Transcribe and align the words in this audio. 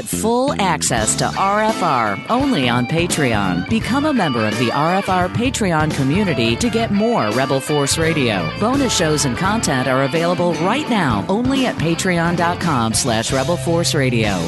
get 0.00 0.20
full 0.20 0.54
access 0.60 1.14
to 1.16 1.24
RFR 1.24 2.24
only 2.30 2.68
on 2.68 2.86
Patreon. 2.86 3.68
Become 3.68 4.06
a 4.06 4.12
member 4.12 4.46
of 4.46 4.58
the 4.58 4.68
RFR 4.68 5.28
Patreon 5.28 5.92
community 5.94 6.56
to 6.56 6.70
get 6.70 6.90
more 6.90 7.30
Rebel 7.30 7.60
Force 7.60 7.98
Radio. 7.98 8.50
Bonus 8.58 8.96
shows 8.96 9.24
and 9.24 9.36
content 9.36 9.88
are 9.88 10.04
available 10.04 10.54
right 10.54 10.88
now 10.88 11.24
only 11.28 11.66
at 11.66 11.76
patreon.com 11.76 12.94
slash 12.94 13.32
Rebel 13.32 13.56
Force 13.56 13.94
Radio. 13.94 14.38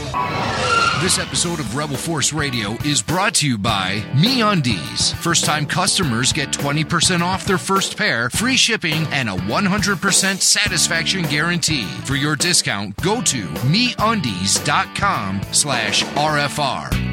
This 1.03 1.19
episode 1.19 1.59
of 1.59 1.75
Rebel 1.75 1.97
Force 1.97 2.33
Radio 2.33 2.75
is 2.85 3.03
brought 3.03 3.35
to 3.35 3.49
you 3.49 3.59
by 3.59 3.97
MeUndies. 4.13 5.13
First 5.17 5.45
time 5.45 5.67
customers 5.67 6.33
get 6.33 6.51
20% 6.53 7.23
off 7.23 7.45
their 7.45 7.59
first 7.59 7.97
pair, 7.97 8.31
free 8.31 8.57
shipping, 8.57 9.05
and 9.11 9.29
a 9.29 9.33
100% 9.33 10.41
satisfaction 10.41 11.23
guarantee. 11.25 11.89
For 12.05 12.15
your 12.15 12.37
discount, 12.37 12.95
go 13.03 13.21
to 13.21 13.43
MeUndies.com 13.47 15.41
slash 15.51 16.05
RFR. 16.05 17.13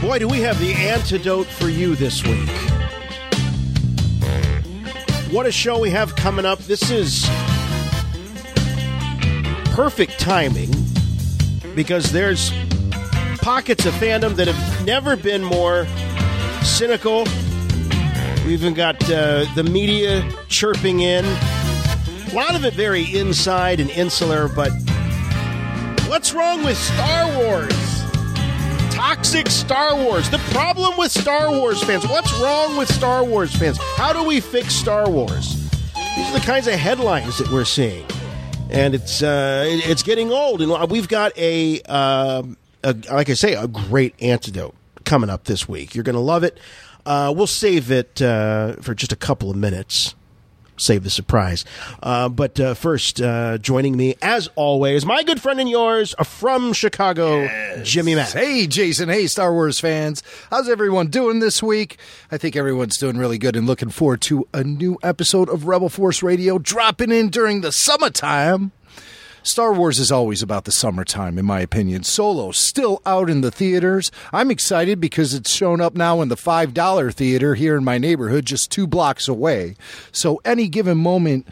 Boy, 0.00 0.20
do 0.20 0.28
we 0.28 0.40
have 0.42 0.60
the 0.60 0.72
antidote 0.74 1.48
for 1.48 1.68
you 1.68 1.96
this 1.96 2.22
week. 2.22 2.48
What 5.32 5.44
a 5.44 5.50
show 5.50 5.80
we 5.80 5.90
have 5.90 6.14
coming 6.14 6.46
up. 6.46 6.60
This 6.60 6.88
is 6.88 7.28
perfect 9.74 10.20
timing 10.20 10.70
because 11.74 12.12
there's 12.12 12.52
pockets 13.38 13.86
of 13.86 13.94
fandom 13.94 14.36
that 14.36 14.46
have 14.46 14.86
never 14.86 15.16
been 15.16 15.42
more 15.42 15.84
cynical. 16.62 17.24
We 18.46 18.52
even 18.52 18.74
got 18.74 19.02
uh, 19.10 19.52
the 19.56 19.64
media 19.64 20.30
chirping 20.48 21.00
in. 21.00 21.24
A 21.24 22.32
lot 22.34 22.54
of 22.54 22.64
it 22.64 22.72
very 22.72 23.02
inside 23.16 23.80
and 23.80 23.90
insular, 23.90 24.46
but 24.46 24.70
what's 26.06 26.32
wrong 26.32 26.62
with 26.64 26.78
Star 26.78 27.36
Wars? 27.36 27.87
Toxic 28.98 29.48
Star 29.48 29.94
Wars. 29.94 30.28
The 30.28 30.38
problem 30.50 30.96
with 30.98 31.12
Star 31.12 31.52
Wars 31.52 31.80
fans. 31.84 32.04
What's 32.08 32.32
wrong 32.40 32.76
with 32.76 32.92
Star 32.92 33.22
Wars 33.24 33.54
fans? 33.54 33.78
How 33.96 34.12
do 34.12 34.24
we 34.24 34.40
fix 34.40 34.74
Star 34.74 35.08
Wars? 35.08 35.54
These 36.16 36.28
are 36.30 36.32
the 36.32 36.44
kinds 36.44 36.66
of 36.66 36.74
headlines 36.74 37.38
that 37.38 37.48
we're 37.52 37.64
seeing, 37.64 38.04
and 38.70 38.96
it's 38.96 39.22
uh, 39.22 39.64
it's 39.68 40.02
getting 40.02 40.32
old. 40.32 40.60
And 40.62 40.90
we've 40.90 41.06
got 41.06 41.36
a, 41.38 41.80
um 41.82 42.56
a 42.82 42.96
like 43.12 43.30
I 43.30 43.34
say, 43.34 43.54
a 43.54 43.68
great 43.68 44.20
antidote 44.20 44.74
coming 45.04 45.30
up 45.30 45.44
this 45.44 45.68
week. 45.68 45.94
You're 45.94 46.02
going 46.02 46.14
to 46.14 46.20
love 46.20 46.42
it. 46.42 46.58
Uh, 47.06 47.32
we'll 47.34 47.46
save 47.46 47.92
it 47.92 48.20
uh, 48.20 48.72
for 48.82 48.96
just 48.96 49.12
a 49.12 49.16
couple 49.16 49.48
of 49.48 49.56
minutes 49.56 50.16
save 50.78 51.04
the 51.04 51.10
surprise. 51.10 51.64
Uh, 52.02 52.28
but 52.28 52.58
uh, 52.58 52.74
first, 52.74 53.20
uh, 53.20 53.58
joining 53.58 53.96
me 53.96 54.16
as 54.22 54.48
always, 54.56 55.04
my 55.04 55.22
good 55.22 55.40
friend 55.40 55.60
and 55.60 55.68
yours 55.68 56.14
uh, 56.18 56.24
from 56.24 56.72
Chicago, 56.72 57.48
Jimmy 57.82 58.14
Mack. 58.14 58.30
Hey, 58.30 58.66
Jason. 58.66 59.08
Hey, 59.08 59.26
Star 59.26 59.52
Wars 59.52 59.80
fans. 59.80 60.22
How's 60.50 60.68
everyone 60.68 61.08
doing 61.08 61.40
this 61.40 61.62
week? 61.62 61.98
I 62.30 62.38
think 62.38 62.56
everyone's 62.56 62.96
doing 62.96 63.16
really 63.16 63.38
good 63.38 63.56
and 63.56 63.66
looking 63.66 63.90
forward 63.90 64.20
to 64.22 64.46
a 64.54 64.64
new 64.64 64.98
episode 65.02 65.48
of 65.48 65.66
Rebel 65.66 65.88
Force 65.88 66.22
Radio 66.22 66.58
dropping 66.58 67.10
in 67.12 67.28
during 67.28 67.60
the 67.60 67.72
summertime. 67.72 68.72
Star 69.42 69.72
Wars 69.72 69.98
is 69.98 70.12
always 70.12 70.42
about 70.42 70.64
the 70.64 70.72
summertime, 70.72 71.38
in 71.38 71.46
my 71.46 71.60
opinion. 71.60 72.02
Solo 72.02 72.50
still 72.50 73.00
out 73.06 73.30
in 73.30 73.40
the 73.40 73.50
theaters. 73.50 74.10
I'm 74.32 74.50
excited 74.50 75.00
because 75.00 75.34
it's 75.34 75.50
shown 75.50 75.80
up 75.80 75.94
now 75.94 76.20
in 76.20 76.28
the 76.28 76.36
$5 76.36 77.14
theater 77.14 77.54
here 77.54 77.76
in 77.76 77.84
my 77.84 77.98
neighborhood, 77.98 78.46
just 78.46 78.70
two 78.70 78.86
blocks 78.86 79.28
away. 79.28 79.76
So, 80.12 80.40
any 80.44 80.68
given 80.68 80.98
moment 80.98 81.46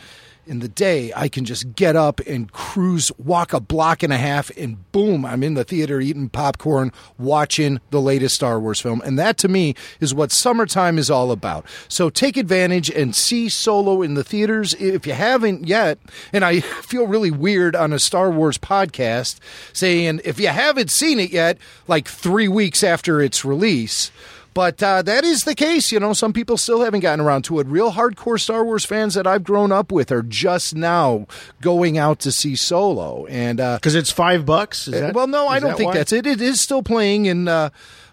in 0.47 0.61
the 0.61 0.69
day, 0.69 1.13
I 1.15 1.29
can 1.29 1.45
just 1.45 1.75
get 1.75 1.97
up 1.97 2.21
and 2.21 2.51
cruise, 2.53 3.11
walk 3.19 3.53
a 3.53 3.61
block 3.61 4.03
and 4.03 4.13
a 4.13 4.17
half, 4.17 4.51
and 4.57 4.91
boom, 4.93 5.25
I'm 5.25 5.43
in 5.43 5.55
the 5.55 5.65
theater 5.65 6.01
eating 6.01 6.29
popcorn, 6.29 6.93
watching 7.19 7.81
the 7.91 8.01
latest 8.01 8.37
Star 8.37 8.61
Wars 8.61 8.81
film. 8.81 9.03
And 9.05 9.19
that 9.19 9.39
to 9.39 9.49
me 9.49 9.75
is 10.01 10.15
what 10.15 10.33
summertime 10.33 10.99
is 10.99 11.11
all 11.11 11.33
about. 11.33 11.67
So 11.89 12.11
take 12.11 12.37
advantage 12.37 12.91
and 12.91 13.15
see 13.15 13.49
Solo 13.49 14.03
in 14.03 14.15
the 14.15 14.25
theaters 14.25 14.75
if 14.75 15.07
you 15.07 15.15
haven't 15.15 15.67
yet. 15.67 15.99
And 16.33 16.45
I 16.45 16.61
feel 16.83 17.07
really 17.07 17.31
weird 17.31 17.75
on 17.75 17.93
a 17.93 17.99
Star 17.99 18.31
Wars 18.31 18.59
podcast 18.59 19.39
saying 19.73 20.21
if 20.25 20.39
you 20.39 20.49
haven't 20.49 20.91
seen 20.91 21.19
it 21.19 21.31
yet, 21.31 21.59
like 21.89 22.09
three 22.09 22.49
weeks 22.49 22.85
after 22.85 23.21
its 23.21 23.45
release. 23.45 24.11
But 24.57 24.83
uh, 24.83 25.03
that 25.03 25.23
is 25.23 25.43
the 25.43 25.55
case. 25.55 25.93
You 25.93 26.01
know, 26.01 26.15
some 26.15 26.33
people 26.33 26.57
still 26.57 26.81
haven't 26.81 27.01
gotten 27.01 27.23
around 27.23 27.43
to 27.43 27.61
it. 27.61 27.67
Real 27.67 27.93
hardcore 27.93 28.41
Star 28.41 28.65
Wars 28.65 28.87
fans 28.87 29.13
that 29.13 29.27
I've 29.27 29.45
grown 29.45 29.71
up 29.71 29.93
with 29.93 30.11
are 30.11 30.23
just 30.23 30.75
now 30.75 31.27
going 31.61 31.99
out 31.99 32.21
to 32.21 32.33
see 32.33 32.57
Solo. 32.57 33.27
And 33.27 33.61
uh, 33.61 33.77
Because 33.77 33.95
it's 33.95 34.11
five 34.11 34.47
bucks? 34.47 34.89
Is 34.89 34.99
that, 34.99 35.15
well, 35.15 35.27
no, 35.27 35.47
I 35.47 35.61
don't 35.61 35.77
think 35.77 35.89
why? 35.89 35.99
that's 35.99 36.11
it. 36.11 36.27
It 36.27 36.41
is 36.41 36.63
still 36.63 36.83
playing 36.83 37.27
in 37.27 37.49
uh, 37.49 37.69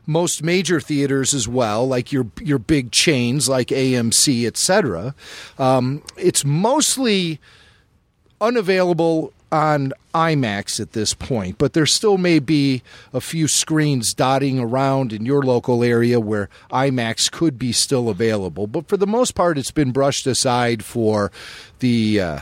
most 0.06 0.44
major 0.44 0.82
theaters 0.82 1.34
as 1.34 1.48
well, 1.48 1.88
like 1.88 2.12
your 2.12 2.28
your 2.42 2.60
big 2.60 2.92
chains 2.92 3.48
like 3.48 3.70
AMC, 3.70 4.46
etc. 4.46 5.16
Um, 5.58 6.04
it's 6.18 6.44
mostly 6.44 7.40
unavailable 8.42 9.32
on 9.54 9.94
IMAX 10.16 10.80
at 10.80 10.94
this 10.94 11.14
point, 11.14 11.60
but 11.60 11.74
there 11.74 11.86
still 11.86 12.18
may 12.18 12.40
be 12.40 12.82
a 13.14 13.22
few 13.22 13.48
screens 13.48 14.12
dotting 14.16 14.60
around 14.60 15.14
in 15.14 15.28
your 15.28 15.44
local 15.44 15.84
area 15.84 16.20
where 16.20 16.50
IMAX 16.72 17.32
could 17.32 17.60
be 17.60 17.72
still 17.72 18.10
available. 18.10 18.66
But 18.66 18.88
for 18.88 18.98
the 18.98 19.06
most 19.06 19.36
part, 19.36 19.60
it's 19.60 19.72
been 19.72 19.92
brushed 19.92 20.26
aside 20.26 20.84
for 20.84 21.32
the. 21.80 22.20
Uh, 22.20 22.40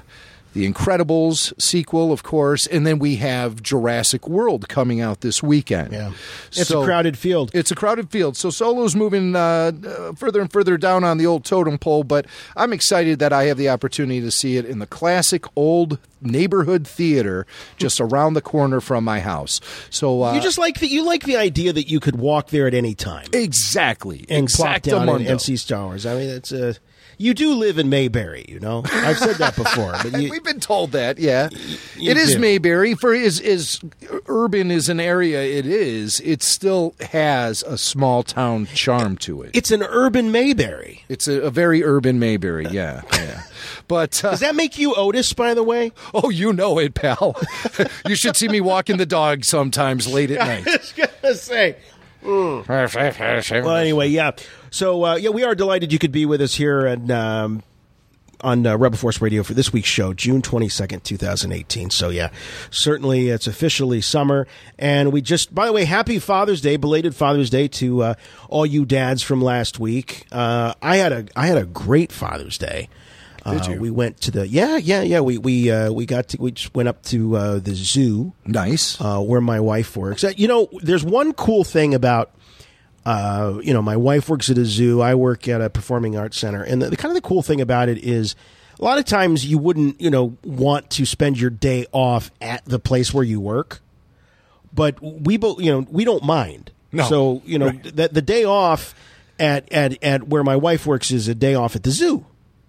the 0.54 0.70
Incredibles 0.70 1.54
sequel, 1.62 2.12
of 2.12 2.24
course, 2.24 2.68
and 2.68 2.86
then 2.86 3.00
we 3.00 3.16
have 3.18 3.62
Jurassic 3.62 4.28
World 4.28 4.68
coming 4.68 5.00
out 5.00 5.22
this 5.22 5.42
weekend. 5.42 5.94
Yeah. 5.94 6.12
It's 6.48 6.72
a 6.72 6.84
crowded 6.84 7.18
field. 7.18 7.52
It's 7.54 7.72
a 7.72 7.76
crowded 7.76 8.10
field. 8.10 8.36
So 8.36 8.50
Solo's 8.50 8.96
moving 8.96 9.36
uh, 9.36 9.72
uh, 9.86 10.14
further 10.14 10.42
and 10.42 10.52
further 10.52 10.78
down 10.78 11.04
on 11.04 11.18
the 11.18 11.26
old 11.26 11.46
totem 11.46 11.78
pole, 11.78 12.04
but 12.04 12.26
I'm 12.58 12.74
excited 12.74 13.20
that 13.20 13.32
I 13.32 13.46
have 13.46 13.58
the 13.58 13.70
opportunity 13.70 14.22
to 14.22 14.32
see 14.32 14.58
it 14.58 14.66
in 14.66 14.80
the 14.80 14.88
classic 14.88 15.46
old 15.56 16.00
neighborhood 16.22 16.86
theater 16.86 17.48
just 17.78 18.00
around 18.00 18.34
the 18.34 18.42
corner 18.42 18.80
from 18.80 19.04
my 19.04 19.20
house. 19.20 19.60
So 19.90 20.24
uh, 20.24 20.34
You 20.34 20.42
just 20.42 20.58
like 20.58 20.80
the 20.80 20.88
you 20.88 21.04
like 21.04 21.24
the 21.24 21.38
idea 21.38 21.74
that 21.74 21.90
you 21.90 22.00
could 22.00 22.18
walk 22.18 22.50
there 22.50 22.68
at 22.68 22.74
any 22.74 22.94
time 22.94 23.28
exactly 23.34 24.26
and 24.30 24.48
plop 24.48 24.82
down 24.84 25.10
and, 25.10 25.26
and 25.26 25.42
see 25.42 25.58
Star 25.58 25.86
Wars. 25.86 26.06
I 26.06 26.16
mean, 26.16 26.30
it's 26.30 26.52
a 26.52 26.76
you 27.22 27.34
do 27.36 27.54
live 27.54 27.78
in 27.78 27.90
Mayberry, 27.90 28.46
you 28.50 28.60
know. 28.60 28.84
I've 28.92 29.18
said 29.20 29.36
that 29.36 29.56
before, 29.56 29.94
but 30.04 30.20
you, 30.20 30.30
We've 30.32 30.44
been 30.44 30.60
told 30.60 30.94
that, 30.94 31.20
yeah. 31.20 31.50
it 32.00 32.18
is 32.18 32.34
do. 32.34 32.40
Mayberry 32.40 32.96
for 32.96 33.14
is 33.14 33.40
as 33.40 33.80
urban 34.28 34.72
is 34.72 34.90
an 34.90 35.00
area 35.00 35.42
it 35.42 35.66
is. 35.68 36.20
It 36.22 36.42
still 36.42 36.96
has 37.00 37.62
a 37.64 37.78
small 37.78 38.24
town 38.24 38.66
charm 38.74 39.18
to 39.18 39.44
it. 39.44 39.52
it's 39.54 39.70
an 39.72 39.84
urban 39.84 40.32
Mayberry. 40.32 41.04
It's 41.10 41.28
a, 41.28 41.42
a 41.42 41.52
very 41.52 41.84
urban 41.84 42.18
Mayberry, 42.20 42.68
yeah, 42.72 43.02
yeah. 43.14 43.44
But 43.88 44.24
uh, 44.26 44.32
Does 44.32 44.40
that 44.40 44.56
make 44.56 44.80
you 44.80 44.96
Otis, 44.96 45.34
by 45.34 45.54
the 45.54 45.64
way? 45.64 45.92
oh, 46.14 46.30
you 46.30 46.54
know 46.54 46.80
it, 46.80 46.96
pal. 46.96 47.36
you 48.08 48.16
should 48.16 48.36
see 48.36 48.48
me 48.48 48.62
walking 48.62 48.98
the 48.98 49.06
dog 49.06 49.46
sometimes 49.46 50.12
late 50.12 50.32
at 50.32 50.40
night. 50.40 50.66
was 50.66 50.94
gonna 50.94 51.36
say. 51.36 51.76
Well, 53.62 53.76
anyway, 53.76 54.08
yeah. 54.10 54.32
So 54.72 55.04
uh, 55.06 55.16
yeah, 55.16 55.30
we 55.30 55.44
are 55.44 55.54
delighted 55.54 55.94
you 55.94 56.00
could 56.00 56.12
be 56.12 56.26
with 56.26 56.42
us 56.42 56.56
here 56.56 56.86
and 56.88 57.12
um, 57.12 57.64
on 58.40 58.66
uh, 58.66 58.76
Rebel 58.78 58.98
Force 58.98 59.22
Radio 59.22 59.44
for 59.44 59.54
this 59.54 59.72
week's 59.72 59.88
show, 59.90 60.14
June 60.14 60.42
twenty 60.42 60.70
second, 60.70 61.04
two 61.04 61.18
thousand 61.18 61.52
eighteen. 61.52 61.90
So 61.92 62.10
yeah, 62.10 62.32
certainly 62.72 63.30
it's 63.30 63.46
officially 63.48 64.02
summer, 64.02 64.48
and 64.80 65.12
we 65.12 65.22
just. 65.22 65.54
By 65.54 65.68
the 65.68 65.74
way, 65.74 65.84
happy 65.86 66.18
Father's 66.20 66.62
Day, 66.62 66.78
belated 66.78 67.16
Father's 67.16 67.50
Day 67.52 67.68
to 67.68 68.02
uh, 68.02 68.14
all 68.50 68.66
you 68.66 68.86
dads 68.86 69.22
from 69.22 69.42
last 69.44 69.78
week. 69.80 70.26
Uh, 70.32 70.74
I 70.82 70.96
had 70.98 71.12
a 71.12 71.26
I 71.36 71.48
had 71.48 71.58
a 71.58 71.66
great 71.66 72.12
Father's 72.12 72.58
Day. 72.58 72.90
Did 73.46 73.62
Uh, 73.64 73.72
you? 73.74 73.80
We 73.82 73.90
went 73.92 74.22
to 74.22 74.32
the 74.32 74.48
yeah 74.48 74.78
yeah 74.78 75.02
yeah 75.02 75.20
we 75.20 75.38
we 75.38 75.70
uh, 75.70 75.92
we 75.92 76.06
got 76.06 76.30
to 76.30 76.38
we 76.40 76.52
just 76.52 76.74
went 76.74 76.88
up 76.90 77.04
to 77.06 77.36
uh, 77.36 77.60
the 77.60 77.76
zoo 77.76 78.34
Nice. 78.46 79.00
uh, 79.02 79.20
where 79.20 79.42
my 79.42 79.60
wife 79.60 79.98
works. 79.98 80.24
You 80.38 80.48
know, 80.48 80.70
there's 80.82 81.04
one 81.04 81.34
cool 81.34 81.64
thing 81.64 81.94
about, 81.96 82.32
uh, 83.06 83.60
you 83.64 83.74
know, 83.74 83.82
my 83.82 83.98
wife 83.98 84.30
works 84.30 84.50
at 84.50 84.58
a 84.58 84.66
zoo. 84.66 85.02
I 85.02 85.16
work 85.16 85.48
at 85.48 85.62
a 85.62 85.70
performing 85.70 86.18
arts 86.18 86.38
center, 86.38 86.62
and 86.64 86.82
the, 86.82 86.90
the 86.92 86.98
kind 86.98 87.16
of 87.16 87.22
the 87.22 87.28
cool 87.28 87.42
thing 87.42 87.62
about 87.62 87.90
it 87.90 87.98
is, 88.00 88.36
a 88.80 88.84
lot 88.84 88.98
of 89.00 89.06
times 89.06 89.46
you 89.46 89.58
wouldn't, 89.58 90.00
you 90.02 90.10
know, 90.10 90.38
want 90.44 90.90
to 90.92 91.06
spend 91.06 91.40
your 91.40 91.50
day 91.50 91.86
off 91.92 92.32
at 92.42 92.64
the 92.66 92.80
place 92.80 93.14
where 93.14 93.24
you 93.24 93.40
work, 93.40 93.80
but 94.74 94.98
we 95.02 95.38
both, 95.38 95.60
you 95.62 95.72
know, 95.72 95.86
we 95.90 96.04
don't 96.06 96.24
mind. 96.24 96.72
No. 96.92 97.04
So 97.08 97.42
you 97.46 97.58
know, 97.60 97.68
Right. 97.68 97.96
that 97.96 98.14
the 98.14 98.22
day 98.22 98.44
off 98.44 98.94
at 99.40 99.72
at 99.72 100.04
at 100.04 100.28
where 100.28 100.44
my 100.44 100.56
wife 100.56 100.86
works 100.86 101.10
is 101.12 101.28
a 101.28 101.36
day 101.36 101.56
off 101.56 101.76
at 101.76 101.84
the 101.84 101.92
zoo. 101.92 102.26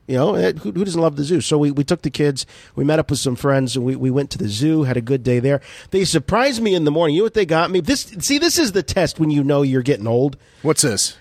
You 0.06 0.16
know, 0.16 0.34
eh, 0.34 0.52
who, 0.52 0.72
who 0.72 0.84
doesn't 0.84 1.00
love 1.00 1.16
the 1.16 1.24
zoo? 1.24 1.40
So 1.40 1.56
we, 1.58 1.70
we 1.70 1.84
took 1.84 2.02
the 2.02 2.10
kids, 2.10 2.44
we 2.74 2.84
met 2.84 2.98
up 2.98 3.08
with 3.08 3.20
some 3.20 3.36
friends, 3.36 3.76
and 3.76 3.84
we, 3.84 3.94
we 3.94 4.10
went 4.10 4.30
to 4.32 4.38
the 4.38 4.48
zoo, 4.48 4.82
had 4.82 4.96
a 4.96 5.00
good 5.00 5.22
day 5.22 5.38
there. 5.38 5.60
They 5.90 6.04
surprised 6.04 6.60
me 6.60 6.74
in 6.74 6.84
the 6.84 6.90
morning. 6.90 7.14
You 7.14 7.22
know 7.22 7.26
what 7.26 7.34
they 7.34 7.46
got 7.46 7.70
me? 7.70 7.80
This 7.80 8.02
see, 8.18 8.38
this 8.38 8.58
is 8.58 8.72
the 8.72 8.82
test 8.82 9.20
when 9.20 9.30
you 9.30 9.44
know 9.44 9.62
you're 9.62 9.82
getting 9.82 10.06
old. 10.08 10.36
What's 10.62 10.82
this? 10.82 11.16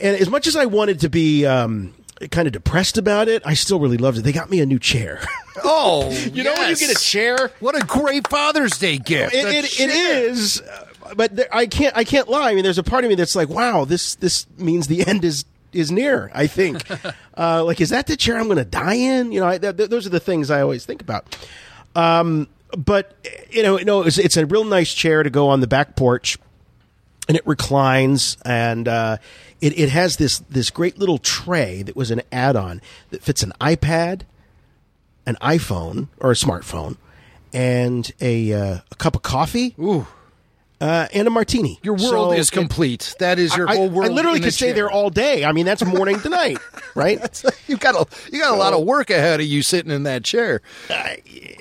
And 0.00 0.16
as 0.16 0.30
much 0.30 0.46
as 0.46 0.54
I 0.54 0.66
wanted 0.66 1.00
to 1.00 1.08
be 1.10 1.44
um, 1.44 1.92
kind 2.30 2.46
of 2.46 2.52
depressed 2.52 2.96
about 2.96 3.26
it, 3.28 3.42
I 3.44 3.54
still 3.54 3.80
really 3.80 3.96
loved 3.98 4.18
it. 4.18 4.22
They 4.22 4.32
got 4.32 4.48
me 4.48 4.60
a 4.60 4.66
new 4.66 4.78
chair. 4.78 5.20
Oh, 5.62 6.10
You 6.32 6.42
know 6.42 6.52
when 6.52 6.68
you 6.70 6.76
get 6.76 6.90
a 6.90 7.00
chair? 7.00 7.52
What 7.60 7.80
a 7.80 7.86
great 7.86 8.26
Father's 8.26 8.76
Day 8.76 8.98
gift. 8.98 9.32
It, 9.34 9.44
A 9.44 9.48
it, 9.50 9.64
it 9.64 9.68
chair. 9.70 10.24
is, 10.28 10.60
uh, 10.60 10.88
but 11.16 11.36
there, 11.36 11.46
I 11.54 11.66
can't 11.66 11.96
I 11.96 12.02
can't 12.02 12.28
lie. 12.28 12.50
I 12.50 12.54
mean, 12.54 12.64
there's 12.64 12.76
a 12.76 12.82
part 12.82 13.04
of 13.04 13.08
me 13.08 13.14
that's 13.14 13.36
like, 13.36 13.48
wow, 13.48 13.84
this 13.84 14.16
this 14.16 14.46
means 14.58 14.88
the 14.88 15.06
end 15.06 15.24
is 15.24 15.44
is 15.74 15.90
near. 15.90 16.30
I 16.34 16.46
think, 16.46 16.82
uh, 17.36 17.64
like, 17.64 17.80
is 17.80 17.90
that 17.90 18.06
the 18.06 18.16
chair 18.16 18.38
I'm 18.38 18.46
going 18.46 18.58
to 18.58 18.64
die 18.64 18.94
in? 18.94 19.32
You 19.32 19.40
know, 19.40 19.48
I, 19.48 19.58
th- 19.58 19.76
th- 19.76 19.90
those 19.90 20.06
are 20.06 20.10
the 20.10 20.20
things 20.20 20.50
I 20.50 20.60
always 20.60 20.84
think 20.84 21.00
about. 21.00 21.36
Um, 21.94 22.48
but 22.76 23.16
you 23.50 23.62
know, 23.62 23.76
no, 23.76 24.02
it's, 24.02 24.18
it's 24.18 24.36
a 24.36 24.46
real 24.46 24.64
nice 24.64 24.92
chair 24.92 25.22
to 25.22 25.30
go 25.30 25.48
on 25.48 25.60
the 25.60 25.66
back 25.66 25.96
porch, 25.96 26.38
and 27.28 27.36
it 27.36 27.46
reclines, 27.46 28.36
and 28.44 28.88
uh, 28.88 29.18
it 29.60 29.78
it 29.78 29.88
has 29.90 30.16
this 30.16 30.40
this 30.50 30.70
great 30.70 30.98
little 30.98 31.18
tray 31.18 31.82
that 31.82 31.94
was 31.94 32.10
an 32.10 32.22
add-on 32.32 32.80
that 33.10 33.22
fits 33.22 33.42
an 33.42 33.52
iPad 33.60 34.22
an 35.26 35.36
iPhone 35.40 36.08
or 36.18 36.30
a 36.30 36.34
smartphone 36.34 36.96
and 37.52 38.12
a, 38.20 38.52
uh, 38.52 38.78
a 38.90 38.94
cup 38.96 39.16
of 39.16 39.22
coffee 39.22 39.74
Ooh. 39.78 40.06
Uh, 40.80 41.06
and 41.14 41.26
a 41.26 41.30
martini. 41.30 41.78
Your 41.82 41.94
world 41.94 42.10
So 42.10 42.32
is 42.32 42.48
it- 42.48 42.52
complete. 42.52 43.14
that 43.20 43.38
is 43.38 43.56
your 43.56 43.68
I, 43.68 43.76
whole 43.76 43.88
world. 43.88 44.10
I 44.10 44.14
literally 44.14 44.40
could 44.40 44.52
stay 44.54 44.72
there 44.72 44.90
all 44.90 45.08
day. 45.10 45.44
I 45.44 45.52
mean, 45.52 45.64
that's 45.66 45.84
morning 45.84 46.20
to 46.20 46.28
night, 46.28 46.58
right? 46.94 47.18
you 47.68 47.76
got 47.76 47.94
a 47.94 48.06
you 48.32 48.40
got 48.40 48.52
a 48.52 48.56
lot 48.56 48.72
of 48.74 48.84
work 48.84 49.08
ahead 49.10 49.40
of 49.40 49.46
you 49.46 49.62
sitting 49.62 49.90
in 49.92 50.02
that 50.02 50.24
chair. 50.24 50.60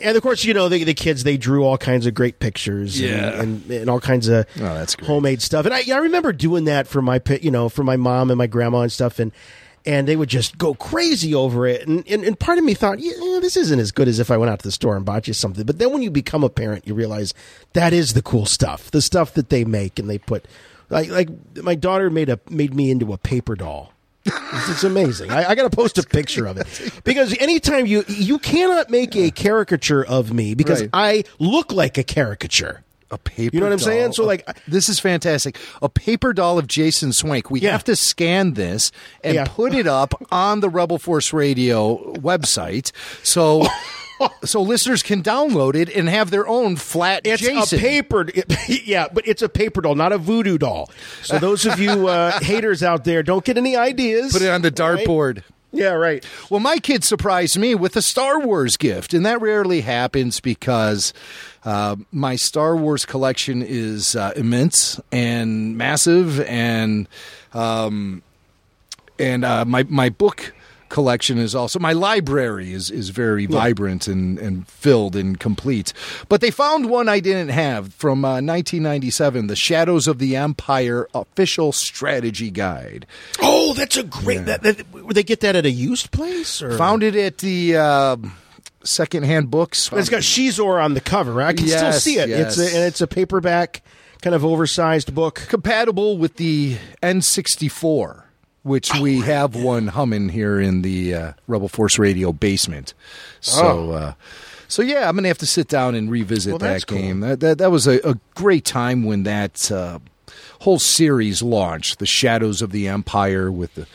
and 0.01 0.17
of 0.17 0.23
course, 0.23 0.43
you 0.43 0.53
know, 0.53 0.67
the, 0.69 0.83
the 0.83 0.93
kids, 0.93 1.23
they 1.23 1.37
drew 1.37 1.63
all 1.63 1.77
kinds 1.77 2.05
of 2.05 2.13
great 2.13 2.39
pictures 2.39 2.99
and- 2.99 3.09
Yeah. 3.09 3.41
and, 3.41 3.71
and, 3.71 3.89
all 3.89 3.99
kinds 3.99 4.27
of 4.27 4.45
Oh, 4.57 4.61
that's 4.61 4.95
great. 4.95 5.07
homemade 5.07 5.41
stuff. 5.41 5.65
And 5.65 5.73
I, 5.73 5.83
I 5.93 5.97
remember 5.97 6.33
doing 6.33 6.65
that 6.65 6.87
for 6.87 7.01
my, 7.01 7.21
you 7.41 7.51
know, 7.51 7.69
for 7.69 7.83
my 7.83 7.95
mom 7.97 8.29
and 8.31 8.37
my 8.37 8.47
grandma 8.47 8.81
and 8.81 8.91
stuff. 8.91 9.19
And, 9.19 9.31
and 9.85 10.07
they 10.07 10.15
would 10.15 10.29
just 10.29 10.57
go 10.57 10.73
crazy 10.73 11.35
over 11.35 11.67
it. 11.67 11.87
And, 11.87 12.07
and, 12.07 12.23
and 12.23 12.39
part 12.39 12.57
of 12.57 12.63
me 12.63 12.73
thought, 12.73 12.99
yeah, 12.99 13.11
this 13.41 13.57
isn't 13.57 13.79
as 13.79 13.91
good 13.91 14.07
as 14.07 14.19
if 14.19 14.31
I 14.31 14.37
went 14.37 14.51
out 14.51 14.59
to 14.59 14.67
the 14.67 14.71
store 14.71 14.95
and 14.95 15.05
bought 15.05 15.27
you 15.27 15.33
something. 15.33 15.65
But 15.65 15.77
then 15.79 15.91
when 15.91 16.01
you 16.01 16.09
become 16.11 16.43
a 16.43 16.49
parent, 16.49 16.87
you 16.87 16.93
realize 16.93 17.33
that 17.73 17.91
is 17.93 18.13
the 18.13 18.21
cool 18.21 18.45
stuff, 18.45 18.89
the 18.91 19.01
stuff 19.01 19.33
that 19.33 19.49
they 19.49 19.65
make 19.65 19.99
and 19.99 20.09
they 20.09 20.17
put, 20.17 20.45
like, 20.89 21.09
like 21.09 21.29
my 21.61 21.75
daughter 21.75 22.09
made 22.09 22.29
a, 22.29 22.39
made 22.49 22.73
me 22.73 22.91
into 22.91 23.11
a 23.13 23.17
paper 23.17 23.55
doll. 23.55 23.91
It's, 24.25 24.69
it's 24.69 24.83
amazing. 24.85 25.31
I, 25.31 25.49
I 25.49 25.55
got 25.55 25.69
to 25.69 25.75
post 25.75 25.97
a 25.97 26.03
picture 26.03 26.45
of 26.45 26.55
it 26.57 27.01
because 27.03 27.35
anytime 27.39 27.85
you 27.85 28.05
you 28.07 28.39
cannot 28.39 28.89
make 28.89 29.17
a 29.17 29.31
caricature 29.31 30.01
of 30.05 30.31
me 30.31 30.53
because 30.55 30.79
Right. 30.79 30.89
I 30.93 31.23
look 31.39 31.73
like 31.73 31.97
a 31.97 32.03
caricature. 32.03 32.83
A 33.11 33.17
paper. 33.17 33.55
You 33.55 33.59
know 33.59 33.67
what 33.67 33.73
I'm 33.73 33.79
doll. 33.79 33.85
saying? 33.87 34.13
So, 34.13 34.25
like- 34.25 34.47
this 34.67 34.89
is 34.89 34.99
fantastic. 34.99 35.57
A 35.81 35.89
paper 35.89 36.33
doll 36.33 36.57
of 36.57 36.67
Jason 36.67 37.13
Swank. 37.13 37.51
We 37.51 37.59
Yeah. 37.61 37.71
have 37.71 37.83
to 37.85 37.95
scan 37.95 38.53
this 38.53 38.91
and 39.23 39.35
Yeah. 39.35 39.45
put 39.47 39.73
it 39.75 39.85
up 39.87 40.13
on 40.31 40.61
the 40.61 40.69
Rebel 40.69 40.97
Force 40.97 41.31
Radio 41.33 42.13
website, 42.15 42.91
so 43.21 43.67
so 44.45 44.61
listeners 44.61 45.03
can 45.03 45.21
download 45.21 45.75
it 45.75 45.89
and 45.89 46.07
have 46.09 46.31
their 46.31 46.47
own 46.47 46.75
flat 46.75 47.21
It's 47.25 47.41
Jason. 47.41 47.77
a 47.77 47.81
paper, 47.81 48.27
yeah, 48.67 49.07
but 49.11 49.27
it's 49.27 49.41
a 49.41 49.49
paper 49.49 49.81
doll, 49.81 49.95
not 49.95 50.11
a 50.11 50.17
voodoo 50.17 50.57
doll. 50.57 50.89
So 51.23 51.39
those 51.39 51.65
of 51.65 51.79
you 51.79 52.07
uh, 52.07 52.39
haters 52.39 52.81
out 52.83 53.03
there, 53.03 53.21
don't 53.23 53.43
get 53.43 53.57
any 53.57 53.75
ideas. 53.75 54.31
Put 54.33 54.41
it 54.41 54.49
on 54.49 54.61
the 54.61 54.69
Right? 54.69 55.05
dartboard. 55.05 55.43
Yeah, 55.75 55.93
right. 55.93 56.23
Well, 56.51 56.59
my 56.59 56.77
kid 56.77 57.03
surprised 57.03 57.57
me 57.57 57.73
with 57.73 57.95
a 57.95 58.01
Star 58.03 58.39
Wars 58.39 58.77
gift, 58.77 59.11
and 59.11 59.25
that 59.25 59.41
rarely 59.41 59.81
happens 59.81 60.39
because 60.39 61.13
uh, 61.65 61.95
my 62.11 62.35
Star 62.35 62.75
Wars 62.75 63.05
collection 63.05 63.61
is 63.61 64.15
uh, 64.15 64.33
immense 64.35 64.99
and 65.11 65.77
massive, 65.77 66.41
and 66.41 67.07
um, 67.53 68.21
and 69.17 69.45
uh, 69.45 69.65
my 69.65 69.83
my 69.83 70.09
book 70.09 70.53
collection 70.89 71.39
is 71.39 71.55
also 71.55 71.79
my 71.79 71.91
library 71.91 72.71
is 72.71 72.91
is 72.91 73.09
very 73.09 73.47
vibrant 73.47 74.07
and 74.07 74.37
and 74.37 74.67
filled 74.67 75.15
and 75.15 75.39
complete. 75.39 75.91
But 76.29 76.39
they 76.41 76.51
found 76.51 76.89
one 76.89 77.09
I 77.09 77.19
didn't 77.19 77.49
have 77.49 77.93
from 77.93 78.23
uh, 78.23 78.41
1997, 78.41 79.47
the 79.47 79.55
Shadows 79.55 80.07
of 80.07 80.19
the 80.19 80.35
Empire 80.35 81.07
official 81.15 81.71
strategy 81.71 82.51
guide. 82.51 83.07
Oh, 83.41 83.73
that's 83.73 83.97
a 83.97 84.03
great. 84.03 84.45
That, 84.45 84.61
that, 84.61 84.91
would 84.93 85.15
they 85.15 85.23
get 85.23 85.39
that 85.39 85.55
at 85.55 85.65
a 85.65 85.71
used 85.71 86.11
place? 86.11 86.61
Or? 86.61 86.77
Found 86.77 87.01
it 87.01 87.15
at 87.15 87.39
the 87.39 87.77
uh, 87.77 88.17
secondhand 88.83 89.49
books. 89.51 89.89
It's 89.93 90.09
got 90.09 90.21
Xizor 90.21 90.83
on 90.83 90.93
the 90.93 91.01
cover. 91.01 91.33
Right? 91.33 91.47
I 91.47 91.53
can 91.53 91.67
still 91.67 91.91
see 91.93 92.17
it. 92.17 92.29
yes. 92.29 92.57
It's 92.57 92.73
a, 92.73 92.75
and 92.77 92.85
it's 92.85 93.01
a 93.01 93.07
paperback, 93.07 93.81
kind 94.21 94.35
of 94.35 94.43
oversized 94.45 95.13
book. 95.15 95.35
compatible 95.49 96.17
with 96.17 96.35
the 96.37 96.77
N64, 97.01 98.23
which 98.63 98.93
Oh, 98.95 99.01
we 99.01 99.19
have 99.21 99.55
one 99.55 99.87
humming 99.87 100.29
here 100.29 100.59
in 100.59 100.81
the 100.81 101.13
uh, 101.15 101.33
Rebel 101.47 101.67
Force 101.69 101.97
Radio 101.99 102.31
basement. 102.31 102.93
So, 103.41 103.91
uh, 103.91 104.13
so 104.67 104.81
yeah, 104.81 105.07
I'm 105.09 105.15
gonna 105.15 105.27
have 105.27 105.37
to 105.39 105.45
sit 105.45 105.67
down 105.67 105.95
and 105.95 106.09
revisit 106.09 106.53
Oh. 106.53 106.57
Well, 106.57 106.73
that 106.73 106.87
cool. 106.87 106.97
game. 106.97 107.19
That, 107.21 107.39
that 107.41 107.57
that 107.59 107.71
was 107.71 107.87
a, 107.87 107.99
a 108.09 108.17
great 108.35 108.65
time 108.65 109.03
when 109.03 109.23
that 109.23 109.71
uh, 109.71 109.99
whole 110.61 110.79
series 110.79 111.41
launched, 111.41 111.99
the 111.99 112.05
Shadows 112.05 112.61
of 112.61 112.71
the 112.71 112.87
Empire. 112.87 113.51
With 113.51 113.75
the, 113.75 113.87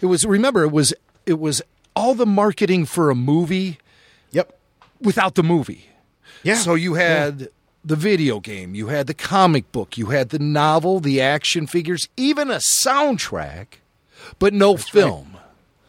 it 0.00 0.06
was 0.06 0.24
remember 0.24 0.62
it 0.64 0.72
was 0.72 0.92
it 1.26 1.38
was 1.38 1.62
all 1.94 2.14
the 2.14 2.26
marketing 2.26 2.84
for 2.86 3.10
a 3.10 3.14
movie. 3.14 3.78
Without 5.02 5.34
the 5.34 5.42
movie. 5.42 5.86
Yeah. 6.42 6.56
So 6.56 6.74
you 6.74 6.94
had 6.94 7.48
the 7.84 7.96
video 7.96 8.40
game, 8.40 8.74
you 8.74 8.88
had 8.88 9.06
the 9.06 9.14
comic 9.14 9.70
book, 9.72 9.98
you 9.98 10.06
had 10.06 10.30
the 10.30 10.38
novel, 10.38 11.00
the 11.00 11.20
action 11.20 11.66
figures, 11.66 12.08
even 12.16 12.50
a 12.50 12.60
soundtrack, 12.84 13.66
but 14.38 14.52
no 14.54 14.76
film. 14.76 15.36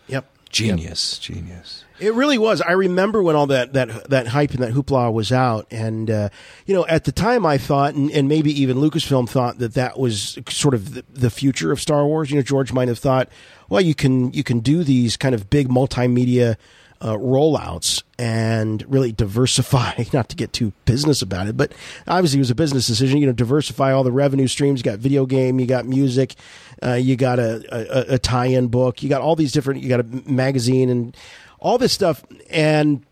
Yep. 0.08 0.26
Genius, 0.50 1.18
genius. 1.18 1.84
It 2.00 2.14
really 2.14 2.38
was. 2.38 2.62
I 2.62 2.74
remember 2.74 3.24
when 3.24 3.36
all 3.36 3.48
that 3.48 3.74
that 3.74 4.10
that 4.10 4.28
hype 4.28 4.52
and 4.52 4.62
that 4.62 4.74
hoopla 4.74 5.14
was 5.14 5.32
out, 5.32 5.68
and 5.72 6.12
uh, 6.12 6.30
you 6.66 6.76
know, 6.76 6.86
at 6.88 7.06
the 7.06 7.12
time, 7.12 7.46
I 7.46 7.58
thought, 7.58 7.94
and, 7.94 8.12
and 8.12 8.28
maybe 8.28 8.52
even 8.62 8.78
Lucasfilm 8.78 9.30
thought 9.30 9.60
that 9.60 9.76
that 9.76 9.98
was 9.98 10.38
sort 10.50 10.74
of 10.74 10.96
the, 10.96 11.06
the 11.14 11.30
future 11.30 11.72
of 11.72 11.80
Star 11.80 12.06
Wars. 12.06 12.30
You 12.30 12.38
know, 12.38 12.44
George 12.44 12.74
might 12.74 12.88
have 12.88 13.00
thought, 13.00 13.30
well, 13.70 13.82
you 13.82 13.96
can 13.96 14.34
you 14.34 14.44
can 14.44 14.60
do 14.60 14.84
these 14.84 15.16
kind 15.16 15.34
of 15.34 15.50
big 15.50 15.70
multimedia 15.70 16.58
uh, 17.04 17.18
rollouts 17.18 18.02
and 18.18 18.84
really 18.92 19.12
diversify. 19.12 20.06
Not 20.14 20.30
to 20.30 20.36
get 20.36 20.54
too 20.54 20.72
business 20.86 21.22
about 21.22 21.48
it, 21.48 21.58
but 21.58 21.74
obviously 22.08 22.40
it 22.40 22.42
was 22.42 22.50
a 22.50 22.56
business 22.56 22.88
decision. 22.88 23.20
You 23.20 23.28
know, 23.28 23.34
diversify 23.34 23.92
all 23.92 24.04
the 24.04 24.12
revenue 24.12 24.48
streams. 24.48 24.80
You 24.80 24.84
got 24.86 25.00
video 25.00 25.26
game, 25.26 25.60
you 25.60 25.66
got 25.66 25.86
music, 25.86 26.36
uh, 26.82 26.94
you 26.94 27.18
got 27.18 27.40
a, 27.40 28.12
a, 28.12 28.16
a 28.16 28.18
tie-in 28.18 28.70
book, 28.70 29.04
you 29.04 29.10
got 29.10 29.22
all 29.22 29.36
these 29.36 29.52
different. 29.52 29.84
You 29.84 29.90
got 29.90 30.00
a 30.00 30.32
magazine 30.32 30.90
and 30.90 31.16
all 31.60 31.78
this 31.78 31.92
stuff, 31.92 32.24
and 32.50 33.06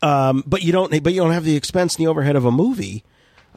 um, 0.00 0.44
but 0.46 0.62
you 0.62 0.72
don't, 0.72 1.02
but 1.02 1.12
you 1.12 1.20
don't 1.20 1.32
have 1.32 1.44
the 1.44 1.56
expense 1.56 1.96
and 1.96 2.06
the 2.06 2.10
overhead 2.10 2.36
of 2.36 2.44
a 2.44 2.52
movie. 2.52 3.04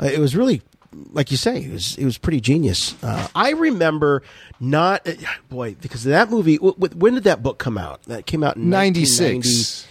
Uh, 0.01 0.07
it 0.07 0.19
was 0.19 0.35
really, 0.35 0.63
like 1.11 1.31
you 1.31 1.37
say, 1.37 1.57
it 1.63 1.71
was 1.71 1.97
it 1.97 2.05
was 2.05 2.17
pretty 2.17 2.39
genius. 2.41 2.95
Uh, 3.03 3.27
I 3.35 3.51
remember 3.51 4.23
not, 4.59 5.07
uh, 5.07 5.13
boy, 5.49 5.75
because 5.81 6.03
that 6.05 6.29
movie. 6.29 6.57
W- 6.57 6.75
w- 6.75 6.99
when 6.99 7.13
did 7.15 7.23
that 7.25 7.41
book 7.43 7.57
come 7.57 7.77
out? 7.77 8.03
That 8.03 8.25
came 8.25 8.43
out 8.43 8.55
in 8.57 8.69
ninety 8.69 9.05
six. 9.05 9.87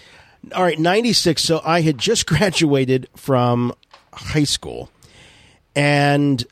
All 0.55 0.63
right, 0.63 0.79
ninety 0.79 1.13
six. 1.13 1.43
So 1.43 1.61
I 1.65 1.81
had 1.83 1.99
just 1.99 2.27
graduated 2.29 3.09
from 3.17 3.73
high 4.13 4.45
school, 4.45 4.91
and 5.77 6.45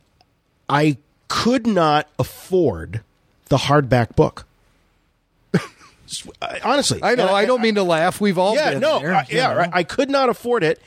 I 0.69 0.97
could 1.29 1.67
not 1.67 2.09
afford 2.19 3.03
the 3.49 3.57
hardback 3.57 4.17
book. 4.17 4.47
Honestly, 6.65 7.01
I 7.03 7.15
know. 7.15 7.29
And 7.29 7.37
I 7.37 7.45
don't 7.45 7.61
mean 7.63 7.77
to 7.77 7.83
laugh. 7.83 8.21
We've 8.21 8.39
all 8.39 8.55
yeah, 8.55 8.71
been 8.73 8.81
no, 8.81 8.99
there, 8.99 9.15
I- 9.15 9.27
you 9.29 9.37
yeah, 9.37 9.53
right. 9.55 9.71
I 9.73 9.83
could 9.85 10.11
not 10.11 10.29
afford 10.29 10.65
it, 10.65 10.81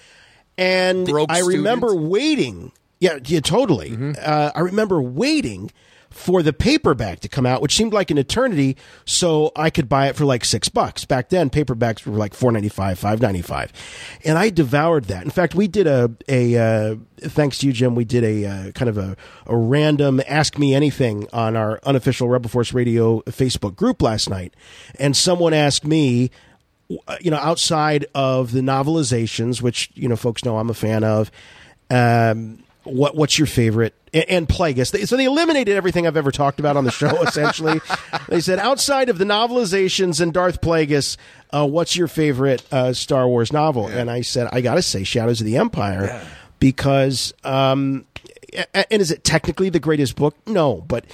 and 0.57 1.05
Broke 1.07 1.31
I 1.31 1.39
remember 1.39 1.89
student. 1.89 2.09
waiting. 2.09 2.71
Yeah, 3.03 3.19
yeah, 3.25 3.41
totally. 3.41 3.89
Mm-hmm. 3.89 4.13
Uh, 4.17 4.51
I 4.55 4.61
remember 4.61 5.01
waiting 5.01 5.71
for 6.09 6.41
the 6.41 6.53
paperback 6.53 7.19
to 7.19 7.27
come 7.27 7.45
out, 7.45 7.61
which 7.61 7.75
seemed 7.75 7.91
like 7.91 8.11
an 8.11 8.17
eternity. 8.17 8.77
So 9.03 9.51
I 9.57 9.71
could 9.71 9.89
buy 9.89 10.07
it 10.07 10.15
for 10.15 10.23
like 10.23 10.45
six 10.45 10.69
bucks. 10.69 11.03
Back 11.03 11.27
then, 11.27 11.49
paperbacks 11.49 12.05
were 12.05 12.17
like 12.17 12.33
four 12.33 12.53
ninety 12.53 12.69
five, 12.69 12.97
five 12.97 13.19
ninety 13.19 13.41
five, 13.41 13.73
and 14.23 14.37
I 14.37 14.51
devoured 14.51 15.05
that. 15.05 15.25
In 15.25 15.31
fact, 15.31 15.53
we 15.53 15.67
did 15.67 15.85
a 15.85 16.11
a 16.29 16.55
uh, 16.55 16.95
thanks 17.17 17.57
to 17.57 17.67
you, 17.67 17.73
Jim. 17.73 17.93
We 17.93 18.05
did 18.05 18.23
a 18.23 18.45
uh, 18.45 18.71
kind 18.71 18.87
of 18.87 18.97
a 18.97 19.17
a 19.47 19.57
random 19.57 20.21
ask 20.25 20.57
me 20.57 20.73
anything 20.73 21.27
on 21.33 21.57
our 21.57 21.81
unofficial 21.83 22.29
Rebel 22.29 22.49
Force 22.49 22.71
Radio 22.71 23.19
Facebook 23.23 23.75
group 23.75 24.01
last 24.01 24.29
night, 24.29 24.53
and 24.97 25.17
someone 25.17 25.53
asked 25.53 25.83
me 25.83 26.31
you 27.19 27.31
know, 27.31 27.37
outside 27.37 28.05
of 28.15 28.53
the 28.53 28.61
novelizations, 28.61 29.61
which 29.61 29.91
you 29.93 30.07
know, 30.07 30.15
folks 30.15 30.45
know 30.45 30.57
I'm 30.57 30.69
a 30.69 30.73
fan 30.73 31.03
of. 31.03 31.31
Um, 31.89 32.62
what 32.83 33.15
what's 33.15 33.37
your 33.37 33.47
favorite? 33.47 33.93
And, 34.13 34.47
Plagueis. 34.47 35.07
So 35.07 35.17
they 35.17 35.25
eliminated 35.25 35.75
everything 35.75 36.05
I've 36.05 36.17
ever 36.17 36.31
talked 36.31 36.59
about 36.59 36.77
on 36.77 36.83
the 36.83 36.91
show. 36.91 37.21
essentially, 37.23 37.81
they 38.29 38.41
said 38.41 38.59
outside 38.59 39.09
of 39.09 39.17
the 39.17 39.25
novelizations 39.25 40.21
and 40.21 40.31
Darth 40.31 40.61
Plagueis, 40.61 41.17
uh, 41.51 41.65
what's 41.65 41.95
your 41.95 42.07
favorite 42.07 42.63
uh, 42.71 42.93
Star 42.93 43.27
Wars 43.27 43.51
novel? 43.51 43.87
And 43.87 44.11
I 44.11 44.21
said 44.21 44.49
I 44.51 44.61
got 44.61 44.75
to 44.75 44.81
say 44.81 45.03
Shadows 45.03 45.41
of 45.41 45.45
the 45.45 45.57
Empire 45.57 46.25
because. 46.59 47.33
Um, 47.43 48.05
and 48.73 49.01
is 49.01 49.09
it 49.09 49.23
technically 49.23 49.69
the 49.69 49.79
greatest 49.79 50.15
book? 50.15 50.35
No, 50.45 50.75
but 50.87 51.05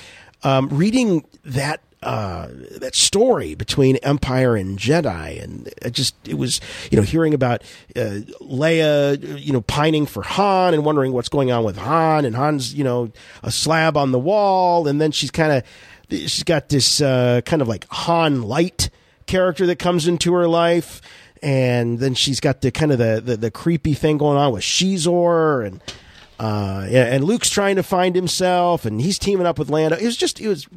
um, 0.44 0.68
reading 0.70 1.26
that 1.46 1.82
uh, 2.02 2.48
that 2.80 2.96
story 2.96 3.56
between 3.56 3.98
Empire 3.98 4.56
and 4.56 4.80
Jedi, 4.80 5.44
and 5.44 5.68
it 5.82 5.92
just 5.92 6.16
it 6.28 6.36
was 6.36 6.62
you 6.92 6.98
know 6.98 7.04
hearing 7.04 7.34
about 7.34 7.62
uh, 7.96 8.22
Leia 8.42 9.40
you 9.40 9.52
know 9.52 9.62
pining 9.62 10.06
for 10.06 10.24
Han 10.24 10.74
and 10.74 10.86
wondering 10.86 11.12
what's 11.12 11.30
going 11.30 11.52
on 11.52 11.64
with 11.64 11.78
Han, 11.78 12.26
and 12.26 12.36
Han's 12.36 12.74
you 12.74 12.84
know 12.84 13.12
a 13.44 13.52
slab 13.52 13.98
on 13.98 14.12
the 14.12 14.20
wall, 14.20 14.88
and 14.88 15.02
then 15.02 15.12
she's 15.12 15.32
kind 15.32 15.52
of 15.52 15.64
she's 16.10 16.44
got 16.44 16.70
this 16.70 17.02
uh, 17.02 17.42
kind 17.46 17.62
of 17.62 17.68
like 17.68 17.86
Han 17.90 18.44
light 18.44 18.90
character 19.30 19.66
that 19.68 19.80
comes 19.80 20.08
into 20.08 20.34
her 20.34 20.48
life. 20.48 21.02
And 21.42 22.00
then 22.00 22.16
she's 22.16 22.42
got 22.42 22.60
the 22.60 22.70
kind 22.70 22.92
of 22.92 22.98
the, 22.98 23.22
the, 23.24 23.38
the 23.38 23.52
creepy 23.52 23.94
thing 23.94 24.18
going 24.18 24.38
on 24.38 24.52
with 24.52 24.64
Xizor 24.64 25.66
and 25.66 25.82
uh, 26.40 26.88
yeah, 26.90 27.04
and 27.06 27.24
Luke's 27.24 27.50
trying 27.50 27.76
to 27.76 27.84
find 27.84 28.16
himself, 28.16 28.86
and 28.86 29.02
he's 29.02 29.20
teaming 29.20 29.46
up 29.46 29.60
with 29.60 29.70
Lando. 29.70 29.98
It 29.98 30.06
was 30.06 30.18
just, 30.18 30.40
it 30.40 30.48
was, 30.48 30.68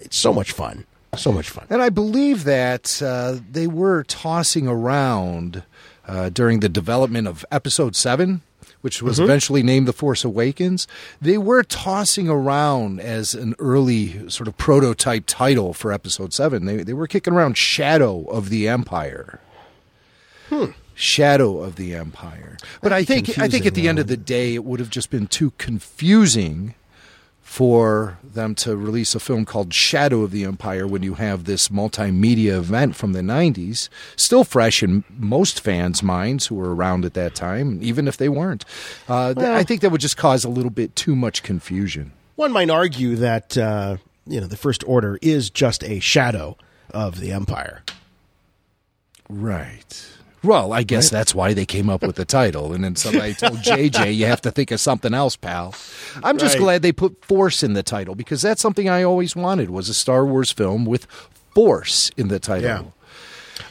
it's, 0.00 0.16
so 0.16 0.32
much 0.32 0.52
fun, 0.52 0.86
so 1.16 1.30
much 1.30 1.50
fun. 1.50 1.66
And 1.70 1.82
I 1.82 1.90
believe 1.90 2.44
that 2.44 3.00
uh, 3.02 3.36
they 3.50 3.66
were 3.66 4.02
tossing 4.04 4.66
around 4.66 5.62
uh, 6.08 6.30
during 6.30 6.60
the 6.60 6.68
development 6.68 7.28
of 7.28 7.44
Episode 7.52 7.94
7, 7.94 8.40
which 8.80 9.02
was 9.02 9.18
Mhm. 9.18 9.24
eventually 9.24 9.62
named 9.62 9.86
The 9.86 9.92
Force 9.92 10.24
Awakens. 10.24 10.88
They 11.20 11.36
were 11.36 11.62
tossing 11.62 12.28
around 12.30 12.98
as 12.98 13.34
an 13.34 13.54
early 13.58 14.28
sort 14.30 14.48
of 14.48 14.56
prototype 14.56 15.24
title 15.26 15.74
for 15.74 15.92
Episode 15.92 16.32
7. 16.32 16.64
They, 16.64 16.78
they 16.82 16.94
were 16.94 17.06
kicking 17.06 17.34
around 17.34 17.58
Shadow 17.58 18.24
of 18.24 18.48
the 18.48 18.66
Empire. 18.68 19.38
Shadow 21.00 21.62
of 21.62 21.76
the 21.76 21.94
Empire. 21.94 22.58
But 22.82 22.92
I 22.92 23.04
think 23.04 23.38
I 23.38 23.48
think 23.48 23.64
at 23.64 23.74
the 23.74 23.88
end 23.88 23.98
of 23.98 24.06
the 24.06 24.16
day 24.18 24.54
it 24.54 24.64
would 24.64 24.80
have 24.80 24.90
just 24.90 25.08
been 25.10 25.26
too 25.26 25.52
confusing 25.58 26.74
for 27.40 28.18
them 28.22 28.54
to 28.54 28.76
release 28.76 29.14
a 29.14 29.18
film 29.18 29.44
called 29.44 29.72
Shadow 29.74 30.20
of 30.22 30.30
the 30.30 30.44
Empire 30.44 30.86
when 30.86 31.02
you 31.02 31.14
have 31.14 31.44
this 31.46 31.68
multimedia 31.68 32.52
event 32.58 32.94
from 32.94 33.12
the 33.12 33.22
90s, 33.22 33.88
still 34.14 34.44
fresh 34.44 34.84
in 34.84 35.02
most 35.18 35.60
fans' 35.60 36.00
minds 36.00 36.46
who 36.46 36.54
were 36.54 36.72
around 36.72 37.04
at 37.04 37.14
that 37.14 37.34
time, 37.34 37.80
even 37.82 38.06
if 38.06 38.16
they 38.18 38.28
weren't. 38.28 38.64
Uh, 39.08 39.34
Well- 39.36 39.56
I 39.56 39.64
think 39.64 39.80
that 39.80 39.90
would 39.90 40.00
just 40.00 40.16
cause 40.16 40.44
a 40.44 40.48
little 40.48 40.70
bit 40.70 40.94
too 40.94 41.16
much 41.16 41.42
confusion. 41.42 42.12
One 42.36 42.52
might 42.52 42.70
argue 42.70 43.16
that 43.16 43.56
uh, 43.58 43.96
you 44.26 44.40
know 44.40 44.46
the 44.46 44.56
First 44.56 44.84
Order 44.86 45.18
is 45.22 45.50
just 45.50 45.82
a 45.82 45.98
shadow 45.98 46.56
of 46.90 47.18
the 47.20 47.32
Empire. 47.32 47.82
Right. 49.28 50.06
Well, 50.42 50.72
I 50.72 50.82
guess 50.84 51.10
that's 51.10 51.34
why 51.34 51.52
they 51.52 51.66
came 51.66 51.90
up 51.90 52.02
with 52.02 52.16
the 52.16 52.24
title. 52.24 52.72
And 52.72 52.82
then 52.82 52.96
somebody 52.96 53.34
told 53.34 53.58
JJ, 53.58 54.14
you 54.16 54.26
have 54.26 54.40
to 54.42 54.50
think 54.50 54.70
of 54.70 54.80
something 54.80 55.12
else, 55.12 55.36
pal. 55.36 55.74
I'm 56.24 56.38
just 56.38 56.54
Right. 56.54 56.60
glad 56.62 56.82
they 56.82 56.92
put 56.92 57.22
Force 57.24 57.62
in 57.62 57.74
the 57.74 57.82
title 57.82 58.14
because 58.14 58.40
that's 58.40 58.62
something 58.62 58.88
I 58.88 59.02
always 59.02 59.36
wanted 59.36 59.68
was 59.70 59.88
a 59.90 59.94
Star 59.94 60.24
Wars 60.24 60.50
film 60.50 60.84
with 60.86 61.06
Force 61.54 62.10
in 62.16 62.28
the 62.28 62.38
title. 62.38 62.64
Yeah. 62.64 62.82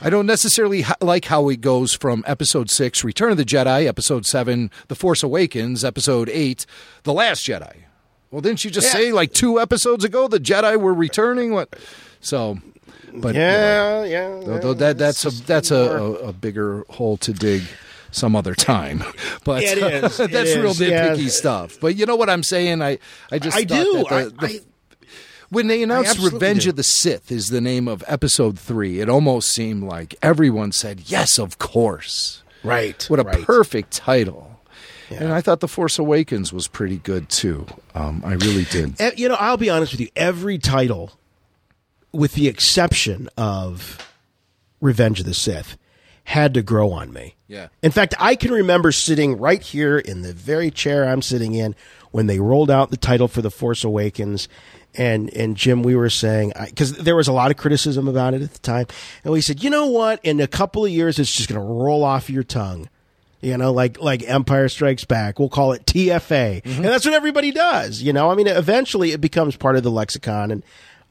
I 0.01 0.09
don't 0.09 0.27
necessarily 0.27 0.85
like 1.01 1.25
how 1.25 1.49
it 1.49 1.59
goes 1.61 1.93
from 1.93 2.23
Episode 2.27 2.69
Six, 2.69 3.03
Return 3.03 3.31
of 3.31 3.37
the 3.37 3.43
Jedi, 3.45 3.87
Episode 3.87 4.25
Seven, 4.25 4.69
The 4.87 4.95
Force 4.95 5.23
Awakens, 5.23 5.83
Episode 5.83 6.29
Eight, 6.29 6.65
The 7.03 7.13
Last 7.13 7.45
Jedi. 7.45 7.73
Well, 8.31 8.41
didn't 8.41 8.63
you 8.63 8.69
just 8.69 8.87
Yeah. 8.87 8.93
say 8.93 9.11
like 9.11 9.33
two 9.33 9.59
episodes 9.59 10.03
ago 10.03 10.27
the 10.27 10.39
Jedi 10.39 10.79
were 10.79 10.93
returning? 10.93 11.51
What? 11.51 11.75
So, 12.21 12.59
but 13.13 13.35
yeah, 13.35 14.03
yeah. 14.03 14.39
Though, 14.43 14.59
though 14.59 14.73
that 14.75 14.97
that's 14.97 15.25
a 15.25 15.29
that's 15.43 15.71
a, 15.71 15.75
a, 15.75 16.11
a 16.29 16.33
bigger 16.33 16.85
hole 16.89 17.17
to 17.17 17.33
dig 17.33 17.63
some 18.11 18.35
other 18.35 18.55
time. 18.55 19.03
But 19.43 19.63
It 19.63 19.77
is, 19.77 20.19
it 20.19 20.31
that's 20.31 20.55
real 20.55 20.71
is, 20.71 20.81
yeah. 20.81 21.15
stuff. 21.27 21.77
But 21.79 21.95
you 21.95 22.05
know 22.05 22.15
what 22.15 22.29
I'm 22.29 22.43
saying? 22.43 22.81
I 22.81 22.99
I 23.31 23.39
just 23.39 23.57
I 23.57 23.63
do. 23.63 24.05
that 24.09 24.37
the- 24.37 24.45
I- 24.45 24.47
the- 24.47 24.61
when 25.49 25.65
they 25.65 25.81
announced 25.81 26.19
Revenge 26.19 26.65
do. 26.65 26.69
of 26.69 26.75
the 26.75 26.83
Sith 26.83 27.31
is 27.31 27.47
the 27.47 27.59
name 27.61 27.87
of 27.87 28.03
Episode 28.07 28.59
Three, 28.59 28.99
it 28.99 29.09
almost 29.09 29.51
seemed 29.51 29.81
like 29.83 30.13
everyone 30.21 30.71
said 30.71 31.01
yes, 31.09 31.39
of 31.39 31.57
course. 31.57 32.43
Right. 32.63 33.03
What 33.09 33.19
a 33.19 33.23
right. 33.23 33.41
perfect 33.43 33.91
title. 33.91 34.45
And 35.09 35.33
I 35.33 35.41
thought 35.41 35.59
The 35.59 35.67
Force 35.67 35.97
Awakens 35.97 36.53
was 36.53 36.67
pretty 36.67 36.97
good 36.97 37.29
too. 37.29 37.65
Um, 37.95 38.21
I 38.23 38.33
really 38.33 38.65
did. 38.65 38.99
You 39.17 39.29
know, 39.29 39.37
I'll 39.39 39.57
be 39.57 39.71
honest 39.71 39.91
with 39.91 40.01
you. 40.01 40.09
Every 40.15 40.59
title, 40.59 41.13
with 42.11 42.33
the 42.33 42.47
exception 42.47 43.29
of 43.37 44.13
Revenge 44.81 45.19
of 45.19 45.25
the 45.25 45.33
Sith, 45.33 45.77
had 46.29 46.53
to 46.53 46.61
grow 46.61 46.91
on 46.91 47.11
me. 47.11 47.35
Yeah. 47.47 47.69
In 47.81 47.91
fact, 47.91 48.13
I 48.19 48.35
can 48.35 48.51
remember 48.51 48.91
sitting 48.91 49.37
right 49.37 49.61
here 49.61 49.97
in 49.97 50.21
the 50.21 50.33
very 50.33 50.69
chair 50.69 51.07
I'm 51.07 51.23
sitting 51.23 51.55
in 51.55 51.75
when 52.11 52.27
they 52.27 52.39
rolled 52.39 52.69
out 52.69 52.91
the 52.91 52.97
title 52.97 53.27
for 53.27 53.41
The 53.41 53.49
Force 53.49 53.83
Awakens. 53.83 54.47
And, 54.95 55.33
and 55.35 55.57
Jim, 55.57 55.81
we 55.81 55.95
were 55.95 56.09
saying, 56.09 56.53
because 56.65 56.93
there 56.93 57.15
was 57.15 57.27
a 57.27 57.33
lot 57.33 57.49
of 57.51 57.57
criticism 57.57 58.07
about 58.07 58.33
it 58.35 58.43
at 58.43 58.53
the 58.53 58.59
time. 58.59 58.85
And 59.23 59.33
we 59.33 59.41
said, 59.41 59.63
you 59.63 59.69
know 59.69 59.87
what? 59.87 60.19
In 60.23 60.39
a 60.39 60.47
couple 60.47 60.85
of 60.85 60.91
years, 60.91 61.17
it's 61.17 61.33
just 61.33 61.49
going 61.49 61.59
to 61.59 61.67
roll 61.67 62.03
off 62.03 62.29
your 62.29 62.43
tongue. 62.43 62.89
You 63.41 63.57
know, 63.57 63.71
like 63.71 64.01
like 64.01 64.21
Empire 64.27 64.67
Strikes 64.67 65.05
Back. 65.05 65.39
We'll 65.39 65.47
call 65.47 65.71
it 65.71 65.85
TFA, 65.85 66.61
mm-hmm. 66.61 66.69
and 66.71 66.83
that's 66.83 67.05
what 67.05 67.13
everybody 67.13 67.51
does. 67.51 68.01
You 68.01 68.11
know, 68.11 68.29
I 68.29 68.35
mean, 68.35 68.47
eventually 68.47 69.13
it 69.13 69.21
becomes 69.21 69.55
part 69.55 69.77
of 69.77 69.83
the 69.83 69.89
lexicon, 69.89 70.51
and 70.51 70.61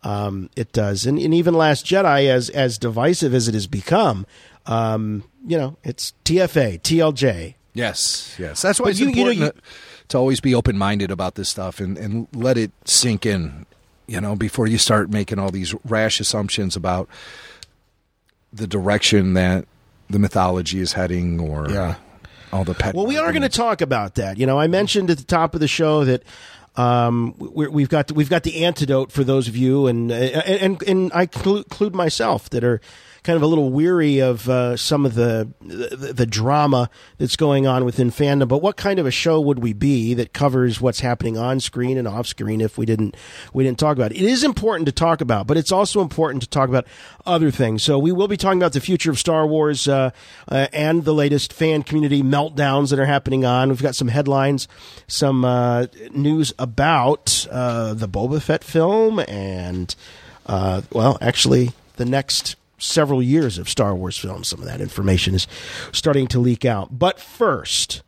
um, 0.02 0.48
it 0.56 0.72
does. 0.72 1.06
And, 1.06 1.18
and 1.18 1.34
even 1.34 1.54
Last 1.54 1.84
Jedi, 1.86 2.28
as 2.28 2.50
as 2.50 2.78
divisive 2.78 3.34
as 3.34 3.48
it 3.48 3.54
has 3.54 3.66
become, 3.66 4.26
um, 4.66 5.24
you 5.46 5.56
know, 5.58 5.76
it's 5.84 6.12
TFA, 6.24 6.80
TLJ. 6.80 7.54
Yes, 7.74 8.34
yes. 8.38 8.62
That's 8.62 8.80
why 8.80 8.84
But 8.84 8.90
it's 8.90 9.00
you- 9.00 9.08
you 9.08 9.14
know, 9.24 9.30
important 9.30 9.56
you- 9.56 9.60
to, 9.62 10.08
to 10.08 10.18
always 10.18 10.40
be 10.40 10.54
open 10.54 10.76
minded 10.78 11.10
about 11.10 11.34
this 11.34 11.48
stuff 11.48 11.80
and, 11.80 11.96
and 11.98 12.26
let 12.34 12.56
it 12.58 12.72
sink 12.84 13.24
in, 13.26 13.66
you 14.06 14.20
know, 14.20 14.34
before 14.36 14.66
you 14.66 14.78
start 14.78 15.10
making 15.10 15.38
all 15.38 15.50
these 15.50 15.74
rash 15.84 16.18
assumptions 16.20 16.76
about 16.76 17.08
the 18.52 18.66
direction 18.66 19.34
that 19.34 19.66
the 20.08 20.18
mythology 20.18 20.80
is 20.80 20.94
heading 20.94 21.38
or 21.38 21.68
Yeah. 21.70 21.96
all 22.52 22.64
the 22.64 22.74
pet. 22.74 22.94
Well, 22.94 23.06
we 23.06 23.18
are 23.18 23.30
going 23.30 23.42
to 23.42 23.48
talk 23.48 23.80
about 23.82 24.14
that. 24.14 24.38
You 24.38 24.46
know, 24.46 24.58
I 24.58 24.66
mentioned 24.66 25.10
at 25.10 25.18
the 25.18 25.24
top 25.24 25.54
of 25.54 25.60
the 25.60 25.68
show 25.68 26.04
that 26.06 26.22
um, 26.78 27.34
we're, 27.38 27.68
we've 27.70 27.88
got 27.88 28.12
we've 28.12 28.30
got 28.30 28.44
the 28.44 28.64
antidote 28.64 29.10
for 29.10 29.24
those 29.24 29.48
of 29.48 29.56
you, 29.56 29.88
and 29.88 30.12
and 30.12 30.80
and 30.84 31.12
I 31.12 31.22
include 31.22 31.94
myself 31.94 32.48
that 32.50 32.62
are 32.62 32.80
kind 33.22 33.36
of 33.36 33.42
a 33.42 33.46
little 33.46 33.70
weary 33.70 34.20
of 34.20 34.48
uh, 34.48 34.76
some 34.76 35.04
of 35.04 35.14
the, 35.14 35.48
the 35.60 36.12
the 36.12 36.26
drama 36.26 36.90
that's 37.18 37.36
going 37.36 37.66
on 37.66 37.84
within 37.84 38.10
fandom. 38.10 38.48
But 38.48 38.62
what 38.62 38.76
kind 38.76 38.98
of 38.98 39.06
a 39.06 39.10
show 39.10 39.40
would 39.40 39.58
we 39.58 39.72
be 39.72 40.14
that 40.14 40.32
covers 40.32 40.80
what's 40.80 41.00
happening 41.00 41.36
on 41.36 41.60
screen 41.60 41.98
and 41.98 42.08
off 42.08 42.26
screen 42.26 42.60
if 42.60 42.78
we 42.78 42.86
didn't 42.86 43.16
we 43.52 43.64
didn't 43.64 43.78
talk 43.78 43.96
about 43.96 44.12
it? 44.12 44.18
It 44.18 44.24
is 44.24 44.44
important 44.44 44.86
to 44.86 44.92
talk 44.92 45.20
about, 45.20 45.46
but 45.46 45.56
it's 45.56 45.72
also 45.72 46.00
important 46.00 46.42
to 46.42 46.48
talk 46.48 46.68
about 46.68 46.86
other 47.26 47.50
things. 47.50 47.82
So 47.82 47.98
we 47.98 48.12
will 48.12 48.28
be 48.28 48.36
talking 48.36 48.58
about 48.58 48.72
the 48.72 48.80
future 48.80 49.10
of 49.10 49.18
Star 49.18 49.46
Wars 49.46 49.88
uh, 49.88 50.10
uh, 50.48 50.68
and 50.72 51.04
the 51.04 51.14
latest 51.14 51.52
fan 51.52 51.82
community 51.82 52.22
meltdowns 52.22 52.90
that 52.90 52.98
are 52.98 53.06
happening 53.06 53.44
on. 53.44 53.68
We've 53.68 53.82
got 53.82 53.96
some 53.96 54.08
headlines, 54.08 54.68
some 55.06 55.44
uh, 55.44 55.86
news 56.12 56.52
about 56.58 57.46
uh, 57.50 57.94
the 57.94 58.08
Boba 58.08 58.40
Fett 58.40 58.64
film, 58.64 59.20
and 59.20 59.94
uh, 60.46 60.82
well, 60.92 61.18
actually, 61.20 61.72
the 61.96 62.04
next 62.04 62.56
several 62.78 63.22
years 63.22 63.58
of 63.58 63.68
Star 63.68 63.94
Wars 63.94 64.16
films. 64.16 64.48
Some 64.48 64.60
of 64.60 64.66
that 64.66 64.80
information 64.80 65.34
is 65.34 65.46
starting 65.92 66.26
to 66.28 66.38
leak 66.38 66.64
out. 66.64 66.98
But 66.98 67.20
first, 67.20 68.02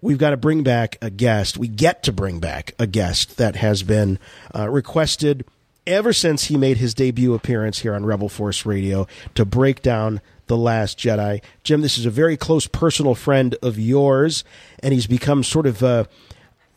we've 0.00 0.18
got 0.18 0.30
to 0.30 0.36
bring 0.36 0.62
back 0.62 0.98
a 1.00 1.10
guest. 1.10 1.58
We 1.58 1.68
get 1.68 2.02
to 2.04 2.12
bring 2.12 2.38
back 2.38 2.74
a 2.78 2.86
guest 2.86 3.38
that 3.38 3.56
has 3.56 3.82
been 3.82 4.18
uh, 4.54 4.68
requested 4.68 5.44
ever 5.86 6.12
since 6.12 6.44
he 6.44 6.56
made 6.56 6.76
his 6.76 6.94
debut 6.94 7.34
appearance 7.34 7.80
here 7.80 7.94
on 7.94 8.06
Rebel 8.06 8.28
Force 8.28 8.64
Radio 8.64 9.06
to 9.34 9.44
break 9.44 9.82
down 9.82 10.20
The 10.46 10.56
Last 10.56 10.98
Jedi. 10.98 11.42
Jim, 11.64 11.80
this 11.80 11.98
is 11.98 12.06
a 12.06 12.10
very 12.10 12.36
close 12.36 12.66
personal 12.66 13.14
friend 13.14 13.56
of 13.62 13.78
yours, 13.78 14.44
and 14.80 14.92
he's 14.92 15.06
become 15.06 15.42
sort 15.42 15.66
of 15.66 15.82
uh, 15.82 16.04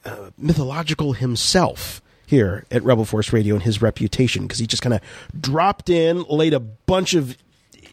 uh, 0.06 0.32
mythological 0.38 1.14
himself 1.14 2.02
here 2.26 2.66
at 2.72 2.84
Rebel 2.84 3.06
Force 3.06 3.32
Radio 3.34 3.56
and 3.56 3.64
his 3.64 3.82
reputation 3.82 4.44
because 4.44 4.60
he 4.60 4.68
just 4.68 4.82
kind 4.82 4.94
of 4.94 5.02
dropped 5.40 5.90
in, 5.90 6.24
laid 6.24 6.54
a 6.54 6.60
bunch 6.60 7.14
of 7.14 7.38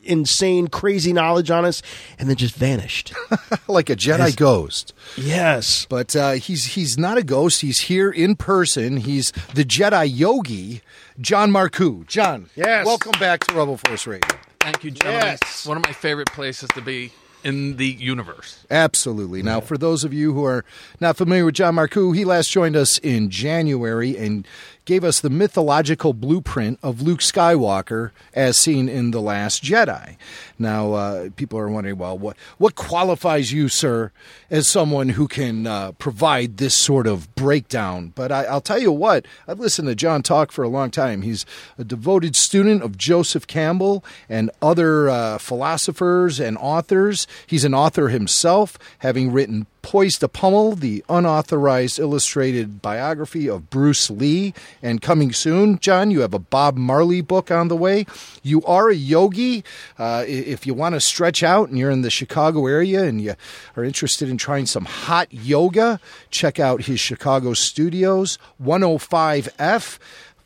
insane, 0.05 0.67
crazy 0.67 1.13
knowledge 1.13 1.51
on 1.51 1.65
us, 1.65 1.81
and 2.19 2.29
then 2.29 2.37
just 2.37 2.55
vanished. 2.57 3.13
like 3.69 3.89
a 3.89 3.95
Jedi 3.97 4.19
Yes. 4.19 4.35
ghost. 4.35 4.95
yes. 5.17 5.87
But 5.89 6.17
uh, 6.17 6.33
he's 6.33 6.75
he's 6.75 6.99
not 6.99 7.19
a 7.19 7.23
ghost. 7.23 7.61
He's 7.61 7.83
here 7.83 8.11
in 8.11 8.35
person. 8.37 8.97
He's 8.99 9.31
the 9.55 9.65
Jedi 9.65 10.11
yogi, 10.13 10.81
John 11.21 11.51
Marcoux. 11.53 12.07
John, 12.07 12.49
Yes. 12.57 12.85
welcome 12.87 13.13
back 13.21 13.41
to 13.47 13.55
Rebel 13.55 13.77
Force 13.77 14.07
Radio. 14.07 14.29
Thank 14.61 14.85
you, 14.85 14.91
gentlemen. 14.93 15.39
Yes. 15.43 15.67
One 15.67 15.77
of 15.77 15.83
my 15.85 15.93
favorite 15.93 16.31
places 16.33 16.69
to 16.71 16.81
be 16.81 17.13
in 17.45 17.77
the 17.77 17.87
universe. 17.87 18.65
Absolutely. 18.71 19.43
Now, 19.43 19.61
for 19.61 19.77
those 19.77 20.05
of 20.05 20.13
you 20.13 20.33
who 20.33 20.45
are 20.45 20.65
not 21.01 21.17
familiar 21.17 21.45
with 21.45 21.55
John 21.55 21.75
Marcoux, 21.75 22.15
he 22.15 22.25
last 22.25 22.51
joined 22.51 22.77
us 22.77 22.99
in 22.99 23.31
January 23.31 24.17
and 24.17 24.47
gave 24.85 25.05
us 25.05 25.21
the 25.21 25.31
mythological 25.31 26.13
blueprint 26.13 26.79
of 26.83 27.03
Luke 27.03 27.21
Skywalker 27.21 28.11
as 28.35 28.59
seen 28.59 28.89
in 28.89 29.13
The 29.13 29.21
Last 29.21 29.63
Jedi. 29.63 30.17
Now, 30.59 30.93
uh, 30.93 31.29
people 31.37 31.59
are 31.59 31.69
wondering, 31.69 31.99
well, 31.99 32.19
what, 32.19 32.37
what 32.59 32.75
qualifies 32.75 33.53
you, 33.53 33.69
sir, 33.69 34.11
as 34.51 34.67
someone 34.67 35.11
who 35.11 35.29
can 35.29 35.67
uh, 35.67 35.93
provide 35.93 36.57
this 36.57 36.77
sort 36.77 37.07
of 37.07 37.33
breakdown? 37.35 38.13
But 38.15 38.33
I, 38.33 38.45
I'll 38.45 38.61
tell 38.61 38.79
you 38.79 38.93
what, 38.93 39.27
I've 39.47 39.61
listened 39.61 39.89
to 39.89 39.95
John 39.95 40.23
talk 40.23 40.51
for 40.51 40.65
a 40.65 40.69
long 40.69 40.91
time. 40.91 41.23
He's 41.23 41.47
a 41.79 41.85
devoted 41.85 42.35
student 42.35 42.83
of 42.83 42.99
Joseph 42.99 43.47
Campbell 43.47 44.05
and 44.29 44.51
other 44.61 45.09
uh, 45.09 45.39
philosophers 45.39 46.41
and 46.41 46.59
authors. 46.59 47.27
He's 47.47 47.65
an 47.65 47.75
author 47.75 48.09
himself, 48.09 48.79
having 48.99 49.33
written 49.33 49.67
Poised 49.93 50.21
to 50.21 50.29
Pummel, 50.29 50.75
the 50.75 51.05
unauthorized 51.11 51.99
illustrated 51.99 52.81
biography 52.81 53.47
of 53.47 53.69
Bruce 53.69 54.09
Lee. 54.09 54.55
And 54.83 55.03
coming 55.03 55.35
soon, 55.35 55.79
John, 55.81 56.11
you 56.11 56.21
have 56.21 56.33
a 56.33 56.39
Bob 56.39 56.79
Marley 56.79 57.21
book 57.21 57.51
on 57.51 57.69
the 57.69 57.77
way. 57.77 58.07
You 58.43 58.63
are 58.65 58.89
a 58.89 58.95
yogi. 58.95 59.63
Uh, 59.99 60.25
if 60.27 60.67
you 60.67 60.73
want 60.73 60.95
to 60.95 61.01
stretch 61.03 61.43
out 61.43 61.69
and 61.69 61.77
you're 61.77 61.91
in 61.91 62.01
the 62.01 62.09
Chicago 62.09 62.67
area 62.67 63.05
and 63.05 63.21
you 63.21 63.35
are 63.77 63.85
interested 63.85 64.31
in 64.31 64.39
trying 64.39 64.65
some 64.65 64.87
hot 64.87 65.29
yoga, 65.31 66.01
check 66.31 66.59
out 66.59 66.85
his 66.85 66.99
Chicago 66.99 67.53
studios, 67.53 68.39
105F. 68.65 69.99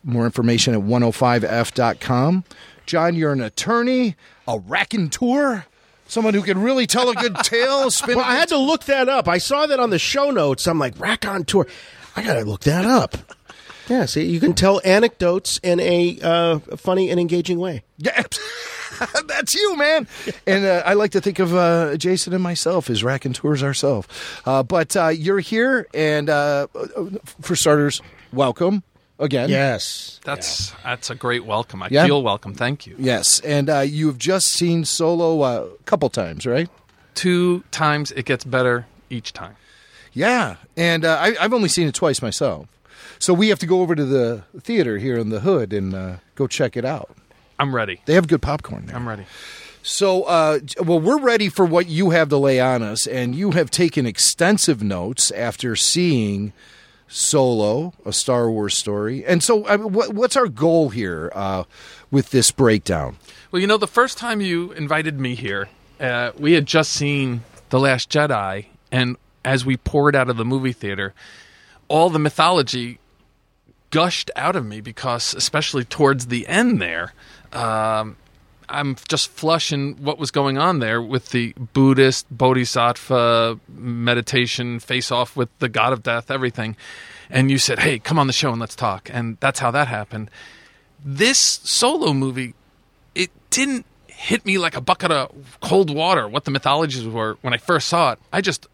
More 0.03 0.25
information 0.25 0.73
at 0.73 0.81
105f.com. 0.81 2.43
John, 2.85 3.15
you're 3.15 3.31
an 3.31 3.39
attorney, 3.39 4.17
a 4.45 4.59
raconteur, 4.59 5.67
someone 6.07 6.33
who 6.33 6.41
can 6.41 6.61
really 6.61 6.87
tell 6.87 7.09
a 7.09 7.15
good 7.15 7.35
tale. 7.43 7.89
Spin 7.91 8.17
Well, 8.17 8.25
I 8.25 8.35
had 8.35 8.49
to 8.49 8.57
look 8.57 8.85
that 8.85 9.09
up. 9.09 9.27
I 9.27 9.37
saw 9.37 9.65
that 9.67 9.79
on 9.79 9.89
the 9.89 9.99
show 9.99 10.31
notes. 10.31 10.67
I'm 10.67 10.79
like, 10.79 10.99
Rack 10.99 11.25
on 11.25 11.45
tour. 11.45 11.67
I 12.15 12.23
got 12.23 12.33
to 12.33 12.45
look 12.45 12.61
that 12.61 12.85
up. 12.85 13.17
Yeah, 13.87 14.05
see, 14.05 14.25
you 14.25 14.41
can 14.41 14.53
tell 14.53 14.81
anecdotes 14.83 15.59
in 15.63 15.79
a 15.79 16.19
uh, 16.21 16.59
funny 16.75 17.09
and 17.09 17.19
engaging 17.21 17.57
way. 17.57 17.83
Yeah, 17.97 18.21
that's 19.25 19.55
you, 19.55 19.77
man. 19.77 20.07
And 20.45 20.65
uh, 20.65 20.83
I 20.85 20.93
like 20.95 21.11
to 21.11 21.21
think 21.21 21.39
of 21.39 21.55
uh, 21.55 21.95
Jason 21.95 22.33
and 22.33 22.43
myself 22.43 22.89
as 22.89 23.01
raconteurs 23.01 23.63
ourselves. 23.63 24.07
Uh, 24.45 24.63
but 24.63 24.97
uh, 24.97 25.07
you're 25.07 25.39
here, 25.39 25.87
and 25.93 26.29
uh, 26.29 26.67
for 27.39 27.55
starters, 27.55 28.01
welcome 28.33 28.83
again. 29.19 29.49
Yes. 29.49 30.19
That's 30.23 30.71
that's 30.83 31.09
a 31.09 31.15
great 31.15 31.45
welcome. 31.45 31.81
I 31.83 31.87
Yeah? 31.91 32.05
feel 32.05 32.21
welcome. 32.23 32.53
Thank 32.53 32.85
you. 32.87 32.95
Yes, 32.99 33.39
and 33.41 33.69
uh, 33.69 33.79
you 33.79 34.07
have 34.07 34.17
just 34.17 34.47
seen 34.47 34.85
Solo 34.85 35.41
uh, 35.41 35.67
a 35.79 35.83
couple 35.83 36.09
times, 36.09 36.45
right? 36.45 36.69
Two 37.15 37.63
times 37.71 38.11
it 38.11 38.25
gets 38.25 38.43
better 38.43 38.85
each 39.09 39.33
time. 39.33 39.55
Yeah, 40.13 40.55
and 40.75 41.05
uh, 41.05 41.17
I, 41.19 41.35
I've 41.39 41.53
only 41.53 41.69
seen 41.69 41.87
it 41.87 41.93
twice 41.95 42.21
myself. 42.21 42.67
So 43.19 43.33
we 43.33 43.49
have 43.49 43.59
to 43.59 43.65
go 43.65 43.81
over 43.81 43.95
to 43.95 44.05
the 44.05 44.43
theater 44.59 44.97
here 44.97 45.17
in 45.17 45.29
the 45.29 45.39
hood 45.39 45.73
and 45.73 45.93
uh, 45.95 46.15
go 46.35 46.45
check 46.47 46.77
it 46.77 46.85
out. 46.85 47.15
I'm 47.59 47.73
ready. 47.75 48.01
They 48.05 48.13
have 48.13 48.27
good 48.27 48.41
popcorn 48.41 48.85
there. 48.85 48.95
I'm 48.95 49.07
ready. 49.07 49.25
So, 49.81 50.23
uh, 50.23 50.59
well, 50.83 50.99
we're 50.99 51.19
ready 51.19 51.49
for 51.49 51.65
what 51.65 51.87
you 51.87 52.09
have 52.11 52.29
to 52.29 52.37
lay 52.37 52.59
on 52.59 52.83
us, 52.83 53.07
and 53.07 53.33
you 53.33 53.51
have 53.51 53.71
taken 53.71 54.05
extensive 54.05 54.83
notes 54.83 55.31
after 55.31 55.75
seeing 55.75 56.51
Solo, 57.07 57.93
a 58.05 58.13
Star 58.13 58.49
Wars 58.51 58.77
story. 58.77 59.25
And 59.25 59.43
so, 59.43 59.67
I 59.67 59.77
mean, 59.77 59.93
what, 59.93 60.13
what's 60.13 60.35
our 60.35 60.47
goal 60.47 60.89
here 60.89 61.31
uh, 61.33 61.63
with 62.11 62.31
this 62.31 62.51
breakdown? 62.51 63.17
Well, 63.51 63.61
you 63.61 63.67
know, 63.67 63.77
the 63.77 63.87
first 63.87 64.17
time 64.17 64.41
you 64.41 64.71
invited 64.73 65.19
me 65.19 65.35
here, 65.35 65.69
uh, 65.99 66.31
we 66.37 66.53
had 66.53 66.65
just 66.65 66.91
seen 66.91 67.43
The 67.69 67.79
Last 67.79 68.09
Jedi, 68.09 68.65
and 68.91 69.17
as 69.45 69.65
we 69.65 69.77
poured 69.77 70.15
out 70.15 70.29
of 70.29 70.37
the 70.37 70.45
movie 70.45 70.73
theater, 70.73 71.13
all 71.87 72.09
the 72.09 72.19
mythology 72.19 72.99
gushed 73.89 74.29
out 74.35 74.55
of 74.55 74.65
me 74.65 74.81
because, 74.81 75.33
especially 75.33 75.85
towards 75.85 76.27
the 76.27 76.47
end 76.47 76.81
there, 76.81 77.13
um, 77.53 78.17
I'm 78.69 78.95
just 79.07 79.29
flushing 79.29 79.95
what 79.97 80.17
was 80.17 80.31
going 80.31 80.57
on 80.57 80.79
there 80.79 81.01
with 81.01 81.29
the 81.29 81.53
Buddhist 81.53 82.25
bodhisattva 82.29 83.59
meditation, 83.67 84.79
face 84.79 85.11
off 85.11 85.35
with 85.35 85.49
the 85.59 85.69
god 85.69 85.93
of 85.93 86.03
death, 86.03 86.29
everything. 86.29 86.75
And 87.29 87.49
you 87.49 87.57
said, 87.57 87.79
hey, 87.79 87.99
come 87.99 88.19
on 88.19 88.27
the 88.27 88.33
show 88.33 88.51
and 88.51 88.59
let's 88.59 88.75
talk. 88.75 89.09
And 89.11 89.37
that's 89.39 89.59
how 89.59 89.71
that 89.71 89.87
happened. 89.87 90.29
This 91.03 91.39
solo 91.39 92.13
movie 92.13 92.53
it 93.15 93.31
didn't 93.49 93.85
hit 94.07 94.45
me 94.45 94.57
like 94.57 94.75
a 94.75 94.81
bucket 94.81 95.11
of 95.11 95.57
cold 95.61 95.93
water 95.93 96.27
what 96.27 96.45
the 96.45 96.51
mythologies 96.51 97.07
were 97.07 97.37
when 97.41 97.53
I 97.53 97.57
first 97.57 97.87
saw 97.87 98.13
it. 98.13 98.19
I 98.31 98.41
just 98.41 98.67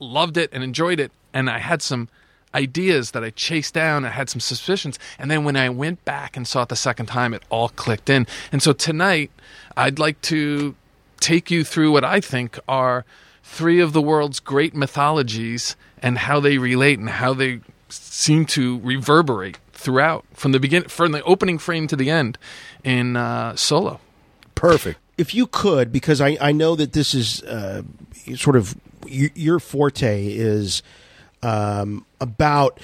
loved 0.00 0.36
it 0.36 0.50
and 0.52 0.62
enjoyed 0.62 1.00
it, 1.00 1.10
and 1.32 1.50
I 1.50 1.58
had 1.58 1.82
some 1.82 2.08
ideas 2.54 3.12
that 3.12 3.24
I 3.24 3.30
chased 3.30 3.74
down. 3.74 4.04
I 4.04 4.10
had 4.10 4.28
some 4.30 4.40
suspicions, 4.40 4.98
and 5.18 5.30
then 5.30 5.44
when 5.44 5.56
I 5.56 5.68
went 5.68 6.04
back 6.04 6.36
and 6.36 6.46
saw 6.46 6.62
it 6.62 6.68
the 6.68 6.76
second 6.76 7.06
time, 7.06 7.34
it 7.34 7.42
all 7.50 7.68
clicked 7.70 8.10
in. 8.10 8.26
And 8.52 8.62
so 8.62 8.72
tonight, 8.72 9.30
I'd 9.76 9.98
like 9.98 10.20
to 10.22 10.74
take 11.20 11.50
you 11.50 11.64
through 11.64 11.92
what 11.92 12.04
I 12.04 12.20
think 12.20 12.58
are 12.68 13.04
three 13.42 13.80
of 13.80 13.92
the 13.92 14.02
world's 14.02 14.40
great 14.40 14.74
mythologies 14.74 15.76
and 16.02 16.18
how 16.18 16.38
they 16.40 16.58
relate 16.58 16.98
and 16.98 17.08
how 17.08 17.34
they 17.34 17.60
seem 17.88 18.44
to 18.44 18.78
reverberate 18.80 19.58
throughout 19.72 20.24
from 20.34 20.52
the 20.52 20.60
begin 20.60 20.82
from 20.84 21.12
the 21.12 21.22
opening 21.22 21.58
frame 21.58 21.86
to 21.86 21.96
the 21.96 22.10
end 22.10 22.36
in 22.84 23.16
uh, 23.16 23.56
Solo. 23.56 24.00
Perfect. 24.54 24.98
If 25.16 25.34
you 25.34 25.46
could, 25.46 25.92
because 25.92 26.20
I, 26.20 26.36
I 26.40 26.52
know 26.52 26.76
that 26.76 26.92
this 26.92 27.14
is 27.14 27.42
uh, 27.44 27.82
sort 28.36 28.56
of 28.56 28.76
your 29.06 29.58
forte 29.58 30.26
is 30.26 30.82
um, 31.42 32.04
about 32.20 32.80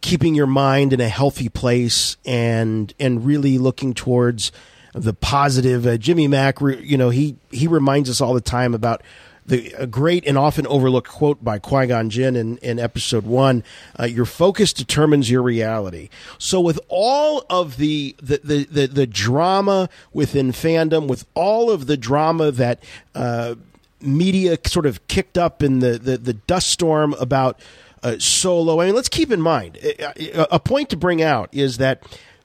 keeping 0.00 0.34
your 0.34 0.46
mind 0.46 0.92
in 0.92 1.00
a 1.00 1.08
healthy 1.08 1.48
place 1.48 2.16
and 2.24 2.94
and 3.00 3.26
really 3.26 3.58
looking 3.58 3.94
towards 3.94 4.52
the 4.94 5.12
positive. 5.12 5.86
Uh, 5.86 5.96
Jimmy 5.96 6.28
Mack, 6.28 6.60
you 6.60 6.96
know, 6.96 7.10
he 7.10 7.36
he 7.50 7.66
reminds 7.66 8.08
us 8.08 8.20
all 8.20 8.34
the 8.34 8.40
time 8.40 8.74
about 8.74 9.02
the 9.44 9.74
a 9.76 9.86
great 9.86 10.24
and 10.26 10.38
often 10.38 10.66
overlooked 10.66 11.08
quote 11.08 11.42
by 11.42 11.58
Qui 11.58 11.86
Gon 11.86 12.10
Jinn 12.10 12.36
in, 12.36 12.58
in 12.58 12.78
Episode 12.78 13.24
One: 13.24 13.64
uh, 13.98 14.04
"Your 14.04 14.24
focus 14.24 14.72
determines 14.72 15.30
your 15.30 15.42
reality." 15.42 16.08
So, 16.38 16.60
with 16.60 16.78
all 16.88 17.44
of 17.50 17.76
the 17.76 18.14
the, 18.22 18.40
the 18.44 18.64
the 18.64 18.86
the 18.86 19.06
drama 19.06 19.88
within 20.12 20.52
fandom, 20.52 21.08
with 21.08 21.26
all 21.34 21.70
of 21.70 21.86
the 21.86 21.96
drama 21.96 22.52
that 22.52 22.82
uh, 23.14 23.56
media 24.00 24.56
sort 24.66 24.86
of 24.86 25.06
kicked 25.08 25.36
up 25.36 25.62
in 25.62 25.80
the 25.80 25.98
the, 25.98 26.18
the 26.18 26.34
dust 26.34 26.68
storm 26.68 27.14
about 27.14 27.58
uh, 28.02 28.18
Solo. 28.18 28.80
I 28.80 28.86
mean, 28.86 28.94
let's 28.94 29.08
keep 29.08 29.30
in 29.30 29.40
mind 29.40 29.76
a, 29.76 30.54
a 30.54 30.60
point 30.60 30.90
to 30.90 30.96
bring 30.96 31.22
out 31.22 31.48
is 31.52 31.78
that 31.78 32.02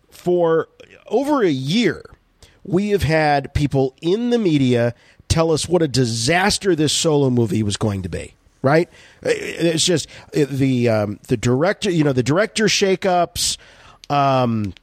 for 0.09 0.67
over 1.07 1.43
a 1.43 1.49
year, 1.49 2.03
we 2.63 2.89
have 2.89 3.03
had 3.03 3.53
people 3.53 3.95
in 4.01 4.29
the 4.29 4.37
media 4.37 4.93
tell 5.29 5.51
us 5.51 5.67
what 5.67 5.81
a 5.81 5.87
disaster 5.87 6.75
this 6.75 6.93
Solo 6.93 7.29
movie 7.29 7.63
was 7.63 7.77
going 7.77 8.01
to 8.03 8.09
be. 8.09 8.33
Right? 8.63 8.89
It's 9.21 9.85
just 9.85 10.09
uh, 10.35 10.45
the 10.49 10.89
um, 10.89 11.19
the 11.27 11.37
director, 11.37 11.89
you 11.89 12.03
know, 12.03 12.11
the 12.11 12.23
director 12.23 12.65
shakeups, 12.65 13.57
um, 14.09 14.73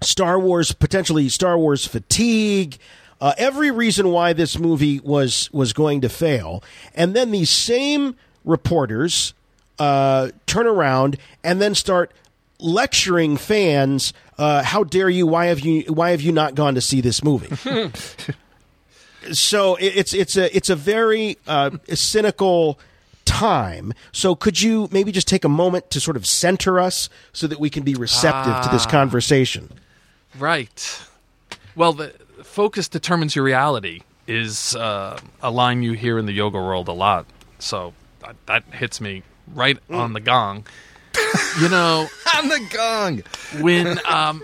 Star 0.00 0.38
Wars 0.38 0.72
potentially 0.72 1.28
Star 1.28 1.58
Wars 1.58 1.86
fatigue. 1.86 2.78
Uh, 3.20 3.34
every 3.36 3.70
reason 3.70 4.10
why 4.10 4.32
this 4.32 4.58
movie 4.58 5.00
was 5.00 5.50
was 5.52 5.72
going 5.72 6.00
to 6.00 6.08
fail, 6.08 6.62
and 6.94 7.14
then 7.14 7.32
these 7.32 7.50
same 7.50 8.14
reporters 8.44 9.34
uh, 9.80 10.30
turn 10.46 10.66
around 10.68 11.16
and 11.42 11.60
then 11.60 11.74
start 11.74 12.12
lecturing 12.60 13.36
fans. 13.36 14.12
Uh, 14.38 14.62
how 14.62 14.84
dare 14.84 15.08
you? 15.10 15.26
Why 15.26 15.46
have 15.46 15.60
you? 15.60 15.82
Why 15.92 16.10
have 16.12 16.20
you 16.20 16.30
not 16.32 16.54
gone 16.54 16.74
to 16.76 16.80
see 16.80 17.00
this 17.00 17.24
movie? 17.24 17.48
so 19.32 19.76
it's 19.80 20.12
it's 20.14 20.36
a 20.36 20.54
it's 20.56 20.70
a 20.70 20.76
very 20.76 21.36
uh, 21.46 21.70
cynical 21.94 22.78
time. 23.24 23.92
So 24.12 24.34
could 24.34 24.60
you 24.60 24.88
maybe 24.90 25.12
just 25.12 25.28
take 25.28 25.44
a 25.44 25.48
moment 25.48 25.90
to 25.90 26.00
sort 26.00 26.16
of 26.16 26.26
center 26.26 26.80
us 26.80 27.08
so 27.32 27.46
that 27.46 27.60
we 27.60 27.70
can 27.70 27.82
be 27.82 27.94
receptive 27.94 28.62
to 28.64 28.68
this 28.70 28.86
Ah. 28.86 28.90
conversation? 28.90 29.70
Right. 30.38 31.02
Well, 31.76 31.92
the 31.92 32.08
focus 32.42 32.88
determines 32.88 33.36
your 33.36 33.44
reality 33.44 34.00
is 34.26 34.74
uh, 34.76 35.18
a 35.42 35.50
line 35.50 35.82
you 35.82 35.92
hear 35.92 36.18
in 36.18 36.26
the 36.26 36.32
yoga 36.32 36.58
world 36.58 36.88
a 36.88 36.92
lot. 36.92 37.26
So 37.58 37.92
that, 38.20 38.36
that 38.46 38.64
hits 38.72 39.00
me 39.00 39.22
right 39.54 39.78
on 39.90 40.12
the 40.12 40.20
gong. 40.20 40.66
You 41.60 41.68
know, 41.68 42.08
on 42.36 42.48
the 42.48 42.66
gong. 42.72 43.22
when 43.60 43.98
um, 44.06 44.42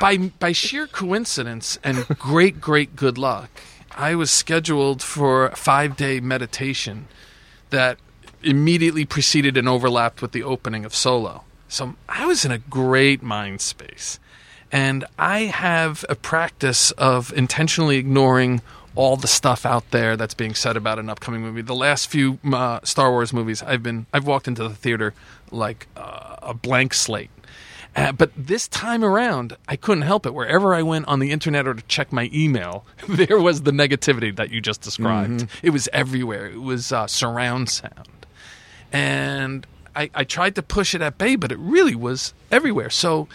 by 0.00 0.18
by 0.18 0.52
sheer 0.52 0.86
coincidence 0.86 1.78
and 1.82 2.06
great 2.18 2.60
great 2.60 2.96
good 2.96 3.18
luck, 3.18 3.50
I 3.96 4.14
was 4.14 4.30
scheduled 4.30 5.02
for 5.02 5.46
a 5.46 5.56
five 5.56 5.96
day 5.96 6.20
meditation 6.20 7.08
that 7.70 7.98
immediately 8.42 9.04
preceded 9.04 9.56
and 9.56 9.68
overlapped 9.68 10.20
with 10.20 10.32
the 10.32 10.42
opening 10.42 10.84
of 10.84 10.94
Solo. 10.94 11.44
So 11.68 11.94
I 12.08 12.26
was 12.26 12.44
in 12.44 12.50
a 12.50 12.58
great 12.58 13.22
mind 13.22 13.60
space, 13.60 14.18
and 14.70 15.04
I 15.18 15.40
have 15.42 16.04
a 16.08 16.14
practice 16.14 16.90
of 16.92 17.32
intentionally 17.32 17.96
ignoring 17.96 18.60
all 18.94 19.16
the 19.16 19.28
stuff 19.28 19.64
out 19.64 19.90
there 19.90 20.16
that's 20.16 20.34
being 20.34 20.54
said 20.54 20.76
about 20.76 20.98
an 20.98 21.08
upcoming 21.08 21.40
movie. 21.42 21.62
The 21.62 21.74
last 21.74 22.08
few 22.08 22.38
uh, 22.52 22.80
Star 22.84 23.10
Wars 23.10 23.32
movies, 23.32 23.62
I've 23.62 23.82
been 23.82 24.06
I've 24.12 24.26
walked 24.26 24.48
into 24.48 24.62
the 24.62 24.74
theater 24.74 25.14
like 25.50 25.86
uh, 25.96 26.36
a 26.42 26.54
blank 26.54 26.94
slate. 26.94 27.30
Uh, 27.94 28.10
but 28.10 28.30
this 28.34 28.68
time 28.68 29.04
around, 29.04 29.54
I 29.68 29.76
couldn't 29.76 30.02
help 30.02 30.24
it. 30.24 30.32
Wherever 30.32 30.74
I 30.74 30.82
went 30.82 31.06
on 31.08 31.18
the 31.18 31.30
internet 31.30 31.66
or 31.68 31.74
to 31.74 31.82
check 31.82 32.10
my 32.10 32.30
email, 32.32 32.86
there 33.08 33.38
was 33.38 33.62
the 33.62 33.70
negativity 33.70 34.34
that 34.36 34.50
you 34.50 34.62
just 34.62 34.80
described. 34.80 35.46
It 35.62 35.70
was 35.70 35.88
everywhere. 35.92 36.46
It 36.46 36.62
was 36.62 36.90
uh, 36.90 37.06
surround 37.06 37.68
sound, 37.68 38.26
and 38.92 39.66
I, 39.94 40.10
I 40.14 40.24
tried 40.24 40.54
to 40.54 40.62
push 40.62 40.94
it 40.94 41.02
at 41.02 41.18
bay, 41.18 41.36
but 41.36 41.52
it 41.52 41.58
really 41.58 41.94
was 41.94 42.32
everywhere. 42.50 42.88
So 42.88 43.28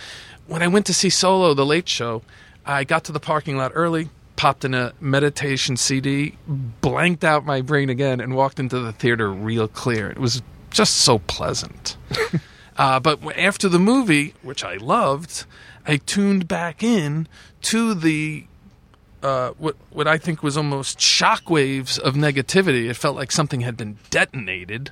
when 0.48 0.64
I 0.64 0.68
went 0.68 0.86
to 0.88 0.94
see 0.94 1.10
Solo, 1.10 1.54
the 1.54 1.66
Late 1.66 1.88
Show, 1.88 2.24
I 2.66 2.84
got 2.84 3.04
to 3.06 3.12
the 3.12 3.20
parking 3.20 3.58
lot 3.58 3.72
early, 3.76 4.10
popped 4.38 4.64
in 4.64 4.74
a 4.74 4.94
meditation 5.02 5.76
CD, 5.76 6.38
blanked 6.48 7.26
out 7.26 7.46
my 7.46 7.60
brain 7.60 7.90
again, 7.90 8.22
and 8.22 8.36
walked 8.36 8.60
into 8.60 8.80
the 8.80 8.94
theater 8.94 9.30
real 9.30 9.68
clear. 9.68 10.10
It 10.10 10.20
was 10.20 10.42
just 10.70 10.96
so 10.96 11.20
pleasant. 11.20 11.98
uh, 12.78 13.02
but 13.02 13.20
after 13.38 13.68
the 13.68 13.80
movie, 13.80 14.34
which 14.42 14.64
I 14.64 14.76
loved, 14.76 15.46
I 15.86 15.98
tuned 15.98 16.48
back 16.48 16.82
in 16.82 17.28
to 17.64 17.94
the 17.94 18.46
uh, 19.24 19.50
what 19.58 19.76
what 19.90 20.08
I 20.08 20.18
think 20.18 20.44
was 20.44 20.56
almost 20.56 21.00
shockwaves 21.00 22.00
of 22.00 22.14
negativity. 22.14 22.90
It 22.90 22.96
felt 22.96 23.16
like 23.16 23.32
something 23.32 23.62
had 23.62 23.76
been 23.76 23.98
detonated. 24.10 24.92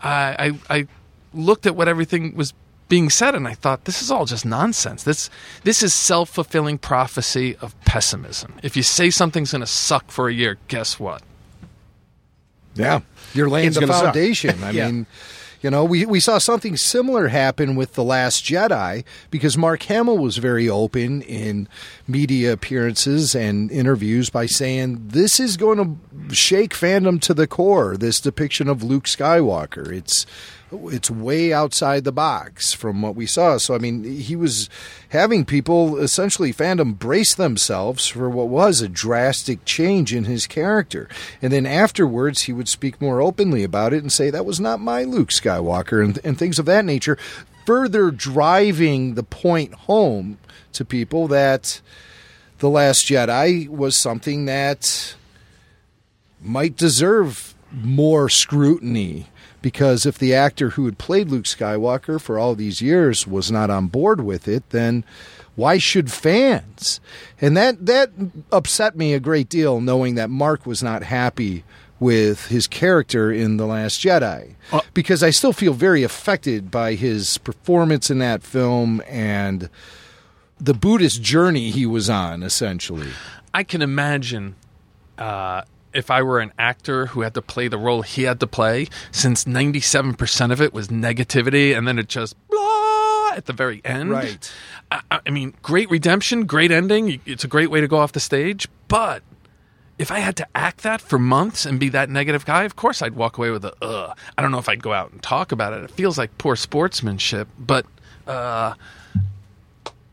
I 0.00 0.52
I, 0.68 0.78
I 0.78 0.86
looked 1.32 1.66
at 1.66 1.74
what 1.74 1.88
everything 1.88 2.36
was 2.36 2.52
being 2.88 3.08
said, 3.10 3.34
and 3.34 3.48
I 3.48 3.54
thought, 3.54 3.84
this 3.86 4.02
is 4.02 4.10
all 4.10 4.26
just 4.26 4.44
nonsense. 4.44 5.02
This 5.04 5.30
this 5.64 5.82
is 5.82 5.94
self 5.94 6.28
fulfilling 6.30 6.78
prophecy 6.78 7.56
of 7.56 7.74
pessimism. 7.84 8.54
If 8.62 8.76
you 8.76 8.82
say 8.82 9.08
something's 9.10 9.52
going 9.52 9.60
to 9.60 9.66
suck 9.66 10.10
for 10.10 10.28
a 10.28 10.32
year, 10.32 10.58
guess 10.68 11.00
what? 11.00 11.22
Yeah, 12.74 13.00
you're 13.34 13.48
laying 13.48 13.68
It's 13.68 13.76
the 13.76 13.80
gonna 13.82 13.92
suck. 13.92 14.04
foundation. 14.04 14.62
I 14.64 14.70
Yeah. 14.70 14.86
mean, 14.86 15.06
you 15.62 15.70
know, 15.70 15.84
we 15.84 16.04
we 16.06 16.20
saw 16.20 16.38
something 16.38 16.76
similar 16.76 17.28
happen 17.28 17.76
with 17.76 17.94
the 17.94 18.02
Last 18.02 18.44
Jedi 18.44 19.04
because 19.30 19.56
Mark 19.56 19.82
Hamill 19.84 20.18
was 20.18 20.38
very 20.38 20.68
open 20.68 21.22
in 21.22 21.68
media 22.08 22.52
appearances 22.52 23.34
and 23.34 23.70
interviews 23.70 24.28
by 24.30 24.46
saying 24.46 25.02
this 25.08 25.38
is 25.38 25.56
going 25.56 25.78
to 26.28 26.34
shake 26.34 26.74
fandom 26.74 27.20
to 27.22 27.32
the 27.34 27.46
core. 27.46 27.96
This 27.96 28.20
depiction 28.20 28.68
of 28.68 28.82
Luke 28.82 29.04
Skywalker, 29.04 29.92
it's 29.92 30.26
it's 30.72 31.10
way 31.10 31.52
outside 31.52 32.04
the 32.04 32.12
box 32.12 32.72
from 32.72 33.02
what 33.02 33.14
we 33.14 33.26
saw. 33.26 33.58
So 33.58 33.74
I 33.74 33.78
mean, 33.78 34.04
he 34.04 34.36
was 34.36 34.68
having 35.10 35.44
people 35.44 35.98
essentially 35.98 36.52
fandom 36.52 36.98
brace 36.98 37.34
themselves 37.34 38.08
for 38.08 38.28
what 38.30 38.48
was 38.48 38.80
a 38.80 38.88
drastic 38.88 39.64
change 39.64 40.14
in 40.14 40.24
his 40.24 40.46
character. 40.46 41.08
And 41.40 41.52
then 41.52 41.66
afterwards, 41.66 42.42
he 42.42 42.52
would 42.52 42.68
speak 42.68 43.00
more 43.00 43.20
openly 43.20 43.62
about 43.62 43.92
it 43.92 44.02
and 44.02 44.12
say 44.12 44.30
that 44.30 44.46
was 44.46 44.60
not 44.60 44.80
my 44.80 45.04
Luke 45.04 45.30
Skywalker 45.30 46.02
and, 46.02 46.18
and 46.24 46.38
things 46.38 46.58
of 46.58 46.66
that 46.66 46.84
nature, 46.84 47.18
further 47.66 48.10
driving 48.10 49.14
the 49.14 49.22
point 49.22 49.74
home 49.74 50.38
to 50.72 50.84
people 50.84 51.28
that 51.28 51.80
the 52.58 52.70
Last 52.70 53.06
Jedi 53.06 53.68
was 53.68 53.96
something 53.96 54.46
that 54.46 55.14
might 56.40 56.76
deserve 56.76 57.54
more 57.72 58.28
scrutiny 58.28 59.26
because 59.62 60.04
if 60.04 60.18
the 60.18 60.34
actor 60.34 60.70
who 60.70 60.84
had 60.84 60.98
played 60.98 61.28
Luke 61.28 61.44
Skywalker 61.44 62.20
for 62.20 62.38
all 62.38 62.54
these 62.54 62.82
years 62.82 63.26
was 63.26 63.50
not 63.50 63.70
on 63.70 63.86
board 63.86 64.22
with 64.22 64.46
it, 64.48 64.68
then 64.70 65.04
why 65.54 65.78
should 65.78 66.10
fans? 66.10 67.00
And 67.40 67.56
that 67.56 67.86
that 67.86 68.10
upset 68.50 68.96
me 68.96 69.14
a 69.14 69.20
great 69.20 69.48
deal 69.48 69.80
knowing 69.80 70.14
that 70.16 70.30
Mark 70.30 70.66
was 70.66 70.82
not 70.82 71.02
happy 71.02 71.64
with 72.00 72.48
his 72.48 72.66
character 72.66 73.30
in 73.30 73.58
The 73.58 73.66
Last 73.66 74.00
Jedi 74.00 74.56
because 74.92 75.22
I 75.22 75.30
still 75.30 75.52
feel 75.52 75.72
very 75.72 76.02
affected 76.02 76.68
by 76.68 76.94
his 76.94 77.38
performance 77.38 78.10
in 78.10 78.18
that 78.18 78.42
film 78.42 79.00
and 79.06 79.70
the 80.58 80.74
Buddhist 80.74 81.22
journey 81.22 81.70
he 81.70 81.86
was 81.86 82.10
on 82.10 82.42
essentially. 82.42 83.10
I 83.54 83.62
can 83.62 83.82
imagine 83.82 84.56
uh, 85.16 85.62
if 85.94 86.10
I 86.10 86.22
were 86.22 86.40
an 86.40 86.52
actor 86.58 87.06
who 87.06 87.22
had 87.22 87.34
to 87.34 87.42
play 87.42 87.68
the 87.68 87.78
role 87.78 88.02
he 88.02 88.22
had 88.22 88.40
to 88.40 88.46
play, 88.46 88.88
since 89.10 89.44
97% 89.44 90.52
of 90.52 90.60
it 90.60 90.72
was 90.72 90.88
negativity 90.88 91.76
and 91.76 91.86
then 91.86 91.98
it 91.98 92.08
just 92.08 92.36
blah 92.48 93.30
at 93.34 93.46
the 93.46 93.52
very 93.52 93.80
end. 93.84 94.10
Right. 94.10 94.52
I, 94.90 95.20
I 95.26 95.30
mean, 95.30 95.54
great 95.62 95.90
redemption, 95.90 96.46
great 96.46 96.70
ending. 96.70 97.20
It's 97.26 97.44
a 97.44 97.48
great 97.48 97.70
way 97.70 97.80
to 97.80 97.88
go 97.88 97.98
off 97.98 98.12
the 98.12 98.20
stage. 98.20 98.68
But 98.88 99.22
if 99.98 100.10
I 100.10 100.18
had 100.18 100.36
to 100.36 100.46
act 100.54 100.82
that 100.82 101.00
for 101.00 101.18
months 101.18 101.64
and 101.66 101.78
be 101.78 101.88
that 101.90 102.10
negative 102.10 102.44
guy, 102.44 102.64
of 102.64 102.76
course 102.76 103.02
I'd 103.02 103.14
walk 103.14 103.38
away 103.38 103.50
with 103.50 103.64
a 103.64 103.74
ugh. 103.82 104.16
I 104.36 104.42
don't 104.42 104.50
know 104.50 104.58
if 104.58 104.68
I'd 104.68 104.82
go 104.82 104.92
out 104.92 105.12
and 105.12 105.22
talk 105.22 105.52
about 105.52 105.72
it. 105.72 105.84
It 105.84 105.90
feels 105.90 106.18
like 106.18 106.36
poor 106.38 106.56
sportsmanship, 106.56 107.48
but. 107.58 107.86
Uh, 108.26 108.74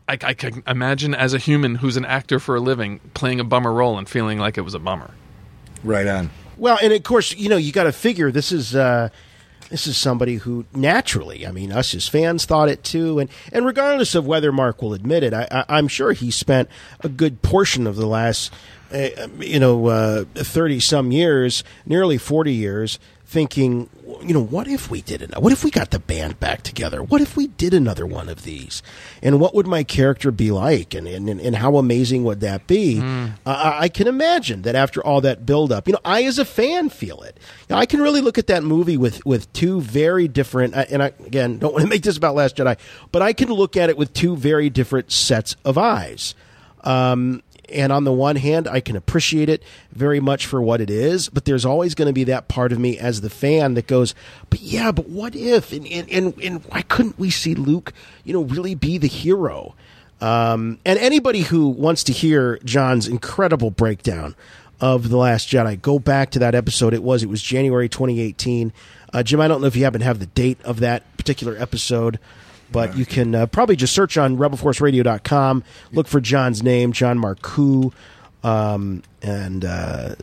I, 0.08 0.18
I 0.22 0.34
can 0.34 0.64
imagine 0.66 1.14
as 1.14 1.34
a 1.34 1.38
human 1.38 1.76
who's 1.76 1.96
an 1.96 2.04
actor 2.04 2.40
for 2.40 2.56
a 2.56 2.60
living 2.60 2.98
playing 3.14 3.38
a 3.38 3.44
bummer 3.44 3.72
role 3.72 3.96
and 3.96 4.08
feeling 4.08 4.40
like 4.40 4.58
it 4.58 4.62
was 4.62 4.74
a 4.74 4.80
bummer. 4.80 5.12
Right 5.82 6.06
on. 6.06 6.30
Well, 6.56 6.78
and 6.82 6.92
of 6.92 7.02
course, 7.02 7.34
you 7.34 7.48
know, 7.48 7.56
you 7.56 7.72
got 7.72 7.84
to 7.84 7.92
figure 7.92 8.30
this 8.30 8.52
is 8.52 8.74
uh, 8.74 9.08
this 9.70 9.86
is 9.86 9.96
somebody 9.96 10.36
who 10.36 10.66
naturally, 10.74 11.46
I 11.46 11.52
mean, 11.52 11.72
us 11.72 11.94
as 11.94 12.08
fans 12.08 12.44
thought 12.44 12.68
it 12.68 12.84
too, 12.84 13.18
and 13.18 13.30
and 13.52 13.64
regardless 13.64 14.14
of 14.14 14.26
whether 14.26 14.52
Mark 14.52 14.82
will 14.82 14.94
admit 14.94 15.22
it, 15.22 15.32
I, 15.32 15.64
I'm 15.68 15.88
sure 15.88 16.12
he 16.12 16.30
spent 16.30 16.68
a 17.00 17.08
good 17.08 17.40
portion 17.40 17.86
of 17.86 17.96
the 17.96 18.06
last, 18.06 18.52
uh, 18.92 19.08
you 19.38 19.58
know, 19.58 20.24
thirty 20.34 20.80
some 20.80 21.12
years, 21.12 21.64
nearly 21.86 22.18
forty 22.18 22.52
years, 22.52 22.98
thinking, 23.30 23.88
you 24.22 24.34
know, 24.34 24.42
what 24.42 24.66
if 24.66 24.90
we 24.90 25.00
did 25.02 25.22
it? 25.22 25.30
What 25.38 25.52
if 25.52 25.62
we 25.62 25.70
got 25.70 25.92
the 25.92 26.00
band 26.00 26.40
back 26.40 26.62
together? 26.62 27.00
What 27.00 27.20
if 27.20 27.36
we 27.36 27.46
did 27.46 27.72
another 27.72 28.04
one 28.04 28.28
of 28.28 28.42
these? 28.42 28.82
And 29.22 29.38
what 29.38 29.54
would 29.54 29.68
my 29.68 29.84
character 29.84 30.32
be 30.32 30.50
like? 30.50 30.94
And 30.94 31.06
and, 31.06 31.28
and 31.40 31.54
how 31.56 31.76
amazing 31.76 32.24
would 32.24 32.40
that 32.40 32.66
be? 32.66 32.98
Uh, 33.00 33.30
I 33.46 33.78
I 33.82 33.88
can 33.88 34.08
imagine 34.08 34.62
that 34.62 34.74
after 34.74 35.00
all 35.04 35.20
that 35.20 35.46
build 35.46 35.70
up, 35.70 35.86
you 35.86 35.92
know, 35.92 36.00
I 36.04 36.24
as 36.24 36.40
a 36.40 36.44
fan 36.44 36.88
feel 36.88 37.22
it. 37.22 37.38
You 37.68 37.74
know, 37.76 37.80
I 37.80 37.86
can 37.86 38.00
really 38.00 38.20
look 38.20 38.36
at 38.36 38.48
that 38.48 38.64
movie 38.64 38.96
with 38.96 39.24
with 39.24 39.50
two 39.52 39.80
very 39.80 40.26
different. 40.26 40.74
uh, 40.74 40.86
And 40.90 41.00
I 41.00 41.12
again 41.24 41.58
don't 41.58 41.72
want 41.72 41.84
to 41.84 41.88
make 41.94 42.02
this 42.02 42.16
about 42.16 42.34
Last 42.34 42.56
Jedi, 42.56 42.76
but 43.12 43.22
I 43.22 43.32
can 43.32 43.48
look 43.48 43.76
at 43.76 43.88
it 43.90 43.96
with 43.96 44.12
two 44.12 44.36
very 44.36 44.70
different 44.70 45.12
sets 45.12 45.54
of 45.64 45.78
eyes. 45.78 46.34
Um, 46.82 47.42
and 47.72 47.92
on 47.92 48.04
the 48.04 48.12
one 48.12 48.36
hand, 48.36 48.68
I 48.68 48.80
can 48.80 48.96
appreciate 48.96 49.48
it 49.48 49.62
very 49.92 50.20
much 50.20 50.46
for 50.46 50.60
what 50.60 50.80
it 50.80 50.90
is, 50.90 51.28
but 51.28 51.44
there's 51.44 51.64
always 51.64 51.94
going 51.94 52.06
to 52.06 52.12
be 52.12 52.24
that 52.24 52.48
part 52.48 52.72
of 52.72 52.78
me 52.78 52.98
as 52.98 53.20
the 53.20 53.30
fan 53.30 53.74
that 53.74 53.86
goes, 53.86 54.14
but 54.48 54.60
yeah, 54.60 54.92
but 54.92 55.08
what 55.08 55.34
if? 55.34 55.72
And, 55.72 55.86
and, 55.86 56.10
and, 56.10 56.34
and 56.42 56.64
why 56.66 56.82
couldn't 56.82 57.18
we 57.18 57.30
see 57.30 57.54
Luke, 57.54 57.92
you 58.24 58.32
know, 58.32 58.42
really 58.42 58.74
be 58.74 58.98
the 58.98 59.08
hero? 59.08 59.74
Um, 60.20 60.78
and 60.84 60.98
anybody 60.98 61.40
who 61.40 61.68
wants 61.68 62.04
to 62.04 62.12
hear 62.12 62.58
John's 62.58 63.08
incredible 63.08 63.70
breakdown 63.70 64.36
of 64.80 65.08
The 65.08 65.16
Last 65.16 65.48
Jedi, 65.48 65.80
go 65.80 65.98
back 65.98 66.30
to 66.32 66.38
that 66.40 66.54
episode. 66.54 66.94
It 66.94 67.02
was, 67.02 67.22
it 67.22 67.28
was 67.28 67.42
January 67.42 67.88
2018. 67.88 68.72
Uh, 69.12 69.22
Jim, 69.22 69.40
I 69.40 69.48
don't 69.48 69.60
know 69.60 69.66
if 69.66 69.76
you 69.76 69.84
happen 69.84 70.00
to 70.00 70.06
have 70.06 70.18
the 70.18 70.26
date 70.26 70.60
of 70.62 70.80
that 70.80 71.16
particular 71.16 71.56
episode 71.58 72.18
but 72.72 72.96
you 72.96 73.06
can 73.06 73.34
uh, 73.34 73.46
probably 73.46 73.76
just 73.76 73.94
search 73.94 74.16
on 74.16 74.36
rebelforceradio.com 74.36 75.64
look 75.92 76.06
for 76.06 76.20
john's 76.20 76.62
name 76.62 76.92
john 76.92 77.18
marcoux 77.18 77.92
um, 78.42 79.02
and 79.22 79.64
uh, 79.64 80.14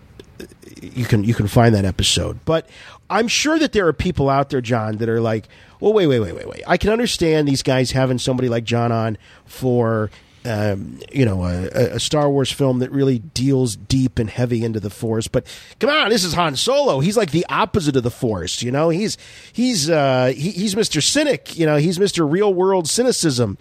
you 0.82 1.06
can 1.06 1.24
you 1.24 1.34
can 1.34 1.48
find 1.48 1.74
that 1.76 1.86
episode. 1.86 2.40
But 2.46 2.68
i'm 3.10 3.28
sure 3.30 3.58
that 3.58 3.72
there 3.72 3.88
are 3.88 3.94
people 3.94 4.30
out 4.30 4.50
there 4.50 4.60
john 4.60 4.98
that 4.98 5.08
are 5.08 5.22
like 5.22 5.48
well 5.80 5.94
wait 5.94 6.08
wait 6.08 6.20
wait 6.20 6.36
wait 6.36 6.48
wait. 6.48 6.62
I 6.68 6.78
can 6.78 6.90
understand 6.90 7.48
these 7.48 7.64
guys 7.64 7.92
having 7.92 8.18
somebody 8.18 8.50
like 8.50 8.64
john 8.66 8.92
on 8.92 9.18
for 9.46 10.12
um, 10.48 11.00
you 11.12 11.26
know, 11.26 11.44
a, 11.44 11.96
a 11.96 12.00
Star 12.00 12.30
Wars 12.30 12.52
film 12.52 12.80
that 12.80 12.92
really 12.92 13.20
deals 13.20 13.76
deep 13.76 14.20
and 14.20 14.30
heavy 14.30 14.64
into 14.64 14.80
the 14.80 14.90
Force. 14.90 15.28
But 15.28 15.46
come 15.80 15.90
on, 15.90 16.10
this 16.10 16.24
is 16.24 16.34
Han 16.34 16.56
Solo. 16.56 17.00
He's 17.00 17.18
like 17.18 17.32
the 17.32 17.46
opposite 17.50 17.96
of 17.96 18.04
the 18.04 18.12
Force. 18.12 18.62
You 18.62 18.72
know, 18.72 18.90
he's 18.90 19.18
he's 19.52 19.90
uh, 19.90 20.34
he, 20.36 20.52
he's 20.52 20.76
Mister 20.76 21.02
Cynic. 21.02 21.58
You 21.58 21.66
know, 21.66 21.78
he's 21.78 22.00
Mister 22.00 22.26
Real 22.26 22.54
World 22.54 22.88
Cynicism. 22.88 23.58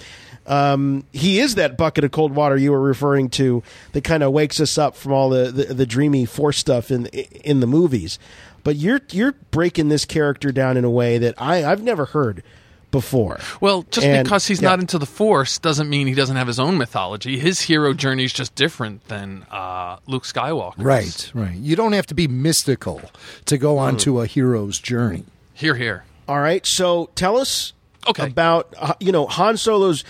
Um, 0.47 1.05
he 1.13 1.41
is 1.41 1.57
that 1.57 1.77
bucket 1.77 2.05
of 2.05 2.13
cold 2.13 2.33
water 2.33 2.57
you 2.57 2.71
were 2.71 2.81
referring 2.81 3.31
to 3.31 3.65
that 3.93 4.05
kind 4.05 4.23
of 4.23 4.33
wakes 4.33 4.61
us 4.61 4.79
up 4.79 4.95
from 4.95 5.11
all 5.11 5.29
the, 5.29 5.51
the, 5.51 5.75
the 5.75 5.87
dreamy 5.87 6.25
Force 6.25 6.59
stuff 6.59 6.93
in 6.93 7.07
in 7.07 7.61
the 7.61 7.67
movies. 7.67 8.19
But 8.63 8.77
you're 8.77 9.01
you're 9.11 9.33
breaking 9.51 9.89
this 9.89 10.05
character 10.05 10.53
down 10.53 10.77
in 10.77 10.85
a 10.85 10.91
way 10.91 11.19
that 11.19 11.35
I, 11.37 11.65
I've 11.65 11.83
never 11.83 12.05
heard 12.05 12.45
before. 12.91 13.39
Well, 13.61 13.85
just 13.91 14.07
And- 14.07 14.25
because 14.25 14.47
he's 14.47 14.63
yeah. 14.63 14.71
not 14.71 14.81
into 14.81 14.99
the 14.99 15.07
Force 15.07 15.59
doesn't 15.59 15.89
mean 15.89 16.07
he 16.07 16.15
doesn't 16.15 16.37
have 16.37 16.47
his 16.47 16.59
own 16.59 16.79
mythology. 16.79 17.39
His 17.39 17.61
hero 17.63 17.93
journey 17.95 18.25
is 18.25 18.33
just 18.33 18.55
different 18.55 19.07
than 19.09 19.45
uh, 19.51 19.99
Luke 20.07 20.25
Skywalker. 20.25 20.75
Right, 20.79 21.31
right. 21.35 21.55
You 21.57 21.77
don't 21.77 21.93
have 21.93 22.07
to 22.07 22.15
be 22.15 22.27
mystical 22.29 23.01
to 23.47 23.59
go 23.59 23.77
Mm. 23.77 23.81
onto 23.81 24.21
a 24.21 24.27
hero's 24.27 24.79
journey. 24.79 25.25
Here, 25.55 25.75
here. 25.75 26.05
All 26.29 26.41
right. 26.41 26.65
So 26.67 27.11
tell 27.15 27.37
us 27.37 27.73
Okay. 28.09 28.27
about 28.27 28.73
uh, 28.79 28.95
you 29.01 29.11
know 29.13 29.27
Han 29.27 29.57
Solo's 29.57 30.05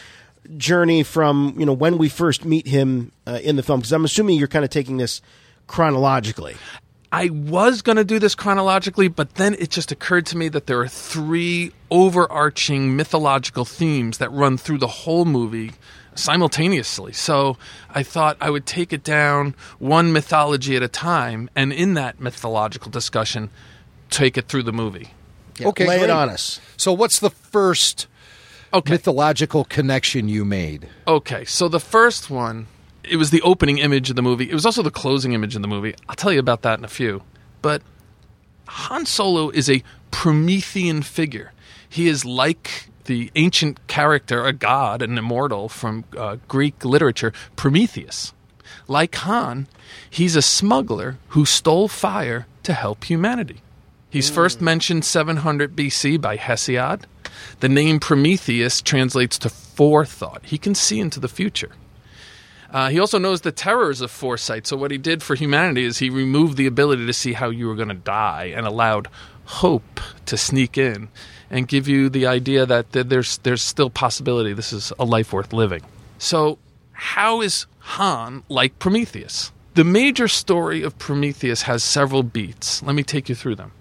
journey 0.57 1.03
from 1.03 1.55
you 1.59 1.65
know 1.67 1.73
when 1.73 1.99
we 1.99 2.09
first 2.09 2.45
meet 2.45 2.67
him 2.67 3.11
uh, 3.27 3.39
in 3.43 3.57
the 3.57 3.63
film 3.63 3.81
because 3.81 3.93
I'm 3.93 4.05
assuming 4.05 4.39
you're 4.39 4.49
kind 4.49 4.65
of 4.65 4.71
taking 4.71 4.97
this 4.99 5.21
chronologically. 5.67 6.57
I 7.13 7.31
was 7.31 7.83
going 7.83 7.97
to 7.97 8.05
do 8.05 8.19
this 8.19 8.35
chronologically, 8.35 9.09
but 9.09 9.37
then 9.37 9.55
it 9.55 9.71
just 9.71 9.93
occurred 9.93 10.27
to 10.27 10.37
me 10.37 10.49
that 10.49 10.67
there 10.67 10.81
are 10.81 10.89
three 10.89 11.73
overarching 11.91 12.97
mythological 12.97 13.65
themes 13.65 14.19
that 14.19 14.31
run 14.33 14.57
through 14.59 14.79
the 14.79 14.87
whole 14.87 15.25
movie 15.25 15.73
simultaneously. 16.15 17.13
So 17.13 17.57
I 17.91 18.03
thought 18.03 18.37
I 18.41 18.51
would 18.51 18.67
take 18.67 18.93
it 18.93 19.05
down 19.05 19.55
one 19.79 20.13
mythology 20.13 20.75
at 20.77 20.83
a 20.83 20.89
time, 20.89 21.49
and 21.55 21.73
in 21.73 21.95
that 21.95 22.21
mythological 22.21 22.91
discussion, 22.91 23.51
take 24.11 24.37
it 24.37 24.49
through 24.49 24.65
the 24.65 24.73
movie. 24.73 25.11
Okay, 25.61 25.87
lay 25.87 26.01
it 26.01 26.11
on 26.11 26.29
us. 26.29 26.61
So, 26.77 26.93
what's 26.93 27.19
the 27.19 27.31
first 27.31 28.07
Okay. 28.75 28.93
mythological 28.93 29.65
connection 29.65 30.29
you 30.29 30.45
made? 30.45 30.89
Okay, 31.09 31.45
so 31.47 31.69
the 31.69 31.81
first 31.81 32.29
one, 32.29 32.67
it 33.09 33.17
was 33.17 33.31
the 33.31 33.43
opening 33.43 33.79
image 33.79 34.11
of 34.11 34.17
the 34.17 34.23
movie. 34.23 34.51
It 34.51 34.55
was 34.55 34.67
also 34.67 34.83
the 34.83 34.91
closing 34.91 35.33
image 35.33 35.57
of 35.57 35.63
the 35.63 35.69
movie. 35.69 35.95
I'll 36.09 36.17
tell 36.17 36.33
you 36.33 36.41
about 36.41 36.63
that 36.63 36.79
in 36.79 36.85
a 36.85 36.89
few. 36.89 37.23
But 37.63 37.83
Han 38.67 39.07
Solo 39.07 39.51
is 39.51 39.71
a 39.71 39.83
Promethean 40.11 41.03
figure. 41.03 41.53
He 41.89 42.09
is 42.09 42.25
like 42.25 42.89
the 43.05 43.31
ancient 43.37 43.87
character, 43.87 44.45
a 44.45 44.53
god, 44.53 45.03
an 45.03 45.17
immortal 45.17 45.69
from 45.69 46.05
uh, 46.17 46.37
Greek 46.49 46.85
literature, 46.85 47.33
Prometheus. 47.55 48.33
Like 48.89 49.15
Han, 49.17 49.69
he's 50.09 50.37
a 50.37 50.43
smuggler 50.43 51.19
who 51.29 51.45
stole 51.45 51.89
fire 51.89 52.47
to 52.65 52.73
help 52.73 53.05
humanity. 53.05 53.63
He's 54.11 54.31
first 54.31 54.61
mentioned 54.61 55.05
700 55.05 55.77
BC 55.77 56.21
by 56.21 56.37
Hesiod. 56.37 57.03
The 57.61 57.69
name 57.69 58.01
Prometheus 58.01 58.81
translates 58.81 59.39
to 59.41 59.51
forethought. 59.51 60.47
He 60.47 60.59
can 60.59 60.75
see 60.75 61.01
into 61.01 61.21
the 61.21 61.29
future. 61.29 61.73
Uh, 62.77 62.91
he 62.91 63.01
also 63.01 63.17
knows 63.19 63.41
the 63.41 63.51
terrors 63.51 64.03
of 64.03 64.11
foresight. 64.11 64.67
So, 64.67 64.77
what 64.77 64.91
he 64.91 64.99
did 64.99 65.23
for 65.23 65.35
humanity 65.35 65.85
is 65.85 65.97
he 65.97 66.11
removed 66.11 66.59
the 66.59 66.67
ability 66.67 67.07
to 67.07 67.13
see 67.15 67.33
how 67.33 67.49
you 67.49 67.69
were 67.69 67.75
going 67.75 67.89
to 67.89 67.95
die 67.95 68.53
and 68.55 68.67
allowed 68.67 69.09
hope 69.47 69.99
to 70.27 70.37
sneak 70.37 70.77
in 70.77 71.09
and 71.49 71.69
give 71.69 71.89
you 71.89 72.11
the 72.11 72.27
idea 72.27 72.67
that 72.67 72.93
th- 72.93 73.07
there's, 73.07 73.39
there's 73.39 73.63
still 73.63 73.89
possibility. 73.89 74.53
This 74.53 74.75
is 74.75 74.93
a 74.99 75.07
life 75.07 75.33
worth 75.33 75.55
living. 75.55 75.81
So, 76.19 76.59
how 76.93 77.41
is 77.41 77.65
Han 77.79 78.43
like 78.51 78.79
Prometheus? 78.79 79.53
The 79.73 79.83
major 79.83 80.29
story 80.29 80.83
of 80.83 80.99
Prometheus 80.99 81.63
has 81.63 81.83
several 81.83 82.25
beats. 82.25 82.83
Let 82.83 82.95
me 82.95 83.03
take 83.03 83.31
you 83.31 83.35
through 83.35 83.55
them. 83.55 83.73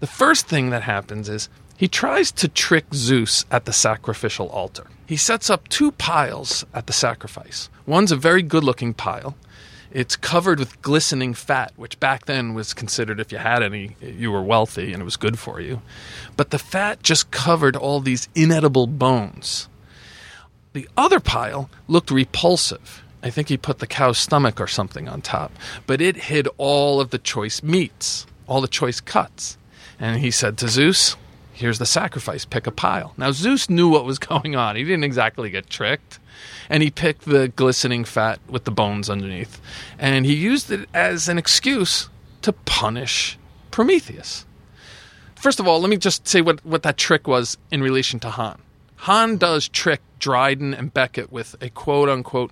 The 0.00 0.06
first 0.06 0.46
thing 0.46 0.70
that 0.70 0.84
happens 0.84 1.28
is 1.28 1.50
he 1.76 1.88
tries 1.88 2.32
to 2.32 2.48
trick 2.48 2.86
Zeus 2.94 3.44
at 3.50 3.64
the 3.64 3.72
sacrificial 3.72 4.48
altar. 4.48 4.86
He 5.06 5.16
sets 5.16 5.50
up 5.50 5.68
two 5.68 5.92
piles 5.92 6.64
at 6.74 6.86
the 6.86 6.92
sacrifice. 6.92 7.68
One's 7.86 8.12
a 8.12 8.16
very 8.16 8.42
good 8.42 8.64
looking 8.64 8.94
pile. 8.94 9.36
It's 9.92 10.16
covered 10.16 10.58
with 10.58 10.82
glistening 10.82 11.32
fat, 11.32 11.72
which 11.76 12.00
back 12.00 12.26
then 12.26 12.54
was 12.54 12.74
considered, 12.74 13.20
if 13.20 13.30
you 13.30 13.38
had 13.38 13.62
any, 13.62 13.96
you 14.00 14.32
were 14.32 14.42
wealthy 14.42 14.92
and 14.92 15.00
it 15.00 15.04
was 15.04 15.16
good 15.16 15.38
for 15.38 15.60
you. 15.60 15.80
But 16.36 16.50
the 16.50 16.58
fat 16.58 17.02
just 17.02 17.30
covered 17.30 17.76
all 17.76 18.00
these 18.00 18.28
inedible 18.34 18.86
bones. 18.86 19.68
The 20.72 20.88
other 20.96 21.20
pile 21.20 21.70
looked 21.88 22.10
repulsive. 22.10 23.02
I 23.22 23.30
think 23.30 23.48
he 23.48 23.56
put 23.56 23.78
the 23.78 23.86
cow's 23.86 24.18
stomach 24.18 24.60
or 24.60 24.66
something 24.66 25.08
on 25.08 25.22
top, 25.22 25.52
but 25.86 26.00
it 26.00 26.16
hid 26.16 26.48
all 26.58 27.00
of 27.00 27.10
the 27.10 27.18
choice 27.18 27.62
meats, 27.62 28.26
all 28.46 28.60
the 28.60 28.68
choice 28.68 29.00
cuts. 29.00 29.56
And 29.98 30.20
he 30.20 30.30
said 30.30 30.58
to 30.58 30.68
Zeus, 30.68 31.16
Here's 31.56 31.78
the 31.78 31.86
sacrifice, 31.86 32.44
pick 32.44 32.66
a 32.66 32.70
pile. 32.70 33.14
Now, 33.16 33.32
Zeus 33.32 33.70
knew 33.70 33.88
what 33.88 34.04
was 34.04 34.18
going 34.32 34.56
on. 34.56 34.76
He 34.76 34.84
didn't 34.84 35.04
exactly 35.04 35.48
get 35.48 35.70
tricked. 35.70 36.18
And 36.68 36.82
he 36.82 36.90
picked 36.90 37.24
the 37.24 37.48
glistening 37.48 38.04
fat 38.04 38.40
with 38.46 38.64
the 38.64 38.70
bones 38.70 39.08
underneath. 39.08 39.58
And 39.98 40.26
he 40.26 40.34
used 40.34 40.70
it 40.70 40.86
as 40.92 41.30
an 41.30 41.38
excuse 41.38 42.10
to 42.42 42.52
punish 42.52 43.38
Prometheus. 43.70 44.44
First 45.34 45.58
of 45.58 45.66
all, 45.66 45.80
let 45.80 45.88
me 45.88 45.96
just 45.96 46.28
say 46.28 46.42
what, 46.42 46.62
what 46.62 46.82
that 46.82 46.98
trick 46.98 47.26
was 47.26 47.56
in 47.70 47.82
relation 47.82 48.20
to 48.20 48.28
Han. 48.28 48.60
Han 48.96 49.38
does 49.38 49.66
trick 49.66 50.02
Dryden 50.18 50.74
and 50.74 50.92
Beckett 50.92 51.32
with 51.32 51.56
a 51.62 51.70
quote 51.70 52.10
unquote 52.10 52.50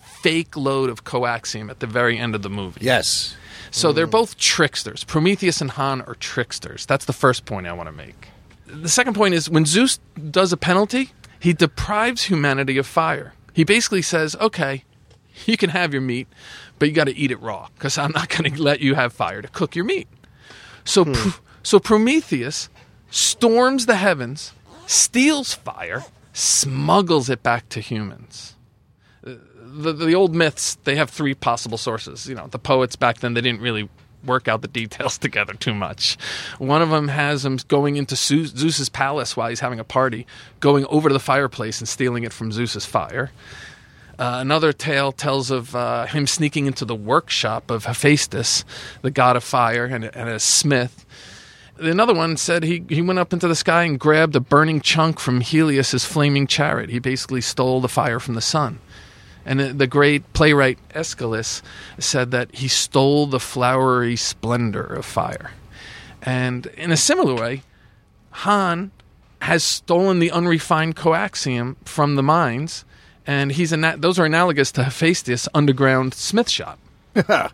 fake 0.00 0.56
load 0.56 0.90
of 0.90 1.04
coaxium 1.04 1.70
at 1.70 1.78
the 1.78 1.86
very 1.86 2.18
end 2.18 2.34
of 2.34 2.42
the 2.42 2.50
movie. 2.50 2.84
Yes. 2.84 3.36
So 3.70 3.92
they're 3.92 4.08
mm. 4.08 4.12
both 4.12 4.36
tricksters. 4.36 5.04
Prometheus 5.04 5.60
and 5.60 5.70
Han 5.72 6.00
are 6.02 6.16
tricksters. 6.16 6.84
That's 6.86 7.04
the 7.04 7.12
first 7.12 7.44
point 7.44 7.68
I 7.68 7.72
want 7.72 7.86
to 7.86 7.92
make. 7.92 8.29
The 8.72 8.88
second 8.88 9.14
point 9.14 9.34
is 9.34 9.50
when 9.50 9.66
Zeus 9.66 9.98
does 10.30 10.52
a 10.52 10.56
penalty, 10.56 11.12
he 11.38 11.52
deprives 11.52 12.24
humanity 12.24 12.78
of 12.78 12.86
fire. 12.86 13.34
He 13.52 13.64
basically 13.64 14.02
says, 14.02 14.36
okay, 14.36 14.84
you 15.46 15.56
can 15.56 15.70
have 15.70 15.92
your 15.92 16.02
meat, 16.02 16.28
but 16.78 16.88
you 16.88 16.94
got 16.94 17.04
to 17.04 17.16
eat 17.16 17.30
it 17.30 17.40
raw 17.40 17.68
because 17.74 17.98
I'm 17.98 18.12
not 18.12 18.28
going 18.28 18.52
to 18.52 18.62
let 18.62 18.80
you 18.80 18.94
have 18.94 19.12
fire 19.12 19.42
to 19.42 19.48
cook 19.48 19.74
your 19.74 19.84
meat. 19.84 20.08
So, 20.84 21.04
hmm. 21.04 21.12
Pr- 21.12 21.38
so 21.62 21.78
Prometheus 21.78 22.68
storms 23.10 23.86
the 23.86 23.96
heavens, 23.96 24.52
steals 24.86 25.52
fire, 25.52 26.04
smuggles 26.32 27.28
it 27.28 27.42
back 27.42 27.68
to 27.70 27.80
humans 27.80 28.54
uh, 29.26 29.34
the, 29.62 29.92
the 29.92 30.14
old 30.14 30.34
myths 30.34 30.76
they 30.84 30.96
have 30.96 31.10
three 31.10 31.34
possible 31.34 31.78
sources 31.78 32.28
you 32.28 32.34
know 32.34 32.46
the 32.48 32.58
poets 32.58 32.96
back 32.96 33.18
then 33.18 33.34
they 33.34 33.40
didn't 33.40 33.60
really 33.60 33.88
work 34.24 34.48
out 34.48 34.62
the 34.62 34.68
details 34.68 35.18
together 35.18 35.54
too 35.54 35.74
much 35.74 36.16
one 36.58 36.82
of 36.82 36.90
them 36.90 37.08
has 37.08 37.44
him 37.44 37.58
going 37.68 37.96
into 37.96 38.16
Zeus- 38.16 38.50
zeus's 38.50 38.88
palace 38.88 39.36
while 39.36 39.48
he's 39.48 39.60
having 39.60 39.80
a 39.80 39.84
party 39.84 40.26
going 40.60 40.84
over 40.86 41.08
to 41.08 41.12
the 41.12 41.20
fireplace 41.20 41.80
and 41.80 41.88
stealing 41.88 42.24
it 42.24 42.32
from 42.32 42.52
zeus's 42.52 42.86
fire 42.86 43.30
uh, 44.20 44.36
another 44.38 44.70
tale 44.70 45.12
tells 45.12 45.50
of 45.50 45.74
uh, 45.74 46.04
him 46.04 46.26
sneaking 46.26 46.66
into 46.66 46.84
the 46.84 46.94
workshop 46.94 47.70
of 47.70 47.86
Hephaestus, 47.86 48.66
the 49.00 49.10
god 49.10 49.34
of 49.34 49.42
fire, 49.42 49.86
and, 49.86 50.04
and 50.04 50.28
a 50.28 50.38
smith. 50.38 51.06
Another 51.78 52.12
one 52.12 52.36
said 52.36 52.62
he, 52.62 52.84
he 52.90 53.00
went 53.00 53.18
up 53.18 53.32
into 53.32 53.48
the 53.48 53.54
sky 53.54 53.84
and 53.84 53.98
grabbed 53.98 54.36
a 54.36 54.40
burning 54.40 54.82
chunk 54.82 55.18
from 55.18 55.40
Helios's 55.40 56.04
flaming 56.04 56.46
chariot. 56.46 56.90
He 56.90 56.98
basically 56.98 57.40
stole 57.40 57.80
the 57.80 57.88
fire 57.88 58.20
from 58.20 58.34
the 58.34 58.42
sun. 58.42 58.80
And 59.50 59.58
the, 59.58 59.72
the 59.72 59.86
great 59.88 60.32
playwright 60.32 60.78
Aeschylus 60.94 61.60
said 61.98 62.30
that 62.30 62.54
he 62.54 62.68
stole 62.68 63.26
the 63.26 63.40
flowery 63.40 64.14
splendor 64.14 64.84
of 64.84 65.04
fire. 65.04 65.50
And 66.22 66.66
in 66.76 66.92
a 66.92 66.96
similar 66.96 67.34
way, 67.34 67.62
Han 68.30 68.92
has 69.42 69.64
stolen 69.64 70.20
the 70.20 70.30
unrefined 70.30 70.94
coaxium 70.94 71.74
from 71.84 72.14
the 72.14 72.22
mines, 72.22 72.84
and 73.26 73.50
he's 73.50 73.72
ana- 73.72 73.96
those 73.96 74.20
are 74.20 74.24
analogous 74.26 74.70
to 74.72 74.84
Hephaestus' 74.84 75.48
underground 75.52 76.14
smith 76.14 76.48
shop. 76.48 76.78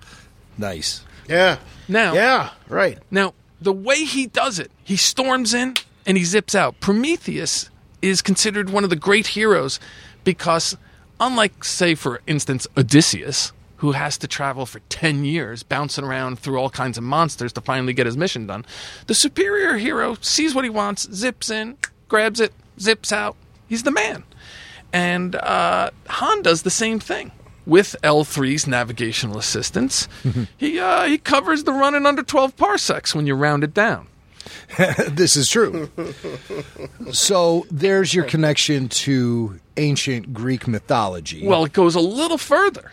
Nice. 0.58 1.02
Yeah. 1.28 1.58
Now, 1.88 2.12
Yeah. 2.14 2.50
Right. 2.68 2.98
now, 3.10 3.34
the 3.60 3.72
way 3.72 4.04
he 4.04 4.26
does 4.26 4.58
it, 4.58 4.70
he 4.84 4.96
storms 4.96 5.54
in 5.54 5.74
and 6.06 6.16
he 6.18 6.24
zips 6.24 6.54
out. 6.54 6.78
Prometheus 6.80 7.70
is 8.02 8.20
considered 8.22 8.70
one 8.70 8.84
of 8.84 8.90
the 8.90 8.96
great 8.96 9.28
heroes 9.28 9.80
because, 10.24 10.76
unlike, 11.20 11.64
say, 11.64 11.94
for 11.94 12.20
instance, 12.26 12.66
Odysseus, 12.76 13.52
who 13.78 13.92
has 13.92 14.16
to 14.18 14.26
travel 14.26 14.66
for 14.66 14.80
10 14.88 15.24
years, 15.24 15.62
bouncing 15.62 16.04
around 16.04 16.38
through 16.38 16.58
all 16.58 16.70
kinds 16.70 16.96
of 16.96 17.04
monsters 17.04 17.52
to 17.54 17.60
finally 17.60 17.92
get 17.92 18.06
his 18.06 18.16
mission 18.16 18.46
done, 18.46 18.64
the 19.06 19.14
superior 19.14 19.74
hero 19.76 20.16
sees 20.20 20.54
what 20.54 20.64
he 20.64 20.70
wants, 20.70 21.10
zips 21.12 21.50
in, 21.50 21.76
grabs 22.08 22.40
it, 22.40 22.52
zips 22.80 23.12
out. 23.12 23.36
He's 23.68 23.82
the 23.82 23.90
man. 23.90 24.24
And 24.92 25.34
uh, 25.34 25.90
Han 26.08 26.42
does 26.42 26.62
the 26.62 26.70
same 26.70 26.98
thing. 27.00 27.32
With 27.66 27.96
L3's 28.04 28.68
navigational 28.68 29.38
assistance, 29.38 30.06
he 30.56 30.78
uh, 30.78 31.06
he 31.06 31.18
covers 31.18 31.64
the 31.64 31.72
run 31.72 31.96
in 31.96 32.06
under 32.06 32.22
12 32.22 32.56
parsecs 32.56 33.12
when 33.12 33.26
you 33.26 33.34
round 33.34 33.64
it 33.64 33.74
down. 33.74 34.06
this 35.08 35.36
is 35.36 35.48
true. 35.48 35.90
so 37.12 37.66
there's 37.70 38.14
your 38.14 38.24
connection 38.24 38.88
to 38.88 39.58
ancient 39.76 40.32
Greek 40.32 40.66
mythology. 40.66 41.46
Well, 41.46 41.64
it 41.64 41.72
goes 41.72 41.94
a 41.94 42.00
little 42.00 42.38
further 42.38 42.92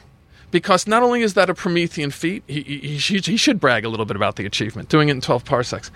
because 0.51 0.85
not 0.85 1.03
only 1.03 1.21
is 1.21 1.33
that 1.33 1.49
a 1.49 1.53
Promethean 1.53 2.11
feat, 2.11 2.43
he, 2.47 2.61
he, 2.61 3.17
he, 3.17 3.37
should, 3.37 3.59
brag 3.59 3.85
a 3.85 3.89
little 3.89 4.05
bit 4.05 4.15
about 4.15 4.35
the 4.35 4.45
achievement, 4.45 4.87
doing 4.87 5.09
it 5.09 5.13
in 5.13 5.21
12 5.21 5.43
parsecs. 5.45 5.91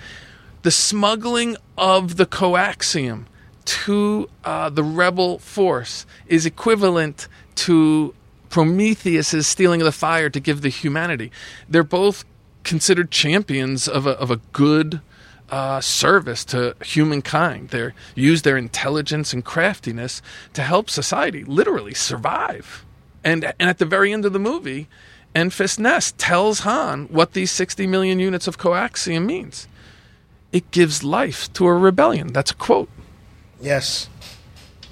The 0.64 0.72
smuggling 0.72 1.58
of 1.78 2.18
the 2.18 2.26
coaxium 2.26 3.26
to 3.66 4.30
uh, 4.44 4.70
the 4.70 4.84
rebel 4.84 5.40
force 5.40 6.06
is 6.26 6.46
equivalent 6.46 7.28
to 7.56 8.16
Prometheus's 8.50 9.46
stealing 9.46 9.82
of 9.82 9.86
the 9.86 9.92
fire 9.92 10.30
to 10.30 10.40
give 10.40 10.62
the 10.62 10.70
humanity. 10.70 11.32
They're 11.70 11.84
both 11.84 12.26
considered 12.64 13.12
champions 13.12 13.88
of 13.88 14.08
a, 14.08 14.12
of 14.12 14.32
a 14.32 14.38
good 14.54 15.02
uh, 15.50 15.82
service 15.82 16.44
to 16.46 16.76
humankind. 16.84 17.70
They 17.70 17.92
use 18.16 18.42
their 18.42 18.58
intelligence 18.58 19.34
and 19.34 19.44
craftiness 19.44 20.22
to 20.54 20.62
help 20.62 20.90
society 20.90 21.44
literally 21.44 21.94
survive. 21.94 22.86
And 23.24 23.46
and 23.60 23.70
at 23.70 23.78
the 23.78 23.86
very 23.86 24.14
end 24.14 24.26
of 24.26 24.34
the 24.34 24.40
movie, 24.40 24.88
Enfys 25.36 25.78
Nest 25.78 26.18
tells 26.18 26.62
Han 26.62 27.06
what 27.06 27.34
these 27.34 27.52
60 27.52 27.88
million 27.88 28.20
units 28.20 28.48
of 28.48 28.58
coaxium 28.58 29.26
means. 29.26 29.68
It 30.52 30.72
gives 30.72 31.04
life 31.04 31.52
to 31.54 31.68
a 31.68 31.74
rebellion. 31.74 32.34
That's 32.34 32.52
a 32.52 32.56
quote. 32.56 32.90
Yes. 33.62 34.10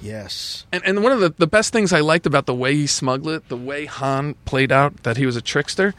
Yes. 0.00 0.66
And, 0.70 0.84
and 0.84 1.02
one 1.02 1.12
of 1.12 1.20
the, 1.20 1.34
the 1.36 1.46
best 1.46 1.72
things 1.72 1.92
I 1.92 2.00
liked 2.00 2.26
about 2.26 2.46
the 2.46 2.54
way 2.54 2.74
he 2.74 2.86
smuggled 2.86 3.34
it, 3.34 3.48
the 3.48 3.56
way 3.56 3.86
Han 3.86 4.34
played 4.44 4.70
out 4.70 5.02
that 5.04 5.16
he 5.16 5.26
was 5.26 5.36
a 5.36 5.40
trickster, 5.40 5.94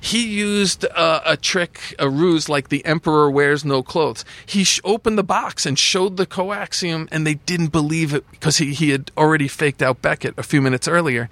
he 0.00 0.26
used 0.26 0.84
uh, 0.84 1.20
a 1.24 1.36
trick, 1.36 1.94
a 1.98 2.08
ruse 2.08 2.48
like 2.48 2.68
the 2.68 2.84
Emperor 2.84 3.30
wears 3.30 3.64
no 3.64 3.82
clothes. 3.82 4.24
He 4.44 4.64
sh- 4.64 4.80
opened 4.84 5.18
the 5.18 5.24
box 5.24 5.66
and 5.66 5.78
showed 5.78 6.16
the 6.16 6.26
coaxium, 6.26 7.08
and 7.10 7.26
they 7.26 7.34
didn't 7.34 7.68
believe 7.72 8.14
it 8.14 8.28
because 8.30 8.58
he, 8.58 8.72
he 8.74 8.90
had 8.90 9.10
already 9.16 9.48
faked 9.48 9.82
out 9.82 10.02
Beckett 10.02 10.34
a 10.38 10.42
few 10.42 10.60
minutes 10.60 10.86
earlier. 10.88 11.28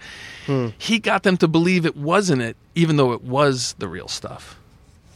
He 0.76 0.98
got 0.98 1.22
them 1.22 1.38
to 1.38 1.48
believe 1.48 1.86
it 1.86 1.96
wasn't 1.96 2.42
it, 2.42 2.56
even 2.74 2.96
though 2.96 3.12
it 3.12 3.22
was 3.22 3.74
the 3.78 3.88
real 3.88 4.08
stuff. 4.08 4.58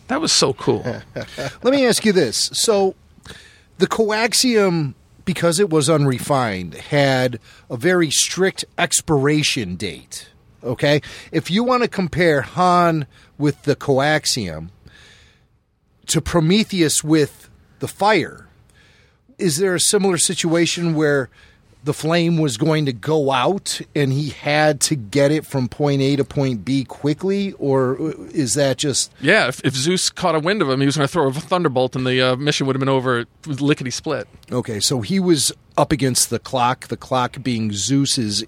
That 0.07 0.23
was 0.23 0.33
so 0.33 0.55
cool. 0.55 0.83
Let 1.37 1.65
me 1.65 1.87
ask 1.87 2.05
you 2.07 2.13
this. 2.13 2.51
So, 2.55 2.95
the 3.77 3.87
coaxium, 3.87 4.95
because 5.27 5.61
it 5.61 5.69
was 5.69 5.91
unrefined, 5.91 6.75
had 6.75 7.39
a 7.69 7.77
very 7.77 8.11
strict 8.11 8.65
expiration 8.79 9.77
date. 9.77 10.31
Okay? 10.65 11.03
If 11.31 11.51
you 11.51 11.63
want 11.63 11.83
to 11.83 11.89
compare 11.89 12.41
Han 12.41 13.07
with 13.39 13.63
the 13.63 13.77
coaxium 13.77 14.69
to 16.07 16.21
Prometheus 16.21 17.05
with 17.05 17.49
the 17.79 17.89
fire, 17.89 18.49
is 19.39 19.59
there 19.59 19.75
a 19.75 19.81
similar 19.81 20.19
situation 20.19 20.95
where 20.95 21.31
the 21.85 21.95
flame 21.95 22.39
was 22.39 22.57
going 22.57 22.87
to 22.87 22.93
go 22.93 23.31
out 23.31 23.81
and 23.95 24.13
he 24.13 24.31
had 24.31 24.81
to 24.81 24.97
get 24.97 25.31
it 25.31 25.47
from 25.47 25.69
point 25.69 26.03
A 26.03 26.17
to 26.17 26.25
point 26.25 26.65
B 26.65 26.85
quickly? 26.85 27.53
Or 27.53 27.97
is 28.33 28.55
that 28.55 28.79
just. 28.79 29.13
Yeah, 29.21 29.49
if, 29.49 29.65
if 29.65 29.75
Zeus 29.75 30.11
caught 30.11 30.35
a 30.35 30.41
wind 30.41 30.61
of 30.61 30.69
him, 30.69 30.81
he 30.81 30.87
was 30.87 30.97
going 30.97 31.07
to 31.07 31.13
throw 31.13 31.29
a 31.29 31.33
thunderbolt, 31.33 31.95
and 31.95 32.07
the 32.07 32.21
uh, 32.21 32.37
mission 32.37 32.67
would 32.67 32.75
have 32.75 32.81
been 32.81 32.89
over 32.89 33.27
lickety 33.47 33.91
split. 33.91 34.27
Okay, 34.51 34.81
so 34.81 35.01
he 35.01 35.21
was 35.21 35.53
up 35.77 35.93
against 35.93 36.31
the 36.31 36.39
clock, 36.39 36.89
the 36.89 36.97
clock 36.97 37.43
being 37.43 37.73
Zeus's 37.73 38.45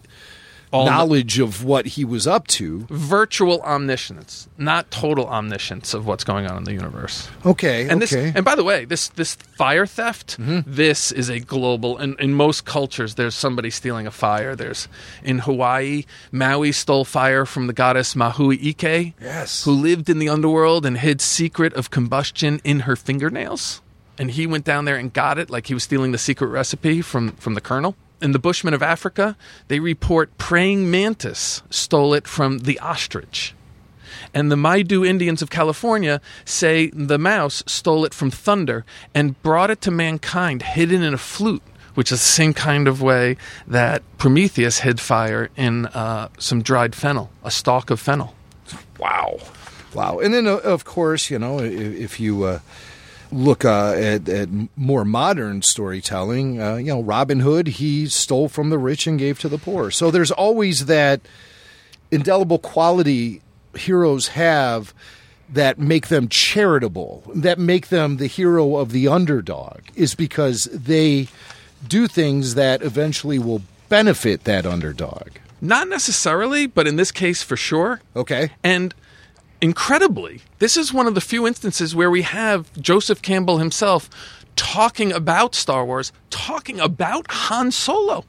All- 0.73 0.87
knowledge 0.87 1.41
of 1.41 1.65
what 1.65 1.85
he 1.87 2.05
was 2.05 2.27
up 2.29 2.47
to. 2.49 2.87
Virtual 2.91 3.61
omniscience, 3.63 4.49
not 4.57 4.91
total 4.93 5.27
omniscience 5.27 5.95
of 5.95 6.07
what's 6.07 6.23
going 6.23 6.47
on 6.47 6.57
in 6.59 6.65
the 6.65 6.73
universe. 6.73 7.29
Okay, 7.45 7.89
And 7.89 8.01
this, 8.01 8.13
okay. 8.13 8.29
Mm-hmm. 8.29 8.37
and 8.37 8.45
by 8.45 8.55
the 8.55 8.63
way, 8.63 8.85
this 8.85 9.09
this 9.09 9.35
fire 9.35 9.85
theft, 9.87 10.37
this 10.39 11.11
is 11.11 11.29
a 11.29 11.41
global. 11.41 11.99
And 11.99 12.19
in 12.21 12.35
most 12.35 12.65
cultures, 12.65 13.17
there's 13.17 13.35
somebody 13.35 13.71
stealing 13.71 14.07
a 14.07 14.11
fire. 14.13 14.55
There's 14.55 14.87
in 15.25 15.41
Hawaii, 15.41 16.05
Maui 16.31 16.71
stole 16.73 17.05
fire 17.05 17.45
from 17.47 17.67
the 17.67 17.73
goddess 17.73 18.15
Mahui 18.15 18.59
Ike, 18.71 19.15
Yes. 19.21 19.65
who 19.65 19.73
lived 19.73 20.09
in 20.09 20.19
the 20.21 20.29
underworld 20.29 20.87
and 20.87 20.99
hid 20.99 21.21
secret 21.21 21.75
of 21.75 21.91
combustion 21.91 22.61
in 22.63 22.81
her 22.81 22.95
fingernails. 22.97 23.81
And 24.19 24.31
he 24.31 24.47
went 24.47 24.65
down 24.67 24.85
there 24.85 24.97
and 24.97 25.13
got 25.13 25.39
it, 25.39 25.51
like 25.51 25.67
he 25.67 25.75
was 25.75 25.83
stealing 25.83 26.13
the 26.13 26.19
secret 26.19 26.49
recipe 26.49 27.03
from 27.03 27.33
from 27.33 27.55
the 27.55 27.61
colonel. 27.61 27.97
In 28.23 28.33
the 28.33 28.39
Bushmen 28.39 28.75
of 28.75 28.83
Africa, 28.83 29.37
they 29.69 29.81
report 29.81 30.37
praying 30.39 30.91
mantis 30.91 31.63
stole 31.71 32.13
it 32.15 32.27
from 32.29 32.59
the 32.61 32.79
ostrich. 32.81 33.55
And 34.35 34.51
the 34.51 34.57
Maidu 34.57 35.07
Indians 35.07 35.43
of 35.43 35.51
California 35.51 36.21
say 36.45 36.89
the 36.91 37.19
mouse 37.19 37.63
stole 37.67 38.05
it 38.05 38.13
from 38.15 38.31
thunder 38.31 38.85
and 39.15 39.41
brought 39.43 39.71
it 39.71 39.81
to 39.83 39.91
mankind 39.91 40.63
hidden 40.63 41.03
in 41.03 41.15
a 41.15 41.19
flute, 41.19 41.63
which 41.95 42.13
is 42.13 42.19
the 42.21 42.25
same 42.25 42.53
kind 42.55 42.87
of 42.87 43.01
way 43.01 43.37
that 43.67 44.03
Prometheus 44.19 44.81
hid 44.81 45.01
fire 45.01 45.49
in 45.57 45.87
uh, 45.87 46.29
some 46.39 46.63
dried 46.63 46.95
fennel, 46.95 47.31
a 47.43 47.51
stalk 47.51 47.91
of 47.91 47.99
fennel. 47.99 48.35
Wow. 48.99 49.39
Wow. 49.95 50.19
And 50.21 50.33
then, 50.35 50.47
uh, 50.47 50.57
of 50.59 50.85
course, 50.85 51.31
you 51.31 51.39
know, 51.39 51.59
i- 51.59 51.65
if 51.65 52.21
you 52.21 52.45
uh, 52.45 52.59
look 53.33 53.65
uh, 53.65 53.93
at, 53.97 54.29
at 54.29 54.49
more 54.77 55.05
modern 55.05 55.63
storytelling, 55.63 56.61
uh, 56.61 56.77
you 56.77 56.87
know, 56.87 57.03
Robin 57.03 57.41
Hood, 57.41 57.69
he 57.69 58.07
stole 58.07 58.49
from 58.49 58.71
the 58.71 58.79
rich 58.79 59.07
and 59.07 59.19
gave 59.19 59.39
to 59.41 59.49
the 59.49 59.59
poor. 59.59 59.91
So 59.91 60.11
there's 60.11 60.31
always 60.31 60.87
that 60.87 61.21
indelible 62.11 62.59
quality 62.59 63.43
heroes 63.75 64.29
have 64.29 64.93
that 65.49 65.79
make 65.79 66.09
them 66.09 66.29
charitable, 66.29 67.25
that 67.35 67.59
make 67.59 67.89
them 67.89 68.19
the 68.19 68.27
hero 68.27 68.77
of 68.77 68.93
the 68.93 69.09
underdog, 69.09 69.81
is 69.95 70.15
because 70.15 70.65
they 70.65 71.29
do 71.87 72.07
things 72.07 72.55
that 72.55 72.83
eventually 72.83 73.39
will 73.39 73.63
benefit 73.89 74.45
that 74.45 74.67
underdog. 74.67 75.29
Not 75.61 75.89
necessarily, 75.89 76.67
but 76.67 76.87
in 76.87 76.97
this 76.97 77.11
case, 77.13 77.43
for 77.43 77.57
sure. 77.57 78.01
Okay. 78.15 78.51
And 78.63 78.95
incredibly, 79.61 80.43
this 80.59 80.77
is 80.77 80.93
one 80.93 81.07
of 81.07 81.15
the 81.15 81.21
few 81.21 81.47
instances 81.47 81.95
where 81.95 82.11
we 82.11 82.23
have 82.23 82.73
Joseph 82.81 83.23
Campbell 83.23 83.59
himself 83.59 84.09
talking 84.57 85.13
about 85.13 85.55
Star 85.55 85.85
Wars, 85.85 86.13
talking 86.31 86.81
about 86.81 87.31
Han 87.31 87.71
Solo. 87.71 88.25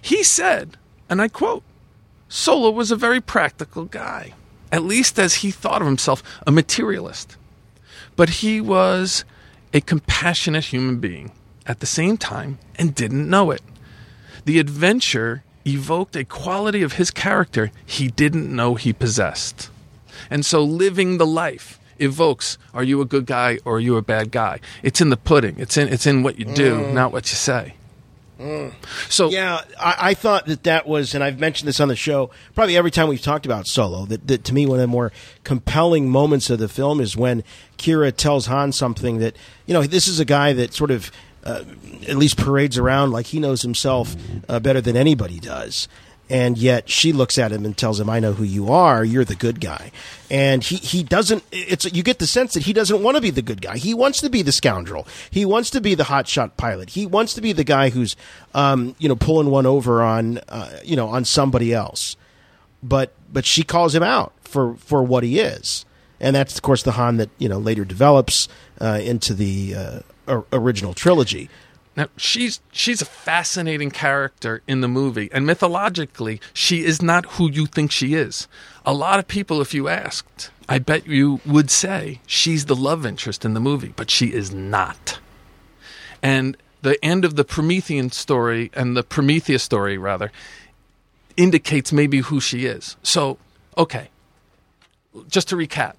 He 0.00 0.22
said, 0.22 0.76
and 1.08 1.22
I 1.22 1.28
quote, 1.28 1.62
Solo 2.28 2.70
was 2.70 2.90
a 2.90 2.96
very 2.96 3.20
practical 3.20 3.84
guy, 3.84 4.32
at 4.72 4.82
least 4.82 5.18
as 5.18 5.36
he 5.36 5.50
thought 5.50 5.80
of 5.80 5.86
himself, 5.86 6.22
a 6.46 6.52
materialist. 6.52 7.36
But 8.16 8.28
he 8.28 8.60
was 8.60 9.24
a 9.72 9.80
compassionate 9.80 10.66
human 10.66 10.98
being 10.98 11.32
at 11.66 11.80
the 11.80 11.86
same 11.86 12.16
time 12.16 12.58
and 12.76 12.94
didn't 12.94 13.28
know 13.28 13.50
it. 13.50 13.62
The 14.44 14.58
adventure 14.58 15.42
evoked 15.66 16.16
a 16.16 16.24
quality 16.24 16.82
of 16.82 16.94
his 16.94 17.10
character 17.10 17.72
he 17.86 18.08
didn't 18.08 18.54
know 18.54 18.74
he 18.74 18.92
possessed. 18.92 19.70
And 20.30 20.44
so 20.44 20.62
living 20.62 21.18
the 21.18 21.26
life 21.26 21.78
evokes 21.98 22.58
are 22.72 22.82
you 22.82 23.00
a 23.00 23.04
good 23.04 23.24
guy 23.26 23.58
or 23.64 23.76
are 23.76 23.80
you 23.80 23.96
a 23.96 24.02
bad 24.02 24.30
guy? 24.32 24.60
It's 24.82 25.00
in 25.00 25.10
the 25.10 25.16
pudding. 25.16 25.56
It's 25.58 25.76
in 25.76 25.88
it's 25.88 26.06
in 26.06 26.22
what 26.22 26.38
you 26.38 26.44
do, 26.44 26.76
Mm. 26.80 26.92
not 26.94 27.12
what 27.12 27.30
you 27.30 27.36
say. 27.36 27.74
So 29.08 29.30
yeah, 29.30 29.60
I, 29.80 29.96
I 30.10 30.14
thought 30.14 30.46
that 30.46 30.64
that 30.64 30.86
was, 30.86 31.14
and 31.14 31.22
I've 31.22 31.38
mentioned 31.38 31.68
this 31.68 31.78
on 31.80 31.88
the 31.88 31.96
show 31.96 32.30
probably 32.54 32.76
every 32.76 32.90
time 32.90 33.08
we've 33.08 33.22
talked 33.22 33.46
about 33.46 33.66
Solo. 33.66 34.04
That, 34.06 34.26
that 34.26 34.44
to 34.44 34.52
me, 34.52 34.66
one 34.66 34.76
of 34.78 34.80
the 34.82 34.86
more 34.88 35.12
compelling 35.44 36.10
moments 36.10 36.50
of 36.50 36.58
the 36.58 36.68
film 36.68 37.00
is 37.00 37.16
when 37.16 37.44
Qi'ra 37.78 38.14
tells 38.14 38.46
Han 38.46 38.72
something 38.72 39.18
that 39.18 39.36
you 39.66 39.72
know 39.72 39.82
this 39.84 40.08
is 40.08 40.18
a 40.20 40.24
guy 40.24 40.52
that 40.52 40.74
sort 40.74 40.90
of 40.90 41.10
uh, 41.44 41.62
at 42.08 42.16
least 42.16 42.36
parades 42.36 42.76
around 42.76 43.12
like 43.12 43.26
he 43.26 43.38
knows 43.38 43.62
himself 43.62 44.16
uh, 44.48 44.58
better 44.58 44.80
than 44.80 44.96
anybody 44.96 45.38
does. 45.38 45.88
And 46.30 46.56
yet 46.56 46.88
she 46.88 47.12
looks 47.12 47.36
at 47.36 47.52
him 47.52 47.66
and 47.66 47.76
tells 47.76 48.00
him, 48.00 48.08
"I 48.08 48.18
know 48.18 48.32
who 48.32 48.44
you 48.44 48.72
are. 48.72 49.04
You're 49.04 49.26
the 49.26 49.34
good 49.34 49.60
guy." 49.60 49.92
And 50.30 50.64
he, 50.64 50.76
he 50.76 51.02
doesn't. 51.02 51.44
It's 51.52 51.84
you 51.92 52.02
get 52.02 52.18
the 52.18 52.26
sense 52.26 52.54
that 52.54 52.62
he 52.62 52.72
doesn't 52.72 53.02
want 53.02 53.16
to 53.16 53.20
be 53.20 53.28
the 53.30 53.42
good 53.42 53.60
guy. 53.60 53.76
He 53.76 53.92
wants 53.92 54.20
to 54.22 54.30
be 54.30 54.40
the 54.40 54.50
scoundrel. 54.52 55.06
He 55.30 55.44
wants 55.44 55.68
to 55.70 55.82
be 55.82 55.94
the 55.94 56.04
hotshot 56.04 56.56
pilot. 56.56 56.90
He 56.90 57.04
wants 57.04 57.34
to 57.34 57.42
be 57.42 57.52
the 57.52 57.62
guy 57.62 57.90
who's, 57.90 58.16
um, 58.54 58.96
you 58.98 59.08
know, 59.08 59.16
pulling 59.16 59.50
one 59.50 59.66
over 59.66 60.02
on, 60.02 60.38
uh, 60.48 60.80
you 60.82 60.96
know, 60.96 61.08
on 61.08 61.26
somebody 61.26 61.74
else. 61.74 62.16
But 62.82 63.12
but 63.30 63.44
she 63.44 63.62
calls 63.62 63.94
him 63.94 64.02
out 64.02 64.32
for 64.40 64.76
for 64.76 65.02
what 65.02 65.24
he 65.24 65.40
is, 65.40 65.84
and 66.20 66.34
that's 66.34 66.54
of 66.56 66.62
course 66.62 66.82
the 66.82 66.92
Han 66.92 67.18
that 67.18 67.28
you 67.36 67.48
know 67.50 67.58
later 67.58 67.84
develops 67.84 68.48
uh, 68.80 68.98
into 69.02 69.34
the 69.34 69.74
uh, 69.74 70.00
or- 70.26 70.46
original 70.52 70.94
trilogy. 70.94 71.50
Now 71.96 72.08
she's 72.16 72.60
she's 72.72 73.00
a 73.00 73.06
fascinating 73.06 73.90
character 73.90 74.62
in 74.66 74.80
the 74.80 74.88
movie, 74.88 75.28
and 75.32 75.46
mythologically, 75.46 76.40
she 76.52 76.84
is 76.84 77.00
not 77.00 77.26
who 77.32 77.50
you 77.50 77.66
think 77.66 77.92
she 77.92 78.14
is. 78.14 78.48
A 78.84 78.92
lot 78.92 79.18
of 79.18 79.28
people, 79.28 79.60
if 79.60 79.72
you 79.72 79.88
asked, 79.88 80.50
I 80.68 80.78
bet 80.78 81.06
you 81.06 81.40
would 81.46 81.70
say 81.70 82.20
she's 82.26 82.66
the 82.66 82.76
love 82.76 83.06
interest 83.06 83.44
in 83.44 83.54
the 83.54 83.60
movie, 83.60 83.92
but 83.94 84.10
she 84.10 84.32
is 84.32 84.52
not. 84.52 85.18
And 86.22 86.56
the 86.82 87.02
end 87.04 87.24
of 87.24 87.36
the 87.36 87.44
Promethean 87.44 88.10
story 88.10 88.70
and 88.74 88.96
the 88.96 89.02
Prometheus 89.02 89.62
story, 89.62 89.96
rather, 89.96 90.32
indicates 91.36 91.92
maybe 91.92 92.18
who 92.18 92.40
she 92.40 92.66
is. 92.66 92.96
So, 93.02 93.38
okay, 93.78 94.08
just 95.28 95.48
to 95.48 95.56
recap 95.56 95.94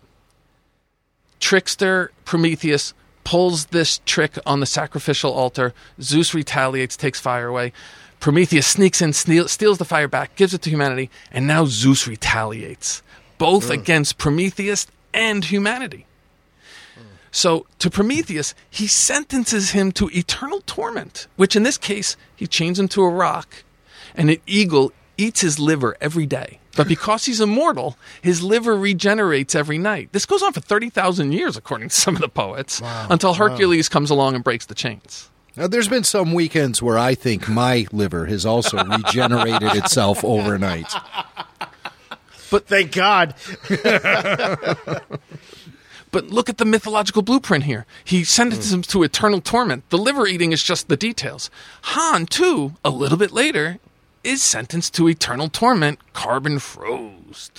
trickster 1.39 2.11
Prometheus 2.23 2.93
pulls 3.25 3.65
this 3.65 3.99
trick 4.05 4.37
on 4.45 4.61
the 4.61 4.65
sacrificial 4.65 5.33
altar. 5.33 5.73
Zeus 6.01 6.33
retaliates, 6.33 6.95
takes 6.95 7.19
fire 7.19 7.47
away. 7.47 7.73
Prometheus 8.21 8.65
sneaks 8.65 9.01
in, 9.01 9.11
steal, 9.11 9.49
steals 9.49 9.77
the 9.77 9.85
fire 9.85 10.07
back, 10.07 10.35
gives 10.37 10.53
it 10.53 10.61
to 10.61 10.69
humanity, 10.69 11.09
and 11.31 11.45
now 11.45 11.65
Zeus 11.65 12.07
retaliates, 12.07 13.03
both 13.37 13.65
hmm. 13.65 13.73
against 13.73 14.17
Prometheus 14.17 14.87
and 15.13 15.43
humanity. 15.43 16.05
So 17.35 17.65
to 17.79 17.89
Prometheus, 17.89 18.55
he 18.69 18.87
sentences 18.87 19.71
him 19.71 19.91
to 19.93 20.09
eternal 20.13 20.61
torment, 20.61 21.27
which 21.35 21.57
in 21.57 21.63
this 21.63 21.77
case, 21.77 22.15
he 22.33 22.47
chains 22.47 22.79
him 22.79 22.87
to 22.87 23.03
a 23.03 23.09
rock, 23.09 23.65
and 24.15 24.29
an 24.29 24.37
eagle 24.47 24.93
eats 25.17 25.41
his 25.41 25.59
liver 25.59 25.97
every 25.99 26.25
day. 26.25 26.59
But 26.75 26.87
because 26.87 27.25
he's 27.25 27.41
immortal, 27.41 27.97
his 28.21 28.43
liver 28.43 28.75
regenerates 28.75 29.55
every 29.55 29.77
night. 29.77 30.09
This 30.11 30.25
goes 30.25 30.43
on 30.43 30.53
for 30.53 30.59
30,000 30.59 31.31
years, 31.31 31.57
according 31.57 31.89
to 31.89 31.95
some 31.95 32.15
of 32.15 32.21
the 32.21 32.29
poets, 32.29 32.81
until 32.83 33.33
Hercules 33.33 33.89
comes 33.89 34.09
along 34.09 34.35
and 34.35 34.43
breaks 34.43 34.65
the 34.65 34.75
chains. 34.75 35.29
Now, 35.57 35.67
there's 35.67 35.87
been 35.87 36.03
some 36.03 36.33
weekends 36.33 36.81
where 36.81 36.97
I 36.97 37.15
think 37.15 37.47
my 37.47 37.87
liver 37.93 38.25
has 38.25 38.45
also 38.45 38.83
regenerated 38.83 39.73
itself 39.75 40.23
overnight. 40.23 40.93
But 42.51 42.67
thank 42.67 42.91
God. 42.91 43.35
But 46.15 46.29
look 46.29 46.47
at 46.47 46.59
the 46.59 46.63
mythological 46.65 47.23
blueprint 47.23 47.65
here. 47.65 47.85
He 48.05 48.23
sentences 48.23 48.71
him 48.71 48.83
to 48.83 49.03
eternal 49.03 49.41
torment. 49.41 49.89
The 49.89 49.97
liver 49.97 50.25
eating 50.25 50.53
is 50.53 50.63
just 50.63 50.87
the 50.87 50.95
details. 50.95 51.49
Han, 51.81 52.25
too, 52.25 52.75
a 52.85 52.89
little 52.89 53.17
bit 53.17 53.33
later, 53.33 53.79
is 54.25 54.41
sentenced 54.41 54.93
to 54.95 55.07
eternal 55.07 55.49
torment, 55.49 55.99
carbon 56.13 56.59
froze. 56.59 57.51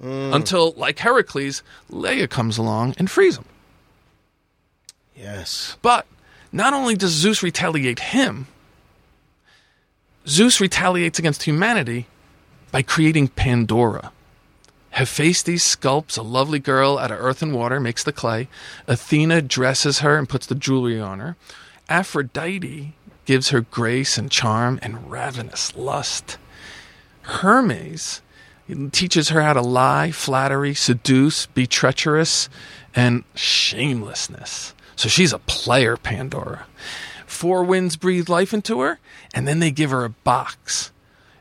Until, 0.00 0.72
like 0.76 1.00
Heracles, 1.00 1.62
Leia 1.90 2.30
comes 2.30 2.56
along 2.56 2.94
and 2.98 3.10
frees 3.10 3.36
him. 3.36 3.44
Yes. 5.16 5.76
But 5.82 6.06
not 6.52 6.72
only 6.72 6.94
does 6.94 7.10
Zeus 7.10 7.42
retaliate 7.42 7.98
him, 7.98 8.46
Zeus 10.26 10.60
retaliates 10.60 11.18
against 11.18 11.42
humanity 11.44 12.06
by 12.70 12.82
creating 12.82 13.28
Pandora. 13.28 14.12
Hephaestus 14.90 15.76
sculpts 15.76 16.16
a 16.16 16.22
lovely 16.22 16.58
girl 16.58 16.98
out 16.98 17.10
of 17.10 17.18
earth 17.20 17.42
and 17.42 17.52
water, 17.52 17.80
makes 17.80 18.04
the 18.04 18.12
clay. 18.12 18.48
Athena 18.86 19.42
dresses 19.42 19.98
her 20.00 20.16
and 20.16 20.28
puts 20.28 20.46
the 20.46 20.54
jewelry 20.54 21.00
on 21.00 21.18
her. 21.18 21.36
Aphrodite 21.88 22.94
gives 23.28 23.50
her 23.50 23.60
grace 23.60 24.16
and 24.16 24.30
charm 24.30 24.78
and 24.80 25.10
ravenous 25.10 25.76
lust. 25.76 26.38
Hermes 27.20 28.22
teaches 28.90 29.28
her 29.28 29.42
how 29.42 29.52
to 29.52 29.60
lie, 29.60 30.10
flattery, 30.10 30.72
seduce, 30.72 31.44
be 31.44 31.66
treacherous, 31.66 32.48
and 32.96 33.24
shamelessness. 33.34 34.72
So 34.96 35.10
she's 35.10 35.34
a 35.34 35.40
player, 35.40 35.98
Pandora. 35.98 36.64
Four 37.26 37.64
winds 37.64 37.96
breathe 37.96 38.30
life 38.30 38.54
into 38.54 38.80
her, 38.80 38.98
and 39.34 39.46
then 39.46 39.58
they 39.58 39.72
give 39.72 39.90
her 39.90 40.06
a 40.06 40.10
box. 40.10 40.90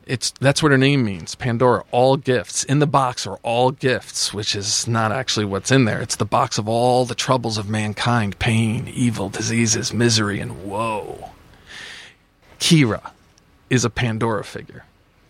It's 0.05 0.31
that's 0.41 0.61
what 0.61 0.73
her 0.73 0.77
name 0.77 1.05
means, 1.05 1.35
Pandora. 1.35 1.85
All 1.91 2.17
gifts 2.17 2.65
in 2.65 2.79
the 2.79 2.85
box 2.85 3.25
are 3.25 3.39
all 3.43 3.71
gifts, 3.71 4.33
which 4.33 4.57
is 4.57 4.89
not 4.89 5.13
actually 5.13 5.45
what's 5.45 5.71
in 5.71 5.85
there. 5.85 6.01
It's 6.01 6.17
the 6.17 6.25
box 6.25 6.57
of 6.57 6.67
all 6.67 7.05
the 7.05 7.15
troubles 7.15 7.57
of 7.57 7.69
mankind: 7.69 8.39
pain, 8.39 8.89
evil, 8.89 9.29
diseases, 9.29 9.93
misery, 9.93 10.41
and 10.41 10.65
woe. 10.65 11.31
Qi'ra 12.59 13.11
is 13.69 13.83
a 13.85 13.89
Pandora 13.89 14.43
figure. 14.43 14.85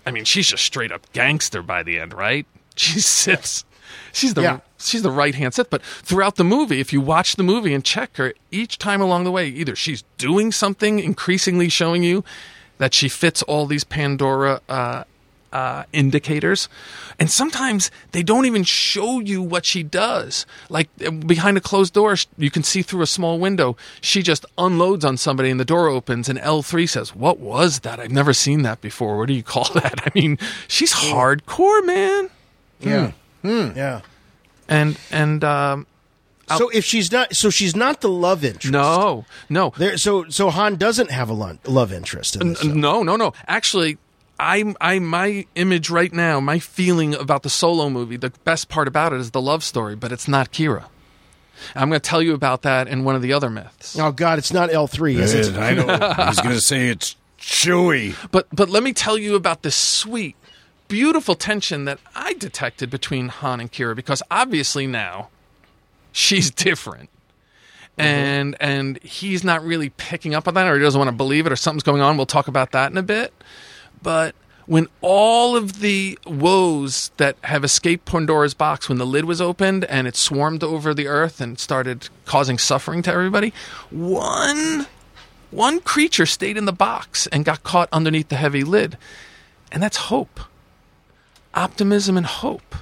I 0.06 0.12
mean, 0.12 0.24
she's 0.24 0.48
just 0.48 0.64
straight 0.64 0.92
up 0.92 1.12
gangster 1.14 1.62
by 1.62 1.84
the 1.84 2.00
end, 2.00 2.14
right? 2.14 2.46
She 2.78 3.00
sits. 3.00 3.66
She's 4.14 4.36
the 4.36 4.44
Yeah. 4.44 4.60
she's 4.78 5.02
the 5.02 5.10
right 5.10 5.34
hand 5.34 5.56
Sith. 5.56 5.72
But 5.72 5.82
throughout 5.82 6.36
the 6.36 6.44
movie, 6.44 6.80
if 6.80 6.94
you 6.94 7.02
watch 7.02 7.36
the 7.36 7.42
movie 7.44 7.74
and 7.74 7.84
check 7.84 8.18
her, 8.18 8.36
each 8.52 8.78
time 8.78 9.02
along 9.02 9.24
the 9.24 9.32
way, 9.32 9.48
either 9.48 9.76
she's 9.76 10.04
doing 10.20 10.52
something 10.52 11.00
increasingly 11.00 11.70
showing 11.70 12.04
you 12.04 12.24
that 12.78 12.94
she 12.94 13.10
fits 13.10 13.42
all 13.44 13.66
these 13.66 13.84
Pandora 13.84 14.62
uh, 14.70 15.06
uh, 15.54 15.84
indicators, 15.94 16.68
and 17.20 17.30
sometimes 17.32 17.90
they 18.12 18.22
don't 18.24 18.46
even 18.46 18.64
show 18.64 19.20
you 19.20 19.42
what 19.42 19.66
she 19.66 19.82
does. 19.84 20.46
Like 20.70 20.90
uh, 21.06 21.12
behind 21.12 21.58
a 21.58 21.62
closed 21.62 21.94
door, 21.94 22.16
you 22.38 22.52
can 22.52 22.64
see 22.64 22.82
through 22.82 23.02
a 23.02 23.08
small 23.08 23.40
window. 23.40 23.78
She 24.02 24.22
just 24.22 24.46
unloads 24.58 25.06
on 25.06 25.18
somebody, 25.18 25.50
and 25.50 25.60
the 25.60 25.66
door 25.66 25.88
opens, 25.88 26.28
and 26.30 26.38
L 26.40 26.62
three 26.62 26.86
says, 26.88 27.16
"What 27.16 27.40
was 27.40 27.80
that? 27.80 28.00
I've 28.00 28.12
never 28.12 28.34
seen 28.34 28.62
that 28.64 28.82
before. 28.82 29.18
What 29.18 29.28
do 29.28 29.34
you 29.34 29.44
call 29.44 29.64
that?" 29.74 30.02
I 30.06 30.12
mean, 30.14 30.38
she's 30.68 30.94
hardcore, 30.94 31.86
man. 31.86 32.30
Yeah. 32.80 33.12
Yeah. 33.44 34.02
And 34.68 34.98
and 35.12 35.44
um, 35.44 35.88
So 36.58 36.70
if 36.70 36.84
she's 36.86 37.12
not, 37.12 37.36
so 37.36 37.50
she's 37.50 37.76
not 37.76 38.02
the 38.02 38.10
love 38.10 38.44
interest. 38.44 38.72
no, 38.74 39.26
no, 39.50 39.74
There, 39.78 39.98
so 39.98 40.26
so 40.30 40.50
Han 40.50 40.76
doesn't 40.76 41.10
have 41.12 41.30
a 41.30 41.34
love 41.34 41.92
interest 41.94 42.36
in 42.36 42.50
this. 42.50 42.62
film. 42.62 42.80
No, 42.82 43.04
no, 43.04 43.16
no. 43.16 43.34
Actually, 43.48 43.98
I, 44.40 44.74
I, 44.80 45.00
my 45.00 45.46
image 45.56 45.90
right 45.90 46.14
now, 46.14 46.40
my 46.40 46.60
feeling 46.60 47.16
about 47.16 47.44
the 47.44 47.50
solo 47.50 47.90
movie, 47.90 48.18
the 48.18 48.32
best 48.44 48.70
part 48.70 48.88
about 48.88 49.14
it 49.14 49.20
is 49.20 49.32
the 49.32 49.42
love 49.42 49.64
story, 49.64 49.96
but 49.96 50.12
it's 50.12 50.28
not 50.28 50.52
Qi'ra. 50.52 50.86
I'm 51.76 51.90
going 51.90 52.00
to 52.00 52.08
tell 52.08 52.22
you 52.22 52.34
about 52.34 52.62
that 52.62 52.88
in 52.88 53.04
one 53.04 53.16
of 53.16 53.24
the 53.24 53.34
other 53.34 53.50
myths. 53.50 53.98
Oh 53.98 54.12
God, 54.12 54.38
it's 54.38 54.54
not 54.54 54.72
L 54.72 54.86
three, 54.86 55.18
is 55.18 55.34
it? 55.34 55.58
I 55.58 55.74
know. 55.74 55.88
I 55.88 56.30
was 56.30 56.40
going 56.40 56.54
to 56.56 56.62
say 56.62 56.90
it's 56.90 57.16
Chewie. 57.40 58.16
But, 58.32 58.48
but 58.54 58.70
let 58.70 58.84
me 58.84 58.94
tell 58.94 59.18
you 59.18 59.36
about 59.36 59.64
this 59.64 59.76
sweet, 59.76 60.36
beautiful 60.88 61.34
tension 61.34 61.86
that 61.86 62.00
I 62.16 62.34
detected 62.34 62.90
between 62.92 63.30
Han 63.30 63.60
and 63.60 63.72
Qi'ra, 63.72 63.96
because 63.96 64.22
obviously 64.30 64.86
now 64.86 65.30
she's 66.12 66.52
different. 66.52 67.10
Mm-hmm. 67.98 68.02
And 68.02 68.56
and 68.60 69.04
he's 69.04 69.44
not 69.44 69.64
really 69.64 69.90
picking 69.90 70.36
up 70.36 70.48
on 70.48 70.54
that, 70.54 70.68
or 70.68 70.76
he 70.76 70.82
doesn't 70.84 71.00
want 71.00 71.10
to 71.10 71.16
believe 71.16 71.48
it, 71.48 71.52
or 71.52 71.56
something's 71.56 71.82
going 71.82 72.02
on. 72.02 72.16
We'll 72.16 72.28
talk 72.28 72.48
about 72.48 72.72
that 72.74 72.92
in 72.92 72.98
a 72.98 73.02
bit. 73.02 73.34
But 74.02 74.36
when 74.66 74.88
all 75.02 75.56
of 75.56 75.80
the 75.80 76.20
woes 76.26 77.12
that 77.18 77.38
have 77.44 77.64
escaped 77.64 78.06
Pandora's 78.06 78.54
box, 78.54 78.90
when 78.90 78.98
the 78.98 79.06
lid 79.06 79.26
was 79.26 79.42
opened 79.42 79.86
and 79.86 80.08
it 80.08 80.16
swarmed 80.16 80.64
over 80.64 80.94
the 80.94 81.08
earth 81.08 81.40
and 81.40 81.58
started 81.58 82.10
causing 82.26 82.58
suffering 82.58 83.02
to 83.04 83.12
everybody, 83.12 83.54
one 83.90 84.88
one 85.50 85.80
creature 85.80 86.26
stayed 86.26 86.58
in 86.58 86.66
the 86.66 86.74
box 86.74 87.28
and 87.28 87.46
got 87.46 87.64
caught 87.64 87.88
underneath 87.94 88.28
the 88.28 88.36
heavy 88.36 88.64
lid, 88.64 88.98
and 89.72 89.82
that's 89.82 89.98
hope, 89.98 90.42
optimism, 91.54 92.18
and 92.18 92.26
hope. 92.26 92.76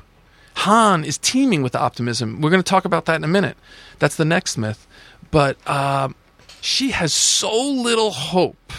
Han 0.60 1.04
is 1.04 1.18
teeming 1.20 1.62
with 1.62 1.76
optimism. 1.76 2.42
We're 2.42 2.50
going 2.50 2.64
to 2.64 2.70
talk 2.70 2.86
about 2.86 3.06
that 3.06 3.18
in 3.18 3.24
a 3.24 3.28
minute. 3.28 3.58
That's 4.00 4.16
the 4.16 4.26
next 4.26 4.58
myth. 4.58 4.88
But 5.30 5.58
um, 5.70 6.16
she 6.62 6.92
has 6.92 7.14
so 7.14 7.56
little 7.56 8.12
hope 8.12 8.72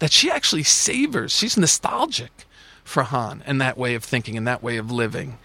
that 0.00 0.12
she 0.12 0.30
actually 0.30 0.64
savors. 0.64 1.32
She's 1.32 1.56
nostalgic 1.56 2.46
for 2.82 3.04
Han 3.04 3.42
and 3.46 3.60
that 3.60 3.78
way 3.78 3.94
of 3.94 4.02
thinking 4.02 4.36
and 4.36 4.46
that 4.46 4.62
way 4.62 4.76
of 4.76 4.90
living. 4.90 5.38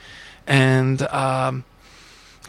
And 0.48 1.02
um, 1.04 1.64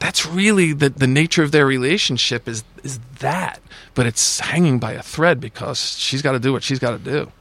that's 0.00 0.26
really 0.26 0.72
the, 0.72 0.88
the 0.88 1.06
nature 1.06 1.42
of 1.42 1.52
their 1.52 1.66
relationship 1.66 2.48
is, 2.48 2.64
is 2.82 2.98
that. 3.18 3.60
But 3.94 4.06
it's 4.06 4.40
hanging 4.40 4.78
by 4.78 4.92
a 4.92 5.02
thread 5.02 5.40
because 5.40 5.98
she's 5.98 6.22
got 6.22 6.32
to 6.32 6.40
do 6.40 6.52
what 6.52 6.62
she's 6.62 6.78
got 6.78 6.92
to 6.92 6.98
do. 6.98 7.32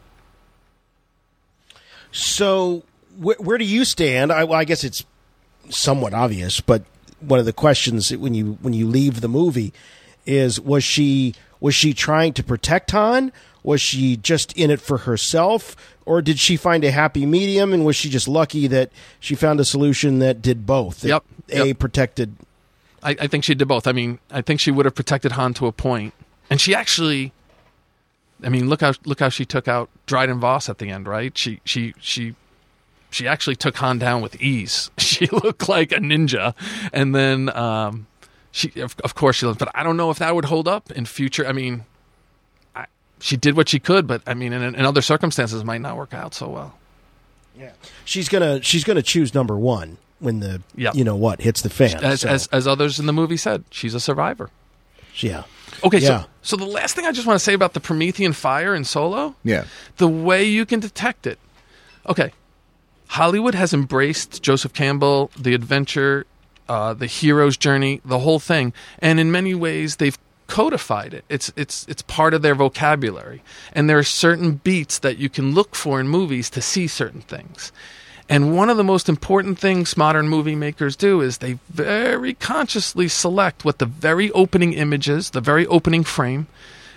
So 2.11 2.83
wh- 3.17 3.39
where 3.39 3.57
do 3.57 3.65
you 3.65 3.85
stand? 3.85 4.31
I, 4.31 4.45
well, 4.45 4.59
I 4.59 4.63
guess 4.63 4.83
it's 4.83 5.05
somewhat 5.69 6.13
obvious, 6.13 6.61
but 6.61 6.83
one 7.19 7.39
of 7.39 7.45
the 7.45 7.53
questions 7.53 8.15
when 8.15 8.33
you 8.33 8.57
when 8.61 8.73
you 8.73 8.87
leave 8.87 9.21
the 9.21 9.27
movie 9.27 9.73
is 10.25 10.59
was 10.59 10.83
she 10.83 11.33
was 11.59 11.73
she 11.75 11.93
trying 11.93 12.33
to 12.33 12.43
protect 12.43 12.91
Han? 12.91 13.31
Was 13.65 13.81
she 13.81 14.15
just 14.15 14.53
in 14.53 14.69
it 14.69 14.79
for 14.79 14.99
herself, 14.99 15.75
or 16.05 16.21
did 16.21 16.37
she 16.37 16.55
find 16.55 16.83
a 16.83 16.91
happy 16.91 17.25
medium? 17.25 17.73
And 17.73 17.83
was 17.83 17.95
she 17.95 18.11
just 18.11 18.27
lucky 18.27 18.67
that 18.67 18.91
she 19.19 19.33
found 19.33 19.59
a 19.59 19.65
solution 19.65 20.19
that 20.19 20.39
did 20.39 20.67
both? 20.67 21.01
That 21.01 21.07
Yep, 21.07 21.23
A 21.49 21.67
yep. 21.69 21.79
protected. 21.79 22.35
I, 23.01 23.15
I 23.21 23.27
think 23.27 23.43
she 23.43 23.55
did 23.55 23.67
both. 23.67 23.87
I 23.87 23.91
mean, 23.91 24.19
I 24.29 24.43
think 24.43 24.59
she 24.59 24.69
would 24.69 24.85
have 24.85 24.93
protected 24.93 25.31
Han 25.31 25.55
to 25.55 25.65
a 25.65 25.71
point, 25.71 26.13
and 26.47 26.61
she 26.61 26.75
actually. 26.75 27.33
I 28.43 28.49
mean, 28.49 28.69
look 28.69 28.81
how 28.81 28.93
look 29.03 29.19
how 29.19 29.29
she 29.29 29.45
took 29.45 29.67
out 29.67 29.89
Dryden 30.05 30.39
Voss 30.39 30.69
at 30.69 30.77
the 30.77 30.91
end, 30.91 31.07
right? 31.07 31.35
She 31.35 31.59
she 31.65 31.95
she 31.99 32.35
she 33.09 33.27
actually 33.27 33.55
took 33.55 33.77
Han 33.77 33.97
down 33.97 34.21
with 34.21 34.39
ease. 34.39 34.91
She 34.99 35.25
looked 35.27 35.67
like 35.67 35.91
a 35.91 35.99
ninja, 35.99 36.53
and 36.93 37.15
then 37.15 37.49
um, 37.57 38.05
she 38.51 38.79
of, 38.79 38.95
of 39.03 39.15
course 39.15 39.37
she. 39.37 39.51
But 39.51 39.71
I 39.73 39.81
don't 39.81 39.97
know 39.97 40.11
if 40.11 40.19
that 40.19 40.35
would 40.35 40.45
hold 40.45 40.67
up 40.67 40.91
in 40.91 41.05
future. 41.05 41.47
I 41.47 41.53
mean, 41.53 41.85
she 43.19 43.37
did 43.37 43.55
what 43.55 43.69
she 43.69 43.79
could, 43.79 44.07
but 44.07 44.21
I 44.27 44.33
mean, 44.33 44.53
in, 44.53 44.61
in 44.75 44.85
other 44.85 45.01
circumstances, 45.01 45.61
it 45.61 45.65
might 45.65 45.81
not 45.81 45.97
work 45.97 46.13
out 46.13 46.33
so 46.33 46.47
well. 46.49 46.77
Yeah, 47.57 47.71
she's 48.03 48.27
gonna 48.29 48.61
she's 48.61 48.83
gonna 48.83 49.01
choose 49.01 49.33
number 49.33 49.55
one 49.57 49.97
when 50.19 50.39
the 50.41 50.61
Yep. 50.75 50.95
you 50.95 51.03
know 51.05 51.15
what 51.15 51.41
hits 51.41 51.61
the 51.61 51.69
fan. 51.69 52.03
As, 52.03 52.21
so, 52.21 52.29
as 52.29 52.47
as 52.47 52.67
others 52.67 52.99
in 52.99 53.05
the 53.05 53.13
movie 53.13 53.37
said, 53.37 53.63
she's 53.69 53.93
a 53.93 53.99
survivor. 53.99 54.49
yeah. 55.15 55.43
Okay, 55.83 55.99
Yeah. 55.99 56.21
so 56.23 56.25
so 56.41 56.55
the 56.57 56.65
last 56.65 56.95
thing 56.95 57.05
I 57.05 57.11
just 57.11 57.25
want 57.27 57.37
to 57.39 57.43
say 57.43 57.53
about 57.53 57.73
the 57.73 57.79
Promethean 57.79 58.33
fire 58.33 58.75
in 58.75 58.83
Solo, 58.83 59.35
Yeah. 59.43 59.65
the 59.97 60.07
way 60.07 60.43
you 60.45 60.65
can 60.65 60.79
detect 60.81 61.25
it. 61.25 61.39
Okay, 62.07 62.31
Hollywood 63.07 63.55
has 63.55 63.73
embraced 63.73 64.41
Joseph 64.43 64.73
Campbell, 64.73 65.31
the 65.39 65.53
adventure, 65.53 66.25
uh, 66.67 66.93
the 66.93 67.07
hero's 67.07 67.55
journey, 67.57 68.01
the 68.03 68.19
whole 68.19 68.39
thing, 68.39 68.73
and 68.99 69.19
in 69.19 69.31
many 69.31 69.53
ways 69.55 69.95
they've 69.97 70.17
codified 70.47 71.13
it. 71.13 71.25
It's 71.29 71.51
it's 71.55 71.85
it's 71.87 72.01
part 72.01 72.33
of 72.33 72.41
their 72.41 72.55
vocabulary, 72.55 73.41
and 73.73 73.89
there 73.89 73.97
are 73.97 74.03
certain 74.03 74.55
beats 74.55 74.99
that 74.99 75.17
you 75.17 75.29
can 75.29 75.53
look 75.53 75.75
for 75.75 75.99
in 75.99 76.07
movies 76.07 76.49
to 76.51 76.61
see 76.61 76.87
certain 76.87 77.21
things. 77.21 77.71
And 78.27 78.55
one 78.55 78.71
of 78.71 78.77
the 78.77 78.83
most 78.83 79.07
important 79.07 79.59
things 79.59 79.95
modern 79.95 80.27
movie 80.27 80.55
makers 80.55 80.95
do 80.95 81.21
is 81.21 81.37
they 81.37 81.59
very 81.69 82.33
consciously 82.33 83.07
select 83.07 83.63
what 83.63 83.77
the 83.77 83.85
very 83.85 84.31
opening 84.31 84.73
image 84.73 85.07
is, 85.07 85.29
the 85.29 85.41
very 85.41 85.67
opening 85.67 86.03
frame, 86.03 86.47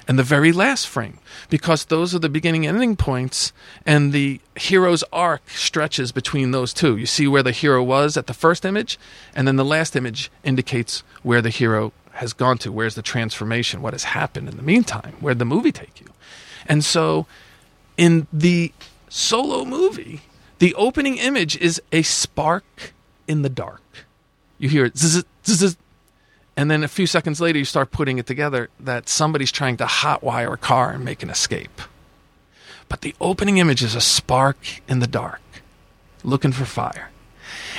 and 0.09 0.19
the 0.19 0.23
very 0.23 0.53
last 0.53 0.89
frame 0.89 1.19
because 1.51 1.85
those 1.85 2.15
are 2.15 2.19
the 2.19 2.31
beginning 2.31 2.67
and 2.67 2.77
ending 2.77 2.97
points 2.97 3.53
and 3.85 4.13
the 4.13 4.41
hero's 4.57 5.05
arc 5.13 5.49
stretches 5.51 6.11
between 6.11 6.51
those 6.51 6.73
two 6.73 6.97
you 6.97 7.05
see 7.05 7.29
where 7.29 7.43
the 7.43 7.53
hero 7.53 7.83
was 7.83 8.17
at 8.17 8.27
the 8.27 8.35
first 8.35 8.65
image 8.65 8.99
and 9.35 9.47
then 9.47 9.57
the 9.57 9.65
last 9.65 9.95
image 9.95 10.31
indicates 10.43 11.01
where 11.23 11.43
the 11.43 11.51
hero 11.51 11.93
has 12.19 12.33
gone 12.33 12.59
to 12.59 12.71
where's 12.71 12.95
the 12.95 13.03
transformation 13.03 13.83
what 13.83 13.95
has 13.95 14.05
happened 14.05 14.49
in 14.49 14.57
the 14.57 14.63
meantime 14.63 15.15
where'd 15.21 15.39
the 15.39 15.45
movie 15.45 15.73
take 15.73 16.01
you 16.01 16.07
and 16.67 16.85
so 16.85 17.27
in 17.97 18.27
the 18.33 18.73
solo 19.09 19.65
movie 19.65 20.23
the 20.59 20.75
opening 20.75 21.17
image 21.17 21.57
is 21.57 21.81
a 21.93 22.03
spark 22.03 22.93
in 23.27 23.43
the 23.43 23.49
dark 23.49 23.83
you 24.59 24.69
hear 24.69 24.85
it 24.85 24.97
and 26.59 26.69
then 26.69 26.83
a 26.83 26.89
few 26.89 27.07
seconds 27.07 27.41
later, 27.41 27.57
you 27.57 27.65
start 27.65 27.93
putting 27.93 28.19
it 28.19 28.27
together 28.27 28.69
that 28.81 29.09
somebody's 29.09 29.53
trying 29.53 29.77
to 29.77 29.85
hotwire 29.85 30.55
a 30.55 30.57
car 30.57 30.91
and 30.91 31.05
make 31.05 31.23
an 31.23 31.31
escape. 31.31 31.81
But 32.89 33.03
the 33.03 33.15
opening 33.21 33.59
image 33.59 33.81
is 33.81 33.95
a 33.95 34.01
spark 34.01 34.57
in 34.89 34.99
the 34.99 35.07
dark, 35.07 35.41
looking 36.25 36.51
for 36.51 36.65
fire. 36.65 37.11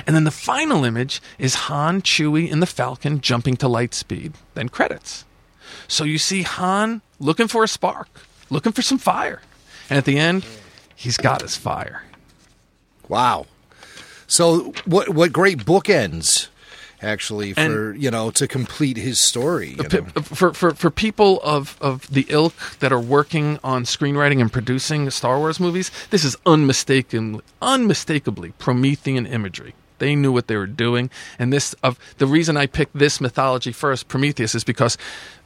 And 0.06 0.16
then 0.16 0.24
the 0.24 0.32
final 0.32 0.84
image 0.86 1.22
is 1.38 1.56
Han, 1.56 2.02
Chewie, 2.02 2.52
and 2.52 2.62
the 2.62 2.68
Falcon 2.68 3.22
jumping 3.22 3.58
to 3.58 3.68
light 3.68 3.93
speed, 3.93 4.34
then 4.54 4.70
credits. 4.70 5.26
So 5.88 6.04
you 6.04 6.18
see 6.18 6.43
Han 6.43 7.02
looking 7.20 7.47
for 7.47 7.64
a 7.64 7.68
spark, 7.68 8.08
looking 8.50 8.72
for 8.72 8.82
some 8.82 8.97
fire. 8.97 9.41
And 9.89 9.97
at 9.97 10.06
the 10.06 10.18
end, 10.18 10.45
he's 10.95 11.18
got 11.18 11.41
his 11.41 11.56
fire. 11.56 12.04
Wow. 13.08 13.47
So 14.28 14.74
what 14.86 15.10
what 15.10 15.34
great 15.34 15.66
bookends 15.66 16.50
actually 17.02 17.54
for 17.54 17.93
you 17.95 18.12
know 18.12 18.32
to 18.32 18.47
complete 18.47 18.97
his 18.97 19.20
story. 19.20 19.70
you 19.70 19.78
know. 19.78 20.04
P- 20.04 20.22
for, 20.22 20.54
for 20.54 20.74
for 20.74 20.91
people 20.91 21.39
of, 21.41 21.78
of 21.82 22.08
the 22.12 22.26
ilk 22.30 22.54
that 22.80 22.91
are 22.91 23.00
working 23.00 23.60
on 23.64 23.84
screenwriting 23.84 24.41
and 24.41 24.52
producing 24.52 25.10
Star 25.10 25.39
Wars 25.39 25.60
movies, 25.60 25.91
this 26.10 26.24
is 26.24 26.36
unmistakably 26.45 27.41
unmistakably 27.62 28.54
Promethean 28.60 29.26
imagery. 29.26 29.74
They 30.00 30.16
knew 30.16 30.32
what 30.32 30.47
they 30.47 30.56
were 30.56 30.68
doing, 30.68 31.10
and 31.38 31.54
this 31.54 31.74
of 31.84 32.00
the 32.18 32.28
reason 32.28 32.58
I 32.58 32.68
picked 32.68 32.97
this 32.97 33.22
mythology 33.22 33.72
first, 33.72 34.08
Prometheus, 34.08 34.56
is 34.56 34.64
because 34.64 34.97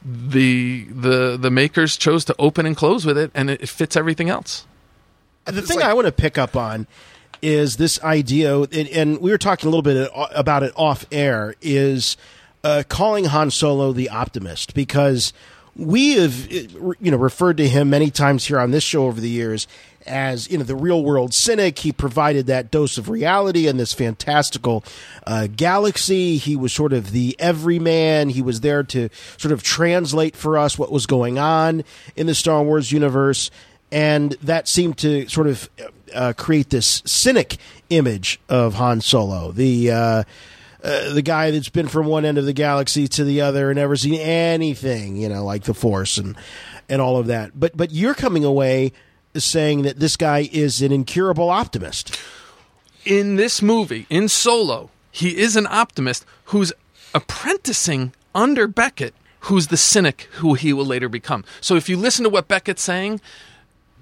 the 0.04 0.84
the 0.84 1.36
the 1.40 1.50
makers 1.50 1.96
chose 1.96 2.24
to 2.26 2.34
open 2.38 2.66
and 2.66 2.76
close 2.76 3.04
with 3.04 3.18
it, 3.18 3.30
and 3.34 3.50
it, 3.50 3.62
it 3.62 3.68
fits 3.68 3.96
everything 3.96 4.30
else. 4.30 4.66
The 5.44 5.62
thing 5.62 5.82
I 5.82 5.92
want 5.92 6.06
to 6.06 6.12
pick 6.12 6.38
up 6.38 6.56
on 6.56 6.86
is 7.42 7.76
this 7.76 8.02
idea, 8.02 8.58
and, 8.58 8.88
and 8.88 9.20
we 9.20 9.30
were 9.30 9.38
talking 9.38 9.66
a 9.66 9.70
little 9.70 9.82
bit 9.82 10.10
about 10.34 10.62
it 10.62 10.72
off 10.76 11.04
air, 11.12 11.54
is 11.60 12.16
uh, 12.62 12.82
calling 12.88 13.26
Han 13.26 13.50
Solo 13.50 13.92
the 13.92 14.08
optimist 14.08 14.74
because 14.74 15.34
we 15.76 16.14
have, 16.14 16.50
you 16.50 17.10
know, 17.10 17.16
referred 17.16 17.58
to 17.58 17.68
him 17.68 17.90
many 17.90 18.10
times 18.10 18.46
here 18.46 18.58
on 18.58 18.70
this 18.70 18.82
show 18.82 19.06
over 19.06 19.20
the 19.20 19.28
years 19.28 19.66
as 20.06 20.50
you 20.50 20.58
know 20.58 20.64
the 20.64 20.76
real 20.76 21.02
world 21.02 21.34
cynic. 21.34 21.78
He 21.80 21.92
provided 21.92 22.46
that 22.46 22.70
dose 22.70 22.98
of 22.98 23.08
reality 23.08 23.66
in 23.66 23.76
this 23.76 23.92
fantastical 23.92 24.84
uh, 25.26 25.48
galaxy. 25.54 26.36
He 26.36 26.56
was 26.56 26.72
sort 26.72 26.92
of 26.92 27.12
the 27.12 27.36
everyman. 27.38 28.28
He 28.30 28.42
was 28.42 28.60
there 28.60 28.82
to 28.84 29.08
sort 29.36 29.52
of 29.52 29.62
translate 29.62 30.36
for 30.36 30.58
us 30.58 30.78
what 30.78 30.92
was 30.92 31.06
going 31.06 31.38
on 31.38 31.84
in 32.16 32.26
the 32.26 32.34
Star 32.34 32.62
Wars 32.62 32.92
universe, 32.92 33.50
and 33.90 34.32
that 34.42 34.68
seemed 34.68 34.98
to 34.98 35.28
sort 35.28 35.46
of 35.46 35.70
uh, 36.14 36.32
create 36.36 36.70
this 36.70 37.02
cynic 37.04 37.56
image 37.90 38.40
of 38.48 38.74
Han 38.74 39.00
Solo, 39.00 39.52
the. 39.52 39.90
Uh, 39.90 40.24
uh, 40.82 41.14
the 41.14 41.22
guy 41.22 41.50
that's 41.50 41.70
been 41.70 41.88
from 41.88 42.04
one 42.04 42.26
end 42.26 42.36
of 42.36 42.44
the 42.44 42.52
galaxy 42.52 43.08
to 43.08 43.24
the 43.24 43.40
other 43.40 43.70
and 43.70 43.78
never 43.78 43.96
seen 43.96 44.20
anything, 44.20 45.16
you 45.16 45.30
know, 45.30 45.42
like 45.42 45.62
the 45.62 45.72
Force 45.72 46.18
and 46.18 46.36
and 46.90 47.00
all 47.00 47.16
of 47.16 47.28
that. 47.28 47.58
But 47.58 47.74
but 47.74 47.90
you're 47.90 48.14
coming 48.14 48.44
away 48.44 48.92
saying 49.36 49.82
that 49.82 49.98
this 49.98 50.16
guy 50.16 50.48
is 50.52 50.82
an 50.82 50.92
incurable 50.92 51.50
optimist. 51.50 52.18
In 53.04 53.36
this 53.36 53.60
movie, 53.60 54.06
in 54.08 54.28
Solo, 54.28 54.90
he 55.10 55.36
is 55.36 55.56
an 55.56 55.66
optimist 55.66 56.24
who's 56.46 56.72
apprenticing 57.14 58.12
under 58.34 58.66
Beckett, 58.66 59.14
who's 59.40 59.68
the 59.68 59.76
cynic 59.76 60.22
who 60.32 60.54
he 60.54 60.72
will 60.72 60.86
later 60.86 61.08
become. 61.08 61.44
So 61.60 61.76
if 61.76 61.88
you 61.88 61.96
listen 61.96 62.24
to 62.24 62.30
what 62.30 62.48
Beckett's 62.48 62.82
saying, 62.82 63.20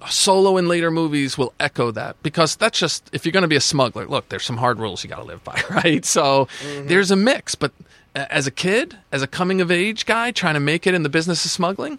Solo 0.09 0.57
in 0.57 0.69
later 0.69 0.91
movies 0.91 1.39
will 1.39 1.53
echo 1.61 1.91
that 1.93 2.21
because 2.23 2.57
that's 2.57 2.79
just 2.79 3.09
if 3.13 3.25
you're 3.25 3.33
going 3.33 3.43
to 3.43 3.49
be 3.49 3.57
a 3.57 3.61
smuggler. 3.61 4.07
Look, 4.07 4.29
there's 4.29 4.45
some 4.45 4.57
hard 4.57 4.79
rules 4.79 5.05
you 5.05 5.11
got 5.11 5.17
to 5.17 5.25
live 5.25 5.45
by, 5.45 5.61
right? 5.71 6.05
So 6.05 6.47
mm-hmm. 6.47 6.89
there's 6.89 7.11
a 7.11 7.17
mix. 7.17 7.55
But 7.55 7.73
as 8.15 8.47
a 8.47 8.51
kid, 8.51 8.99
as 9.11 9.23
a 9.23 9.27
coming 9.27 9.61
of 9.61 9.71
age 9.71 10.07
guy 10.07 10.31
trying 10.31 10.55
to 10.55 10.61
make 10.61 10.87
it 10.87 10.95
in 10.95 11.03
the 11.03 11.09
business 11.09 11.45
of 11.45 11.51
smuggling, 11.51 11.99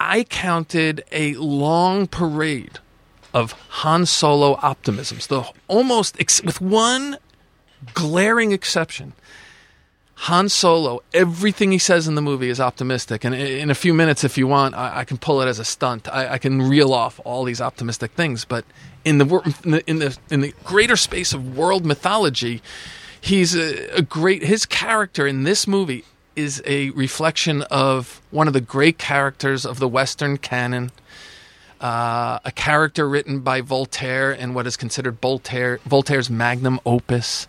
I 0.00 0.24
counted 0.24 1.04
a 1.10 1.34
long 1.34 2.06
parade 2.06 2.78
of 3.34 3.52
Han 3.52 4.06
Solo 4.06 4.56
optimisms. 4.56 5.26
The 5.28 5.44
almost 5.66 6.18
ex- 6.20 6.42
with 6.42 6.60
one 6.60 7.18
glaring 7.94 8.52
exception. 8.52 9.12
Han 10.22 10.48
Solo, 10.48 11.00
everything 11.14 11.70
he 11.70 11.78
says 11.78 12.08
in 12.08 12.16
the 12.16 12.22
movie 12.22 12.48
is 12.48 12.58
optimistic. 12.58 13.24
And 13.24 13.34
in 13.34 13.70
a 13.70 13.74
few 13.74 13.94
minutes, 13.94 14.24
if 14.24 14.36
you 14.36 14.48
want, 14.48 14.74
I, 14.74 15.00
I 15.00 15.04
can 15.04 15.16
pull 15.16 15.40
it 15.40 15.46
as 15.46 15.60
a 15.60 15.64
stunt. 15.64 16.08
I, 16.08 16.34
I 16.34 16.38
can 16.38 16.60
reel 16.62 16.92
off 16.92 17.20
all 17.24 17.44
these 17.44 17.60
optimistic 17.60 18.12
things. 18.12 18.44
But 18.44 18.64
in 19.04 19.18
the, 19.18 19.54
in 19.64 19.70
the 19.70 19.90
in 19.90 19.98
the 20.00 20.18
in 20.30 20.40
the 20.40 20.54
greater 20.64 20.96
space 20.96 21.32
of 21.32 21.56
world 21.56 21.86
mythology, 21.86 22.62
he's 23.20 23.54
a, 23.54 23.96
a 23.96 24.02
great. 24.02 24.42
His 24.42 24.66
character 24.66 25.24
in 25.24 25.44
this 25.44 25.68
movie 25.68 26.04
is 26.38 26.62
a 26.64 26.90
reflection 26.90 27.62
of 27.62 28.22
one 28.30 28.46
of 28.46 28.52
the 28.52 28.60
great 28.60 28.96
characters 28.96 29.66
of 29.66 29.80
the 29.80 29.88
Western 29.88 30.38
canon. 30.38 30.92
Uh, 31.80 32.38
a 32.44 32.52
character 32.52 33.08
written 33.08 33.40
by 33.40 33.60
Voltaire 33.60 34.32
in 34.32 34.54
what 34.54 34.64
is 34.64 34.76
considered 34.76 35.20
Voltaire, 35.20 35.80
Voltaire's 35.84 36.30
magnum 36.30 36.78
opus, 36.86 37.48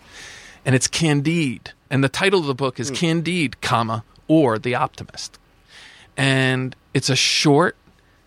and 0.64 0.74
it's 0.74 0.88
Candide. 0.88 1.72
And 1.88 2.02
the 2.02 2.08
title 2.08 2.40
of 2.40 2.46
the 2.46 2.54
book 2.54 2.80
is 2.80 2.90
Candide, 2.90 3.60
comma 3.60 4.02
or 4.26 4.58
The 4.58 4.74
Optimist, 4.74 5.38
and 6.16 6.74
it's 6.92 7.10
a 7.10 7.16
short, 7.16 7.76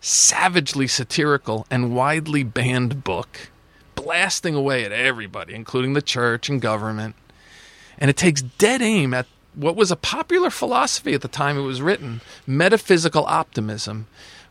savagely 0.00 0.86
satirical, 0.86 1.66
and 1.70 1.94
widely 1.94 2.42
banned 2.42 3.04
book, 3.04 3.50
blasting 3.94 4.54
away 4.54 4.84
at 4.84 4.92
everybody, 4.92 5.54
including 5.54 5.92
the 5.92 6.02
church 6.02 6.48
and 6.48 6.60
government. 6.60 7.16
And 7.98 8.10
it 8.10 8.16
takes 8.16 8.42
dead 8.42 8.82
aim 8.82 9.14
at 9.14 9.26
what 9.54 9.76
was 9.76 9.90
a 9.90 9.96
popular 9.96 10.50
philosophy 10.50 11.14
at 11.14 11.20
the 11.22 11.28
time 11.28 11.56
it 11.58 11.62
was 11.62 11.80
written, 11.82 12.20
metaphysical 12.46 13.24
optimism, 13.26 14.06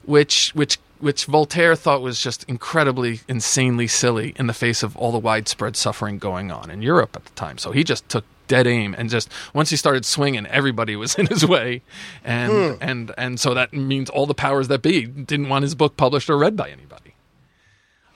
which 0.06 0.52
which 0.56 0.80
which 1.00 1.26
Voltaire 1.26 1.76
thought 1.76 2.02
was 2.02 2.20
just 2.22 2.44
incredibly 2.46 3.20
insanely 3.28 3.88
silly 3.88 4.34
in 4.38 4.48
the 4.48 4.54
face 4.54 4.84
of 4.84 4.96
all 4.96 5.12
the 5.12 5.20
widespread 5.20 5.76
suffering 5.76 6.18
going 6.18 6.52
on 6.52 6.70
in 6.70 6.82
Europe 6.82 7.16
at 7.16 7.26
the 7.26 7.32
time. 7.32 7.58
So 7.58 7.72
he 7.72 7.84
just 7.84 8.08
took 8.08 8.24
dead 8.48 8.68
aim 8.68 8.94
and 8.98 9.10
just 9.10 9.30
once 9.54 9.70
he 9.70 9.78
started 9.78 10.06
swinging 10.06 10.46
everybody 10.48 10.96
was 10.98 11.16
in 11.20 11.28
his 11.28 11.46
way 11.46 11.82
and 12.24 12.52
Hmm. 12.52 12.74
and 12.82 13.12
and 13.18 13.40
so 13.40 13.54
that 13.54 13.72
means 13.74 14.10
all 14.10 14.26
the 14.26 14.34
powers 14.34 14.68
that 14.68 14.82
be 14.82 15.06
didn't 15.06 15.48
want 15.48 15.64
his 15.64 15.76
book 15.76 15.96
published 15.96 16.30
or 16.30 16.38
read 16.38 16.56
by 16.58 16.70
anybody 16.70 17.16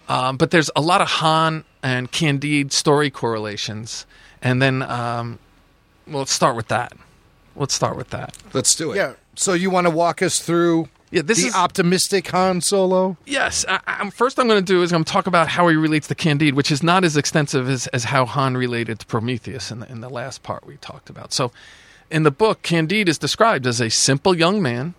um, 0.09 0.37
but 0.37 0.51
there's 0.51 0.69
a 0.75 0.81
lot 0.81 1.01
of 1.01 1.07
Han 1.07 1.63
and 1.83 2.11
Candide 2.11 2.71
story 2.71 3.09
correlations, 3.09 4.05
and 4.41 4.61
then 4.61 4.81
um, 4.83 5.37
well, 6.07 6.19
let's 6.19 6.31
start 6.33 6.55
with 6.55 6.67
that. 6.69 6.93
Let's 7.55 7.73
start 7.73 7.97
with 7.97 8.09
that. 8.11 8.37
Let's 8.53 8.75
do 8.75 8.91
it. 8.91 8.97
Yeah. 8.97 9.13
So 9.35 9.53
you 9.53 9.69
want 9.69 9.87
to 9.87 9.91
walk 9.91 10.21
us 10.21 10.39
through 10.39 10.89
Yeah, 11.11 11.21
this 11.23 11.41
the 11.41 11.47
is 11.47 11.55
optimistic 11.55 12.27
Han 12.29 12.61
Solo? 12.61 13.17
yes. 13.25 13.65
I, 13.67 13.79
I'm, 13.87 14.11
first, 14.11 14.39
I'm 14.39 14.47
going 14.47 14.63
to 14.63 14.73
do 14.73 14.83
is 14.83 14.91
I'm 14.91 14.97
going 14.97 15.05
to 15.05 15.11
talk 15.11 15.27
about 15.27 15.47
how 15.47 15.67
he 15.67 15.75
relates 15.75 16.07
to 16.07 16.15
Candide, 16.15 16.53
which 16.53 16.71
is 16.71 16.81
not 16.83 17.03
as 17.03 17.17
extensive 17.17 17.67
as, 17.69 17.87
as 17.87 18.05
how 18.05 18.25
Han 18.25 18.55
related 18.57 18.99
to 18.99 19.05
Prometheus 19.05 19.71
in 19.71 19.79
the, 19.79 19.91
in 19.91 20.01
the 20.01 20.09
last 20.09 20.43
part 20.43 20.65
we 20.65 20.77
talked 20.77 21.09
about. 21.09 21.33
So, 21.33 21.51
in 22.09 22.23
the 22.23 22.31
book, 22.31 22.61
Candide 22.61 23.09
is 23.09 23.17
described 23.17 23.67
as 23.67 23.81
a 23.81 23.89
simple 23.89 24.35
young 24.37 24.61
man. 24.61 24.93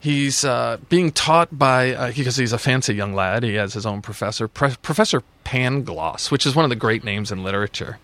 He's 0.00 0.44
uh, 0.44 0.78
being 0.88 1.10
taught 1.10 1.56
by 1.58 1.92
uh, 1.92 2.12
because 2.12 2.36
he's 2.36 2.52
a 2.52 2.58
fancy 2.58 2.94
young 2.94 3.14
lad. 3.14 3.42
He 3.42 3.54
has 3.54 3.74
his 3.74 3.84
own 3.84 4.00
professor, 4.00 4.46
Pre- 4.46 4.76
Professor 4.80 5.24
Pangloss, 5.44 6.30
which 6.30 6.46
is 6.46 6.54
one 6.54 6.64
of 6.64 6.68
the 6.68 6.76
great 6.76 7.02
names 7.02 7.32
in 7.32 7.42
literature, 7.42 7.98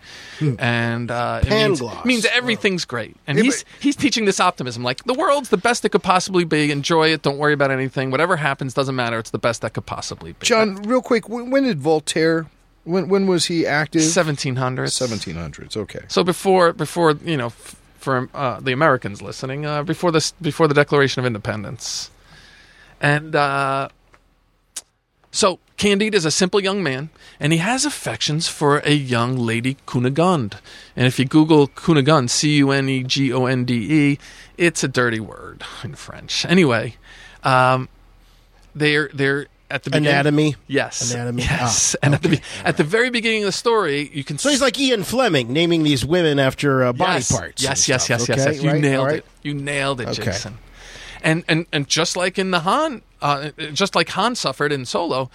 and 0.59 1.09
uh, 1.09 1.39
it 1.41 1.49
means, 1.49 1.79
Pangloss. 1.79 2.03
means 2.05 2.25
everything's 2.25 2.83
great. 2.83 3.15
And 3.27 3.39
he's 3.39 3.63
he's 3.79 3.95
teaching 3.95 4.25
this 4.25 4.41
optimism, 4.41 4.83
like 4.83 5.05
the 5.05 5.13
world's 5.13 5.49
the 5.49 5.57
best 5.57 5.85
it 5.85 5.89
could 5.89 6.03
possibly 6.03 6.43
be. 6.43 6.69
Enjoy 6.69 7.13
it. 7.13 7.21
Don't 7.21 7.37
worry 7.37 7.53
about 7.53 7.71
anything. 7.71 8.11
Whatever 8.11 8.35
happens 8.35 8.73
doesn't 8.73 8.95
matter. 8.95 9.17
It's 9.17 9.29
the 9.29 9.39
best 9.39 9.61
that 9.61 9.73
could 9.73 9.85
possibly 9.85 10.33
be. 10.33 10.45
John, 10.45 10.75
real 10.83 11.01
quick, 11.01 11.29
when, 11.29 11.49
when 11.49 11.63
did 11.63 11.79
Voltaire? 11.79 12.47
When 12.83 13.07
when 13.07 13.25
was 13.25 13.45
he 13.45 13.65
active? 13.65 14.01
1700s. 14.01 14.91
Seventeen 14.91 15.35
hundreds. 15.35 15.77
Okay. 15.77 16.01
So 16.07 16.23
before 16.23 16.73
before 16.73 17.11
you 17.23 17.37
know 17.37 17.53
for 18.05 18.29
uh, 18.33 18.59
the 18.61 18.71
Americans 18.71 19.21
listening, 19.21 19.65
uh, 19.65 19.81
before 19.83 20.11
this 20.11 20.31
before 20.39 20.67
the 20.69 20.77
Declaration 20.81 21.19
of 21.21 21.25
Independence, 21.25 22.11
and 23.01 23.35
uh, 23.35 23.89
So 25.35 25.59
Candide 25.75 26.15
is 26.15 26.23
a 26.23 26.31
simple 26.31 26.61
young 26.61 26.81
man, 26.81 27.09
and 27.41 27.51
he 27.51 27.59
has 27.59 27.83
affections 27.83 28.47
for 28.47 28.77
a 28.85 28.93
young 28.93 29.35
lady 29.35 29.75
Cunegonde. 29.85 30.53
And 30.95 31.07
if 31.07 31.19
you 31.19 31.25
Google 31.25 31.67
Cunegonde, 31.67 32.29
C 32.29 32.55
U 32.59 32.71
N 32.71 32.87
E 32.87 33.03
G 33.03 33.33
O 33.33 33.45
N 33.45 33.65
D 33.65 33.73
E, 34.13 34.19
it's 34.57 34.81
a 34.81 34.87
dirty 34.87 35.19
word 35.19 35.61
in 35.83 35.95
French. 35.95 36.45
Anyway, 36.45 36.95
um, 37.43 37.89
they're 38.73 39.09
they're 39.13 39.47
at 39.69 39.83
the 39.83 39.89
beginning- 39.89 40.09
Anatomy? 40.09 40.55
Yes, 40.67 41.13
Anatomy? 41.13 41.43
Yes, 41.43 41.95
Ah, 41.95 41.99
and 42.05 42.13
at 42.15 42.21
the 42.23 42.39
at 42.63 42.77
the 42.77 42.83
very 42.83 43.09
beginning 43.09 43.43
of 43.43 43.47
the 43.47 43.51
story, 43.51 44.09
you 44.13 44.23
can 44.23 44.37
So 44.37 44.49
he's 44.49 44.61
like 44.61 44.79
Ian 44.79 45.03
Fleming, 45.03 45.51
naming 45.53 45.83
these 45.83 46.05
women 46.05 46.39
after 46.39 46.83
uh, 46.85 46.93
body 46.93 47.13
yes. 47.13 47.31
parts. 47.31 47.63
Yes, 47.63 47.87
yes, 47.87 48.09
yes, 48.09 48.27
yes, 48.27 48.39
Okay, 48.39 48.51
yes. 48.53 48.63
You 48.63 48.69
right, 48.71 48.81
nailed 48.81 49.07
right. 49.07 49.17
it. 49.17 49.25
You 49.43 49.53
nailed 49.53 50.01
it, 50.01 50.07
Okay. 50.09 50.23
Jason. 50.25 50.57
And 51.23 51.43
and 51.47 51.65
and 51.71 51.87
just 51.87 52.15
like 52.15 52.37
in 52.37 52.51
the 52.51 52.59
Han, 52.61 53.01
uh, 53.21 53.49
just 53.73 53.95
like 53.95 54.09
Han 54.09 54.35
suffered 54.35 54.71
in 54.71 54.85
Solo, 54.85 55.29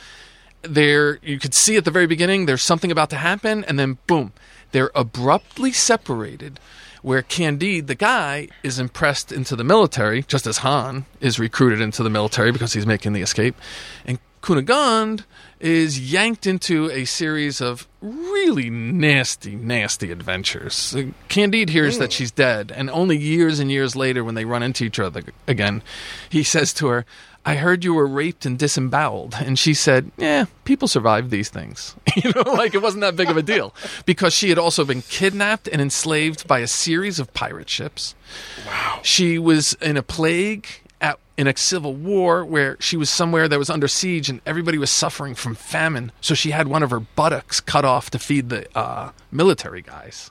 there 0.63 1.19
you 1.23 1.39
could 1.39 1.55
see 1.55 1.77
at 1.77 1.85
the 1.85 1.91
very 1.91 2.07
beginning 2.07 2.47
there's 2.47 2.63
something 2.63 2.93
about 2.93 3.11
to 3.11 3.17
happen, 3.17 3.65
and 3.65 3.79
then 3.79 3.99
boom, 4.07 4.33
they're 4.73 4.91
abruptly 4.95 5.73
separated. 5.73 6.61
Where 7.03 7.23
Candide, 7.23 7.87
the 7.87 7.95
guy, 7.95 8.49
is 8.63 8.79
impressed 8.79 9.33
into 9.33 9.57
the 9.57 9.65
military, 9.65 10.23
just 10.23 10.47
as 10.47 10.59
Han 10.59 11.07
is 11.21 11.39
recruited 11.39 11.81
into 11.81 12.03
the 12.03 12.11
military 12.11 12.53
because 12.53 12.73
he's 12.73 12.87
making 12.87 13.13
the 13.13 13.23
escape, 13.23 13.57
and 14.05 14.19
Cunegonde 14.43 15.25
is 15.59 16.13
yanked 16.13 16.47
into 16.47 16.91
a 16.91 17.05
series 17.05 17.61
of 17.61 17.87
really 18.01 18.71
nasty, 18.71 19.55
nasty 19.55 20.11
adventures. 20.11 20.97
Candide 21.29 21.69
hears 21.69 21.99
that 21.99 22.09
mm. 22.11 22.13
she's 22.13 22.31
dead, 22.31 22.73
and 22.75 22.89
only 22.91 23.19
years 23.19 23.59
and 23.59 23.71
years 23.71 23.95
later, 23.95 24.25
when 24.25 24.35
they 24.35 24.47
run 24.47 24.63
into 24.63 24.85
each 24.85 24.99
other 24.99 25.23
again, 25.47 25.83
he 26.31 26.43
says 26.43 26.73
to 26.75 26.87
her, 26.87 27.05
I 27.45 27.55
heard 27.55 27.85
you 27.85 27.95
were 27.95 28.07
raped 28.07 28.45
and 28.45 28.59
disemboweled. 28.59 29.35
And 29.39 29.59
she 29.59 29.73
said, 29.73 30.11
Yeah, 30.19 30.47
people 30.65 30.89
survive 30.89 31.31
these 31.31 31.49
things. 31.49 31.95
you 32.17 32.33
know, 32.33 32.53
like 32.53 32.75
it 32.75 32.83
wasn't 32.83 33.01
that 33.01 33.17
big 33.17 33.31
of 33.31 33.37
a 33.37 33.43
deal. 33.43 33.75
Because 34.05 34.35
she 34.35 34.51
had 34.51 34.59
also 34.59 34.85
been 34.85 35.03
kidnapped 35.03 35.67
and 35.69 35.81
enslaved 35.81 36.47
by 36.47 36.59
a 36.59 36.67
series 36.67 37.19
of 37.19 37.33
pirate 37.33 37.69
ships. 37.69 38.15
Wow. 38.67 39.01
She 39.03 39.39
was 39.39 39.73
in 39.81 39.97
a 39.97 40.03
plague 40.03 40.67
at, 41.01 41.19
in 41.39 41.47
a 41.47 41.57
civil 41.57 41.95
war 41.95 42.45
where 42.45 42.77
she 42.79 42.97
was 42.97 43.09
somewhere 43.09 43.49
that 43.49 43.59
was 43.59 43.71
under 43.71 43.89
siege 43.89 44.29
and 44.29 44.43
everybody 44.45 44.77
was 44.77 44.91
suffering 44.91 45.35
from 45.35 45.55
famine. 45.55 46.13
So 46.21 46.35
she 46.35 46.51
had 46.51 46.69
one 46.69 46.83
of 46.83 46.91
her 46.91 47.01
buttocks 47.01 47.61
cut 47.61 47.87
off 47.87 48.11
to 48.11 48.19
feed 48.19 48.51
the 48.51 48.67
uh, 48.79 49.13
military 49.33 49.81
guys. 49.83 50.31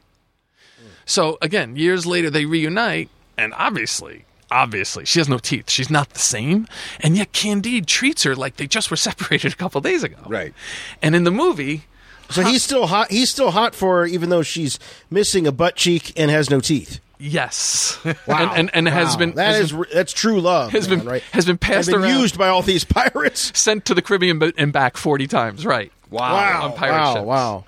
So 1.06 1.40
again, 1.42 1.76
years 1.76 2.06
later 2.06 2.30
they 2.30 2.46
reunite, 2.46 3.10
and 3.36 3.52
obviously, 3.56 4.26
obviously, 4.52 5.06
she 5.06 5.20
has 5.20 5.30
no 5.30 5.38
teeth. 5.38 5.70
She's 5.70 5.90
not 5.90 6.10
the 6.10 6.20
same, 6.20 6.68
and 7.00 7.16
yet 7.18 7.32
Candide 7.34 7.88
treats 7.88 8.24
her 8.24 8.36
like 8.36 8.58
they 8.58 8.68
just 8.68 8.90
were 8.92 8.98
separated 9.10 9.54
a 9.54 9.56
couple 9.56 9.82
days 9.82 10.04
ago. 10.04 10.18
Right. 10.28 10.54
And 11.02 11.16
in 11.16 11.24
the 11.24 11.32
movie, 11.32 11.84
So 12.30 12.42
he's 12.44 12.64
still 12.64 12.88
hot. 12.88 13.12
He's 13.12 13.30
still 13.30 13.52
hot 13.52 13.74
for 13.76 14.00
her, 14.00 14.06
even 14.06 14.30
though 14.30 14.44
she's 14.44 14.78
missing 15.10 15.48
a 15.48 15.52
butt 15.52 15.76
cheek 15.76 16.14
and 16.20 16.30
has 16.32 16.50
no 16.50 16.60
teeth. 16.60 17.00
yes, 17.18 18.00
Wow, 18.28 18.54
and 18.54 18.70
and, 18.70 18.72
and 18.74 18.88
has 18.88 19.16
been 19.18 19.34
that 19.34 19.56
has 19.56 19.66
is 19.66 19.72
been 19.74 19.86
that's 19.94 20.14
true 20.14 20.40
love. 20.40 20.72
has 20.72 20.88
man, 20.88 21.00
been 21.00 21.08
right. 21.08 21.24
has 21.34 21.46
been 21.46 21.58
passed 21.58 21.90
been 21.90 22.02
around, 22.02 22.18
used 22.20 22.38
by 22.38 22.48
all 22.48 22.62
these 22.62 22.84
pirates. 23.00 23.52
sent 23.60 23.86
to 23.86 23.94
the 23.94 24.02
Caribbean 24.02 24.42
and 24.58 24.72
back 24.72 24.96
forty 24.98 25.28
times. 25.28 25.66
Right. 25.66 25.92
Wow! 26.10 26.64
On 26.66 26.74
pirate 26.74 26.94
wow! 26.98 27.14
ships. 27.14 27.26
Wow! 27.26 27.66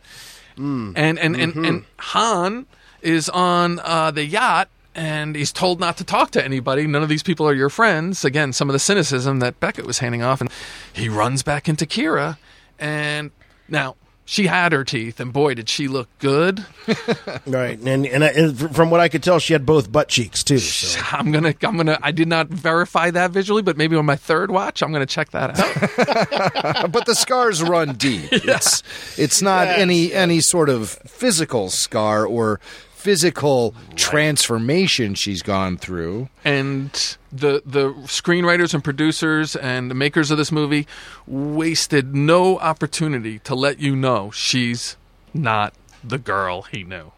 and 0.58 0.98
and, 0.98 1.36
and 1.36 1.66
and 1.66 1.86
Han 2.00 2.66
is 3.02 3.30
on 3.30 3.80
uh, 3.84 4.12
the 4.12 4.24
yacht. 4.26 4.70
And 4.94 5.36
he's 5.36 5.52
told 5.52 5.80
not 5.80 5.98
to 5.98 6.04
talk 6.04 6.32
to 6.32 6.44
anybody. 6.44 6.86
None 6.86 7.02
of 7.04 7.10
these 7.10 7.24
people 7.24 7.48
are 7.48 7.54
your 7.54 7.70
friends. 7.70 8.26
Again, 8.26 8.52
some 8.52 8.70
of 8.70 8.74
the 8.74 8.80
cynicism 8.80 9.39
that 9.39 9.60
Beckett 9.60 9.86
was 9.86 10.00
handing 10.00 10.22
off. 10.22 10.42
And 10.42 10.50
he 10.92 11.08
runs 11.08 11.44
back 11.44 11.70
into 11.70 11.86
Qi'ra. 11.86 12.38
And 12.78 13.32
now, 13.70 13.96
she 14.32 14.48
had 14.48 14.72
her 14.72 14.84
teeth. 14.84 15.20
And 15.20 15.34
boy, 15.34 15.56
did 15.56 15.68
she 15.68 15.88
look 15.88 16.08
good. 16.20 16.66
Right, 17.48 17.80
and 17.80 18.06
and, 18.06 18.24
I, 18.24 18.28
and 18.28 18.76
from 18.76 18.92
what 18.92 19.00
I 19.00 19.10
could 19.10 19.24
tell, 19.24 19.39
she 19.39 19.54
had 19.54 19.66
both 19.66 19.92
butt 19.92 20.08
cheeks 20.08 20.44
too. 20.44 20.60
So. 20.60 21.02
I'm 21.12 21.32
going 21.32 21.44
to, 21.44 21.68
I'm 21.68 21.76
going 21.76 21.88
to, 21.88 22.00
I 22.02 22.12
did 22.12 22.28
not 22.28 22.48
verify 22.48 23.10
that 23.12 23.32
visually, 23.32 23.62
but 23.62 23.78
maybe 23.78 23.96
on 23.96 24.06
my 24.06 24.16
third 24.16 24.52
watch, 24.52 24.82
I'm 24.82 24.92
going 24.92 25.06
to 25.06 25.12
check 25.12 25.32
that 25.32 25.60
out. 25.60 26.92
but 26.92 27.06
the 27.06 27.16
scars 27.16 27.62
run 27.64 27.96
deep. 27.96 28.30
It's 28.32 28.84
it's 29.18 29.42
not 29.42 29.68
any 29.68 30.14
any 30.14 30.39
sort 30.39 30.70
of 30.70 30.89
physical 30.89 31.70
scar 31.70 32.26
or 32.26 32.60
physical 33.02 33.74
transformation 33.95 35.16
she's 35.16 35.41
gone 35.41 35.78
through. 35.78 36.30
and 36.45 37.18
the 37.32 37.62
the 37.66 37.93
screenwriters 38.06 38.74
and 38.74 38.84
producers 38.84 39.56
and 39.56 39.89
the 39.89 39.95
makers 39.95 40.30
of 40.32 40.38
this 40.38 40.52
movie 40.52 40.86
wasted 41.26 42.14
no 42.14 42.60
opportunity 42.60 43.39
to 43.39 43.56
let 43.56 43.80
you 43.80 43.95
know 43.95 44.30
she's 44.32 44.97
not 45.34 45.74
the 46.04 46.18
girl 46.18 46.64
he 46.64 46.84
knew. 46.84 47.12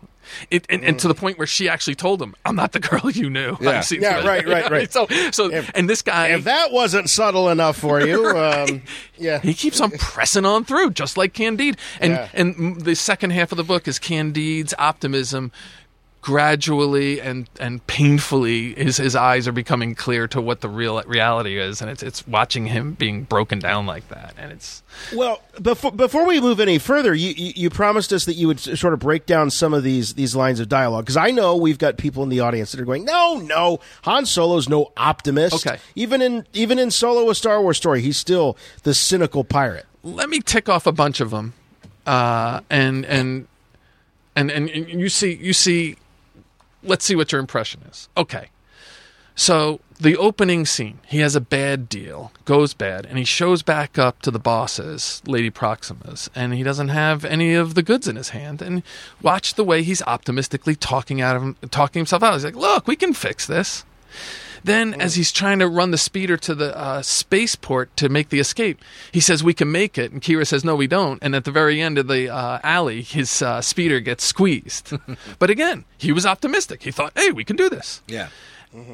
It, 0.51 0.65
and, 0.69 0.83
and 0.83 0.99
to 0.99 1.07
the 1.07 1.13
point 1.15 1.37
where 1.37 1.47
she 1.47 1.67
actually 1.69 1.95
told 1.95 2.21
him, 2.21 2.35
"I'm 2.45 2.55
not 2.55 2.71
the 2.71 2.79
girl 2.79 3.09
you 3.11 3.29
knew." 3.29 3.57
Yeah. 3.61 3.83
Yeah, 3.91 4.25
right, 4.25 4.47
right, 4.47 4.69
right. 4.69 4.91
So, 4.93 5.07
so, 5.31 5.51
and 5.73 5.89
this 5.89 6.01
guy, 6.01 6.27
If 6.29 6.43
that 6.43 6.71
wasn't 6.71 7.09
subtle 7.09 7.49
enough 7.49 7.77
for 7.77 8.01
you, 8.01 8.27
um, 8.37 8.81
yeah, 9.17 9.39
he 9.39 9.53
keeps 9.53 9.79
on 9.81 9.91
pressing 9.91 10.45
on 10.45 10.63
through, 10.65 10.91
just 10.91 11.17
like 11.17 11.33
Candide. 11.33 11.77
And 11.99 12.13
Yeah. 12.13 12.27
and 12.33 12.81
the 12.81 12.95
second 12.95 13.31
half 13.31 13.51
of 13.51 13.57
the 13.57 13.63
book 13.63 13.87
is 13.87 13.99
Candide's 13.99 14.73
optimism. 14.77 15.51
Gradually 16.23 17.19
and 17.19 17.49
and 17.59 17.85
painfully, 17.85 18.73
his 18.75 18.95
his 18.95 19.13
eyes 19.13 19.45
are 19.45 19.51
becoming 19.51 19.93
clear 19.93 20.25
to 20.29 20.39
what 20.39 20.61
the 20.61 20.69
real 20.69 21.03
reality 21.03 21.59
is, 21.59 21.81
and 21.81 21.91
it's 21.91 22.01
it's 22.01 22.25
watching 22.25 22.65
him 22.67 22.93
being 22.93 23.23
broken 23.23 23.59
down 23.59 23.85
like 23.85 24.07
that, 24.07 24.33
and 24.37 24.49
it's 24.49 24.83
Well, 25.13 25.41
before 25.61 25.91
before 25.91 26.25
we 26.25 26.39
move 26.39 26.61
any 26.61 26.77
further, 26.77 27.13
you, 27.13 27.31
you 27.35 27.51
you 27.57 27.69
promised 27.69 28.13
us 28.13 28.23
that 28.23 28.35
you 28.35 28.47
would 28.47 28.61
sort 28.61 28.93
of 28.93 28.99
break 28.99 29.25
down 29.25 29.49
some 29.49 29.73
of 29.73 29.83
these 29.83 30.13
these 30.13 30.33
lines 30.33 30.61
of 30.61 30.69
dialogue 30.69 31.03
because 31.03 31.17
I 31.17 31.31
know 31.31 31.57
we've 31.57 31.77
got 31.77 31.97
people 31.97 32.23
in 32.23 32.29
the 32.29 32.39
audience 32.39 32.71
that 32.71 32.79
are 32.79 32.85
going, 32.85 33.03
no, 33.03 33.35
no, 33.35 33.81
Han 34.03 34.25
Solo's 34.25 34.69
no 34.69 34.93
optimist. 34.95 35.67
Okay. 35.67 35.77
even 35.95 36.21
in 36.21 36.47
even 36.53 36.79
in 36.79 36.89
Solo, 36.89 37.29
a 37.29 37.35
Star 37.35 37.61
Wars 37.61 37.75
story, 37.75 37.99
he's 38.01 38.15
still 38.15 38.55
the 38.83 38.93
cynical 38.93 39.43
pirate. 39.43 39.85
let 40.03 40.29
me 40.29 40.39
tick 40.39 40.69
off 40.69 40.87
a 40.87 40.93
bunch 40.93 41.19
of 41.19 41.31
them, 41.31 41.53
uh, 42.07 42.61
and 42.69 43.05
and 43.07 43.47
and 44.37 44.49
and 44.51 44.69
you 44.69 45.09
see 45.09 45.33
you 45.35 45.51
see. 45.51 45.97
Let's 46.83 47.05
see 47.05 47.15
what 47.15 47.31
your 47.31 47.41
impression 47.41 47.81
is. 47.89 48.09
Okay, 48.17 48.49
so 49.35 49.79
the 49.99 50.17
opening 50.17 50.65
scene, 50.65 50.99
he 51.07 51.19
has 51.19 51.35
a 51.35 51.41
bad 51.41 51.89
deal, 51.89 52.31
goes 52.45 52.73
bad, 52.73 53.05
and 53.05 53.17
he 53.17 53.23
shows 53.23 53.63
back 53.63 53.97
up 53.97 54.21
to 54.23 54.31
the 54.31 54.39
bosses, 54.39 55.21
Lady 55.25 55.49
Proximus, 55.49 56.29
and 56.35 56.53
he 56.53 56.61
doesn't 56.61 56.89
have 56.89 57.23
any 57.25 57.53
of 57.53 57.73
the 57.73 57.83
goods 57.83 58.07
in 58.07 58.15
his 58.15 58.29
hand. 58.29 58.61
And 58.61 58.83
watch 59.21 59.55
the 59.55 59.63
way 59.63 59.81
he's 59.81 60.01
optimistically 60.03 60.75
talking 60.75 61.21
out 61.21 61.35
of 61.35 61.41
him, 61.41 61.55
talking 61.71 62.01
himself 62.01 62.21
out. 62.21 62.33
He's 62.33 62.45
like, 62.45 62.55
"Look, 62.55 62.87
we 62.87 62.95
can 62.95 63.13
fix 63.13 63.45
this." 63.45 63.85
Then, 64.63 64.93
as 64.93 65.15
he's 65.15 65.31
trying 65.31 65.59
to 65.59 65.67
run 65.67 65.91
the 65.91 65.97
speeder 65.97 66.37
to 66.37 66.55
the 66.55 66.77
uh, 66.77 67.01
spaceport 67.01 67.95
to 67.97 68.09
make 68.09 68.29
the 68.29 68.39
escape, 68.39 68.81
he 69.11 69.19
says, 69.19 69.43
We 69.43 69.53
can 69.53 69.71
make 69.71 69.97
it. 69.97 70.11
And 70.11 70.21
Qi'ra 70.21 70.47
says, 70.47 70.63
No, 70.63 70.75
we 70.75 70.87
don't. 70.87 71.21
And 71.21 71.35
at 71.35 71.43
the 71.43 71.51
very 71.51 71.81
end 71.81 71.97
of 71.97 72.07
the 72.07 72.29
uh, 72.29 72.59
alley, 72.63 73.01
his 73.01 73.41
uh, 73.41 73.61
speeder 73.61 73.99
gets 73.99 74.23
squeezed. 74.23 74.93
but 75.39 75.49
again, 75.49 75.85
he 75.97 76.11
was 76.11 76.25
optimistic. 76.25 76.83
He 76.83 76.91
thought, 76.91 77.11
Hey, 77.15 77.31
we 77.31 77.43
can 77.43 77.55
do 77.55 77.69
this. 77.69 78.01
Yeah. 78.07 78.29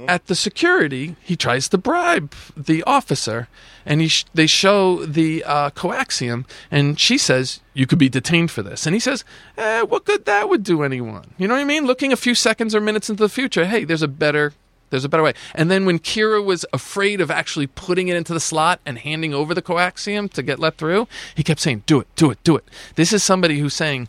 At 0.10 0.26
the 0.26 0.36
security, 0.36 1.16
he 1.24 1.38
tries 1.38 1.70
to 1.70 1.78
bribe 1.78 2.36
the 2.58 2.84
officer, 2.84 3.48
and 3.86 4.02
he 4.02 4.10
sh- 4.10 4.26
they 4.34 4.46
show 4.46 5.06
the 5.06 5.42
uh, 5.46 5.70
coaxium, 5.70 6.46
and 6.70 7.00
she 7.00 7.18
says, 7.18 7.62
You 7.74 7.88
could 7.88 7.98
be 7.98 8.10
detained 8.10 8.52
for 8.52 8.62
this. 8.62 8.86
And 8.86 8.94
he 8.94 9.00
says, 9.00 9.24
eh, 9.58 9.84
What 9.84 10.04
good 10.04 10.26
that 10.26 10.50
would 10.50 10.64
do 10.64 10.84
anyone? 10.84 11.34
You 11.38 11.48
know 11.48 11.54
what 11.54 11.62
I 11.62 11.64
mean? 11.64 11.86
Looking 11.86 12.12
a 12.12 12.18
few 12.18 12.36
seconds 12.36 12.76
or 12.76 12.82
minutes 12.82 13.10
into 13.10 13.24
the 13.24 13.30
future, 13.30 13.66
hey, 13.66 13.86
there's 13.86 14.02
a 14.02 14.10
better. 14.10 14.52
There's 14.90 15.06
a 15.06 15.10
better 15.10 15.24
way. 15.24 15.34
And 15.54 15.70
then 15.70 15.86
when 15.86 16.00
Qi'ra 16.00 16.44
was 16.44 16.66
afraid 16.74 17.22
of 17.22 17.30
actually 17.30 17.68
putting 17.68 18.08
it 18.08 18.16
into 18.16 18.34
the 18.34 18.40
slot 18.40 18.80
and 18.86 18.98
handing 18.98 19.34
over 19.34 19.54
the 19.54 19.62
coaxium 19.62 20.32
to 20.34 20.44
get 20.44 20.60
let 20.60 20.78
through, 20.78 21.08
he 21.36 21.44
kept 21.44 21.60
saying, 21.60 21.84
Do 21.86 22.00
it, 22.00 22.08
do 22.16 22.32
it, 22.32 22.44
do 22.44 22.56
it. 22.56 22.66
This 22.96 23.14
is 23.14 23.24
somebody 23.24 23.60
who's 23.60 23.74
saying, 23.74 24.08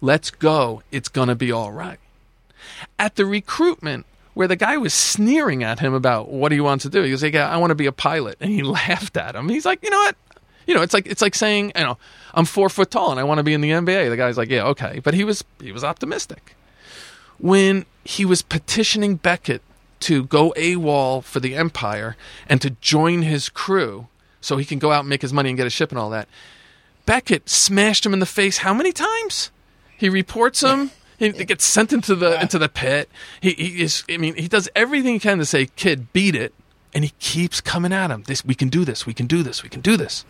Let's 0.00 0.30
go. 0.30 0.82
It's 0.90 1.08
going 1.08 1.28
to 1.28 1.34
be 1.34 1.52
all 1.52 1.72
right 1.72 1.98
at 2.98 3.16
the 3.16 3.26
recruitment 3.26 4.06
where 4.34 4.48
the 4.48 4.56
guy 4.56 4.76
was 4.76 4.94
sneering 4.94 5.62
at 5.62 5.80
him 5.80 5.92
about 5.92 6.28
what 6.28 6.52
he 6.52 6.60
wants 6.60 6.82
to 6.84 6.90
do. 6.90 7.02
He 7.02 7.10
was 7.10 7.22
like, 7.22 7.34
"I 7.34 7.56
want 7.56 7.70
to 7.70 7.74
be 7.74 7.86
a 7.86 7.92
pilot," 7.92 8.36
and 8.40 8.50
he 8.50 8.62
laughed 8.78 9.16
at 9.16 9.34
him. 9.34 9.48
He's 9.48 9.66
like, 9.66 9.82
"You 9.82 9.90
know 9.90 9.98
what? 9.98 10.16
You 10.66 10.74
know, 10.74 10.82
it's 10.82 10.94
like 10.94 11.06
it's 11.06 11.22
like 11.22 11.34
saying, 11.34 11.72
you 11.76 11.82
know, 11.82 11.98
I'm 12.34 12.44
four 12.44 12.68
foot 12.68 12.90
tall 12.90 13.10
and 13.10 13.18
I 13.18 13.24
want 13.24 13.38
to 13.38 13.44
be 13.44 13.54
in 13.54 13.60
the 13.60 13.70
NBA." 13.70 14.08
The 14.08 14.16
guy's 14.16 14.38
like, 14.38 14.50
"Yeah, 14.50 14.66
okay," 14.68 15.00
but 15.02 15.14
he 15.14 15.24
was 15.24 15.44
he 15.60 15.72
was 15.72 15.84
optimistic. 15.84 16.54
When 17.38 17.86
he 18.04 18.24
was 18.24 18.42
petitioning 18.42 19.16
Beckett 19.16 19.62
to 20.00 20.24
go 20.24 20.52
AWOL 20.56 21.22
for 21.22 21.40
the 21.40 21.54
Empire 21.54 22.16
and 22.48 22.60
to 22.62 22.70
join 22.80 23.22
his 23.22 23.48
crew 23.48 24.08
so 24.40 24.56
he 24.56 24.64
can 24.64 24.78
go 24.78 24.92
out 24.92 25.00
and 25.00 25.08
make 25.08 25.22
his 25.22 25.32
money 25.32 25.50
and 25.50 25.56
get 25.56 25.66
a 25.66 25.70
ship 25.70 25.90
and 25.90 25.98
all 25.98 26.10
that, 26.10 26.28
Beckett 27.06 27.48
smashed 27.48 28.06
him 28.06 28.12
in 28.12 28.20
the 28.20 28.26
face 28.26 28.58
how 28.58 28.72
many 28.72 28.92
times? 28.92 29.50
He 29.96 30.08
reports 30.08 30.62
him. 30.62 30.90
He 31.20 31.32
gets 31.44 31.66
sent 31.66 31.92
into 31.92 32.14
the 32.14 32.40
into 32.40 32.58
the 32.58 32.70
pit. 32.70 33.10
He, 33.42 33.50
he 33.50 33.82
is. 33.82 34.04
I 34.08 34.16
mean, 34.16 34.36
he 34.36 34.48
does 34.48 34.70
everything 34.74 35.12
he 35.12 35.18
can 35.18 35.36
to 35.36 35.44
say, 35.44 35.66
"Kid, 35.66 36.14
beat 36.14 36.34
it," 36.34 36.54
and 36.94 37.04
he 37.04 37.12
keeps 37.18 37.60
coming 37.60 37.92
at 37.92 38.10
him. 38.10 38.22
This 38.22 38.42
we 38.42 38.54
can 38.54 38.70
do 38.70 38.86
this. 38.86 39.04
We 39.04 39.12
can 39.12 39.26
do 39.26 39.42
this. 39.42 39.62
We 39.62 39.68
can 39.68 39.82
do 39.82 39.98
this. 39.98 40.24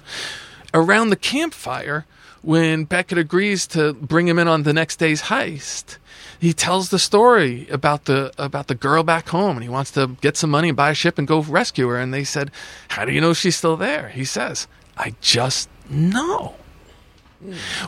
around 0.74 1.10
the 1.10 1.16
campfire, 1.16 2.06
when 2.42 2.84
Beckett 2.86 3.18
agrees 3.18 3.68
to 3.68 3.92
bring 3.92 4.26
him 4.26 4.36
in 4.38 4.48
on 4.48 4.64
the 4.64 4.72
next 4.72 4.96
day's 4.96 5.22
heist, 5.22 5.98
he 6.40 6.52
tells 6.52 6.88
the 6.88 6.98
story 6.98 7.68
about 7.68 8.06
the 8.06 8.32
about 8.38 8.66
the 8.68 8.74
girl 8.74 9.02
back 9.02 9.28
home, 9.28 9.56
and 9.56 9.62
he 9.62 9.68
wants 9.68 9.90
to 9.92 10.16
get 10.20 10.36
some 10.36 10.50
money 10.50 10.68
and 10.68 10.76
buy 10.76 10.90
a 10.90 10.94
ship 10.94 11.18
and 11.18 11.28
go 11.28 11.42
rescue 11.42 11.86
her. 11.88 11.98
And 11.98 12.12
they 12.12 12.24
said, 12.24 12.50
"How 12.88 13.04
do 13.04 13.12
you 13.12 13.20
know 13.20 13.32
she's 13.34 13.56
still 13.56 13.76
there?" 13.76 14.08
He 14.08 14.24
says, 14.24 14.66
"I 14.96 15.14
just 15.20 15.68
know." 15.88 16.54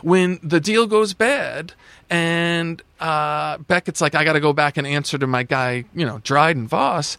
when 0.01 0.39
the 0.41 0.59
deal 0.59 0.87
goes 0.87 1.13
bad 1.13 1.73
and 2.09 2.81
uh, 2.99 3.57
Beckett's 3.59 4.01
like, 4.01 4.15
I 4.15 4.23
got 4.23 4.33
to 4.33 4.39
go 4.39 4.53
back 4.53 4.77
and 4.77 4.87
answer 4.87 5.17
to 5.17 5.27
my 5.27 5.43
guy, 5.43 5.85
you 5.93 6.05
know, 6.05 6.19
Dryden 6.23 6.67
Voss. 6.67 7.17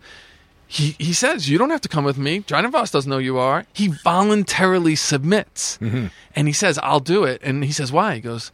He, 0.67 0.97
he 0.99 1.13
says, 1.13 1.49
You 1.49 1.59
don't 1.59 1.71
have 1.71 1.83
to 1.83 1.89
come 1.89 2.05
with 2.05 2.19
me. 2.19 2.41
Dryden 2.41 2.71
Voss 2.71 2.91
doesn't 2.91 3.09
know 3.09 3.19
you 3.19 3.39
are. 3.39 3.67
He 3.73 3.89
voluntarily 3.89 4.97
submits. 4.97 5.79
And 6.35 6.49
he 6.49 6.53
says, 6.53 6.79
I'll 6.83 7.01
do 7.01 7.25
it. 7.25 7.41
And 7.45 7.65
he 7.65 7.71
says, 7.73 7.93
Why? 7.93 8.17
He 8.17 8.21
goes, 8.21 8.51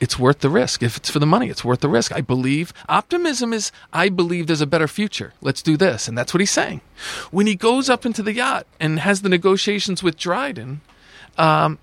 It's 0.00 0.18
worth 0.18 0.40
the 0.40 0.50
risk. 0.50 0.82
If 0.82 0.96
it's 0.96 1.10
for 1.10 1.18
the 1.18 1.26
money, 1.26 1.48
it's 1.48 1.64
worth 1.64 1.80
the 1.80 1.88
risk. 1.88 2.12
I 2.12 2.20
believe. 2.20 2.72
Optimism 2.88 3.52
is, 3.52 3.72
I 3.92 4.08
believe 4.08 4.46
there's 4.46 4.60
a 4.60 4.66
better 4.66 4.86
future. 4.86 5.32
Let's 5.40 5.60
do 5.62 5.76
this. 5.76 6.06
And 6.06 6.16
that's 6.16 6.32
what 6.32 6.40
he's 6.40 6.52
saying. 6.52 6.82
When 7.30 7.46
he 7.46 7.56
goes 7.56 7.90
up 7.90 8.06
into 8.06 8.22
the 8.22 8.32
yacht 8.32 8.66
and 8.78 9.00
has 9.00 9.22
the 9.22 9.28
negotiations 9.28 10.02
with 10.02 10.16
Dryden, 10.16 10.82
um, 11.36 11.78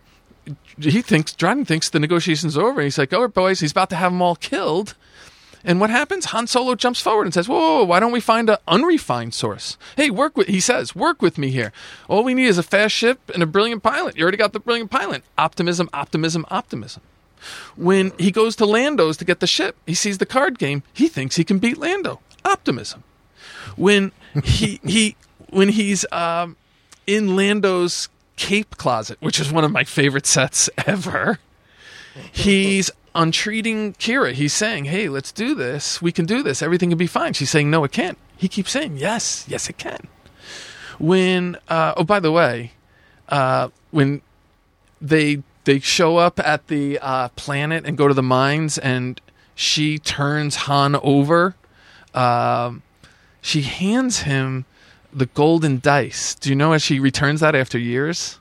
he 0.80 1.02
thinks 1.02 1.34
Dryden 1.34 1.66
thinks 1.66 1.90
the 1.90 2.00
negotiations 2.00 2.58
are 2.58 2.62
over. 2.62 2.80
And 2.80 2.86
he's 2.86 2.98
like, 2.98 3.12
"Oh, 3.12 3.28
boys, 3.28 3.60
he's 3.60 3.72
about 3.72 3.90
to 3.90 3.96
have 3.96 4.12
them 4.12 4.22
all 4.22 4.36
killed." 4.36 4.96
And 5.68 5.82
what 5.82 5.90
happens? 5.90 6.26
Han 6.26 6.46
Solo 6.46 6.76
jumps 6.76 7.02
forward 7.02 7.26
and 7.26 7.34
says, 7.34 7.50
"Whoa, 7.50 7.60
whoa, 7.60 7.76
whoa, 7.80 7.84
why 7.86 8.00
don't 8.00 8.12
we 8.12 8.20
find 8.20 8.50
an 8.50 8.58
unrefined 8.68 9.34
source? 9.34 9.78
Hey, 9.98 10.10
work 10.10 10.38
with." 10.38 10.48
He 10.48 10.60
says, 10.60 10.96
"Work 10.96 11.22
with 11.22 11.38
me 11.38 11.50
here. 11.50 11.74
All 12.08 12.24
we 12.24 12.36
need 12.36 12.48
is 12.48 12.60
a 12.60 12.64
fast 12.64 12.94
ship 12.94 13.20
and 13.34 13.42
a 13.42 13.48
brilliant 13.48 13.82
pilot. 13.82 14.16
You 14.16 14.24
already 14.24 14.38
got 14.38 14.54
the 14.54 14.60
brilliant 14.60 14.92
pilot. 14.92 15.24
Optimism, 15.38 15.90
optimism, 15.92 16.46
optimism." 16.50 17.02
When 17.76 18.12
he 18.18 18.32
goes 18.32 18.56
to 18.58 18.66
Lando's 18.66 19.18
to 19.18 19.26
get 19.26 19.40
the 19.40 19.48
ship, 19.48 19.76
he 19.86 19.94
sees 19.94 20.18
the 20.18 20.26
card 20.26 20.60
game. 20.60 20.84
He 20.94 21.08
thinks 21.08 21.36
he 21.36 21.44
can 21.44 21.60
beat 21.60 21.78
Lando. 21.78 22.20
Optimism. 22.44 23.04
When 23.76 24.12
he 24.44 24.80
he 24.86 25.16
when 25.50 25.70
he's 25.70 26.06
um, 26.12 26.58
in 27.08 27.36
Lando's 27.36 28.10
cape 28.36 28.78
closet, 28.78 29.18
which 29.22 29.40
is 29.40 29.52
one 29.52 29.64
of 29.64 29.72
my 29.72 29.84
favorite 29.84 30.26
sets 30.26 30.70
ever. 30.86 31.40
He's 32.32 32.92
entreating 33.14 33.94
Qi'ra. 33.94 34.34
He's 34.34 34.54
saying, 34.54 34.86
"Hey, 34.86 35.10
let's 35.10 35.32
do 35.32 35.56
this. 35.56 36.02
We 36.02 36.12
can 36.12 36.26
do 36.26 36.44
this. 36.44 36.62
Everything 36.62 36.90
can 36.90 36.98
be 36.98 37.08
fine." 37.08 37.34
She's 37.34 37.50
saying, 37.50 37.70
"No, 37.70 37.84
it 37.84 37.92
can't." 37.92 38.18
He 38.38 38.48
keeps 38.48 38.72
saying, 38.72 38.98
"Yes, 38.98 39.46
yes, 39.48 39.70
it 39.70 39.78
can." 39.78 40.08
When 40.98 41.58
uh, 41.68 41.94
oh, 41.98 42.04
by 42.04 42.20
the 42.20 42.32
way, 42.32 42.72
uh, 43.30 43.70
when 43.92 44.22
they 45.02 45.44
they 45.66 45.80
show 45.80 46.18
up 46.18 46.40
at 46.40 46.68
the 46.68 46.98
uh, 47.00 47.30
planet 47.36 47.86
and 47.86 47.98
go 47.98 48.08
to 48.08 48.14
the 48.14 48.24
mines, 48.24 48.78
and 48.78 49.20
she 49.56 50.00
turns 50.00 50.56
Han 50.56 50.96
over. 50.98 51.56
Um, 52.14 52.82
she 53.42 53.62
hands 53.62 54.20
him 54.22 54.66
the 55.14 55.26
golden 55.28 55.80
dice. 55.80 56.36
Do 56.36 56.50
you 56.50 56.56
know 56.56 56.74
as 56.74 56.82
she 56.82 57.00
returns 57.00 57.40
that 57.42 57.56
after 57.56 57.78
years? 57.78 58.40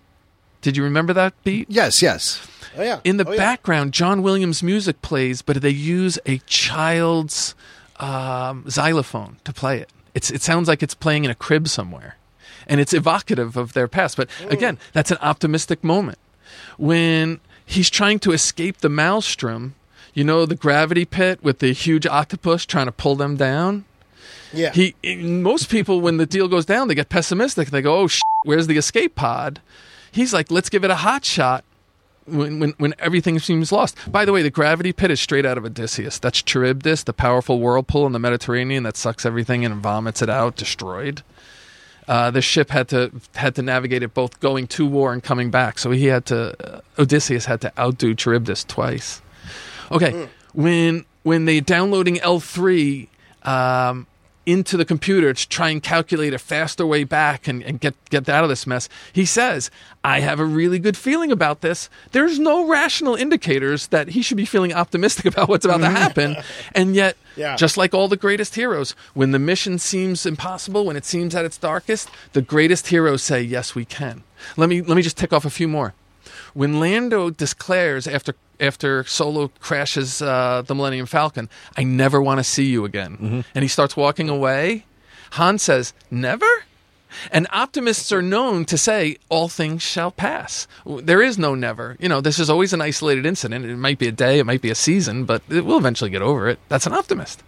Did 0.61 0.77
you 0.77 0.83
remember 0.85 1.13
that 1.13 1.35
beat? 1.45 1.67
Yes, 1.71 2.01
yes. 2.01 2.47
Oh 2.77 2.83
yeah. 2.83 3.01
In 3.05 3.19
the 3.19 3.27
Oh, 3.29 3.33
yeah. 3.33 3.37
background, 3.37 3.93
John 3.93 4.23
Williams' 4.23 4.63
music 4.63 5.01
plays, 5.03 5.43
but 5.43 5.61
they 5.61 5.71
use 5.71 6.19
a 6.27 6.39
child's 6.47 7.55
um, 8.01 8.65
xylophone 8.69 9.37
to 9.45 9.53
play 9.53 9.79
it. 9.79 9.91
It's, 10.15 10.31
it 10.31 10.43
sounds 10.43 10.67
like 10.69 10.83
it's 10.83 10.95
playing 10.95 11.25
in 11.25 11.31
a 11.31 11.35
crib 11.35 11.69
somewhere, 11.69 12.17
and 12.67 12.81
it's 12.81 12.93
evocative 12.93 13.57
of 13.57 13.73
their 13.75 13.87
past. 13.89 14.17
But 14.17 14.29
again, 14.49 14.79
that's 14.93 15.11
an 15.11 15.19
optimistic 15.21 15.85
moment 15.85 16.19
when 16.79 17.41
he's 17.65 17.91
trying 17.91 18.19
to 18.21 18.33
escape 18.33 18.79
the 18.79 18.89
maelstrom. 18.89 19.75
You 20.13 20.23
know 20.23 20.47
the 20.47 20.55
gravity 20.55 21.05
pit 21.05 21.43
with 21.43 21.59
the 21.59 21.73
huge 21.73 22.07
octopus 22.07 22.65
trying 22.65 22.87
to 22.87 22.93
pull 22.93 23.17
them 23.17 23.37
down. 23.37 23.85
Yeah. 24.53 24.71
He 24.73 24.95
most 25.17 25.69
people 25.69 26.01
when 26.01 26.19
the 26.19 26.27
deal 26.27 26.47
goes 26.47 26.65
down, 26.65 26.89
they 26.89 26.95
get 26.95 27.09
pessimistic. 27.09 27.71
They 27.71 27.83
go, 27.83 27.99
"Oh, 27.99 28.07
shit, 28.07 28.23
where's 28.45 28.69
the 28.69 28.77
escape 28.77 29.17
pod?" 29.17 29.61
He's 30.13 30.33
like, 30.33 30.51
"Let's 30.51 30.69
give 30.69 30.85
it 30.85 30.91
a 30.91 30.97
hot 30.97 31.25
shot." 31.25 31.65
When, 32.27 32.59
when 32.59 32.75
when 32.79 32.95
everything 32.99 33.39
seems 33.39 33.71
lost. 33.71 33.99
By 34.11 34.25
the 34.25 34.33
way, 34.33 34.41
the 34.41 34.51
gravity 34.51 34.93
pit 34.95 35.11
is 35.11 35.21
straight 35.21 35.45
out 35.45 35.59
of 35.59 35.65
Odysseus. 35.67 36.19
That's 36.19 36.41
Charybdis, 36.43 37.03
the 37.03 37.13
powerful 37.13 37.61
whirlpool 37.61 38.07
in 38.07 38.13
the 38.13 38.19
Mediterranean 38.19 38.83
that 38.85 38.97
sucks 38.97 39.27
everything 39.27 39.63
in 39.63 39.73
and 39.73 39.83
vomits 39.83 40.23
it 40.23 40.31
out, 40.31 40.57
destroyed. 40.57 41.23
Uh, 42.07 42.31
the 42.31 42.43
ship 42.43 42.71
had 42.71 42.89
to 42.89 43.11
had 43.35 43.55
to 43.55 43.63
navigate 43.63 44.03
it 44.03 44.13
both 44.13 44.39
going 44.41 44.67
to 44.67 44.87
war 44.87 45.13
and 45.13 45.23
coming 45.23 45.51
back. 45.51 45.79
So 45.79 45.91
he 45.91 46.07
had 46.07 46.27
to 46.27 46.55
uh, 46.77 46.81
Odysseus 46.99 47.47
had 47.47 47.61
to 47.63 47.73
outdo 47.79 48.15
Charybdis 48.15 48.65
twice. 48.65 49.23
Okay, 49.91 50.29
when 50.53 51.05
when 51.23 51.47
they 51.47 51.61
downloading 51.61 52.21
L 52.21 52.41
three 52.41 53.09
um, 53.43 54.07
into 54.47 54.77
the 54.77 54.85
computer 54.85 55.33
to 55.33 55.49
try 55.49 55.71
and 55.71 55.83
calculate 55.83 56.35
a 56.35 56.39
faster 56.39 56.87
way 56.87 57.05
back 57.05 57.49
and, 57.49 57.63
and 57.63 57.81
get 57.81 57.95
get 58.11 58.29
out 58.29 58.45
of 58.45 58.51
this 58.51 58.67
mess, 58.67 58.89
he 59.13 59.25
says, 59.25 59.71
"I 60.03 60.21
have 60.21 60.41
a 60.41 60.45
really 60.45 60.79
good 60.79 60.97
feeling 60.97 61.33
about 61.33 61.61
this. 61.61 61.89
There's 62.13 62.39
no 62.39 62.67
rational 62.67 63.15
indicators 63.15 63.89
that 63.89 64.09
he 64.09 64.23
should 64.23 64.37
be 64.37 64.45
feeling 64.45 64.73
optimistic 64.73 65.25
about 65.33 65.49
what's 65.49 65.65
about 65.65 65.79
to 65.79 65.87
mm-hmm. 65.87 65.97
happen, 65.97 66.37
and 66.75 66.95
yet." 66.95 67.17
Yeah. 67.37 67.57
Just 67.57 67.77
like 67.77 67.93
all 67.93 68.07
the 68.07 68.17
greatest 68.17 68.55
heroes, 68.55 68.95
when 69.13 69.33
the 69.33 69.41
mission 69.41 69.81
seems 69.81 70.25
impossible, 70.25 70.85
when 70.87 70.95
it 70.95 71.05
seems 71.05 71.35
at 71.35 71.45
its 71.45 71.59
darkest, 71.59 72.09
the 72.33 72.43
greatest 72.43 72.87
heroes 72.89 73.23
say, 73.23 73.43
"Yes, 73.43 73.75
we 73.75 73.85
can." 73.85 74.23
Let 74.57 74.69
me 74.69 74.83
let 74.83 74.97
me 74.97 75.03
just 75.03 75.17
tick 75.17 75.33
off 75.33 75.45
a 75.45 75.51
few 75.51 75.67
more. 75.67 75.95
When 76.53 76.79
Lando 76.79 77.31
declares 77.31 78.07
after 78.07 78.35
after 78.61 79.05
Solo 79.05 79.49
crashes 79.61 80.23
uh, 80.23 80.63
the 80.67 80.75
Millennium 80.75 81.07
Falcon, 81.07 81.49
"I 81.77 81.85
never 81.85 82.21
want 82.21 82.39
to 82.39 82.45
see 82.45 82.67
you 82.67 82.85
again," 82.85 83.45
and 83.55 83.63
he 83.63 83.69
starts 83.69 83.97
walking 83.97 84.29
away, 84.29 84.87
Han 85.33 85.59
says, 85.59 85.93
"Never." 86.11 86.65
And 87.31 87.47
optimists 87.53 88.13
are 88.13 88.23
known 88.23 88.65
to 88.67 88.79
say, 88.79 89.17
all 89.29 89.49
things 89.49 89.83
shall 89.83 90.11
pass. 90.11 90.67
There 90.85 91.23
is 91.23 91.39
no 91.39 91.55
never. 91.55 91.97
You 92.01 92.09
know, 92.09 92.21
this 92.21 92.39
is 92.39 92.51
always 92.51 92.73
an 92.73 92.81
isolated 92.81 93.27
incident. 93.27 93.65
It 93.65 93.77
might 93.77 93.99
be 93.99 94.09
a 94.09 94.13
day, 94.13 94.39
it 94.39 94.47
might 94.47 94.63
be 94.63 94.71
a 94.71 94.75
season, 94.75 95.25
but 95.25 95.43
it 95.49 95.65
will 95.65 95.79
eventually 95.79 96.11
get 96.11 96.23
over 96.23 96.49
it. 96.49 96.59
That's 96.69 96.87
an 96.87 96.93
optimist. 96.93 97.43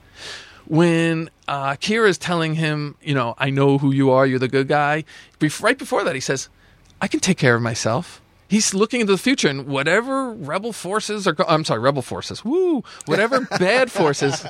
When 0.66 1.30
uh, 1.46 1.76
is 1.80 2.18
telling 2.18 2.54
him, 2.54 2.96
you 3.02 3.14
know, 3.14 3.34
I 3.38 3.50
know 3.50 3.78
who 3.78 3.92
you 3.92 4.10
are, 4.10 4.26
you're 4.26 4.38
the 4.38 4.48
good 4.48 4.68
guy, 4.68 5.04
right 5.60 5.78
before 5.78 6.02
that, 6.04 6.14
he 6.14 6.20
says, 6.20 6.48
I 7.00 7.08
can 7.08 7.20
take 7.20 7.38
care 7.38 7.54
of 7.54 7.62
myself. 7.62 8.20
He's 8.48 8.72
looking 8.74 9.00
into 9.00 9.12
the 9.12 9.18
future, 9.18 9.48
and 9.48 9.66
whatever 9.66 10.32
rebel 10.32 10.72
forces 10.72 11.26
are, 11.26 11.32
go- 11.32 11.44
I'm 11.48 11.64
sorry, 11.64 11.80
rebel 11.80 12.02
forces, 12.02 12.44
woo, 12.44 12.84
whatever 13.06 13.40
bad 13.58 13.90
forces, 13.90 14.42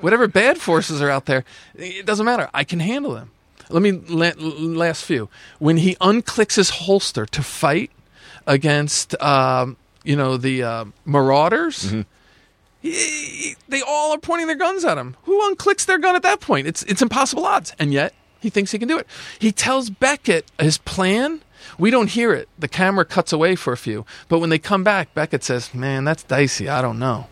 whatever 0.00 0.26
bad 0.26 0.58
forces 0.58 1.02
are 1.02 1.10
out 1.10 1.26
there, 1.26 1.44
it 1.74 2.06
doesn't 2.06 2.24
matter. 2.24 2.48
I 2.54 2.64
can 2.64 2.80
handle 2.80 3.12
them. 3.14 3.30
Let 3.68 3.82
me 3.82 3.92
la- 3.92 4.32
last 4.38 5.04
few. 5.04 5.28
When 5.58 5.76
he 5.78 5.94
unclicks 5.96 6.56
his 6.56 6.70
holster 6.70 7.26
to 7.26 7.42
fight 7.42 7.90
against, 8.46 9.20
um, 9.22 9.76
you 10.04 10.16
know, 10.16 10.36
the 10.36 10.62
uh, 10.62 10.84
marauders, 11.04 11.94
he- 12.80 13.56
they 13.68 13.80
all 13.82 14.12
are 14.12 14.18
pointing 14.18 14.46
their 14.46 14.56
guns 14.56 14.84
at 14.84 14.98
him. 14.98 15.16
Who 15.24 15.40
unclicks 15.54 15.84
their 15.86 15.98
gun 15.98 16.16
at 16.16 16.22
that 16.22 16.40
point? 16.40 16.66
It's 16.66 16.82
it's 16.84 17.02
impossible 17.02 17.46
odds, 17.46 17.72
and 17.78 17.92
yet 17.92 18.14
he 18.40 18.50
thinks 18.50 18.72
he 18.72 18.78
can 18.78 18.88
do 18.88 18.98
it. 18.98 19.06
He 19.38 19.52
tells 19.52 19.90
Beckett 19.90 20.50
his 20.58 20.78
plan. 20.78 21.40
We 21.78 21.90
don't 21.90 22.10
hear 22.10 22.32
it. 22.32 22.48
The 22.58 22.68
camera 22.68 23.04
cuts 23.04 23.32
away 23.32 23.56
for 23.56 23.72
a 23.72 23.76
few, 23.76 24.04
but 24.28 24.38
when 24.38 24.50
they 24.50 24.58
come 24.58 24.84
back, 24.84 25.14
Beckett 25.14 25.44
says, 25.44 25.74
"Man, 25.74 26.04
that's 26.04 26.22
dicey. 26.22 26.68
I 26.68 26.82
don't 26.82 26.98
know." 26.98 27.28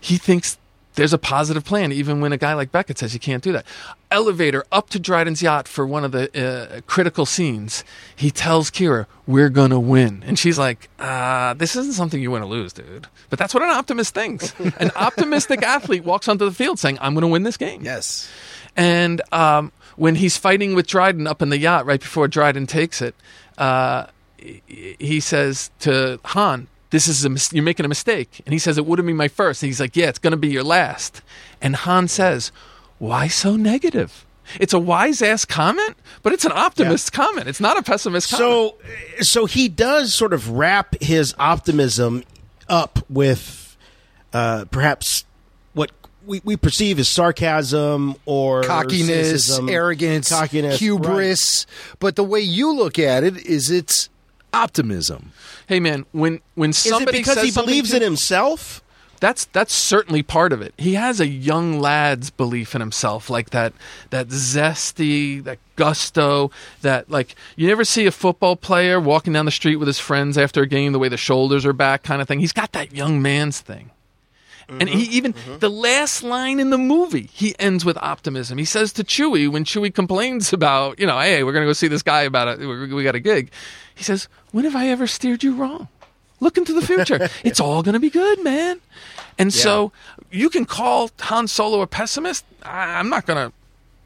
He 0.00 0.16
thinks 0.18 0.58
there's 0.96 1.12
a 1.12 1.18
positive 1.18 1.64
plan, 1.64 1.92
even 1.92 2.20
when 2.20 2.32
a 2.32 2.38
guy 2.38 2.54
like 2.54 2.72
Beckett 2.72 2.98
says 2.98 3.12
you 3.14 3.20
can't 3.20 3.42
do 3.42 3.52
that. 3.52 3.66
Elevator 4.10 4.64
up 4.72 4.88
to 4.90 4.98
Dryden's 4.98 5.42
yacht 5.42 5.68
for 5.68 5.86
one 5.86 6.04
of 6.04 6.12
the 6.12 6.30
uh, 6.34 6.80
critical 6.86 7.26
scenes. 7.26 7.84
He 8.14 8.30
tells 8.30 8.70
Qi'ra, 8.70 9.06
"We're 9.26 9.50
gonna 9.50 9.78
win," 9.78 10.24
and 10.26 10.38
she's 10.38 10.58
like, 10.58 10.88
uh, 10.98 11.54
"This 11.54 11.76
isn't 11.76 11.92
something 11.92 12.20
you 12.20 12.30
want 12.30 12.44
to 12.44 12.48
lose, 12.48 12.72
dude." 12.72 13.06
But 13.30 13.38
that's 13.38 13.52
what 13.52 13.62
an 13.62 13.70
optimist 13.70 14.14
thinks. 14.14 14.54
an 14.78 14.90
optimistic 14.96 15.62
athlete 15.62 16.04
walks 16.04 16.28
onto 16.28 16.44
the 16.44 16.52
field 16.52 16.78
saying, 16.78 16.98
"I'm 17.00 17.14
gonna 17.14 17.28
win 17.28 17.42
this 17.42 17.56
game." 17.56 17.82
Yes. 17.84 18.28
And 18.74 19.22
um, 19.32 19.72
when 19.96 20.16
he's 20.16 20.36
fighting 20.36 20.74
with 20.74 20.86
Dryden 20.86 21.26
up 21.26 21.42
in 21.42 21.48
the 21.48 21.58
yacht 21.58 21.86
right 21.86 22.00
before 22.00 22.28
Dryden 22.28 22.66
takes 22.66 23.00
it, 23.02 23.14
uh, 23.58 24.06
he 24.38 25.20
says 25.20 25.70
to 25.80 26.20
Han, 26.26 26.68
"This 26.90 27.08
is 27.08 27.24
a 27.24 27.28
mis- 27.28 27.52
you're 27.52 27.64
making 27.64 27.84
a 27.86 27.88
mistake." 27.88 28.40
And 28.46 28.52
he 28.52 28.58
says, 28.58 28.78
"It 28.78 28.86
wouldn't 28.86 29.06
be 29.06 29.12
my 29.12 29.28
first. 29.28 29.62
And 29.62 29.68
he's 29.68 29.80
like, 29.80 29.96
"Yeah, 29.96 30.08
it's 30.08 30.18
going 30.18 30.32
to 30.32 30.36
be 30.36 30.48
your 30.48 30.64
last." 30.64 31.22
And 31.60 31.76
Han 31.76 32.08
says, 32.08 32.52
"Why 32.98 33.28
so 33.28 33.56
negative?" 33.56 34.24
It's 34.60 34.72
a 34.72 34.78
wise 34.78 35.22
ass 35.22 35.44
comment, 35.44 35.96
but 36.22 36.32
it's 36.32 36.44
an 36.44 36.52
optimist 36.52 37.12
comment. 37.12 37.48
It's 37.48 37.60
not 37.60 37.76
a 37.76 37.82
pessimist 37.82 38.30
comment. 38.30 38.74
So, 39.18 39.22
so 39.22 39.46
he 39.46 39.68
does 39.68 40.14
sort 40.14 40.32
of 40.32 40.50
wrap 40.50 40.94
his 41.00 41.34
optimism 41.38 42.22
up 42.68 43.04
with 43.10 43.76
uh, 44.32 44.66
perhaps 44.70 45.24
we, 46.26 46.40
we 46.44 46.56
perceive 46.56 46.98
as 46.98 47.08
sarcasm 47.08 48.16
or 48.26 48.62
cockiness, 48.62 49.06
cynicism, 49.08 49.68
arrogance, 49.68 50.28
cockiness, 50.28 50.78
hubris. 50.78 51.66
But 51.98 52.16
the 52.16 52.24
way 52.24 52.40
you 52.40 52.72
look 52.74 52.98
at 52.98 53.24
it 53.24 53.36
is 53.46 53.70
it's 53.70 54.08
Optimism. 54.52 55.32
Hey 55.66 55.80
man, 55.80 56.06
when 56.12 56.40
when 56.54 56.70
Is 56.70 56.78
somebody 56.78 57.18
it 57.18 57.20
because 57.20 57.34
says 57.34 57.44
he 57.44 57.50
believes 57.50 57.90
to- 57.90 57.96
in 57.96 58.02
himself? 58.02 58.82
That's 59.18 59.46
that's 59.46 59.74
certainly 59.74 60.22
part 60.22 60.52
of 60.52 60.60
it. 60.62 60.74
He 60.76 60.94
has 60.94 61.20
a 61.20 61.26
young 61.26 61.80
lad's 61.80 62.30
belief 62.30 62.74
in 62.74 62.80
himself, 62.80 63.28
like 63.30 63.50
that 63.50 63.72
that 64.10 64.28
zesty, 64.28 65.42
that 65.44 65.58
gusto, 65.76 66.50
that 66.82 67.10
like 67.10 67.34
you 67.56 67.66
never 67.66 67.84
see 67.84 68.06
a 68.06 68.10
football 68.12 68.56
player 68.56 69.00
walking 69.00 69.32
down 69.32 69.44
the 69.46 69.50
street 69.50 69.76
with 69.76 69.88
his 69.88 69.98
friends 69.98 70.36
after 70.38 70.62
a 70.62 70.66
game, 70.66 70.92
the 70.92 70.98
way 70.98 71.08
the 71.08 71.16
shoulders 71.16 71.64
are 71.66 71.72
back, 71.72 72.02
kind 72.02 72.20
of 72.22 72.28
thing. 72.28 72.40
He's 72.40 72.52
got 72.52 72.72
that 72.72 72.94
young 72.94 73.20
man's 73.22 73.60
thing. 73.60 73.90
And 74.68 74.88
he 74.88 75.04
even 75.16 75.32
mm-hmm. 75.32 75.50
Mm-hmm. 75.50 75.58
the 75.60 75.70
last 75.70 76.22
line 76.22 76.58
in 76.58 76.70
the 76.70 76.78
movie, 76.78 77.30
he 77.32 77.54
ends 77.58 77.84
with 77.84 77.96
optimism. 77.98 78.58
He 78.58 78.64
says 78.64 78.92
to 78.94 79.04
Chewie 79.04 79.48
when 79.48 79.64
Chewie 79.64 79.94
complains 79.94 80.52
about, 80.52 80.98
you 80.98 81.06
know, 81.06 81.18
hey, 81.20 81.44
we're 81.44 81.52
gonna 81.52 81.66
go 81.66 81.72
see 81.72 81.88
this 81.88 82.02
guy 82.02 82.22
about 82.22 82.48
it. 82.48 82.66
We 82.66 83.04
got 83.04 83.14
a 83.14 83.20
gig. 83.20 83.50
He 83.94 84.02
says, 84.02 84.28
"When 84.50 84.64
have 84.64 84.74
I 84.74 84.88
ever 84.88 85.06
steered 85.06 85.44
you 85.44 85.54
wrong? 85.54 85.88
Look 86.40 86.58
into 86.58 86.72
the 86.72 86.82
future. 86.82 87.28
it's 87.44 87.60
all 87.60 87.82
gonna 87.82 88.00
be 88.00 88.10
good, 88.10 88.42
man." 88.42 88.80
And 89.38 89.52
so 89.52 89.92
you 90.30 90.50
can 90.50 90.64
call 90.64 91.10
Han 91.20 91.46
Solo 91.46 91.80
a 91.80 91.86
pessimist. 91.86 92.44
I, 92.62 92.98
I'm 92.98 93.08
not 93.08 93.26
gonna. 93.26 93.52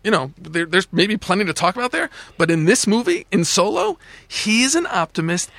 You 0.03 0.11
know, 0.11 0.33
there, 0.39 0.65
there's 0.65 0.91
maybe 0.93 1.17
plenty 1.19 1.45
to 1.45 1.53
talk 1.53 1.77
about 1.77 1.93
there, 1.93 2.09
but 2.39 2.51
in 2.51 2.65
this 2.65 2.87
movie, 2.87 3.27
in 3.31 3.45
Solo, 3.45 3.99
he's 4.27 4.75
an 4.75 4.87
optimist. 4.87 5.51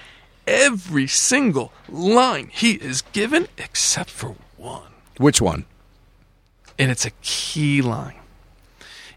Every 0.47 1.06
single 1.06 1.72
line 1.88 2.49
he 2.52 2.74
is 2.74 3.04
given, 3.14 3.47
except 3.60 4.10
for 4.10 4.36
one 4.58 4.91
Which 5.22 5.41
one? 5.41 5.65
and 6.80 6.89
it's 6.89 7.05
a 7.05 7.11
key 7.22 7.82
line. 7.82 8.15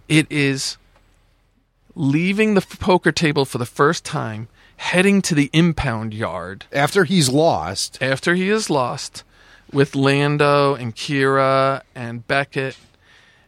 It 0.07 0.27
is 0.31 0.77
leaving 1.95 2.55
the 2.55 2.61
poker 2.61 3.11
table 3.13 3.45
for 3.47 3.57
the 3.59 3.65
first 3.65 4.05
time, 4.05 4.49
heading 4.77 5.23
to 5.23 5.35
the 5.35 5.49
impound 5.55 6.13
yard 6.13 6.67
After 6.73 7.05
he's 7.05 7.31
lost. 7.31 7.97
after 8.03 8.35
he 8.35 8.51
is 8.51 8.69
lost 8.69 9.23
with 9.73 9.95
Lando 9.97 10.75
and 10.75 10.95
Qi'ra 10.95 11.83
and 11.95 12.27
Beckett. 12.27 12.77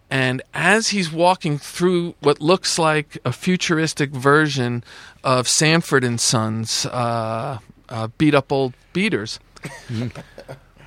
And 0.08 0.40
as 0.54 0.88
he's 0.90 1.12
walking 1.12 1.58
through 1.58 2.14
what 2.20 2.40
looks 2.40 2.78
like 2.78 3.18
a 3.24 3.32
futuristic 3.32 4.10
version 4.10 4.82
of 5.24 5.46
Sanford 5.48 6.04
and 6.04 6.18
Sons, 6.20 6.86
uh, 6.86 7.58
uh, 7.90 8.08
beat 8.16 8.34
up 8.34 8.50
old 8.52 8.72
beaters, 8.94 9.40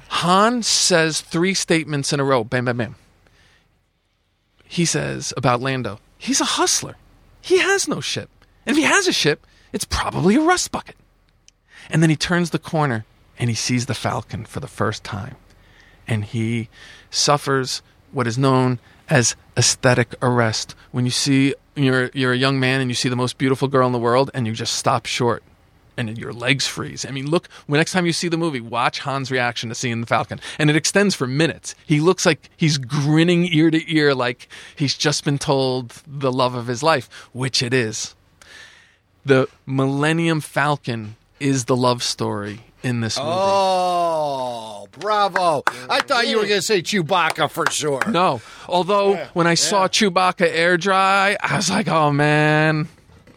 Han 0.10 0.64
says 0.64 1.22
three 1.22 1.54
statements 1.54 2.12
in 2.12 2.20
a 2.20 2.24
row. 2.24 2.44
Bam, 2.44 2.66
bam, 2.66 2.78
bam. 2.78 2.96
He 4.66 4.86
says 4.86 5.34
about 5.38 5.62
Lando, 5.62 6.00
he's 6.18 6.42
a 6.42 6.46
hustler. 6.46 6.96
He 7.42 7.60
has 7.60 7.88
no 7.88 8.02
ship. 8.02 8.30
And 8.66 8.76
if 8.76 8.78
he 8.78 8.88
has 8.88 9.08
a 9.08 9.14
ship, 9.14 9.46
it's 9.72 9.86
probably 9.86 10.36
a 10.36 10.42
rust 10.42 10.72
bucket. 10.72 10.96
And 11.90 12.04
then 12.04 12.10
he 12.10 12.16
turns 12.16 12.50
the 12.50 12.60
corner 12.60 13.06
and 13.38 13.50
he 13.50 13.56
sees 13.56 13.86
the 13.86 13.94
Falcon 13.94 14.46
for 14.46 14.60
the 14.60 14.68
first 14.68 15.04
time. 15.04 15.38
And 16.08 16.26
he 16.26 16.70
suffers 17.10 17.82
what 18.12 18.28
is 18.28 18.38
known 18.38 18.80
as 19.10 19.36
aesthetic 19.58 20.14
arrest. 20.22 20.76
When 20.92 21.06
you 21.06 21.12
see 21.12 21.56
you're 21.76 22.12
you're 22.14 22.34
a 22.34 22.38
young 22.38 22.60
man 22.60 22.82
and 22.82 22.90
you 22.90 22.96
see 22.96 23.10
the 23.10 23.16
most 23.16 23.38
beautiful 23.38 23.68
girl 23.68 23.88
in 23.88 23.94
the 23.94 24.00
world 24.00 24.32
and 24.34 24.46
you 24.46 24.54
just 24.54 24.76
stop 24.76 25.06
short 25.06 25.44
and 26.00 26.18
your 26.18 26.32
legs 26.32 26.66
freeze. 26.66 27.06
I 27.06 27.12
mean, 27.12 27.30
look, 27.30 27.50
when 27.68 27.80
next 27.80 27.92
time 27.92 28.06
you 28.06 28.14
see 28.14 28.30
the 28.30 28.38
movie, 28.38 28.62
watch 28.62 29.00
Han's 29.00 29.30
reaction 29.30 29.70
to 29.70 29.76
seeing 29.76 30.02
the 30.02 30.08
Falcon. 30.08 30.40
And 30.58 30.70
it 30.70 30.76
extends 30.76 31.14
for 31.14 31.28
minutes. 31.28 31.76
He 31.86 32.00
looks 32.00 32.26
like 32.26 32.50
he's 32.56 32.78
grinning 32.78 33.46
ear 33.46 33.70
to 33.70 33.94
ear 33.94 34.16
like 34.16 34.48
he's 34.76 34.96
just 34.98 35.26
been 35.26 35.38
told 35.38 35.90
the 36.08 36.32
love 36.32 36.56
of 36.56 36.68
his 36.68 36.82
life, 36.82 37.10
which 37.34 37.62
it 37.62 37.74
is. 37.74 38.16
The 39.26 39.50
Millennium 39.66 40.40
Falcon 40.40 41.18
is 41.40 41.66
the 41.66 41.76
love 41.76 42.02
story 42.02 42.62
in 42.82 43.02
this 43.02 43.18
movie. 43.18 43.30
Oh, 43.30 44.88
bravo. 44.92 45.64
I 45.90 46.00
thought 46.00 46.28
you 46.28 46.38
were 46.38 46.44
going 46.44 46.62
to 46.62 46.66
say 46.66 46.82
Chewbacca 46.82 47.52
for 47.52 47.70
sure. 47.70 48.02
No. 48.10 48.42
Although 48.68 49.18
when 49.34 49.48
I 49.48 49.56
saw 49.56 49.88
Chewbacca 49.88 50.48
air 50.50 50.78
dry, 50.78 51.36
I 51.42 51.58
was 51.58 51.70
like, 51.70 51.90
oh 51.90 52.12
man, 52.12 52.88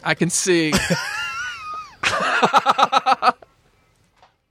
I 0.04 0.14
can 0.14 0.30
see. 0.30 0.72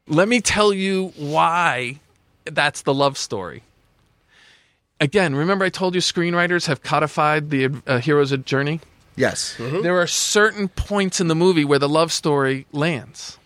Let 0.08 0.28
me 0.28 0.42
tell 0.42 0.74
you 0.74 1.14
why 1.16 2.00
that's 2.46 2.82
the 2.82 2.94
love 2.94 3.18
story. 3.18 3.64
Again, 5.00 5.36
remember 5.36 5.66
I 5.66 5.70
told 5.70 5.96
you 5.96 6.02
screenwriters 6.02 6.68
have 6.68 6.84
codified 6.84 7.50
the 7.50 7.82
uh, 7.88 8.00
hero's 8.00 8.36
journey? 8.40 8.82
Yes. 9.16 9.56
There 9.58 10.00
are 10.00 10.08
certain 10.08 10.68
points 10.70 11.20
in 11.20 11.28
the 11.28 11.36
movie 11.36 11.66
where 11.66 11.80
the 11.80 11.90
love 11.90 12.12
story 12.12 12.66
lands. 12.72 13.38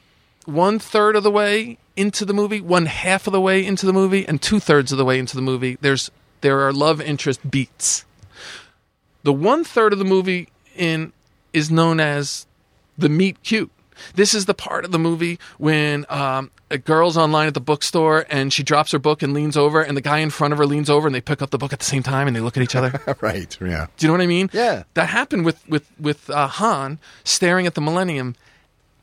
One 0.46 0.80
third 0.80 1.16
of 1.16 1.24
the 1.24 1.32
way 1.32 1.78
into 1.96 2.26
the 2.26 2.34
movie, 2.34 2.62
one 2.62 2.86
half 2.86 3.26
of 3.26 3.34
the 3.34 3.42
way 3.42 3.66
into 3.66 3.86
the 3.86 3.94
movie, 3.94 4.28
and 4.28 4.42
two 4.42 4.60
thirds 4.60 4.92
of 4.92 4.98
the 4.98 5.06
way 5.06 5.18
into 5.18 5.36
the 5.36 5.42
movie, 5.42 5.78
there's 5.82 6.12
there 6.42 6.62
are 6.62 6.74
love 6.74 7.02
interest 7.02 7.50
beats. 7.50 8.06
The 9.24 9.34
one 9.34 9.64
third 9.64 9.94
of 9.94 10.00
the 10.00 10.06
movie 10.06 10.50
in 10.76 11.14
is 11.54 11.72
known 11.72 12.00
as 12.00 12.46
the 12.98 13.10
meet 13.10 13.42
cute. 13.44 13.72
This 14.16 14.34
is 14.34 14.46
the 14.46 14.54
part 14.54 14.86
of 14.86 14.92
the 14.92 15.00
movie 15.00 15.40
when 15.58 16.06
um, 16.10 16.52
a 16.70 16.78
girl's 16.78 17.18
online 17.18 17.48
at 17.48 17.54
the 17.54 17.62
bookstore 17.62 18.26
and 18.30 18.52
she 18.52 18.64
drops 18.64 18.92
her 18.92 19.00
book 19.00 19.22
and 19.22 19.34
leans 19.34 19.58
over, 19.58 19.82
and 19.82 19.96
the 19.96 20.02
guy 20.02 20.20
in 20.20 20.30
front 20.30 20.52
of 20.52 20.58
her 20.58 20.66
leans 20.66 20.90
over 20.90 21.08
and 21.08 21.16
they 21.16 21.22
pick 21.22 21.42
up 21.42 21.50
the 21.50 21.58
book 21.58 21.74
at 21.74 21.80
the 21.80 21.86
same 21.86 22.04
time 22.04 22.28
and 22.28 22.36
they 22.36 22.42
look 22.42 22.58
at 22.58 22.64
each 22.64 22.76
other. 22.76 23.00
right. 23.22 23.58
Yeah. 23.62 23.88
Do 23.98 24.06
you 24.06 24.08
know 24.08 24.14
what 24.14 24.22
I 24.22 24.28
mean? 24.28 24.50
Yeah. 24.54 24.84
That 24.94 25.10
happened 25.10 25.46
with 25.46 25.68
with 25.68 25.90
with 26.00 26.30
uh, 26.30 26.48
Han 26.48 27.00
staring 27.24 27.68
at 27.68 27.76
the 27.76 27.82
Millennium 27.82 28.36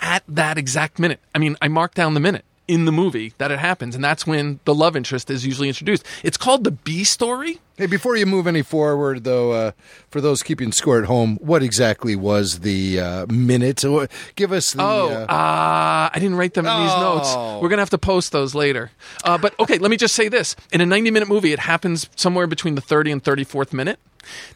at 0.00 0.22
that 0.28 0.58
exact 0.58 0.98
minute. 0.98 1.20
I 1.34 1.38
mean, 1.38 1.56
I 1.62 1.68
marked 1.68 1.94
down 1.94 2.14
the 2.14 2.20
minute 2.20 2.44
in 2.72 2.84
the 2.86 2.92
movie 2.92 3.34
that 3.38 3.50
it 3.50 3.58
happens, 3.58 3.94
and 3.94 4.02
that's 4.02 4.26
when 4.26 4.58
the 4.64 4.74
love 4.74 4.96
interest 4.96 5.30
is 5.30 5.44
usually 5.44 5.68
introduced. 5.68 6.04
It's 6.22 6.36
called 6.38 6.64
the 6.64 6.70
B 6.70 7.04
story. 7.04 7.60
Hey, 7.76 7.86
before 7.86 8.16
you 8.16 8.26
move 8.26 8.46
any 8.46 8.62
forward, 8.62 9.24
though, 9.24 9.52
uh, 9.52 9.70
for 10.10 10.20
those 10.20 10.42
keeping 10.42 10.72
score 10.72 10.98
at 10.98 11.06
home, 11.06 11.36
what 11.40 11.62
exactly 11.62 12.14
was 12.14 12.60
the 12.60 13.00
uh, 13.00 13.26
minute? 13.26 13.84
Uh, 13.84 14.06
Give 14.36 14.52
us 14.52 14.72
the. 14.72 14.82
Oh, 14.82 15.08
uh, 15.08 15.32
uh, 15.32 16.10
I 16.12 16.14
didn't 16.14 16.36
write 16.36 16.54
them 16.54 16.66
in 16.66 16.76
these 16.82 16.92
Oh. 16.94 17.00
notes. 17.00 17.62
We're 17.62 17.68
gonna 17.68 17.82
have 17.82 17.90
to 17.90 17.98
post 17.98 18.32
those 18.32 18.54
later. 18.54 18.90
Uh, 19.24 19.38
but 19.38 19.58
okay, 19.60 19.78
let 19.78 19.90
me 19.90 19.96
just 19.96 20.14
say 20.14 20.28
this: 20.28 20.54
in 20.72 20.80
a 20.80 20.86
ninety-minute 20.86 21.28
movie, 21.28 21.52
it 21.52 21.60
happens 21.60 22.08
somewhere 22.16 22.46
between 22.46 22.74
the 22.74 22.80
thirty 22.82 23.10
and 23.10 23.22
thirty-fourth 23.22 23.72
minute. 23.72 23.98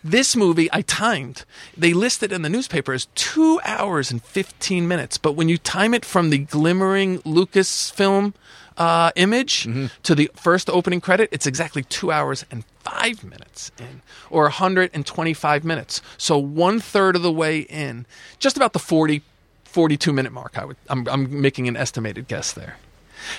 This 0.03 0.37
movie, 0.37 0.69
I 0.73 0.83
timed. 0.83 1.45
They 1.77 1.93
listed 1.93 2.33
in 2.33 2.43
the 2.43 2.49
newspaper 2.49 2.93
as 2.93 3.07
two 3.15 3.61
hours 3.65 4.11
and 4.11 4.23
fifteen 4.23 4.89
minutes, 4.89 5.19
but 5.19 5.33
when 5.33 5.49
you 5.49 5.59
time 5.59 5.95
it 5.95 6.05
from 6.05 6.31
the 6.31 6.39
glimmering 6.39 7.19
Lucasfilm 7.21 8.35
uh, 8.77 9.11
image 9.17 9.67
to 10.03 10.15
the 10.15 10.31
first 10.35 10.69
opening 10.71 11.01
credit, 11.01 11.29
it's 11.33 11.47
exactly 11.47 11.83
two 11.85 12.13
hours 12.13 12.45
and 12.51 12.65
five 12.81 13.25
minutes 13.25 13.71
in, 13.79 14.03
or 14.31 14.43
125 14.45 15.65
minutes. 15.65 16.03
So 16.19 16.39
one 16.39 16.81
third 16.81 17.17
of 17.17 17.23
the 17.23 17.33
way 17.33 17.61
in, 17.61 18.07
just 18.39 18.57
about 18.57 18.73
the 18.73 18.79
40, 18.79 19.23
42 19.65 20.13
minute 20.13 20.33
mark. 20.33 20.59
I 20.59 20.65
would, 20.67 20.77
I'm, 20.89 21.09
I'm 21.09 21.41
making 21.41 21.69
an 21.69 21.77
estimated 21.77 22.29
guess 22.29 22.53
there. 22.53 22.77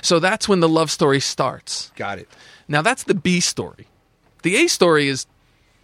So 0.02 0.20
that's 0.20 0.50
when 0.50 0.60
the 0.60 0.70
love 0.70 0.90
story 0.92 1.20
starts. 1.20 1.92
got 1.96 2.18
it. 2.20 2.28
Now 2.68 2.82
that's 2.82 3.04
the 3.04 3.14
B 3.14 3.40
story. 3.40 3.88
The 4.42 4.56
A 4.58 4.68
story 4.68 5.08
is 5.08 5.26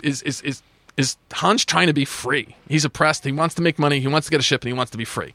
is 0.04 0.22
is 0.24 0.42
is 0.42 0.62
is 0.98 1.18
Hans 1.32 1.66
trying 1.66 1.88
to 1.88 1.94
be 1.94 2.06
free. 2.06 2.56
He's 2.68 2.86
oppressed. 2.86 3.26
He 3.26 3.32
wants 3.32 3.56
to 3.56 3.62
make 3.62 3.80
money. 3.80 4.00
He 4.00 4.08
wants 4.08 4.28
to 4.28 4.32
get 4.32 4.40
a 4.40 4.44
ship, 4.44 4.62
and 4.62 4.68
he 4.68 4.74
wants 4.74 4.92
to 4.92 4.98
be 4.98 5.06
free. 5.06 5.34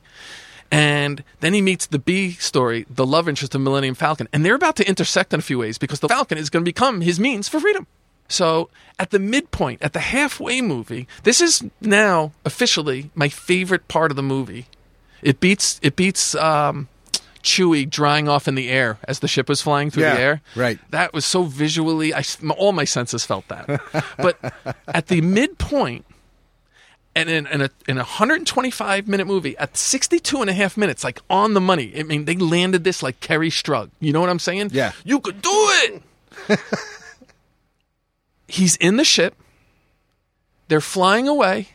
And 0.70 1.24
then 1.40 1.54
he 1.54 1.62
meets 1.62 1.86
the 1.86 1.98
B 1.98 2.32
story, 2.32 2.86
the 2.90 3.06
love 3.06 3.28
interest 3.28 3.54
of 3.54 3.60
Millennium 3.62 3.94
Falcon, 3.94 4.28
and 4.32 4.44
they're 4.44 4.54
about 4.54 4.76
to 4.76 4.88
intersect 4.88 5.32
in 5.32 5.40
a 5.40 5.42
few 5.42 5.58
ways 5.58 5.78
because 5.78 6.00
the 6.00 6.08
Falcon 6.08 6.36
is 6.36 6.50
going 6.50 6.62
to 6.62 6.68
become 6.68 7.00
his 7.00 7.18
means 7.18 7.48
for 7.48 7.58
freedom. 7.58 7.86
So 8.28 8.68
at 8.98 9.10
the 9.10 9.18
midpoint, 9.18 9.82
at 9.82 9.94
the 9.94 10.00
halfway 10.00 10.60
movie, 10.60 11.08
this 11.22 11.40
is 11.40 11.64
now 11.80 12.32
officially 12.44 13.10
my 13.14 13.30
favorite 13.30 13.88
part 13.88 14.10
of 14.10 14.16
the 14.16 14.22
movie. 14.22 14.66
It 15.22 15.40
beats 15.40 15.80
it 15.82 15.96
beats 15.96 16.34
um, 16.34 16.88
Chewie 17.43 17.89
drying 17.89 18.28
off 18.28 18.47
in 18.49 18.55
the 18.55 18.68
air 18.68 18.99
as 19.05 19.20
the 19.20 19.28
ship 19.28 19.49
was 19.49 19.61
flying 19.62 19.91
through 19.91 20.05
Yeah, 20.05 20.14
the 20.14 20.20
air. 20.20 20.41
right. 20.57 20.78
That 20.91 21.12
was 21.12 21.24
so 21.24 21.45
visually, 21.45 22.12
I 22.14 22.22
all 22.57 22.72
my 22.72 22.84
senses 22.84 23.24
felt 23.24 23.47
that. 23.49 23.80
but 24.16 24.39
at 24.89 25.07
the 25.09 25.20
midpoint, 25.20 26.05
and 27.16 27.28
in, 27.28 27.47
in 27.49 27.62
a 27.62 27.70
in 27.89 27.97
a 27.97 28.03
125 28.07 29.09
minute 29.09 29.26
movie 29.26 29.57
at 29.59 29.76
62 29.76 30.41
and 30.41 30.49
a 30.49 30.53
half 30.53 30.76
minutes, 30.76 31.03
like 31.03 31.20
on 31.28 31.55
the 31.55 31.61
money. 31.61 31.93
I 31.99 32.05
mean, 32.05 32.26
they 32.26 32.36
landed 32.36 32.84
this 32.84 33.03
like 33.03 33.18
Kerry 33.20 33.51
Strug. 33.51 33.91
You 33.99 34.12
know 34.12 34.20
what 34.20 34.30
I'm 34.30 34.39
saying? 34.39 34.70
Yeah. 34.72 34.93
You 35.05 35.18
could 35.20 35.43
do 35.43 35.51
it. 35.53 36.03
He's 38.47 38.76
in 38.76 38.97
the 38.97 39.05
ship. 39.05 39.34
They're 40.68 40.80
flying 40.80 41.28
away. 41.28 41.68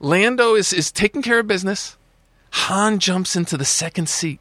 Lando 0.00 0.54
is, 0.54 0.72
is 0.72 0.90
taking 0.90 1.22
care 1.22 1.38
of 1.40 1.46
business. 1.46 1.96
Han 2.54 2.98
jumps 2.98 3.34
into 3.36 3.56
the 3.56 3.64
second 3.64 4.08
seat. 4.08 4.40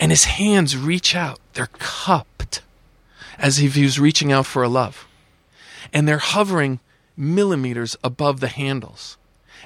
And 0.00 0.10
his 0.10 0.24
hands 0.24 0.76
reach 0.76 1.14
out. 1.14 1.38
They're 1.52 1.68
cupped 1.78 2.62
as 3.38 3.60
if 3.60 3.74
he 3.74 3.82
was 3.84 4.00
reaching 4.00 4.32
out 4.32 4.46
for 4.46 4.62
a 4.62 4.68
love. 4.68 5.06
And 5.92 6.08
they're 6.08 6.18
hovering 6.18 6.80
millimeters 7.16 7.96
above 8.02 8.40
the 8.40 8.48
handles. 8.48 9.16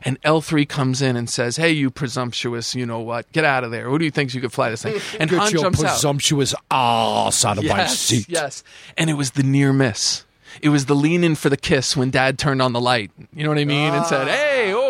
And 0.02 0.20
L3 0.22 0.68
comes 0.68 1.00
in 1.00 1.16
and 1.16 1.30
says, 1.30 1.56
Hey, 1.56 1.72
you 1.72 1.90
presumptuous, 1.90 2.74
you 2.74 2.84
know 2.84 3.00
what? 3.00 3.30
Get 3.32 3.44
out 3.44 3.64
of 3.64 3.70
there. 3.70 3.88
Who 3.88 3.98
do 3.98 4.04
you 4.04 4.10
think 4.10 4.34
you 4.34 4.40
could 4.42 4.52
fly 4.52 4.68
this 4.68 4.82
thing? 4.82 5.00
And 5.20 5.30
Get 5.30 5.38
Han 5.38 5.52
your 5.52 5.62
jumps 5.62 5.82
out. 5.82 5.88
presumptuous 5.92 6.54
ass 6.70 7.44
out 7.44 7.56
of 7.58 7.64
my 7.64 7.86
seat. 7.86 8.26
yes. 8.28 8.62
And 8.98 9.08
it 9.08 9.14
was 9.14 9.30
the 9.32 9.42
near 9.42 9.72
miss. 9.72 10.24
It 10.60 10.68
was 10.70 10.86
the 10.86 10.94
lean 10.94 11.24
in 11.24 11.34
for 11.34 11.48
the 11.48 11.56
kiss 11.56 11.96
when 11.96 12.10
dad 12.10 12.38
turned 12.38 12.60
on 12.60 12.72
the 12.72 12.80
light. 12.80 13.10
You 13.34 13.44
know 13.44 13.50
what 13.50 13.58
I 13.58 13.64
mean? 13.64 13.94
And 13.94 14.04
said, 14.06 14.28
ah. 14.28 14.30
Hey, 14.30 14.72
oh, 14.74 14.85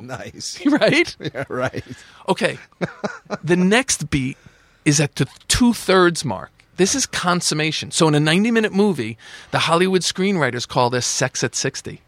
hey. 0.00 0.06
Nice. 0.32 0.64
Right? 0.66 1.16
Yeah, 1.34 1.44
right. 1.48 1.84
Okay. 2.28 2.58
the 3.42 3.56
next 3.56 4.10
beat 4.10 4.36
is 4.84 5.00
at 5.00 5.16
the 5.16 5.26
two 5.48 5.72
thirds 5.72 6.24
mark. 6.24 6.50
This 6.76 6.94
is 6.94 7.06
consummation. 7.06 7.90
So 7.90 8.06
in 8.08 8.14
a 8.14 8.20
90 8.20 8.50
minute 8.50 8.72
movie, 8.72 9.18
the 9.50 9.60
Hollywood 9.60 10.02
screenwriters 10.02 10.66
call 10.66 10.90
this 10.90 11.06
sex 11.06 11.42
at 11.42 11.54
60. 11.54 12.00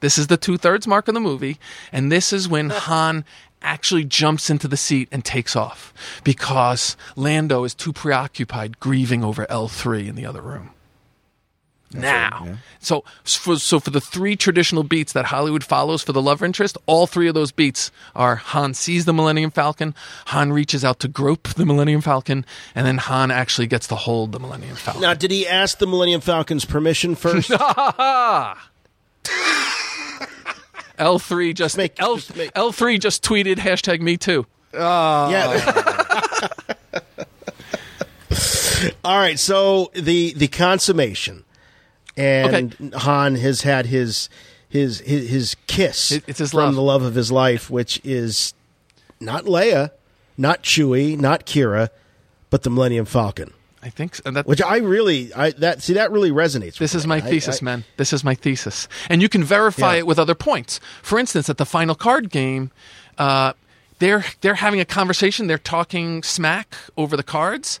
This 0.00 0.18
is 0.18 0.26
the 0.26 0.36
two 0.36 0.58
thirds 0.58 0.86
mark 0.86 1.08
of 1.08 1.14
the 1.14 1.20
movie. 1.20 1.58
And 1.92 2.10
this 2.10 2.32
is 2.32 2.48
when 2.48 2.70
Han 2.70 3.24
actually 3.62 4.04
jumps 4.04 4.50
into 4.50 4.68
the 4.68 4.76
seat 4.76 5.08
and 5.10 5.24
takes 5.24 5.56
off 5.56 5.94
because 6.24 6.96
Lando 7.16 7.64
is 7.64 7.74
too 7.74 7.92
preoccupied 7.92 8.78
grieving 8.80 9.24
over 9.24 9.46
L3 9.46 10.06
in 10.08 10.14
the 10.14 10.26
other 10.26 10.42
room. 10.42 10.70
Now, 12.00 12.58
so 12.80 13.04
for, 13.24 13.56
so 13.58 13.80
for 13.80 13.90
the 13.90 14.00
three 14.00 14.36
traditional 14.36 14.82
beats 14.82 15.12
that 15.12 15.26
Hollywood 15.26 15.64
follows 15.64 16.02
for 16.02 16.12
the 16.12 16.22
love 16.22 16.42
interest, 16.42 16.78
all 16.86 17.06
three 17.06 17.28
of 17.28 17.34
those 17.34 17.52
beats 17.52 17.90
are 18.14 18.36
Han 18.36 18.74
sees 18.74 19.04
the 19.04 19.12
Millennium 19.12 19.50
Falcon, 19.50 19.94
Han 20.26 20.52
reaches 20.52 20.84
out 20.84 20.98
to 21.00 21.08
grope 21.08 21.48
the 21.48 21.66
Millennium 21.66 22.00
Falcon, 22.00 22.44
and 22.74 22.86
then 22.86 22.98
Han 22.98 23.30
actually 23.30 23.66
gets 23.66 23.86
to 23.88 23.96
hold 23.96 24.32
the 24.32 24.40
Millennium 24.40 24.76
Falcon. 24.76 25.02
Now, 25.02 25.14
did 25.14 25.30
he 25.30 25.46
ask 25.46 25.78
the 25.78 25.86
Millennium 25.86 26.20
Falcon's 26.20 26.64
permission 26.64 27.14
first? 27.14 27.50
L 30.98 31.18
three 31.18 31.52
just, 31.52 31.76
make- 31.76 32.00
L 32.00 32.16
just 32.16 32.34
make- 32.36 32.50
L 32.54 32.72
three 32.72 32.98
just 32.98 33.22
tweeted 33.22 33.56
hashtag 33.56 34.00
Me 34.00 34.16
Too. 34.16 34.46
Ah. 34.74 35.30
Yeah. 35.30 36.48
All 39.04 39.18
right. 39.18 39.38
So 39.38 39.90
the 39.94 40.32
the 40.34 40.48
consummation, 40.48 41.44
and 42.16 42.92
Han 42.94 43.34
has 43.36 43.62
had 43.62 43.86
his 43.86 44.28
his 44.68 45.00
his, 45.00 45.28
his 45.28 45.56
kiss 45.66 46.12
it's 46.12 46.38
his 46.38 46.50
from 46.50 46.60
love. 46.60 46.74
the 46.74 46.82
love 46.82 47.02
of 47.02 47.14
his 47.14 47.30
life, 47.32 47.70
which 47.70 48.00
is 48.04 48.54
not 49.20 49.44
Leia, 49.44 49.90
not 50.36 50.62
Chewie, 50.62 51.18
not 51.18 51.46
Qi'ra, 51.46 51.88
but 52.50 52.62
the 52.62 52.70
Millennium 52.70 53.04
Falcon. 53.06 53.52
I 53.82 53.88
think, 53.90 54.16
so. 54.16 54.22
and 54.26 54.36
that 54.36 54.46
Which 54.48 54.60
I 54.60 54.78
really, 54.78 55.32
I 55.32 55.50
that 55.52 55.80
see 55.82 55.92
that 55.92 56.10
really 56.10 56.32
resonates. 56.32 56.78
This 56.78 56.92
is 56.94 57.06
my 57.06 57.16
I- 57.16 57.20
thesis, 57.20 57.62
I- 57.62 57.64
man. 57.64 57.84
This 57.98 58.12
is 58.12 58.24
my 58.24 58.34
thesis. 58.34 58.88
And 59.08 59.22
you 59.22 59.28
can 59.28 59.44
verify 59.44 59.92
Yeah. 59.94 59.98
it 60.00 60.06
with 60.08 60.18
other 60.18 60.34
points. 60.34 60.80
For 61.02 61.18
instance, 61.20 61.48
at 61.48 61.56
the 61.58 61.66
final 61.66 61.94
card 61.94 62.30
game, 62.30 62.72
uh, 63.16 63.52
they're 64.00 64.24
they're 64.40 64.56
having 64.56 64.80
a 64.80 64.84
conversation. 64.84 65.46
They're 65.46 65.56
talking 65.58 66.24
smack 66.24 66.74
over 66.96 67.16
the 67.16 67.22
cards, 67.22 67.78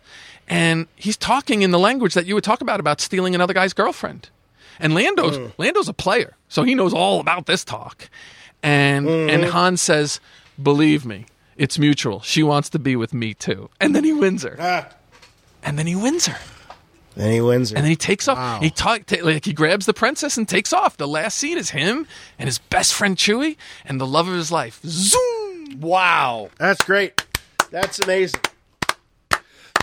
and 0.48 0.86
he's 0.96 1.16
talking 1.16 1.62
in 1.62 1.70
the 1.70 1.78
language 1.78 2.14
that 2.14 2.26
you 2.26 2.34
would 2.34 2.44
talk 2.44 2.60
about 2.60 2.80
about 2.80 3.00
stealing 3.00 3.34
another 3.34 3.54
guy's 3.54 3.72
girlfriend. 3.72 4.30
And 4.78 4.94
Lando's 4.94 5.38
Mm. 5.38 5.52
Lando's 5.58 5.88
a 5.88 5.94
player, 5.94 6.36
so 6.48 6.62
he 6.62 6.74
knows 6.74 6.92
all 6.92 7.20
about 7.20 7.46
this 7.46 7.64
talk. 7.64 8.08
And 8.62 9.06
Mm-hmm. 9.06 9.30
and 9.30 9.44
Han 9.52 9.76
says, 9.76 10.20
"Believe 10.62 11.04
me, 11.06 11.26
it's 11.56 11.78
mutual. 11.78 12.20
She 12.20 12.42
wants 12.42 12.68
to 12.70 12.78
be 12.78 12.94
with 12.96 13.14
me 13.14 13.32
too." 13.34 13.70
And 13.80 13.94
then 13.94 14.04
he 14.04 14.12
wins 14.12 14.42
her. 14.42 14.56
Ah. 14.60 14.88
And 15.62 15.78
then 15.78 15.86
he 15.86 15.96
wins 15.96 16.26
her. 16.26 16.38
and 17.16 17.32
he 17.32 17.40
wins. 17.40 17.70
her. 17.70 17.76
And 17.76 17.84
then 17.84 17.90
he 17.90 17.96
takes 17.96 18.28
off. 18.28 18.36
Wow. 18.36 18.60
He 18.60 18.68
ta- 18.70 18.98
ta- 19.06 19.22
like 19.22 19.46
he 19.46 19.52
grabs 19.54 19.86
the 19.86 19.94
princess 19.94 20.36
and 20.36 20.46
takes 20.46 20.72
off. 20.74 20.96
The 20.98 21.08
last 21.08 21.38
scene 21.38 21.56
is 21.56 21.70
him 21.70 22.06
and 22.38 22.46
his 22.46 22.58
best 22.58 22.92
friend 22.92 23.16
Chewie 23.16 23.56
and 23.86 23.98
the 23.98 24.06
love 24.06 24.28
of 24.28 24.34
his 24.34 24.52
life. 24.52 24.80
Zoom! 24.84 25.80
Wow. 25.80 26.50
That's 26.58 26.84
great. 26.84 27.24
That's 27.70 27.98
amazing. 28.00 28.40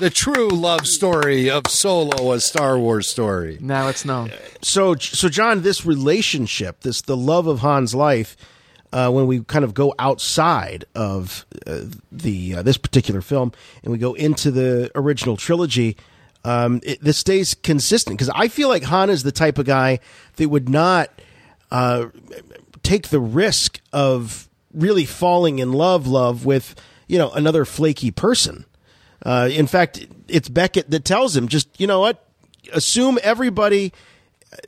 The 0.04 0.10
true 0.10 0.50
love 0.50 0.86
story 0.86 1.50
of 1.50 1.66
Solo, 1.70 2.34
a 2.34 2.42
Star 2.42 2.78
Wars 2.78 3.08
story. 3.08 3.58
Now 3.62 3.88
it's 3.88 4.04
known. 4.04 4.34
So, 4.62 4.96
so 4.96 5.30
John, 5.30 5.62
this 5.62 5.86
relationship, 5.86 6.82
this 6.82 7.00
the 7.04 7.16
love 7.16 7.48
of 7.48 7.62
Han's 7.62 7.96
life, 7.96 8.36
uh, 8.92 9.10
when 9.12 9.28
we 9.28 9.46
kind 9.46 9.64
of 9.64 9.74
go 9.74 9.96
outside 9.98 10.84
of 10.94 11.46
uh, 11.66 11.84
the 12.12 12.56
uh, 12.56 12.64
this 12.64 12.76
particular 12.76 13.22
film 13.22 13.54
and 13.82 13.94
we 13.94 13.98
go 13.98 14.14
into 14.14 14.52
the 14.52 14.92
original 14.94 15.38
trilogy, 15.38 15.96
um, 16.44 16.82
it, 16.84 17.00
this 17.00 17.18
stays 17.18 17.54
consistent 17.54 18.18
because 18.18 18.30
I 18.36 18.50
feel 18.50 18.68
like 18.68 18.84
Han 18.84 19.10
is 19.10 19.24
the 19.24 19.32
type 19.32 19.58
of 19.58 19.66
guy 19.66 20.00
that 20.36 20.50
would 20.50 20.68
not 20.68 21.12
uh, 21.72 22.08
take 22.84 23.08
the 23.08 23.22
risk 23.22 23.80
of 23.94 24.50
really 24.74 25.06
falling 25.06 25.60
in 25.60 25.72
love, 25.72 26.08
love 26.08 26.44
with 26.44 26.76
you 27.08 27.18
know 27.18 27.32
another 27.32 27.64
flaky 27.64 28.12
person. 28.12 28.66
Uh, 29.24 29.50
in 29.52 29.68
fact, 29.68 30.06
it's 30.28 30.50
Beckett 30.50 30.92
that 30.92 31.06
tells 31.06 31.36
him, 31.36 31.48
just 31.48 31.80
you 31.80 31.88
know 31.88 32.00
what, 32.00 32.26
assume 32.74 33.18
everybody 33.24 33.94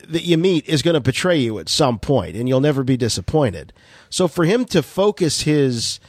that 0.08 0.22
you 0.22 0.36
meet 0.36 0.66
is 0.68 0.82
going 0.82 0.94
to 0.94 1.00
betray 1.00 1.38
you 1.38 1.58
at 1.58 1.68
some 1.68 1.98
point, 1.98 2.36
and 2.36 2.48
you'll 2.48 2.60
never 2.60 2.82
be 2.82 2.96
disappointed. 2.96 3.72
So 4.10 4.28
for 4.28 4.44
him 4.44 4.64
to 4.66 4.82
focus 4.82 5.42
his 5.42 6.00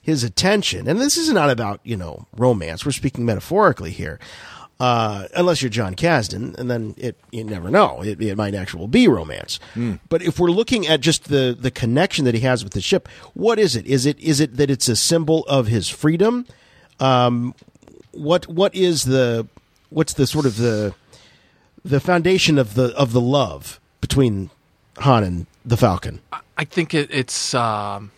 his 0.00 0.24
attention, 0.24 0.88
and 0.88 1.00
this 1.00 1.16
is 1.16 1.30
not 1.30 1.50
about 1.50 1.80
you 1.84 1.96
know 1.96 2.26
romance. 2.36 2.84
We're 2.84 2.92
speaking 2.92 3.24
metaphorically 3.24 3.90
here. 3.90 4.18
Uh, 4.80 5.28
unless 5.36 5.62
you're 5.62 5.70
Jon 5.70 5.94
Kasdan, 5.94 6.58
and 6.58 6.68
then 6.68 6.96
it 6.96 7.16
you 7.30 7.44
never 7.44 7.70
know. 7.70 8.02
It, 8.02 8.20
it 8.20 8.36
might 8.36 8.54
actually 8.54 8.88
be 8.88 9.06
romance. 9.06 9.60
But 10.08 10.22
if 10.22 10.40
we're 10.40 10.50
looking 10.50 10.88
at 10.88 11.00
just 11.00 11.28
the 11.28 11.56
the 11.58 11.70
connection 11.70 12.24
that 12.24 12.34
he 12.34 12.40
has 12.40 12.64
with 12.64 12.72
the 12.72 12.80
ship, 12.80 13.08
what 13.32 13.60
is 13.60 13.76
it? 13.76 13.86
Is 13.86 14.06
it 14.06 14.18
is 14.18 14.40
it 14.40 14.56
that 14.56 14.70
it's 14.70 14.88
a 14.88 14.96
symbol 14.96 15.44
of 15.44 15.68
his 15.68 15.88
freedom? 15.88 16.46
Um, 16.98 17.54
what 18.12 18.46
what 18.46 18.74
is 18.74 19.04
the 19.04 19.46
what's 19.90 20.12
the 20.14 20.26
sort 20.26 20.46
of 20.46 20.56
the 20.56 20.94
the 21.84 22.00
foundation 22.00 22.58
of 22.58 22.74
the 22.74 22.96
of 22.96 23.12
the 23.12 23.20
love 23.20 23.80
between 24.00 24.50
Han 24.98 25.24
and 25.24 25.46
the 25.64 25.76
Falcon? 25.76 26.20
I 26.56 26.64
think 26.64 26.94
it, 26.94 27.10
it's 27.10 27.54
um, 27.54 28.10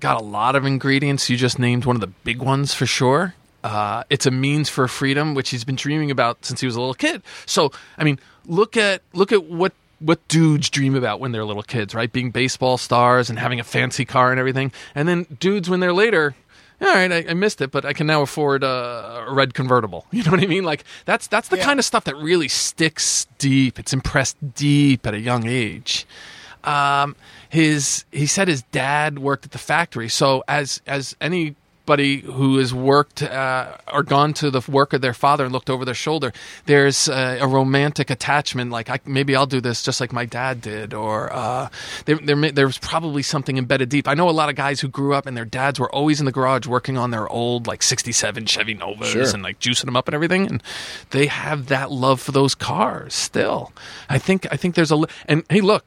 got 0.00 0.20
a 0.20 0.24
lot 0.24 0.56
of 0.56 0.64
ingredients. 0.64 1.28
You 1.28 1.36
just 1.36 1.58
named 1.58 1.84
one 1.84 1.96
of 1.96 2.00
the 2.00 2.06
big 2.06 2.40
ones 2.40 2.74
for 2.74 2.86
sure. 2.86 3.34
Uh, 3.64 4.04
it's 4.08 4.24
a 4.24 4.30
means 4.30 4.68
for 4.68 4.86
freedom, 4.86 5.34
which 5.34 5.50
he's 5.50 5.64
been 5.64 5.74
dreaming 5.74 6.10
about 6.10 6.44
since 6.44 6.60
he 6.60 6.66
was 6.66 6.76
a 6.76 6.80
little 6.80 6.94
kid. 6.94 7.22
So, 7.44 7.72
I 7.96 8.04
mean, 8.04 8.20
look 8.46 8.76
at 8.76 9.02
look 9.12 9.32
at 9.32 9.44
what 9.44 9.72
what 10.00 10.26
dudes 10.28 10.70
dream 10.70 10.94
about 10.94 11.18
when 11.18 11.32
they're 11.32 11.44
little 11.44 11.62
kids, 11.62 11.94
right? 11.94 12.12
Being 12.12 12.30
baseball 12.30 12.78
stars 12.78 13.28
and 13.28 13.38
having 13.38 13.58
a 13.58 13.64
fancy 13.64 14.04
car 14.04 14.30
and 14.30 14.38
everything. 14.38 14.72
And 14.94 15.08
then 15.08 15.26
dudes 15.40 15.68
when 15.68 15.80
they're 15.80 15.92
later, 15.92 16.36
all 16.80 16.88
right, 16.88 17.10
I, 17.10 17.24
I 17.30 17.34
missed 17.34 17.60
it, 17.60 17.70
but 17.70 17.84
I 17.84 17.92
can 17.92 18.06
now 18.06 18.22
afford 18.22 18.62
a, 18.62 19.24
a 19.28 19.32
red 19.32 19.54
convertible. 19.54 20.06
You 20.12 20.22
know 20.24 20.32
what 20.32 20.42
I 20.42 20.46
mean? 20.46 20.64
Like 20.64 20.84
that's 21.04 21.26
that's 21.26 21.48
the 21.48 21.58
kind 21.58 21.78
of 21.78 21.84
stuff 21.84 22.04
that 22.04 22.16
really 22.16 22.48
sticks 22.48 23.26
deep. 23.38 23.78
It's 23.78 23.92
impressed 23.92 24.36
deep 24.54 25.06
at 25.06 25.14
a 25.14 25.20
young 25.20 25.46
age. 25.46 26.06
Um, 26.64 27.14
his 27.48 28.04
he 28.10 28.26
said 28.26 28.48
his 28.48 28.62
dad 28.62 29.20
worked 29.20 29.44
at 29.44 29.52
the 29.52 29.58
factory, 29.58 30.08
so 30.08 30.42
as 30.48 30.82
as 30.86 31.16
anybody 31.88 32.20
who 32.20 32.58
has 32.58 32.74
worked 32.74 33.22
uh, 33.22 33.76
or 33.92 34.02
gone 34.02 34.34
to 34.34 34.50
the 34.50 34.60
work 34.70 34.92
of 34.92 35.00
their 35.00 35.14
father 35.14 35.44
and 35.44 35.52
looked 35.54 35.70
over 35.70 35.84
their 35.86 35.94
shoulder, 35.94 36.32
there's 36.66 37.08
uh, 37.08 37.38
a 37.40 37.46
romantic 37.48 38.10
attachment. 38.10 38.70
Like 38.70 38.90
I, 38.90 39.00
maybe 39.06 39.34
I'll 39.34 39.46
do 39.46 39.60
this 39.60 39.82
just 39.82 39.98
like 40.00 40.12
my 40.12 40.26
dad 40.26 40.60
did, 40.60 40.92
or 40.92 41.32
uh, 41.32 41.68
there, 42.04 42.16
there 42.16 42.36
may- 42.36 42.50
there's 42.50 42.76
probably 42.78 43.22
something 43.22 43.56
embedded 43.56 43.88
deep. 43.88 44.06
I 44.06 44.12
know 44.14 44.28
a 44.28 44.32
lot 44.32 44.50
of 44.50 44.54
guys 44.54 44.80
who 44.80 44.88
grew 44.88 45.14
up 45.14 45.24
and 45.26 45.34
their 45.36 45.46
dads 45.46 45.80
were 45.80 45.90
always 45.94 46.20
in 46.20 46.26
the 46.26 46.32
garage 46.32 46.66
working 46.66 46.98
on 46.98 47.10
their 47.10 47.26
old 47.28 47.66
like 47.66 47.82
'67 47.82 48.44
Chevy 48.46 48.74
Novas 48.74 49.08
Sure. 49.08 49.22
and 49.32 49.42
like 49.42 49.58
juicing 49.58 49.86
them 49.86 49.96
up 49.96 50.08
and 50.08 50.14
everything, 50.14 50.46
and 50.46 50.62
they 51.10 51.26
have 51.26 51.66
that 51.68 51.90
love 51.90 52.20
for 52.20 52.32
those 52.32 52.54
cars 52.54 53.14
still. 53.14 53.72
I 54.10 54.18
think 54.18 54.46
I 54.52 54.56
think 54.56 54.74
there's 54.74 54.92
a 54.92 55.02
and 55.26 55.42
hey 55.48 55.60
look. 55.62 55.84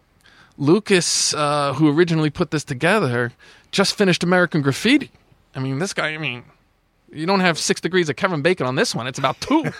Lucas, 0.57 1.33
uh, 1.33 1.73
who 1.73 1.89
originally 1.89 2.29
put 2.29 2.51
this 2.51 2.63
together, 2.63 3.31
just 3.71 3.97
finished 3.97 4.21
American 4.21 4.61
Graffiti. 4.61 5.09
I 5.55 5.59
mean, 5.59 5.79
this 5.79 5.93
guy. 5.93 6.09
I 6.09 6.17
mean, 6.17 6.43
you 7.13 7.25
don't 7.25 7.41
have 7.41 7.59
six 7.59 7.81
degrees 7.81 8.07
of 8.09 8.15
Kevin 8.15 8.41
Bacon 8.41 8.65
on 8.65 8.75
this 8.75 8.95
one. 8.95 9.05
It's 9.05 9.19
about 9.19 9.39
two. 9.41 9.65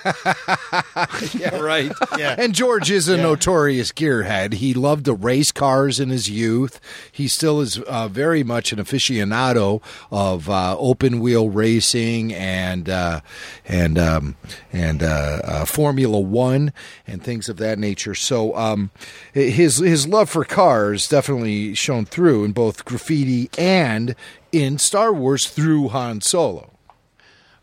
Yeah, 1.34 1.56
right. 1.60 1.92
Yeah. 2.18 2.36
And 2.38 2.54
George 2.54 2.92
is 2.92 3.08
a 3.08 3.18
notorious 3.18 3.92
gearhead. 3.92 4.54
He 4.54 4.74
loved 4.74 5.06
to 5.06 5.14
race 5.14 5.52
cars 5.52 6.00
in 6.00 6.10
his 6.10 6.30
youth. 6.30 6.80
He 7.12 7.28
still 7.28 7.62
is 7.62 7.80
uh, 7.80 8.08
very 8.08 8.44
much 8.44 8.72
an 8.72 8.80
aficionado 8.80 9.82
of 10.12 10.50
uh, 10.50 10.76
open 10.78 11.20
wheel 11.20 11.50
racing 11.50 12.34
and 12.34 12.90
uh, 12.90 13.22
and 13.66 13.98
um, 13.98 14.36
and 14.72 15.02
uh, 15.02 15.42
uh, 15.44 15.66
Formula 15.66 16.20
One 16.20 16.74
and 17.08 17.24
things 17.24 17.50
of 17.50 17.58
that 17.58 17.80
nature. 17.80 18.16
So 18.16 18.56
um, 18.56 18.92
his 19.34 19.78
his 19.78 20.08
love 20.08 20.30
for 20.30 20.44
cars 20.44 21.08
definitely 21.08 21.74
shone 21.74 22.06
through 22.06 22.44
in 22.44 22.52
both 22.52 22.86
graffiti 22.86 23.50
and 23.58 24.16
in 24.52 24.78
Star 24.78 25.14
Wars 25.14 25.48
through 25.48 25.90
Han 25.90 26.22
Solo. 26.22 26.72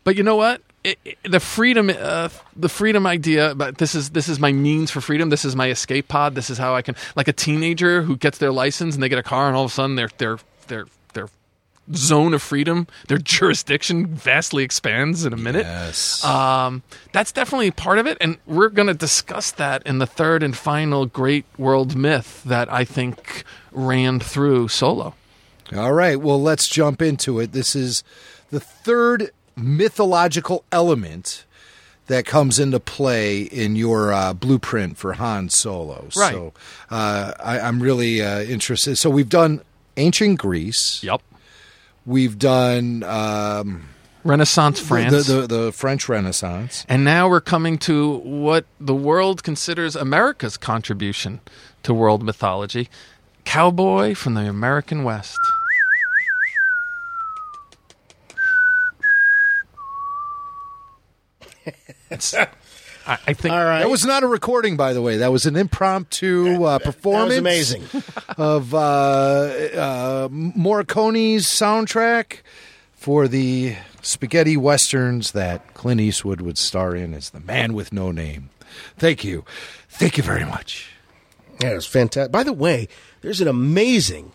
But 0.03 0.15
you 0.15 0.23
know 0.23 0.35
what? 0.35 0.61
It, 0.83 0.97
it- 1.05 1.17
the 1.23 1.39
freedom, 1.39 1.89
uh, 1.89 2.29
the 2.55 2.69
freedom 2.69 3.05
idea. 3.05 3.53
But 3.55 3.77
this 3.77 3.93
is 3.95 4.11
this 4.11 4.27
is 4.29 4.39
my 4.39 4.51
means 4.51 4.91
for 4.91 5.01
freedom. 5.01 5.29
This 5.29 5.43
is 5.45 5.55
my 5.55 5.69
escape 5.69 6.07
pod. 6.07 6.35
This 6.35 6.49
is 6.49 6.57
how 6.57 6.75
I 6.75 6.81
can, 6.81 6.95
like 7.15 7.27
a 7.27 7.33
teenager 7.33 8.01
who 8.01 8.15
gets 8.15 8.37
their 8.37 8.51
license 8.51 8.95
and 8.95 9.03
they 9.03 9.09
get 9.09 9.19
a 9.19 9.23
car, 9.23 9.47
and 9.47 9.55
all 9.57 9.65
of 9.65 9.71
a 9.71 9.73
sudden 9.73 9.95
they're 9.95 10.09
they're 10.17 10.39
their 10.67 10.85
their 11.13 11.27
zone 11.95 12.33
of 12.33 12.41
freedom, 12.41 12.87
their 13.07 13.17
jurisdiction 13.35 14.07
vastly 14.07 14.63
expands 14.63 15.25
in 15.25 15.33
a 15.33 15.37
minute. 15.37 15.65
Yes. 15.65 16.23
Um, 16.23 16.81
that's 17.11 17.31
definitely 17.31 17.71
part 17.71 17.97
of 17.97 18.07
it, 18.07 18.17
and 18.21 18.37
we're 18.47 18.69
going 18.69 18.87
to 18.87 18.93
discuss 18.93 19.51
that 19.51 19.83
in 19.85 19.97
the 19.99 20.05
third 20.07 20.43
and 20.43 20.55
final 20.55 21.05
great 21.07 21.45
world 21.57 21.95
myth 21.95 22.41
that 22.45 22.71
I 22.71 22.85
think 22.85 23.43
ran 23.71 24.19
through 24.19 24.67
Solo. 24.69 25.13
All 25.75 25.93
right, 25.93 26.19
well, 26.19 26.41
let's 26.41 26.67
jump 26.67 27.01
into 27.01 27.39
it. 27.39 27.51
This 27.51 27.75
is 27.75 28.03
the 28.49 28.59
third 28.59 29.31
mythological 29.55 30.63
element 30.71 31.45
that 32.07 32.25
comes 32.25 32.57
into 32.57 32.79
play 32.79 33.41
in 33.41 33.75
your 33.75 34.11
uh, 34.11 34.33
blueprint 34.33 34.97
for 34.97 35.13
Han 35.13 35.49
Solo. 35.49 36.07
Right. 36.17 36.33
So 36.33 36.53
uh, 36.89 37.33
I, 37.39 37.59
I'm 37.59 37.81
really 37.81 38.21
uh, 38.21 38.41
interested. 38.41 38.97
So 38.97 39.11
we've 39.11 39.29
done 39.29 39.61
ancient 39.95 40.39
Greece. 40.39 41.03
Yep. 41.03 41.21
We've 42.07 42.39
done 42.39 43.03
um, 43.03 43.89
Renaissance 44.23 44.79
France. 44.79 45.27
the, 45.27 45.41
the, 45.41 45.47
the 45.47 45.71
French 45.71 46.09
Renaissance. 46.09 46.83
And 46.89 47.03
now 47.03 47.29
we're 47.29 47.41
coming 47.41 47.77
to 47.79 48.17
what 48.17 48.65
the 48.79 48.95
world 48.95 49.43
considers 49.43 49.95
America's 49.95 50.57
contribution 50.57 51.41
to 51.83 51.93
world 51.93 52.23
mythology 52.23 52.89
Cowboy 53.45 54.13
from 54.15 54.35
the 54.35 54.47
American 54.47 55.03
West. 55.03 55.39
I, 63.07 63.17
I 63.27 63.33
think 63.33 63.53
All 63.53 63.63
right. 63.63 63.79
That 63.79 63.89
was 63.89 64.05
not 64.05 64.23
a 64.23 64.27
recording, 64.27 64.77
by 64.77 64.93
the 64.93 65.01
way. 65.01 65.17
That 65.17 65.31
was 65.31 65.45
an 65.45 65.55
impromptu 65.55 66.63
uh, 66.63 66.79
performance. 66.79 67.37
amazing. 67.37 67.83
of 68.37 68.73
uh, 68.73 68.77
uh, 68.77 70.27
Morricone's 70.31 71.45
soundtrack 71.45 72.39
for 72.93 73.27
the 73.27 73.75
spaghetti 74.01 74.57
westerns 74.57 75.31
that 75.31 75.73
Clint 75.73 76.01
Eastwood 76.01 76.41
would 76.41 76.57
star 76.57 76.95
in 76.95 77.13
as 77.13 77.31
the 77.31 77.39
man 77.39 77.73
with 77.73 77.93
no 77.93 78.11
name. 78.11 78.49
Thank 78.97 79.23
you, 79.23 79.45
thank 79.89 80.17
you 80.17 80.23
very 80.23 80.45
much. 80.45 80.91
That 81.59 81.73
was 81.73 81.85
fantastic. 81.85 82.31
By 82.31 82.43
the 82.43 82.53
way, 82.53 82.87
there's 83.21 83.41
an 83.41 83.47
amazing 83.47 84.31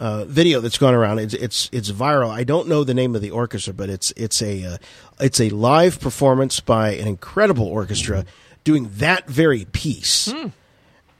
uh, 0.00 0.24
video 0.24 0.60
that's 0.60 0.78
gone 0.78 0.94
around. 0.94 1.18
It's 1.20 1.34
it's 1.34 1.68
it's 1.72 1.90
viral. 1.90 2.30
I 2.30 2.42
don't 2.42 2.66
know 2.66 2.82
the 2.84 2.94
name 2.94 3.14
of 3.14 3.20
the 3.20 3.30
orchestra, 3.30 3.74
but 3.74 3.90
it's 3.90 4.12
it's 4.16 4.40
a 4.42 4.64
uh, 4.64 4.78
it's 5.20 5.40
a 5.40 5.50
live 5.50 6.00
performance 6.00 6.58
by 6.58 6.92
an 6.94 7.06
incredible 7.06 7.66
orchestra 7.66 8.24
doing 8.64 8.90
that 8.94 9.28
very 9.28 9.66
piece. 9.66 10.28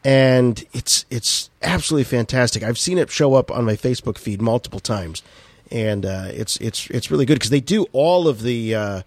And 0.02 0.64
it's 0.72 1.04
it's 1.10 1.50
absolutely 1.60 2.04
fantastic. 2.04 2.62
I've 2.62 2.78
seen 2.78 2.96
it 2.96 3.10
show 3.10 3.34
up 3.34 3.50
on 3.50 3.66
my 3.66 3.76
Facebook 3.76 4.16
feed 4.16 4.40
multiple 4.40 4.80
times, 4.80 5.22
and 5.70 6.06
uh, 6.06 6.28
it's 6.30 6.56
it's 6.56 6.88
it's 6.88 7.10
really 7.10 7.26
good 7.26 7.34
because 7.34 7.50
they 7.50 7.60
do 7.60 7.86
all 7.92 8.26
of 8.26 8.40
the 8.40 8.74
uh, 8.74 9.02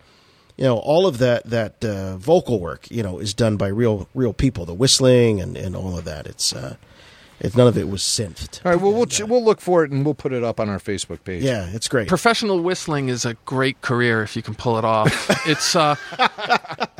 you 0.55 0.65
know 0.65 0.77
all 0.77 1.07
of 1.07 1.17
that 1.17 1.49
that 1.49 1.83
uh, 1.83 2.17
vocal 2.17 2.59
work 2.59 2.89
you 2.91 3.01
know 3.01 3.17
is 3.17 3.33
done 3.33 3.57
by 3.57 3.69
real 3.69 4.07
real 4.13 4.33
people 4.33 4.65
the 4.65 4.73
whistling 4.73 5.41
and, 5.41 5.57
and 5.57 5.75
all 5.75 5.97
of 5.97 6.05
that 6.05 6.27
it's 6.27 6.53
uh 6.53 6.75
it's 7.43 7.55
none 7.55 7.67
of 7.67 7.77
it 7.77 7.89
was 7.89 8.01
synthed 8.01 8.65
All 8.65 8.71
right, 8.71 8.81
well 8.81 8.93
we'll 8.93 9.05
ch- 9.05 9.21
we'll 9.23 9.43
look 9.43 9.61
for 9.61 9.83
it 9.83 9.91
and 9.91 10.03
we'll 10.05 10.13
put 10.15 10.33
it 10.33 10.43
up 10.43 10.59
on 10.59 10.69
our 10.69 10.79
Facebook 10.79 11.23
page. 11.23 11.43
yeah 11.43 11.67
it's 11.73 11.87
great 11.87 12.07
professional 12.07 12.59
whistling 12.61 13.09
is 13.09 13.25
a 13.25 13.35
great 13.45 13.81
career 13.81 14.23
if 14.23 14.35
you 14.35 14.41
can 14.41 14.55
pull 14.55 14.77
it 14.77 14.85
off. 14.85 15.11
it's 15.47 15.75
uh, 15.75 15.95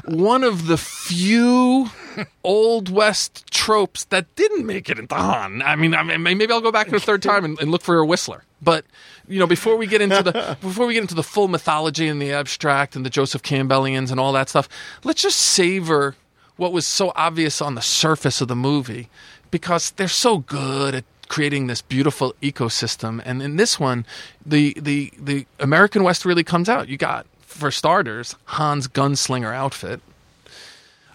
one 0.06 0.44
of 0.44 0.68
the 0.68 0.78
few 0.78 1.90
old 2.44 2.90
west 2.90 3.50
tropes 3.52 4.06
that 4.06 4.36
didn't 4.36 4.66
make 4.66 4.90
it 4.90 5.00
into 5.00 5.16
Han. 5.16 5.62
I 5.62 5.76
mean, 5.76 5.96
I 5.96 6.04
mean 6.04 6.22
maybe 6.22 6.52
I'll 6.52 6.62
go 6.62 6.72
back 6.72 6.88
in 6.88 6.96
a 6.96 7.00
third 7.00 7.24
time 7.24 7.46
and, 7.46 7.60
and 7.60 7.72
look 7.72 7.82
for 7.82 7.98
a 7.98 8.06
whistler. 8.06 8.44
But 8.62 8.86
you 9.28 9.40
know, 9.40 9.48
before 9.48 9.76
we 9.78 9.88
get 9.88 10.02
into 10.02 10.22
the 10.24 10.58
before 10.62 10.86
we 10.86 10.94
get 10.94 11.02
into 11.02 11.16
the 11.16 11.24
full 11.24 11.48
mythology 11.48 12.08
and 12.08 12.22
the 12.22 12.32
abstract 12.32 12.96
and 12.96 13.06
the 13.06 13.10
Joseph 13.10 13.42
Campbellians 13.44 14.12
and 14.12 14.20
all 14.20 14.32
that 14.34 14.50
stuff, 14.50 14.70
let's 15.04 15.22
just 15.22 15.40
savor 15.40 16.16
what 16.56 16.72
was 16.72 16.86
so 16.86 17.12
obvious 17.16 17.62
on 17.62 17.76
the 17.76 17.82
surface 17.82 18.40
of 18.42 18.48
the 18.48 18.56
movie 18.56 19.10
because 19.54 19.92
they're 19.92 20.08
so 20.08 20.40
good 20.40 20.96
at 20.96 21.04
creating 21.28 21.68
this 21.68 21.82
beautiful 21.84 22.34
ecosystem. 22.42 23.22
And 23.24 23.40
in 23.40 23.56
this 23.56 23.80
one, 23.80 24.04
the 24.44 24.74
the 24.82 25.14
the 25.18 25.46
American 25.60 26.04
West 26.04 26.26
really 26.26 26.44
comes 26.44 26.68
out. 26.68 26.90
You 26.90 26.98
got 26.98 27.28
for 27.42 27.70
starters 27.70 28.36
Han's 28.46 28.88
gunslinger 28.88 29.54
outfit. 29.54 30.02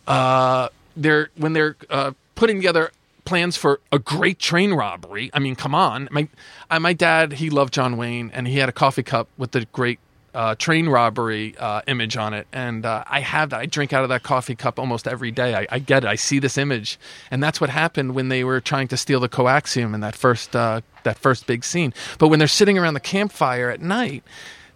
Uh, 0.07 0.69
they're 0.97 1.31
when 1.37 1.53
they're 1.53 1.77
uh, 1.91 2.13
putting 2.37 2.57
together 2.57 2.93
plans 3.25 3.57
for 3.57 3.81
a 3.91 3.99
great 3.99 4.39
train 4.39 4.73
robbery. 4.73 5.31
I 5.35 5.41
mean, 5.41 5.57
come 5.57 5.75
on. 5.75 6.09
My 6.13 6.29
uh, 6.71 6.79
my 6.79 6.93
dad, 6.93 7.35
he 7.35 7.51
loved 7.51 7.75
John 7.75 7.97
Wayne, 7.97 8.31
and 8.33 8.47
he 8.47 8.59
had 8.59 8.69
a 8.69 8.73
coffee 8.73 9.03
cup 9.03 9.29
with 9.37 9.51
the 9.51 9.67
great 9.73 9.99
uh, 10.35 10.55
train 10.55 10.89
robbery 10.89 11.57
uh, 11.59 11.83
image 11.87 12.17
on 12.17 12.35
it, 12.35 12.47
and 12.53 12.85
uh, 12.85 13.05
I 13.07 13.21
have 13.21 13.51
that. 13.51 13.61
I 13.61 13.67
drink 13.67 13.93
out 13.93 14.03
of 14.03 14.09
that 14.11 14.23
coffee 14.23 14.55
cup 14.55 14.79
almost 14.79 15.09
every 15.09 15.31
day. 15.31 15.55
I, 15.55 15.67
I 15.71 15.79
get 15.79 16.05
it. 16.05 16.09
I 16.09 16.17
see 16.17 16.39
this 16.39 16.59
image, 16.59 16.99
and 17.31 17.43
that's 17.43 17.61
what 17.61 17.71
happened 17.71 18.15
when 18.15 18.29
they 18.29 18.45
were 18.45 18.61
trying 18.61 18.89
to 18.89 18.97
steal 18.97 19.21
the 19.21 19.29
coaxium 19.29 19.95
in 19.95 20.01
that 20.01 20.15
first 20.15 20.55
uh, 20.55 20.81
that 21.05 21.19
first 21.19 21.47
big 21.47 21.65
scene. 21.65 21.93
But 22.19 22.29
when 22.29 22.39
they're 22.39 22.49
sitting 22.49 22.79
around 22.79 22.95
the 22.95 23.01
campfire 23.01 23.71
at 23.71 23.81
night. 23.81 24.23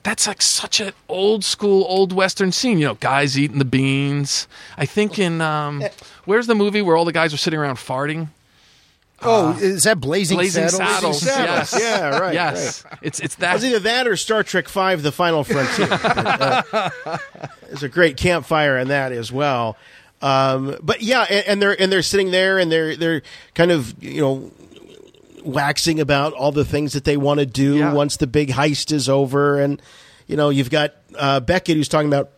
That's 0.04 0.26
like 0.26 0.42
such 0.42 0.80
an 0.80 0.94
old 1.08 1.44
school, 1.44 1.84
old 1.88 2.12
western 2.12 2.50
scene. 2.50 2.80
You 2.80 2.88
know, 2.88 2.94
guys 2.94 3.38
eating 3.38 3.60
the 3.60 3.64
beans. 3.64 4.48
I 4.76 4.84
think 4.84 5.16
in 5.16 5.40
um, 5.40 5.84
where's 6.24 6.48
the 6.48 6.56
movie 6.56 6.82
where 6.82 6.96
all 6.96 7.04
the 7.04 7.12
guys 7.12 7.32
are 7.32 7.36
sitting 7.36 7.60
around 7.60 7.76
farting? 7.76 8.26
Oh, 9.24 9.56
is 9.60 9.82
that 9.82 10.00
Blazing, 10.00 10.36
Blazing 10.38 10.68
Saddles? 10.68 11.20
Saddles. 11.22 11.24
Yes. 11.24 11.76
yeah 11.80 12.18
right 12.18 12.34
Yes, 12.34 12.84
right. 12.84 12.98
it's 13.02 13.20
it's 13.20 13.34
it 13.36 13.40
that. 13.40 13.54
was 13.54 13.64
either 13.64 13.78
that 13.80 14.06
or 14.08 14.16
Star 14.16 14.42
Trek 14.42 14.68
Five: 14.68 15.02
The 15.02 15.12
Final 15.12 15.44
Frontier. 15.44 15.88
uh, 15.92 16.88
there's 17.68 17.82
a 17.82 17.88
great 17.88 18.16
campfire 18.16 18.78
in 18.78 18.88
that 18.88 19.12
as 19.12 19.30
well. 19.30 19.76
Um, 20.20 20.76
but 20.82 21.02
yeah, 21.02 21.22
and, 21.28 21.46
and 21.46 21.62
they're 21.62 21.80
and 21.80 21.90
they're 21.92 22.02
sitting 22.02 22.30
there 22.30 22.58
and 22.58 22.70
they're 22.70 22.96
they're 22.96 23.22
kind 23.54 23.70
of 23.70 24.02
you 24.02 24.20
know 24.20 24.50
waxing 25.44 26.00
about 26.00 26.32
all 26.34 26.52
the 26.52 26.64
things 26.64 26.92
that 26.92 27.04
they 27.04 27.16
want 27.16 27.40
to 27.40 27.46
do 27.46 27.76
Yeah. 27.76 27.92
once 27.92 28.16
the 28.16 28.26
big 28.26 28.50
heist 28.50 28.92
is 28.92 29.08
over, 29.08 29.60
and 29.60 29.80
you 30.26 30.36
know 30.36 30.48
you've 30.50 30.70
got 30.70 30.94
uh, 31.16 31.40
Beckett 31.40 31.76
who's 31.76 31.88
talking 31.88 32.08
about. 32.08 32.30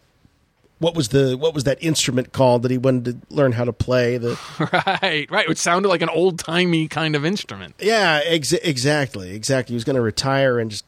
What 0.85 0.95
was 0.95 1.09
the 1.09 1.35
what 1.39 1.55
was 1.55 1.65
that 1.65 1.83
instrument 1.83 2.35
called 2.35 2.61
that 2.61 2.71
he 2.71 2.77
wanted 2.77 3.05
to 3.07 3.35
learn 3.35 3.53
how 3.53 3.65
to 3.65 3.73
play? 3.73 4.19
The 4.19 4.39
Right, 5.03 5.31
right. 5.31 5.49
It 5.49 5.57
sounded 5.57 5.89
like 5.89 6.03
an 6.03 6.11
old 6.11 6.39
timey 6.39 6.89
kind 6.89 7.17
of 7.17 7.25
instrument. 7.25 7.75
Yeah, 7.79 8.21
ex- 8.23 8.53
exactly, 8.53 9.35
exactly. 9.35 9.73
He 9.73 9.77
was 9.77 9.85
going 9.85 9.97
to 9.97 10.03
retire 10.03 10.59
and 10.59 10.71
just 10.71 10.85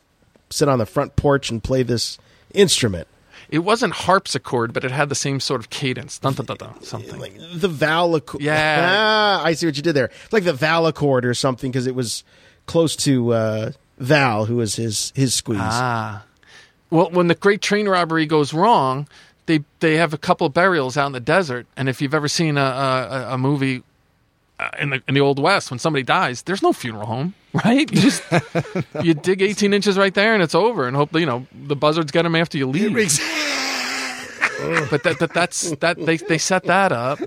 sit 0.51 0.68
on 0.68 0.78
the 0.78 0.84
front 0.84 1.16
porch 1.16 1.51
and 1.51 1.64
play 1.64 1.82
this 1.82 2.18
instrument. 2.53 3.09
It 3.49 3.61
wasn't 3.61 3.94
harpsichord, 3.94 4.74
but 4.74 4.84
it 4.84 4.90
had 4.90 5.09
the 5.09 5.14
same 5.14 5.40
sort 5.40 5.61
of 5.61 5.70
cadence. 5.70 6.18
Dun, 6.18 6.34
dun, 6.34 6.44
dun, 6.44 6.82
something. 6.82 7.18
Like 7.18 7.32
the 7.55 7.68
vowel 7.68 8.16
accord. 8.16 8.42
Yeah. 8.42 8.86
Ah, 8.86 9.42
I 9.42 9.55
see 9.55 9.64
what 9.64 9.78
you 9.78 9.82
did 9.82 9.94
there. 9.94 10.11
It's 10.24 10.32
like 10.32 10.44
the 10.44 10.53
valachord 10.53 11.24
or 11.24 11.32
something 11.32 11.70
because 11.70 11.86
it 11.86 11.94
was 11.94 12.22
close 12.66 12.97
to 12.97 13.32
uh, 13.32 13.70
Val, 13.97 14.44
who 14.44 14.57
was 14.57 14.76
his 14.76 15.11
his 15.16 15.32
squeeze. 15.32 15.61
Ah. 15.62 16.26
Well, 16.90 17.11
when 17.11 17.28
the 17.28 17.34
great 17.34 17.62
train 17.62 17.88
robbery 17.88 18.26
goes 18.26 18.53
wrong, 18.53 19.09
they 19.47 19.64
they 19.80 19.97
have 19.97 20.12
a 20.12 20.18
couple 20.18 20.49
burials 20.49 20.97
out 20.97 21.07
in 21.07 21.12
the 21.12 21.20
desert, 21.20 21.66
and 21.76 21.88
if 21.88 22.03
you've 22.03 22.14
ever 22.14 22.29
seen 22.29 22.57
a 22.58 22.61
a, 22.61 23.34
a 23.34 23.38
movie 23.38 23.83
uh, 24.58 24.70
in 24.79 24.91
the 24.91 25.03
in 25.08 25.14
the 25.14 25.20
old 25.20 25.38
west, 25.38 25.70
when 25.70 25.79
somebody 25.79 26.03
dies, 26.03 26.42
there's 26.42 26.62
no 26.62 26.72
funeral 26.72 27.07
home, 27.07 27.34
right? 27.64 27.91
You 27.92 28.00
just 28.00 28.22
you 29.03 29.14
dig 29.14 29.42
18 29.42 29.72
inches 29.72 29.96
right 29.96 30.14
there, 30.14 30.34
and 30.34 30.42
it's 30.42 30.54
over, 30.54 30.87
and 30.87 30.96
hope 30.96 31.14
you 31.14 31.26
know 31.26 31.46
the 31.53 31.76
buzzards 31.76 32.12
get 32.12 32.22
them 32.22 32.34
after 32.34 32.58
you 32.58 32.66
leave. 32.66 32.92
but 34.91 35.03
that, 35.03 35.16
that 35.20 35.33
that's 35.34 35.70
that 35.76 36.04
they 36.04 36.16
they 36.16 36.38
set 36.38 36.64
that 36.64 36.92
up 36.92 37.20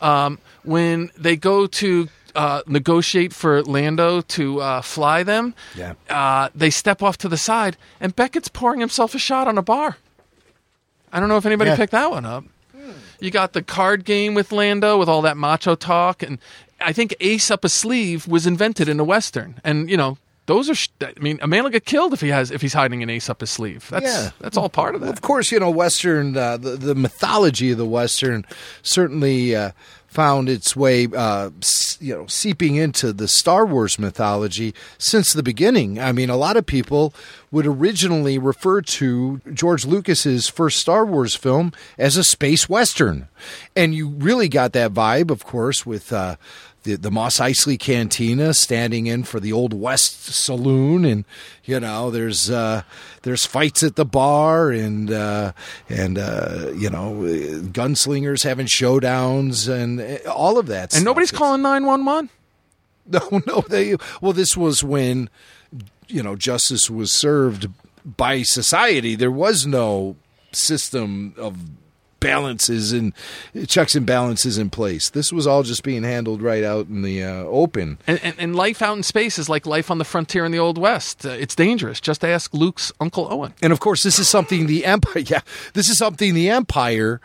um, 0.00 0.38
when 0.62 1.10
they 1.16 1.36
go 1.36 1.66
to 1.66 2.08
uh, 2.34 2.62
negotiate 2.66 3.32
for 3.32 3.62
Lando 3.62 4.20
to 4.20 4.60
uh, 4.60 4.82
fly 4.82 5.22
them. 5.22 5.54
Yeah. 5.76 5.94
uh, 6.10 6.48
they 6.54 6.70
step 6.70 7.02
off 7.02 7.16
to 7.18 7.28
the 7.28 7.36
side, 7.36 7.76
and 8.00 8.14
Beckett's 8.14 8.48
pouring 8.48 8.80
himself 8.80 9.14
a 9.14 9.18
shot 9.18 9.48
on 9.48 9.56
a 9.56 9.62
bar. 9.62 9.96
I 11.14 11.20
don't 11.20 11.28
know 11.30 11.36
if 11.38 11.46
anybody 11.46 11.70
Yeah. 11.70 11.76
picked 11.76 11.92
that 11.92 12.10
one 12.10 12.26
up. 12.26 12.44
You 13.20 13.30
got 13.30 13.52
the 13.54 13.62
card 13.62 14.04
game 14.04 14.34
with 14.34 14.52
Lando 14.52 14.98
with 14.98 15.08
all 15.08 15.22
that 15.22 15.36
macho 15.38 15.74
talk, 15.76 16.22
and 16.22 16.38
I 16.80 16.92
think 16.92 17.14
Ace 17.20 17.50
Up 17.50 17.64
a 17.64 17.68
Sleeve 17.70 18.26
was 18.28 18.46
invented 18.46 18.88
in 18.88 19.00
a 19.00 19.04
western, 19.04 19.60
and 19.64 19.88
you 19.88 19.96
know. 19.96 20.18
Those 20.46 20.68
are. 20.68 21.06
I 21.06 21.18
mean, 21.20 21.38
a 21.40 21.46
man 21.46 21.62
will 21.64 21.70
get 21.70 21.86
killed 21.86 22.12
if 22.12 22.20
he 22.20 22.28
has 22.28 22.50
if 22.50 22.60
he's 22.60 22.74
hiding 22.74 23.02
an 23.02 23.08
ace 23.10 23.30
up 23.30 23.40
his 23.40 23.50
sleeve. 23.50 23.88
That's 23.90 24.04
Yeah. 24.04 24.30
that's 24.40 24.56
all 24.58 24.68
part 24.68 24.94
of 24.94 25.00
that. 25.00 25.10
Of 25.10 25.22
course, 25.22 25.50
you 25.50 25.58
know, 25.58 25.70
Western, 25.70 26.36
uh, 26.36 26.58
the, 26.58 26.70
the 26.76 26.94
mythology 26.94 27.70
of 27.70 27.78
the 27.78 27.86
Western 27.86 28.44
certainly 28.82 29.56
uh, 29.56 29.70
found 30.06 30.48
its 30.50 30.76
way, 30.76 31.08
uh, 31.16 31.48
s- 31.62 31.96
you 32.00 32.14
know, 32.14 32.26
seeping 32.26 32.76
into 32.76 33.12
the 33.12 33.26
Star 33.26 33.64
Wars 33.64 33.98
mythology 33.98 34.74
since 34.98 35.32
the 35.32 35.42
beginning. 35.42 35.98
I 35.98 36.12
mean, 36.12 36.28
a 36.28 36.36
lot 36.36 36.58
of 36.58 36.66
people 36.66 37.14
would 37.50 37.66
originally 37.66 38.38
refer 38.38 38.82
to 38.82 39.40
George 39.52 39.86
Lucas's 39.86 40.48
first 40.48 40.78
Star 40.78 41.06
Wars 41.06 41.34
film 41.34 41.72
as 41.96 42.16
a 42.18 42.22
space 42.22 42.68
western, 42.68 43.28
and 43.74 43.94
you 43.94 44.08
really 44.08 44.48
got 44.50 44.72
that 44.74 44.92
vibe, 44.92 45.30
of 45.30 45.44
course, 45.46 45.86
with. 45.86 46.12
Uh, 46.12 46.36
the, 46.84 46.96
the 46.96 47.10
Mos 47.10 47.38
Eisley 47.38 47.78
Cantina 47.78 48.54
standing 48.54 49.06
in 49.06 49.24
for 49.24 49.40
the 49.40 49.52
Old 49.52 49.74
West 49.74 50.24
Saloon, 50.26 51.04
and 51.04 51.24
you 51.64 51.80
know 51.80 52.10
there's 52.10 52.48
uh, 52.50 52.82
there's 53.22 53.44
fights 53.44 53.82
at 53.82 53.96
the 53.96 54.04
bar, 54.04 54.70
and 54.70 55.10
uh, 55.10 55.52
and 55.88 56.16
uh, 56.18 56.70
you 56.76 56.88
know 56.88 57.12
gunslingers 57.72 58.44
having 58.44 58.66
showdowns, 58.66 59.68
and 59.68 60.00
uh, 60.00 60.30
all 60.30 60.58
of 60.58 60.66
that. 60.66 60.84
And 60.84 60.92
stuff. 60.92 61.04
nobody's 61.04 61.30
It's- 61.30 61.38
calling 61.38 61.62
911? 61.62 62.30
no, 63.06 63.42
no. 63.46 63.60
They 63.68 63.96
well, 64.20 64.32
this 64.32 64.56
was 64.56 64.82
when 64.84 65.28
you 66.08 66.22
know 66.22 66.36
justice 66.36 66.88
was 66.88 67.12
served 67.12 67.68
by 68.04 68.42
society. 68.42 69.14
There 69.14 69.30
was 69.30 69.66
no 69.66 70.16
system 70.52 71.34
of 71.36 71.56
balances 72.24 72.92
and 72.92 73.12
checks 73.68 73.94
and 73.94 74.04
balances 74.04 74.58
in 74.58 74.70
place. 74.70 75.10
This 75.10 75.32
was 75.32 75.46
all 75.46 75.62
just 75.62 75.82
being 75.84 76.02
handled 76.02 76.42
right 76.42 76.64
out 76.64 76.88
in 76.88 77.02
the 77.02 77.22
uh, 77.22 77.44
open. 77.44 77.98
And, 78.06 78.18
and, 78.24 78.34
and 78.38 78.56
life 78.56 78.82
out 78.82 78.96
in 78.96 79.02
space 79.04 79.38
is 79.38 79.48
like 79.48 79.66
life 79.66 79.90
on 79.90 79.98
the 79.98 80.04
frontier 80.04 80.44
in 80.44 80.50
the 80.50 80.58
Old 80.58 80.78
West. 80.78 81.24
Uh, 81.24 81.28
it's 81.30 81.54
dangerous. 81.54 82.00
Just 82.00 82.24
ask 82.24 82.52
Luke's 82.52 82.90
Uncle 83.00 83.28
Owen. 83.30 83.54
And 83.62 83.72
of 83.72 83.78
course, 83.78 84.02
this 84.02 84.18
is 84.18 84.28
something 84.28 84.66
the 84.66 84.84
empire. 84.84 85.22
Yeah, 85.34 85.40
this 85.74 85.88
is 85.88 85.96
something 85.98 86.34
the 86.34 86.50
empire 86.50 87.20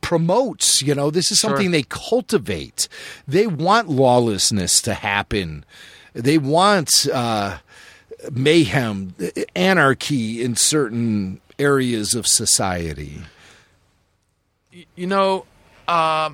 promotes. 0.00 0.82
You 0.82 0.94
know, 0.94 1.10
this 1.10 1.30
is 1.30 1.38
Sure. 1.38 1.50
something 1.50 1.70
they 1.70 1.84
cultivate. 1.84 2.88
They 3.28 3.46
want 3.46 3.88
lawlessness 3.88 4.80
to 4.82 4.94
happen. 4.94 5.64
They 6.12 6.38
want 6.38 7.06
uh, 7.12 7.58
mayhem, 8.32 9.14
anarchy 9.54 10.42
in 10.42 10.56
certain 10.56 11.40
areas 11.58 12.14
of 12.14 12.26
society. 12.26 13.20
You 14.94 15.06
know, 15.06 15.46
uh, 15.88 16.30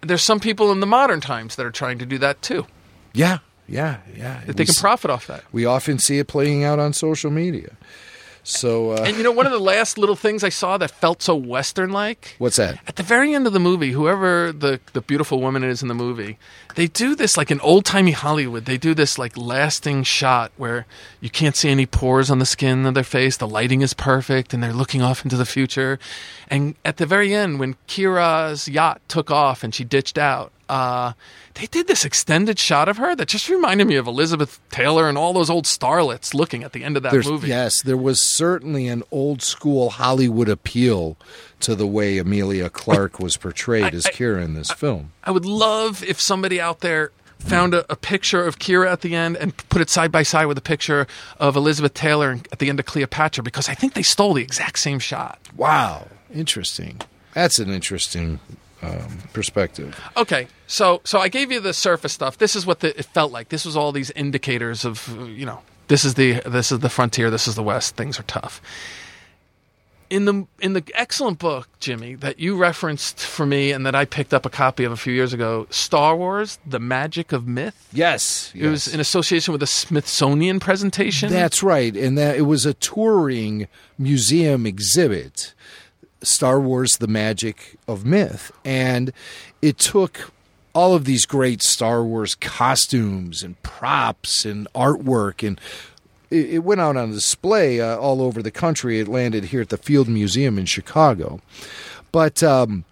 there's 0.00 0.22
some 0.22 0.40
people 0.40 0.72
in 0.72 0.80
the 0.80 0.86
modern 0.86 1.20
times 1.20 1.56
that 1.56 1.66
are 1.66 1.70
trying 1.70 1.98
to 1.98 2.06
do 2.06 2.18
that 2.18 2.40
too. 2.42 2.66
Yeah, 3.12 3.38
yeah, 3.68 3.98
yeah. 4.16 4.42
That 4.46 4.56
they 4.56 4.62
We 4.62 4.66
can 4.66 4.74
profit 4.74 5.10
off 5.10 5.26
that. 5.26 5.44
We 5.52 5.66
often 5.66 5.98
see 5.98 6.18
it 6.18 6.28
playing 6.28 6.64
out 6.64 6.78
on 6.78 6.92
social 6.92 7.30
media. 7.30 7.76
So, 8.44 8.92
uh, 8.92 9.04
And 9.06 9.16
you 9.16 9.22
know, 9.22 9.30
one 9.30 9.46
of 9.46 9.52
the 9.52 9.60
last 9.60 9.98
little 9.98 10.16
things 10.16 10.42
I 10.42 10.48
saw 10.48 10.76
that 10.78 10.90
felt 10.90 11.22
so 11.22 11.34
Western 11.36 11.90
like 11.90 12.34
what's 12.38 12.56
that? 12.56 12.78
at 12.88 12.96
the 12.96 13.02
very 13.04 13.34
end 13.34 13.46
of 13.46 13.52
the 13.52 13.60
movie, 13.60 13.92
whoever 13.92 14.50
the, 14.52 14.80
the 14.94 15.00
beautiful 15.00 15.40
woman 15.40 15.62
is 15.62 15.80
in 15.80 15.88
the 15.88 15.94
movie, 15.94 16.38
they 16.74 16.88
do 16.88 17.14
this 17.14 17.36
like 17.36 17.50
in 17.50 17.60
old 17.60 17.84
timey 17.84 18.10
Hollywood. 18.10 18.64
They 18.64 18.78
do 18.78 18.94
this 18.94 19.16
like 19.18 19.36
lasting 19.36 20.02
shot 20.02 20.50
where 20.56 20.86
you 21.20 21.30
can't 21.30 21.54
see 21.54 21.68
any 21.70 21.86
pores 21.86 22.30
on 22.30 22.40
the 22.40 22.46
skin 22.46 22.84
of 22.86 22.94
their 22.94 23.04
face. 23.04 23.36
The 23.36 23.46
lighting 23.46 23.80
is 23.80 23.94
perfect 23.94 24.52
and 24.52 24.62
they're 24.62 24.72
looking 24.72 25.02
off 25.02 25.24
into 25.24 25.36
the 25.36 25.46
future. 25.46 25.98
And 26.48 26.74
at 26.84 26.96
the 26.96 27.06
very 27.06 27.32
end, 27.34 27.60
when 27.60 27.76
Qi'ra's 27.86 28.66
yacht 28.68 29.00
took 29.08 29.30
off 29.30 29.62
and 29.62 29.72
she 29.74 29.84
ditched 29.84 30.18
out, 30.18 30.50
uh, 30.72 31.12
they 31.54 31.66
did 31.66 31.86
this 31.86 32.04
extended 32.04 32.58
shot 32.58 32.88
of 32.88 32.96
her 32.96 33.14
that 33.14 33.28
just 33.28 33.48
reminded 33.50 33.86
me 33.86 33.96
of 33.96 34.06
Elizabeth 34.06 34.58
Taylor 34.70 35.06
and 35.08 35.18
all 35.18 35.34
those 35.34 35.50
old 35.50 35.66
starlets 35.66 36.32
looking 36.32 36.64
at 36.64 36.72
the 36.72 36.82
end 36.82 36.96
of 36.96 37.02
that 37.02 37.12
There's- 37.12 37.26
movie. 37.28 37.48
Yes, 37.48 37.82
there 37.82 37.96
was 37.96 38.24
certainly 38.26 38.88
an 38.88 39.02
old 39.10 39.42
school 39.42 39.90
Hollywood 39.90 40.48
appeal 40.48 41.16
to 41.60 41.74
the 41.74 41.86
way 41.86 42.16
Emilia 42.16 42.70
Clarke 42.70 43.20
was 43.20 43.36
portrayed 43.36 43.92
as 43.94 44.04
Qi'ra 44.06 44.42
in 44.42 44.54
this 44.54 44.70
film. 44.70 45.12
I 45.24 45.30
would 45.30 45.44
love 45.44 46.02
if 46.04 46.18
somebody 46.20 46.58
out 46.60 46.80
there 46.80 47.12
found 47.38 47.74
a, 47.74 47.84
a 47.92 47.96
picture 47.96 48.42
of 48.46 48.58
Qi'ra 48.58 48.90
at 48.90 49.02
the 49.02 49.14
end 49.14 49.36
and 49.36 49.54
put 49.68 49.82
it 49.82 49.90
side 49.90 50.10
by 50.10 50.22
side 50.22 50.46
with 50.46 50.56
a 50.56 50.62
picture 50.62 51.06
of 51.38 51.54
Elizabeth 51.56 51.92
Taylor 51.92 52.38
at 52.50 52.60
the 52.60 52.68
end 52.70 52.80
of 52.80 52.86
Cleopatra 52.86 53.44
because 53.44 53.68
I 53.68 53.74
think 53.74 53.92
they 53.94 54.02
stole 54.02 54.32
the 54.32 54.42
exact 54.42 54.78
same 54.78 54.98
shot. 55.00 55.38
Wow, 55.54 56.06
interesting. 56.32 57.00
That's 57.34 57.58
an 57.58 57.68
interesting 57.70 58.38
um, 58.82 59.18
perspective. 59.32 59.98
Okay, 60.16 60.48
so 60.66 61.00
so 61.04 61.18
I 61.18 61.28
gave 61.28 61.52
you 61.52 61.60
the 61.60 61.72
surface 61.72 62.12
stuff. 62.12 62.38
This 62.38 62.56
is 62.56 62.66
what 62.66 62.80
the, 62.80 62.98
it 62.98 63.06
felt 63.06 63.32
like. 63.32 63.48
This 63.48 63.64
was 63.64 63.76
all 63.76 63.92
these 63.92 64.10
indicators 64.12 64.84
of 64.84 65.08
you 65.28 65.46
know 65.46 65.60
this 65.88 66.04
is 66.04 66.14
the 66.14 66.40
this 66.46 66.72
is 66.72 66.80
the 66.80 66.88
frontier. 66.90 67.30
This 67.30 67.46
is 67.46 67.54
the 67.54 67.62
West. 67.62 67.96
Things 67.96 68.18
are 68.18 68.24
tough. 68.24 68.60
In 70.10 70.26
the 70.26 70.46
in 70.60 70.74
the 70.74 70.84
excellent 70.94 71.38
book, 71.38 71.68
Jimmy, 71.80 72.16
that 72.16 72.38
you 72.38 72.56
referenced 72.56 73.18
for 73.20 73.46
me 73.46 73.72
and 73.72 73.86
that 73.86 73.94
I 73.94 74.04
picked 74.04 74.34
up 74.34 74.44
a 74.44 74.50
copy 74.50 74.84
of 74.84 74.92
a 74.92 74.96
few 74.96 75.12
years 75.14 75.32
ago, 75.32 75.66
Star 75.70 76.14
Wars: 76.14 76.58
The 76.66 76.78
Magic 76.78 77.32
of 77.32 77.46
Myth. 77.46 77.88
Yes, 77.92 78.52
It 78.54 78.66
was 78.68 78.92
in 78.92 79.00
association 79.00 79.52
with 79.52 79.62
a 79.62 79.66
Smithsonian 79.66 80.60
presentation. 80.60 81.30
That's 81.30 81.62
right, 81.62 81.96
and 81.96 82.18
that 82.18 82.36
it 82.36 82.42
was 82.42 82.66
a 82.66 82.74
touring 82.74 83.68
museum 83.96 84.66
exhibit, 84.66 85.54
Star 86.22 86.60
Wars: 86.60 86.98
The 86.98 87.06
Magic 87.06 87.76
of 87.86 88.04
Myth, 88.04 88.52
and 88.64 89.12
it 89.60 89.78
took 89.78 90.32
all 90.74 90.94
of 90.94 91.04
these 91.04 91.26
great 91.26 91.62
Star 91.62 92.02
Wars 92.02 92.34
costumes 92.34 93.42
and 93.42 93.60
props 93.62 94.44
and 94.44 94.66
artwork 94.74 95.46
and 95.46 95.60
it 96.30 96.54
it 96.54 96.58
went 96.60 96.80
out 96.80 96.96
on 96.96 97.10
display 97.10 97.80
uh, 97.80 97.96
all 97.96 98.22
over 98.22 98.42
the 98.42 98.50
country. 98.50 98.98
It 98.98 99.08
landed 99.08 99.44
here 99.44 99.60
at 99.60 99.68
the 99.68 99.76
Field 99.76 100.08
Museum 100.08 100.58
in 100.58 100.66
Chicago, 100.66 101.40
but 102.10 102.42
um, 102.42 102.84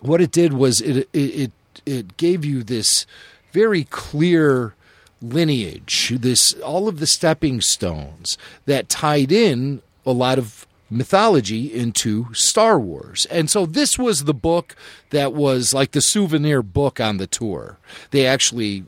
what 0.00 0.20
it 0.20 0.32
did 0.32 0.54
was 0.54 0.80
it, 0.80 1.08
it 1.12 1.18
it 1.18 1.52
it 1.86 2.16
gave 2.16 2.44
you 2.44 2.62
this 2.62 3.06
very 3.52 3.84
clear 3.84 4.74
lineage, 5.20 6.14
this 6.18 6.54
all 6.54 6.88
of 6.88 7.00
the 7.00 7.06
stepping 7.06 7.60
stones 7.60 8.38
that 8.66 8.88
tied 8.88 9.32
in 9.32 9.82
a 10.06 10.12
lot 10.12 10.38
of 10.38 10.66
mythology 10.90 11.72
into 11.72 12.32
Star 12.34 12.78
Wars. 12.78 13.26
And 13.30 13.50
so 13.50 13.66
this 13.66 13.98
was 13.98 14.24
the 14.24 14.34
book 14.34 14.74
that 15.10 15.32
was 15.32 15.74
like 15.74 15.92
the 15.92 16.00
souvenir 16.00 16.62
book 16.62 17.00
on 17.00 17.18
the 17.18 17.26
tour. 17.26 17.78
They 18.10 18.26
actually 18.26 18.84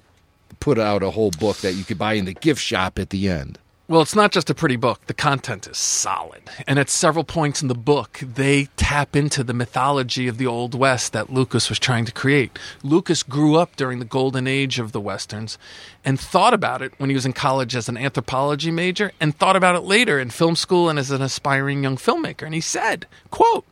put 0.61 0.79
out 0.79 1.03
a 1.03 1.11
whole 1.11 1.31
book 1.31 1.59
that 1.59 1.75
you 1.75 1.85
could 1.85 1.99
buy 1.99 2.15
in 2.15 2.25
the 2.25 2.35
gift 2.35 2.61
shop 2.61 2.99
at 2.99 3.11
the 3.11 3.29
end. 3.29 3.59
Well, 3.91 4.03
it's 4.03 4.15
not 4.15 4.31
just 4.31 4.49
a 4.49 4.55
pretty 4.55 4.77
book. 4.77 5.05
The 5.09 5.15
content 5.15 5.67
is 5.67 5.77
solid. 5.77 6.43
And 6.65 6.79
at 6.79 6.89
several 6.89 7.25
points 7.25 7.61
in 7.61 7.67
the 7.67 7.75
book, 7.75 8.21
they 8.23 8.67
tap 8.77 9.17
into 9.17 9.43
the 9.43 9.53
mythology 9.53 10.29
of 10.29 10.39
the 10.39 10.47
Old 10.47 10.77
West 10.77 11.13
that 11.13 11.33
Lucas 11.33 11.69
was 11.69 11.81
trying 11.81 12.05
to 12.05 12.13
create. 12.13 12.57
Lucas 12.85 13.25
grew 13.25 13.57
up 13.57 13.75
during 13.75 13.99
the 13.99 14.05
golden 14.05 14.47
age 14.47 14.79
of 14.79 14.93
the 14.93 15.01
Westerns 15.01 15.59
and 16.05 16.21
thought 16.21 16.55
about 16.55 16.83
it 16.83 16.93
when 16.99 17.11
he 17.11 17.17
was 17.17 17.27
in 17.27 17.33
college 17.33 17.75
as 17.75 17.89
an 17.89 17.97
anthropology 17.97 18.71
major 18.71 19.11
and 19.19 19.37
thought 19.37 19.57
about 19.57 19.75
it 19.75 19.81
later 19.81 20.21
in 20.21 20.31
film 20.31 20.55
school 20.55 20.89
and 20.89 20.97
as 20.97 21.11
an 21.11 21.21
aspiring 21.21 21.83
young 21.83 21.97
filmmaker. 21.97 22.45
And 22.45 22.55
he 22.55 22.61
said, 22.61 23.07
quote, 23.33 23.67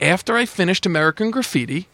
after 0.00 0.36
I 0.36 0.46
finished 0.46 0.84
American 0.84 1.30
Graffiti, 1.30 1.86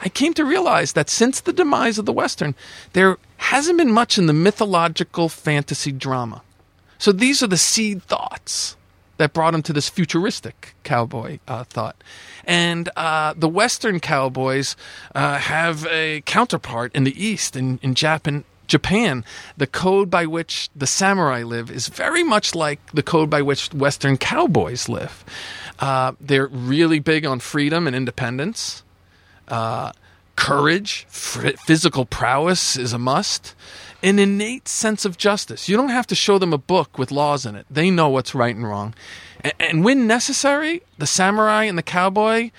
I 0.00 0.08
came 0.08 0.34
to 0.34 0.44
realize 0.44 0.92
that 0.92 1.10
since 1.10 1.40
the 1.40 1.52
demise 1.52 1.98
of 1.98 2.06
the 2.06 2.12
Western, 2.12 2.54
there 2.92 3.16
hasn't 3.38 3.78
been 3.78 3.90
much 3.90 4.18
in 4.18 4.26
the 4.26 4.32
mythological 4.32 5.28
fantasy 5.28 5.90
drama. 5.90 6.42
So 6.98 7.12
these 7.12 7.42
are 7.42 7.46
the 7.46 7.56
seed 7.56 8.02
thoughts 8.02 8.76
that 9.18 9.32
brought 9.32 9.54
him 9.54 9.62
to 9.62 9.72
this 9.72 9.88
futuristic 9.88 10.74
cowboy 10.84 11.38
uh, 11.46 11.64
thought. 11.64 12.02
And 12.44 12.88
uh, 12.96 13.34
the 13.36 13.48
Western 13.48 14.00
cowboys 14.00 14.76
uh, 15.14 15.38
have 15.38 15.86
a 15.86 16.22
counterpart 16.22 16.94
in 16.94 17.04
the 17.04 17.22
East, 17.22 17.56
in, 17.56 17.78
in 17.82 17.94
Japan. 17.94 18.44
Japan, 18.66 19.24
the 19.56 19.66
code 19.66 20.10
by 20.10 20.26
which 20.26 20.68
the 20.76 20.86
samurai 20.86 21.42
live 21.42 21.70
is 21.70 21.88
very 21.88 22.22
much 22.22 22.54
like 22.54 22.78
the 22.92 23.02
code 23.02 23.30
by 23.30 23.40
which 23.40 23.72
Western 23.72 24.18
cowboys 24.18 24.90
live. 24.90 25.24
Uh, 25.78 26.12
they're 26.20 26.48
really 26.48 26.98
big 26.98 27.24
on 27.24 27.40
freedom 27.40 27.86
and 27.86 27.96
independence. 27.96 28.82
Uh, 29.48 29.92
courage, 30.36 31.06
f- 31.08 31.58
physical 31.60 32.04
prowess 32.04 32.76
is 32.76 32.92
a 32.92 32.98
must. 32.98 33.54
An 34.02 34.18
innate 34.18 34.68
sense 34.68 35.04
of 35.04 35.18
justice. 35.18 35.68
You 35.68 35.76
don't 35.76 35.88
have 35.88 36.06
to 36.08 36.14
show 36.14 36.38
them 36.38 36.52
a 36.52 36.58
book 36.58 36.98
with 36.98 37.10
laws 37.10 37.44
in 37.44 37.56
it. 37.56 37.66
They 37.68 37.90
know 37.90 38.08
what's 38.08 38.34
right 38.34 38.54
and 38.54 38.66
wrong. 38.66 38.94
And 39.58 39.84
when 39.84 40.06
necessary, 40.06 40.82
the 40.98 41.06
samurai 41.06 41.64
and 41.64 41.76
the 41.76 41.82
cowboy, 41.82 42.50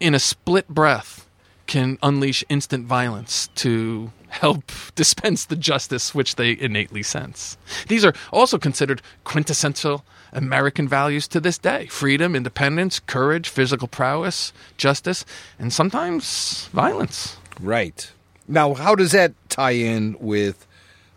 in 0.00 0.14
a 0.14 0.18
split 0.18 0.68
breath, 0.68 1.28
can 1.66 1.98
unleash 2.02 2.42
instant 2.48 2.86
violence 2.86 3.48
to 3.56 4.10
help 4.28 4.72
dispense 4.94 5.44
the 5.44 5.56
justice 5.56 6.14
which 6.14 6.36
they 6.36 6.58
innately 6.58 7.02
sense. 7.02 7.56
These 7.86 8.04
are 8.04 8.14
also 8.32 8.58
considered 8.58 9.02
quintessential 9.24 10.04
American 10.32 10.88
values 10.88 11.28
to 11.28 11.40
this 11.40 11.58
day 11.58 11.86
freedom, 11.86 12.34
independence, 12.34 13.00
courage, 13.00 13.48
physical 13.48 13.88
prowess, 13.88 14.52
justice, 14.76 15.24
and 15.58 15.72
sometimes 15.72 16.68
violence. 16.72 17.36
Right. 17.60 18.10
Now, 18.46 18.74
how 18.74 18.94
does 18.94 19.12
that 19.12 19.32
tie 19.48 19.72
in 19.72 20.16
with 20.20 20.66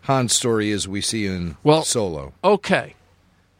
Han's 0.02 0.32
story 0.32 0.72
as 0.72 0.86
we 0.88 1.00
see 1.00 1.26
in 1.26 1.56
Well- 1.62 1.84
Solo? 1.84 2.32
Okay. 2.44 2.94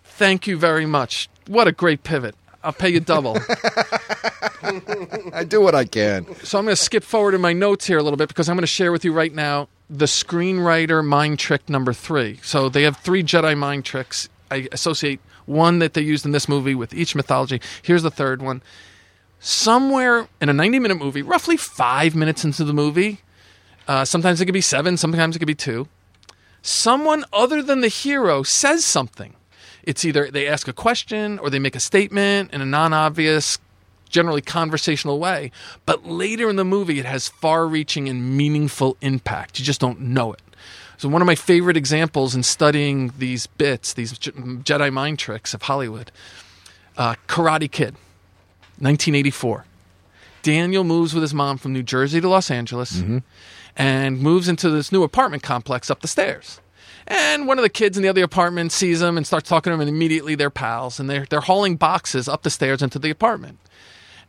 Thank 0.05 0.47
you 0.47 0.57
very 0.59 0.87
much. 0.87 1.29
What 1.47 1.67
a 1.67 1.73
great 1.73 2.05
pivot. 2.05 2.35
I'll 2.65 2.73
pay 2.73 2.91
you 2.91 3.01
double. 3.01 3.37
I 5.33 5.45
do 5.47 5.61
what 5.61 5.75
I 5.75 5.85
can. 5.85 6.27
So 6.45 6.59
I'm 6.59 6.65
going 6.65 6.77
to 6.77 6.81
skip 6.81 7.03
forward 7.03 7.35
in 7.35 7.41
my 7.41 7.53
notes 7.53 7.87
here 7.87 7.99
a 7.99 8.03
little 8.03 8.17
bit 8.17 8.29
because 8.29 8.49
I'm 8.49 8.55
going 8.57 8.63
to 8.63 8.67
share 8.69 8.93
with 8.93 9.05
you 9.05 9.13
right 9.13 9.35
now 9.35 9.69
the 9.91 10.05
screenwriter 10.05 11.05
mind 11.05 11.39
trick 11.39 11.69
number 11.69 11.93
three. 11.93 12.39
So 12.43 12.69
they 12.69 12.83
have 12.85 12.99
three 12.99 13.23
Jedi 13.25 13.57
mind 13.59 13.85
tricks. 13.85 14.29
I 14.51 14.69
associate 14.71 15.21
one 15.47 15.81
that 15.81 15.95
they 15.95 16.03
used 16.03 16.25
in 16.25 16.31
this 16.33 16.49
movie 16.49 16.75
with 16.75 16.95
each 16.95 17.15
mythology. 17.17 17.61
Here's 17.83 18.03
the 18.05 18.11
third 18.11 18.41
one. 18.43 18.63
Somewhere 19.41 20.29
in 20.41 20.49
a 20.49 20.53
90 20.53 20.79
minute 20.79 20.99
movie, 20.99 21.23
roughly 21.23 21.57
five 21.57 22.15
minutes 22.15 22.45
into 22.45 22.63
the 22.65 22.73
movie, 22.73 23.19
uh, 23.89 24.05
sometimes 24.05 24.41
it 24.41 24.45
could 24.45 24.55
be 24.55 24.61
seven, 24.61 24.97
sometimes 24.97 25.35
it 25.35 25.41
could 25.41 25.47
be 25.49 25.55
two. 25.55 25.89
Someone 26.63 27.25
other 27.33 27.61
than 27.61 27.81
the 27.81 27.89
hero 27.89 28.45
says 28.45 28.85
something. 28.85 29.35
It's 29.83 30.05
either 30.05 30.31
they 30.31 30.47
ask 30.47 30.69
a 30.69 30.73
question 30.73 31.41
or 31.41 31.51
they 31.51 31.59
make 31.59 31.75
a 31.75 31.81
statement 31.81 32.53
in 32.53 32.61
a 32.61 32.67
non 32.67 32.93
obvious, 32.93 33.59
generally 34.09 34.43
conversational 34.43 35.19
way. 35.19 35.51
But 35.87 36.07
later 36.07 36.49
in 36.49 36.57
the 36.57 36.65
movie, 36.65 37.01
it 37.01 37.05
has 37.05 37.29
far 37.29 37.67
reaching 37.67 38.09
and 38.09 38.37
meaningful 38.37 38.97
impact. 39.01 39.59
You 39.59 39.65
just 39.65 39.81
don't 39.81 40.01
know 40.01 40.33
it. 40.33 40.43
So, 40.99 41.09
one 41.09 41.21
of 41.21 41.27
my 41.27 41.35
favorite 41.35 41.77
examples 41.77 42.37
in 42.37 42.45
studying 42.45 43.13
these 43.19 43.49
bits, 43.49 43.93
these 43.95 44.13
Jedi 44.13 44.93
mind 44.93 45.19
tricks 45.19 45.53
of 45.53 45.63
Hollywood, 45.63 46.13
uh, 46.97 47.17
Karate 47.27 47.69
Kid, 47.69 47.95
1984. 48.79 49.65
Daniel 50.43 50.85
moves 50.85 51.13
with 51.15 51.23
his 51.23 51.35
mom 51.35 51.59
from 51.59 51.73
New 51.73 51.83
Jersey 51.83 52.21
to 52.21 52.29
Los 52.29 52.51
Angeles 52.51 53.03
and 53.77 54.21
moves 54.21 54.49
into 54.49 54.71
this 54.71 54.93
new 54.93 55.03
apartment 55.03 55.43
complex 55.43 55.91
up 55.91 56.01
the 56.01 56.09
stairs. 56.09 56.61
And 57.07 57.47
one 57.47 57.59
of 57.59 57.63
the 57.63 57.69
kids 57.69 57.97
in 57.97 58.03
the 58.03 58.09
other 58.09 58.23
apartment 58.23 58.73
sees 58.73 59.03
him 59.03 59.17
and 59.17 59.27
starts 59.27 59.49
talking 59.49 59.71
to 59.71 59.75
him, 59.75 59.81
and 59.81 59.89
immediately 59.89 60.35
they're 60.35 60.51
pals. 60.51 61.01
And 61.01 61.11
they're, 61.11 61.27
they're 61.29 61.41
hauling 61.41 61.77
boxes 61.77 62.29
up 62.29 62.43
the 62.43 62.51
stairs 62.51 62.83
into 62.83 62.99
the 62.99 63.11
apartment. 63.11 63.59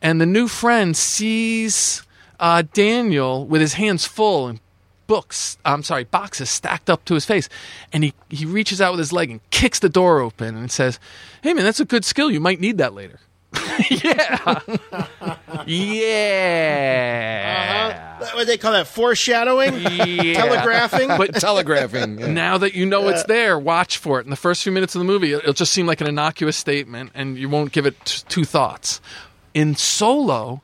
And 0.02 0.20
the 0.20 0.26
new 0.26 0.48
friend 0.48 0.98
sees 0.98 2.03
uh, 2.40 2.64
Daniel 2.74 3.45
with 3.45 3.61
his 3.61 3.74
hands 3.74 4.06
full 4.06 4.48
and 4.48 4.60
books, 5.07 5.57
I'm 5.64 5.84
sorry, 5.84 6.06
boxes 6.06 6.49
stacked 6.49 6.90
up 6.90 7.06
to 7.06 7.14
his 7.14 7.26
face. 7.26 7.48
And 7.91 8.03
he, 8.03 8.14
he 8.30 8.45
reaches 8.45 8.82
out 8.82 8.94
with 8.94 8.99
his 8.99 9.14
leg 9.14 9.30
and 9.30 9.40
kicks 9.52 9.80
the 9.80 9.90
door 9.90 10.20
open 10.20 10.56
and 10.56 10.72
says, 10.72 10.99
Hey, 11.41 11.53
man, 11.53 11.64
that's 11.64 11.80
a 11.80 11.86
good 11.86 12.03
skill. 12.06 12.32
You 12.32 12.40
might 12.40 12.60
need 12.60 12.80
that 12.80 12.94
later. 12.94 13.20
yeah. 13.90 14.60
yeah. 15.68 16.94
What 18.33 18.39
do 18.39 18.45
they 18.45 18.57
call 18.57 18.71
that? 18.73 18.87
Foreshadowing? 18.87 19.73
Yeah. 20.23 20.33
Telegraphing? 20.35 21.07
But 21.09 21.35
Telegraphing. 21.35 22.19
yeah. 22.19 22.27
now 22.27 22.57
that 22.59 22.73
you 22.75 22.85
know 22.85 23.07
it's 23.09 23.23
there, 23.23 23.57
watch 23.59 23.97
for 23.97 24.19
it. 24.19 24.25
In 24.25 24.29
the 24.29 24.35
first 24.35 24.63
few 24.63 24.71
minutes 24.71 24.95
of 24.95 24.99
the 24.99 25.05
movie, 25.05 25.33
it'll 25.33 25.53
just 25.53 25.71
seem 25.71 25.85
like 25.85 26.01
an 26.01 26.07
innocuous 26.07 26.55
statement, 26.57 27.11
and 27.13 27.37
you 27.37 27.49
won't 27.49 27.71
give 27.71 27.85
it 27.85 27.95
t- 28.05 28.23
two 28.29 28.43
thoughts. 28.45 29.01
In 29.53 29.75
Solo, 29.75 30.61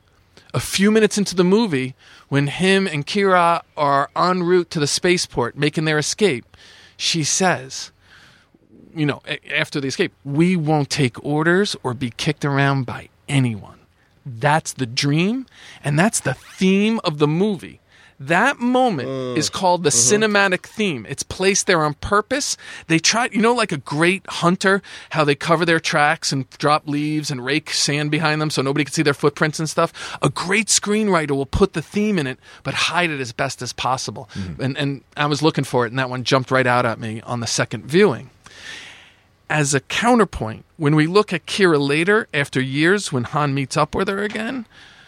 a 0.54 0.60
few 0.60 0.90
minutes 0.90 1.18
into 1.18 1.34
the 1.34 1.44
movie, 1.44 1.94
when 2.28 2.46
him 2.46 2.86
and 2.86 3.06
Qi'ra 3.06 3.62
are 3.76 4.10
en 4.16 4.42
route 4.42 4.70
to 4.70 4.80
the 4.80 4.86
spaceport 4.86 5.56
making 5.56 5.84
their 5.84 5.98
escape, 5.98 6.56
she 6.96 7.24
says, 7.24 7.92
you 8.94 9.06
know, 9.06 9.20
after 9.54 9.80
the 9.80 9.88
escape, 9.88 10.12
we 10.24 10.56
won't 10.56 10.90
take 10.90 11.22
orders 11.24 11.76
or 11.82 11.94
be 11.94 12.10
kicked 12.10 12.44
around 12.44 12.84
by 12.86 13.08
anyone. 13.28 13.79
That's 14.38 14.72
the 14.72 14.86
dream, 14.86 15.46
and 15.82 15.98
that's 15.98 16.20
the 16.20 16.34
theme 16.34 17.00
of 17.04 17.18
the 17.18 17.28
movie. 17.28 17.80
That 18.20 18.58
moment 18.60 19.08
mm. 19.08 19.36
is 19.38 19.48
called 19.48 19.82
the 19.82 19.88
mm-hmm. 19.88 20.24
cinematic 20.24 20.66
theme. 20.66 21.06
It's 21.08 21.22
placed 21.22 21.66
there 21.66 21.82
on 21.82 21.94
purpose. 21.94 22.58
They 22.86 22.98
try, 22.98 23.30
you 23.32 23.40
know, 23.40 23.54
like 23.54 23.72
a 23.72 23.78
great 23.78 24.22
hunter, 24.28 24.82
how 25.10 25.24
they 25.24 25.34
cover 25.34 25.64
their 25.64 25.80
tracks 25.80 26.30
and 26.30 26.48
drop 26.58 26.86
leaves 26.86 27.30
and 27.30 27.42
rake 27.42 27.70
sand 27.70 28.10
behind 28.10 28.42
them 28.42 28.50
so 28.50 28.60
nobody 28.60 28.84
can 28.84 28.92
see 28.92 29.02
their 29.02 29.14
footprints 29.14 29.58
and 29.58 29.70
stuff. 29.70 30.18
A 30.20 30.28
great 30.28 30.66
screenwriter 30.66 31.30
will 31.30 31.46
put 31.46 31.72
the 31.72 31.80
theme 31.80 32.18
in 32.18 32.26
it, 32.26 32.38
but 32.62 32.74
hide 32.74 33.08
it 33.08 33.20
as 33.20 33.32
best 33.32 33.62
as 33.62 33.72
possible. 33.72 34.28
Mm. 34.34 34.58
And, 34.58 34.78
and 34.78 35.04
I 35.16 35.24
was 35.24 35.40
looking 35.40 35.64
for 35.64 35.86
it, 35.86 35.88
and 35.88 35.98
that 35.98 36.10
one 36.10 36.22
jumped 36.22 36.50
right 36.50 36.66
out 36.66 36.84
at 36.84 37.00
me 37.00 37.22
on 37.22 37.40
the 37.40 37.46
second 37.46 37.86
viewing 37.86 38.28
as 39.50 39.74
a 39.74 39.80
counterpoint, 39.80 40.64
when 40.76 40.94
we 40.94 41.08
look 41.08 41.32
at 41.32 41.44
Qi'ra 41.44 41.84
later, 41.86 42.28
after 42.32 42.60
years, 42.60 43.12
when 43.12 43.24
Han 43.24 43.52
meets 43.52 43.76
up 43.76 43.94
with 43.96 44.08
her 44.08 44.22
again, 44.22 44.64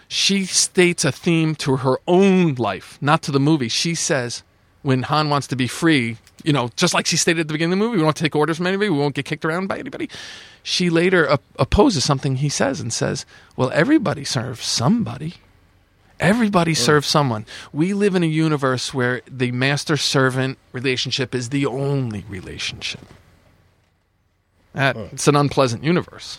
she 0.09 0.45
states 0.45 1.05
a 1.05 1.13
theme 1.13 1.55
to 1.55 1.77
her 1.77 1.99
own 2.09 2.57
life, 2.57 2.99
not 3.01 3.23
to 3.23 3.31
the 3.31 3.41
movie. 3.41 3.69
She 3.69 3.95
says, 3.95 4.43
when 4.83 5.05
Han 5.05 5.31
wants 5.31 5.47
to 5.47 5.57
be 5.57 5.69
free, 5.69 6.19
you 6.43 6.53
know, 6.53 6.71
just 6.75 6.93
like 6.93 7.07
she 7.07 7.17
stated 7.17 7.43
at 7.43 7.49
the 7.49 7.55
beginning 7.55 7.75
of 7.75 7.79
the 7.79 7.85
movie, 7.85 7.99
we 7.99 8.03
won't 8.03 8.17
take 8.17 8.35
orders 8.35 8.57
from 8.57 8.67
anybody, 8.67 8.91
we 8.91 8.99
won't 8.99 9.15
get 9.15 9.25
kicked 9.25 9.45
around 9.45 9.69
by 9.69 9.79
anybody. 9.79 10.11
She 10.65 10.91
later 10.91 11.31
op- 11.31 11.43
opposes 11.57 12.05
something 12.05 12.37
he 12.37 12.49
says 12.49 12.81
and 12.81 12.93
says, 12.93 13.25
well, 13.57 13.71
everybody 13.73 14.25
serves 14.25 14.67
somebody. 14.67 15.35
Everybody 16.19 16.75
serves 16.75 17.07
someone. 17.07 17.47
We 17.73 17.95
live 17.95 18.15
in 18.15 18.23
a 18.23 18.27
universe 18.27 18.93
where 18.93 19.23
the 19.29 19.53
master 19.53 19.97
servant 19.97 20.59
relationship 20.73 21.35
is 21.35 21.49
the 21.49 21.67
only 21.67 22.25
relationship. 22.29 23.07
That, 24.75 24.97
It's 24.97 25.29
an 25.29 25.37
unpleasant 25.37 25.85
universe. 25.85 26.39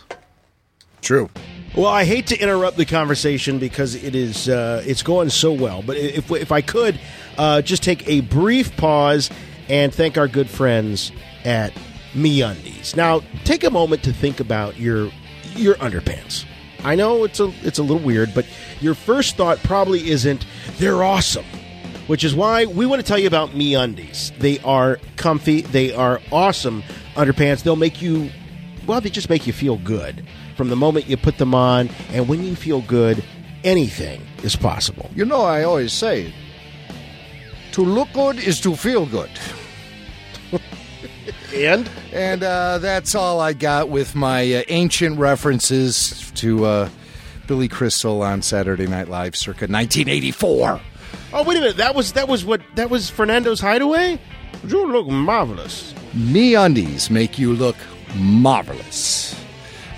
True. 1.01 1.29
Well, 1.75 1.87
I 1.87 2.05
hate 2.05 2.27
to 2.27 2.39
interrupt 2.39 2.77
the 2.77 2.85
conversation 2.85 3.59
because 3.59 3.95
it 3.95 4.15
is 4.15 4.47
uh, 4.47 4.83
it's 4.85 5.03
going 5.03 5.29
so 5.29 5.51
well. 5.51 5.81
But 5.81 5.97
if 5.97 6.31
if 6.31 6.51
I 6.51 6.61
could 6.61 6.99
uh, 7.37 7.61
just 7.61 7.83
take 7.83 8.07
a 8.07 8.21
brief 8.21 8.75
pause 8.77 9.29
and 9.67 9.93
thank 9.93 10.17
our 10.17 10.27
good 10.27 10.49
friends 10.49 11.11
at 11.43 11.73
MeUndies. 12.13 12.95
Now, 12.95 13.21
take 13.43 13.63
a 13.63 13.71
moment 13.71 14.03
to 14.03 14.13
think 14.13 14.39
about 14.39 14.79
your 14.79 15.11
your 15.55 15.75
underpants. 15.75 16.45
I 16.83 16.95
know 16.95 17.23
it's 17.23 17.39
a 17.39 17.51
it's 17.63 17.79
a 17.79 17.83
little 17.83 18.03
weird, 18.03 18.33
but 18.33 18.45
your 18.79 18.93
first 18.93 19.35
thought 19.35 19.57
probably 19.63 20.09
isn't 20.09 20.45
they're 20.77 21.03
awesome. 21.03 21.45
Which 22.07 22.25
is 22.25 22.35
why 22.35 22.65
we 22.65 22.85
want 22.85 23.01
to 23.01 23.07
tell 23.07 23.17
you 23.17 23.27
about 23.27 23.51
MeUndies. 23.51 24.37
They 24.37 24.59
are 24.59 24.99
comfy, 25.15 25.61
they 25.61 25.93
are 25.93 26.19
awesome 26.33 26.83
underpants. 27.15 27.63
They'll 27.63 27.75
make 27.75 28.01
you 28.01 28.29
well, 28.87 29.01
they 29.01 29.09
just 29.09 29.29
make 29.29 29.47
you 29.47 29.53
feel 29.53 29.77
good 29.77 30.25
from 30.55 30.69
the 30.69 30.75
moment 30.75 31.07
you 31.07 31.17
put 31.17 31.37
them 31.37 31.55
on. 31.55 31.89
And 32.11 32.27
when 32.27 32.43
you 32.43 32.55
feel 32.55 32.81
good, 32.81 33.23
anything 33.63 34.21
is 34.43 34.55
possible. 34.55 35.09
You 35.15 35.25
know, 35.25 35.41
I 35.41 35.63
always 35.63 35.93
say, 35.93 36.33
to 37.71 37.81
look 37.81 38.11
good 38.13 38.37
is 38.37 38.59
to 38.61 38.75
feel 38.75 39.05
good. 39.05 39.29
And 41.55 41.87
And 42.11 42.43
uh, 42.43 42.79
that's 42.79 43.13
all 43.13 43.39
I 43.39 43.53
got 43.53 43.87
with 43.87 44.15
my 44.15 44.55
uh, 44.55 44.63
ancient 44.69 45.19
references 45.19 46.31
to 46.31 46.65
uh, 46.65 46.89
Billy 47.45 47.67
Crystal 47.67 48.23
on 48.23 48.41
Saturday 48.41 48.87
Night 48.87 49.07
Live 49.07 49.35
circa 49.35 49.67
1984. 49.67 50.81
oh, 51.33 51.43
wait 51.43 51.57
a 51.57 51.59
minute, 51.59 51.77
that 51.77 51.93
was 51.93 52.13
that 52.13 52.27
was 52.27 52.43
what 52.43 52.61
that 52.75 52.89
was 52.89 53.09
Fernando's 53.11 53.59
hideaway. 53.59 54.19
You 54.65 54.91
look 54.91 55.07
marvelous. 55.07 55.93
Me 56.13 56.55
undies 56.55 57.09
make 57.09 57.37
you 57.37 57.53
look 57.53 57.75
marvelous. 58.15 59.35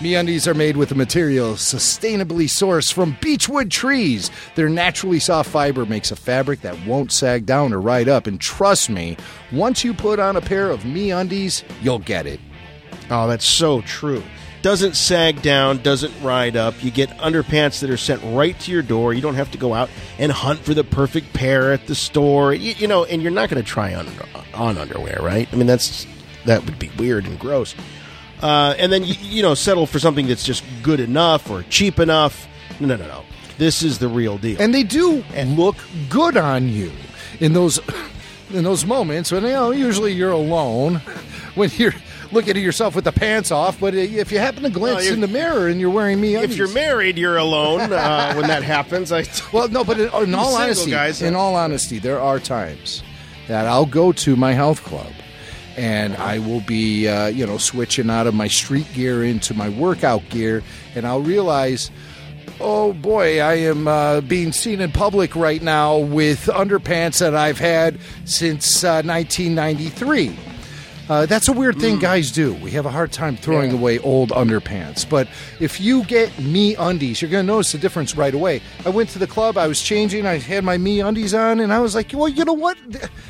Me 0.02 0.16
undies 0.16 0.48
are 0.48 0.56
made 0.56 0.76
with 0.76 0.92
a 0.92 0.96
material 0.96 1.54
sustainably 1.54 2.46
sourced 2.46 2.92
from 2.92 3.16
beechwood 3.22 3.70
trees. 3.70 4.32
Their 4.56 4.68
naturally 4.68 5.20
soft 5.20 5.52
fiber 5.52 5.86
makes 5.86 6.12
a 6.12 6.16
fabric 6.16 6.62
that 6.62 6.84
won't 6.86 7.12
sag 7.12 7.46
down 7.46 7.74
or 7.74 7.80
ride 7.80 8.10
up. 8.10 8.26
And 8.26 8.42
trust 8.42 8.90
me, 8.90 9.18
once 9.52 9.84
you 9.84 9.94
put 9.94 10.20
on 10.20 10.36
a 10.36 10.42
pair 10.42 10.72
of 10.72 10.84
me 10.84 11.12
undies, 11.12 11.64
you'll 11.82 12.00
get 12.00 12.26
it. 12.26 12.40
Oh, 13.12 13.28
that's 13.28 13.46
so 13.46 13.82
true. 13.82 14.24
Doesn't 14.66 14.96
sag 14.96 15.44
down, 15.44 15.84
doesn't 15.84 16.12
ride 16.24 16.56
up. 16.56 16.84
You 16.84 16.90
get 16.90 17.12
underpants 17.20 17.82
that 17.82 17.92
are 17.92 17.98
sent 17.98 18.20
right 18.24 18.60
to 18.62 18.72
your 18.72 18.82
door. 18.82 19.14
You 19.14 19.22
don't 19.22 19.36
have 19.36 19.52
to 19.52 19.60
go 19.60 19.76
out 19.76 19.92
and 20.18 20.32
hunt 20.32 20.62
for 20.62 20.74
the 20.74 20.84
perfect 20.84 21.34
pair 21.34 21.72
at 21.72 21.86
the 21.86 21.94
store. 21.94 22.52
You, 22.52 22.74
you 22.76 22.88
know, 22.88 23.06
and 23.06 23.22
you're 23.22 23.32
not 23.32 23.52
going 23.52 23.64
to 23.64 23.68
try 23.70 23.94
on 23.94 24.08
on 24.56 24.80
underwear, 24.80 25.20
right? 25.22 25.48
I 25.54 25.56
mean, 25.56 25.68
that's 25.68 26.08
that 26.46 26.66
would 26.66 26.80
be 26.80 26.90
weird 26.98 27.28
and 27.28 27.38
gross. 27.38 27.76
Uh, 28.42 28.74
and 28.80 28.92
then 28.92 29.04
you, 29.04 29.14
you 29.22 29.44
know, 29.44 29.54
settle 29.54 29.86
for 29.86 30.00
something 30.00 30.26
that's 30.26 30.44
just 30.44 30.64
good 30.82 31.00
enough 31.00 31.48
or 31.52 31.62
cheap 31.70 32.00
enough. 32.00 32.48
No, 32.80 32.88
no, 32.88 32.96
no, 32.96 33.06
no. 33.06 33.24
This 33.60 33.84
is 33.84 34.00
the 34.00 34.08
real 34.08 34.40
deal. 34.40 34.60
and 34.60 34.74
they 34.74 34.82
do 34.82 35.24
and 35.36 35.60
look 35.60 35.76
good 36.10 36.38
on 36.38 36.70
you 36.70 36.92
in 37.40 37.54
those 37.54 37.80
in 38.50 38.64
those 38.64 38.84
moments 38.84 39.32
when 39.32 39.44
you 39.44 39.50
know 39.50 39.70
usually 39.70 40.12
you're 40.14 40.32
alone 40.32 40.96
when 41.54 41.70
you're 41.76 41.94
looking 42.32 42.56
at 42.58 42.64
yourself 42.64 42.96
with 42.96 43.04
the 43.04 43.12
pants 43.12 43.52
off 43.52 43.80
but 43.80 43.94
if 43.94 44.32
you 44.32 44.40
happen 44.40 44.64
to 44.64 44.70
glance 44.70 45.08
in 45.08 45.22
the 45.22 45.28
mirror 45.28 45.68
and 45.68 45.80
you're 45.80 45.90
wearing 45.90 46.20
me 46.20 46.36
if 46.36 46.56
you're 46.56 46.68
married, 46.74 47.18
you're 47.18 47.38
alone 47.38 47.92
uh, 47.94 48.34
when 48.36 48.48
that 48.48 48.64
happens. 48.64 49.12
I 49.12 49.26
well 49.52 49.68
no 49.68 49.84
but 49.84 50.00
in, 50.00 50.08
in 50.08 50.36
all 50.36 50.46
Single 50.46 50.56
honesty 50.56 50.92
guys, 50.92 51.22
in 51.22 51.36
all 51.36 51.56
honesty 51.56 52.00
there 52.00 52.20
are 52.20 52.40
times 52.40 53.04
that 53.48 53.68
I'll 53.68 53.86
go 53.86 54.12
to 54.12 54.36
my 54.36 54.54
health 54.54 54.84
club 54.84 55.12
and 55.78 56.16
I 56.16 56.40
will 56.40 56.62
be 56.62 57.08
uh, 57.08 57.28
you 57.28 57.46
know 57.46 57.58
switching 57.58 58.10
out 58.10 58.28
of 58.28 58.34
my 58.34 58.48
street 58.48 58.88
gear 58.94 59.24
into 59.24 59.54
my 59.54 59.70
workout 59.70 60.28
gear 60.30 60.64
and 60.96 61.06
I'll 61.06 61.22
realize 61.22 61.92
Oh 62.60 62.94
boy, 62.94 63.42
I 63.42 63.56
am 63.56 63.86
uh, 63.88 64.22
being 64.22 64.54
seen 64.54 64.80
in 64.80 64.92
public 64.92 65.36
right 65.36 65.62
now 65.62 65.98
with 65.98 66.46
underpants 66.46 67.20
that 67.20 67.36
I've 67.36 67.60
had 67.60 68.00
since 68.24 68.82
uh, 68.82 69.02
1993. 69.04 70.55
Uh, 71.08 71.26
that's 71.28 71.48
a 71.48 71.54
weird 71.54 71.80
thing 71.80 72.00
guys 72.00 72.32
do. 72.32 72.54
We 72.56 72.72
have 72.72 72.88
a 72.88 72.90
hard 72.90 73.12
time 73.12 73.38
throwing 73.38 73.72
away 73.72 74.00
old 74.00 74.30
underpants. 74.32 75.08
But 75.08 75.28
if 75.60 75.80
you 75.80 76.04
get 76.06 76.38
me 76.40 76.76
undies, 76.76 77.22
you're 77.22 77.30
going 77.30 77.46
to 77.46 77.54
notice 77.54 77.74
the 77.74 77.78
difference 77.78 78.16
right 78.16 78.34
away. 78.34 78.60
I 78.86 78.90
went 78.90 79.10
to 79.12 79.20
the 79.20 79.28
club, 79.28 79.56
I 79.56 79.68
was 79.68 79.82
changing, 79.82 80.26
I 80.26 80.40
had 80.40 80.64
my 80.64 80.80
me 80.80 81.02
undies 81.02 81.36
on, 81.36 81.60
and 81.60 81.72
I 81.72 81.80
was 81.80 81.94
like, 81.94 82.12
well, 82.12 82.28
you 82.28 82.44
know 82.44 82.54
what? 82.54 82.78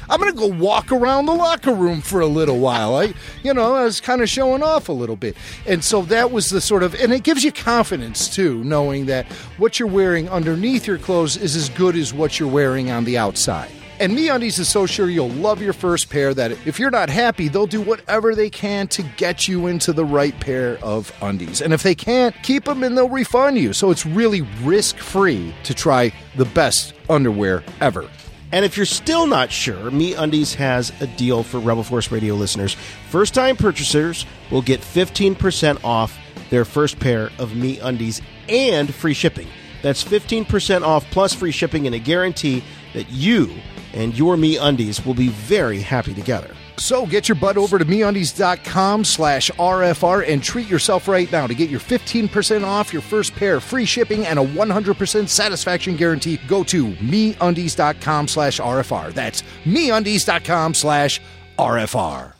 I'm 0.09 0.21
going 0.21 0.31
to 0.31 0.37
go 0.37 0.47
walk 0.47 0.91
around 0.93 1.25
the 1.25 1.33
locker 1.33 1.73
room 1.73 1.99
for 1.99 2.21
a 2.21 2.27
little 2.27 2.59
while. 2.59 2.95
I, 2.95 3.13
you 3.43 3.53
know, 3.53 3.75
I 3.75 3.83
was 3.83 3.99
kind 3.99 4.21
of 4.21 4.29
showing 4.29 4.63
off 4.63 4.87
a 4.87 4.93
little 4.93 5.17
bit. 5.17 5.35
And 5.67 5.83
so 5.83 6.03
that 6.03 6.31
was 6.31 6.49
the 6.51 6.61
sort 6.61 6.81
of, 6.81 6.95
and 6.95 7.11
it 7.11 7.23
gives 7.23 7.43
you 7.43 7.51
confidence 7.51 8.33
too, 8.33 8.63
knowing 8.63 9.07
that 9.07 9.25
what 9.57 9.79
you're 9.79 9.89
wearing 9.89 10.29
underneath 10.29 10.87
your 10.87 10.97
clothes 10.97 11.35
is 11.35 11.57
as 11.57 11.67
good 11.69 11.97
as 11.97 12.13
what 12.13 12.39
you're 12.39 12.47
wearing 12.47 12.89
on 12.89 13.03
the 13.03 13.17
outside. 13.17 13.71
And 13.97 14.11
MeUndies 14.11 14.59
is 14.59 14.67
so 14.67 14.85
sure 14.85 15.09
you'll 15.09 15.29
love 15.29 15.61
your 15.61 15.71
first 15.71 16.09
pair 16.09 16.33
that 16.33 16.51
if 16.67 16.79
you're 16.79 16.91
not 16.91 17.07
happy, 17.07 17.47
they'll 17.47 17.65
do 17.65 17.79
whatever 17.79 18.35
they 18.35 18.49
can 18.49 18.89
to 18.89 19.03
get 19.15 19.47
you 19.47 19.67
into 19.67 19.93
the 19.93 20.03
right 20.03 20.37
pair 20.41 20.77
of 20.83 21.13
undies. 21.21 21.61
And 21.61 21.71
if 21.71 21.81
they 21.81 21.95
can't, 21.95 22.35
keep 22.43 22.65
them 22.65 22.83
and 22.83 22.97
they'll 22.97 23.07
refund 23.07 23.57
you. 23.57 23.71
So 23.71 23.91
it's 23.91 24.05
really 24.05 24.41
risk 24.63 24.97
free 24.97 25.55
to 25.63 25.73
try 25.73 26.11
the 26.35 26.43
best 26.43 26.93
underwear 27.09 27.63
ever. 27.79 28.09
And 28.51 28.65
if 28.65 28.75
you're 28.75 28.85
still 28.85 29.27
not 29.27 29.49
sure, 29.49 29.89
MeUndies 29.91 30.55
has 30.55 30.91
a 31.01 31.07
deal 31.07 31.43
for 31.43 31.59
Rebel 31.59 31.83
Force 31.83 32.11
Radio 32.11 32.35
listeners. 32.35 32.75
First 33.09 33.33
time 33.33 33.55
purchasers 33.55 34.25
will 34.51 34.61
get 34.61 34.81
15% 34.81 35.83
off 35.85 36.17
their 36.49 36.65
first 36.65 36.99
pair 36.99 37.31
of 37.39 37.51
MeUndies 37.51 38.21
and 38.49 38.93
free 38.93 39.13
shipping. 39.13 39.47
That's 39.81 40.03
15% 40.03 40.81
off 40.83 41.09
plus 41.11 41.33
free 41.33 41.51
shipping 41.51 41.85
and 41.85 41.95
a 41.95 41.99
guarantee 41.99 42.63
that 42.93 43.09
you 43.09 43.53
and 43.95 44.17
your 44.17 44.37
Me 44.37 44.57
Undies 44.57 45.05
will 45.05 45.13
be 45.13 45.29
very 45.29 45.79
happy 45.79 46.13
together. 46.13 46.53
So 46.77 47.05
get 47.05 47.29
your 47.29 47.35
butt 47.35 47.57
over 47.57 47.79
to 47.79 47.85
MeUndies.com 47.85 49.05
slash 49.05 49.49
RFR 49.51 50.27
and 50.27 50.43
treat 50.43 50.67
yourself 50.67 51.07
right 51.07 51.31
now 51.31 51.47
to 51.47 51.55
get 51.55 51.69
your 51.69 51.79
15% 51.79 52.65
off 52.65 52.91
your 52.91 53.01
first 53.01 53.33
pair, 53.33 53.59
free 53.59 53.85
shipping, 53.85 54.25
and 54.25 54.37
a 54.37 54.45
100% 54.45 55.29
satisfaction 55.29 55.95
guarantee. 55.95 56.37
Go 56.47 56.63
to 56.65 56.87
MeUndies.com 56.87 58.27
slash 58.27 58.59
RFR. 58.59 59.13
That's 59.13 59.43
MeUndies.com 59.63 60.73
slash 60.73 61.21
RFR. 61.57 62.33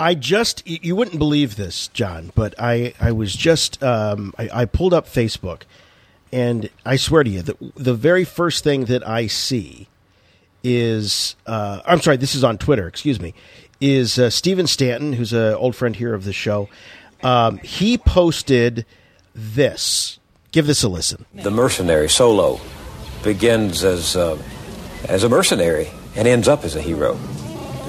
I 0.00 0.14
just, 0.14 0.66
you 0.68 0.94
wouldn't 0.94 1.18
believe 1.18 1.56
this, 1.56 1.88
John, 1.88 2.30
but 2.36 2.54
I 2.56 2.94
I 3.00 3.10
was 3.10 3.34
just 3.34 3.82
um, 3.82 4.32
I, 4.38 4.48
I 4.52 4.64
pulled 4.64 4.94
up 4.94 5.06
Facebook, 5.06 5.62
and 6.30 6.70
I 6.86 6.94
swear 6.94 7.24
to 7.24 7.30
you 7.30 7.42
that 7.42 7.56
the 7.74 7.94
very 7.94 8.24
first 8.24 8.62
thing 8.62 8.84
that 8.84 9.04
I 9.06 9.26
see 9.26 9.88
is 10.76 11.36
uh, 11.46 11.80
I'm 11.86 12.00
sorry, 12.00 12.16
this 12.16 12.34
is 12.34 12.44
on 12.44 12.58
Twitter. 12.58 12.86
Excuse 12.86 13.20
me, 13.20 13.34
is 13.80 14.18
uh, 14.18 14.30
Steven 14.30 14.66
Stanton, 14.66 15.12
who's 15.12 15.32
an 15.32 15.54
old 15.54 15.76
friend 15.76 15.94
here 15.94 16.14
of 16.14 16.24
the 16.24 16.32
show. 16.32 16.68
Um, 17.22 17.58
he 17.58 17.98
posted 17.98 18.86
this. 19.34 20.18
Give 20.52 20.66
this 20.66 20.82
a 20.82 20.88
listen. 20.88 21.26
The 21.34 21.50
mercenary 21.50 22.08
solo 22.08 22.60
begins 23.22 23.84
as 23.84 24.16
uh, 24.16 24.40
as 25.08 25.24
a 25.24 25.28
mercenary 25.28 25.88
and 26.16 26.26
ends 26.26 26.48
up 26.48 26.64
as 26.64 26.74
a 26.74 26.80
hero. 26.80 27.16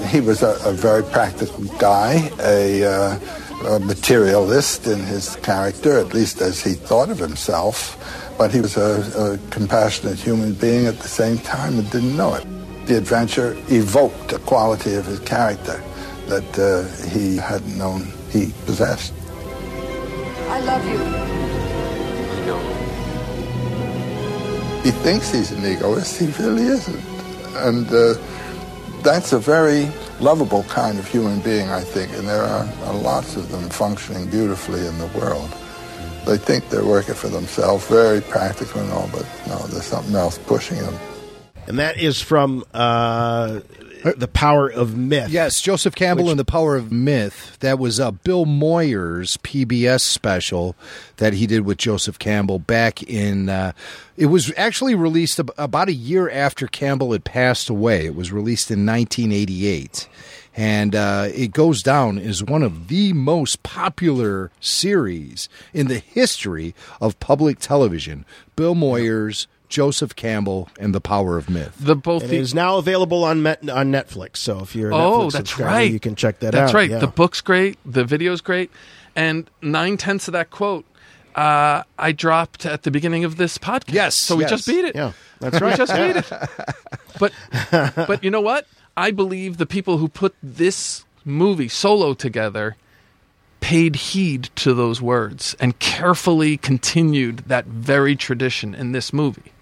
He 0.08 0.20
was 0.20 0.42
a, 0.42 0.58
a 0.64 0.72
very 0.72 1.02
practical 1.02 1.64
guy, 1.78 2.30
a, 2.40 2.84
uh, 2.84 3.18
a 3.66 3.80
materialist 3.80 4.86
in 4.86 5.00
his 5.00 5.36
character, 5.36 5.98
at 5.98 6.14
least 6.14 6.40
as 6.40 6.62
he 6.62 6.72
thought 6.72 7.10
of 7.10 7.18
himself. 7.18 7.96
But 8.38 8.52
he 8.52 8.60
was 8.60 8.76
a, 8.76 9.34
a 9.34 9.50
compassionate 9.50 10.18
human 10.18 10.54
being 10.54 10.86
at 10.86 10.98
the 11.00 11.08
same 11.08 11.38
time 11.38 11.78
and 11.78 11.90
didn't 11.90 12.16
know 12.16 12.34
it. 12.34 12.46
The 12.90 12.98
adventure 12.98 13.56
evoked 13.68 14.32
a 14.32 14.40
quality 14.40 14.94
of 14.94 15.06
his 15.06 15.20
character 15.20 15.80
that 16.26 16.58
uh, 16.58 16.82
he 17.08 17.36
hadn't 17.36 17.78
known 17.78 18.12
he 18.30 18.52
possessed. 18.66 19.14
I 20.48 20.58
love 20.58 20.84
you. 20.84 20.98
He 24.82 24.90
thinks 24.90 25.30
he's 25.30 25.52
an 25.52 25.64
egoist, 25.64 26.18
he 26.18 26.32
really 26.42 26.64
isn't. 26.64 27.04
And 27.58 27.86
uh, 27.92 28.14
that's 29.02 29.32
a 29.34 29.38
very 29.38 29.88
lovable 30.18 30.64
kind 30.64 30.98
of 30.98 31.06
human 31.06 31.38
being, 31.42 31.68
I 31.70 31.82
think, 31.82 32.12
and 32.14 32.26
there 32.26 32.42
are, 32.42 32.68
are 32.86 32.94
lots 32.94 33.36
of 33.36 33.52
them 33.52 33.70
functioning 33.70 34.28
beautifully 34.28 34.84
in 34.84 34.98
the 34.98 35.06
world. 35.16 35.48
They 36.26 36.38
think 36.38 36.68
they're 36.70 36.84
working 36.84 37.14
for 37.14 37.28
themselves, 37.28 37.86
very 37.86 38.20
practical 38.20 38.80
and 38.80 38.90
all, 38.90 39.08
but 39.12 39.24
no, 39.46 39.58
there's 39.68 39.86
something 39.86 40.16
else 40.16 40.38
pushing 40.38 40.78
them. 40.78 40.98
And 41.70 41.78
that 41.78 41.98
is 41.98 42.20
from 42.20 42.64
uh, 42.74 43.60
the 44.16 44.26
Power 44.26 44.68
of 44.68 44.96
Myth. 44.96 45.30
Yes, 45.30 45.60
Joseph 45.60 45.94
Campbell 45.94 46.28
and 46.28 46.38
the 46.38 46.44
Power 46.44 46.74
of 46.74 46.90
Myth. 46.90 47.56
That 47.60 47.78
was 47.78 48.00
uh, 48.00 48.10
Bill 48.10 48.44
Moyers' 48.44 49.38
PBS 49.38 50.00
special 50.00 50.74
that 51.18 51.32
he 51.32 51.46
did 51.46 51.60
with 51.60 51.78
Joseph 51.78 52.18
Campbell 52.18 52.58
back 52.58 53.04
in. 53.04 53.48
Uh, 53.48 53.70
it 54.16 54.26
was 54.26 54.52
actually 54.56 54.96
released 54.96 55.38
ab- 55.38 55.52
about 55.56 55.88
a 55.88 55.92
year 55.92 56.28
after 56.28 56.66
Campbell 56.66 57.12
had 57.12 57.22
passed 57.24 57.70
away. 57.70 58.04
It 58.04 58.16
was 58.16 58.32
released 58.32 58.72
in 58.72 58.84
1988. 58.84 60.08
And 60.56 60.96
uh, 60.96 61.28
it 61.32 61.52
goes 61.52 61.84
down 61.84 62.18
as 62.18 62.42
one 62.42 62.64
of 62.64 62.88
the 62.88 63.12
most 63.12 63.62
popular 63.62 64.50
series 64.58 65.48
in 65.72 65.86
the 65.86 66.00
history 66.00 66.74
of 67.00 67.20
public 67.20 67.60
television. 67.60 68.24
Bill 68.56 68.74
Moyers', 68.74 69.46
Joseph 69.70 70.14
Campbell, 70.14 70.68
and 70.78 70.94
the 70.94 71.00
Power 71.00 71.38
of 71.38 71.48
Myth. 71.48 71.74
The 71.80 71.96
both 71.96 72.24
And 72.24 72.32
the- 72.32 72.36
it 72.36 72.40
is 72.40 72.54
now 72.54 72.76
available 72.76 73.24
on 73.24 73.42
Met, 73.42 73.66
on 73.70 73.90
Netflix. 73.90 74.36
So 74.36 74.58
if 74.60 74.74
you're 74.76 74.90
a 74.90 74.94
Oh, 74.96 74.98
Netflix 75.00 75.22
that's 75.32 75.36
subscriber, 75.50 75.70
right. 75.70 75.90
you 75.92 76.00
can 76.00 76.14
check 76.16 76.40
that 76.40 76.52
That's 76.52 76.56
out. 76.56 76.60
That's 76.66 76.74
right. 76.74 76.90
Yeah. 76.90 76.98
The 76.98 77.06
book's 77.06 77.40
great. 77.40 77.78
The 77.86 78.04
video's 78.04 78.40
great. 78.42 78.70
And 79.16 79.48
nine 79.62 79.96
tenths 79.96 80.28
of 80.28 80.32
that 80.32 80.50
quote, 80.50 80.84
uh, 81.34 81.84
I 81.98 82.12
dropped 82.12 82.66
at 82.66 82.82
the 82.82 82.90
beginning 82.90 83.24
of 83.24 83.36
this 83.36 83.56
podcast. 83.58 83.92
Yes, 83.94 84.16
So 84.20 84.36
we 84.36 84.42
yes. 84.44 84.50
just 84.50 84.66
beat 84.66 84.84
it. 84.84 84.94
Yeah, 84.96 85.12
that's 85.38 85.54
right. 85.60 85.62
We 85.62 85.68
right. 85.68 85.76
just 85.76 85.94
beat 85.94 86.16
it. 86.16 86.48
But 87.18 87.32
but 88.08 88.24
you 88.24 88.30
know 88.30 88.40
what? 88.40 88.66
I 88.96 89.10
believe 89.10 89.56
the 89.58 89.66
people 89.66 89.98
who 89.98 90.08
put 90.08 90.34
this 90.42 91.04
movie 91.24 91.68
solo 91.68 92.14
together 92.14 92.76
paid 93.60 93.94
heed 93.96 94.44
to 94.56 94.72
those 94.72 95.02
words 95.02 95.54
and 95.60 95.78
carefully 95.78 96.56
continued 96.56 97.38
that 97.48 97.66
very 97.66 98.16
tradition 98.16 98.74
in 98.74 98.92
this 98.92 99.12
movie. 99.12 99.52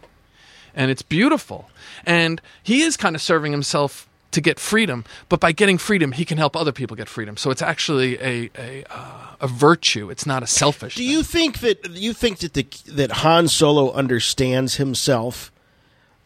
And 0.78 0.92
it's 0.92 1.02
beautiful. 1.02 1.68
And 2.06 2.40
he 2.62 2.82
is 2.82 2.96
kind 2.96 3.16
of 3.16 3.20
serving 3.20 3.50
himself 3.52 4.08
to 4.30 4.40
get 4.40 4.60
freedom, 4.60 5.04
but 5.28 5.40
by 5.40 5.52
getting 5.52 5.78
freedom, 5.78 6.12
he 6.12 6.24
can 6.24 6.38
help 6.38 6.54
other 6.54 6.70
people 6.70 6.96
get 6.96 7.08
freedom. 7.08 7.36
So 7.36 7.50
it's 7.50 7.62
actually 7.62 8.16
a 8.20 8.50
a, 8.56 8.84
uh, 8.88 9.34
a 9.40 9.48
virtue. 9.48 10.08
It's 10.10 10.26
not 10.26 10.42
a 10.42 10.46
selfish. 10.46 10.94
Do 10.94 11.04
you 11.04 11.22
think 11.22 11.58
that 11.60 11.90
you 11.90 12.12
think 12.12 12.38
that 12.38 12.52
the 12.52 12.66
that 12.92 13.10
Han 13.10 13.48
Solo 13.48 13.90
understands 13.90 14.76
himself, 14.76 15.50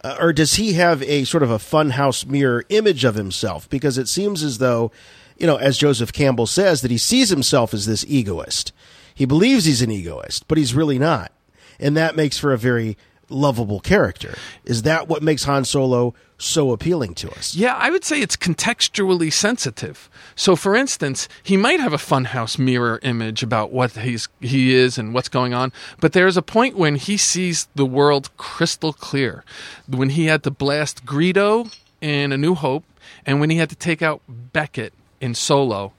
uh, 0.05 0.16
or 0.20 0.33
does 0.33 0.55
he 0.55 0.74
have 0.74 1.03
a 1.05 1.24
sort 1.24 1.43
of 1.43 1.51
a 1.51 1.59
funhouse 1.59 2.27
mirror 2.27 2.65
image 2.69 3.05
of 3.05 3.15
himself? 3.15 3.70
Because 3.70 3.97
it 3.97 4.09
seems 4.09 4.43
as 4.43 4.59
though, 4.59 4.91
you 5.39 5.47
know, 5.47 5.57
as 5.57 5.79
Joseph 5.79 6.12
Campbell 6.12 6.47
says, 6.47 6.83
that 6.83 6.91
he 6.91 6.99
sees 6.99 7.31
himself 7.31 7.73
as 7.73 7.87
this 7.87 8.05
egoist. 8.07 8.73
He 9.15 9.24
believes 9.24 9.65
he's 9.65 9.81
an 9.81 9.91
egoist, 9.91 10.47
but 10.49 10.59
he's 10.59 10.74
really 10.74 10.99
not, 10.99 11.31
and 11.79 11.97
that 11.97 12.16
makes 12.16 12.37
for 12.37 12.53
a 12.53 12.59
very 12.59 12.99
lovable 13.32 13.80
character. 13.80 14.34
Is 14.64 14.82
that 14.82 15.09
what 15.09 15.22
makes 15.22 15.44
Han 15.44 15.64
Solo 15.64 16.14
so 16.38 16.72
appealing 16.72 17.14
to 17.14 17.30
us? 17.30 17.54
Yeah, 17.54 17.74
I 17.74 17.90
would 17.90 18.04
say 18.04 18.20
it's 18.20 18.36
contextually 18.36 19.32
sensitive. 19.32 20.10
So, 20.34 20.56
for 20.56 20.74
instance, 20.74 21.28
he 21.42 21.56
might 21.56 21.80
have 21.80 21.92
a 21.92 21.98
funhouse 21.98 22.59
mirror 22.59 22.98
image 23.02 23.42
about 23.42 23.72
what 23.72 23.92
he's 23.92 24.28
he 24.40 24.74
is 24.74 24.98
and 24.98 25.14
what's 25.14 25.28
going 25.28 25.54
on, 25.54 25.72
but 26.00 26.12
there's 26.12 26.36
a 26.36 26.42
point 26.42 26.76
when 26.76 26.96
he 26.96 27.16
sees 27.16 27.68
the 27.74 27.86
world 27.86 28.36
crystal 28.36 28.92
clear. 28.92 29.44
When 29.86 30.10
he 30.10 30.26
had 30.26 30.42
to 30.44 30.50
blast 30.50 31.04
Greedo 31.04 31.74
in 32.00 32.32
A 32.32 32.36
New 32.36 32.54
Hope, 32.54 32.84
and 33.24 33.40
when 33.40 33.50
he 33.50 33.56
had 33.56 33.70
to 33.70 33.76
take 33.76 34.02
out 34.02 34.20
Beckett 34.28 34.92
in 35.20 35.34
Solo, 35.34 35.92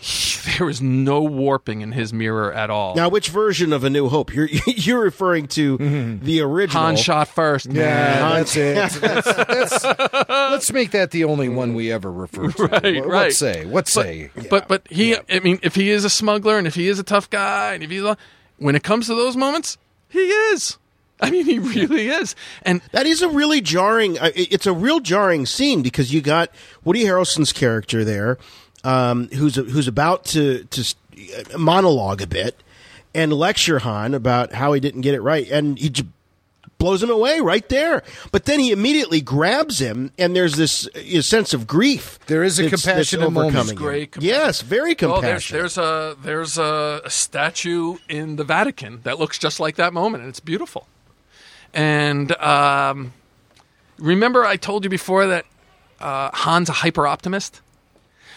there 0.58 0.66
was 0.66 0.80
no 0.80 1.22
warping 1.22 1.80
in 1.80 1.92
his 1.92 2.12
mirror 2.12 2.52
at 2.52 2.70
all. 2.70 2.94
Now, 2.94 3.08
which 3.08 3.28
version 3.28 3.72
of 3.72 3.84
A 3.84 3.90
New 3.90 4.08
Hope? 4.08 4.32
You're 4.34 4.46
you're 4.66 5.00
referring 5.00 5.48
to 5.48 5.76
the 6.22 6.40
original. 6.40 6.82
Han 6.82 6.96
shot 6.96 7.28
first. 7.28 7.66
Yeah, 7.66 8.42
that's 8.42 8.56
it. 8.56 8.74
That's- 8.74 9.24
that's- 9.24 10.28
let's 10.28 10.72
make 10.72 10.92
that 10.92 11.10
the 11.10 11.24
only 11.24 11.48
one 11.48 11.74
we 11.74 11.90
ever 11.92 12.10
refer 12.10 12.50
to. 12.50 12.66
Right, 12.66 12.82
what, 12.82 12.84
right. 12.84 13.06
What 13.06 13.32
say? 13.32 13.64
What 13.66 13.72
But- 13.84 13.88
say? 13.88 14.30
But 14.48 14.68
but 14.68 14.86
he, 14.90 15.16
I 15.30 15.40
mean, 15.40 15.58
if 15.62 15.74
he 15.74 15.90
is 15.90 16.04
a 16.04 16.10
smuggler 16.10 16.58
and 16.58 16.66
if 16.66 16.74
he 16.74 16.88
is 16.88 16.98
a 16.98 17.04
tough 17.04 17.28
guy 17.30 17.74
and 17.74 17.82
if 17.82 17.90
he's, 17.90 18.02
a, 18.02 18.16
when 18.58 18.74
it 18.76 18.82
comes 18.82 19.06
to 19.06 19.14
those 19.14 19.36
moments, 19.36 19.78
he 20.08 20.18
is. 20.20 20.78
I 21.20 21.30
mean, 21.30 21.46
he 21.46 21.58
really 21.58 22.08
is. 22.08 22.36
And 22.62 22.80
that 22.92 23.04
is 23.06 23.22
a 23.22 23.28
really 23.28 23.60
jarring. 23.60 24.18
uh, 24.20 24.30
It's 24.36 24.66
a 24.66 24.72
real 24.72 25.00
jarring 25.00 25.46
scene 25.46 25.82
because 25.82 26.14
you 26.14 26.20
got 26.20 26.50
Woody 26.84 27.02
Harrelson's 27.04 27.52
character 27.52 28.04
there, 28.04 28.38
um, 28.88 29.28
who's 29.38 29.56
who's 29.56 29.88
about 29.88 30.24
to 30.26 30.64
to 30.64 30.94
monologue 31.58 32.22
a 32.22 32.26
bit 32.26 32.62
and 33.14 33.32
lecture 33.32 33.78
Han 33.80 34.14
about 34.14 34.52
how 34.52 34.72
he 34.72 34.80
didn't 34.80 35.00
get 35.02 35.14
it 35.14 35.20
right, 35.20 35.48
and 35.50 35.78
he 35.78 35.88
j- 35.90 36.04
blows 36.78 37.02
him 37.02 37.10
away 37.10 37.40
right 37.40 37.68
there. 37.68 38.02
But 38.30 38.44
then 38.44 38.60
he 38.60 38.70
immediately 38.70 39.20
grabs 39.20 39.80
him, 39.80 40.12
and 40.18 40.36
there's 40.36 40.54
this 40.56 40.86
uh, 40.94 41.22
sense 41.22 41.52
of 41.52 41.66
grief. 41.66 42.18
There 42.26 42.44
is 42.44 42.58
a 42.60 42.62
that's- 42.62 42.82
that's 42.84 42.92
compassionate 43.10 43.30
moment. 43.32 43.46
overcoming 43.56 43.76
him. 43.76 43.82
Great 43.82 44.16
Yes, 44.20 44.60
very 44.62 44.92
Oh, 44.92 45.20
there's, 45.20 45.46
compassionate. 45.48 45.60
there's 45.60 45.78
a 45.78 46.16
there's 46.22 46.58
a, 46.58 47.00
a 47.04 47.10
statue 47.10 47.96
in 48.08 48.36
the 48.36 48.44
Vatican 48.44 49.00
that 49.02 49.18
looks 49.18 49.38
just 49.38 49.58
like 49.58 49.74
that 49.76 49.92
moment, 49.92 50.22
and 50.22 50.30
it's 50.30 50.40
beautiful. 50.40 50.86
And 51.74 52.32
um, 52.40 53.12
remember, 53.98 54.44
I 54.44 54.56
told 54.56 54.84
you 54.84 54.90
before 54.90 55.26
that 55.26 55.44
uh, 56.00 56.30
Han's 56.32 56.68
a 56.68 56.72
hyper 56.74 57.06
optimist, 57.06 57.60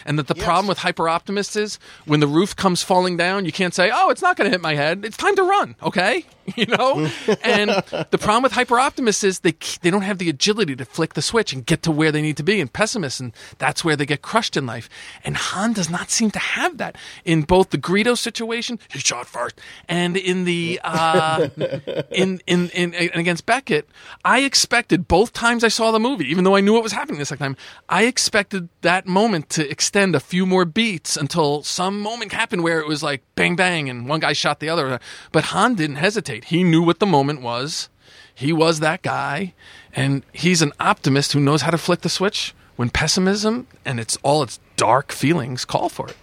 and 0.04 0.18
that 0.18 0.26
the 0.26 0.34
problem 0.34 0.66
with 0.66 0.78
hyper 0.78 1.08
optimists 1.08 1.56
is 1.56 1.78
when 2.04 2.20
the 2.20 2.26
roof 2.26 2.54
comes 2.56 2.82
falling 2.82 3.16
down, 3.16 3.44
you 3.44 3.52
can't 3.52 3.74
say, 3.74 3.90
"Oh, 3.92 4.10
it's 4.10 4.22
not 4.22 4.36
going 4.36 4.46
to 4.46 4.50
hit 4.50 4.60
my 4.60 4.74
head. 4.74 5.04
It's 5.04 5.16
time 5.16 5.36
to 5.36 5.42
run." 5.42 5.76
Okay, 5.82 6.24
you 6.56 6.66
know. 6.66 7.08
and 7.42 7.70
the 8.10 8.18
problem 8.18 8.42
with 8.42 8.52
hyper 8.52 8.78
optimists 8.78 9.24
is 9.24 9.40
they 9.40 9.54
they 9.82 9.90
don't 9.90 10.02
have 10.02 10.18
the 10.18 10.28
agility 10.28 10.74
to 10.76 10.84
flick 10.84 11.14
the 11.14 11.22
switch 11.22 11.52
and 11.52 11.64
get 11.64 11.82
to 11.82 11.90
where 11.90 12.12
they 12.12 12.22
need 12.22 12.36
to 12.36 12.42
be. 12.42 12.60
And 12.60 12.72
pessimists, 12.72 13.20
and 13.20 13.32
that's 13.58 13.84
where 13.84 13.96
they 13.96 14.06
get 14.06 14.22
crushed 14.22 14.56
in 14.56 14.66
life. 14.66 14.88
And 15.24 15.36
Han 15.36 15.72
does 15.72 15.90
not 15.90 16.10
seem 16.10 16.30
to 16.32 16.38
have 16.38 16.78
that 16.78 16.96
in 17.24 17.42
both 17.42 17.70
the 17.70 17.78
Greedo 17.78 18.16
situation, 18.16 18.78
he 18.90 18.98
shot 18.98 19.26
first, 19.26 19.60
and 19.88 20.16
in 20.16 20.44
the 20.44 20.80
uh, 20.82 21.48
in, 22.10 22.40
in 22.46 22.70
in 22.70 22.94
in 22.94 23.10
against 23.14 23.46
Beckett. 23.46 23.88
I 24.24 24.40
expected 24.40 25.08
both 25.08 25.32
times 25.32 25.64
I 25.64 25.68
saw 25.68 25.90
the 25.90 26.00
movie, 26.00 26.30
even 26.30 26.44
though 26.44 26.56
I 26.56 26.60
knew 26.60 26.72
what 26.72 26.82
was 26.82 26.92
happening 26.92 27.18
the 27.18 27.26
second 27.26 27.44
time. 27.44 27.56
I 27.88 28.04
expected 28.04 28.68
that 28.82 29.06
moment 29.06 29.48
to 29.50 29.68
extend 29.68 30.14
a 30.14 30.20
few 30.20 30.46
more 30.46 30.64
beats 30.64 31.16
until 31.16 31.62
some 31.62 32.00
moment 32.00 32.32
happened 32.32 32.62
where 32.62 32.80
it 32.80 32.86
was 32.86 33.02
like 33.02 33.22
bang 33.34 33.56
bang 33.56 33.88
and 33.88 34.08
one 34.08 34.20
guy 34.20 34.32
shot 34.32 34.60
the 34.60 34.68
other. 34.68 34.98
But 35.30 35.44
Han 35.44 35.74
didn't 35.74 35.96
hesitate. 35.96 36.31
He 36.40 36.64
knew 36.64 36.82
what 36.82 36.98
the 36.98 37.06
moment 37.06 37.42
was. 37.42 37.88
He 38.34 38.52
was 38.52 38.80
that 38.80 39.02
guy, 39.02 39.54
and 39.94 40.24
he's 40.32 40.62
an 40.62 40.72
optimist 40.80 41.32
who 41.32 41.40
knows 41.40 41.62
how 41.62 41.70
to 41.70 41.78
flick 41.78 42.00
the 42.00 42.08
switch 42.08 42.54
when 42.76 42.90
pessimism 42.90 43.66
and 43.84 44.00
it's 44.00 44.16
all 44.22 44.42
its 44.42 44.58
dark 44.76 45.12
feelings 45.12 45.64
call 45.64 45.88
for 45.88 46.08
it. 46.08 46.16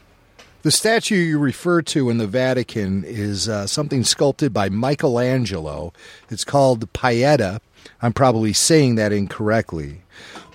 The 0.61 0.71
statue 0.71 1.15
you 1.15 1.39
refer 1.39 1.81
to 1.83 2.09
in 2.09 2.17
the 2.17 2.27
Vatican 2.27 3.05
is 3.05 3.47
uh, 3.47 3.65
something 3.65 4.03
sculpted 4.03 4.51
by 4.51 4.67
Michelangelo. 4.67 5.93
It's 6.29 6.43
called 6.43 6.91
Pieta. 6.91 7.61
I'm 8.01 8.11
probably 8.11 8.51
saying 8.51 8.95
that 8.95 9.13
incorrectly, 9.13 10.01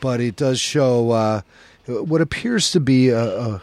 but 0.00 0.20
it 0.20 0.36
does 0.36 0.60
show 0.60 1.12
uh, 1.12 1.40
what 1.86 2.20
appears 2.20 2.70
to 2.72 2.80
be 2.80 3.08
a, 3.08 3.22
a, 3.22 3.62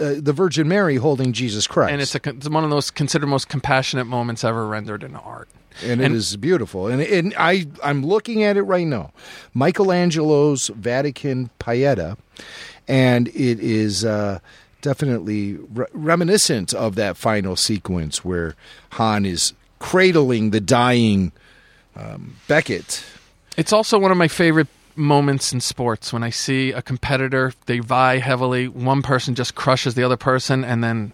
uh, 0.00 0.14
the 0.20 0.32
Virgin 0.32 0.68
Mary 0.68 0.96
holding 0.96 1.32
Jesus 1.32 1.66
Christ. 1.66 1.92
And 1.92 2.00
it's, 2.02 2.14
a, 2.14 2.20
it's 2.24 2.48
one 2.48 2.64
of 2.64 2.70
those 2.70 2.90
considered 2.90 3.26
most 3.26 3.48
compassionate 3.48 4.06
moments 4.06 4.44
ever 4.44 4.66
rendered 4.66 5.02
in 5.02 5.16
art. 5.16 5.48
and 5.84 6.00
it 6.00 6.12
is 6.12 6.36
beautiful. 6.36 6.88
And, 6.88 7.00
and 7.02 7.34
I 7.38 7.66
I'm 7.82 8.04
looking 8.04 8.42
at 8.42 8.56
it 8.56 8.62
right 8.62 8.86
now, 8.86 9.12
Michelangelo's 9.54 10.68
Vatican 10.68 11.50
Pieta, 11.58 12.16
and 12.86 13.28
it 13.28 13.60
is 13.60 14.04
uh, 14.04 14.40
definitely 14.82 15.54
re- 15.54 15.86
reminiscent 15.92 16.74
of 16.74 16.94
that 16.96 17.16
final 17.16 17.56
sequence 17.56 18.24
where 18.24 18.54
Han 18.92 19.24
is 19.24 19.54
cradling 19.78 20.50
the 20.50 20.60
dying 20.60 21.32
um, 21.96 22.36
Beckett. 22.48 23.02
It's 23.56 23.72
also 23.72 23.98
one 23.98 24.10
of 24.10 24.16
my 24.16 24.28
favorite 24.28 24.68
moments 24.96 25.52
in 25.52 25.60
sports 25.60 26.12
when 26.12 26.22
I 26.22 26.30
see 26.30 26.72
a 26.72 26.82
competitor, 26.82 27.52
they 27.66 27.78
vie 27.78 28.18
heavily, 28.18 28.68
one 28.68 29.02
person 29.02 29.34
just 29.34 29.54
crushes 29.54 29.94
the 29.94 30.02
other 30.02 30.16
person, 30.16 30.64
and 30.64 30.82
then, 30.82 31.12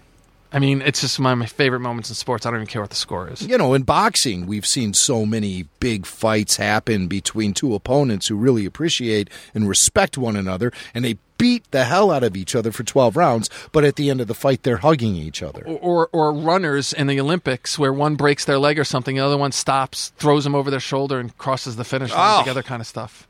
I 0.53 0.59
mean, 0.59 0.81
it's 0.83 1.01
just 1.01 1.19
one 1.21 1.33
of 1.33 1.39
my 1.39 1.47
favorite 1.47 1.81
moments 1.81 2.09
in 2.09 2.15
sports. 2.15 2.47
I 2.47 2.51
don't 2.51 2.59
even 2.61 2.67
care 2.67 2.81
what 2.83 2.91
the 2.91 2.97
score 2.97 3.29
is. 3.31 3.43
You 3.43 3.59
know, 3.59 3.75
in 3.75 3.83
boxing, 3.83 4.47
we've 4.47 4.67
seen 4.67 4.95
so 4.95 5.27
many 5.27 5.67
big 5.81 6.07
fights 6.07 6.57
happen 6.57 7.07
between 7.07 7.53
two 7.55 7.75
opponents 7.75 8.29
who 8.29 8.37
really 8.37 8.65
appreciate 8.65 9.29
and 9.55 9.69
respect 9.69 10.17
one 10.19 10.37
another, 10.37 10.73
and 10.95 11.05
they 11.05 11.19
beat 11.37 11.71
the 11.71 11.85
hell 11.85 12.11
out 12.11 12.25
of 12.25 12.37
each 12.37 12.57
other 12.57 12.73
for 12.73 12.83
12 12.83 13.15
rounds, 13.17 13.49
but 13.71 13.85
at 13.85 13.95
the 13.95 14.11
end 14.11 14.21
of 14.21 14.27
the 14.27 14.35
fight, 14.35 14.65
they're 14.65 14.79
hugging 14.79 15.15
each 15.15 15.41
other. 15.41 15.63
Or, 15.67 16.09
or 16.13 16.33
runners 16.33 16.93
in 16.93 17.07
the 17.07 17.21
Olympics 17.21 17.79
where 17.79 17.93
one 17.93 18.17
breaks 18.17 18.45
their 18.45 18.59
leg 18.59 18.77
or 18.77 18.83
something, 18.83 19.15
the 19.15 19.25
other 19.25 19.39
one 19.39 19.53
stops, 19.53 20.09
throws 20.17 20.43
them 20.43 20.57
over 20.57 20.69
their 20.69 20.81
shoulder, 20.81 21.21
and 21.21 21.37
crosses 21.39 21.77
the 21.77 21.85
finish 21.85 22.11
line 22.11 22.41
Oh. 22.41 22.43
together, 22.43 22.65
kind 22.65 22.81
of 22.81 22.89
stuff. 22.89 23.28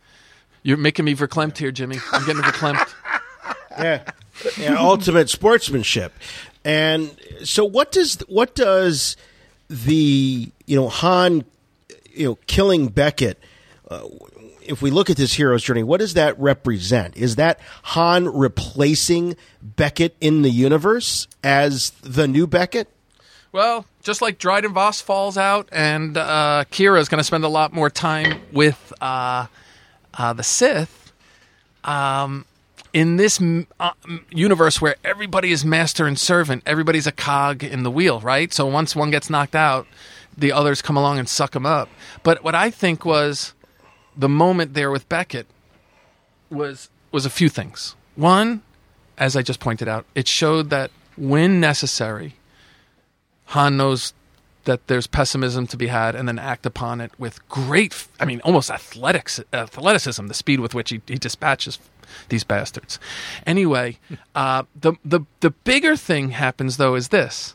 You're 0.69 0.77
making 0.77 1.07
me 1.07 1.15
verklempt 1.15 1.57
here, 1.57 1.73
Jimmy. 1.73 1.97
I'm 2.13 2.27
getting 2.27 2.43
verklempt. 2.43 2.93
yeah. 3.79 4.03
yeah, 4.59 4.77
ultimate 4.77 5.31
sportsmanship. 5.31 6.13
And 6.63 7.17
so, 7.43 7.65
what 7.65 7.91
does 7.91 8.17
what 8.29 8.55
does 8.55 9.17
the 9.71 10.51
you 10.67 10.77
know 10.77 10.91
Han, 10.91 11.47
you 12.13 12.27
know, 12.27 12.39
killing 12.47 12.89
Beckett? 12.89 13.43
Uh, 13.91 14.09
if 14.63 14.83
we 14.83 14.91
look 14.91 15.09
at 15.09 15.17
this 15.17 15.33
hero's 15.33 15.63
journey, 15.63 15.83
what 15.83 16.01
does 16.01 16.13
that 16.13 16.39
represent? 16.39 17.17
Is 17.17 17.37
that 17.37 17.61
Han 17.85 18.29
replacing 18.29 19.37
Beckett 19.63 20.17
in 20.21 20.43
the 20.43 20.51
universe 20.51 21.29
as 21.43 21.93
the 22.03 22.29
new 22.29 22.47
Beckett? 22.47 22.89
Well, 23.53 23.87
just 24.03 24.21
like 24.21 24.39
Dryden 24.39 24.75
Voss 24.75 25.01
falls 25.01 25.39
out, 25.39 25.71
and 25.73 26.19
uh, 26.19 26.65
Qi'ra 26.71 27.01
is 27.01 27.09
going 27.09 27.21
to 27.21 27.25
spend 27.25 27.45
a 27.45 27.49
lot 27.49 27.73
more 27.73 27.89
time 27.89 28.43
with 28.53 28.93
uh, 29.01 29.47
uh, 30.19 30.33
the 30.33 30.43
Sith. 30.43 31.13
Um, 31.85 32.45
in 32.93 33.17
this 33.17 33.41
uh, 33.79 33.91
universe 34.31 34.81
where 34.81 34.97
everybody 35.05 35.53
is 35.53 35.65
master 35.65 36.07
and 36.07 36.19
servant, 36.19 36.63
everybody's 36.67 37.07
a 37.07 37.13
cog 37.13 37.63
in 37.63 37.83
the 37.83 37.91
wheel, 37.91 38.21
right? 38.21 38.53
So 38.53 38.67
once 38.67 38.97
one 38.97 39.11
gets 39.11 39.31
knocked 39.31 39.55
out, 39.55 39.87
the 40.37 40.53
others 40.53 40.83
come 40.83 40.97
along 40.97 41.19
and 41.19 41.29
suck 41.29 41.53
them 41.53 41.67
up. 41.67 41.89
But 42.23 42.43
what 42.43 42.55
I 42.55 42.71
think 42.71 43.05
was 43.05 43.55
the 44.17 44.29
moment 44.29 44.75
there 44.75 44.91
with 44.91 45.09
Beckett 45.09 45.47
was 46.51 46.91
was 47.13 47.25
a 47.25 47.31
few 47.31 47.49
things. 47.49 47.95
One, 48.17 48.63
as 49.17 49.37
I 49.37 49.43
just 49.43 49.61
pointed 49.61 49.89
out, 49.89 50.05
it 50.15 50.29
showed 50.29 50.71
that 50.71 50.91
when 51.17 51.61
necessary, 51.61 52.35
Han 53.47 53.77
knows 53.77 54.13
that 54.69 54.87
there's 54.87 55.07
pessimism 55.07 55.67
to 55.67 55.79
be 55.79 55.87
had 55.87 56.15
and 56.15 56.29
then 56.29 56.39
act 56.39 56.67
upon 56.67 57.01
it 57.01 57.11
with 57.19 57.47
great, 57.49 58.07
I 58.21 58.27
mean, 58.27 58.43
almost 58.45 58.71
athletics, 58.71 59.41
athleticism, 59.51 60.27
the 60.27 60.35
speed 60.35 60.61
with 60.61 60.75
which 60.75 60.91
he, 60.91 61.01
he 61.07 61.15
dispatches 61.15 61.79
these 62.29 62.45
bastards. 62.45 62.99
Anyway, 63.47 63.97
uh, 64.35 64.65
the, 64.79 64.93
the, 65.03 65.21
the 65.41 65.51
bigger 65.51 65.97
thing 65.97 66.31
happens, 66.31 66.77
though, 66.77 66.97
is 66.97 67.09
this. 67.09 67.55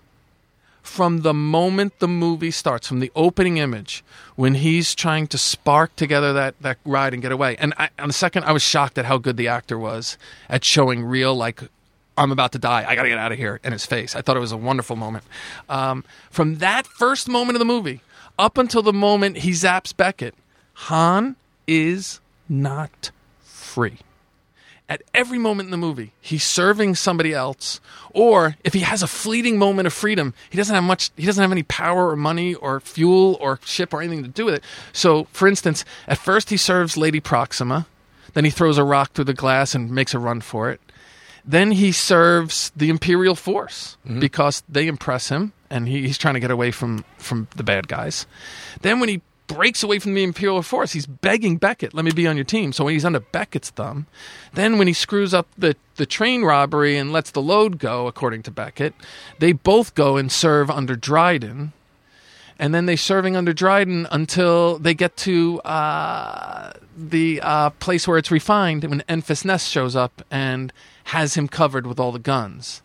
From 0.82 1.22
the 1.22 1.36
moment 1.36 2.00
the 2.00 2.08
movie 2.08 2.50
starts, 2.50 2.88
from 2.88 3.00
the 3.00 3.12
opening 3.16 3.58
image, 3.58 4.04
when 4.36 4.56
he's 4.56 4.96
trying 4.96 5.28
to 5.28 5.38
spark 5.38 5.96
together 5.96 6.34
that, 6.34 6.60
that 6.62 6.80
ride 6.84 7.14
and 7.14 7.22
get 7.22 7.32
away. 7.32 7.56
And 7.58 7.76
I, 7.78 7.90
on 8.00 8.08
the 8.08 8.14
second, 8.14 8.46
I 8.46 8.54
was 8.54 8.64
shocked 8.64 8.98
at 8.98 9.06
how 9.06 9.20
good 9.20 9.38
the 9.38 9.48
actor 9.48 9.78
was 9.78 10.18
at 10.50 10.66
showing 10.66 11.06
real, 11.06 11.36
like, 11.36 11.62
I'm 12.18 12.32
about 12.32 12.52
to 12.52 12.60
die. 12.60 12.86
I 12.88 12.96
got 12.96 13.04
to 13.04 13.10
get 13.10 13.18
out 13.18 13.32
of 13.32 13.38
here 13.38 13.60
in 13.64 13.72
his 13.72 13.86
face. 13.86 14.16
I 14.16 14.22
thought 14.22 14.38
it 14.38 14.42
was 14.42 14.52
a 14.52 14.58
wonderful 14.58 14.96
moment. 14.96 15.24
Um, 15.68 16.04
from 16.30 16.58
that 16.58 16.86
first 16.86 17.28
moment 17.28 17.56
of 17.56 17.60
the 17.60 17.66
movie 17.66 18.02
up 18.38 18.58
until 18.58 18.82
the 18.82 18.94
moment 18.94 19.38
he 19.38 19.52
zaps 19.52 19.96
Beckett, 19.96 20.36
Han 20.74 21.36
is 21.68 22.20
not 22.50 23.12
free. 23.42 24.00
At 24.90 25.02
every 25.14 25.40
moment 25.40 25.68
in 25.68 25.72
the 25.72 25.78
movie, 25.78 26.12
he's 26.20 26.44
serving 26.44 26.96
somebody 26.96 27.34
else, 27.34 27.80
or 28.12 28.58
if 28.64 28.74
he 28.74 28.82
has 28.82 29.02
a 29.02 29.08
fleeting 29.08 29.58
moment 29.58 29.88
of 29.88 29.94
freedom, 29.94 30.34
he 30.50 30.58
doesn't 30.58 30.76
have 30.76 30.84
much. 30.84 31.10
He 31.16 31.26
doesn't 31.26 31.42
have 31.42 31.54
any 31.54 31.64
power 31.64 32.10
or 32.10 32.16
money 32.16 32.54
or 32.54 32.80
fuel 32.80 33.38
or 33.40 33.60
ship 33.64 33.94
or 33.94 34.02
anything 34.02 34.24
to 34.24 34.30
do 34.30 34.46
with 34.46 34.56
it. 34.56 34.64
So, 34.92 35.24
for 35.32 35.48
instance, 35.48 35.86
at 36.08 36.18
first 36.18 36.50
he 36.50 36.58
serves 36.58 36.98
Lady 36.98 37.22
Proxima, 37.22 37.88
then 38.34 38.46
he 38.46 38.52
throws 38.52 38.78
a 38.78 38.84
rock 38.84 39.14
through 39.14 39.26
the 39.26 39.34
glass 39.34 39.74
and 39.74 39.90
makes 39.90 40.14
a 40.14 40.20
run 40.20 40.42
for 40.42 40.70
it. 40.70 40.82
Then 41.46 41.72
he 41.72 41.92
serves 41.92 42.72
the 42.76 42.90
Imperial 42.90 43.36
Force 43.36 43.98
because 44.20 44.64
they 44.70 44.88
impress 44.88 45.30
him, 45.30 45.52
and 45.70 45.88
he, 45.88 46.04
he's 46.08 46.18
trying 46.18 46.36
to 46.36 46.40
get 46.40 46.52
away 46.52 46.72
from 46.72 47.04
from 47.18 47.48
the 47.56 47.64
bad 47.64 47.88
guys. 47.88 48.26
Then 48.82 49.00
when 49.00 49.10
he 49.10 49.22
breaks 49.48 49.84
away 49.84 50.00
from 50.00 50.14
the 50.14 50.24
Imperial 50.24 50.62
Force, 50.62 50.94
he's 50.94 51.06
begging 51.06 51.58
Beckett, 51.58 51.94
"Let 51.94 52.06
me 52.06 52.12
be 52.12 52.28
on 52.28 52.38
your 52.38 52.46
team." 52.46 52.72
So 52.72 52.86
when 52.86 52.94
he's 52.94 53.04
under 53.04 53.20
Beckett's 53.20 53.72
thumb, 53.72 54.08
then 54.54 54.78
when 54.78 54.88
he 54.88 54.94
screws 54.94 55.34
up 55.34 55.48
the 55.58 55.76
the 55.96 56.06
train 56.06 56.44
robbery 56.44 56.98
and 56.98 57.12
lets 57.12 57.32
the 57.32 57.42
load 57.42 57.78
go, 57.78 58.08
according 58.08 58.44
to 58.44 58.52
Beckett, 58.52 58.94
they 59.40 59.52
both 59.52 59.96
go 59.96 60.16
and 60.16 60.32
serve 60.32 60.70
under 60.72 60.96
Dryden. 60.96 61.74
And 62.60 62.74
then 62.74 62.86
they're 62.86 62.96
serving 62.96 63.36
under 63.36 63.52
Dryden 63.52 64.08
until 64.12 64.78
they 64.78 64.94
get 64.94 65.18
to 65.18 65.60
uh, 65.62 66.72
the 66.96 67.42
uh, 67.42 67.72
place 67.72 68.08
where 68.08 68.18
it's 68.18 68.32
refined 68.32 68.84
when 68.86 69.02
Enfys 69.10 69.44
Nest 69.44 69.70
shows 69.70 69.96
up 69.96 70.22
and 70.30 70.72
has 71.06 71.36
him 71.36 71.48
covered 71.48 71.86
with 71.86 72.00
all 72.00 72.12
the 72.12 72.20
guns. 72.20 72.82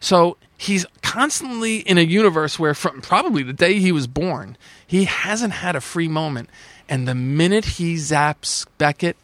So 0.00 0.36
he's 0.58 0.84
constantly 1.02 1.78
in 1.78 1.98
a 1.98 2.02
universe 2.02 2.58
where, 2.58 2.74
from 2.74 3.00
probably 3.00 3.42
the 3.42 3.52
day 3.52 3.78
he 3.78 3.92
was 3.92 4.06
born, 4.06 4.56
he 4.86 5.04
hasn't 5.04 5.54
had 5.54 5.76
a 5.76 5.80
free 5.80 6.08
moment. 6.08 6.50
And 6.88 7.06
the 7.06 7.14
minute 7.14 7.64
he 7.64 7.94
zaps 7.94 8.66
Beckett, 8.78 9.16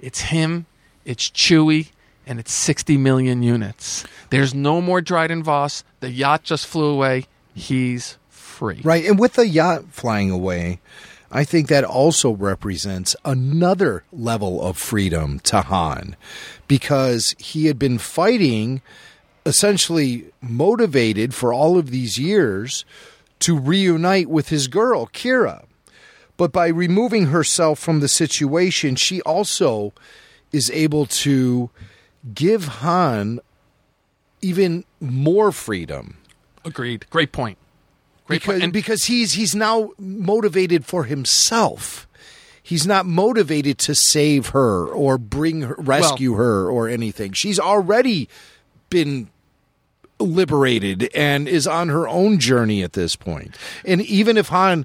it's 0.00 0.20
him, 0.22 0.66
it's 1.04 1.30
Chewie, 1.30 1.90
and 2.26 2.38
it's 2.38 2.52
60 2.52 2.98
million 2.98 3.42
units. 3.42 4.04
There's 4.30 4.54
no 4.54 4.80
more 4.80 5.00
Dryden 5.00 5.42
Voss. 5.42 5.84
The 6.00 6.10
yacht 6.10 6.42
just 6.42 6.66
flew 6.66 6.86
away. 6.86 7.24
He's 7.54 8.18
free. 8.28 8.80
Right, 8.84 9.06
and 9.06 9.18
with 9.18 9.34
the 9.34 9.46
yacht 9.46 9.84
flying 9.90 10.30
away, 10.30 10.80
I 11.30 11.44
think 11.44 11.68
that 11.68 11.84
also 11.84 12.30
represents 12.32 13.14
another 13.24 14.04
level 14.12 14.62
of 14.62 14.76
freedom 14.76 15.40
to 15.40 15.62
Han 15.62 16.16
because 16.68 17.34
he 17.38 17.66
had 17.66 17.78
been 17.78 17.98
fighting 17.98 18.82
essentially 19.44 20.26
motivated 20.40 21.34
for 21.34 21.52
all 21.52 21.78
of 21.78 21.90
these 21.90 22.18
years 22.18 22.84
to 23.40 23.58
reunite 23.58 24.28
with 24.28 24.50
his 24.50 24.68
girl, 24.68 25.06
Qi'ra. 25.06 25.64
But 26.36 26.52
by 26.52 26.68
removing 26.68 27.26
herself 27.26 27.78
from 27.78 28.00
the 28.00 28.08
situation, 28.08 28.94
she 28.94 29.20
also 29.22 29.92
is 30.52 30.70
able 30.70 31.06
to 31.06 31.70
give 32.34 32.64
Han 32.64 33.40
even 34.40 34.84
more 35.00 35.50
freedom. 35.50 36.18
Agreed. 36.64 37.06
Great 37.10 37.32
point. 37.32 37.58
Great 38.26 38.42
because, 38.42 38.54
point. 38.54 38.62
And 38.62 38.72
because 38.72 39.04
he's 39.04 39.32
he's 39.32 39.54
now 39.54 39.90
motivated 39.98 40.84
for 40.84 41.04
himself. 41.04 42.07
He's 42.68 42.86
not 42.86 43.06
motivated 43.06 43.78
to 43.78 43.94
save 43.94 44.48
her 44.48 44.88
or 44.88 45.16
bring 45.16 45.62
her, 45.62 45.74
rescue 45.78 46.34
her 46.34 46.68
or 46.70 46.86
anything. 46.86 47.32
She's 47.32 47.58
already 47.58 48.28
been 48.90 49.30
liberated 50.18 51.08
and 51.14 51.48
is 51.48 51.66
on 51.66 51.88
her 51.88 52.06
own 52.06 52.38
journey 52.38 52.82
at 52.82 52.92
this 52.92 53.16
point. 53.16 53.56
And 53.86 54.02
even 54.02 54.36
if 54.36 54.48
Han 54.48 54.84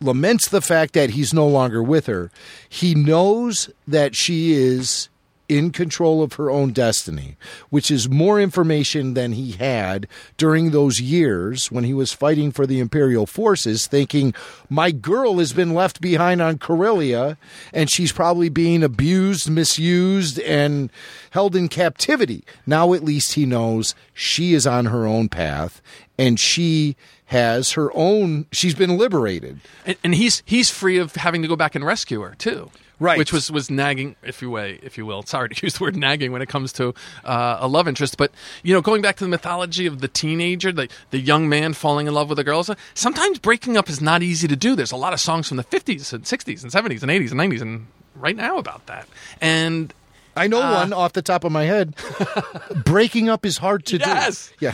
laments 0.00 0.50
the 0.50 0.60
fact 0.60 0.94
that 0.94 1.10
he's 1.10 1.34
no 1.34 1.48
longer 1.48 1.82
with 1.82 2.06
her, 2.06 2.30
he 2.68 2.94
knows 2.94 3.70
that 3.88 4.14
she 4.14 4.52
is 4.52 5.08
in 5.48 5.70
control 5.70 6.22
of 6.22 6.34
her 6.34 6.50
own 6.50 6.72
destiny, 6.72 7.36
which 7.70 7.90
is 7.90 8.08
more 8.08 8.40
information 8.40 9.14
than 9.14 9.32
he 9.32 9.52
had 9.52 10.06
during 10.36 10.70
those 10.70 11.00
years 11.00 11.72
when 11.72 11.84
he 11.84 11.94
was 11.94 12.12
fighting 12.12 12.52
for 12.52 12.66
the 12.66 12.80
Imperial 12.80 13.26
forces, 13.26 13.86
thinking, 13.86 14.34
My 14.68 14.90
girl 14.90 15.38
has 15.38 15.52
been 15.52 15.74
left 15.74 16.00
behind 16.00 16.42
on 16.42 16.58
Corellia, 16.58 17.38
and 17.72 17.90
she's 17.90 18.12
probably 18.12 18.48
being 18.48 18.82
abused, 18.82 19.48
misused, 19.50 20.38
and 20.40 20.90
held 21.30 21.56
in 21.56 21.68
captivity. 21.68 22.44
Now 22.66 22.92
at 22.92 23.04
least 23.04 23.34
he 23.34 23.46
knows 23.46 23.94
she 24.12 24.54
is 24.54 24.66
on 24.66 24.86
her 24.86 25.06
own 25.06 25.28
path, 25.28 25.80
and 26.18 26.38
she 26.38 26.96
has 27.26 27.72
her 27.72 27.90
own 27.94 28.46
she's 28.52 28.74
been 28.74 28.96
liberated. 28.96 29.60
and, 29.84 29.96
and 30.02 30.14
he's 30.14 30.42
he's 30.46 30.70
free 30.70 30.98
of 30.98 31.14
having 31.16 31.42
to 31.42 31.48
go 31.48 31.56
back 31.56 31.74
and 31.74 31.84
rescue 31.84 32.20
her 32.22 32.34
too. 32.34 32.70
Right. 33.00 33.16
Which 33.16 33.32
was, 33.32 33.50
was 33.50 33.70
nagging, 33.70 34.16
if 34.24 34.42
you 34.42 34.50
way, 34.50 34.80
if 34.82 34.98
you 34.98 35.06
will. 35.06 35.22
Sorry 35.22 35.48
to 35.54 35.66
use 35.66 35.74
the 35.74 35.84
word 35.84 35.96
nagging 35.96 36.32
when 36.32 36.42
it 36.42 36.48
comes 36.48 36.72
to 36.74 36.94
uh, 37.24 37.58
a 37.60 37.68
love 37.68 37.86
interest, 37.86 38.16
but 38.16 38.32
you 38.64 38.74
know, 38.74 38.80
going 38.80 39.02
back 39.02 39.16
to 39.16 39.24
the 39.24 39.28
mythology 39.30 39.86
of 39.86 40.00
the 40.00 40.08
teenager, 40.08 40.72
the 40.72 40.88
the 41.10 41.18
young 41.20 41.48
man 41.48 41.74
falling 41.74 42.06
in 42.08 42.14
love 42.14 42.28
with 42.28 42.38
a 42.38 42.44
girl. 42.44 42.64
Sometimes 42.94 43.38
breaking 43.38 43.76
up 43.76 43.88
is 43.88 44.00
not 44.00 44.22
easy 44.22 44.48
to 44.48 44.56
do. 44.56 44.74
There's 44.74 44.90
a 44.92 44.96
lot 44.96 45.12
of 45.12 45.20
songs 45.20 45.46
from 45.48 45.56
the 45.58 45.64
50s 45.64 46.12
and 46.12 46.24
60s 46.24 46.62
and 46.64 46.72
70s 46.72 47.02
and 47.02 47.10
80s 47.10 47.30
and 47.30 47.40
90s 47.40 47.60
and 47.62 47.86
right 48.16 48.34
now 48.36 48.58
about 48.58 48.86
that. 48.86 49.06
And 49.40 49.94
I 50.36 50.48
know 50.48 50.60
Uh, 50.60 50.74
one 50.74 50.92
off 50.92 51.12
the 51.12 51.22
top 51.22 51.44
of 51.44 51.52
my 51.52 51.64
head. 51.64 51.94
Breaking 52.84 53.28
up 53.28 53.46
is 53.46 53.58
hard 53.58 53.84
to 53.86 53.98
Yes. 53.98 54.48
do. 54.58 54.66
Yeah. 54.66 54.72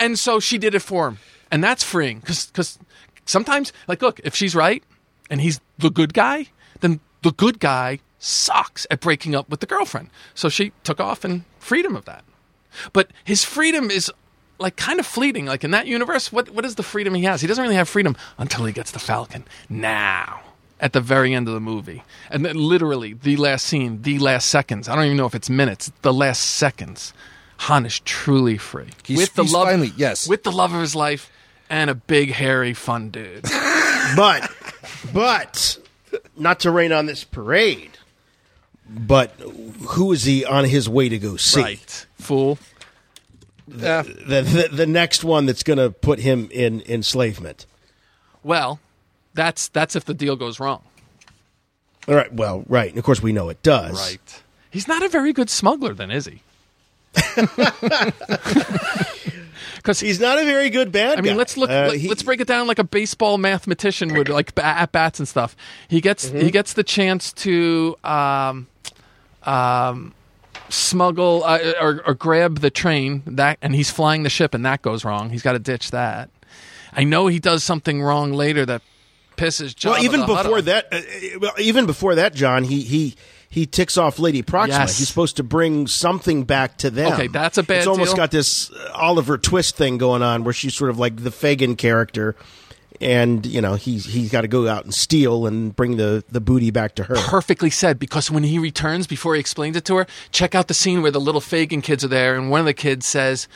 and 0.00 0.18
so 0.18 0.38
she 0.40 0.58
did 0.58 0.74
it 0.74 0.80
for 0.82 1.08
him, 1.08 1.18
and 1.50 1.62
that's 1.62 1.82
freeing 1.82 2.20
because 2.20 2.78
sometimes, 3.26 3.72
like, 3.88 4.00
look, 4.02 4.20
if 4.24 4.34
she's 4.34 4.54
right 4.54 4.82
and 5.30 5.40
he's 5.40 5.60
the 5.78 5.90
good 5.90 6.14
guy, 6.14 6.46
then 6.80 7.00
the 7.22 7.32
good 7.32 7.58
guy 7.58 8.00
sucks 8.18 8.86
at 8.90 9.00
breaking 9.00 9.34
up 9.34 9.48
with 9.48 9.60
the 9.60 9.66
girlfriend. 9.66 10.10
So 10.34 10.48
she 10.48 10.72
took 10.84 11.00
off 11.00 11.24
and 11.24 11.44
freedom 11.58 11.94
of 11.96 12.04
that. 12.06 12.24
But 12.92 13.10
his 13.24 13.44
freedom 13.44 13.90
is 13.90 14.10
like 14.58 14.76
kind 14.76 14.98
of 15.00 15.06
fleeting. 15.06 15.46
Like 15.46 15.64
in 15.64 15.70
that 15.72 15.86
universe, 15.86 16.32
what 16.32 16.50
what 16.50 16.64
is 16.64 16.74
the 16.76 16.82
freedom 16.82 17.14
he 17.14 17.24
has? 17.24 17.40
He 17.40 17.46
doesn't 17.46 17.62
really 17.62 17.76
have 17.76 17.88
freedom 17.88 18.16
until 18.38 18.64
he 18.64 18.72
gets 18.72 18.90
the 18.90 18.98
Falcon. 18.98 19.44
Now. 19.68 20.40
At 20.80 20.92
the 20.92 21.00
very 21.00 21.34
end 21.34 21.48
of 21.48 21.54
the 21.54 21.60
movie. 21.60 22.04
And 22.30 22.44
then 22.44 22.54
literally 22.56 23.12
the 23.12 23.36
last 23.36 23.66
scene, 23.66 24.02
the 24.02 24.20
last 24.20 24.48
seconds. 24.48 24.88
I 24.88 24.94
don't 24.94 25.06
even 25.06 25.16
know 25.16 25.26
if 25.26 25.34
it's 25.34 25.50
minutes, 25.50 25.90
the 26.02 26.12
last 26.12 26.40
seconds. 26.42 27.12
Han 27.62 27.84
is 27.84 27.98
truly 28.00 28.58
free. 28.58 28.90
He's- 29.02 29.18
with 29.18 29.34
the 29.34 29.42
he's 29.42 29.52
love 29.52 29.66
finally- 29.66 29.92
yes. 29.96 30.28
With 30.28 30.44
the 30.44 30.52
love 30.52 30.72
of 30.72 30.80
his 30.80 30.94
life 30.94 31.32
and 31.68 31.90
a 31.90 31.96
big 31.96 32.30
hairy 32.32 32.74
fun 32.74 33.10
dude. 33.10 33.44
But, 34.16 34.50
but, 35.12 35.78
not 36.36 36.60
to 36.60 36.70
rain 36.70 36.92
on 36.92 37.06
this 37.06 37.24
parade, 37.24 37.98
but 38.88 39.30
who 39.88 40.12
is 40.12 40.24
he 40.24 40.44
on 40.44 40.64
his 40.64 40.88
way 40.88 41.08
to 41.08 41.18
go 41.18 41.36
see? 41.36 41.62
Right. 41.62 42.06
Fool. 42.18 42.58
The, 43.66 43.90
uh. 43.90 44.02
the, 44.02 44.68
the 44.72 44.86
next 44.86 45.24
one 45.24 45.46
that's 45.46 45.62
going 45.62 45.78
to 45.78 45.90
put 45.90 46.20
him 46.20 46.48
in 46.50 46.82
enslavement. 46.88 47.66
Well, 48.42 48.80
that's 49.34 49.68
that's 49.68 49.94
if 49.94 50.04
the 50.04 50.14
deal 50.14 50.36
goes 50.36 50.58
wrong. 50.58 50.82
All 52.06 52.14
right. 52.14 52.32
Well, 52.32 52.64
right. 52.68 52.88
And 52.88 52.98
of 52.98 53.04
course, 53.04 53.22
we 53.22 53.32
know 53.32 53.50
it 53.50 53.62
does. 53.62 53.98
Right. 53.98 54.42
He's 54.70 54.88
not 54.88 55.02
a 55.02 55.08
very 55.08 55.32
good 55.32 55.50
smuggler, 55.50 55.94
then, 55.94 56.10
is 56.10 56.26
he? 56.26 56.42
Because 59.78 59.98
he's 60.00 60.20
not 60.20 60.38
a 60.38 60.44
very 60.44 60.70
good 60.70 60.92
bad 60.92 61.18
I 61.18 61.22
mean, 61.22 61.32
guy. 61.32 61.38
let's 61.38 61.56
look. 61.56 61.70
Uh, 61.70 61.90
let, 61.90 62.10
us 62.10 62.22
break 62.22 62.40
it 62.40 62.46
down 62.46 62.66
like 62.66 62.78
a 62.78 62.84
baseball 62.84 63.38
mathematician 63.38 64.14
would, 64.14 64.28
like 64.28 64.56
at 64.58 64.92
bats 64.92 65.18
and 65.18 65.26
stuff. 65.26 65.56
He 65.88 66.00
gets 66.00 66.28
Mm-hmm. 66.28 66.40
he 66.40 66.50
gets 66.50 66.72
the 66.74 66.84
chance 66.84 67.32
to 67.34 67.96
um, 68.04 68.66
um, 69.44 70.14
smuggle 70.68 71.42
uh, 71.44 71.58
or, 71.80 72.02
or 72.06 72.14
grab 72.14 72.58
the 72.58 72.70
train 72.70 73.22
that, 73.26 73.58
and 73.62 73.74
he's 73.74 73.90
flying 73.90 74.22
the 74.24 74.30
ship, 74.30 74.54
and 74.54 74.64
that 74.66 74.82
goes 74.82 75.04
wrong. 75.04 75.30
He's 75.30 75.42
got 75.42 75.52
to 75.52 75.58
ditch 75.58 75.90
that. 75.92 76.30
I 76.92 77.04
know 77.04 77.26
he 77.28 77.38
does 77.38 77.64
something 77.64 78.02
wrong 78.02 78.32
later 78.32 78.66
that 78.66 78.82
pisses 79.36 79.74
Jabba 79.74 79.90
well, 79.90 80.04
even 80.04 80.26
before 80.26 80.62
that, 80.62 80.92
uh, 80.92 80.96
uh, 80.96 81.38
well, 81.40 81.52
even 81.58 81.86
before 81.86 82.16
that, 82.16 82.34
John, 82.34 82.64
he 82.64 82.82
he 82.82 83.14
he 83.48 83.64
ticks 83.66 83.96
off 83.96 84.18
Lady 84.18 84.42
Proxima. 84.42 84.80
Yes. 84.80 84.98
He's 84.98 85.08
supposed 85.08 85.36
to 85.38 85.42
bring 85.42 85.86
something 85.86 86.44
back 86.44 86.76
to 86.78 86.90
them. 86.90 87.12
Okay, 87.14 87.28
that's 87.28 87.56
a 87.58 87.62
bad 87.62 87.78
It's 87.78 87.86
almost 87.86 88.10
deal. 88.10 88.16
got 88.16 88.30
this 88.30 88.70
Oliver 88.94 89.38
Twist 89.38 89.76
thing 89.76 89.98
going 89.98 90.22
on, 90.22 90.44
where 90.44 90.52
she's 90.52 90.74
sort 90.74 90.90
of 90.90 90.98
like 90.98 91.16
the 91.22 91.30
Fagin 91.30 91.76
character, 91.76 92.36
and 93.00 93.46
you 93.46 93.60
know 93.60 93.74
he's 93.74 94.04
he's 94.06 94.30
got 94.30 94.40
to 94.42 94.48
go 94.48 94.66
out 94.68 94.84
and 94.84 94.92
steal 94.92 95.46
and 95.46 95.74
bring 95.74 95.96
the 95.96 96.24
the 96.30 96.40
booty 96.40 96.70
back 96.70 96.94
to 96.96 97.04
her. 97.04 97.14
perfectly 97.28 97.70
said 97.70 97.98
because 97.98 98.30
when 98.30 98.42
he 98.42 98.58
returns 98.58 99.06
before 99.06 99.34
he 99.34 99.40
explains 99.40 99.76
it 99.76 99.84
to 99.84 99.94
her 99.96 100.06
check 100.32 100.54
out 100.56 100.66
the 100.68 100.74
scene 100.74 101.00
where 101.00 101.10
the 101.12 101.20
little 101.20 101.40
Fagin 101.40 101.80
kids 101.82 102.04
are 102.04 102.08
there 102.08 102.34
and 102.36 102.50
one 102.50 102.58
of 102.60 102.66
the 102.66 102.74
kids 102.74 103.06
says 103.06 103.46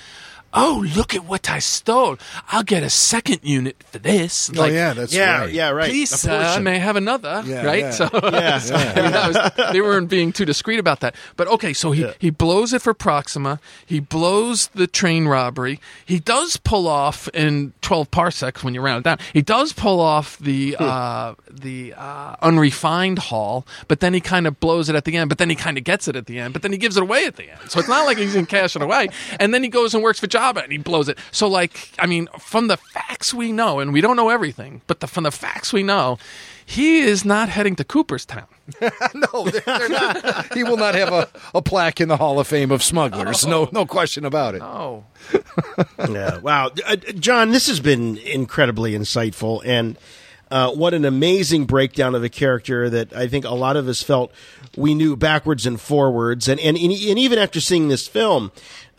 oh 0.55 0.85
look 0.97 1.15
at 1.15 1.25
what 1.25 1.49
I 1.51 1.59
stole 1.59 2.17
I'll 2.51 2.63
get 2.63 2.83
a 2.83 2.91
second 2.91 3.41
unit 3.43 3.83
for 3.91 3.99
this 3.99 4.51
Oh, 4.57 4.65
yeah, 4.67 4.93
that's 4.93 5.15
yeah, 5.15 5.41
right. 5.41 5.53
yeah, 5.53 5.71
right. 5.71 5.89
Please, 5.91 6.13
A 6.13 6.19
sir, 6.19 6.33
I 6.39 6.59
may 6.59 6.79
have 6.79 6.97
another, 6.97 7.43
Yeah, 7.47 7.65
right? 7.65 7.81
yeah. 7.81 7.91
So, 7.91 8.09
Yeah. 8.13 8.59
so, 8.59 8.75
I 8.75 8.85
mean, 9.03 9.13
that 9.13 9.29
was, 9.57 9.73
they 9.73 9.81
weren't 9.81 10.09
being 10.11 10.33
too 10.33 10.45
discreet 10.45 10.79
about 10.79 11.01
that. 11.01 11.15
But 11.37 11.49
okay, 11.49 11.73
so 11.73 11.91
he, 11.93 12.07
he 12.19 12.31
blows 12.31 12.73
it 12.73 12.83
for 12.83 12.93
Proxima. 12.95 13.61
He 13.87 14.01
blows 14.01 14.69
the 14.69 14.87
train 14.87 15.27
robbery. 15.27 15.81
He 16.05 16.19
does 16.21 16.57
pull 16.59 16.87
off 16.87 17.29
in 17.35 17.73
12 17.83 18.11
parsecs 18.11 18.63
when 18.63 18.75
you 18.75 18.81
round 18.81 19.01
it 19.01 19.05
down. 19.05 19.19
He 19.33 19.43
does 19.43 19.73
pull 19.73 20.01
off 20.01 20.39
the 20.39 20.77
uh, 20.79 21.35
the 21.51 21.95
uh, 21.97 22.37
unrefined 22.43 23.19
haul, 23.19 23.67
but 23.89 24.01
then 24.01 24.15
he 24.15 24.21
kind 24.21 24.47
of 24.47 24.61
blows 24.61 24.89
it 24.89 24.95
at 24.97 25.05
the 25.05 25.17
end. 25.17 25.29
But 25.29 25.39
then 25.39 25.49
he 25.51 25.57
kind 25.57 25.79
of 25.79 25.85
gets 25.85 26.09
it 26.09 26.17
at 26.17 26.27
the 26.27 26.39
end. 26.39 26.53
But 26.53 26.63
then 26.63 26.73
he 26.73 26.79
gives 26.79 26.97
it 26.97 27.03
away 27.03 27.25
at 27.27 27.37
the 27.37 27.51
end. 27.51 27.61
So 27.71 27.79
it's 27.81 27.89
not 27.89 28.05
like 28.07 28.19
he's 28.19 28.35
going 28.35 28.47
to 28.47 28.51
cash 28.51 28.77
it 28.77 28.83
away. 28.83 29.09
And 29.41 29.53
then 29.55 29.63
he 29.63 29.69
goes 29.69 29.95
and 29.95 30.03
works 30.03 30.21
for 30.21 30.27
Jabba 30.43 30.63
and 30.63 30.73
he 30.73 30.79
blows 30.79 31.09
it. 31.09 31.19
So 31.31 31.49
like, 31.49 31.93
I 31.99 32.07
mean, 32.07 32.29
from 32.39 32.69
the 32.69 32.77
facts 32.77 33.33
we 33.33 33.53
know, 33.53 33.81
and 33.81 33.93
we 33.93 34.01
don't 34.01 34.17
know 34.17 34.29
everything, 34.29 34.83
but 34.87 35.01
the, 35.01 35.07
from 35.07 35.25
the 35.25 35.31
facts 35.31 35.73
we 35.73 35.83
know, 35.83 36.19
he 36.65 37.01
is 37.01 37.25
not 37.25 37.49
heading 37.49 37.77
to 37.77 37.85
Cooperstown. 37.85 38.47
no, 38.81 39.45
they're, 39.45 39.61
they're 39.61 39.89
not. 39.89 40.55
He 40.55 40.63
will 40.63 40.77
not 40.77 40.95
have 40.95 41.13
a, 41.13 41.29
a 41.55 41.63
plaque 41.63 42.01
in 42.01 42.09
the 42.09 42.17
Hall 42.17 42.39
of 42.39 42.47
Fame 42.47 42.71
of 42.71 42.83
smugglers. 42.83 43.47
No, 43.47 43.69
no 43.73 43.85
question 43.85 44.25
about 44.25 44.55
it. 44.55 44.63
Oh, 44.63 45.05
yeah. 46.09 46.39
Wow. 46.39 46.71
Uh, 46.87 46.97
John, 46.97 47.51
this 47.51 47.67
has 47.67 47.81
been 47.81 48.17
incredibly 48.19 48.93
insightful 48.93 49.63
and 49.65 49.99
uh, 50.53 50.71
what 50.71 50.93
an 50.93 51.07
amazing 51.07 51.65
breakdown 51.65 52.15
of 52.15 52.23
a 52.23 52.29
character 52.29 52.91
that 52.91 53.15
I 53.15 53.27
think 53.27 53.47
a 53.47 53.55
lot 53.55 53.77
of 53.77 53.89
us 53.89 54.03
felt 54.03 54.33
we 54.77 54.95
knew 54.95 55.17
backwards 55.17 55.65
and 55.65 55.81
forwards. 55.81 56.47
And, 56.47 56.61
and, 56.61 56.77
and 56.77 56.93
even 56.93 57.39
after 57.39 57.59
seeing 57.59 57.89
this 57.89 58.07
film, 58.07 58.53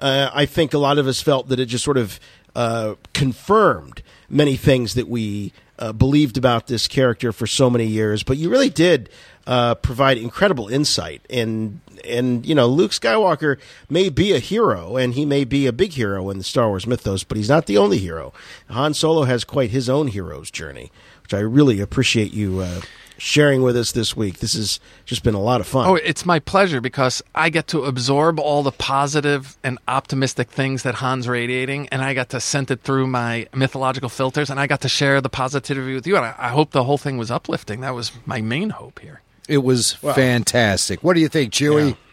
uh, 0.03 0.29
I 0.33 0.45
think 0.45 0.73
a 0.73 0.77
lot 0.77 0.97
of 0.97 1.07
us 1.07 1.21
felt 1.21 1.47
that 1.47 1.61
it 1.61 1.67
just 1.67 1.85
sort 1.85 1.97
of 1.97 2.19
uh, 2.55 2.95
confirmed 3.13 4.03
many 4.29 4.57
things 4.57 4.95
that 4.95 5.07
we 5.07 5.53
uh, 5.79 5.93
believed 5.93 6.37
about 6.37 6.67
this 6.67 6.89
character 6.89 7.31
for 7.31 7.47
so 7.47 7.69
many 7.69 7.85
years. 7.85 8.21
But 8.21 8.35
you 8.35 8.49
really 8.49 8.69
did 8.69 9.09
uh, 9.47 9.75
provide 9.75 10.17
incredible 10.17 10.67
insight. 10.67 11.21
And, 11.29 11.79
and, 12.03 12.45
you 12.45 12.53
know, 12.53 12.67
Luke 12.67 12.91
Skywalker 12.91 13.57
may 13.89 14.09
be 14.09 14.33
a 14.33 14.39
hero 14.39 14.97
and 14.97 15.13
he 15.13 15.25
may 15.25 15.45
be 15.45 15.67
a 15.67 15.73
big 15.73 15.93
hero 15.93 16.29
in 16.29 16.37
the 16.37 16.43
Star 16.43 16.67
Wars 16.67 16.85
mythos, 16.85 17.23
but 17.23 17.37
he's 17.37 17.49
not 17.49 17.65
the 17.65 17.77
only 17.77 17.97
hero. 17.97 18.33
Han 18.69 18.93
Solo 18.93 19.23
has 19.23 19.45
quite 19.45 19.69
his 19.69 19.89
own 19.89 20.09
hero's 20.09 20.51
journey, 20.51 20.91
which 21.21 21.33
I 21.33 21.39
really 21.39 21.79
appreciate 21.79 22.33
you 22.33 22.59
uh, 22.59 22.81
sharing 23.23 23.61
with 23.61 23.77
us 23.77 23.93
this 23.93 24.17
week. 24.17 24.39
This 24.39 24.53
has 24.53 24.81
just 25.05 25.23
been 25.23 25.33
a 25.33 25.39
lot 25.41 25.61
of 25.61 25.67
fun. 25.67 25.87
Oh, 25.87 25.95
it's 25.95 26.25
my 26.25 26.39
pleasure 26.39 26.81
because 26.81 27.21
I 27.33 27.49
get 27.49 27.67
to 27.67 27.85
absorb 27.85 28.37
all 28.37 28.63
the 28.63 28.71
positive 28.73 29.55
and 29.63 29.79
optimistic 29.87 30.49
things 30.51 30.83
that 30.83 30.95
Han's 30.95 31.27
radiating, 31.27 31.87
and 31.89 32.01
I 32.01 32.13
got 32.13 32.27
to 32.29 32.41
send 32.41 32.69
it 32.69 32.81
through 32.81 33.07
my 33.07 33.47
mythological 33.55 34.09
filters, 34.09 34.49
and 34.49 34.59
I 34.59 34.67
got 34.67 34.81
to 34.81 34.89
share 34.89 35.21
the 35.21 35.29
positivity 35.29 35.95
with 35.95 36.05
you. 36.05 36.17
And 36.17 36.25
I, 36.25 36.35
I 36.37 36.49
hope 36.49 36.71
the 36.71 36.83
whole 36.83 36.97
thing 36.97 37.17
was 37.17 37.31
uplifting. 37.31 37.79
That 37.79 37.95
was 37.95 38.11
my 38.25 38.41
main 38.41 38.71
hope 38.71 38.99
here. 38.99 39.21
It 39.47 39.59
was 39.63 40.01
Well- 40.03 40.13
fantastic. 40.15 41.01
What 41.03 41.13
do 41.13 41.21
you 41.21 41.29
think, 41.29 41.53
Chewie? 41.53 41.95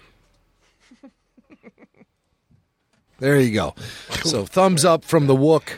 There 3.18 3.38
you 3.38 3.52
go. 3.52 3.74
So 4.24 4.46
thumbs 4.46 4.82
up 4.84 5.04
from 5.04 5.26
the 5.26 5.36
Wook, 5.36 5.74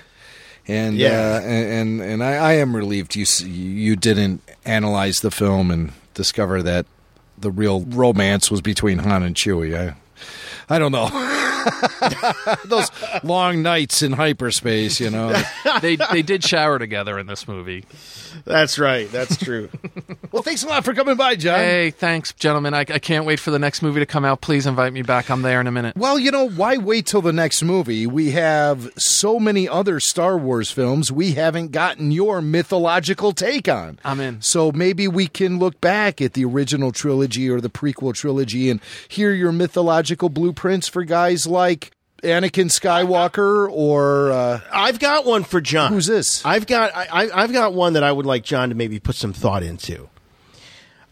and 0.68 0.96
Yeah. 0.96 1.40
uh, 1.42 1.46
and 1.46 2.00
and 2.00 2.22
I, 2.22 2.34
I 2.34 2.52
am 2.52 2.76
relieved 2.76 3.16
you 3.16 3.24
you 3.44 3.96
didn't 3.96 4.42
analyze 4.64 5.20
the 5.20 5.30
film 5.30 5.70
and 5.70 5.93
discover 6.14 6.62
that 6.62 6.86
the 7.39 7.51
real 7.51 7.80
romance 7.82 8.51
was 8.51 8.60
between 8.60 8.98
Han 8.98 9.22
and 9.22 9.34
Chewie. 9.34 9.76
I 9.76 9.97
I 10.68 10.78
don't 10.78 10.93
know 10.93 11.09
those 12.64 12.90
long 13.22 13.62
nights 13.62 14.02
in 14.02 14.12
hyperspace. 14.12 15.01
You 15.01 15.10
know, 15.10 15.43
they 15.80 15.97
they 15.97 16.22
did 16.22 16.44
shower 16.44 16.78
together 16.78 17.18
in 17.18 17.26
this 17.26 17.47
movie. 17.47 17.84
That's 18.44 18.78
right. 18.78 19.10
That's 19.10 19.36
true. 19.36 19.68
well, 20.32 20.43
thanks 20.43 20.62
a 20.62 20.68
lot 20.68 20.84
for 20.84 20.94
coming 20.94 21.16
by, 21.16 21.36
John. 21.36 21.59
Hey, 21.59 21.90
thanks, 21.90 22.32
gentlemen. 22.32 22.74
I, 22.74 22.80
I 22.80 22.98
can't 22.98 23.24
wait 23.24 23.39
for 23.39 23.51
the 23.51 23.59
next 23.59 23.82
movie 23.82 24.01
to 24.01 24.06
come 24.06 24.24
out. 24.24 24.40
Please 24.40 24.66
invite 24.66 24.93
me 24.93 25.02
back. 25.02 25.30
I'm 25.30 25.43
there 25.43 25.60
in 25.60 25.66
a 25.66 25.72
minute. 25.72 25.97
Well, 25.97 26.18
you 26.18 26.30
know, 26.30 26.48
why 26.48 26.76
wait 26.76 27.06
till 27.06 27.22
the 27.22 27.32
next 27.32 27.62
movie? 27.62 28.06
We 28.06 28.30
have 28.32 28.90
so 28.97 29.39
many 29.39 29.68
other 29.68 30.01
Star 30.01 30.36
Wars 30.39 30.70
films 30.70 31.12
we 31.12 31.32
haven't 31.32 31.72
gotten 31.72 32.10
your 32.10 32.40
mythological 32.40 33.32
take 33.32 33.68
on. 33.68 33.98
I'm 34.05 34.20
in. 34.20 34.40
So 34.43 34.72
maybe 34.72 35.06
we 35.09 35.26
can 35.26 35.59
look 35.59 35.80
back 35.80 36.20
at 36.20 36.32
the 36.32 36.44
original 36.44 36.93
trilogy 36.93 37.48
or 37.51 37.60
the 37.60 37.70
prequel 37.70 38.14
trilogy 38.14 38.70
and 38.70 38.80
hear 39.09 39.32
your 39.32 39.52
mythological 39.52 40.28
blueprints 40.52 40.88
for 40.88 41.04
guys 41.04 41.46
like 41.46 41.92
Anakin 42.22 42.70
Skywalker 42.70 43.70
or 43.70 44.30
uh, 44.30 44.60
I've 44.72 44.98
got 44.98 45.24
one 45.24 45.44
for 45.44 45.60
John. 45.60 45.92
Who's 45.92 46.06
this? 46.06 46.44
I've 46.44 46.66
got 46.66 46.94
I, 46.94 47.30
I've 47.34 47.52
got 47.52 47.72
one 47.74 47.94
that 47.94 48.04
I 48.04 48.12
would 48.12 48.26
like 48.26 48.44
John 48.44 48.68
to 48.68 48.74
maybe 48.74 49.00
put 49.00 49.16
some 49.16 49.32
thought 49.32 49.62
into. 49.62 50.08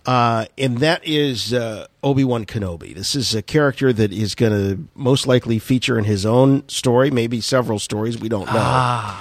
Uh, 0.07 0.47
and 0.57 0.79
that 0.79 1.07
is 1.07 1.53
uh, 1.53 1.87
Obi 2.03 2.25
Wan 2.25 2.47
Kenobi. 2.47 2.95
This 2.95 3.15
is 3.15 3.35
a 3.35 3.43
character 3.43 3.93
that 3.93 4.13
is 4.13 4.35
going 4.35 4.53
to 4.53 4.89
most 4.95 5.27
likely 5.27 5.59
feature 5.59 5.99
in 5.99 6.05
his 6.05 6.25
own 6.25 6.67
story, 6.69 7.11
maybe 7.11 7.41
several 7.41 7.79
stories. 7.79 8.19
We 8.19 8.29
don't 8.29 8.47
know. 8.47 9.17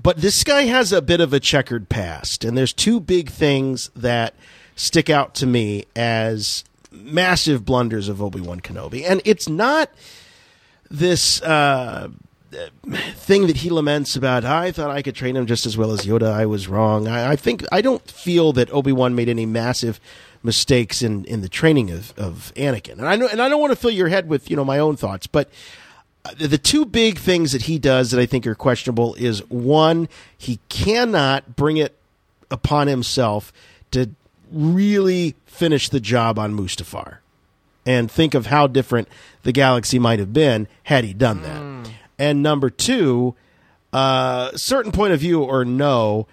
But 0.00 0.18
this 0.18 0.44
guy 0.44 0.62
has 0.62 0.92
a 0.92 1.00
bit 1.00 1.20
of 1.20 1.32
a 1.32 1.40
checkered 1.40 1.88
past, 1.88 2.44
and 2.44 2.56
there's 2.56 2.72
two 2.72 3.00
big 3.00 3.30
things 3.30 3.90
that 3.96 4.34
stick 4.76 5.08
out 5.10 5.34
to 5.36 5.46
me 5.46 5.86
as 5.96 6.64
massive 6.90 7.64
blunders 7.64 8.08
of 8.08 8.22
Obi 8.22 8.40
Wan 8.40 8.60
Kenobi. 8.60 9.04
And 9.08 9.20
it's 9.24 9.48
not 9.48 9.90
this 10.90 11.40
uh, 11.42 12.08
thing 13.14 13.46
that 13.46 13.58
he 13.58 13.70
laments 13.70 14.16
about. 14.16 14.44
I 14.44 14.72
thought 14.72 14.90
I 14.90 15.02
could 15.02 15.14
train 15.14 15.36
him 15.36 15.46
just 15.46 15.66
as 15.66 15.76
well 15.76 15.92
as 15.92 16.00
Yoda. 16.00 16.32
I 16.32 16.46
was 16.46 16.68
wrong. 16.68 17.06
I, 17.06 17.32
I 17.32 17.36
think 17.36 17.64
I 17.70 17.80
don't 17.80 18.08
feel 18.10 18.52
that 18.54 18.72
Obi 18.72 18.92
Wan 18.92 19.14
made 19.14 19.28
any 19.28 19.46
massive 19.46 20.00
mistakes 20.42 21.02
in, 21.02 21.24
in 21.26 21.42
the 21.42 21.48
training 21.48 21.90
of, 21.90 22.12
of 22.18 22.52
Anakin. 22.56 22.92
And 22.92 23.06
I 23.06 23.16
know, 23.16 23.28
and 23.28 23.40
I 23.40 23.48
don't 23.48 23.60
want 23.60 23.72
to 23.72 23.76
fill 23.76 23.90
your 23.90 24.08
head 24.08 24.28
with 24.28 24.50
you 24.50 24.56
know 24.56 24.64
my 24.64 24.78
own 24.78 24.96
thoughts, 24.96 25.26
but 25.26 25.48
uh, 26.24 26.32
the 26.36 26.58
two 26.58 26.84
big 26.84 27.18
things 27.18 27.52
that 27.52 27.62
he 27.62 27.78
does 27.78 28.10
that 28.10 28.20
I 28.20 28.26
think 28.26 28.46
are 28.46 28.54
questionable 28.54 29.14
is 29.14 29.48
one, 29.48 30.08
he 30.36 30.58
cannot 30.68 31.56
bring 31.56 31.76
it 31.76 31.96
upon 32.50 32.88
himself 32.88 33.52
to 33.92 34.10
really 34.52 35.34
finish 35.46 35.88
the 35.88 36.00
job 36.00 36.38
on 36.38 36.56
Mustafar. 36.56 37.18
And 37.86 38.10
think 38.10 38.34
of 38.34 38.46
how 38.46 38.66
different 38.66 39.08
the 39.42 39.52
galaxy 39.52 39.98
might 39.98 40.18
have 40.18 40.32
been 40.32 40.68
had 40.84 41.02
he 41.04 41.14
done 41.14 41.42
that. 41.42 41.90
And 42.18 42.42
number 42.42 42.68
two, 42.68 43.34
uh, 43.92 44.50
certain 44.56 44.92
point 44.92 45.14
of 45.14 45.20
view 45.20 45.42
or 45.42 45.64
no, 45.64 46.26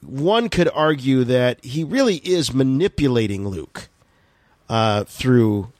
one 0.00 0.48
could 0.48 0.68
argue 0.72 1.24
that 1.24 1.62
he 1.64 1.84
really 1.84 2.16
is 2.16 2.54
manipulating 2.54 3.46
Luke 3.46 3.88
uh, 4.68 5.04
through 5.04 5.72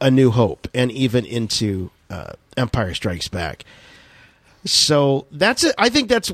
A 0.00 0.10
New 0.10 0.30
Hope 0.30 0.68
and 0.74 0.90
even 0.90 1.24
into 1.24 1.90
uh, 2.10 2.32
Empire 2.56 2.94
Strikes 2.94 3.28
Back. 3.28 3.64
So 4.64 5.26
that's 5.30 5.62
it. 5.62 5.74
I 5.78 5.88
think 5.88 6.08
that's 6.08 6.32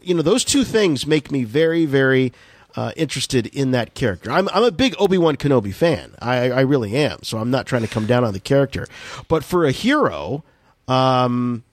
you 0.00 0.14
know 0.14 0.22
those 0.22 0.44
two 0.44 0.64
things 0.64 1.06
make 1.06 1.32
me 1.32 1.42
very 1.44 1.84
very 1.84 2.32
uh, 2.76 2.92
interested 2.96 3.46
in 3.48 3.70
that 3.72 3.94
character. 3.94 4.30
I'm 4.30 4.48
I'm 4.50 4.64
a 4.64 4.70
big 4.70 4.94
Obi 4.98 5.18
Wan 5.18 5.36
Kenobi 5.36 5.74
fan. 5.74 6.14
I 6.20 6.50
I 6.50 6.60
really 6.60 6.94
am. 6.96 7.18
So 7.22 7.38
I'm 7.38 7.50
not 7.50 7.66
trying 7.66 7.82
to 7.82 7.88
come 7.88 8.06
down 8.06 8.24
on 8.24 8.32
the 8.32 8.40
character, 8.40 8.86
but 9.28 9.44
for 9.44 9.64
a 9.64 9.72
hero, 9.72 10.42
um, 10.88 11.64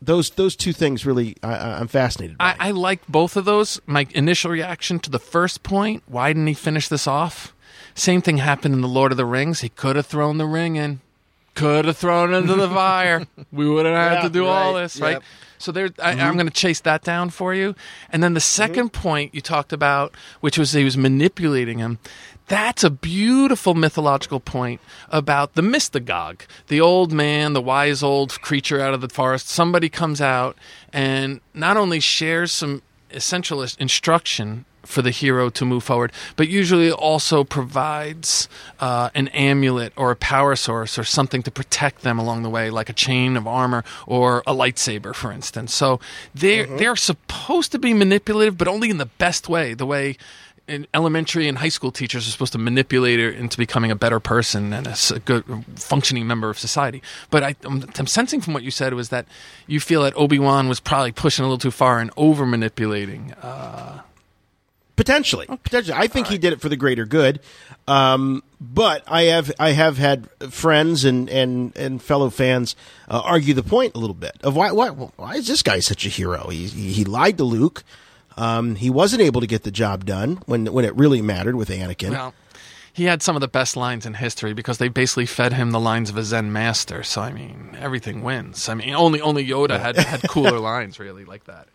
those 0.00 0.30
those 0.30 0.56
two 0.56 0.72
things 0.72 1.06
really 1.06 1.36
I, 1.42 1.72
I'm 1.80 1.88
fascinated. 1.88 2.38
by. 2.38 2.56
I, 2.58 2.68
I 2.68 2.70
like 2.72 3.06
both 3.08 3.36
of 3.36 3.44
those. 3.44 3.80
My 3.86 4.06
initial 4.14 4.50
reaction 4.50 4.98
to 5.00 5.10
the 5.10 5.18
first 5.18 5.62
point, 5.62 6.02
why 6.06 6.30
didn't 6.30 6.46
he 6.46 6.54
finish 6.54 6.88
this 6.88 7.06
off? 7.06 7.54
Same 7.94 8.20
thing 8.22 8.38
happened 8.38 8.74
in 8.74 8.80
The 8.80 8.88
Lord 8.88 9.12
of 9.12 9.16
the 9.18 9.24
Rings. 9.24 9.60
He 9.60 9.68
could 9.68 9.94
have 9.96 10.06
thrown 10.06 10.36
the 10.38 10.46
ring 10.46 10.74
in, 10.76 11.00
could 11.54 11.84
have 11.84 11.96
thrown 11.96 12.34
it 12.34 12.38
into 12.38 12.56
the 12.56 12.68
fire. 12.82 13.24
We 13.52 13.68
wouldn't 13.68 13.94
have 13.94 14.12
Yeah, 14.14 14.22
to 14.22 14.30
do 14.30 14.46
all 14.46 14.74
this, 14.74 14.98
right? 15.00 15.22
So 15.64 15.72
there, 15.72 15.88
I, 16.02 16.12
Mhm. 16.12 16.20
I'm 16.20 16.34
going 16.34 16.46
to 16.46 16.52
chase 16.52 16.80
that 16.80 17.02
down 17.02 17.30
for 17.30 17.54
you. 17.54 17.74
And 18.10 18.22
then 18.22 18.34
the 18.34 18.40
2nd 18.40 18.92
point 18.92 19.34
you 19.34 19.40
talked 19.40 19.72
about, 19.72 20.14
which 20.40 20.58
was 20.58 20.72
he 20.72 20.84
was 20.84 20.96
manipulating 20.98 21.78
him. 21.78 21.98
That's 22.48 22.84
a 22.84 22.90
beautiful 22.90 23.74
mythological 23.74 24.40
point 24.40 24.82
about 25.08 25.54
the 25.54 25.62
mystagogue, 25.62 26.42
the 26.68 26.82
old 26.82 27.12
man, 27.12 27.54
the 27.54 27.62
wise 27.62 28.02
old 28.02 28.42
creature 28.42 28.78
out 28.78 28.92
of 28.92 29.00
the 29.00 29.08
forest. 29.08 29.48
Somebody 29.48 29.88
comes 29.88 30.20
out 30.20 30.54
and 30.92 31.40
not 31.54 31.78
only 31.78 31.98
shares 32.00 32.52
some 32.52 32.82
essential 33.10 33.64
instruction 33.78 34.66
for 34.84 35.02
the 35.02 35.10
hero 35.10 35.50
to 35.50 35.64
move 35.64 35.84
forward, 35.84 36.12
but 36.36 36.48
usually 36.48 36.90
also 36.90 37.44
provides 37.44 38.48
uh, 38.80 39.10
an 39.14 39.28
amulet 39.28 39.92
or 39.96 40.10
a 40.10 40.16
power 40.16 40.56
source 40.56 40.98
or 40.98 41.04
something 41.04 41.42
to 41.42 41.50
protect 41.50 42.02
them 42.02 42.18
along 42.18 42.42
the 42.42 42.50
way, 42.50 42.70
like 42.70 42.88
a 42.88 42.92
chain 42.92 43.36
of 43.36 43.46
armor 43.46 43.84
or 44.06 44.42
a 44.46 44.52
lightsaber, 44.52 45.14
for 45.14 45.32
instance. 45.32 45.74
So 45.74 46.00
they're 46.34 46.66
they're 46.66 46.96
supposed 46.96 47.72
to 47.72 47.78
be 47.78 47.94
manipulative, 47.94 48.56
but 48.56 48.68
only 48.68 48.90
in 48.90 48.98
the 48.98 49.06
best 49.18 49.48
way, 49.48 49.74
the 49.74 49.86
way. 49.86 50.16
In 50.66 50.86
elementary 50.94 51.46
and 51.46 51.58
high 51.58 51.68
school 51.68 51.92
teachers 51.92 52.26
are 52.26 52.30
supposed 52.30 52.52
to 52.54 52.58
manipulate 52.58 53.20
her 53.20 53.28
into 53.28 53.58
becoming 53.58 53.90
a 53.90 53.94
better 53.94 54.18
person 54.18 54.72
and 54.72 54.86
a 54.86 55.18
good 55.18 55.44
functioning 55.76 56.26
member 56.26 56.48
of 56.48 56.58
society. 56.58 57.02
But 57.28 57.42
I, 57.42 57.54
I'm, 57.64 57.84
I'm 57.98 58.06
sensing 58.06 58.40
from 58.40 58.54
what 58.54 58.62
you 58.62 58.70
said 58.70 58.94
was 58.94 59.10
that 59.10 59.26
you 59.66 59.78
feel 59.78 60.04
that 60.04 60.16
Obi 60.16 60.38
Wan 60.38 60.66
was 60.66 60.80
probably 60.80 61.12
pushing 61.12 61.44
a 61.44 61.48
little 61.48 61.58
too 61.58 61.70
far 61.70 61.98
and 62.00 62.10
over 62.16 62.46
manipulating. 62.46 63.34
Uh, 63.42 64.00
Potentially, 64.96 65.46
potentially. 65.46 65.96
I 65.98 66.06
think 66.06 66.28
he 66.28 66.38
did 66.38 66.52
it 66.52 66.60
for 66.60 66.68
the 66.68 66.76
greater 66.76 67.04
good. 67.04 67.40
Um, 67.88 68.44
but 68.60 69.02
I 69.08 69.22
have 69.22 69.50
I 69.58 69.70
have 69.70 69.98
had 69.98 70.28
friends 70.52 71.04
and 71.04 71.28
and 71.28 71.76
and 71.76 72.00
fellow 72.00 72.30
fans 72.30 72.76
uh, 73.08 73.20
argue 73.24 73.54
the 73.54 73.64
point 73.64 73.96
a 73.96 73.98
little 73.98 74.14
bit 74.14 74.36
of 74.44 74.54
why 74.54 74.70
why 74.70 74.88
why 74.90 75.34
is 75.34 75.48
this 75.48 75.62
guy 75.62 75.80
such 75.80 76.06
a 76.06 76.08
hero? 76.08 76.48
He 76.48 76.66
he, 76.68 76.92
he 76.92 77.04
lied 77.04 77.38
to 77.38 77.44
Luke. 77.44 77.82
Um, 78.36 78.76
he 78.76 78.88
wasn't 78.90 79.22
able 79.22 79.40
to 79.40 79.46
get 79.46 79.64
the 79.64 79.70
job 79.72 80.04
done 80.04 80.40
when 80.46 80.66
when 80.66 80.84
it 80.84 80.94
really 80.94 81.22
mattered 81.22 81.56
with 81.56 81.70
Anakin. 81.70 82.10
Well, 82.10 82.34
he 82.92 83.04
had 83.06 83.20
some 83.20 83.34
of 83.36 83.40
the 83.40 83.48
best 83.48 83.76
lines 83.76 84.06
in 84.06 84.14
history 84.14 84.54
because 84.54 84.78
they 84.78 84.86
basically 84.86 85.26
fed 85.26 85.52
him 85.52 85.72
the 85.72 85.80
lines 85.80 86.08
of 86.08 86.16
a 86.16 86.22
Zen 86.22 86.52
master. 86.52 87.02
So 87.02 87.20
I 87.20 87.32
mean, 87.32 87.76
everything 87.80 88.22
wins. 88.22 88.68
I 88.68 88.74
mean, 88.74 88.94
only 88.94 89.20
only 89.20 89.44
Yoda 89.44 89.80
had 89.80 89.96
had 89.96 90.22
cooler 90.28 90.60
lines 90.60 91.00
really 91.00 91.24
like 91.24 91.44
that. 91.44 91.66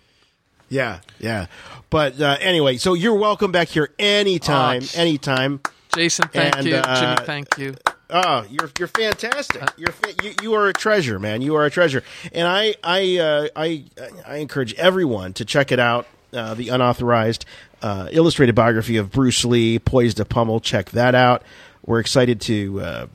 Yeah, 0.70 1.00
yeah. 1.20 1.48
But 1.90 2.22
uh, 2.22 2.38
anyway, 2.40 2.78
so 2.78 2.94
you're 2.94 3.16
welcome 3.18 3.52
back 3.52 3.68
here 3.70 3.90
anytime, 3.98 4.84
Oh, 4.84 5.00
anytime. 5.00 5.62
Jason, 5.96 6.28
thank 6.28 6.56
And, 6.58 6.68
you. 6.68 6.76
uh, 6.76 7.16
Jimmy, 7.16 7.26
thank 7.26 7.58
you. 7.58 7.76
Oh, 8.12 8.46
you're 8.50 8.70
you're 8.78 8.88
fantastic. 8.88 9.62
You're 9.78 9.92
fa- 9.92 10.14
you, 10.24 10.34
you 10.42 10.54
are 10.54 10.68
a 10.68 10.74
treasure, 10.74 11.20
man. 11.20 11.42
You 11.42 11.56
are 11.56 11.66
a 11.66 11.70
treasure. 11.72 12.04
And 12.34 12.48
I 12.48 12.76
I 12.84 13.18
uh, 13.18 13.48
I 13.56 13.84
I 14.26 14.38
encourage 14.38 14.74
everyone 14.76 15.34
to 15.34 15.46
check 15.46 15.72
it 15.72 15.80
out. 15.80 16.08
Uh, 16.32 16.54
the 16.54 16.70
unauthorized 16.70 17.44
uh, 17.82 18.08
illustrated 18.12 18.54
biography 18.54 18.98
of 18.98 19.12
Bruce 19.12 19.44
Lee, 19.46 19.80
Poised 19.80 20.18
to 20.18 20.26
Pummel. 20.26 20.60
Check 20.60 20.92
that 20.92 21.16
out. 21.16 21.42
We're 21.86 22.00
excited 22.00 22.40
to 22.42 22.82
uh, 22.82 23.08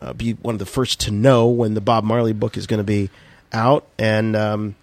uh, 0.00 0.12
be 0.14 0.32
one 0.32 0.56
of 0.56 0.58
the 0.58 0.66
first 0.66 0.98
to 1.02 1.12
know 1.12 1.46
when 1.46 1.74
the 1.74 1.80
Bob 1.80 2.02
Marley 2.02 2.32
book 2.32 2.56
is 2.56 2.66
going 2.66 2.78
to 2.78 2.84
be 2.84 3.10
out. 3.52 3.86
And 3.98 4.34
um, 4.34 4.74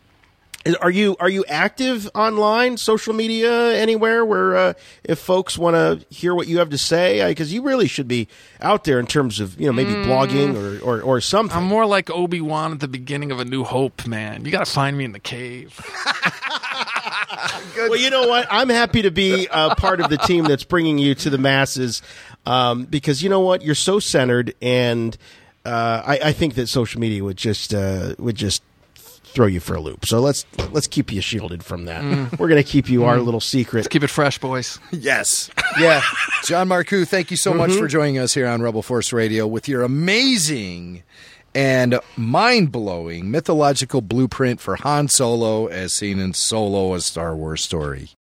are 0.78 0.90
you 0.90 1.16
are 1.20 1.30
you 1.30 1.46
active 1.48 2.10
online, 2.16 2.78
social 2.78 3.14
media, 3.14 3.74
anywhere 3.76 4.26
where 4.26 4.56
uh, 4.56 4.74
if 5.04 5.20
folks 5.20 5.58
want 5.58 5.76
to 5.76 6.06
hear 6.14 6.34
what 6.36 6.48
you 6.48 6.60
have 6.60 6.70
to 6.70 6.78
say? 6.78 7.28
Because 7.30 7.54
you 7.54 7.62
really 7.62 7.88
should 7.88 8.08
be 8.08 8.28
out 8.62 8.84
there 8.84 9.00
in 9.00 9.08
terms 9.08 9.40
of 9.40 9.60
you 9.60 9.68
know 9.68 9.74
maybe 9.74 9.90
Mm. 9.94 10.06
blogging 10.06 10.56
or, 10.56 10.84
or 10.84 11.02
or 11.02 11.22
something. 11.22 11.58
I'm 11.58 11.64
more 11.66 11.86
like 11.86 12.10
Obi 12.10 12.42
Wan 12.42 12.72
at 12.74 12.80
the 12.80 12.88
beginning 12.88 13.32
of 13.32 13.40
A 13.40 13.46
New 13.46 13.64
Hope, 13.64 14.06
man. 14.08 14.46
You 14.46 14.52
got 14.52 14.66
to 14.66 14.72
find 14.72 14.98
me 14.98 15.04
in 15.06 15.12
the 15.14 15.20
cave. 15.20 15.80
well, 17.78 17.96
you 17.96 18.10
know 18.10 18.28
what? 18.28 18.48
I'm 18.50 18.70
happy 18.70 19.02
to 19.04 19.12
be 19.12 19.48
a 19.52 19.76
part 19.76 20.00
of 20.02 20.10
the 20.10 20.18
team 20.18 20.44
that's 20.46 20.64
bringing 20.64 20.98
you 20.98 21.16
to 21.16 21.30
the 21.30 21.38
masses 21.38 22.02
um, 22.46 22.86
because 22.86 23.24
you 23.24 23.30
know 23.30 23.40
what? 23.42 23.62
You're 23.62 23.76
so 23.76 24.00
centered, 24.00 24.54
and 24.62 25.18
uh, 25.66 26.02
I, 26.06 26.20
I 26.26 26.32
think 26.34 26.56
that 26.56 26.68
social 26.68 27.00
media 27.02 27.24
would 27.24 27.38
just 27.38 27.74
uh, 27.74 28.16
would 28.18 28.36
just 28.36 28.64
throw 29.34 29.46
you 29.48 29.60
for 29.60 29.76
a 29.76 29.80
loop. 29.80 30.06
So 30.06 30.20
let's 30.20 30.46
let's 30.72 30.88
keep 30.88 31.12
you 31.12 31.22
shielded 31.22 31.64
from 31.64 31.86
that. 31.86 32.02
Mm. 32.04 32.38
We're 32.40 32.48
going 32.48 32.62
to 32.64 32.70
keep 32.70 32.90
you 32.90 33.06
our 33.06 33.18
Mm. 33.18 33.26
little 33.26 33.40
secret. 33.40 33.80
Let's 33.80 33.88
keep 33.88 34.04
it 34.04 34.10
fresh, 34.10 34.38
boys. 34.40 34.80
Yes. 34.92 35.50
Yeah. 35.80 36.02
John 36.46 36.68
Marcoux, 36.68 37.08
thank 37.08 37.32
you 37.32 37.38
so 37.38 37.54
much 37.54 37.72
Mhm. 37.72 37.80
for 37.80 37.88
joining 37.88 38.18
us 38.18 38.34
here 38.34 38.48
on 38.48 38.62
Rebel 38.62 38.82
Force 38.82 39.14
Radio 39.14 39.46
with 39.48 39.68
your 39.68 39.84
amazing 39.84 41.04
and 41.56 42.00
mind 42.16 42.72
blowing 42.72 43.32
mythological 43.32 44.02
blueprint 44.02 44.60
for 44.62 44.76
Han 44.78 45.08
Solo 45.08 45.68
as 45.68 45.94
seen 45.94 46.20
in 46.20 46.34
Solo, 46.34 46.94
a 46.94 47.02
Star 47.02 47.36
Wars 47.36 47.62
story. 47.64 48.12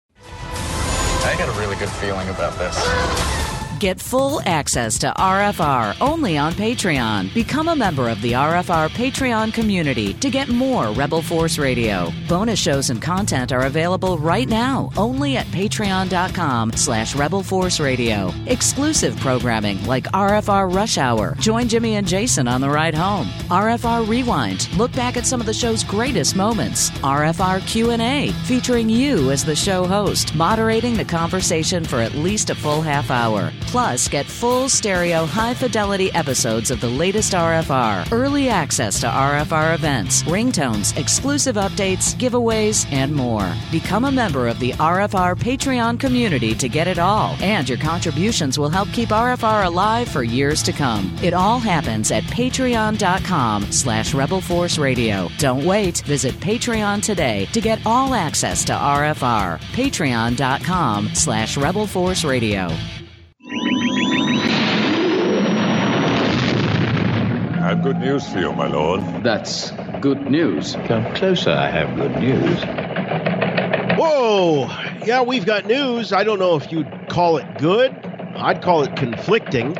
I 1.21 1.35
got 1.37 1.49
a 1.49 1.59
really 1.59 1.75
good 1.75 1.89
feeling 1.89 2.27
about 2.29 2.57
this. 2.57 3.48
Get 3.79 3.97
full 4.01 4.41
access 4.43 4.99
to 4.99 5.13
RFR 5.17 5.95
only 6.01 6.37
on 6.37 6.51
Patreon. 6.51 7.33
Become 7.33 7.69
a 7.69 7.75
member 7.77 8.09
of 8.09 8.21
the 8.21 8.33
RFR 8.33 8.89
Patreon 8.89 9.53
community 9.53 10.13
to 10.15 10.29
get 10.29 10.49
more 10.49 10.91
Rebel 10.91 11.21
Force 11.21 11.57
Radio. 11.57 12.11
Bonus 12.27 12.59
shows 12.59 12.89
and 12.89 13.01
content 13.01 13.53
are 13.53 13.67
available 13.67 14.17
right 14.17 14.49
now 14.49 14.91
only 14.97 15.37
at 15.37 15.45
patreon.com 15.47 16.73
slash 16.73 17.15
Rebel 17.15 17.41
Force 17.41 17.79
Radio. 17.79 18.33
Exclusive 18.47 19.17
programming 19.21 19.81
like 19.85 20.03
RFR 20.07 20.75
Rush 20.75 20.97
Hour. 20.97 21.35
Join 21.35 21.69
Jimmy 21.69 21.95
and 21.95 22.05
Jason 22.05 22.49
on 22.49 22.59
the 22.59 22.69
ride 22.69 22.95
home. 22.95 23.27
RFR 23.47 24.05
Rewind. 24.05 24.67
Look 24.77 24.91
back 24.91 25.15
at 25.15 25.25
some 25.25 25.39
of 25.39 25.45
the 25.45 25.53
show's 25.53 25.85
greatest 25.85 26.35
moments. 26.35 26.89
RFR 26.99 27.65
Q&A 27.65 28.33
featuring 28.43 28.89
you 28.89 29.31
as 29.31 29.45
the 29.45 29.55
show 29.55 29.85
host, 29.85 30.35
moderating 30.35 30.97
the 30.97 31.05
conversation 31.05 31.85
for 31.85 31.99
at 31.99 32.13
least 32.15 32.49
a 32.49 32.55
full 32.55 32.81
half 32.81 33.09
hour. 33.09 33.53
Plus, 33.69 34.07
get 34.07 34.25
full 34.25 34.67
stereo 34.67 35.27
high 35.27 35.53
fidelity 35.53 36.11
episodes 36.13 36.71
of 36.71 36.81
the 36.81 36.89
latest 36.89 37.33
RFR, 37.33 38.11
early 38.11 38.49
access 38.49 38.99
to 38.99 39.05
RFR 39.05 39.75
events, 39.75 40.23
ringtones, 40.23 40.97
exclusive 40.97 41.55
updates, 41.55 42.15
giveaways, 42.15 42.91
and 42.91 43.13
more. 43.13 43.53
Become 43.71 44.05
a 44.05 44.11
member 44.11 44.47
of 44.47 44.57
the 44.57 44.71
RFR 44.71 45.37
Patreon 45.37 45.99
community 45.99 46.55
to 46.55 46.67
get 46.67 46.87
it 46.87 46.97
all, 46.97 47.37
and 47.41 47.69
your 47.69 47.77
contributions 47.77 48.57
will 48.57 48.69
help 48.69 48.91
keep 48.91 49.09
RFR 49.09 49.65
alive 49.65 50.09
for 50.09 50.23
years 50.23 50.63
to 50.63 50.71
come. 50.71 51.15
It 51.21 51.35
all 51.35 51.59
happens 51.59 52.09
at 52.09 52.23
patreon.com 52.23 53.71
slash 53.71 54.15
Rebel 54.15 54.41
Force 54.41 54.79
Radio. 54.79 55.29
Don't 55.37 55.63
wait. 55.63 55.99
Visit 56.07 56.33
Patreon 56.39 57.03
today 57.03 57.45
to 57.53 57.61
get 57.61 57.85
all 57.85 58.15
access 58.15 58.65
to 58.65 58.73
RFR. 58.73 59.59
Patreon.com 59.73 61.09
slash 61.13 61.55
Rebel 61.55 61.85
Force 61.85 62.23
Radio. 62.23 62.75
I 63.51 63.55
have 67.69 67.83
good 67.83 67.97
news 67.97 68.27
for 68.31 68.39
you, 68.39 68.51
my 68.53 68.67
lord. 68.67 69.01
That's 69.23 69.71
good 70.01 70.29
news. 70.29 70.75
Come 70.87 71.11
closer, 71.15 71.51
I 71.51 71.67
have 71.69 71.95
good 71.95 72.15
news. 72.17 72.63
Whoa! 73.97 74.69
Yeah, 75.03 75.23
we've 75.23 75.47
got 75.47 75.65
news. 75.65 76.13
I 76.13 76.23
don't 76.23 76.37
know 76.37 76.55
if 76.55 76.71
you'd 76.71 76.87
call 77.07 77.37
it 77.37 77.57
good. 77.57 77.91
I'd 78.35 78.61
call 78.61 78.83
it 78.83 78.95
conflicting. 78.95 79.75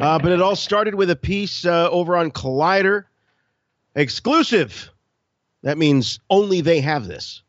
Uh, 0.00 0.18
but 0.18 0.32
it 0.32 0.40
all 0.40 0.56
started 0.56 0.94
with 0.94 1.10
a 1.10 1.16
piece 1.16 1.66
uh, 1.66 1.90
over 1.90 2.16
on 2.16 2.30
Collider. 2.30 3.04
Exclusive. 3.94 4.90
That 5.62 5.76
means 5.78 6.18
only 6.30 6.62
they 6.62 6.80
have 6.80 7.06
this. 7.06 7.42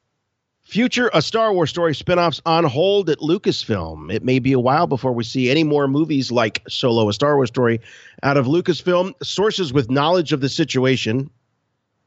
Future 0.66 1.12
A 1.14 1.22
Star 1.22 1.54
Wars 1.54 1.70
Story 1.70 1.94
spinoffs 1.94 2.42
on 2.44 2.64
hold 2.64 3.08
at 3.12 3.20
Lucasfilm. 3.20 4.12
It 4.12 4.24
may 4.24 4.40
be 4.40 4.52
a 4.52 4.60
while 4.60 4.88
before 4.88 5.14
we 5.14 5.24
see 5.24 5.52
any 5.52 5.64
more 5.64 5.88
movies 5.88 6.32
like 6.32 6.64
Solo, 6.68 7.08
A 7.08 7.14
Star 7.14 7.36
Wars 7.36 7.50
Story 7.50 7.80
out 8.24 8.36
of 8.36 8.48
Lucasfilm. 8.48 9.14
Sources 9.24 9.72
with 9.72 9.92
knowledge 9.92 10.34
of 10.34 10.42
the 10.42 10.50
situation. 10.50 11.30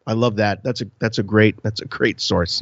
I 0.09 0.15
love 0.15 0.35
that. 0.37 0.65
That's 0.65 0.81
a 0.81 0.87
that's 0.99 1.19
a 1.19 1.23
great 1.23 1.63
that's 1.63 1.81
a 1.81 1.85
great 1.85 2.21
source. 2.21 2.61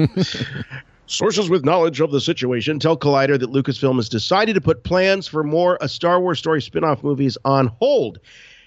Sources 1.06 1.48
with 1.48 1.64
knowledge 1.64 2.00
of 2.00 2.10
the 2.10 2.20
situation 2.20 2.78
tell 2.78 2.98
Collider 2.98 3.40
that 3.40 3.50
Lucasfilm 3.50 3.96
has 3.96 4.10
decided 4.10 4.52
to 4.52 4.60
put 4.60 4.84
plans 4.84 5.26
for 5.26 5.42
more 5.42 5.78
A 5.80 5.88
Star 5.88 6.20
Wars 6.20 6.38
Story 6.38 6.60
spin-off 6.60 7.02
movies 7.02 7.38
on 7.46 7.68
hold, 7.80 8.18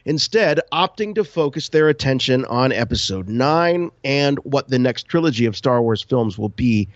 instead 0.03 0.59
opting 0.71 1.13
to 1.13 1.23
focus 1.23 1.69
their 1.69 1.89
attention 1.89 2.43
on 2.45 2.71
Episode 2.71 3.29
9 3.29 3.91
and 4.03 4.39
what 4.39 4.69
the 4.69 4.79
next 4.79 5.03
trilogy 5.03 5.45
of 5.45 5.55
Star 5.55 5.79
Wars 5.83 6.01
films 6.01 6.35
will 6.35 6.49
be 6.49 6.89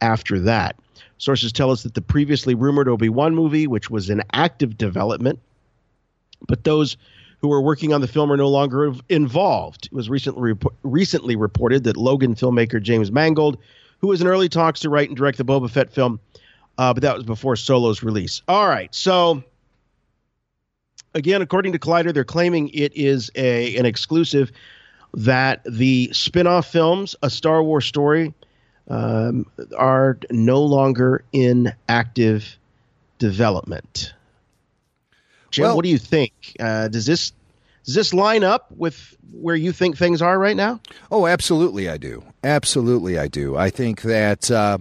after 0.00 0.38
that. 0.40 0.76
Sources 1.18 1.52
tell 1.52 1.70
us 1.70 1.82
that 1.82 1.94
the 1.94 2.02
previously 2.02 2.54
rumored 2.54 2.88
Obi-Wan 2.88 3.34
movie, 3.34 3.66
which 3.66 3.90
was 3.90 4.10
in 4.10 4.22
active 4.32 4.76
development, 4.76 5.38
but 6.46 6.64
those 6.64 6.96
who 7.40 7.48
were 7.48 7.60
working 7.60 7.92
on 7.92 8.00
the 8.00 8.08
film 8.08 8.30
are 8.32 8.36
no 8.36 8.48
longer 8.48 8.92
involved. 9.08 9.86
It 9.86 9.92
was 9.92 10.08
recently 10.10 10.54
repo- 10.54 10.72
recently 10.82 11.36
reported 11.36 11.84
that 11.84 11.96
Logan 11.96 12.34
filmmaker 12.34 12.82
James 12.82 13.10
Mangold, 13.10 13.58
who 14.00 14.08
was 14.08 14.20
in 14.20 14.26
early 14.26 14.48
talks 14.48 14.80
to 14.80 14.90
write 14.90 15.08
and 15.08 15.16
direct 15.16 15.38
the 15.38 15.44
Boba 15.44 15.70
Fett 15.70 15.92
film, 15.92 16.20
uh, 16.78 16.92
but 16.92 17.02
that 17.02 17.14
was 17.14 17.24
before 17.24 17.56
Solo's 17.56 18.02
release. 18.02 18.42
All 18.48 18.68
right, 18.68 18.94
so 18.94 19.42
again, 21.14 21.40
according 21.40 21.72
to 21.72 21.78
Collider, 21.78 22.12
they're 22.12 22.24
claiming 22.24 22.68
it 22.70 22.94
is 22.94 23.30
a 23.34 23.76
an 23.76 23.86
exclusive 23.86 24.52
that 25.14 25.62
the 25.64 26.10
spin-off 26.12 26.70
films, 26.70 27.16
A 27.22 27.30
Star 27.30 27.62
Wars 27.62 27.86
Story, 27.86 28.34
um, 28.88 29.46
are 29.76 30.18
no 30.30 30.62
longer 30.62 31.24
in 31.32 31.72
active 31.88 32.56
development. 33.18 34.12
Jim, 35.50 35.64
Well- 35.64 35.76
what 35.76 35.84
do 35.84 35.90
you 35.90 35.98
think? 35.98 36.32
Uh, 36.60 36.88
does 36.88 37.06
this 37.06 37.32
does 37.84 37.94
this 37.94 38.12
line 38.12 38.42
up 38.42 38.66
with 38.76 39.16
where 39.32 39.54
you 39.54 39.70
think 39.70 39.96
things 39.96 40.20
are 40.20 40.36
right 40.38 40.56
now? 40.56 40.80
Oh, 41.10 41.26
absolutely, 41.28 41.88
I 41.88 41.98
do. 41.98 42.24
Absolutely, 42.42 43.16
I 43.16 43.28
do. 43.28 43.56
I 43.56 43.70
think 43.70 44.02
that 44.02 44.50
uh, 44.50 44.78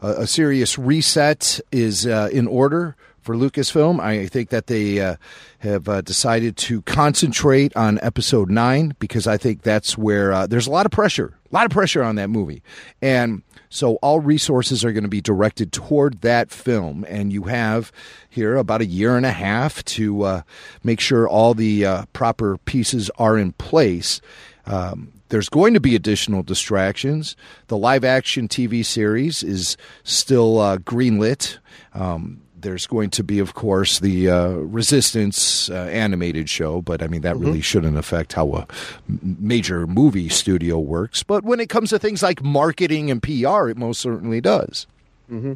a, 0.00 0.08
a 0.08 0.26
serious 0.28 0.78
reset 0.78 1.58
is 1.72 2.06
uh, 2.06 2.28
in 2.32 2.46
order 2.46 2.94
for 3.28 3.34
Lucasfilm. 3.34 4.00
I 4.00 4.24
think 4.24 4.48
that 4.48 4.68
they 4.68 5.02
uh, 5.02 5.16
have 5.58 5.86
uh, 5.86 6.00
decided 6.00 6.56
to 6.56 6.80
concentrate 6.80 7.76
on 7.76 7.98
Episode 8.00 8.50
Nine 8.50 8.96
because 9.00 9.26
I 9.26 9.36
think 9.36 9.60
that's 9.60 9.98
where 9.98 10.32
uh, 10.32 10.46
there's 10.46 10.66
a 10.66 10.70
lot 10.70 10.86
of 10.86 10.92
pressure, 10.92 11.36
a 11.44 11.54
lot 11.54 11.66
of 11.66 11.70
pressure 11.70 12.02
on 12.02 12.14
that 12.14 12.30
movie, 12.30 12.62
and 13.02 13.42
so 13.68 13.96
all 13.96 14.20
resources 14.20 14.82
are 14.82 14.92
going 14.92 15.02
to 15.02 15.10
be 15.10 15.20
directed 15.20 15.74
toward 15.74 16.22
that 16.22 16.50
film. 16.50 17.04
And 17.06 17.30
you 17.30 17.42
have 17.42 17.92
here 18.30 18.56
about 18.56 18.80
a 18.80 18.86
year 18.86 19.14
and 19.14 19.26
a 19.26 19.32
half 19.32 19.84
to 19.84 20.22
uh, 20.22 20.42
make 20.82 20.98
sure 20.98 21.28
all 21.28 21.52
the 21.52 21.84
uh, 21.84 22.04
proper 22.14 22.56
pieces 22.56 23.10
are 23.18 23.36
in 23.36 23.52
place. 23.52 24.22
Um, 24.64 25.12
there's 25.28 25.50
going 25.50 25.74
to 25.74 25.80
be 25.80 25.94
additional 25.94 26.42
distractions. 26.42 27.36
The 27.66 27.76
live 27.76 28.04
action 28.04 28.48
TV 28.48 28.82
series 28.86 29.42
is 29.42 29.76
still 30.02 30.58
uh, 30.60 30.78
greenlit. 30.78 31.58
Um, 31.92 32.40
there's 32.60 32.86
going 32.86 33.10
to 33.10 33.24
be, 33.24 33.38
of 33.38 33.54
course, 33.54 34.00
the 34.00 34.28
uh, 34.28 34.48
Resistance 34.48 35.70
uh, 35.70 35.74
animated 35.74 36.48
show, 36.48 36.82
but 36.82 37.02
I 37.02 37.06
mean, 37.06 37.22
that 37.22 37.36
really 37.36 37.60
shouldn't 37.60 37.96
affect 37.96 38.32
how 38.32 38.52
a 38.54 38.66
major 39.06 39.86
movie 39.86 40.28
studio 40.28 40.78
works. 40.78 41.22
But 41.22 41.44
when 41.44 41.60
it 41.60 41.68
comes 41.68 41.90
to 41.90 41.98
things 41.98 42.22
like 42.22 42.42
marketing 42.42 43.10
and 43.10 43.22
PR, 43.22 43.68
it 43.68 43.76
most 43.76 44.00
certainly 44.00 44.40
does. 44.40 44.86
Mm-hmm. 45.30 45.54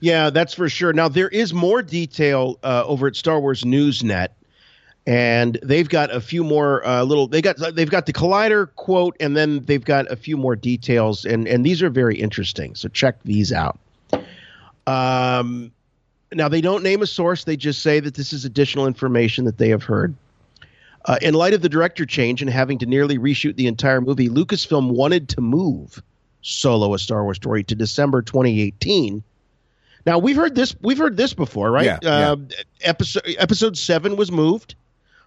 Yeah, 0.00 0.30
that's 0.30 0.54
for 0.54 0.68
sure. 0.68 0.92
Now 0.92 1.08
there 1.08 1.28
is 1.28 1.52
more 1.52 1.82
detail 1.82 2.58
uh, 2.62 2.84
over 2.86 3.08
at 3.08 3.16
Star 3.16 3.40
Wars 3.40 3.62
Newsnet, 3.62 4.28
and 5.06 5.58
they've 5.62 5.88
got 5.88 6.14
a 6.14 6.20
few 6.20 6.44
more 6.44 6.86
uh, 6.86 7.02
little. 7.02 7.26
They 7.26 7.42
got 7.42 7.56
they've 7.74 7.90
got 7.90 8.06
the 8.06 8.12
Collider 8.12 8.72
quote, 8.76 9.16
and 9.18 9.36
then 9.36 9.64
they've 9.64 9.84
got 9.84 10.10
a 10.10 10.16
few 10.16 10.36
more 10.36 10.54
details, 10.54 11.24
and 11.24 11.48
and 11.48 11.66
these 11.66 11.82
are 11.82 11.90
very 11.90 12.20
interesting. 12.20 12.76
So 12.76 12.88
check 12.88 13.20
these 13.24 13.52
out. 13.52 13.78
Um, 14.86 15.72
now 16.32 16.48
they 16.48 16.60
don't 16.60 16.82
name 16.82 17.02
a 17.02 17.06
source; 17.06 17.44
they 17.44 17.56
just 17.56 17.82
say 17.82 18.00
that 18.00 18.14
this 18.14 18.32
is 18.32 18.44
additional 18.44 18.86
information 18.86 19.44
that 19.44 19.58
they 19.58 19.68
have 19.68 19.82
heard. 19.82 20.14
Uh, 21.06 21.18
in 21.22 21.34
light 21.34 21.54
of 21.54 21.62
the 21.62 21.68
director 21.68 22.04
change 22.04 22.42
and 22.42 22.50
having 22.50 22.78
to 22.78 22.86
nearly 22.86 23.18
reshoot 23.18 23.56
the 23.56 23.66
entire 23.66 24.00
movie, 24.00 24.28
Lucasfilm 24.28 24.90
wanted 24.90 25.28
to 25.30 25.40
move 25.40 26.02
Solo: 26.42 26.94
A 26.94 26.98
Star 26.98 27.24
Wars 27.24 27.36
Story 27.36 27.64
to 27.64 27.74
December 27.74 28.22
2018. 28.22 29.22
Now 30.06 30.18
we've 30.18 30.36
heard 30.36 30.54
this 30.54 30.74
we've 30.80 30.98
heard 30.98 31.16
this 31.16 31.34
before, 31.34 31.70
right? 31.70 31.84
Yeah, 31.84 31.98
yeah. 32.02 32.32
Uh, 32.32 32.36
episode 32.82 33.22
episode 33.38 33.76
seven 33.76 34.16
was 34.16 34.30
moved 34.30 34.74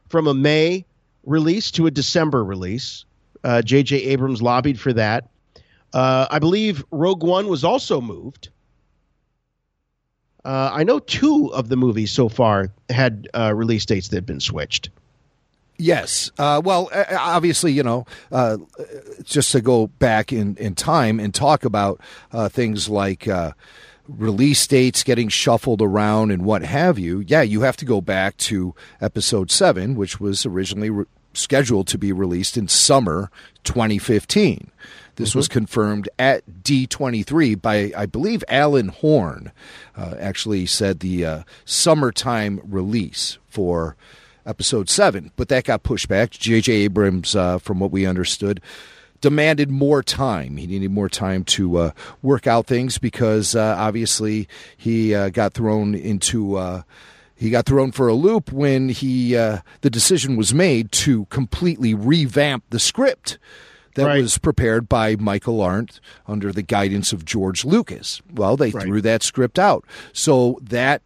from 0.09 0.27
a 0.27 0.33
May 0.33 0.85
release 1.25 1.71
to 1.71 1.87
a 1.87 1.91
December 1.91 2.43
release. 2.43 3.05
Uh, 3.43 3.61
J.J. 3.61 3.97
Abrams 3.97 4.41
lobbied 4.41 4.79
for 4.79 4.93
that. 4.93 5.29
Uh, 5.93 6.27
I 6.29 6.39
believe 6.39 6.83
Rogue 6.91 7.23
One 7.23 7.47
was 7.47 7.63
also 7.63 8.01
moved. 8.01 8.49
Uh, 10.45 10.71
I 10.73 10.83
know 10.83 10.99
two 10.99 11.53
of 11.53 11.69
the 11.69 11.77
movies 11.77 12.11
so 12.11 12.29
far 12.29 12.69
had 12.89 13.29
uh, 13.33 13.53
release 13.55 13.85
dates 13.85 14.09
that 14.09 14.17
had 14.17 14.25
been 14.25 14.39
switched. 14.39 14.89
Yes. 15.77 16.31
Uh, 16.37 16.61
well, 16.63 16.89
obviously, 17.17 17.71
you 17.71 17.83
know, 17.83 18.05
uh, 18.31 18.57
just 19.23 19.51
to 19.53 19.61
go 19.61 19.87
back 19.87 20.31
in, 20.31 20.55
in 20.57 20.75
time 20.75 21.19
and 21.19 21.33
talk 21.33 21.65
about 21.65 21.99
uh, 22.31 22.47
things 22.47 22.89
like 22.89 23.27
uh, 23.27 23.53
release 24.07 24.65
dates 24.67 25.03
getting 25.03 25.29
shuffled 25.29 25.81
around 25.81 26.31
and 26.31 26.45
what 26.45 26.63
have 26.63 26.99
you. 26.99 27.23
Yeah, 27.27 27.41
you 27.41 27.61
have 27.61 27.77
to 27.77 27.85
go 27.85 28.01
back 28.01 28.37
to 28.37 28.75
episode 29.01 29.49
seven, 29.49 29.95
which 29.95 30.19
was 30.19 30.45
originally 30.45 30.89
re- 30.89 31.05
scheduled 31.33 31.87
to 31.87 31.97
be 31.97 32.11
released 32.11 32.57
in 32.57 32.67
summer 32.67 33.29
2015. 33.63 34.71
This 35.15 35.35
was 35.35 35.47
confirmed 35.47 36.09
at 36.17 36.43
D23 36.63 37.61
by, 37.61 37.91
I 37.95 38.05
believe, 38.05 38.43
Alan 38.47 38.87
Horn. 38.87 39.51
Uh, 39.95 40.15
actually 40.19 40.65
said 40.65 40.99
the 40.99 41.25
uh, 41.25 41.43
summertime 41.65 42.59
release 42.63 43.37
for 43.47 43.95
episode 44.45 44.89
seven, 44.89 45.31
but 45.35 45.49
that 45.49 45.65
got 45.65 45.83
pushed 45.83 46.07
back. 46.07 46.31
J.J. 46.31 46.73
Abrams, 46.73 47.35
uh, 47.35 47.59
from 47.59 47.79
what 47.79 47.91
we 47.91 48.07
understood, 48.07 48.59
demanded 49.21 49.69
more 49.69 50.01
time. 50.01 50.57
He 50.57 50.67
needed 50.67 50.91
more 50.91 51.09
time 51.09 51.43
to 51.45 51.77
uh, 51.77 51.91
work 52.21 52.47
out 52.47 52.65
things 52.65 52.97
because 52.97 53.55
uh, 53.55 53.75
obviously 53.77 54.47
he 54.75 55.13
uh, 55.13 55.29
got 55.29 55.53
thrown 55.53 55.95
into. 55.95 56.57
He 57.43 57.49
got 57.49 57.65
thrown 57.65 57.91
for 57.91 58.07
a 58.07 58.13
loop 58.13 58.53
when 58.53 58.87
he 58.87 59.35
uh, 59.35 59.59
the 59.81 59.89
decision 59.89 60.37
was 60.37 60.53
made 60.53 60.93
to 60.93 61.25
completely 61.25 61.93
revamp 61.93 62.63
the 62.69 62.79
script 62.79 63.37
that 63.95 64.17
was 64.17 64.37
prepared 64.37 64.87
by 64.87 65.17
Michael 65.17 65.59
Arndt 65.59 65.99
under 66.25 66.53
the 66.53 66.61
guidance 66.61 67.11
of 67.11 67.25
George 67.25 67.65
Lucas. 67.65 68.21
Well, 68.33 68.55
they 68.55 68.71
threw 68.71 69.01
that 69.01 69.23
script 69.23 69.59
out. 69.59 69.83
So 70.13 70.57
that 70.61 71.01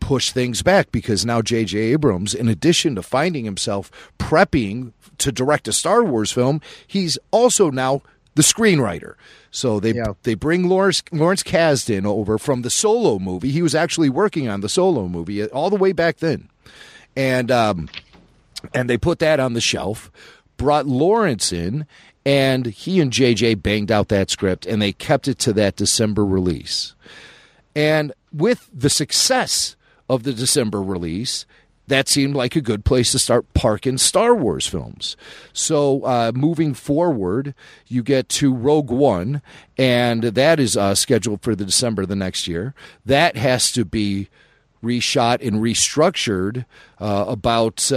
pushed 0.00 0.34
things 0.34 0.62
back 0.62 0.90
because 0.90 1.24
now 1.24 1.40
J.J. 1.42 1.78
Abrams, 1.78 2.34
in 2.34 2.48
addition 2.48 2.96
to 2.96 3.02
finding 3.02 3.44
himself 3.44 3.88
prepping 4.18 4.92
to 5.18 5.30
direct 5.30 5.68
a 5.68 5.72
Star 5.72 6.02
Wars 6.02 6.32
film, 6.32 6.60
he's 6.88 7.18
also 7.30 7.70
now 7.70 8.02
the 8.34 8.42
screenwriter. 8.42 9.14
So 9.52 9.80
they 9.80 9.94
they 10.22 10.34
bring 10.34 10.66
Lawrence 10.66 11.02
Lawrence 11.12 11.42
Kasdan 11.42 12.06
over 12.06 12.38
from 12.38 12.62
the 12.62 12.70
Solo 12.70 13.18
movie. 13.18 13.50
He 13.50 13.60
was 13.60 13.74
actually 13.74 14.08
working 14.08 14.48
on 14.48 14.62
the 14.62 14.68
Solo 14.68 15.08
movie 15.08 15.44
all 15.44 15.68
the 15.68 15.76
way 15.76 15.92
back 15.92 16.16
then, 16.16 16.48
and 17.14 17.50
um, 17.50 17.90
and 18.74 18.88
they 18.88 18.96
put 18.96 19.18
that 19.18 19.38
on 19.38 19.52
the 19.52 19.60
shelf. 19.60 20.10
Brought 20.56 20.86
Lawrence 20.86 21.52
in, 21.52 21.86
and 22.24 22.64
he 22.64 22.98
and 22.98 23.12
JJ 23.12 23.62
banged 23.62 23.92
out 23.92 24.08
that 24.08 24.30
script, 24.30 24.64
and 24.64 24.80
they 24.80 24.92
kept 24.92 25.28
it 25.28 25.38
to 25.40 25.52
that 25.52 25.76
December 25.76 26.24
release. 26.24 26.94
And 27.76 28.12
with 28.32 28.70
the 28.72 28.90
success 28.90 29.76
of 30.08 30.22
the 30.22 30.32
December 30.32 30.82
release, 30.82 31.44
that 31.88 32.08
seemed 32.08 32.34
like 32.34 32.56
a 32.56 32.60
good 32.60 32.84
place 32.84 33.12
to 33.12 33.18
start 33.18 33.52
parking 33.54 33.98
Star 33.98 34.34
Wars 34.34 34.66
films. 34.66 35.16
So, 35.52 36.04
uh, 36.04 36.32
moving 36.34 36.74
forward, 36.74 37.54
you 37.86 38.02
get 38.02 38.28
to 38.30 38.54
Rogue 38.54 38.90
One, 38.90 39.42
and 39.76 40.22
that 40.22 40.60
is 40.60 40.76
uh, 40.76 40.94
scheduled 40.94 41.42
for 41.42 41.54
the 41.54 41.64
December 41.64 42.02
of 42.02 42.08
the 42.08 42.16
next 42.16 42.46
year. 42.46 42.74
That 43.04 43.36
has 43.36 43.72
to 43.72 43.84
be 43.84 44.28
reshot 44.82 45.46
and 45.46 45.56
restructured 45.56 46.64
uh, 46.98 47.24
about. 47.28 47.90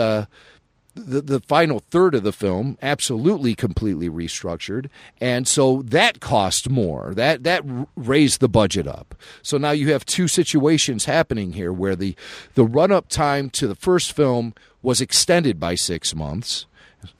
The, 0.95 1.21
the 1.21 1.39
final 1.41 1.79
third 1.79 2.15
of 2.15 2.23
the 2.23 2.31
film 2.31 2.77
absolutely 2.81 3.53
completely 3.53 4.09
restructured. 4.09 4.89
And 5.19 5.45
so 5.45 5.81
that 5.81 6.21
cost 6.21 6.69
more. 6.69 7.13
That 7.13 7.43
that 7.43 7.63
raised 7.95 8.39
the 8.39 8.47
budget 8.47 8.87
up. 8.87 9.13
So 9.41 9.57
now 9.57 9.71
you 9.71 9.91
have 9.91 10.05
two 10.05 10.29
situations 10.29 11.05
happening 11.05 11.53
here 11.53 11.73
where 11.73 11.97
the 11.97 12.15
the 12.53 12.63
run 12.63 12.91
up 12.91 13.09
time 13.09 13.49
to 13.51 13.67
the 13.67 13.75
first 13.75 14.13
film 14.13 14.53
was 14.81 15.01
extended 15.01 15.59
by 15.59 15.75
6 15.75 16.15
months 16.15 16.65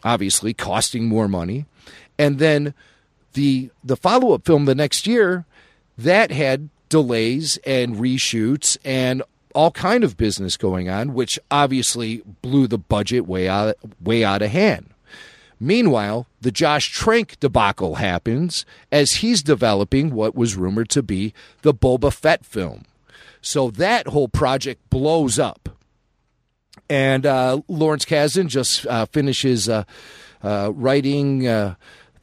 obviously 0.04 0.54
costing 0.54 1.06
more 1.06 1.28
money. 1.28 1.66
And 2.18 2.40
then 2.40 2.74
the 3.34 3.70
the 3.84 3.98
follow 3.98 4.34
up 4.34 4.46
film 4.46 4.66
the 4.66 4.76
next 4.76 5.06
year 5.08 5.46
that 5.98 6.32
had 6.32 6.70
delays 6.90 7.58
and 7.66 7.96
reshoots 7.96 8.78
and 8.86 9.22
all 9.56 9.72
kind 9.72 10.04
of 10.04 10.18
business 10.18 10.58
going 10.58 10.90
on, 10.90 11.14
which 11.14 11.40
obviously 11.50 12.22
blew 12.42 12.68
the 12.68 12.78
budget 12.78 13.26
way 13.26 13.48
out 13.48 13.76
way 14.00 14.24
out 14.24 14.42
of 14.42 14.52
hand. 14.52 14.92
Meanwhile, 15.60 16.28
the 16.42 16.52
Josh 16.52 16.92
Trank 16.92 17.40
debacle 17.40 17.96
happens 17.96 18.66
as 18.92 19.16
he's 19.16 19.42
developing 19.42 20.14
what 20.14 20.36
was 20.36 20.56
rumored 20.56 20.90
to 20.90 21.02
be 21.02 21.34
the 21.62 21.74
Boba 21.74 22.14
Fett 22.14 22.46
film. 22.46 22.84
So 23.42 23.72
that 23.72 24.08
whole 24.08 24.28
project 24.28 24.90
blows 24.90 25.40
up. 25.40 25.70
And 26.90 27.26
uh, 27.26 27.62
Lawrence 27.68 28.06
Kasdan 28.06 28.48
just 28.48 28.86
uh, 28.86 29.06
finishes 29.06 29.70
uh, 29.70 29.86
uh, 30.44 30.72
writing 30.74 31.48
uh, 31.48 31.76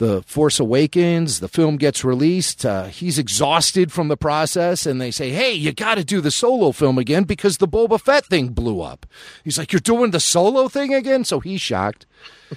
the 0.02 0.20
Force 0.22 0.58
Awakens. 0.58 1.38
The 1.38 1.46
film 1.46 1.76
gets 1.76 2.04
released. 2.04 2.66
Uh, 2.66 2.86
he's 2.86 3.20
exhausted 3.20 3.92
from 3.92 4.08
the 4.08 4.16
process, 4.16 4.84
and 4.84 5.00
they 5.00 5.12
say, 5.12 5.30
"Hey, 5.30 5.52
you 5.52 5.72
got 5.72 5.94
to 5.94 6.02
do 6.02 6.20
the 6.20 6.32
solo 6.32 6.72
film 6.72 6.98
again 6.98 7.22
because 7.22 7.58
the 7.58 7.68
Boba 7.68 8.00
Fett 8.00 8.26
thing 8.26 8.48
blew 8.48 8.80
up." 8.80 9.06
He's 9.44 9.58
like, 9.58 9.72
"You're 9.72 9.78
doing 9.78 10.10
the 10.10 10.18
solo 10.18 10.66
thing 10.66 10.92
again?" 10.92 11.22
So 11.22 11.38
he's 11.38 11.60
shocked, 11.60 12.06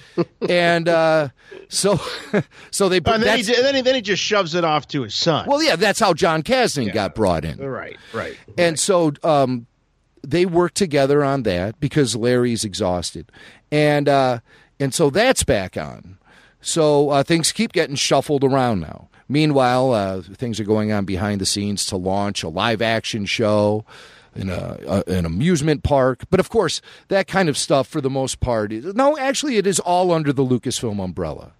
and 0.48 0.88
uh, 0.88 1.28
so 1.68 2.00
so 2.72 2.88
they. 2.88 2.96
And 2.96 3.22
then, 3.22 3.38
he, 3.38 3.54
and 3.54 3.64
then, 3.64 3.74
he, 3.76 3.80
then 3.80 3.94
he 3.94 4.00
just 4.00 4.24
shoves 4.24 4.56
it 4.56 4.64
off 4.64 4.88
to 4.88 5.02
his 5.02 5.14
son. 5.14 5.46
well, 5.48 5.62
yeah, 5.62 5.76
that's 5.76 6.00
how 6.00 6.14
Jon 6.14 6.42
Kasdan 6.42 6.92
got 6.92 7.14
brought 7.14 7.44
in. 7.44 7.58
right, 7.58 7.96
right. 8.12 8.36
And 8.58 8.76
so 8.76 9.12
um, 9.22 9.68
they 10.26 10.46
work 10.46 10.74
together 10.74 11.22
on 11.22 11.44
that 11.44 11.78
because 11.78 12.16
Larry's 12.16 12.64
exhausted, 12.64 13.30
and 13.70 14.08
uh, 14.08 14.40
and 14.80 14.92
so 14.92 15.10
that's 15.10 15.44
back 15.44 15.76
on. 15.76 16.18
So 16.66 17.10
uh, 17.10 17.22
things 17.22 17.52
keep 17.52 17.72
getting 17.72 17.94
shuffled 17.94 18.42
around 18.42 18.80
now. 18.80 19.08
Meanwhile, 19.28 19.92
uh, 19.92 20.22
things 20.22 20.58
are 20.58 20.64
going 20.64 20.90
on 20.90 21.04
behind 21.04 21.40
the 21.40 21.46
scenes 21.46 21.86
to 21.86 21.96
launch 21.96 22.42
a 22.42 22.48
live 22.48 22.82
action 22.82 23.24
show 23.24 23.84
in 24.34 24.50
a, 24.50 24.76
a 24.84 25.04
an 25.06 25.24
amusement 25.24 25.84
park. 25.84 26.24
But 26.28 26.40
of 26.40 26.50
course, 26.50 26.82
that 27.06 27.28
kind 27.28 27.48
of 27.48 27.56
stuff 27.56 27.86
for 27.86 28.00
the 28.00 28.10
most 28.10 28.40
part, 28.40 28.72
is, 28.72 28.96
no, 28.96 29.16
actually, 29.16 29.58
it 29.58 29.66
is 29.66 29.78
all 29.78 30.10
under 30.10 30.32
the 30.32 30.44
Lucasfilm 30.44 31.02
umbrella 31.02 31.52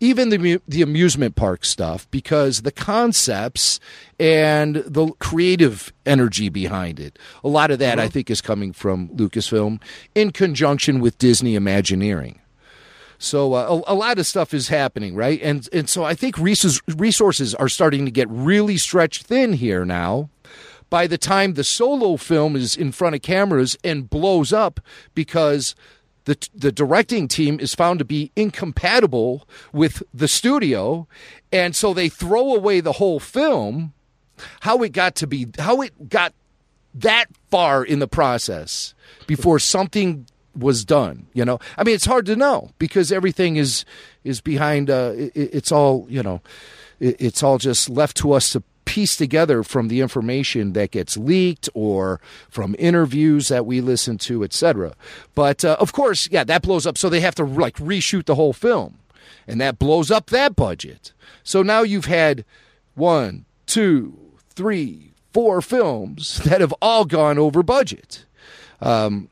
even 0.00 0.30
the 0.30 0.60
the 0.66 0.82
amusement 0.82 1.36
park 1.36 1.64
stuff 1.64 2.10
because 2.10 2.62
the 2.62 2.72
concepts 2.72 3.80
and 4.18 4.76
the 4.86 5.06
creative 5.20 5.92
energy 6.04 6.48
behind 6.48 6.98
it 6.98 7.18
a 7.44 7.48
lot 7.48 7.70
of 7.70 7.78
that 7.78 8.00
i 8.00 8.08
think 8.08 8.30
is 8.30 8.40
coming 8.40 8.72
from 8.72 9.08
lucasfilm 9.10 9.80
in 10.14 10.32
conjunction 10.32 11.00
with 11.00 11.16
disney 11.18 11.54
imagineering 11.54 12.40
so 13.20 13.52
uh, 13.52 13.82
a, 13.86 13.92
a 13.92 13.94
lot 13.94 14.18
of 14.18 14.26
stuff 14.26 14.54
is 14.54 14.68
happening 14.68 15.14
right? 15.14 15.40
And 15.42 15.68
and 15.72 15.88
so 15.88 16.04
i 16.04 16.14
think 16.14 16.38
resources 16.38 16.80
resources 16.96 17.54
are 17.54 17.68
starting 17.68 18.06
to 18.06 18.10
get 18.10 18.28
really 18.30 18.78
stretched 18.78 19.24
thin 19.24 19.52
here 19.52 19.84
now. 19.84 20.30
By 20.88 21.06
the 21.06 21.18
time 21.18 21.54
the 21.54 21.62
solo 21.62 22.16
film 22.16 22.56
is 22.56 22.74
in 22.74 22.90
front 22.90 23.14
of 23.14 23.22
cameras 23.22 23.76
and 23.84 24.10
blows 24.10 24.52
up 24.52 24.80
because 25.14 25.76
the 26.24 26.36
the 26.54 26.72
directing 26.72 27.28
team 27.28 27.60
is 27.60 27.74
found 27.74 27.98
to 27.98 28.04
be 28.04 28.32
incompatible 28.36 29.46
with 29.72 30.02
the 30.14 30.28
studio 30.28 31.06
and 31.52 31.76
so 31.76 31.92
they 31.92 32.08
throw 32.08 32.54
away 32.54 32.80
the 32.80 32.92
whole 32.92 33.20
film 33.20 33.92
how 34.60 34.82
it 34.82 34.92
got 34.92 35.14
to 35.16 35.26
be 35.26 35.46
how 35.58 35.80
it 35.80 36.08
got 36.08 36.32
that 36.94 37.26
far 37.50 37.84
in 37.84 37.98
the 37.98 38.08
process 38.08 38.94
before 39.26 39.58
something 39.58 40.26
was 40.60 40.84
done 40.84 41.26
you 41.32 41.44
know? 41.44 41.58
I 41.76 41.84
mean 41.84 41.94
it's 41.94 42.06
hard 42.06 42.26
to 42.26 42.36
know 42.36 42.70
because 42.78 43.10
everything 43.10 43.56
is 43.56 43.84
is 44.24 44.40
behind 44.40 44.90
uh 44.90 45.12
it, 45.16 45.32
it's 45.34 45.72
all 45.72 46.06
you 46.08 46.22
know 46.22 46.40
it, 47.00 47.16
it's 47.18 47.42
all 47.42 47.58
just 47.58 47.88
left 47.88 48.16
to 48.18 48.32
us 48.32 48.50
to 48.52 48.62
piece 48.84 49.16
together 49.16 49.62
from 49.62 49.86
the 49.86 50.00
information 50.00 50.72
that 50.72 50.90
gets 50.90 51.16
leaked 51.16 51.68
or 51.74 52.20
from 52.48 52.74
interviews 52.76 53.46
that 53.46 53.64
we 53.64 53.80
listen 53.80 54.18
to 54.18 54.42
etc 54.42 54.94
but 55.34 55.64
uh, 55.64 55.76
of 55.78 55.92
course 55.92 56.28
yeah 56.30 56.44
that 56.50 56.62
blows 56.62 56.86
up. 56.86 56.98
So 56.98 57.08
they 57.08 57.20
have 57.20 57.36
to 57.36 57.44
like 57.44 57.76
reshoot 57.76 58.26
the 58.26 58.34
whole 58.34 58.52
film. 58.52 58.98
And 59.46 59.60
that 59.60 59.78
blows 59.78 60.10
up 60.10 60.26
that 60.26 60.54
budget. 60.54 61.12
So 61.42 61.62
now 61.62 61.82
you've 61.82 62.04
had 62.04 62.44
one 62.94 63.44
two 63.66 64.18
three 64.50 65.12
four 65.32 65.62
films 65.62 66.38
that 66.44 66.60
have 66.60 66.74
all 66.82 67.04
gone 67.04 67.38
over 67.38 67.62
budget. 67.62 68.24
Um, 68.80 69.29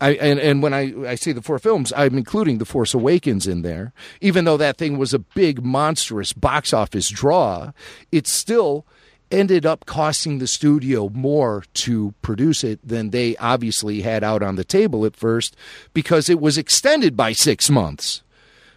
I, 0.00 0.12
and, 0.14 0.40
and 0.40 0.62
when 0.62 0.72
I, 0.72 1.10
I 1.10 1.14
say 1.14 1.32
the 1.32 1.42
four 1.42 1.58
films, 1.58 1.92
I'm 1.94 2.16
including 2.16 2.58
The 2.58 2.64
Force 2.64 2.94
Awakens 2.94 3.46
in 3.46 3.62
there. 3.62 3.92
Even 4.20 4.44
though 4.44 4.56
that 4.56 4.78
thing 4.78 4.96
was 4.96 5.12
a 5.12 5.18
big, 5.18 5.62
monstrous 5.62 6.32
box 6.32 6.72
office 6.72 7.10
draw, 7.10 7.72
it 8.10 8.26
still 8.26 8.86
ended 9.30 9.64
up 9.64 9.86
costing 9.86 10.38
the 10.38 10.46
studio 10.46 11.08
more 11.10 11.64
to 11.74 12.14
produce 12.22 12.64
it 12.64 12.80
than 12.82 13.10
they 13.10 13.36
obviously 13.36 14.00
had 14.00 14.24
out 14.24 14.42
on 14.42 14.56
the 14.56 14.64
table 14.64 15.04
at 15.04 15.14
first 15.14 15.54
because 15.92 16.28
it 16.28 16.40
was 16.40 16.58
extended 16.58 17.16
by 17.16 17.32
six 17.32 17.70
months. 17.70 18.22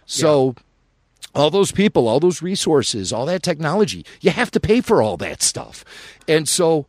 So. 0.06 0.54
All 1.36 1.50
those 1.50 1.72
people, 1.72 2.06
all 2.06 2.20
those 2.20 2.42
resources, 2.42 3.12
all 3.12 3.26
that 3.26 3.42
technology, 3.42 4.06
you 4.20 4.30
have 4.30 4.52
to 4.52 4.60
pay 4.60 4.80
for 4.80 5.02
all 5.02 5.16
that 5.16 5.42
stuff. 5.42 5.84
And 6.28 6.48
so 6.48 6.86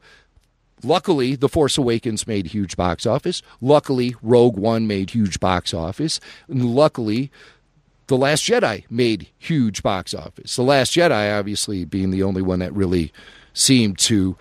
Luckily, 0.86 1.36
The 1.36 1.50
Force 1.50 1.78
Awakens 1.78 2.28
made 2.28 2.48
huge 2.48 2.78
box 2.78 3.06
office. 3.06 3.42
Luckily, 3.60 4.16
Rogue 4.22 4.58
One 4.58 4.86
made 4.86 5.10
huge 5.10 5.40
box 5.40 5.74
office. 5.74 6.20
And 6.48 6.76
luckily, 6.76 7.32
The 8.08 8.18
Last 8.18 8.44
Jedi 8.44 8.86
made 8.90 9.28
huge 9.40 9.82
box 9.82 10.14
office. 10.14 10.56
The 10.56 10.62
Last 10.62 10.94
Jedi, 10.94 11.38
obviously, 11.38 11.86
being 11.86 12.12
the 12.12 12.24
only 12.24 12.44
one 12.44 12.60
that 12.60 12.74
really 12.74 13.12
seemed 13.54 13.98
to 13.98 14.38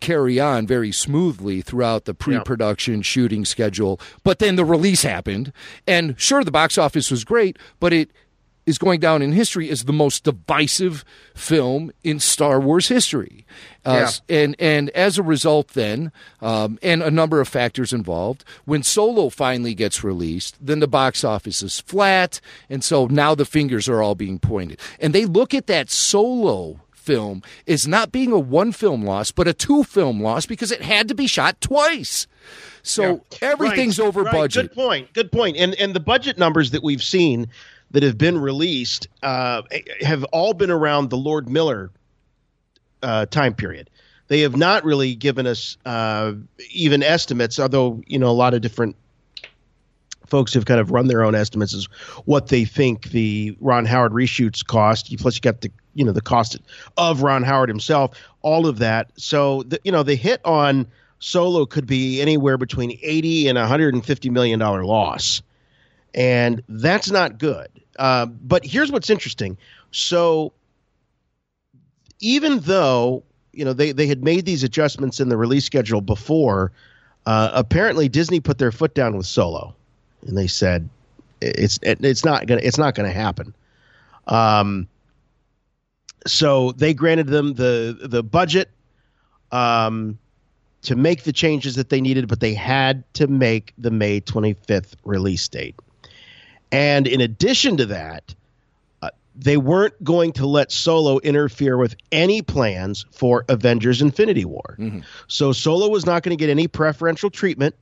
carry 0.00 0.38
on 0.38 0.66
very 0.66 0.92
smoothly 0.92 1.62
throughout 1.62 2.04
the 2.04 2.12
pre-production 2.12 3.00
shooting 3.00 3.46
schedule. 3.46 3.98
But 4.22 4.38
then 4.38 4.56
the 4.56 4.64
release 4.64 5.02
happened, 5.02 5.52
and 5.86 6.14
sure, 6.20 6.44
the 6.44 6.50
box 6.50 6.76
office 6.76 7.10
was 7.10 7.24
great, 7.24 7.58
but 7.80 7.94
it 7.94 8.10
is 8.66 8.78
going 8.78 8.98
down 9.00 9.22
in 9.22 9.32
history 9.32 9.70
as 9.70 9.84
the 9.84 9.92
most 9.92 10.24
divisive 10.24 11.04
film 11.34 11.92
in 12.02 12.18
Star 12.18 12.60
Wars 12.60 12.88
history. 12.88 13.46
Uh, 13.84 14.10
And 14.28 14.56
and 14.58 14.90
as 14.90 15.16
a 15.18 15.22
result, 15.22 15.68
then, 15.68 16.10
um, 16.42 16.78
and 16.82 17.02
a 17.02 17.10
number 17.10 17.40
of 17.40 17.46
factors 17.48 17.92
involved, 17.92 18.44
when 18.64 18.82
Solo 18.82 19.28
finally 19.28 19.74
gets 19.74 20.02
released, 20.02 20.56
then 20.60 20.80
the 20.80 20.88
box 20.88 21.22
office 21.22 21.62
is 21.62 21.78
flat, 21.80 22.40
and 22.68 22.82
so 22.82 23.06
now 23.06 23.34
the 23.36 23.44
fingers 23.44 23.88
are 23.88 24.02
all 24.02 24.16
being 24.16 24.38
pointed, 24.40 24.80
and 24.98 25.14
they 25.14 25.24
look 25.24 25.54
at 25.54 25.68
that 25.68 25.88
Solo 25.90 26.80
film 26.92 27.40
as 27.68 27.86
not 27.86 28.10
being 28.10 28.32
a 28.32 28.38
one 28.38 28.72
film 28.72 29.04
loss, 29.04 29.30
but 29.30 29.46
a 29.46 29.54
two 29.54 29.84
film 29.84 30.20
loss 30.20 30.44
because 30.44 30.72
it 30.72 30.82
had 30.82 31.06
to 31.06 31.14
be 31.14 31.28
shot 31.28 31.60
twice. 31.60 32.26
So 32.82 33.22
everything's 33.40 33.98
Right, 34.00 34.06
over 34.08 34.22
right. 34.24 34.32
budget. 34.32 34.68
Good 34.70 34.74
point. 34.74 35.12
Good 35.12 35.30
point. 35.30 35.56
And 35.56 35.74
and 35.76 35.94
the 35.94 36.00
budget 36.00 36.36
numbers 36.38 36.72
that 36.72 36.82
we've 36.82 37.02
seen 37.02 37.46
that 37.96 38.02
have 38.02 38.18
been 38.18 38.36
released 38.36 39.08
uh, 39.22 39.62
have 40.02 40.22
all 40.24 40.52
been 40.52 40.70
around 40.70 41.08
the 41.08 41.16
Lord 41.16 41.48
Miller 41.48 41.90
uh, 43.02 43.24
time 43.24 43.54
period. 43.54 43.88
They 44.28 44.40
have 44.40 44.54
not 44.54 44.84
really 44.84 45.14
given 45.14 45.46
us 45.46 45.78
uh, 45.86 46.34
even 46.70 47.02
estimates, 47.02 47.58
although 47.58 48.02
you 48.06 48.18
know 48.18 48.28
a 48.28 48.36
lot 48.36 48.52
of 48.52 48.60
different 48.60 48.96
folks 50.26 50.52
have 50.52 50.66
kind 50.66 50.78
of 50.78 50.90
run 50.90 51.06
their 51.06 51.24
own 51.24 51.34
estimates 51.34 51.72
as 51.72 51.86
what 52.26 52.48
they 52.48 52.66
think 52.66 53.12
the 53.12 53.56
Ron 53.60 53.86
Howard 53.86 54.12
reshoots 54.12 54.62
cost. 54.62 55.16
Plus, 55.16 55.36
you 55.36 55.40
got 55.40 55.62
the 55.62 55.72
you 55.94 56.04
know 56.04 56.12
the 56.12 56.20
cost 56.20 56.58
of 56.98 57.22
Ron 57.22 57.44
Howard 57.44 57.70
himself, 57.70 58.10
all 58.42 58.66
of 58.66 58.76
that. 58.76 59.10
So 59.16 59.62
the, 59.62 59.80
you 59.84 59.92
know 59.92 60.02
the 60.02 60.16
hit 60.16 60.42
on 60.44 60.86
Solo 61.20 61.64
could 61.64 61.86
be 61.86 62.20
anywhere 62.20 62.58
between 62.58 62.98
eighty 63.02 63.48
and 63.48 63.56
one 63.56 63.66
hundred 63.66 63.94
and 63.94 64.04
fifty 64.04 64.28
million 64.28 64.58
dollar 64.58 64.84
loss, 64.84 65.40
and 66.14 66.62
that's 66.68 67.10
not 67.10 67.38
good. 67.38 67.68
Uh, 67.98 68.26
but 68.26 68.64
here's 68.64 68.92
what's 68.92 69.10
interesting. 69.10 69.56
So 69.90 70.52
even 72.20 72.60
though 72.60 73.22
you 73.52 73.64
know 73.64 73.72
they, 73.72 73.92
they 73.92 74.06
had 74.06 74.22
made 74.22 74.44
these 74.44 74.62
adjustments 74.62 75.20
in 75.20 75.28
the 75.28 75.36
release 75.36 75.64
schedule 75.64 76.00
before, 76.00 76.72
uh, 77.26 77.50
apparently 77.52 78.08
Disney 78.08 78.40
put 78.40 78.58
their 78.58 78.72
foot 78.72 78.94
down 78.94 79.16
with 79.16 79.26
Solo, 79.26 79.74
and 80.26 80.36
they 80.36 80.46
said 80.46 80.88
it's 81.40 81.78
it, 81.82 82.04
it's 82.04 82.24
not 82.24 82.46
gonna 82.46 82.60
it's 82.62 82.78
not 82.78 82.94
gonna 82.94 83.12
happen. 83.12 83.54
Um, 84.26 84.88
so 86.26 86.72
they 86.72 86.94
granted 86.94 87.28
them 87.28 87.54
the 87.54 87.98
the 88.02 88.22
budget 88.22 88.70
um, 89.52 90.18
to 90.82 90.96
make 90.96 91.24
the 91.24 91.32
changes 91.32 91.74
that 91.76 91.88
they 91.88 92.00
needed, 92.00 92.28
but 92.28 92.40
they 92.40 92.54
had 92.54 93.02
to 93.14 93.26
make 93.26 93.72
the 93.78 93.90
May 93.90 94.20
25th 94.20 94.94
release 95.04 95.46
date. 95.48 95.74
And 96.72 97.06
in 97.06 97.20
addition 97.20 97.76
to 97.78 97.86
that, 97.86 98.34
uh, 99.02 99.10
they 99.34 99.56
weren't 99.56 100.02
going 100.02 100.32
to 100.34 100.46
let 100.46 100.72
Solo 100.72 101.18
interfere 101.20 101.76
with 101.76 101.94
any 102.10 102.42
plans 102.42 103.06
for 103.12 103.44
Avengers 103.48 104.02
Infinity 104.02 104.44
War. 104.44 104.76
So 105.28 105.52
Solo 105.52 105.88
was 105.88 106.06
not 106.06 106.22
going 106.22 106.36
to 106.36 106.40
get 106.40 106.50
any 106.50 106.68
preferential 106.68 107.30
treatment 107.30 107.74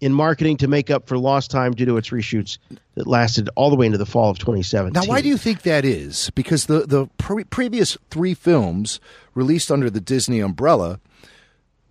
in 0.00 0.12
marketing 0.12 0.56
to 0.58 0.68
make 0.68 0.90
up 0.90 1.06
for 1.06 1.16
lost 1.16 1.50
time 1.50 1.72
due 1.72 1.86
to 1.86 1.96
its 1.96 2.10
reshoots 2.10 2.58
that 2.94 3.06
lasted 3.06 3.48
all 3.54 3.70
the 3.70 3.76
way 3.76 3.86
into 3.86 3.96
the 3.96 4.04
fall 4.04 4.28
of 4.28 4.38
2017. 4.38 4.92
Now, 4.92 5.08
why 5.08 5.20
do 5.20 5.28
you 5.28 5.38
think 5.38 5.62
that 5.62 5.84
is? 5.84 6.30
Because 6.34 6.66
the 6.66 6.80
the 6.80 7.06
pre- 7.16 7.44
previous 7.44 7.96
three 8.10 8.34
films 8.34 9.00
released 9.34 9.70
under 9.70 9.88
the 9.88 10.00
Disney 10.00 10.40
umbrella 10.40 11.00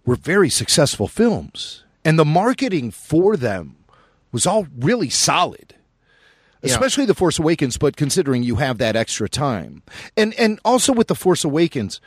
were 0.05 0.15
very 0.15 0.49
successful 0.49 1.07
films, 1.07 1.83
and 2.03 2.19
the 2.19 2.25
marketing 2.25 2.91
for 2.91 3.37
them 3.37 3.77
was 4.31 4.45
all 4.45 4.67
really 4.77 5.09
solid. 5.09 5.73
Yeah. 6.63 6.71
Especially 6.71 7.05
the 7.05 7.13
Force 7.13 7.39
Awakens, 7.39 7.77
but 7.77 7.97
considering 7.97 8.41
you 8.41 8.55
have 8.55 8.77
that 8.77 8.95
extra 8.95 9.27
time, 9.27 9.83
and 10.15 10.33
and 10.35 10.59
also 10.63 10.93
with 10.93 11.07
the 11.07 11.15
Force 11.15 11.43
Awakens, 11.43 11.99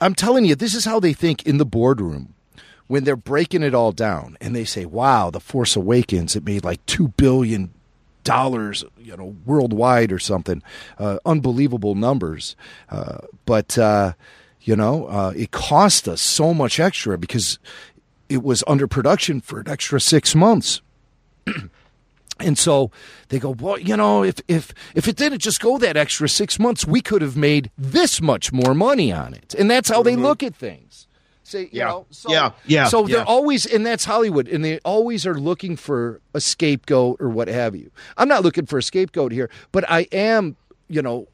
I'm 0.00 0.14
telling 0.14 0.44
you, 0.44 0.54
this 0.54 0.74
is 0.74 0.84
how 0.84 1.00
they 1.00 1.12
think 1.12 1.44
in 1.44 1.58
the 1.58 1.66
boardroom 1.66 2.34
when 2.86 3.02
they're 3.02 3.16
breaking 3.16 3.64
it 3.64 3.74
all 3.74 3.90
down, 3.90 4.36
and 4.40 4.54
they 4.54 4.64
say, 4.64 4.84
"Wow, 4.84 5.30
the 5.30 5.40
Force 5.40 5.74
Awakens, 5.74 6.36
it 6.36 6.44
made 6.44 6.64
like 6.64 6.84
two 6.86 7.08
billion 7.08 7.72
dollars, 8.26 8.84
you 8.98 9.16
know, 9.16 9.34
worldwide 9.46 10.12
or 10.12 10.18
something. 10.18 10.62
Uh, 10.98 11.18
unbelievable 11.24 11.94
numbers. 11.94 12.56
Uh, 12.90 13.18
but 13.46 13.78
uh, 13.78 14.12
you 14.60 14.76
know, 14.76 15.06
uh, 15.06 15.32
it 15.34 15.52
cost 15.52 16.08
us 16.08 16.20
so 16.20 16.52
much 16.52 16.78
extra 16.78 17.16
because 17.16 17.58
it 18.28 18.42
was 18.42 18.62
under 18.66 18.86
production 18.86 19.40
for 19.40 19.60
an 19.60 19.68
extra 19.68 20.00
six 20.00 20.34
months. 20.34 20.82
And 22.38 22.58
so 22.58 22.90
they 23.28 23.38
go, 23.38 23.50
well, 23.50 23.78
you 23.78 23.96
know, 23.96 24.22
if 24.22 24.40
if 24.46 24.72
if 24.94 25.08
it 25.08 25.16
didn't 25.16 25.38
just 25.38 25.60
go 25.60 25.78
that 25.78 25.96
extra 25.96 26.28
six 26.28 26.58
months, 26.58 26.86
we 26.86 27.00
could 27.00 27.22
have 27.22 27.36
made 27.36 27.70
this 27.78 28.20
much 28.20 28.52
more 28.52 28.74
money 28.74 29.10
on 29.10 29.32
it. 29.32 29.54
And 29.58 29.70
that's 29.70 29.88
how 29.88 30.02
they 30.02 30.12
mm-hmm. 30.12 30.22
look 30.22 30.42
at 30.42 30.54
things. 30.54 31.06
Say, 31.44 31.62
you 31.62 31.68
Yeah. 31.72 31.84
know, 31.86 32.06
so, 32.10 32.30
Yeah. 32.30 32.50
Yeah. 32.66 32.88
So 32.88 33.06
Yeah. 33.06 33.16
they're 33.16 33.24
always, 33.24 33.66
and 33.66 33.86
that's 33.86 34.04
Hollywood, 34.04 34.48
and 34.48 34.64
they 34.64 34.80
always 34.80 35.24
are 35.26 35.38
looking 35.38 35.76
for 35.76 36.20
a 36.34 36.40
scapegoat 36.40 37.20
or 37.20 37.28
what 37.30 37.46
have 37.48 37.76
you. 37.76 37.90
I'm 38.16 38.28
not 38.28 38.42
looking 38.42 38.66
for 38.66 38.78
a 38.78 38.82
scapegoat 38.82 39.30
here, 39.30 39.48
but 39.70 39.88
I 39.88 40.08
am, 40.10 40.56
you 40.88 41.02
know, 41.02 41.28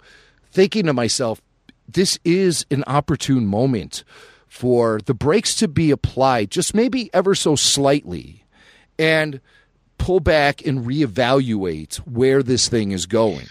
thinking 0.53 0.85
to 0.85 0.93
myself, 0.93 1.41
this 1.89 2.19
is 2.25 2.67
an 2.71 2.85
opportune 2.87 3.47
moment 3.47 4.05
for 4.49 5.01
the 5.07 5.15
brakes 5.15 5.57
to 5.57 5.67
be 5.67 5.91
applied, 5.91 6.51
just 6.51 6.75
maybe 6.75 7.09
ever 7.15 7.35
so 7.35 7.57
slightly, 7.57 8.45
and 8.99 9.41
pull 10.03 10.19
back 10.19 10.67
and 10.67 10.85
reevaluate 10.85 11.95
where 11.99 12.43
this 12.43 12.69
thing 12.69 12.91
is 12.91 13.07
going. 13.07 13.47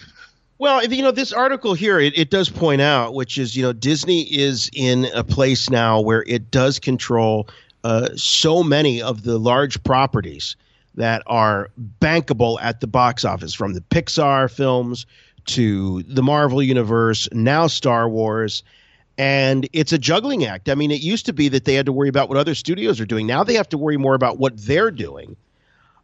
Well, 0.60 0.86
you 0.86 1.02
know, 1.02 1.12
this 1.12 1.32
article 1.32 1.74
here, 1.74 1.98
it, 1.98 2.16
it 2.18 2.30
does 2.30 2.50
point 2.50 2.82
out, 2.82 3.14
which 3.14 3.38
is, 3.38 3.56
you 3.56 3.64
know, 3.64 3.72
Disney 3.72 4.24
is 4.24 4.70
in 4.74 5.06
a 5.16 5.24
place 5.24 5.70
now 5.70 6.02
where 6.02 6.26
it 6.28 6.52
does 6.52 6.78
control 6.78 7.48
uh, 7.86 8.10
so 8.18 8.64
many 8.64 9.02
of 9.02 9.24
the 9.24 9.40
large 9.40 9.82
properties 9.84 10.58
that 10.96 11.24
are 11.26 11.70
bankable 12.02 12.62
at 12.62 12.82
the 12.82 12.88
box 12.88 13.24
office, 13.24 13.54
from 13.54 13.74
the 13.74 13.82
Pixar 13.82 14.52
films 14.52 15.06
to 15.46 16.04
the 16.04 16.22
Marvel 16.22 16.62
Universe, 16.62 17.30
now 17.32 17.66
Star 17.66 18.10
Wars. 18.10 18.62
And 19.18 19.70
it's 19.72 19.94
a 19.94 19.98
juggling 19.98 20.44
act. 20.44 20.68
I 20.68 20.76
mean, 20.76 20.92
it 20.92 21.02
used 21.02 21.26
to 21.28 21.34
be 21.34 21.48
that 21.48 21.64
they 21.64 21.76
had 21.76 21.86
to 21.86 21.94
worry 21.94 22.10
about 22.10 22.28
what 22.28 22.38
other 22.38 22.56
studios 22.56 23.00
are 23.00 23.06
doing. 23.06 23.26
Now 23.26 23.46
they 23.46 23.54
have 23.54 23.70
to 23.70 23.78
worry 23.78 23.98
more 23.98 24.16
about 24.16 24.38
what 24.38 24.58
they're 24.58 24.92
doing. 24.92 25.38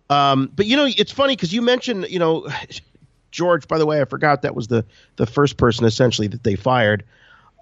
Um, 0.09 0.51
but 0.55 0.65
you 0.65 0.75
know, 0.75 0.88
it's 0.97 1.11
funny 1.11 1.35
because 1.35 1.53
you 1.53 1.61
mentioned, 1.61 2.07
you 2.09 2.19
know, 2.19 2.47
George. 3.31 3.67
By 3.67 3.77
the 3.77 3.85
way, 3.85 4.01
I 4.01 4.05
forgot 4.05 4.41
that 4.41 4.55
was 4.55 4.67
the 4.67 4.85
the 5.17 5.25
first 5.25 5.57
person 5.57 5.85
essentially 5.85 6.27
that 6.27 6.43
they 6.43 6.55
fired. 6.55 7.03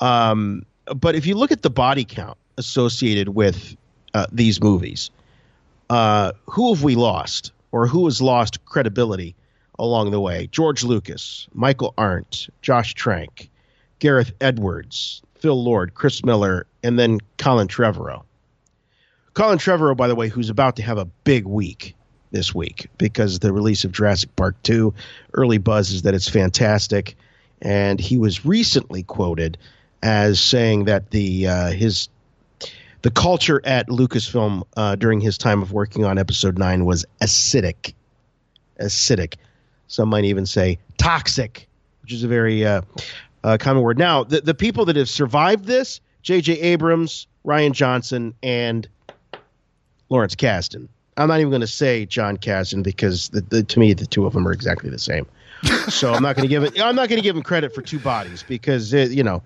Um, 0.02 0.66
but 0.96 1.16
if 1.16 1.26
you 1.26 1.36
look 1.36 1.52
at 1.52 1.62
the 1.62 1.70
body 1.70 2.06
count 2.06 2.38
associated 2.58 3.30
with 3.30 3.76
uh, 4.14 4.28
these 4.32 4.62
movies, 4.62 5.10
uh, 5.90 6.34
who 6.46 6.74
have 6.74 6.84
we 6.84 6.96
lost, 6.96 7.52
or 7.72 7.88
who 7.88 8.06
has 8.06 8.22
lost 8.22 8.64
credibility 8.66 9.36
along 9.80 10.12
the 10.12 10.20
way? 10.20 10.48
George 10.52 10.84
Lucas, 10.84 11.48
Michael 11.54 11.94
Arndt, 11.98 12.50
Josh 12.62 12.94
Trank, 12.94 13.50
Gareth 14.00 14.32
Edwards, 14.42 15.22
Phil 15.36 15.62
Lord, 15.62 15.96
Chris 15.96 16.24
Miller, 16.24 16.68
and 16.84 17.00
then 17.00 17.20
Colin 17.38 17.68
Trevorrow. 17.68 18.24
Colin 19.34 19.58
Trevorrow, 19.58 19.98
by 19.98 20.08
the 20.08 20.16
way, 20.16 20.30
who's 20.30 20.50
about 20.50 20.78
to 20.78 20.82
have 20.82 20.98
a 20.98 21.06
big 21.06 21.46
week 21.46 21.96
this 22.36 22.54
week 22.54 22.88
because 22.98 23.40
the 23.40 23.54
release 23.54 23.86
of 23.86 23.94
Jurassic 23.94 24.36
Park 24.36 24.62
2. 24.64 24.94
Early 25.34 25.58
buzz 25.58 25.92
is 25.92 26.02
that 26.02 26.14
it's 26.14 26.30
fantastic. 26.30 27.16
And 27.62 28.00
he 28.00 28.18
was 28.18 28.46
recently 28.46 29.04
quoted 29.04 29.58
as 30.04 30.40
saying 30.40 30.86
that 30.86 31.12
the 31.12 31.48
uh, 31.48 31.72
his 31.72 32.10
the 33.02 33.10
culture 33.10 33.62
at 33.64 33.88
Lucasfilm 33.88 34.64
uh, 34.76 34.96
during 34.96 35.22
his 35.22 35.38
time 35.38 35.62
of 35.62 35.72
working 35.72 36.04
on 36.04 36.18
Episode 36.18 36.58
Nine 36.58 36.86
was 36.86 37.06
acidic, 37.22 37.94
acidic. 38.82 39.36
Some 39.88 40.10
might 40.10 40.26
even 40.26 40.46
say 40.46 40.78
toxic, 40.98 41.68
which 42.02 42.12
is 42.12 42.24
a 42.24 42.28
very 42.28 42.66
uh, 42.66 42.82
uh, 43.44 43.58
common 43.58 43.82
word. 43.82 43.98
Now, 43.98 44.26
the 44.26 44.42
the 44.42 44.54
people 44.54 44.86
that 44.86 44.98
have 44.98 45.10
survived 45.10 45.66
this: 45.66 46.02
J.J. 46.22 46.60
Abrams, 46.60 47.28
Rian 47.46 47.72
Johnson, 47.72 48.34
and 48.44 48.88
Lawrence 50.10 50.36
Kasdan. 50.36 50.90
I'm 51.18 51.28
not 51.30 51.40
even 51.40 51.50
going 51.50 51.62
to 51.62 51.68
say 51.68 52.06
Jon 52.06 52.38
Kasdan 52.38 52.84
because 52.84 53.30
the, 53.30 53.42
the, 53.42 53.64
to 53.64 53.80
me 53.80 53.94
the 53.94 54.06
two 54.06 54.26
of 54.26 54.34
them 54.34 54.48
are 54.48 54.52
exactly 54.52 54.90
the 54.90 55.00
same. 55.00 55.26
so 55.88 56.14
I'm 56.14 56.22
not 56.22 56.36
going 56.36 56.48
to 56.48 56.50
give 56.50 56.64
it. 56.64 56.80
I'm 56.82 56.96
not 56.96 57.10
going 57.10 57.18
to 57.18 57.24
give 57.24 57.36
him 57.36 57.44
credit 57.44 57.74
for 57.74 57.82
two 57.82 58.00
bodies 58.00 58.44
because 58.44 58.94
uh, 58.94 58.98
you 58.98 59.24
know. 59.24 59.42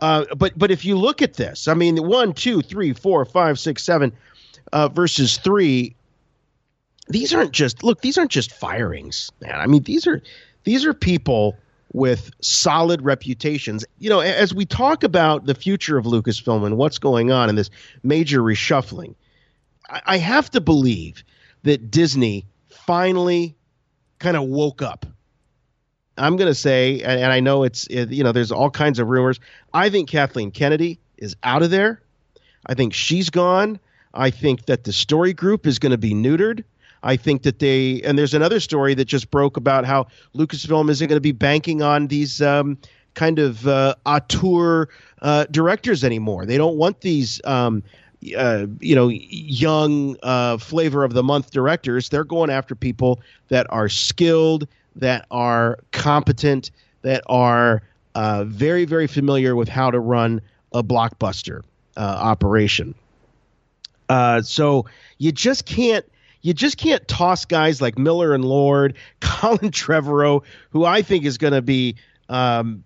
Uh, 0.00 0.24
but 0.36 0.58
but 0.58 0.70
if 0.70 0.84
you 0.84 0.96
look 0.96 1.22
at 1.22 1.34
this, 1.34 1.68
I 1.68 1.74
mean, 1.74 1.96
one, 1.96 2.32
two, 2.32 2.60
three, 2.60 2.92
four, 2.92 3.24
five, 3.24 3.58
six, 3.58 3.82
seven 3.82 4.12
uh, 4.72 4.88
versus 4.88 5.38
three. 5.38 5.94
These 7.08 7.34
aren't 7.34 7.52
just 7.52 7.82
look. 7.82 8.00
These 8.00 8.16
aren't 8.16 8.30
just 8.30 8.52
firings, 8.52 9.30
man. 9.40 9.58
I 9.58 9.66
mean, 9.66 9.82
these 9.82 10.06
are 10.06 10.22
these 10.64 10.86
are 10.86 10.94
people 10.94 11.56
with 11.92 12.30
solid 12.40 13.02
reputations. 13.02 13.84
You 13.98 14.08
know, 14.08 14.20
as 14.20 14.54
we 14.54 14.64
talk 14.64 15.02
about 15.04 15.46
the 15.46 15.54
future 15.54 15.98
of 15.98 16.06
Lucasfilm 16.06 16.64
and 16.64 16.76
what's 16.76 16.98
going 16.98 17.30
on 17.30 17.48
in 17.48 17.56
this 17.56 17.70
major 18.02 18.40
reshuffling, 18.40 19.14
I, 19.88 20.18
have 20.18 20.50
to 20.52 20.60
believe 20.60 21.24
that 21.64 21.90
Disney 21.90 22.46
finally 22.68 23.56
kind 24.18 24.36
of 24.36 24.44
woke 24.44 24.82
up. 24.82 25.06
I'm 26.16 26.36
going 26.36 26.48
to 26.48 26.54
say, 26.54 27.00
and, 27.02 27.32
I 27.32 27.40
know 27.40 27.62
it's, 27.64 27.86
it, 27.88 28.10
you 28.10 28.22
know, 28.22 28.32
there's 28.32 28.52
all 28.52 28.70
kinds 28.70 28.98
of 28.98 29.08
rumors. 29.08 29.40
I 29.72 29.90
think 29.90 30.08
Kathleen 30.08 30.50
Kennedy 30.50 31.00
is 31.16 31.36
out 31.42 31.62
of 31.62 31.70
there. 31.70 32.02
I 32.66 32.74
think 32.74 32.94
she's 32.94 33.30
gone. 33.30 33.80
I 34.14 34.30
think 34.30 34.66
that 34.66 34.84
the 34.84 34.92
story 34.92 35.32
group 35.32 35.66
is 35.66 35.78
going 35.78 35.92
to 35.92 35.98
be 35.98 36.12
neutered. 36.12 36.64
I 37.02 37.16
think 37.16 37.42
that 37.42 37.58
they, 37.58 38.00
and 38.02 38.18
there's 38.18 38.34
another 38.34 38.60
story 38.60 38.94
that 38.94 39.06
just 39.06 39.30
broke 39.30 39.56
about 39.56 39.84
how 39.84 40.06
Lucasfilm 40.36 40.88
isn't 40.90 41.08
going 41.08 41.16
to 41.16 41.20
be 41.20 41.32
banking 41.32 41.82
on 41.82 42.06
these 42.06 42.40
um, 42.40 42.78
kind 43.14 43.38
of 43.38 43.66
uh, 43.66 43.94
auteur 44.06 44.88
uh, 45.20 45.46
directors 45.50 46.04
anymore. 46.04 46.46
They 46.46 46.56
don't 46.56 46.76
want 46.76 47.00
these, 47.00 47.40
um, 47.44 47.82
uh, 48.36 48.66
you 48.80 48.94
know, 48.94 49.08
young 49.08 50.16
uh, 50.22 50.58
flavor 50.58 51.04
of 51.04 51.12
the 51.14 51.22
month 51.22 51.50
directors. 51.50 52.08
They're 52.08 52.24
going 52.24 52.50
after 52.50 52.74
people 52.74 53.20
that 53.48 53.66
are 53.70 53.88
skilled, 53.88 54.68
that 54.96 55.26
are 55.30 55.78
competent, 55.92 56.70
that 57.02 57.22
are 57.26 57.82
uh, 58.14 58.44
very, 58.44 58.84
very 58.84 59.06
familiar 59.06 59.56
with 59.56 59.68
how 59.68 59.90
to 59.90 59.98
run 59.98 60.40
a 60.72 60.82
blockbuster 60.82 61.62
uh, 61.96 62.00
operation. 62.00 62.94
Uh, 64.08 64.42
so 64.42 64.86
you 65.18 65.32
just 65.32 65.66
can't 65.66 66.04
you 66.42 66.52
just 66.52 66.76
can't 66.76 67.06
toss 67.06 67.44
guys 67.44 67.80
like 67.80 67.96
Miller 67.96 68.34
and 68.34 68.44
Lord, 68.44 68.96
Colin 69.20 69.70
Trevorrow, 69.70 70.42
who 70.70 70.84
I 70.84 71.02
think 71.02 71.24
is 71.24 71.38
going 71.38 71.52
to 71.52 71.62
be. 71.62 71.96
Um, 72.28 72.84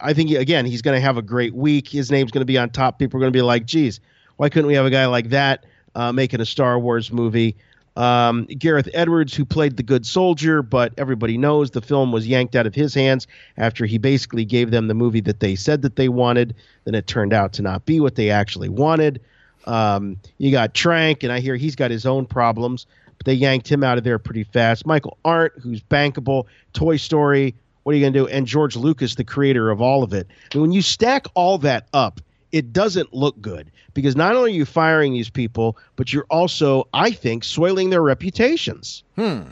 I 0.00 0.14
think 0.14 0.30
again 0.30 0.66
he's 0.66 0.82
going 0.82 0.96
to 0.96 1.00
have 1.00 1.16
a 1.16 1.22
great 1.22 1.54
week. 1.54 1.88
His 1.88 2.10
name's 2.10 2.32
going 2.32 2.40
to 2.40 2.46
be 2.46 2.58
on 2.58 2.70
top. 2.70 2.98
People 2.98 3.18
are 3.18 3.20
going 3.20 3.32
to 3.32 3.36
be 3.36 3.42
like, 3.42 3.66
"Geez, 3.66 4.00
why 4.42 4.48
couldn't 4.48 4.66
we 4.66 4.74
have 4.74 4.86
a 4.86 4.90
guy 4.90 5.06
like 5.06 5.28
that 5.28 5.66
uh, 5.94 6.10
making 6.10 6.40
a 6.40 6.44
Star 6.44 6.76
Wars 6.76 7.12
movie?" 7.12 7.54
Um, 7.94 8.46
Gareth 8.46 8.88
Edwards, 8.92 9.36
who 9.36 9.44
played 9.44 9.76
the 9.76 9.84
good 9.84 10.04
soldier, 10.04 10.62
but 10.62 10.92
everybody 10.98 11.38
knows 11.38 11.70
the 11.70 11.80
film 11.80 12.10
was 12.10 12.26
yanked 12.26 12.56
out 12.56 12.66
of 12.66 12.74
his 12.74 12.92
hands 12.92 13.28
after 13.56 13.86
he 13.86 13.98
basically 13.98 14.44
gave 14.44 14.72
them 14.72 14.88
the 14.88 14.94
movie 14.94 15.20
that 15.20 15.38
they 15.38 15.54
said 15.54 15.82
that 15.82 15.94
they 15.94 16.08
wanted. 16.08 16.56
Then 16.82 16.96
it 16.96 17.06
turned 17.06 17.32
out 17.32 17.52
to 17.52 17.62
not 17.62 17.86
be 17.86 18.00
what 18.00 18.16
they 18.16 18.30
actually 18.30 18.68
wanted. 18.68 19.20
Um, 19.66 20.16
you 20.38 20.50
got 20.50 20.74
Trank, 20.74 21.22
and 21.22 21.32
I 21.32 21.38
hear 21.38 21.54
he's 21.54 21.76
got 21.76 21.92
his 21.92 22.04
own 22.04 22.26
problems, 22.26 22.86
but 23.18 23.26
they 23.26 23.34
yanked 23.34 23.70
him 23.70 23.84
out 23.84 23.96
of 23.96 24.02
there 24.02 24.18
pretty 24.18 24.42
fast. 24.42 24.86
Michael 24.86 25.18
Arndt, 25.24 25.52
who's 25.62 25.80
bankable, 25.82 26.46
Toy 26.72 26.96
Story. 26.96 27.54
What 27.84 27.92
are 27.92 27.96
you 27.96 28.02
going 28.02 28.12
to 28.12 28.18
do? 28.18 28.26
And 28.26 28.44
George 28.44 28.74
Lucas, 28.74 29.14
the 29.14 29.22
creator 29.22 29.70
of 29.70 29.80
all 29.80 30.02
of 30.02 30.12
it. 30.12 30.26
When 30.52 30.72
you 30.72 30.82
stack 30.82 31.26
all 31.34 31.58
that 31.58 31.86
up, 31.92 32.20
it 32.52 32.72
doesn't 32.72 33.12
look 33.14 33.40
good 33.40 33.72
because 33.94 34.14
not 34.14 34.36
only 34.36 34.52
are 34.52 34.54
you 34.54 34.64
firing 34.64 35.12
these 35.14 35.30
people, 35.30 35.76
but 35.96 36.12
you're 36.12 36.26
also, 36.30 36.86
I 36.92 37.10
think, 37.10 37.44
soiling 37.44 37.90
their 37.90 38.02
reputations. 38.02 39.02
Hmm. 39.16 39.42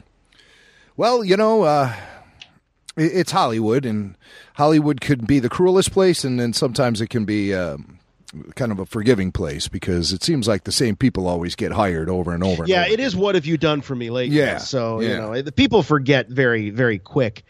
Well, 0.97 1.25
you 1.25 1.37
know, 1.37 1.63
uh, 1.63 1.95
it's 2.97 3.33
Hollywood, 3.33 3.87
and 3.87 4.17
Hollywood 4.55 5.01
could 5.01 5.27
be 5.27 5.39
the 5.39 5.49
cruelest 5.49 5.93
place, 5.93 6.25
and 6.25 6.39
then 6.39 6.53
sometimes 6.53 7.01
it 7.01 7.09
can 7.09 7.25
be 7.25 7.55
um, 7.55 7.99
kind 8.55 8.71
of 8.71 8.79
a 8.79 8.87
forgiving 8.87 9.33
place 9.33 9.67
because 9.67 10.13
it 10.13 10.23
seems 10.23 10.47
like 10.47 10.65
the 10.65 10.73
same 10.73 10.97
people 10.97 11.27
always 11.27 11.55
get 11.55 11.73
hired 11.73 12.11
over 12.11 12.35
and 12.35 12.45
over. 12.45 12.65
And 12.65 12.69
Yeah, 12.69 12.85
over. 12.85 12.93
it 12.93 13.01
is. 13.01 13.17
What 13.17 13.35
have 13.35 13.47
you 13.47 13.57
done 13.57 13.81
for 13.81 13.95
me 13.95 14.11
lately? 14.11 14.37
Yeah, 14.37 14.59
So 14.59 15.01
you 15.01 15.09
know, 15.17 15.41
the 15.41 15.53
people 15.53 15.83
forget 15.83 16.29
very, 16.29 16.71
very 16.71 16.99
quick 16.99 17.45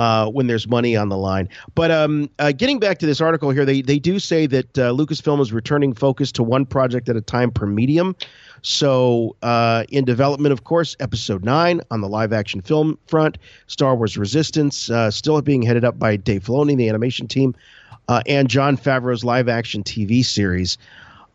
uh, 0.00 0.26
when 0.30 0.46
there's 0.46 0.66
money 0.66 0.96
on 0.96 1.10
the 1.10 1.16
line. 1.16 1.46
But 1.74 1.90
um, 1.90 2.30
uh, 2.38 2.52
getting 2.52 2.78
back 2.78 2.96
to 3.00 3.06
this 3.06 3.20
article 3.20 3.50
here, 3.50 3.66
they 3.66 3.82
they 3.82 3.98
do 3.98 4.18
say 4.18 4.46
that 4.46 4.78
uh, 4.78 4.92
Lucasfilm 4.92 5.42
is 5.42 5.52
returning 5.52 5.92
focus 5.92 6.32
to 6.32 6.42
one 6.42 6.64
project 6.64 7.10
at 7.10 7.16
a 7.16 7.20
time 7.20 7.50
per 7.50 7.66
medium. 7.66 8.16
So 8.62 9.36
uh, 9.42 9.84
in 9.90 10.06
development, 10.06 10.54
of 10.54 10.64
course, 10.64 10.96
Episode 11.00 11.44
Nine 11.44 11.82
on 11.90 12.00
the 12.00 12.08
live 12.08 12.32
action 12.32 12.62
film 12.62 12.98
front, 13.08 13.36
Star 13.66 13.94
Wars 13.94 14.16
Resistance 14.16 14.88
uh, 14.88 15.10
still 15.10 15.40
being 15.42 15.60
headed 15.60 15.84
up 15.84 15.98
by 15.98 16.16
Dave 16.16 16.44
Filoni, 16.44 16.78
the 16.78 16.88
animation 16.88 17.28
team, 17.28 17.54
uh, 18.08 18.22
and 18.26 18.48
Jon 18.48 18.78
Favreau's 18.78 19.22
live 19.22 19.50
action 19.50 19.82
TV 19.82 20.24
series. 20.24 20.78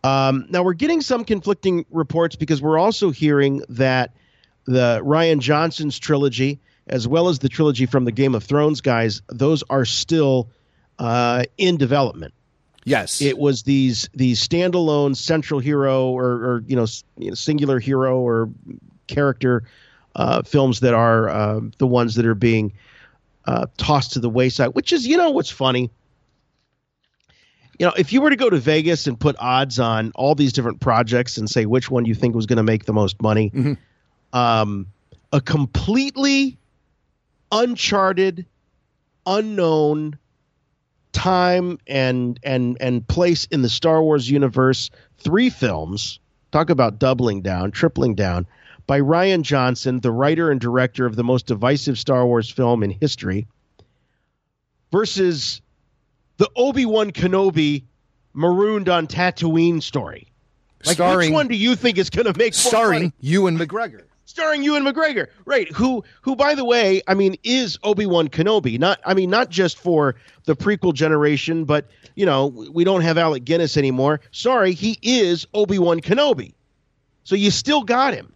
Um, 0.04 0.48
now 0.50 0.64
we're 0.64 0.74
getting 0.74 1.02
some 1.02 1.24
conflicting 1.24 1.86
reports 1.92 2.36
because 2.36 2.64
we're 2.64 2.80
also 2.80 3.12
hearing 3.12 3.62
that 3.70 4.12
the 4.66 5.02
Rian 5.04 5.38
Johnson's 5.38 6.00
trilogy, 6.00 6.60
as 6.88 7.08
well 7.08 7.30
as 7.30 7.40
the 7.40 7.50
trilogy 7.50 7.86
from 7.86 8.06
the 8.06 8.12
Game 8.12 8.36
of 8.36 8.44
Thrones 8.44 8.82
guys, 8.82 9.22
those 9.30 9.64
are 9.70 9.86
still 9.86 10.50
uh, 11.00 11.44
in 11.58 11.78
development. 11.78 12.34
Yes, 12.88 13.20
it 13.22 13.38
was 13.40 13.64
these 13.64 14.08
these 14.14 14.46
standalone 14.46 15.16
central 15.16 15.60
hero 15.60 16.10
or, 16.10 16.26
or 16.26 16.64
you 16.68 16.76
know, 16.76 16.84
s- 16.84 17.04
you 17.18 17.30
know, 17.30 17.34
singular 17.36 17.80
hero 17.80 18.20
or 18.20 18.50
character 19.08 19.64
uh, 20.16 20.44
films 20.44 20.82
that 20.82 20.94
are 20.94 21.28
uh, 21.30 21.60
the 21.80 21.88
ones 21.88 22.14
that 22.16 22.26
are 22.28 22.36
being 22.36 22.72
uh, 23.46 23.66
tossed 23.78 24.14
to 24.14 24.20
the 24.20 24.30
wayside. 24.30 24.70
Which 24.76 24.94
is, 24.94 25.08
you 25.08 25.18
know, 25.18 25.32
what's 25.32 25.50
funny 25.50 25.90
you 27.80 27.86
know, 27.86 27.92
if 27.98 28.14
you 28.14 28.22
were 28.22 28.30
to 28.30 28.36
go 28.38 28.50
to 28.50 28.58
Vegas 28.58 29.06
and 29.06 29.20
put 29.20 29.36
odds 29.38 29.80
on 29.80 30.12
all 30.16 30.34
these 30.34 30.54
different 30.54 30.80
projects 30.80 31.38
and 31.38 31.50
say 31.50 31.66
which 31.66 31.92
one 31.92 32.06
you 32.06 32.16
think 32.16 32.34
was 32.34 32.46
going 32.46 32.56
to 32.58 32.64
make 32.64 32.86
the 32.86 32.94
most 32.94 33.22
money, 33.22 33.52
um, 34.32 34.88
a 35.34 35.42
completely 35.42 36.58
uncharted, 37.52 38.46
unknown 39.26 40.18
time 41.12 41.80
and 41.88 42.40
and 42.44 42.78
and 42.82 43.08
place 43.08 43.46
in 43.46 43.62
the 43.62 43.70
Star 43.70 44.04
Wars 44.04 44.30
universe, 44.30 44.90
three 45.18 45.50
films. 45.50 46.20
Talk 46.52 46.70
about 46.70 47.00
doubling 47.00 47.42
down, 47.42 47.72
tripling 47.72 48.16
down. 48.16 48.48
By 48.88 49.02
Rian 49.02 49.42
Johnson, 49.42 50.00
the 50.00 50.12
writer 50.12 50.52
and 50.52 50.62
director 50.62 51.06
of 51.06 51.16
the 51.16 51.24
most 51.24 51.48
divisive 51.48 51.98
Star 51.98 52.26
Wars 52.26 52.50
film 52.50 52.84
in 52.84 52.92
history, 52.92 53.48
versus 54.92 55.62
the 56.38 56.50
Obi 56.56 56.86
Wan 56.86 57.12
Kenobi 57.12 57.84
marooned 58.34 58.90
on 58.90 59.08
Tatooine 59.08 59.82
story. 59.82 60.28
Like, 60.86 60.96
Starring- 60.96 61.32
which 61.32 61.34
one 61.36 61.48
do 61.48 61.56
you 61.56 61.76
think 61.76 61.98
is 61.98 62.10
going 62.10 62.32
to 62.32 62.38
make 62.38 62.54
starring? 62.54 63.12
Ewan 63.20 63.58
McGregor. 63.58 64.04
Starring 64.26 64.64
Ewan 64.64 64.84
McGregor, 64.84 65.28
right? 65.46 65.72
Who, 65.72 66.04
who, 66.22 66.36
by 66.36 66.56
the 66.56 66.66
way, 66.66 67.02
I 67.08 67.14
mean, 67.14 67.36
is 67.44 67.78
Obi 67.84 68.08
Wan 68.08 68.28
Kenobi? 68.28 68.80
Not, 68.80 69.00
I 69.06 69.14
mean, 69.14 69.30
not 69.30 69.50
just 69.50 69.78
for 69.78 70.16
the 70.46 70.56
prequel 70.56 70.94
generation, 70.94 71.64
but 71.64 71.88
you 72.16 72.26
know, 72.26 72.48
we 72.48 72.84
don't 72.84 73.02
have 73.02 73.18
Alec 73.18 73.44
Guinness 73.44 73.78
anymore. 73.78 74.22
Sorry, 74.32 74.74
he 74.74 74.98
is 75.02 75.46
Obi 75.54 75.78
Wan 75.78 76.02
Kenobi. 76.02 76.54
So 77.24 77.36
you 77.36 77.52
still 77.52 77.84
got 77.84 78.14
him. 78.14 78.34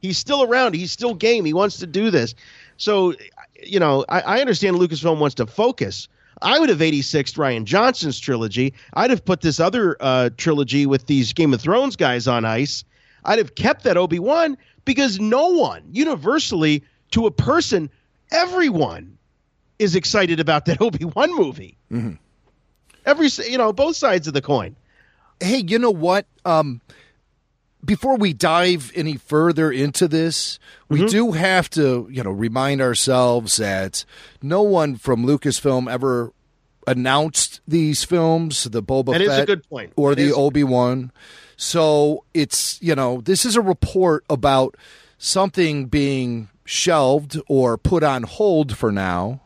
He's 0.00 0.18
still 0.18 0.42
around. 0.42 0.74
He's 0.74 0.92
still 0.92 1.14
game. 1.14 1.44
He 1.44 1.52
wants 1.52 1.78
to 1.78 1.86
do 1.86 2.10
this. 2.10 2.34
So, 2.76 3.14
you 3.62 3.80
know, 3.80 4.04
I, 4.08 4.20
I 4.20 4.40
understand 4.40 4.76
Lucasfilm 4.76 5.18
wants 5.18 5.34
to 5.36 5.46
focus. 5.46 6.08
I 6.42 6.58
would 6.58 6.68
have 6.68 6.78
86th 6.78 7.34
Rian 7.36 7.64
Johnson's 7.64 8.20
trilogy. 8.20 8.74
I'd 8.94 9.10
have 9.10 9.24
put 9.24 9.40
this 9.40 9.58
other 9.58 9.96
uh, 10.00 10.30
trilogy 10.36 10.86
with 10.86 11.06
these 11.06 11.32
Game 11.32 11.54
of 11.54 11.60
Thrones 11.60 11.96
guys 11.96 12.28
on 12.28 12.44
ice. 12.44 12.84
I'd 13.24 13.38
have 13.38 13.54
kept 13.54 13.84
that 13.84 13.96
Obi 13.96 14.18
Wan 14.18 14.56
because 14.86 15.20
no 15.20 15.48
one, 15.48 15.82
universally, 15.92 16.82
to 17.10 17.26
a 17.26 17.30
person, 17.30 17.90
everyone 18.32 19.18
is 19.78 19.94
excited 19.94 20.40
about 20.40 20.64
that 20.64 20.80
Obi 20.80 21.04
Wan 21.04 21.36
movie. 21.36 21.76
Mm-hmm. 21.92 22.12
Every, 23.04 23.28
you 23.48 23.58
know, 23.58 23.72
both 23.74 23.96
sides 23.96 24.26
of 24.26 24.32
the 24.32 24.40
coin. 24.42 24.74
Hey, 25.38 25.62
you 25.66 25.78
know 25.78 25.90
what? 25.90 26.24
Um, 26.46 26.80
before 27.84 28.16
we 28.16 28.32
dive 28.32 28.90
any 28.96 29.16
further 29.16 29.70
into 29.70 30.08
this, 30.08 30.58
we 30.88 31.00
Mm-hmm. 31.00 31.06
do 31.08 31.32
have 31.32 31.68
to, 31.70 32.08
you 32.10 32.22
know, 32.24 32.30
remind 32.30 32.80
ourselves 32.80 33.58
that 33.58 34.04
no 34.42 34.62
one 34.62 34.96
from 34.96 35.24
Lucasfilm 35.26 35.88
ever 35.92 36.32
announced 36.86 37.60
these 37.68 38.02
films, 38.02 38.64
the 38.64 38.82
Boba 38.82 39.12
That 39.12 39.20
is 39.20 39.38
a 39.38 39.46
good 39.46 39.68
point. 39.68 39.92
or 39.96 40.14
That 40.14 40.22
the 40.22 40.32
Obi 40.32 40.64
Wan. 40.64 41.12
So 41.56 42.24
it's 42.34 42.80
you 42.82 42.94
know 42.94 43.20
this 43.20 43.44
is 43.44 43.56
a 43.56 43.62
report 43.62 44.24
about 44.28 44.76
something 45.18 45.86
being 45.86 46.48
shelved 46.64 47.40
or 47.48 47.78
put 47.78 48.02
on 48.02 48.24
hold 48.24 48.76
for 48.76 48.92
now 48.92 49.40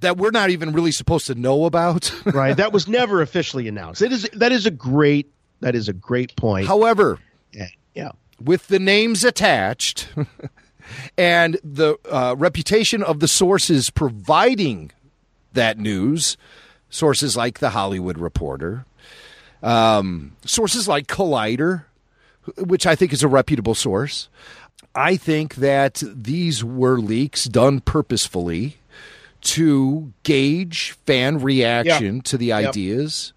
that 0.00 0.16
we're 0.16 0.30
not 0.30 0.50
even 0.50 0.72
really 0.72 0.92
supposed 0.92 1.26
to 1.26 1.34
know 1.34 1.64
about. 1.64 2.14
right. 2.26 2.56
That 2.56 2.72
was 2.72 2.86
never 2.86 3.22
officially 3.22 3.66
announced. 3.68 4.02
It 4.02 4.12
is 4.12 4.28
that 4.34 4.52
is 4.52 4.66
a 4.66 4.70
great 4.70 5.30
that 5.60 5.74
is 5.74 5.88
a 5.88 5.92
great 5.92 6.36
point. 6.36 6.66
However, 6.66 7.18
yeah, 7.52 7.68
yeah. 7.94 8.10
with 8.40 8.68
the 8.68 8.78
names 8.78 9.24
attached 9.24 10.08
and 11.18 11.58
the 11.64 11.96
uh, 12.10 12.34
reputation 12.36 13.02
of 13.02 13.20
the 13.20 13.28
sources 13.28 13.90
providing 13.90 14.92
that 15.54 15.78
news, 15.78 16.36
sources 16.90 17.36
like 17.36 17.60
The 17.60 17.70
Hollywood 17.70 18.18
Reporter, 18.18 18.84
um, 19.64 20.32
sources 20.44 20.86
like 20.86 21.06
Collider, 21.06 21.84
which 22.58 22.86
I 22.86 22.94
think 22.94 23.12
is 23.12 23.22
a 23.22 23.28
reputable 23.28 23.74
source. 23.74 24.28
I 24.94 25.16
think 25.16 25.56
that 25.56 26.02
these 26.14 26.62
were 26.62 26.98
leaks 27.00 27.46
done 27.46 27.80
purposefully 27.80 28.76
to 29.40 30.12
gauge 30.22 30.92
fan 31.06 31.40
reaction 31.40 32.16
Yeah. 32.16 32.22
to 32.24 32.38
the 32.38 32.46
Yep. 32.46 32.68
ideas. 32.68 33.32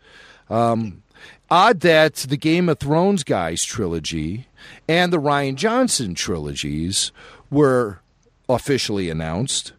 Um, 0.50 1.02
odd 1.50 1.80
that 1.82 2.16
the 2.16 2.38
Game 2.38 2.70
of 2.70 2.80
Thrones 2.80 3.24
guys 3.24 3.64
trilogy 3.64 4.48
and 4.88 5.12
the 5.12 5.20
Rian 5.20 5.56
Johnson 5.56 6.14
trilogies 6.14 7.12
were 7.50 8.00
officially 8.50 9.10
announced. 9.10 9.74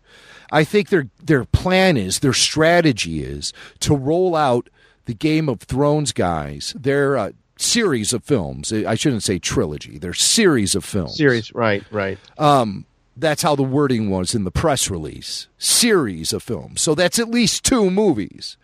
I 0.51 0.65
think 0.65 0.89
their 0.89 1.09
their 1.23 1.45
plan 1.45 1.97
is 1.99 2.21
their 2.21 2.33
strategy 2.33 3.23
is 3.23 3.53
to 3.81 3.95
roll 3.95 4.35
out 4.35 4.69
the 5.09 5.15
Game 5.15 5.49
of 5.49 5.61
Thrones 5.63 6.13
guys 6.13 6.75
their 6.79 7.17
uh, 7.17 7.31
series 7.57 8.13
of 8.13 8.23
films. 8.23 8.73
I 8.73 8.95
shouldn't 8.95 9.25
say 9.25 9.39
trilogy. 9.41 9.99
Their 9.99 10.13
series 10.15 10.75
of 10.77 10.85
films. 10.85 11.17
Series, 11.17 11.53
right, 11.55 11.83
right. 11.91 12.19
Um, 12.39 12.85
that's 13.17 13.43
how 13.43 13.57
the 13.57 13.65
wording 13.65 14.11
was 14.11 14.35
in 14.35 14.45
the 14.45 14.53
press 14.53 14.89
release. 14.91 15.49
Series 15.59 16.33
of 16.33 16.43
films. 16.43 16.81
So 16.83 16.95
that's 16.95 17.19
at 17.19 17.29
least 17.29 17.65
two 17.65 17.91
movies. 17.91 18.57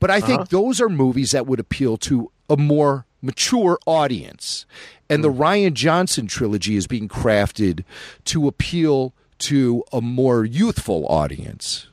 But 0.00 0.10
I 0.10 0.20
think 0.20 0.40
Uh-huh. 0.40 0.46
those 0.50 0.80
are 0.82 0.88
movies 0.90 1.30
that 1.30 1.46
would 1.46 1.60
appeal 1.60 1.96
to 1.98 2.30
a 2.50 2.56
more 2.58 3.06
mature 3.22 3.78
audience. 3.86 4.66
And 5.08 5.22
the 5.24 5.30
Hmm. 5.30 5.40
Rian 5.40 5.72
Johnson 5.74 6.26
trilogy 6.26 6.76
is 6.76 6.86
being 6.86 7.08
crafted 7.08 7.84
to 8.26 8.48
appeal 8.48 9.14
to 9.38 9.82
a 9.92 10.00
more 10.02 10.44
youthful 10.44 11.06
audience. 11.08 11.86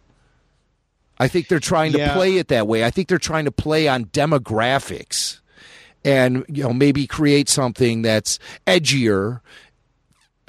I 1.19 1.27
think 1.27 1.47
they're 1.47 1.59
trying 1.59 1.91
to 1.93 1.97
Yeah. 1.99 2.13
play 2.13 2.37
it 2.37 2.47
that 2.49 2.67
way. 2.67 2.83
I 2.85 2.91
think 2.91 3.07
they're 3.09 3.17
trying 3.17 3.45
to 3.45 3.51
play 3.51 3.87
on 3.87 4.05
demographics 4.05 5.39
and 6.05 6.45
you 6.47 6.63
know 6.63 6.71
maybe 6.73 7.05
create 7.07 7.49
something 7.49 8.01
that's 8.03 8.39
edgier 8.65 9.41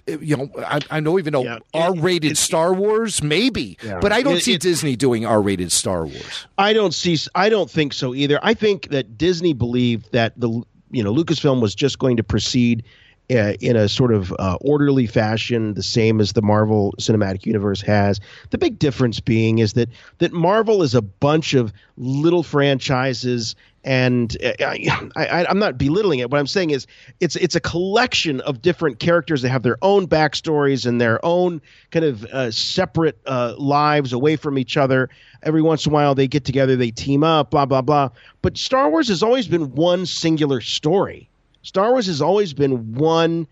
you 0.07 0.37
know, 0.37 0.51
I, 0.59 0.81
I 0.91 0.99
don't 1.01 1.19
even 1.21 1.33
know 1.33 1.59
R-rated 1.73 2.37
Star 2.37 2.75
Wars, 2.75 3.23
maybe, 3.23 3.79
Yeah. 3.85 4.01
but 4.01 4.11
I 4.11 4.23
don't 4.23 4.39
It- 4.39 4.43
see 4.43 4.55
it- 4.55 4.61
Disney 4.61 4.97
doing 4.97 5.25
R-rated 5.25 5.71
Star 5.71 6.05
Wars. 6.05 6.47
I 6.59 6.73
don't 6.73 6.93
see. 6.95 7.17
I 7.37 7.49
don't 7.49 7.71
think 7.71 7.93
so 7.93 8.13
either. 8.15 8.41
I 8.43 8.55
think 8.55 8.89
that 8.89 9.17
Disney 9.17 9.53
believed 9.53 10.11
that 10.13 10.33
the 10.37 10.49
you 10.91 11.05
know 11.05 11.15
Lucasfilm 11.15 11.61
was 11.61 11.77
just 11.77 12.01
going 12.01 12.17
to 12.17 12.25
proceed 12.25 12.83
uh, 13.31 13.55
in 13.61 13.77
a 13.77 13.89
sort 13.89 14.13
of 14.13 14.35
uh, 14.39 14.57
orderly 14.61 15.07
fashion, 15.07 15.75
the 15.75 15.83
same 15.83 16.21
as 16.21 16.33
the 16.33 16.43
Marvel 16.43 16.95
Cinematic 16.99 17.47
Universe 17.47 17.81
has. 17.83 18.21
The 18.51 18.59
big 18.59 18.79
difference 18.79 19.21
being 19.21 19.59
is 19.59 19.75
that 19.75 19.89
that 20.19 20.33
Marvel 20.33 20.83
is 20.83 20.95
a 20.95 21.03
bunch 21.03 21.55
of 21.55 21.73
little 21.97 22.43
franchises. 22.43 23.55
And 23.83 24.37
uh, 24.45 24.53
I, 24.61 25.47
I'm 25.49 25.59
not 25.59 25.79
belittling 25.79 26.19
it. 26.19 26.31
What 26.31 26.39
I'm 26.39 26.47
saying 26.47 26.69
is, 26.69 26.87
it's 27.19 27.35
it's 27.37 27.55
a 27.55 27.61
collection 27.61 28.43
of 28.43 28.61
different 28.61 28.99
characters 28.99 29.41
that 29.41 29.49
have 29.49 29.63
their 29.63 29.79
own 29.81 30.07
backstories 30.07 30.85
and 30.85 31.01
their 31.01 31.25
own 31.25 31.63
kind 31.91 32.05
of 32.05 32.25
uh, 32.27 32.51
separate 32.51 33.19
uh, 33.25 33.55
lives 33.57 34.13
away 34.13 34.37
from 34.37 34.59
each 34.59 34.77
other. 34.77 35.09
Every 35.43 35.63
once 35.63 35.87
in 35.87 35.93
a 35.93 35.95
while, 35.95 36.15
they 36.15 36.29
get 36.29 36.45
together, 36.45 36.77
they 36.77 36.91
team 36.91 37.25
up, 37.25 37.53
blah 37.53 37.65
blah 37.65 37.81
blah. 37.81 38.11
But 38.43 38.59
Star 38.59 38.91
Wars 38.91 39.09
has 39.09 39.23
always 39.23 39.49
been 39.49 39.75
one 39.75 40.05
singular 40.05 40.61
story. 40.61 41.30
Star 41.63 41.91
Wars 41.91 42.07
has 42.07 42.23
always 42.23 42.53
been 42.53 42.95
one 42.95 43.47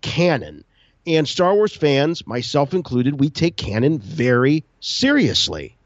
canon. 0.00 0.64
And 1.06 1.26
Star 1.28 1.54
Wars 1.54 1.74
fans, 1.74 2.26
myself 2.26 2.74
included, 2.74 3.20
we 3.20 3.30
take 3.30 3.56
canon 3.56 3.98
very 3.98 4.64
seriously. 4.80 5.76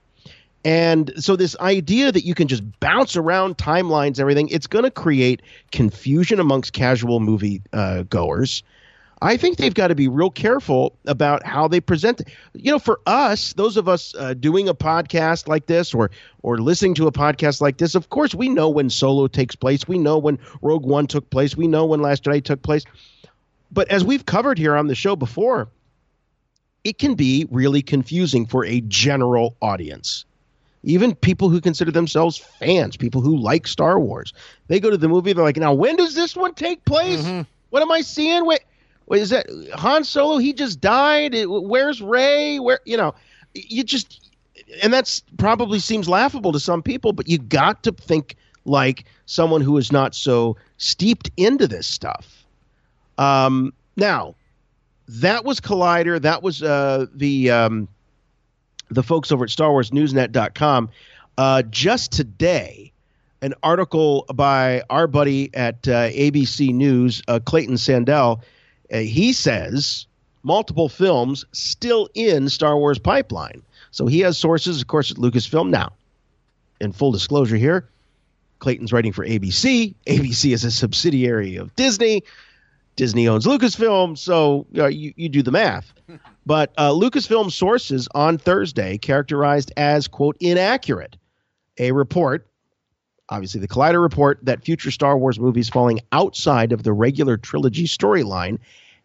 And 0.64 1.12
so 1.22 1.36
this 1.36 1.56
idea 1.60 2.10
that 2.10 2.24
you 2.24 2.34
can 2.34 2.48
just 2.48 2.62
bounce 2.80 3.16
around 3.16 3.58
timelines, 3.58 4.18
everything, 4.18 4.48
it's 4.48 4.66
going 4.66 4.84
to 4.84 4.90
create 4.90 5.42
confusion 5.72 6.40
amongst 6.40 6.72
casual 6.72 7.20
movie 7.20 7.60
uh, 7.72 8.04
goers. 8.04 8.62
I 9.24 9.38
think 9.38 9.56
they've 9.56 9.72
got 9.72 9.88
to 9.88 9.94
be 9.94 10.06
real 10.06 10.28
careful 10.28 10.98
about 11.06 11.46
how 11.46 11.66
they 11.66 11.80
present 11.80 12.20
it. 12.20 12.28
You 12.52 12.72
know, 12.72 12.78
for 12.78 13.00
us, 13.06 13.54
those 13.54 13.78
of 13.78 13.88
us 13.88 14.14
uh, 14.14 14.34
doing 14.34 14.68
a 14.68 14.74
podcast 14.74 15.48
like 15.48 15.64
this 15.64 15.94
or 15.94 16.10
or 16.42 16.58
listening 16.58 16.94
to 16.96 17.06
a 17.06 17.12
podcast 17.12 17.62
like 17.62 17.78
this, 17.78 17.94
of 17.94 18.10
course, 18.10 18.34
we 18.34 18.50
know 18.50 18.68
when 18.68 18.90
Solo 18.90 19.26
takes 19.26 19.54
place. 19.56 19.88
We 19.88 19.96
know 19.96 20.18
when 20.18 20.38
Rogue 20.60 20.84
One 20.84 21.06
took 21.06 21.30
place. 21.30 21.56
We 21.56 21.68
know 21.68 21.86
when 21.86 22.02
Last 22.02 22.24
Jedi 22.24 22.44
took 22.44 22.60
place. 22.60 22.84
But 23.72 23.88
as 23.88 24.04
we've 24.04 24.26
covered 24.26 24.58
here 24.58 24.76
on 24.76 24.88
the 24.88 24.94
show 24.94 25.16
before, 25.16 25.68
it 26.84 26.98
can 26.98 27.14
be 27.14 27.48
really 27.50 27.80
confusing 27.80 28.44
for 28.44 28.66
a 28.66 28.82
general 28.82 29.56
audience. 29.62 30.26
Even 30.82 31.14
people 31.14 31.48
who 31.48 31.62
consider 31.62 31.90
themselves 31.90 32.36
fans, 32.36 32.98
people 32.98 33.22
who 33.22 33.38
like 33.38 33.66
Star 33.66 33.98
Wars, 33.98 34.34
they 34.68 34.80
go 34.80 34.90
to 34.90 34.98
the 34.98 35.08
movie. 35.08 35.32
They're 35.32 35.42
like, 35.42 35.56
"Now, 35.56 35.72
when 35.72 35.96
does 35.96 36.14
this 36.14 36.36
one 36.36 36.52
take 36.52 36.84
place? 36.84 37.24
What 37.70 37.80
am 37.80 37.90
I 37.90 38.02
seeing? 38.02 38.44
Wait, 38.44 38.60
is 39.10 39.30
that 39.30 39.46
Han 39.74 40.04
Solo? 40.04 40.38
He 40.38 40.52
just 40.52 40.80
died. 40.80 41.34
Where's 41.46 42.00
Rey? 42.00 42.58
Where 42.58 42.80
you 42.84 42.96
know? 42.96 43.14
You 43.54 43.84
just, 43.84 44.32
and 44.82 44.92
that's 44.92 45.22
probably 45.38 45.78
seems 45.78 46.08
laughable 46.08 46.52
to 46.52 46.58
some 46.58 46.82
people, 46.82 47.12
but 47.12 47.28
you 47.28 47.38
got 47.38 47.82
to 47.84 47.92
think 47.92 48.36
like 48.64 49.04
someone 49.26 49.60
who 49.60 49.76
is 49.76 49.92
not 49.92 50.14
so 50.14 50.56
steeped 50.78 51.30
into 51.36 51.68
this 51.68 51.86
stuff. 51.86 52.44
Um, 53.18 53.72
now, 53.96 54.34
that 55.06 55.44
was 55.44 55.60
Collider. 55.60 56.20
That 56.20 56.42
was 56.42 56.62
uh, 56.62 57.06
the 57.14 57.50
um, 57.50 57.88
the 58.90 59.02
folks 59.02 59.30
over 59.30 59.44
at 59.44 59.50
StarWarsNewsNet.com. 59.50 60.90
Uh, 61.36 61.62
just 61.62 62.12
today, 62.12 62.92
an 63.42 63.54
article 63.62 64.24
by 64.34 64.82
our 64.88 65.06
buddy 65.06 65.50
at 65.54 65.86
uh, 65.88 66.08
ABC 66.10 66.72
News, 66.72 67.22
uh, 67.28 67.40
Clayton 67.44 67.74
Sandell. 67.74 68.40
Uh, 68.92 68.98
he 68.98 69.32
says 69.32 70.06
multiple 70.42 70.88
films 70.88 71.44
still 71.52 72.08
in 72.14 72.48
Star 72.48 72.76
Wars 72.76 72.98
pipeline. 72.98 73.62
So 73.90 74.06
he 74.06 74.20
has 74.20 74.36
sources, 74.36 74.80
of 74.80 74.86
course, 74.88 75.10
at 75.10 75.16
Lucasfilm. 75.16 75.70
Now, 75.70 75.92
in 76.80 76.92
full 76.92 77.12
disclosure 77.12 77.56
here, 77.56 77.88
Clayton's 78.58 78.92
writing 78.92 79.12
for 79.12 79.26
ABC. 79.26 79.94
ABC 80.06 80.52
is 80.52 80.64
a 80.64 80.70
subsidiary 80.70 81.56
of 81.56 81.74
Disney. 81.76 82.22
Disney 82.96 83.26
owns 83.26 83.44
Lucasfilm, 83.46 84.16
so 84.16 84.66
uh, 84.76 84.86
you, 84.86 85.12
you 85.16 85.28
do 85.28 85.42
the 85.42 85.52
math. 85.52 85.92
But 86.46 86.74
uh, 86.76 86.90
Lucasfilm 86.90 87.50
sources 87.50 88.06
on 88.14 88.36
Thursday 88.36 88.98
characterized 88.98 89.72
as, 89.78 90.08
quote, 90.08 90.36
inaccurate 90.40 91.16
a 91.78 91.92
report, 91.92 92.46
obviously 93.28 93.60
the 93.60 93.68
Collider 93.68 94.02
report, 94.02 94.38
that 94.42 94.64
future 94.64 94.90
Star 94.90 95.16
Wars 95.16 95.38
movies 95.38 95.68
falling 95.68 96.00
outside 96.12 96.72
of 96.72 96.82
the 96.82 96.92
regular 96.92 97.36
trilogy 97.36 97.86
storyline, 97.86 98.58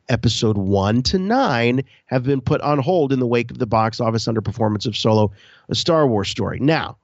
episode 0.10 0.58
one 0.58 1.02
to 1.04 1.20
nine, 1.20 1.84
have 2.06 2.24
been 2.24 2.42
put 2.42 2.62
on 2.62 2.80
hold 2.80 3.14
in 3.14 3.20
the 3.20 3.28
wake 3.28 3.52
of 3.52 3.60
the 3.60 3.68
box 3.68 4.00
office 4.00 4.26
underperformance 4.26 4.86
of 4.86 4.98
Solo, 4.98 5.32
a 5.70 5.76
Star 5.76 6.08
Wars 6.08 6.30
story. 6.30 6.60
Now, 6.60 6.98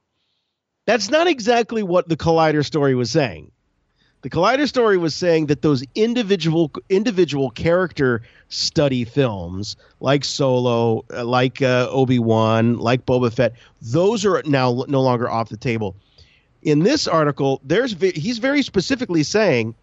that's 0.86 1.10
not 1.10 1.26
exactly 1.26 1.82
what 1.82 2.08
the 2.08 2.16
Collider 2.16 2.64
story 2.64 2.94
was 2.94 3.10
saying. 3.10 3.50
The 4.22 4.30
Collider 4.30 4.66
story 4.66 4.98
was 4.98 5.14
saying 5.14 5.46
that 5.46 5.62
those 5.62 5.84
individual 5.94 6.72
individual 6.88 7.50
character 7.50 8.22
study 8.48 9.04
films, 9.04 9.76
like 10.00 10.24
Solo, 10.24 11.04
uh, 11.14 11.24
like 11.24 11.62
uh, 11.62 11.88
Obi 11.90 12.18
Wan, 12.18 12.78
like 12.78 13.06
Boba 13.06 13.32
Fett, 13.32 13.52
those 13.82 14.24
are 14.24 14.42
now 14.46 14.84
no 14.88 15.02
longer 15.02 15.30
off 15.30 15.48
the 15.48 15.56
table. 15.56 15.94
In 16.66 16.80
this 16.80 17.06
article, 17.06 17.60
there's 17.62 17.92
he's 18.00 18.38
very 18.38 18.60
specifically 18.60 19.22
saying 19.22 19.76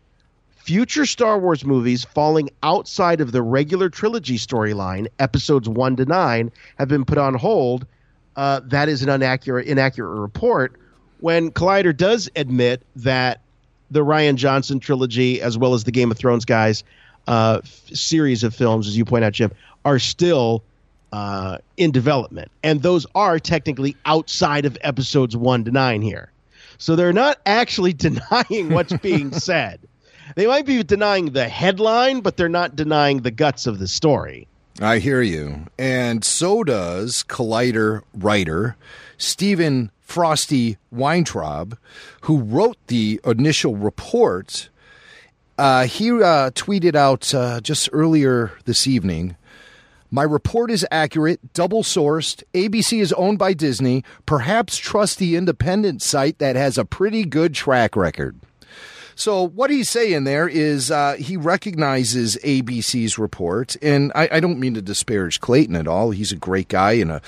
future 0.50 1.06
Star 1.06 1.40
Wars 1.40 1.64
movies 1.64 2.04
falling 2.04 2.50
outside 2.62 3.22
of 3.22 3.32
the 3.32 3.42
regular 3.42 3.90
trilogy 3.90 4.38
storyline, 4.38 5.08
episodes 5.18 5.70
one 5.70 5.96
to 5.96 6.04
nine, 6.04 6.52
have 6.78 6.90
been 6.90 7.06
put 7.06 7.18
on 7.18 7.36
hold. 7.36 7.88
Uh, 8.36 8.60
that 8.66 8.90
is 8.90 9.02
an 9.02 9.08
inaccurate 9.08 9.66
inaccurate 9.66 10.20
report. 10.20 10.74
When 11.22 11.52
Collider 11.52 11.96
does 11.96 12.30
admit 12.36 12.82
that 12.98 13.40
the 13.90 14.04
Rian 14.04 14.36
Johnson 14.36 14.82
trilogy, 14.82 15.42
as 15.42 15.58
well 15.58 15.76
as 15.76 15.86
the 15.86 15.92
Game 15.92 16.12
of 16.12 16.18
Thrones 16.18 16.44
guys 16.44 16.84
uh, 17.30 17.62
f- 17.64 17.70
series 17.94 18.44
of 18.44 18.54
films, 18.54 18.90
as 18.90 18.98
you 18.98 19.06
point 19.06 19.24
out, 19.24 19.32
Jim, 19.32 19.54
are 19.86 20.00
still 20.00 20.62
uh, 21.14 21.60
in 21.78 21.92
development, 21.92 22.52
and 22.62 22.82
those 22.82 23.06
are 23.16 23.40
technically 23.40 23.96
outside 24.06 24.66
of 24.66 24.78
episodes 24.82 25.38
one 25.38 25.64
to 25.64 25.72
nine 25.72 26.02
here. 26.02 26.30
So 26.78 26.96
they're 26.96 27.14
not 27.14 27.40
actually 27.46 27.94
denying 28.08 28.70
what's 28.70 28.98
being 28.98 29.32
said. 29.40 29.80
They 30.36 30.48
might 30.48 30.66
be 30.66 30.84
denying 30.84 31.32
the 31.32 31.48
headline, 31.48 32.22
but 32.22 32.38
they're 32.38 32.50
not 32.50 32.76
denying 32.76 33.22
the 33.22 33.32
guts 33.32 33.68
of 33.68 33.80
the 33.80 33.88
story. 33.88 34.48
I 34.82 35.00
hear 35.00 35.22
you. 35.22 35.68
And 35.78 36.24
so 36.24 36.64
does 36.64 37.24
Collider 37.28 38.02
writer 38.14 38.76
Steven 39.18 39.92
Frosty 40.02 40.78
Weintraub, 40.92 41.78
who 42.22 42.42
wrote 42.42 42.78
the 42.88 43.20
initial 43.26 43.76
report. 43.76 44.70
Uh, 45.58 45.86
he 45.86 46.12
uh, 46.12 46.50
tweeted 46.52 46.96
out 46.96 47.34
uh, 47.34 47.62
just 47.62 47.90
earlier 47.94 48.52
this 48.66 48.88
evening 48.88 49.36
My 50.14 50.22
report 50.22 50.70
is 50.70 50.86
accurate, 50.92 51.54
double 51.54 51.82
sourced. 51.82 52.44
ABC 52.54 53.02
is 53.02 53.12
owned 53.14 53.40
by 53.40 53.54
Disney. 53.54 54.04
Perhaps 54.28 54.78
trust 54.78 55.18
the 55.18 55.36
independent 55.36 56.04
site 56.04 56.38
that 56.38 56.56
has 56.56 56.78
a 56.78 56.86
pretty 56.86 57.26
good 57.26 57.56
track 57.56 57.96
record. 57.96 58.40
So 59.16 59.42
what 59.42 59.72
he's 59.72 59.90
saying 59.90 60.26
there 60.26 60.48
is 60.48 60.92
uh, 60.92 61.14
he 61.14 61.36
recognizes 61.36 62.38
ABC's 62.44 63.18
report, 63.18 63.76
and 63.82 64.12
I, 64.14 64.30
I 64.34 64.40
don't 64.40 64.60
mean 64.60 64.76
to 64.76 64.84
disparage 64.84 65.42
Clayton 65.42 65.76
at 65.76 65.88
all. 65.88 66.12
He's 66.12 66.32
a 66.32 66.36
great 66.36 66.68
guy 66.68 66.92
and 66.92 67.14
a 67.14 67.22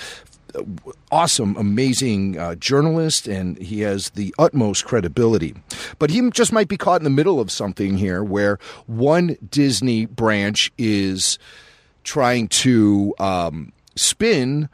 awesome, 1.10 1.56
amazing 1.56 2.38
uh, 2.38 2.54
journalist, 2.54 3.26
and 3.26 3.58
he 3.58 3.80
has 3.80 4.10
the 4.10 4.32
utmost 4.38 4.84
credibility. 4.84 5.54
But 5.98 6.10
he 6.10 6.30
just 6.30 6.52
might 6.52 6.68
be 6.68 6.76
caught 6.76 7.00
in 7.00 7.04
the 7.04 7.10
middle 7.10 7.40
of 7.40 7.50
something 7.50 7.98
here, 7.98 8.22
where 8.22 8.58
one 8.86 9.36
Disney 9.50 10.06
branch 10.06 10.72
is 10.78 11.38
trying 12.06 12.48
to 12.48 13.14
um, 13.18 13.72
spin 13.96 14.68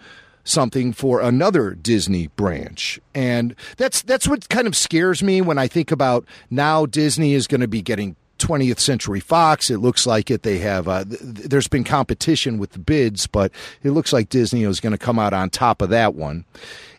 something 0.45 0.93
for 0.93 1.21
another 1.21 1.75
Disney 1.75 2.29
branch. 2.29 3.01
And 3.15 3.55
that's 3.77 4.03
that's 4.03 4.29
what 4.29 4.49
kind 4.49 4.67
of 4.67 4.77
scares 4.77 5.23
me 5.23 5.41
when 5.41 5.59
I 5.59 5.67
think 5.67 5.91
about 5.91 6.25
now 6.51 6.87
Disney 6.87 7.35
is 7.35 7.47
going 7.47 7.61
to 7.61 7.69
be 7.69 7.83
getting 7.83 8.17
20th 8.39 8.79
Century 8.79 9.21
Fox. 9.21 9.71
It 9.71 9.79
looks 9.79 10.07
like 10.07 10.31
it. 10.31 10.43
They 10.43 10.59
have 10.59 10.89
uh, 10.89 11.05
th- 11.05 11.21
there's 11.21 11.69
been 11.69 11.85
competition 11.85 12.59
with 12.59 12.73
the 12.73 12.79
bids, 12.79 13.27
but 13.27 13.53
it 13.83 13.91
looks 13.91 14.13
like 14.13 14.29
Disney 14.29 14.65
is 14.65 14.81
going 14.81 14.93
to 14.93 14.99
come 14.99 15.19
out 15.19 15.33
on 15.33 15.51
top 15.51 15.81
of 15.81 15.91
that 15.91 16.15
one. 16.15 16.45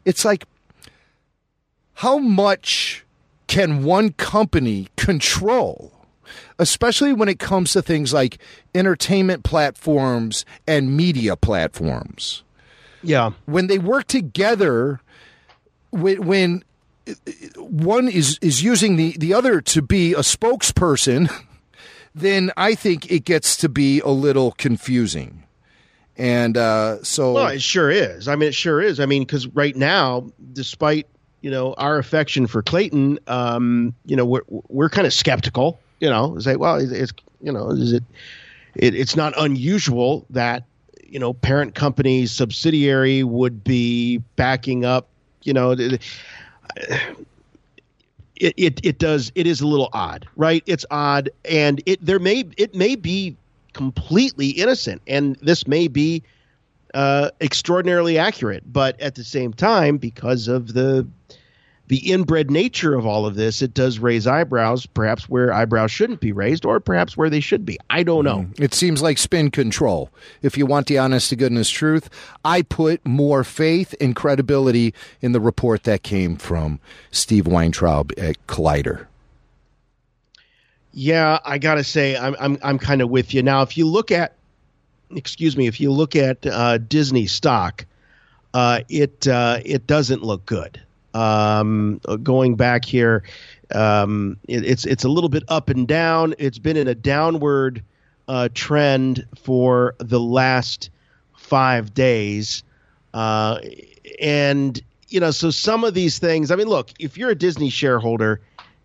It's 0.05 0.25
like 0.25 0.45
how 1.95 2.17
much 2.17 3.05
can 3.47 3.83
one 3.83 4.13
company 4.13 4.87
control? 4.95 5.91
Especially 6.59 7.13
when 7.13 7.29
it 7.29 7.39
comes 7.39 7.71
to 7.73 7.81
things 7.81 8.13
like 8.13 8.37
entertainment 8.75 9.43
platforms 9.43 10.45
and 10.67 10.95
media 10.95 11.35
platforms 11.35 12.43
Yeah. 13.01 13.31
when 13.45 13.67
they 13.67 13.79
work 13.79 14.05
together 14.07 15.01
when, 15.91 16.25
when 16.25 16.63
one 17.57 18.07
is 18.07 18.37
is 18.41 18.63
using 18.63 18.95
the 18.95 19.15
the 19.17 19.33
other 19.33 19.59
to 19.61 19.81
be 19.81 20.13
a 20.13 20.19
spokesperson 20.19 21.29
then 22.15 22.49
i 22.55 22.73
think 22.75 23.11
it 23.11 23.25
gets 23.25 23.57
to 23.57 23.67
be 23.67 23.99
a 24.01 24.09
little 24.09 24.51
confusing 24.53 25.43
and 26.15 26.55
uh, 26.57 27.03
so 27.03 27.33
Well, 27.33 27.47
it 27.47 27.61
sure 27.63 27.89
is. 27.89 28.27
I 28.27 28.35
mean, 28.35 28.49
it 28.49 28.53
sure 28.55 28.79
is. 28.79 28.99
I 28.99 29.07
mean, 29.07 29.23
because 29.23 29.47
right 29.47 29.75
now, 29.75 30.29
despite 30.53 31.07
you 31.41 31.49
know 31.49 31.73
our 31.73 31.97
affection 31.97 32.45
for 32.45 32.61
Clayton, 32.61 33.17
um, 33.25 33.95
you 34.05 34.15
know, 34.15 34.23
we're 34.23 34.43
we're 34.47 34.89
kind 34.89 35.07
of 35.07 35.13
skeptical. 35.13 35.79
You 36.03 36.09
know, 36.09 36.37
say, 36.37 36.57
well, 36.57 36.75
it's, 36.75 36.91
it's 36.91 37.13
you 37.39 37.53
know, 37.53 37.69
is 37.69 37.93
it, 37.93 38.03
it? 38.75 38.93
It's 38.93 39.15
not 39.15 39.33
unusual 39.37 40.25
that 40.31 40.65
you 41.01 41.17
know 41.17 41.31
parent 41.31 41.75
company 41.75 42.25
subsidiary 42.25 43.23
would 43.23 43.63
be 43.63 44.17
backing 44.35 44.83
up. 44.83 45.07
You 45.43 45.53
know, 45.53 45.71
it, 45.71 46.01
it 48.35 48.85
it 48.85 48.99
does. 48.99 49.31
It 49.33 49.47
is 49.47 49.61
a 49.61 49.65
little 49.65 49.87
odd, 49.93 50.27
right? 50.35 50.61
It's 50.65 50.85
odd, 50.91 51.29
and 51.49 51.81
it 51.85 52.05
there 52.05 52.19
may 52.19 52.43
it 52.57 52.75
may 52.75 52.97
be 52.97 53.37
completely 53.71 54.49
innocent, 54.49 55.01
and 55.07 55.37
this 55.37 55.69
may 55.69 55.87
be 55.87 56.21
uh, 56.93 57.29
extraordinarily 57.39 58.17
accurate. 58.17 58.63
But 58.73 58.99
at 58.99 59.15
the 59.15 59.23
same 59.23 59.53
time, 59.53 59.95
because 59.95 60.49
of 60.49 60.73
the 60.73 61.07
the 61.87 62.11
inbred 62.11 62.49
nature 62.49 62.95
of 62.95 63.05
all 63.05 63.25
of 63.25 63.35
this, 63.35 63.61
it 63.61 63.73
does 63.73 63.99
raise 63.99 64.25
eyebrows, 64.25 64.85
perhaps 64.85 65.27
where 65.27 65.51
eyebrows 65.51 65.91
shouldn't 65.91 66.21
be 66.21 66.31
raised, 66.31 66.65
or 66.65 66.79
perhaps 66.79 67.17
where 67.17 67.29
they 67.29 67.41
should 67.41 67.65
be. 67.65 67.77
I 67.89 68.03
don't 68.03 68.23
know. 68.23 68.47
It 68.57 68.73
seems 68.73 69.01
like 69.01 69.17
spin 69.17 69.51
control. 69.51 70.09
If 70.41 70.57
you 70.57 70.65
want 70.65 70.87
the 70.87 70.97
honest 70.97 71.29
to 71.29 71.35
goodness 71.35 71.69
truth, 71.69 72.09
I 72.45 72.61
put 72.61 73.05
more 73.05 73.43
faith 73.43 73.93
and 73.99 74.15
credibility 74.15 74.93
in 75.21 75.33
the 75.33 75.41
report 75.41 75.83
that 75.83 76.03
came 76.03 76.37
from 76.37 76.79
Steve 77.11 77.47
Weintraub 77.47 78.11
at 78.17 78.45
Collider. 78.47 79.07
Yeah, 80.93 81.39
I 81.43 81.57
gotta 81.57 81.83
say, 81.83 82.15
I'm 82.15 82.35
I'm 82.39 82.57
I'm 82.63 82.79
kind 82.79 83.01
of 83.01 83.09
with 83.09 83.33
you 83.33 83.41
now. 83.41 83.63
If 83.63 83.77
you 83.77 83.87
look 83.87 84.11
at, 84.11 84.35
excuse 85.15 85.57
me, 85.57 85.65
if 85.67 85.81
you 85.81 85.91
look 85.91 86.15
at 86.15 86.45
uh, 86.45 86.77
Disney 86.77 87.25
stock, 87.25 87.85
uh, 88.53 88.81
it 88.89 89.27
uh, 89.27 89.59
it 89.65 89.87
doesn't 89.87 90.23
look 90.23 90.45
good. 90.45 90.79
Um, 91.13 91.99
going 92.23 92.55
back 92.55 92.85
here, 92.85 93.23
um, 93.73 94.37
it, 94.47 94.65
it's 94.65 94.85
it's 94.85 95.03
a 95.03 95.09
little 95.09 95.29
bit 95.29 95.43
up 95.47 95.69
and 95.69 95.87
down. 95.87 96.35
It's 96.39 96.59
been 96.59 96.77
in 96.77 96.87
a 96.87 96.95
downward 96.95 97.83
uh, 98.27 98.49
trend 98.53 99.25
for 99.37 99.95
the 99.99 100.19
last 100.19 100.89
five 101.35 101.93
days, 101.93 102.63
uh, 103.13 103.59
and 104.19 104.81
you 105.13 105.19
know, 105.19 105.29
so 105.29 105.51
some 105.51 105.83
of 105.83 105.93
these 105.93 106.17
things. 106.17 106.49
I 106.49 106.55
mean, 106.55 106.67
look, 106.67 106.89
if 106.99 107.17
you're 107.17 107.29
a 107.29 107.35
Disney 107.35 107.69
shareholder 107.69 108.41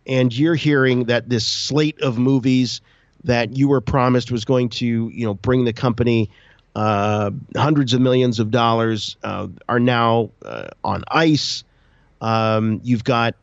and 0.07 0.37
you're 0.37 0.55
hearing 0.55 1.05
that 1.05 1.29
this 1.29 1.47
slate 1.47 2.01
of 2.03 2.19
movies 2.19 2.83
that 3.25 3.57
you 3.57 3.69
were 3.69 3.81
promised 3.81 4.31
was 4.31 4.45
going 4.45 4.69
to, 4.69 4.87
you 5.09 5.25
know, 5.25 5.35
bring 5.35 5.65
the 5.65 5.73
company 5.73 6.31
uh, 6.77 7.31
hundreds 7.57 7.95
of 7.95 8.01
millions 8.01 8.39
of 8.39 8.51
dollars 8.51 9.17
uh, 9.23 9.49
are 9.69 9.81
now 9.81 10.31
uh, 10.45 10.69
on 10.85 11.03
ice. 11.11 11.65
Um, 12.21 12.81
you've 12.83 13.05
got 13.05 13.35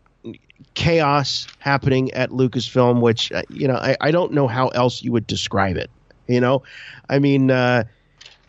chaos 0.74 1.48
happening 1.60 2.12
at 2.12 2.30
Lucasfilm, 2.30 3.02
which 3.02 3.32
uh, 3.32 3.44
you 3.50 3.68
know 3.68 3.76
I, 3.76 3.96
I 4.02 4.12
don't 4.12 4.34
know 4.34 4.48
how 4.48 4.70
else 4.70 5.04
you 5.04 5.12
would 5.12 5.28
describe 5.28 5.78
it. 5.78 5.90
You 6.28 6.42
know, 6.42 6.64
I 7.10 7.20
mean, 7.20 7.52
uh, 7.52 7.84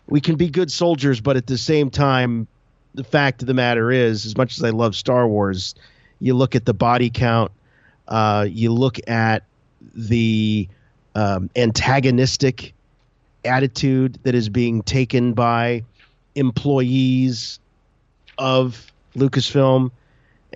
we 0.06 0.20
can 0.20 0.36
be 0.36 0.48
good 0.48 0.70
soldiers, 0.70 1.20
but 1.20 1.36
at 1.36 1.46
the 1.46 1.58
same 1.58 1.90
time, 1.90 2.46
the 2.94 3.04
fact 3.04 3.42
of 3.42 3.48
the 3.48 3.54
matter 3.54 3.90
is, 3.90 4.24
as 4.24 4.36
much 4.36 4.56
as 4.56 4.64
I 4.64 4.70
love 4.70 4.96
Star 4.96 5.28
Wars, 5.28 5.74
you 6.20 6.34
look 6.34 6.54
at 6.54 6.64
the 6.64 6.74
body 6.74 7.10
count, 7.10 7.52
uh, 8.08 8.46
you 8.48 8.72
look 8.72 8.98
at 9.08 9.44
the 9.94 10.68
um, 11.14 11.50
antagonistic 11.54 12.72
attitude 13.44 14.18
that 14.22 14.34
is 14.34 14.48
being 14.48 14.82
taken 14.82 15.34
by 15.34 15.84
employees 16.34 17.60
of 18.38 18.90
Lucasfilm, 19.14 19.90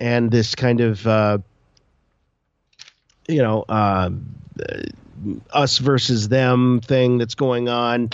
and 0.01 0.31
this 0.31 0.55
kind 0.55 0.81
of 0.81 1.05
uh, 1.05 1.37
you 3.27 3.41
know 3.41 3.63
uh, 3.69 4.09
us 5.53 5.77
versus 5.77 6.27
them 6.27 6.81
thing 6.81 7.19
that's 7.19 7.35
going 7.35 7.69
on. 7.69 8.09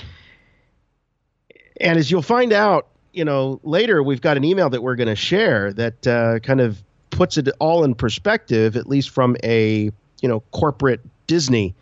And 1.80 1.97
as 1.97 2.11
you'll 2.11 2.22
find 2.22 2.51
out, 2.51 2.88
you 3.14 3.23
know, 3.23 3.61
later 3.64 4.03
we've 4.03 4.19
got 4.19 4.35
an 4.35 4.43
email 4.43 4.69
that 4.69 4.84
we're 4.84 4.95
going 4.95 5.07
to 5.07 5.15
share 5.15 5.72
that 5.73 6.05
uh, 6.05 6.39
kind 6.39 6.59
of 6.59 6.84
puts 7.09 7.38
it 7.38 7.47
all 7.59 7.85
in 7.85 7.95
perspective, 7.95 8.76
at 8.76 8.88
least 8.88 9.09
from 9.09 9.38
a 9.43 9.89
you 10.22 10.30
know 10.30 10.41
corporate 10.51 10.99
Disney 11.26 11.73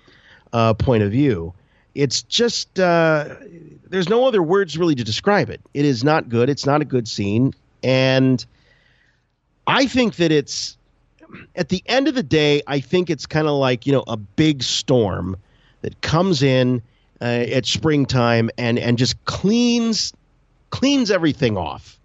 uh, 0.54 0.76
point 0.76 1.02
of 1.02 1.12
view. 1.12 1.54
It's 1.96 2.22
just 2.22 2.80
uh, 2.80 3.36
there's 3.90 4.10
no 4.10 4.28
other 4.28 4.44
words 4.44 4.78
really 4.78 4.96
to 4.96 5.04
describe 5.04 5.50
it. 5.50 5.62
It 5.74 5.86
is 5.86 6.04
not 6.04 6.30
good. 6.30 6.48
It's 6.48 6.68
not 6.68 6.82
a 6.82 6.86
good 6.86 7.08
scene, 7.08 7.56
and 7.82 8.46
I 9.68 9.86
think 9.88 10.16
that 10.16 10.32
it's 10.32 10.78
at 11.56 11.70
the 11.70 11.84
end 11.88 12.08
of 12.08 12.16
the 12.16 12.24
day. 12.24 12.62
I 12.68 12.80
think 12.80 13.10
it's 13.10 13.26
kind 13.26 13.48
of 13.48 13.54
like 13.54 13.86
you 13.86 13.94
know 13.94 14.04
a 14.08 14.18
big 14.18 14.64
storm 14.64 15.38
that 15.82 16.02
comes 16.02 16.44
in 16.44 16.82
uh, 17.22 17.26
at 17.26 17.66
springtime 17.66 18.50
and 18.58 18.78
and 18.78 18.98
just 18.98 19.24
cleans 19.26 20.14
cleans 20.70 21.12
everything 21.12 21.58
off. 21.58 22.00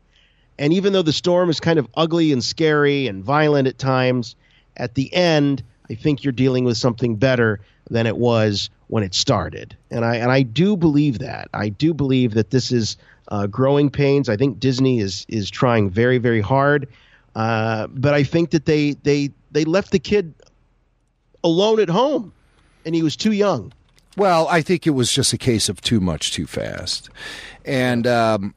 And 0.58 0.72
even 0.72 0.92
though 0.92 1.02
the 1.02 1.12
storm 1.12 1.48
is 1.48 1.58
kind 1.58 1.78
of 1.78 1.88
ugly 1.96 2.32
and 2.32 2.44
scary 2.44 3.06
and 3.06 3.24
violent 3.24 3.66
at 3.66 3.78
times, 3.78 4.36
at 4.76 4.94
the 4.94 5.12
end, 5.14 5.62
I 5.88 5.94
think 5.94 6.22
you're 6.22 6.32
dealing 6.32 6.64
with 6.64 6.76
something 6.76 7.16
better 7.16 7.60
than 7.90 8.06
it 8.06 8.16
was 8.16 8.70
when 8.88 9.02
it 9.02 9.14
started. 9.14 9.76
And 9.90 10.04
I 10.04 10.16
and 10.16 10.30
I 10.30 10.42
do 10.42 10.76
believe 10.76 11.18
that. 11.18 11.48
I 11.54 11.68
do 11.68 11.92
believe 11.94 12.34
that 12.34 12.50
this 12.50 12.72
is 12.72 12.96
uh, 13.28 13.46
growing 13.46 13.90
pains. 13.90 14.28
I 14.28 14.36
think 14.36 14.60
Disney 14.60 15.00
is 15.00 15.26
is 15.28 15.50
trying 15.50 15.90
very 15.90 16.18
very 16.18 16.40
hard, 16.40 16.86
uh, 17.34 17.86
but 17.88 18.14
I 18.14 18.22
think 18.22 18.50
that 18.50 18.66
they 18.66 18.92
they 19.02 19.30
they 19.50 19.64
left 19.64 19.92
the 19.92 19.98
kid 19.98 20.34
alone 21.42 21.80
at 21.80 21.88
home, 21.88 22.32
and 22.84 22.94
he 22.94 23.02
was 23.02 23.16
too 23.16 23.32
young. 23.32 23.72
Well, 24.16 24.48
I 24.48 24.60
think 24.60 24.86
it 24.86 24.90
was 24.90 25.12
just 25.12 25.32
a 25.32 25.38
case 25.38 25.68
of 25.68 25.80
too 25.80 26.00
much 26.00 26.32
too 26.32 26.46
fast, 26.46 27.10
and 27.64 28.06
um, 28.06 28.54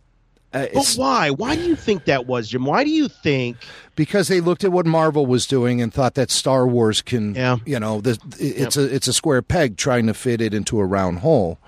uh, 0.53 0.67
But 0.73 0.93
why? 0.95 1.29
Why 1.29 1.55
do 1.55 1.63
you 1.63 1.75
think 1.75 2.05
that 2.05 2.25
was, 2.25 2.49
Jim? 2.49 2.65
Why 2.65 2.83
do 2.83 2.89
you 2.89 3.07
think? 3.07 3.57
because 3.95 4.27
they 4.27 4.41
looked 4.41 4.63
at 4.63 4.71
what 4.71 4.85
Marvel 4.85 5.25
was 5.25 5.45
doing 5.45 5.81
and 5.81 5.93
thought 5.93 6.15
that 6.15 6.31
Star 6.31 6.67
Wars 6.67 7.01
can, 7.01 7.35
yeah. 7.35 7.57
you 7.65 7.79
know, 7.79 8.01
the, 8.01 8.19
it's 8.39 8.77
a 8.77 8.93
it's 8.93 9.07
a 9.07 9.13
square 9.13 9.41
peg 9.41 9.77
trying 9.77 10.07
to 10.07 10.13
fit 10.13 10.41
it 10.41 10.53
into 10.53 10.79
a 10.79 10.85
round 10.85 11.19
hole. 11.19 11.59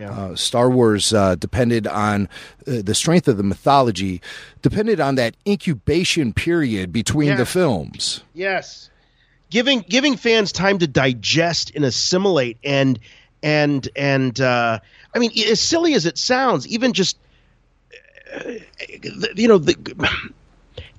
Uh, 0.00 0.34
Star 0.36 0.70
Wars 0.70 1.12
uh, 1.12 1.34
depended 1.36 1.86
on 1.86 2.28
uh, 2.66 2.82
the 2.82 2.94
strength 2.94 3.28
of 3.28 3.36
the 3.36 3.42
mythology, 3.42 4.20
depended 4.62 5.00
on 5.00 5.16
that 5.16 5.36
incubation 5.46 6.32
period 6.32 6.92
between 6.92 7.36
the 7.36 7.46
films. 7.46 8.22
Yes. 8.34 8.90
Giving 9.50 9.80
giving 9.88 10.16
fans 10.16 10.52
time 10.52 10.78
to 10.78 10.86
digest 10.86 11.72
and 11.74 11.84
assimilate 11.84 12.58
and 12.62 12.98
and 13.42 13.88
and 13.96 14.40
uh, 14.40 14.78
I 15.14 15.18
mean, 15.18 15.30
as 15.48 15.60
silly 15.60 15.94
as 15.94 16.06
it 16.06 16.18
sounds, 16.18 16.66
even 16.68 16.92
just 16.92 17.18
uh, 18.34 18.52
you 19.34 19.48
know 19.48 19.58
the 19.58 19.74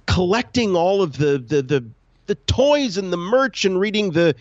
collecting 0.08 0.76
all 0.76 1.02
of 1.02 1.18
the 1.18 1.38
the 1.38 1.62
the 1.62 1.86
the 2.26 2.36
toys 2.36 2.98
and 2.98 3.14
the 3.14 3.18
merch 3.18 3.66
and 3.66 3.80
reading 3.80 4.12
the 4.12 4.36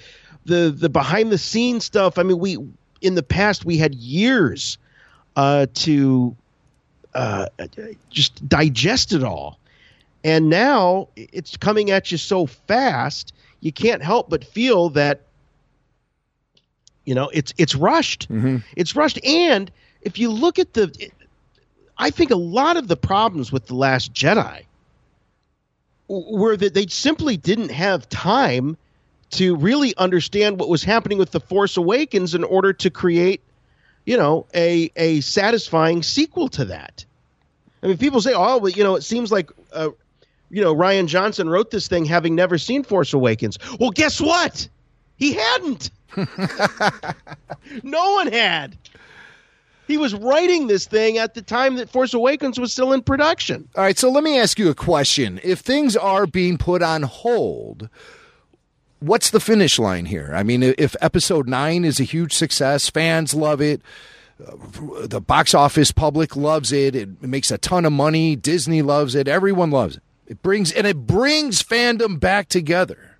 the 0.46 0.74
the 0.74 0.88
behind 0.88 1.30
the 1.30 1.38
scenes 1.38 1.84
stuff. 1.84 2.18
I 2.18 2.22
mean, 2.22 2.38
we 2.38 2.56
in 3.00 3.14
the 3.14 3.22
past 3.22 3.64
we 3.64 3.76
had 3.78 3.94
years 3.94 4.78
uh, 5.36 5.66
to 5.74 6.34
uh, 7.14 7.46
just 8.10 8.46
digest 8.48 9.12
it 9.12 9.22
all, 9.22 9.58
and 10.24 10.48
now 10.48 11.08
it's 11.16 11.56
coming 11.56 11.90
at 11.90 12.10
you 12.10 12.18
so 12.18 12.46
fast. 12.46 13.32
You 13.60 13.72
can't 13.72 14.02
help 14.02 14.28
but 14.28 14.44
feel 14.44 14.90
that 14.90 15.22
you 17.04 17.14
know 17.14 17.30
it's 17.32 17.54
it's 17.58 17.74
rushed. 17.74 18.28
It's 18.76 18.94
rushed, 18.94 19.24
and 19.24 19.70
if 20.02 20.18
you 20.18 20.30
look 20.30 20.58
at 20.58 20.74
the, 20.74 21.10
I 21.96 22.10
think 22.10 22.30
a 22.30 22.36
lot 22.36 22.76
of 22.76 22.88
the 22.88 22.96
problems 22.96 23.50
with 23.50 23.66
the 23.66 23.74
Last 23.74 24.12
Jedi 24.12 24.62
were 26.08 26.56
that 26.56 26.74
they 26.74 26.86
simply 26.86 27.36
didn't 27.36 27.70
have 27.70 28.08
time 28.08 28.76
to 29.30 29.56
really 29.56 29.94
understand 29.96 30.58
what 30.58 30.68
was 30.68 30.82
happening 30.82 31.18
with 31.18 31.30
the 31.30 31.40
Force 31.40 31.76
Awakens 31.76 32.34
in 32.34 32.44
order 32.44 32.72
to 32.72 32.90
create, 32.90 33.42
you 34.06 34.16
know, 34.16 34.46
a 34.54 34.90
a 34.96 35.20
satisfying 35.20 36.02
sequel 36.02 36.48
to 36.50 36.64
that. 36.66 37.04
I 37.82 37.88
mean, 37.88 37.98
people 37.98 38.20
say, 38.20 38.32
"Oh, 38.34 38.58
well, 38.58 38.70
you 38.70 38.84
know, 38.84 38.96
it 38.96 39.02
seems 39.02 39.30
like." 39.32 39.50
Uh, 39.72 39.90
you 40.50 40.62
know, 40.62 40.74
Rian 40.74 41.08
Johnson 41.08 41.48
wrote 41.48 41.70
this 41.70 41.88
thing 41.88 42.06
having 42.06 42.34
never 42.34 42.56
seen 42.56 42.82
Force 42.82 43.12
Awakens. 43.12 43.58
Well, 43.78 43.90
guess 43.90 44.18
what? 44.18 44.66
He 45.16 45.34
hadn't. 45.34 45.90
no 47.82 48.12
one 48.12 48.32
had. 48.32 48.78
He 49.86 49.96
was 49.96 50.14
writing 50.14 50.66
this 50.66 50.86
thing 50.86 51.16
at 51.16 51.34
the 51.34 51.42
time 51.42 51.76
that 51.76 51.88
Force 51.88 52.12
Awakens 52.12 52.60
was 52.60 52.72
still 52.72 52.92
in 52.92 53.02
production. 53.02 53.68
All 53.74 53.82
right, 53.82 53.98
so 53.98 54.10
let 54.10 54.22
me 54.22 54.38
ask 54.38 54.58
you 54.58 54.68
a 54.68 54.74
question. 54.74 55.40
If 55.42 55.60
things 55.60 55.96
are 55.96 56.26
being 56.26 56.58
put 56.58 56.82
on 56.82 57.02
hold, 57.02 57.88
what's 59.00 59.30
the 59.30 59.40
finish 59.40 59.78
line 59.78 60.06
here? 60.06 60.32
I 60.34 60.42
mean, 60.42 60.62
if 60.62 60.94
episode 61.00 61.48
9 61.48 61.84
is 61.84 62.00
a 62.00 62.04
huge 62.04 62.32
success, 62.32 62.88
fans 62.90 63.34
love 63.34 63.60
it, 63.60 63.82
uh, 64.46 65.06
the 65.06 65.20
box 65.20 65.54
office 65.54 65.92
public 65.92 66.36
loves 66.36 66.72
it, 66.72 66.94
it 66.94 67.22
makes 67.22 67.50
a 67.50 67.58
ton 67.58 67.84
of 67.84 67.92
money, 67.92 68.36
Disney 68.36 68.82
loves 68.82 69.14
it, 69.14 69.28
everyone 69.28 69.70
loves 69.70 69.96
it. 69.96 70.02
It 70.26 70.42
brings 70.42 70.70
and 70.72 70.86
it 70.86 71.06
brings 71.06 71.62
fandom 71.62 72.20
back 72.20 72.48
together. 72.48 73.16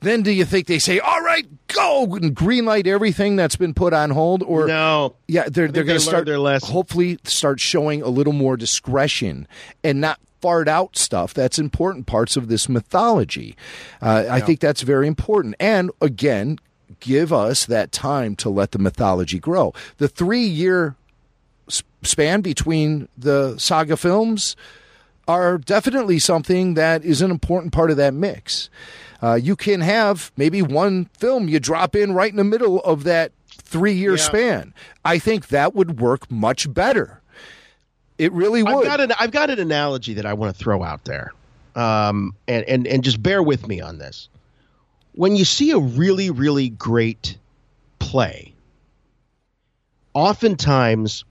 Then 0.00 0.22
do 0.22 0.30
you 0.30 0.46
think 0.46 0.66
they 0.66 0.78
say, 0.78 0.98
"All 0.98 1.20
right, 1.20 1.44
go 1.66 2.04
and 2.14 2.34
greenlight 2.34 2.86
everything 2.86 3.36
that's 3.36 3.56
been 3.56 3.74
put 3.74 3.92
on 3.92 4.08
hold"? 4.08 4.42
Or 4.42 4.66
no? 4.66 5.16
Yeah, 5.28 5.42
they're 5.50 5.68
they're 5.68 5.84
going 5.84 5.98
to 5.98 6.04
start 6.04 6.24
their 6.24 6.38
lesson. 6.38 6.72
hopefully 6.72 7.18
start 7.24 7.60
showing 7.60 8.00
a 8.00 8.08
little 8.08 8.32
more 8.32 8.56
discretion 8.56 9.46
and 9.84 10.00
not 10.00 10.18
fart 10.42 10.68
out 10.68 10.96
stuff 10.96 11.32
that's 11.32 11.58
important 11.58 12.06
parts 12.06 12.36
of 12.36 12.48
this 12.48 12.68
mythology. 12.68 13.56
Uh, 14.02 14.26
I 14.28 14.40
think 14.40 14.60
that's 14.60 14.82
very 14.82 15.06
important. 15.06 15.54
And 15.60 15.90
again, 16.02 16.58
give 17.00 17.32
us 17.32 17.64
that 17.66 17.92
time 17.92 18.36
to 18.36 18.50
let 18.50 18.72
the 18.72 18.78
mythology 18.78 19.38
grow. 19.38 19.72
The 19.98 20.08
three 20.08 20.44
year 20.44 20.96
span 22.02 22.40
between 22.40 23.08
the 23.16 23.56
saga 23.58 23.96
films 23.96 24.56
are 25.28 25.56
definitely 25.58 26.18
something 26.18 26.74
that 26.74 27.04
is 27.04 27.22
an 27.22 27.30
important 27.30 27.72
part 27.72 27.90
of 27.92 27.96
that 27.96 28.12
mix. 28.12 28.68
Uh, 29.22 29.34
you 29.34 29.54
can 29.54 29.80
have 29.80 30.32
maybe 30.36 30.60
one 30.60 31.04
film 31.16 31.48
you 31.48 31.60
drop 31.60 31.94
in 31.94 32.12
right 32.12 32.30
in 32.32 32.36
the 32.36 32.42
middle 32.44 32.80
of 32.80 33.04
that 33.04 33.30
three 33.48 33.92
year 33.92 34.16
Yeah. 34.16 34.22
span. 34.22 34.74
I 35.04 35.18
think 35.20 35.48
that 35.48 35.74
would 35.74 36.00
work 36.00 36.28
much 36.30 36.72
better. 36.74 37.20
It 38.22 38.32
really 38.32 38.62
would. 38.62 38.72
I've 38.72 38.84
got 38.84 39.00
an 39.00 39.12
I've 39.18 39.30
got 39.32 39.50
an 39.50 39.58
analogy 39.58 40.14
that 40.14 40.26
I 40.26 40.34
want 40.34 40.56
to 40.56 40.62
throw 40.62 40.84
out 40.84 41.04
there, 41.04 41.32
um, 41.74 42.36
and 42.46 42.64
and 42.68 42.86
and 42.86 43.02
just 43.02 43.20
bear 43.20 43.42
with 43.42 43.66
me 43.66 43.80
on 43.80 43.98
this. 43.98 44.28
When 45.16 45.34
you 45.34 45.44
see 45.44 45.72
a 45.72 45.78
really 45.78 46.30
really 46.30 46.68
great 46.68 47.36
play, 47.98 48.54
oftentimes 50.14 51.24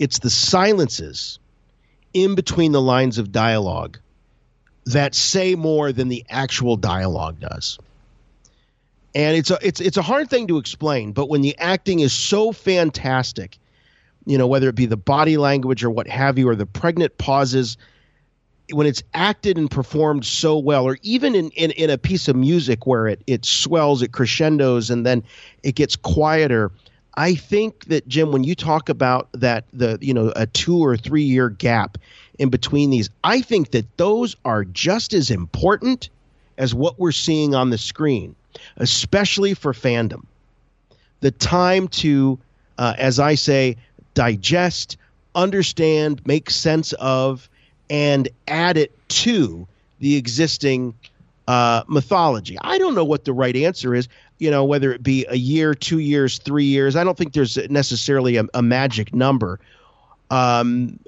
it's 0.00 0.18
the 0.18 0.30
silences 0.30 1.38
in 2.12 2.34
between 2.34 2.72
the 2.72 2.82
lines 2.82 3.18
of 3.18 3.30
dialogue 3.30 4.00
that 4.86 5.14
say 5.14 5.54
more 5.54 5.92
than 5.92 6.08
the 6.08 6.24
actual 6.28 6.76
dialogue 6.76 7.38
does. 7.38 7.78
And 9.14 9.36
it's 9.36 9.52
a 9.52 9.58
it's 9.62 9.80
it's 9.80 9.96
a 9.96 10.02
hard 10.02 10.28
thing 10.28 10.48
to 10.48 10.58
explain, 10.58 11.12
but 11.12 11.28
when 11.28 11.42
the 11.42 11.56
acting 11.56 12.00
is 12.00 12.12
so 12.12 12.50
fantastic, 12.50 13.58
you 14.26 14.38
know, 14.38 14.46
whether 14.46 14.68
it 14.68 14.74
be 14.74 14.86
the 14.86 14.96
body 14.96 15.36
language 15.36 15.84
or 15.84 15.90
what 15.90 16.08
have 16.08 16.38
you, 16.38 16.48
or 16.48 16.56
the 16.56 16.66
pregnant 16.66 17.18
pauses, 17.18 17.76
when 18.70 18.86
it's 18.86 19.02
acted 19.14 19.58
and 19.58 19.70
performed 19.70 20.24
so 20.24 20.58
well, 20.58 20.84
or 20.86 20.98
even 21.02 21.34
in, 21.34 21.50
in, 21.50 21.70
in 21.72 21.90
a 21.90 21.98
piece 21.98 22.28
of 22.28 22.36
music 22.36 22.86
where 22.86 23.06
it, 23.06 23.22
it 23.26 23.44
swells, 23.44 24.02
it 24.02 24.12
crescendos, 24.12 24.90
and 24.90 25.04
then 25.04 25.24
it 25.62 25.74
gets 25.74 25.96
quieter. 25.96 26.70
I 27.14 27.34
think 27.34 27.86
that 27.86 28.08
Jim, 28.08 28.32
when 28.32 28.44
you 28.44 28.54
talk 28.54 28.88
about 28.88 29.28
that 29.34 29.64
the 29.72 29.98
you 30.00 30.14
know 30.14 30.32
a 30.34 30.46
two 30.46 30.78
or 30.78 30.96
three 30.96 31.24
year 31.24 31.50
gap 31.50 31.98
in 32.38 32.48
between 32.48 32.90
these, 32.90 33.10
I 33.22 33.42
think 33.42 33.72
that 33.72 33.96
those 33.98 34.36
are 34.44 34.64
just 34.64 35.12
as 35.12 35.30
important 35.30 36.08
as 36.56 36.74
what 36.74 36.98
we're 36.98 37.12
seeing 37.12 37.54
on 37.54 37.70
the 37.70 37.78
screen, 37.78 38.34
especially 38.76 39.54
for 39.54 39.72
fandom. 39.72 40.24
The 41.20 41.30
time 41.30 41.88
to, 41.88 42.38
uh, 42.78 42.94
as 42.98 43.20
I 43.20 43.34
say, 43.34 43.76
digest, 44.14 44.96
understand, 45.34 46.20
make 46.26 46.50
sense 46.50 46.92
of, 46.94 47.48
and 47.90 48.28
add 48.48 48.76
it 48.76 48.92
to 49.08 49.66
the 49.98 50.16
existing 50.16 50.94
uh, 51.48 51.82
mythology. 51.88 52.56
I 52.60 52.78
don't 52.78 52.94
know 52.94 53.04
what 53.04 53.24
the 53.24 53.32
right 53.32 53.56
answer 53.56 53.94
is. 53.94 54.08
You 54.38 54.50
know, 54.50 54.64
whether 54.64 54.92
it 54.92 55.02
be 55.02 55.24
a 55.28 55.36
year, 55.36 55.74
two 55.74 56.00
years, 56.00 56.38
three 56.38 56.64
years. 56.64 56.96
I 56.96 57.04
don't 57.04 57.16
think 57.16 57.32
there's 57.32 57.56
necessarily 57.70 58.36
a, 58.36 58.44
a 58.54 58.62
magic 58.62 59.14
number. 59.14 59.60
Um, 60.30 60.98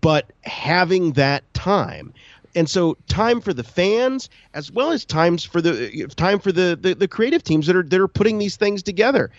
but 0.00 0.30
having 0.42 1.12
that 1.12 1.44
time, 1.54 2.12
and 2.54 2.68
so 2.68 2.96
time 3.08 3.40
for 3.40 3.52
the 3.52 3.62
fans 3.62 4.28
as 4.54 4.70
well 4.70 4.90
as 4.90 5.04
times 5.04 5.44
for 5.44 5.60
the 5.60 6.06
time 6.16 6.38
for 6.38 6.52
the 6.52 6.78
the, 6.80 6.94
the 6.94 7.08
creative 7.08 7.42
teams 7.42 7.66
that 7.66 7.76
are 7.76 7.82
that 7.82 8.00
are 8.00 8.08
putting 8.08 8.38
these 8.38 8.56
things 8.56 8.82
together. 8.82 9.30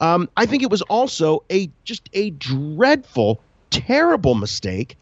Um, 0.00 0.28
I 0.36 0.46
think 0.46 0.62
it 0.62 0.70
was 0.70 0.82
also 0.82 1.44
a 1.50 1.70
just 1.84 2.08
a 2.12 2.30
dreadful, 2.30 3.40
terrible 3.70 4.34
mistake 4.34 4.96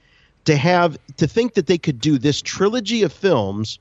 to 0.45 0.57
have 0.57 0.99
to 1.17 1.27
think 1.27 1.55
that 1.55 1.67
they 1.67 1.79
could 1.79 2.01
do 2.01 2.19
this 2.19 2.43
trilogy 2.43 3.03
of 3.03 3.13
films 3.13 3.79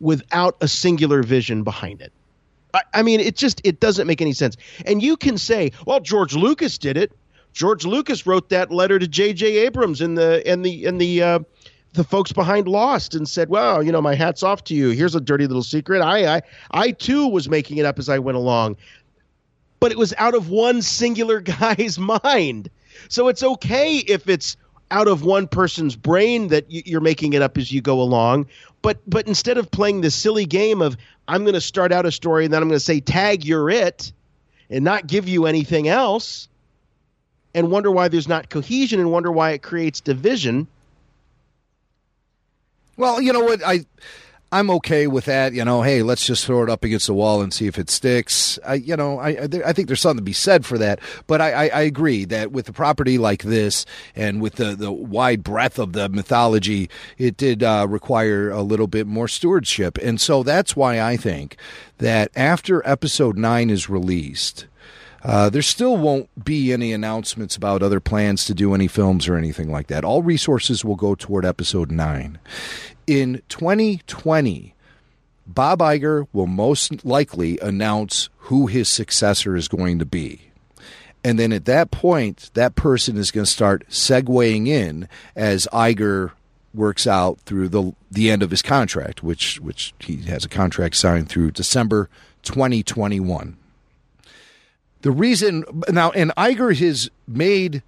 without 0.00 0.56
a 0.60 0.68
singular 0.68 1.22
vision 1.22 1.62
behind 1.62 2.00
it. 2.00 2.12
I, 2.74 2.80
I 2.94 3.02
mean, 3.02 3.20
it 3.20 3.36
just 3.36 3.60
it 3.64 3.80
doesn't 3.80 4.06
make 4.06 4.20
any 4.20 4.32
sense. 4.32 4.56
And 4.86 5.02
you 5.02 5.16
can 5.16 5.38
say, 5.38 5.72
well, 5.86 6.00
George 6.00 6.34
Lucas 6.34 6.78
did 6.78 6.96
it. 6.96 7.12
George 7.52 7.84
Lucas 7.84 8.26
wrote 8.26 8.48
that 8.50 8.70
letter 8.70 8.98
to 8.98 9.08
J.J. 9.08 9.58
Abrams 9.58 10.00
and 10.00 10.16
the 10.16 10.42
and 10.46 10.64
the 10.64 10.86
and 10.86 11.00
the 11.00 11.22
uh, 11.22 11.38
the 11.94 12.04
folks 12.04 12.32
behind 12.32 12.68
Lost 12.68 13.14
and 13.14 13.28
said, 13.28 13.48
"Well, 13.48 13.82
you 13.82 13.90
know, 13.90 14.00
my 14.00 14.14
hat's 14.14 14.42
off 14.42 14.62
to 14.64 14.74
you. 14.74 14.90
Here's 14.90 15.14
a 15.14 15.20
dirty 15.20 15.46
little 15.46 15.64
secret. 15.64 16.00
I 16.00 16.36
I 16.36 16.42
I 16.70 16.90
too 16.92 17.26
was 17.26 17.48
making 17.48 17.78
it 17.78 17.86
up 17.86 17.98
as 17.98 18.08
I 18.08 18.18
went 18.18 18.36
along." 18.36 18.76
But 19.80 19.92
it 19.92 19.98
was 19.98 20.14
out 20.18 20.34
of 20.34 20.50
one 20.50 20.82
singular 20.82 21.40
guy's 21.40 21.98
mind. 21.98 22.70
So 23.08 23.28
it's 23.28 23.42
okay 23.42 23.98
if 23.98 24.28
it's 24.28 24.56
out 24.90 25.08
of 25.08 25.22
one 25.22 25.46
person's 25.46 25.96
brain 25.96 26.48
that 26.48 26.64
you're 26.68 27.00
making 27.00 27.32
it 27.32 27.42
up 27.42 27.56
as 27.56 27.72
you 27.72 27.80
go 27.80 28.00
along. 28.00 28.46
But 28.82 28.98
but 29.08 29.26
instead 29.26 29.58
of 29.58 29.70
playing 29.70 30.00
this 30.00 30.14
silly 30.14 30.46
game 30.46 30.82
of 30.82 30.96
I'm 31.28 31.42
going 31.42 31.54
to 31.54 31.60
start 31.60 31.92
out 31.92 32.06
a 32.06 32.12
story 32.12 32.44
and 32.44 32.52
then 32.52 32.62
I'm 32.62 32.68
going 32.68 32.78
to 32.78 32.84
say 32.84 33.00
tag 33.00 33.44
you're 33.44 33.70
it 33.70 34.12
and 34.68 34.84
not 34.84 35.06
give 35.06 35.28
you 35.28 35.46
anything 35.46 35.88
else 35.88 36.48
and 37.54 37.70
wonder 37.70 37.90
why 37.90 38.08
there's 38.08 38.28
not 38.28 38.48
cohesion 38.50 39.00
and 39.00 39.10
wonder 39.10 39.30
why 39.30 39.50
it 39.50 39.62
creates 39.62 40.00
division. 40.00 40.66
Well, 42.96 43.20
you 43.20 43.32
know 43.32 43.40
what? 43.40 43.62
I 43.64 43.84
I'm 44.52 44.68
okay 44.70 45.06
with 45.06 45.26
that. 45.26 45.52
You 45.52 45.64
know, 45.64 45.82
hey, 45.82 46.02
let's 46.02 46.26
just 46.26 46.44
throw 46.44 46.64
it 46.64 46.70
up 46.70 46.82
against 46.82 47.06
the 47.06 47.14
wall 47.14 47.40
and 47.40 47.52
see 47.54 47.68
if 47.68 47.78
it 47.78 47.88
sticks. 47.88 48.58
I, 48.66 48.74
you 48.74 48.96
know, 48.96 49.18
I 49.18 49.48
I 49.64 49.72
think 49.72 49.86
there's 49.86 50.00
something 50.00 50.18
to 50.18 50.22
be 50.22 50.32
said 50.32 50.66
for 50.66 50.76
that. 50.78 50.98
But 51.28 51.40
I, 51.40 51.52
I, 51.52 51.68
I 51.68 51.80
agree 51.82 52.24
that 52.26 52.50
with 52.50 52.68
a 52.68 52.72
property 52.72 53.16
like 53.16 53.42
this 53.44 53.86
and 54.16 54.40
with 54.40 54.56
the 54.56 54.74
the 54.74 54.90
wide 54.90 55.44
breadth 55.44 55.78
of 55.78 55.92
the 55.92 56.08
mythology, 56.08 56.90
it 57.16 57.36
did 57.36 57.62
uh, 57.62 57.86
require 57.88 58.50
a 58.50 58.62
little 58.62 58.88
bit 58.88 59.06
more 59.06 59.28
stewardship, 59.28 59.98
and 59.98 60.20
so 60.20 60.42
that's 60.42 60.74
why 60.74 61.00
I 61.00 61.16
think 61.16 61.56
that 61.98 62.30
after 62.34 62.86
Episode 62.86 63.36
Nine 63.38 63.70
is 63.70 63.88
released. 63.88 64.66
Uh, 65.22 65.50
there 65.50 65.60
still 65.60 65.98
won't 65.98 66.30
be 66.42 66.72
any 66.72 66.94
announcements 66.94 67.54
about 67.54 67.82
other 67.82 68.00
plans 68.00 68.46
to 68.46 68.54
do 68.54 68.74
any 68.74 68.88
films 68.88 69.28
or 69.28 69.36
anything 69.36 69.70
like 69.70 69.88
that. 69.88 70.02
All 70.02 70.22
resources 70.22 70.82
will 70.82 70.96
go 70.96 71.14
toward 71.14 71.44
episode 71.44 71.90
9. 71.90 72.38
In 73.10 73.42
2020, 73.48 74.72
Bob 75.44 75.80
Iger 75.80 76.28
will 76.32 76.46
most 76.46 77.04
likely 77.04 77.58
announce 77.58 78.28
who 78.38 78.68
his 78.68 78.88
successor 78.88 79.56
is 79.56 79.66
going 79.66 79.98
to 79.98 80.04
be. 80.04 80.52
And 81.24 81.36
then 81.36 81.52
at 81.52 81.64
that 81.64 81.90
point, 81.90 82.52
that 82.54 82.76
person 82.76 83.16
is 83.16 83.32
going 83.32 83.46
to 83.46 83.50
start 83.50 83.84
segueing 83.88 84.68
in 84.68 85.08
as 85.34 85.66
Iger 85.72 86.30
works 86.72 87.04
out 87.04 87.40
through 87.40 87.70
the 87.70 87.96
the 88.12 88.30
end 88.30 88.44
of 88.44 88.52
his 88.52 88.62
contract, 88.62 89.24
which 89.24 89.58
which 89.58 89.92
he 89.98 90.18
has 90.26 90.44
a 90.44 90.48
contract 90.48 90.94
signed 90.94 91.28
through 91.28 91.50
December 91.50 92.08
2021. 92.42 93.56
The 95.02 95.10
reason 95.10 95.64
now, 95.88 96.12
and 96.12 96.30
Iger 96.36 96.76
has 96.78 97.10
made 97.26 97.82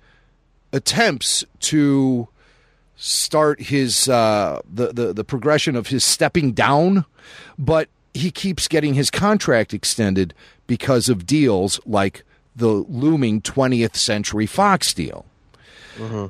attempts 0.73 1.45
to 1.61 2.27
start 2.97 3.61
his 3.61 4.09
uh, 4.09 4.61
the, 4.73 4.93
the 4.93 5.13
the 5.13 5.25
progression 5.25 5.77
of 5.77 5.89
his 5.89 6.05
stepping 6.05 6.53
down, 6.53 7.05
but 7.59 7.89
he 8.15 8.31
keeps 8.31 8.69
getting 8.69 8.95
his 8.95 9.11
contract 9.11 9.73
extended 9.73 10.35
because 10.67 11.09
of 11.09 11.27
deals 11.27 11.81
like 11.87 12.25
the 12.55 12.69
looming 12.69 13.41
20th 13.41 13.97
Century 13.97 14.47
Fox 14.47 14.93
deal. 14.93 15.25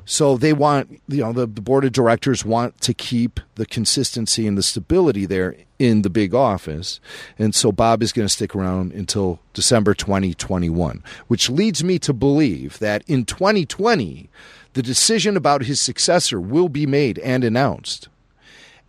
So 0.05 0.37
they 0.37 0.51
want, 0.53 1.01
you 1.07 1.21
know, 1.21 1.31
the, 1.31 1.45
the 1.47 1.61
board 1.61 1.85
of 1.85 1.93
directors 1.93 2.43
want 2.43 2.81
to 2.81 2.93
keep 2.93 3.39
the 3.55 3.65
consistency 3.65 4.45
and 4.45 4.57
the 4.57 4.63
stability 4.63 5.25
there 5.25 5.55
in 5.79 6.01
the 6.01 6.09
big 6.09 6.33
office. 6.33 6.99
And 7.39 7.55
so 7.55 7.71
Bob 7.71 8.03
is 8.03 8.11
going 8.11 8.27
to 8.27 8.33
stick 8.33 8.55
around 8.55 8.91
until 8.91 9.39
December 9.53 9.93
2021, 9.93 11.01
which 11.27 11.49
leads 11.49 11.83
me 11.83 11.97
to 11.99 12.13
believe 12.13 12.79
that 12.79 13.03
in 13.07 13.25
2020, 13.25 14.29
the 14.73 14.83
decision 14.83 15.37
about 15.37 15.63
his 15.63 15.79
successor 15.79 16.39
will 16.39 16.69
be 16.69 16.85
made 16.85 17.19
and 17.19 17.43
announced. 17.43 18.09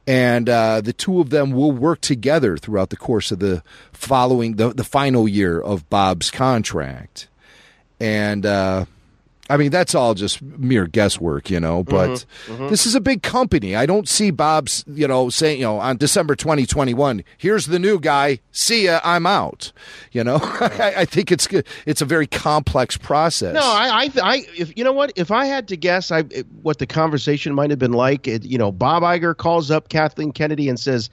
And 0.06 0.48
uh, 0.48 0.82
the 0.82 0.92
two 0.92 1.20
of 1.20 1.30
them 1.30 1.52
will 1.52 1.72
work 1.72 2.00
together 2.00 2.58
throughout 2.58 2.90
the 2.90 2.96
course 2.96 3.32
of 3.32 3.38
the 3.38 3.62
following, 3.92 4.56
the, 4.56 4.70
the 4.74 4.84
final 4.84 5.26
year 5.26 5.58
of 5.60 5.88
Bob's 5.88 6.30
contract. 6.30 7.28
And, 7.98 8.44
uh, 8.44 8.84
I 9.50 9.58
mean, 9.58 9.70
that's 9.70 9.94
all 9.94 10.14
just 10.14 10.40
mere 10.40 10.86
guesswork, 10.86 11.50
you 11.50 11.60
know, 11.60 11.84
but 11.84 12.08
Mhm, 12.08 12.24
mhm. 12.46 12.70
this 12.70 12.86
is 12.86 12.94
a 12.94 13.00
big 13.00 13.22
company. 13.22 13.76
I 13.76 13.84
don't 13.84 14.08
see 14.08 14.30
Bob's, 14.30 14.84
you 14.88 15.06
know, 15.06 15.28
saying, 15.28 15.58
you 15.60 15.66
know, 15.66 15.78
on 15.78 15.98
December 15.98 16.34
2021, 16.34 17.22
here's 17.36 17.66
the 17.66 17.78
new 17.78 18.00
guy. 18.00 18.40
See 18.52 18.86
ya, 18.86 19.00
I'm 19.04 19.26
out. 19.26 19.70
You 20.12 20.24
know, 20.24 20.38
I, 20.42 20.94
I 20.98 21.04
think 21.04 21.30
it's. 21.30 21.46
It's 21.84 22.00
a 22.00 22.06
very 22.06 22.26
complex 22.26 22.96
process. 22.96 23.52
No, 23.54 23.60
I, 23.60 24.04
I, 24.04 24.10
I, 24.22 24.46
if 24.56 24.76
you 24.78 24.82
know 24.84 24.92
what, 24.92 25.12
if 25.16 25.30
I 25.30 25.44
had 25.44 25.68
to 25.68 25.76
guess, 25.76 26.10
I 26.10 26.22
what 26.62 26.78
the 26.78 26.86
conversation 26.86 27.54
might 27.54 27.68
have 27.68 27.78
been 27.78 27.92
like, 27.92 28.26
it, 28.26 28.44
you 28.44 28.56
know, 28.56 28.72
Bob 28.72 29.02
Iger 29.02 29.36
calls 29.36 29.70
up 29.70 29.90
Kathleen 29.90 30.32
Kennedy 30.32 30.70
and 30.70 30.80
says, 30.80 31.10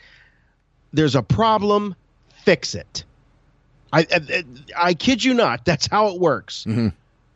"There's 0.94 1.16
a 1.16 1.22
problem, 1.24 1.96
fix 2.46 2.76
it." 2.76 3.04
I, 3.92 4.08
I, 4.10 4.44
I 4.78 4.94
kid 4.94 5.22
you 5.22 5.34
not, 5.34 5.66
that's 5.66 5.86
how 5.88 6.08
it 6.16 6.22
works. 6.22 6.66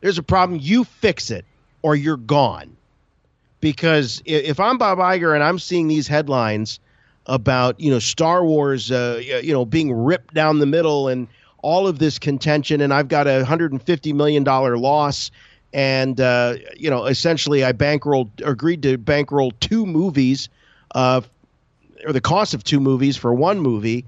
There's 0.06 0.18
a 0.18 0.22
problem, 0.22 0.60
you 0.62 0.84
fix 0.84 1.32
it, 1.32 1.44
or 1.82 1.96
you're 1.96 2.16
gone. 2.16 2.76
Because 3.60 4.22
if 4.24 4.60
I'm 4.60 4.78
Bob 4.78 4.98
Iger 4.98 5.34
and 5.34 5.42
I'm 5.42 5.58
seeing 5.58 5.88
these 5.88 6.06
headlines 6.06 6.78
about 7.26 7.80
you 7.80 7.90
know 7.90 7.98
Star 7.98 8.44
Wars, 8.44 8.92
uh, 8.92 9.20
you 9.20 9.52
know, 9.52 9.64
being 9.64 9.92
ripped 9.92 10.32
down 10.32 10.60
the 10.60 10.66
middle 10.66 11.08
and 11.08 11.26
all 11.62 11.88
of 11.88 11.98
this 11.98 12.20
contention, 12.20 12.80
and 12.80 12.94
I've 12.94 13.08
got 13.08 13.26
a 13.26 13.44
hundred 13.44 13.72
and 13.72 13.82
fifty 13.82 14.12
million 14.12 14.44
dollar 14.44 14.78
loss, 14.78 15.32
and 15.72 16.20
uh, 16.20 16.54
you 16.76 16.88
know, 16.88 17.06
essentially, 17.06 17.64
I 17.64 17.72
bankrolled, 17.72 18.30
agreed 18.44 18.84
to 18.84 18.98
bankroll 18.98 19.50
two 19.58 19.86
movies, 19.86 20.48
uh, 20.94 21.20
or 22.06 22.12
the 22.12 22.20
cost 22.20 22.54
of 22.54 22.62
two 22.62 22.78
movies 22.78 23.16
for 23.16 23.34
one 23.34 23.58
movie. 23.58 24.04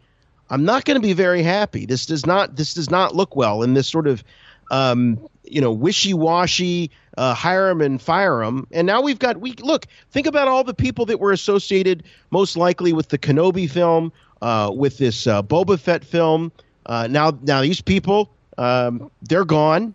I'm 0.48 0.64
not 0.64 0.84
going 0.84 0.94
to 0.94 1.04
be 1.04 1.12
very 1.12 1.42
happy. 1.42 1.86
This 1.86 2.06
does 2.06 2.24
not 2.24 2.54
this 2.54 2.72
does 2.72 2.88
not 2.88 3.16
look 3.16 3.34
well 3.34 3.64
in 3.64 3.74
this 3.74 3.88
sort 3.88 4.06
of 4.06 4.22
um, 4.70 5.18
you 5.50 5.60
know 5.60 5.72
wishy-washy 5.72 6.90
uh, 7.16 7.34
hire 7.34 7.68
'em 7.68 7.80
and 7.80 8.00
fire 8.00 8.42
'em. 8.42 8.66
And 8.72 8.86
now 8.86 9.00
we've 9.00 9.18
got 9.18 9.40
we 9.40 9.52
look 9.54 9.86
think 10.10 10.26
about 10.26 10.48
all 10.48 10.64
the 10.64 10.74
people 10.74 11.06
that 11.06 11.20
were 11.20 11.32
associated 11.32 12.04
most 12.30 12.56
likely 12.56 12.92
with 12.92 13.08
the 13.08 13.18
Kenobi 13.18 13.70
film, 13.70 14.12
uh, 14.42 14.70
with 14.74 14.98
this 14.98 15.26
uh, 15.26 15.42
Boba 15.42 15.78
Fett 15.78 16.04
film. 16.04 16.52
Uh, 16.86 17.06
now 17.10 17.38
now 17.42 17.60
these 17.60 17.80
people 17.80 18.30
um, 18.58 19.10
they're 19.22 19.44
gone, 19.44 19.94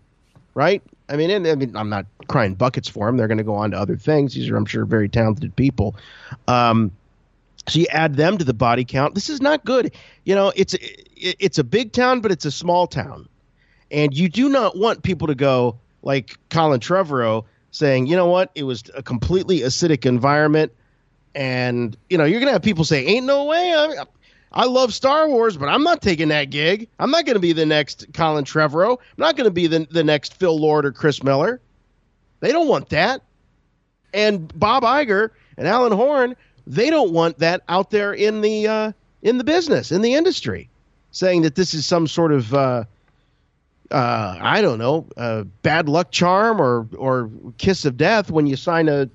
right? 0.56 0.82
I 1.10 1.18
mean, 1.18 1.30
and, 1.30 1.46
I 1.46 1.56
mean, 1.56 1.76
I'm 1.76 1.90
not 1.90 2.06
crying 2.28 2.56
buckets 2.56 2.88
for 2.88 3.06
them. 3.06 3.18
They're 3.18 3.28
going 3.28 3.38
to 3.38 3.44
go 3.44 3.56
on 3.56 3.72
to 3.72 3.78
other 3.78 3.98
things. 3.98 4.34
These 4.34 4.50
are, 4.50 4.56
I'm 4.56 4.66
sure, 4.66 4.86
very 4.86 5.10
talented 5.10 5.56
people. 5.56 5.96
Um, 6.48 6.92
so 7.68 7.80
you 7.80 7.88
add 7.92 8.16
them 8.16 8.38
to 8.38 8.46
the 8.46 8.54
body 8.54 8.86
count. 8.86 9.16
This 9.16 9.30
is 9.30 9.42
not 9.42 9.64
good. 9.66 9.94
You 10.26 10.36
know, 10.36 10.52
it's 10.56 10.74
it, 10.74 11.08
it's 11.40 11.58
a 11.58 11.64
big 11.64 11.92
town, 11.92 12.22
but 12.22 12.32
it's 12.32 12.46
a 12.46 12.52
small 12.52 12.88
town, 12.88 13.28
and 13.92 14.16
you 14.16 14.30
do 14.30 14.50
not 14.50 14.78
want 14.78 15.04
people 15.04 15.28
to 15.28 15.36
go 15.36 15.78
like 16.02 16.38
Colin 16.50 16.80
Trevorrow 16.80 17.46
saying, 17.72 18.08
you 18.08 18.16
know 18.16 18.28
what, 18.28 18.52
it 18.56 18.64
was 18.64 18.84
a 18.96 19.02
completely 19.02 19.60
acidic 19.60 20.06
environment, 20.06 20.72
and 21.36 21.98
you 22.10 22.18
know 22.18 22.26
you're 22.26 22.40
gonna 22.40 22.52
have 22.52 22.62
people 22.62 22.86
say, 22.86 23.06
ain't 23.06 23.26
no 23.26 23.46
way. 23.46 23.74
I, 23.74 24.06
I 24.54 24.66
love 24.66 24.94
Star 24.94 25.28
Wars, 25.28 25.58
but 25.58 25.68
I'm 25.68 25.84
not 25.84 26.02
taking 26.02 26.28
that 26.28 26.52
gig. 26.52 26.88
I'm 27.00 27.10
not 27.10 27.26
going 27.26 27.36
to 27.36 27.40
be 27.40 27.54
the 27.54 27.66
next 27.66 28.06
Colin 28.14 28.46
Trevorrow. 28.46 28.92
I'm 29.00 29.18
not 29.18 29.36
going 29.36 29.46
to 29.46 29.52
be 29.52 29.68
the 29.68 29.88
the 29.90 30.04
next 30.04 30.36
Phil 30.36 30.58
Lord 30.58 30.86
or 30.86 30.92
Chris 30.92 31.24
Miller. 31.24 31.60
They 32.40 32.52
don't 32.52 32.68
want 32.68 32.90
that. 32.90 33.22
And 34.14 34.48
Bob 34.60 34.84
Iger 34.84 35.32
and 35.58 35.68
Alan 35.68 35.92
Horn, 35.92 36.36
they 36.68 36.92
don't 36.92 37.12
want 37.12 37.40
that 37.40 37.64
out 37.68 37.90
there 37.90 38.14
in 38.14 38.42
the 38.42 38.68
uh, 38.68 38.92
in 39.24 39.40
the 39.40 39.44
business, 39.44 39.92
in 39.92 40.02
the 40.02 40.14
industry, 40.14 40.70
saying 41.12 41.42
that 41.42 41.56
this 41.56 41.74
is 41.74 41.86
some 41.88 42.06
sort 42.08 42.32
of 42.32 42.54
uh, 42.54 42.84
uh, 43.94 44.38
I 44.42 44.62
don't 44.62 44.80
know, 44.80 45.08
bad 45.62 45.88
luck 45.88 46.12
charm 46.12 46.60
or 46.60 46.88
or 46.98 47.30
kiss 47.58 47.86
of 47.86 47.96
death 47.96 48.32
when 48.32 48.48
you 48.48 48.56
sign 48.56 48.90
a 48.90 49.10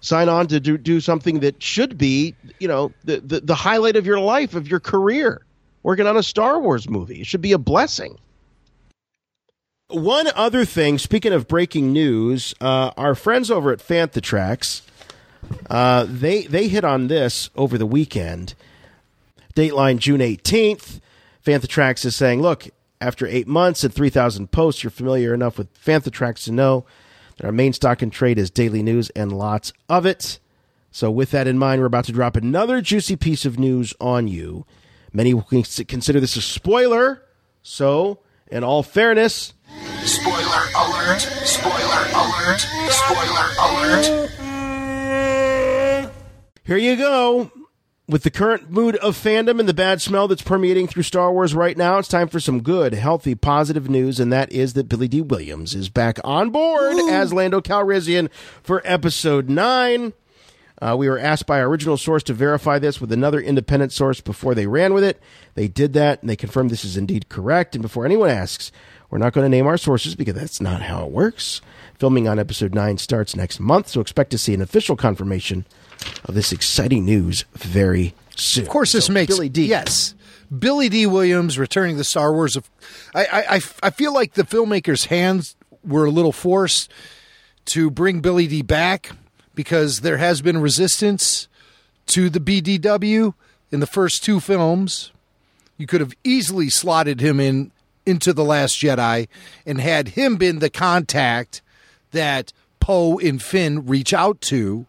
sign 0.00 0.28
on 0.28 0.48
to 0.48 0.58
do, 0.58 0.76
do 0.76 1.00
something 1.00 1.40
that 1.40 1.62
should 1.62 1.96
be, 1.96 2.34
you 2.58 2.66
know, 2.66 2.92
the, 3.04 3.20
the 3.20 3.40
the 3.40 3.54
highlight 3.54 3.96
of 3.96 4.04
your 4.04 4.18
life 4.18 4.54
of 4.54 4.66
your 4.68 4.80
career, 4.80 5.46
working 5.84 6.06
on 6.06 6.16
a 6.16 6.22
Star 6.22 6.60
Wars 6.60 6.88
movie. 6.90 7.20
It 7.20 7.26
should 7.26 7.40
be 7.40 7.52
a 7.52 7.58
blessing. 7.58 8.18
One 9.88 10.26
other 10.34 10.64
thing, 10.64 10.98
speaking 10.98 11.32
of 11.32 11.46
breaking 11.46 11.92
news, 11.92 12.54
uh, 12.60 12.90
our 12.96 13.14
friends 13.14 13.50
over 13.50 13.70
at 13.72 13.78
Fantha 13.78 14.20
Tracks, 14.20 14.82
uh, 15.70 16.06
they 16.08 16.42
they 16.46 16.68
hit 16.68 16.82
on 16.82 17.08
this 17.08 17.50
over 17.54 17.78
the 17.78 17.86
weekend. 17.86 18.54
Dateline 19.54 19.98
June 19.98 20.20
eighteenth. 20.20 21.00
Fantha 21.44 21.68
Tracks 21.68 22.04
is 22.04 22.16
saying, 22.16 22.40
look, 22.40 22.68
after 23.02 23.26
eight 23.26 23.48
months 23.48 23.82
and 23.82 23.92
three 23.92 24.10
thousand 24.10 24.52
posts, 24.52 24.82
you're 24.82 24.90
familiar 24.90 25.34
enough 25.34 25.58
with 25.58 25.74
Fantha 25.74 26.10
Tracks 26.10 26.44
to 26.44 26.52
know 26.52 26.86
that 27.36 27.44
our 27.46 27.52
main 27.52 27.72
stock 27.72 28.02
in 28.02 28.10
trade 28.10 28.38
is 28.38 28.50
daily 28.50 28.82
news 28.82 29.10
and 29.10 29.32
lots 29.32 29.72
of 29.88 30.06
it. 30.06 30.38
So, 30.92 31.10
with 31.10 31.30
that 31.32 31.46
in 31.46 31.58
mind, 31.58 31.80
we're 31.80 31.86
about 31.86 32.04
to 32.04 32.12
drop 32.12 32.36
another 32.36 32.80
juicy 32.80 33.16
piece 33.16 33.44
of 33.44 33.58
news 33.58 33.92
on 34.00 34.28
you. 34.28 34.66
Many 35.12 35.34
will 35.34 35.42
consider 35.42 36.20
this 36.20 36.36
a 36.36 36.42
spoiler. 36.42 37.22
So, 37.62 38.20
in 38.46 38.62
all 38.62 38.82
fairness, 38.82 39.54
Spoiler 40.04 40.62
alert! 40.76 41.20
Spoiler 41.20 42.06
alert! 42.14 42.60
Spoiler 42.90 43.46
alert! 43.60 44.32
Here 46.64 46.76
you 46.76 46.96
go. 46.96 47.50
With 48.08 48.24
the 48.24 48.30
current 48.32 48.68
mood 48.68 48.96
of 48.96 49.16
fandom 49.16 49.60
and 49.60 49.68
the 49.68 49.72
bad 49.72 50.02
smell 50.02 50.26
that's 50.26 50.42
permeating 50.42 50.88
through 50.88 51.04
Star 51.04 51.32
Wars 51.32 51.54
right 51.54 51.76
now, 51.76 51.98
it's 51.98 52.08
time 52.08 52.26
for 52.26 52.40
some 52.40 52.60
good, 52.60 52.94
healthy, 52.94 53.36
positive 53.36 53.88
news, 53.88 54.18
and 54.18 54.32
that 54.32 54.50
is 54.50 54.72
that 54.72 54.88
Billy 54.88 55.06
Dee 55.06 55.22
Williams 55.22 55.72
is 55.72 55.88
back 55.88 56.18
on 56.24 56.50
board 56.50 56.96
as 57.10 57.32
Lando 57.32 57.60
Calrissian 57.60 58.28
for 58.62 58.82
Episode 58.84 59.48
9. 59.48 60.12
Uh, 60.80 60.96
we 60.98 61.08
were 61.08 61.18
asked 61.18 61.46
by 61.46 61.60
our 61.60 61.68
original 61.68 61.96
source 61.96 62.24
to 62.24 62.34
verify 62.34 62.76
this 62.76 63.00
with 63.00 63.12
another 63.12 63.40
independent 63.40 63.92
source 63.92 64.20
before 64.20 64.56
they 64.56 64.66
ran 64.66 64.94
with 64.94 65.04
it. 65.04 65.22
They 65.54 65.68
did 65.68 65.92
that, 65.92 66.20
and 66.22 66.28
they 66.28 66.34
confirmed 66.34 66.70
this 66.70 66.84
is 66.84 66.96
indeed 66.96 67.28
correct. 67.28 67.76
And 67.76 67.82
before 67.82 68.04
anyone 68.04 68.30
asks, 68.30 68.72
we're 69.10 69.18
not 69.18 69.32
going 69.32 69.44
to 69.44 69.48
name 69.48 69.68
our 69.68 69.78
sources 69.78 70.16
because 70.16 70.34
that's 70.34 70.60
not 70.60 70.82
how 70.82 71.04
it 71.04 71.12
works. 71.12 71.60
Filming 71.94 72.26
on 72.26 72.40
Episode 72.40 72.74
9 72.74 72.98
starts 72.98 73.36
next 73.36 73.60
month, 73.60 73.86
so 73.86 74.00
expect 74.00 74.32
to 74.32 74.38
see 74.38 74.54
an 74.54 74.60
official 74.60 74.96
confirmation 74.96 75.66
of 76.24 76.34
this 76.34 76.52
exciting 76.52 77.04
news 77.04 77.44
very 77.54 78.14
soon. 78.36 78.64
Of 78.64 78.68
course, 78.70 78.92
this 78.92 79.06
So, 79.06 79.12
makes 79.12 79.34
Billy 79.34 79.48
Dee. 79.48 79.66
Yes, 79.66 80.14
Billy 80.56 80.88
Dee 80.88 81.06
Williams 81.06 81.58
returning 81.58 81.96
the 81.96 82.04
Star 82.04 82.32
Wars 82.32 82.56
of. 82.56 82.68
I, 83.14 83.24
I 83.26 83.54
I 83.56 83.60
I 83.84 83.90
feel 83.90 84.12
like 84.12 84.34
the 84.34 84.44
filmmakers' 84.44 85.06
hands 85.06 85.56
were 85.84 86.04
a 86.04 86.10
little 86.10 86.32
forced 86.32 86.90
to 87.66 87.90
bring 87.90 88.20
Billy 88.20 88.46
Dee 88.46 88.62
back 88.62 89.12
because 89.54 90.00
there 90.00 90.18
has 90.18 90.42
been 90.42 90.58
resistance 90.58 91.48
to 92.06 92.28
the 92.30 92.40
BDW 92.40 93.34
in 93.70 93.80
the 93.80 93.86
first 93.86 94.24
two 94.24 94.40
films. 94.40 95.12
You 95.78 95.86
could 95.86 96.00
have 96.00 96.14
easily 96.24 96.68
slotted 96.70 97.20
him 97.20 97.40
in 97.40 97.72
into 98.04 98.32
the 98.32 98.44
Last 98.44 98.80
Jedi 98.80 99.28
and 99.64 99.80
had 99.80 100.08
him 100.08 100.36
been 100.36 100.58
the 100.58 100.70
contact 100.70 101.62
that 102.10 102.52
Poe 102.80 103.18
and 103.18 103.40
Finn 103.40 103.86
reach 103.86 104.12
out 104.12 104.40
to 104.42 104.86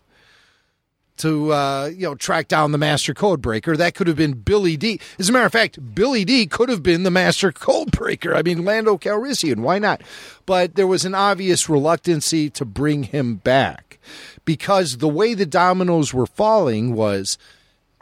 to 1.18 1.54
uh, 1.54 1.92
you 1.94 2.04
know 2.04 2.16
track 2.16 2.48
down 2.48 2.72
the 2.72 2.78
master 2.78 3.14
code 3.14 3.42
breaker. 3.42 3.78
That 3.78 3.96
could 3.96 4.08
have 4.08 4.18
been 4.18 4.34
Billy 4.34 4.78
Dee. 4.78 5.00
As 5.20 5.30
a 5.30 5.32
matter 5.32 5.46
of 5.46 5.52
fact, 5.52 5.96
Billy 5.96 6.26
Dee 6.26 6.46
could 6.46 6.70
have 6.70 6.84
been 6.84 7.04
the 7.04 7.12
master 7.12 7.52
code 7.54 7.92
breaker. 7.92 8.36
I 8.36 8.42
mean, 8.42 8.66
Lando 8.66 8.98
Calrissian. 8.98 9.60
Why 9.60 9.80
not? 9.80 10.02
But 10.46 10.76
there 10.76 10.88
was 10.88 11.06
an 11.06 11.16
obvious 11.16 11.70
reluctancy 11.70 12.50
to 12.52 12.66
bring 12.66 13.04
him 13.04 13.36
back 13.36 14.00
because 14.46 14.98
the 14.98 15.08
way 15.08 15.34
the 15.34 15.46
dominoes 15.46 16.14
were 16.14 16.26
falling 16.26 16.94
was 16.94 17.38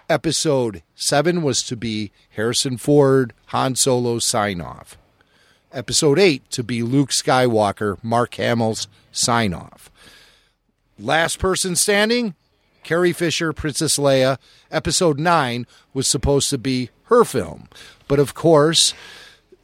episode 0.09 0.83
seven 0.95 1.41
was 1.41 1.63
to 1.63 1.75
be 1.75 2.11
Harrison 2.31 2.77
Ford, 2.77 3.33
Han 3.47 3.75
Solo 3.75 4.19
sign 4.19 4.61
off. 4.61 4.97
Episode 5.71 6.19
eight 6.19 6.49
to 6.51 6.63
be 6.63 6.83
Luke 6.83 7.11
Skywalker, 7.11 7.97
Mark 8.03 8.35
Hamill's 8.35 8.87
sign 9.11 9.53
off. 9.53 9.89
Last 10.99 11.39
person 11.39 11.75
standing, 11.75 12.35
Carrie 12.83 13.13
Fisher, 13.13 13.53
Princess 13.53 13.97
Leia. 13.97 14.37
Episode 14.69 15.19
nine 15.19 15.65
was 15.93 16.07
supposed 16.07 16.49
to 16.49 16.57
be 16.57 16.89
her 17.05 17.23
film, 17.23 17.67
but 18.07 18.19
of 18.19 18.33
course, 18.33 18.93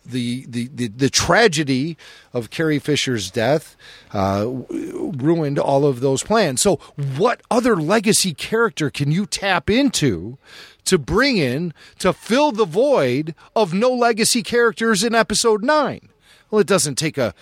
the 0.05 0.45
the 0.47 0.69
the, 0.73 0.87
the 0.87 1.09
tragedy 1.09 1.97
of 2.33 2.49
Carrie 2.49 2.79
Fisher's 2.79 3.29
death 3.29 3.75
uh, 4.13 4.45
ruined 4.47 5.59
all 5.59 5.85
of 5.85 5.99
those 5.99 6.23
plans. 6.23 6.61
So, 6.61 6.77
what 7.17 7.41
other 7.51 7.75
legacy 7.75 8.33
character 8.33 8.89
can 8.89 9.11
you 9.11 9.25
tap 9.25 9.69
into 9.69 10.37
to 10.85 10.97
bring 10.97 11.37
in 11.37 11.73
to 11.99 12.13
fill 12.13 12.51
the 12.51 12.65
void 12.65 13.35
of 13.55 13.73
no 13.73 13.91
legacy 13.91 14.43
characters 14.43 15.03
in 15.03 15.13
Episode 15.13 15.63
Nine? 15.63 16.09
Well, 16.49 16.61
it 16.61 16.67
doesn't 16.67 16.95
take 16.95 17.17
a 17.17 17.33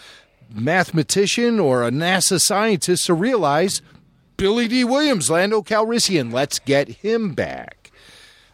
mathematician 0.54 1.60
or 1.60 1.84
a 1.84 1.92
NASA 1.92 2.40
scientist 2.40 3.06
to 3.08 3.14
realize 3.14 3.82
Billy 4.38 4.68
Dee 4.68 4.84
Williams, 4.84 5.30
Lando 5.30 5.62
Calrissian. 5.62 6.34
Let's 6.34 6.60
get 6.60 6.88
him 6.90 7.34
back. 7.34 7.92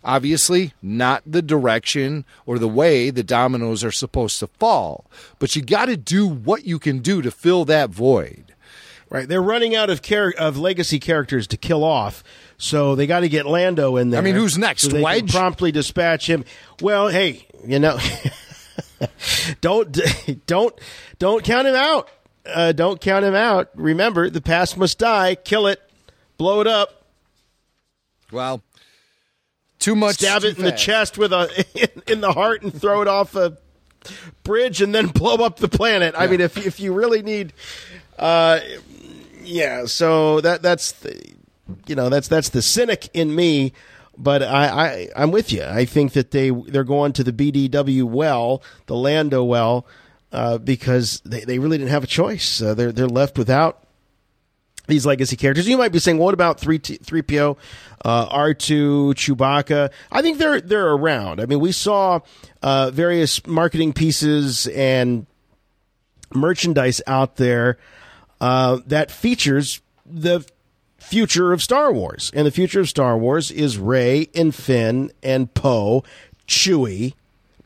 Obviously, 0.03 0.73
not 0.81 1.21
the 1.27 1.43
direction 1.43 2.25
or 2.45 2.57
the 2.57 2.67
way 2.67 3.11
the 3.11 3.23
dominoes 3.23 3.83
are 3.83 3.91
supposed 3.91 4.39
to 4.39 4.47
fall, 4.47 5.05
but 5.37 5.55
you 5.55 5.61
got 5.61 5.85
to 5.85 5.95
do 5.97 6.27
what 6.27 6.65
you 6.65 6.79
can 6.79 6.99
do 6.99 7.21
to 7.21 7.29
fill 7.29 7.65
that 7.65 7.91
void. 7.91 8.55
Right, 9.09 9.27
they're 9.27 9.41
running 9.43 9.75
out 9.75 9.89
of 9.89 10.01
char- 10.01 10.33
of 10.39 10.57
legacy 10.57 10.97
characters 10.97 11.45
to 11.47 11.57
kill 11.57 11.83
off, 11.83 12.23
so 12.57 12.95
they 12.95 13.05
got 13.05 13.19
to 13.19 13.29
get 13.29 13.45
Lando 13.45 13.97
in 13.97 14.09
there. 14.09 14.21
I 14.21 14.23
mean, 14.23 14.35
who's 14.35 14.57
next? 14.57 14.89
So 14.89 15.01
Wedge? 15.01 15.31
promptly 15.31 15.71
dispatch 15.71 16.29
him. 16.29 16.45
Well, 16.81 17.09
hey, 17.09 17.45
you 17.67 17.77
know, 17.77 17.99
don't 19.61 19.99
don't 20.47 20.73
don't 21.19 21.43
count 21.43 21.67
him 21.67 21.75
out. 21.75 22.09
Uh, 22.45 22.71
don't 22.71 22.99
count 22.99 23.23
him 23.23 23.35
out. 23.35 23.69
Remember, 23.75 24.29
the 24.29 24.41
past 24.41 24.77
must 24.77 24.97
die. 24.97 25.35
Kill 25.35 25.67
it, 25.67 25.81
blow 26.37 26.61
it 26.61 26.67
up. 26.67 27.05
Well, 28.31 28.61
too 29.79 29.95
much. 29.95 30.15
Stab 30.15 30.41
too 30.41 30.49
it 30.49 30.57
in 30.57 30.63
the 30.63 30.71
chest 30.71 31.17
with 31.17 31.33
a 31.33 31.65
in 32.11 32.21
the 32.21 32.33
heart 32.33 32.63
and 32.63 32.73
throw 32.73 33.01
it 33.01 33.07
off 33.07 33.35
a 33.35 33.57
bridge 34.43 34.81
and 34.81 34.93
then 34.93 35.07
blow 35.13 35.35
up 35.35 35.57
the 35.57 35.67
planet. 35.67 36.15
I 36.17 36.27
mean, 36.27 36.41
if 36.41 36.57
if 36.57 36.79
you 36.79 36.93
really 36.93 37.21
need, 37.21 37.53
uh, 38.17 38.59
yeah. 39.41 39.85
So 39.85 40.41
that 40.41 40.61
that's 40.61 40.93
the, 40.93 41.33
you 41.87 41.95
know 41.95 42.09
that's 42.09 42.27
that's 42.27 42.49
the 42.49 42.61
cynic 42.61 43.09
in 43.13 43.35
me. 43.35 43.73
But 44.17 44.43
I, 44.43 44.67
I 44.67 45.09
I'm 45.15 45.31
with 45.31 45.51
you. 45.51 45.63
I 45.63 45.85
think 45.85 46.13
that 46.13 46.31
they 46.31 46.49
they're 46.49 46.83
going 46.83 47.13
to 47.13 47.23
the 47.23 47.33
BDW 47.33 48.03
well, 48.03 48.61
the 48.85 48.95
Lando 48.95 49.43
well, 49.43 49.85
uh, 50.31 50.57
because 50.57 51.21
they, 51.25 51.41
they 51.41 51.59
really 51.59 51.77
didn't 51.77 51.91
have 51.91 52.03
a 52.03 52.07
choice. 52.07 52.61
Uh, 52.61 52.73
they're 52.73 52.91
they're 52.91 53.07
left 53.07 53.37
without 53.37 53.83
these 54.87 55.05
legacy 55.05 55.35
characters. 55.35 55.67
You 55.67 55.77
might 55.77 55.91
be 55.91 55.99
saying, 55.99 56.17
what 56.17 56.33
about 56.33 56.59
three 56.59 56.77
three 56.77 57.21
PO, 57.21 57.57
uh, 58.03 58.27
R 58.29 58.53
two, 58.53 59.13
Chewbacca? 59.15 59.91
I 60.11 60.21
think 60.21 60.37
they're 60.37 60.61
they're 60.61 60.91
around. 60.91 61.39
I 61.39 61.45
mean, 61.45 61.59
we 61.59 61.71
saw 61.71 62.19
uh, 62.61 62.91
various 62.91 63.45
marketing 63.47 63.93
pieces 63.93 64.67
and 64.67 65.25
merchandise 66.33 67.01
out 67.07 67.35
there 67.35 67.77
uh, 68.39 68.79
that 68.87 69.11
features 69.11 69.81
the 70.05 70.45
future 70.97 71.51
of 71.51 71.61
Star 71.61 71.91
Wars, 71.91 72.31
and 72.33 72.45
the 72.45 72.51
future 72.51 72.79
of 72.79 72.87
Star 72.87 73.17
Wars 73.17 73.51
is 73.51 73.77
Rey 73.77 74.29
and 74.33 74.53
Finn 74.53 75.11
and 75.21 75.53
Poe, 75.53 76.03
Chewie, 76.47 77.13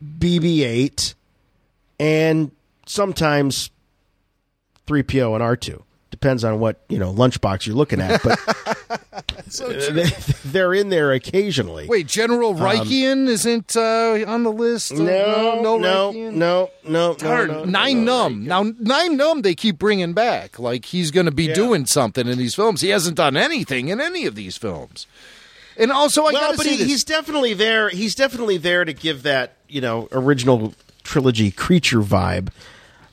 BB-8, 0.02 1.14
and 2.00 2.50
sometimes 2.86 3.70
3PO 4.86 5.34
and 5.34 5.42
R2. 5.42 5.82
Depends 6.10 6.44
on 6.44 6.60
what 6.60 6.80
you 6.88 6.98
know 6.98 7.12
lunchbox 7.12 7.66
you're 7.66 7.76
looking 7.76 8.00
at, 8.00 8.22
but 8.22 8.38
they, 9.58 10.10
they're 10.46 10.72
in 10.72 10.88
there 10.88 11.12
occasionally. 11.12 11.86
Wait, 11.86 12.06
General 12.06 12.56
Um, 12.56 13.28
isn't 13.28 13.76
uh, 13.76 14.24
on 14.26 14.42
the 14.42 14.50
list? 14.52 14.92
Uh, 14.92 14.96
No, 14.96 15.60
no, 15.60 15.78
no, 15.78 16.12
Reichian? 16.12 16.32
no, 16.32 16.70
no, 16.84 16.90
no, 17.10 17.14
Darn, 17.14 17.48
no, 17.48 17.64
Nien 17.64 18.06
Nunb. 18.06 18.42
Now, 18.44 18.62
Nien 18.62 19.18
Nunb, 19.18 19.42
they 19.42 19.54
keep 19.54 19.78
bringing 19.78 20.14
back. 20.14 20.58
Like 20.58 20.86
he's 20.86 21.10
going 21.10 21.26
to 21.26 21.32
be 21.32 21.52
doing 21.52 21.84
something 21.86 22.26
in 22.26 22.38
these 22.38 22.54
films. 22.54 22.80
He 22.80 22.88
hasn't 22.88 23.16
done 23.16 23.36
anything 23.36 23.88
in 23.88 24.00
any 24.00 24.26
of 24.26 24.36
these 24.36 24.56
films. 24.56 25.06
And 25.76 25.92
also, 25.92 26.22
I 26.22 26.32
well, 26.32 26.40
got 26.40 26.50
to 26.52 26.56
but 26.56 26.66
he, 26.66 26.76
he's 26.84 27.04
definitely 27.04 27.52
there. 27.52 27.90
He's 27.90 28.14
definitely 28.14 28.56
there 28.56 28.84
to 28.84 28.94
give 28.94 29.22
that 29.24 29.56
you 29.68 29.80
know 29.80 30.08
original 30.12 30.72
trilogy 31.02 31.50
creature 31.50 32.00
vibe. 32.00 32.48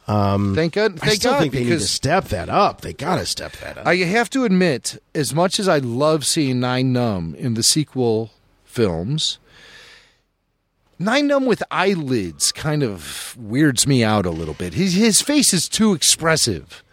Um, 0.07 0.53
Thank 0.53 0.73
God- 0.73 0.95
I 1.01 1.05
thank 1.07 1.19
still 1.21 1.31
God, 1.31 1.39
think 1.41 1.53
they 1.53 1.59
need 1.59 1.65
to 1.65 1.71
because- 1.75 1.89
step 1.89 2.25
that 2.25 2.49
up. 2.49 2.81
They 2.81 2.91
got 2.93 3.17
to 3.19 3.25
step 3.25 3.53
that 3.61 3.77
up. 3.77 3.87
I 3.87 3.95
have 3.97 4.29
to 4.31 4.43
admit, 4.43 5.01
as 5.15 5.33
much 5.33 5.59
as 5.59 5.67
I 5.69 5.77
love 5.77 6.25
seeing 6.25 6.59
Nien 6.59 6.93
Nunb 6.93 7.35
in 7.35 7.53
the 7.53 7.63
sequel 7.63 8.31
films, 8.65 9.37
Nien 10.99 11.27
Nunb 11.29 11.45
with 11.45 11.63
eyelids 11.71 12.51
kind 12.51 12.83
of 12.83 13.35
weirds 13.39 13.87
me 13.87 14.03
out 14.03 14.25
a 14.25 14.29
little 14.31 14.53
bit. 14.53 14.73
His 14.73 14.93
his 14.93 15.21
face 15.21 15.53
is 15.53 15.67
too 15.69 15.93
expressive. 15.93 16.83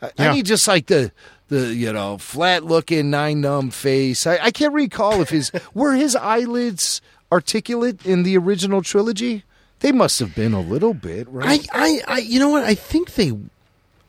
I, 0.00 0.10
I 0.18 0.32
need 0.34 0.46
just 0.46 0.66
like 0.68 0.86
the 0.86 1.10
the 1.48 1.74
you 1.74 1.92
know 1.92 2.18
flat 2.18 2.64
looking 2.64 3.10
Nien 3.10 3.42
Nunb 3.42 3.72
face. 3.72 4.26
I, 4.26 4.38
I 4.38 4.50
can't 4.50 4.72
recall 4.74 5.20
if 5.22 5.30
his 5.30 5.50
were 5.74 5.94
his 5.94 6.14
eyelids 6.16 7.00
articulate 7.30 8.04
in 8.06 8.22
the 8.24 8.36
original 8.36 8.82
trilogy. 8.82 9.44
They 9.82 9.92
must 9.92 10.18
have 10.20 10.34
been 10.34 10.52
a 10.54 10.60
little 10.60 10.94
bit, 10.94 11.28
right? 11.28 11.66
I, 11.72 12.00
I, 12.08 12.18
you 12.18 12.38
know 12.40 12.48
what? 12.48 12.64
I 12.64 12.74
think 12.74 13.14
they, 13.14 13.32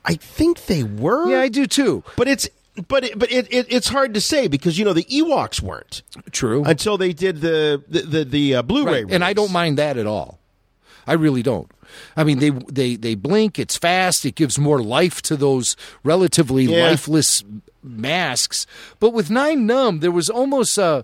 I 0.06 0.16
think 0.16 0.66
they 0.68 0.84
were. 0.84 1.30
yeah, 1.30 1.42
I 1.42 1.50
do 1.50 1.66
too. 1.68 2.03
but 2.16 2.27
it's, 2.27 2.48
but 2.88 3.03
it, 3.03 3.19
but 3.19 3.32
it, 3.32 3.52
it, 3.53 3.66
it's 3.69 3.90
hard 3.90 4.14
to 4.14 4.22
say 4.22 4.48
because 4.48 4.80
you 4.80 4.85
know 4.85 4.93
the 4.93 5.03
Ewoks 5.06 5.61
weren't 5.61 6.02
True. 6.32 6.64
until 6.64 6.98
they 6.98 7.11
did 7.14 7.42
the 7.42 7.84
the 7.88 8.02
the, 8.02 8.24
the 8.26 8.56
uh, 8.56 8.61
Blu-ray, 8.61 9.03
Right. 9.03 9.14
and 9.14 9.24
I 9.24 9.34
don't 9.34 9.52
mind 9.52 9.77
that 9.77 9.98
at 9.98 10.08
all. 10.08 10.40
I 11.06 11.14
really 11.14 11.43
don't. 11.43 11.69
I 12.16 12.24
mean, 12.24 12.40
they 12.40 12.50
they 12.50 12.95
they 12.95 13.14
blink. 13.16 13.60
It's 13.60 13.77
fast. 13.77 14.26
It 14.26 14.35
gives 14.35 14.58
more 14.58 14.82
life 14.82 15.22
to 15.24 15.35
those 15.35 15.76
relatively 16.03 16.64
Yeah. 16.66 16.88
lifeless 16.88 17.43
masks. 17.84 18.66
But 19.00 19.11
with 19.11 19.30
Nien 19.30 19.68
Nunb, 19.68 20.02
there 20.02 20.11
was 20.11 20.30
almost 20.30 20.80
uh 20.80 21.03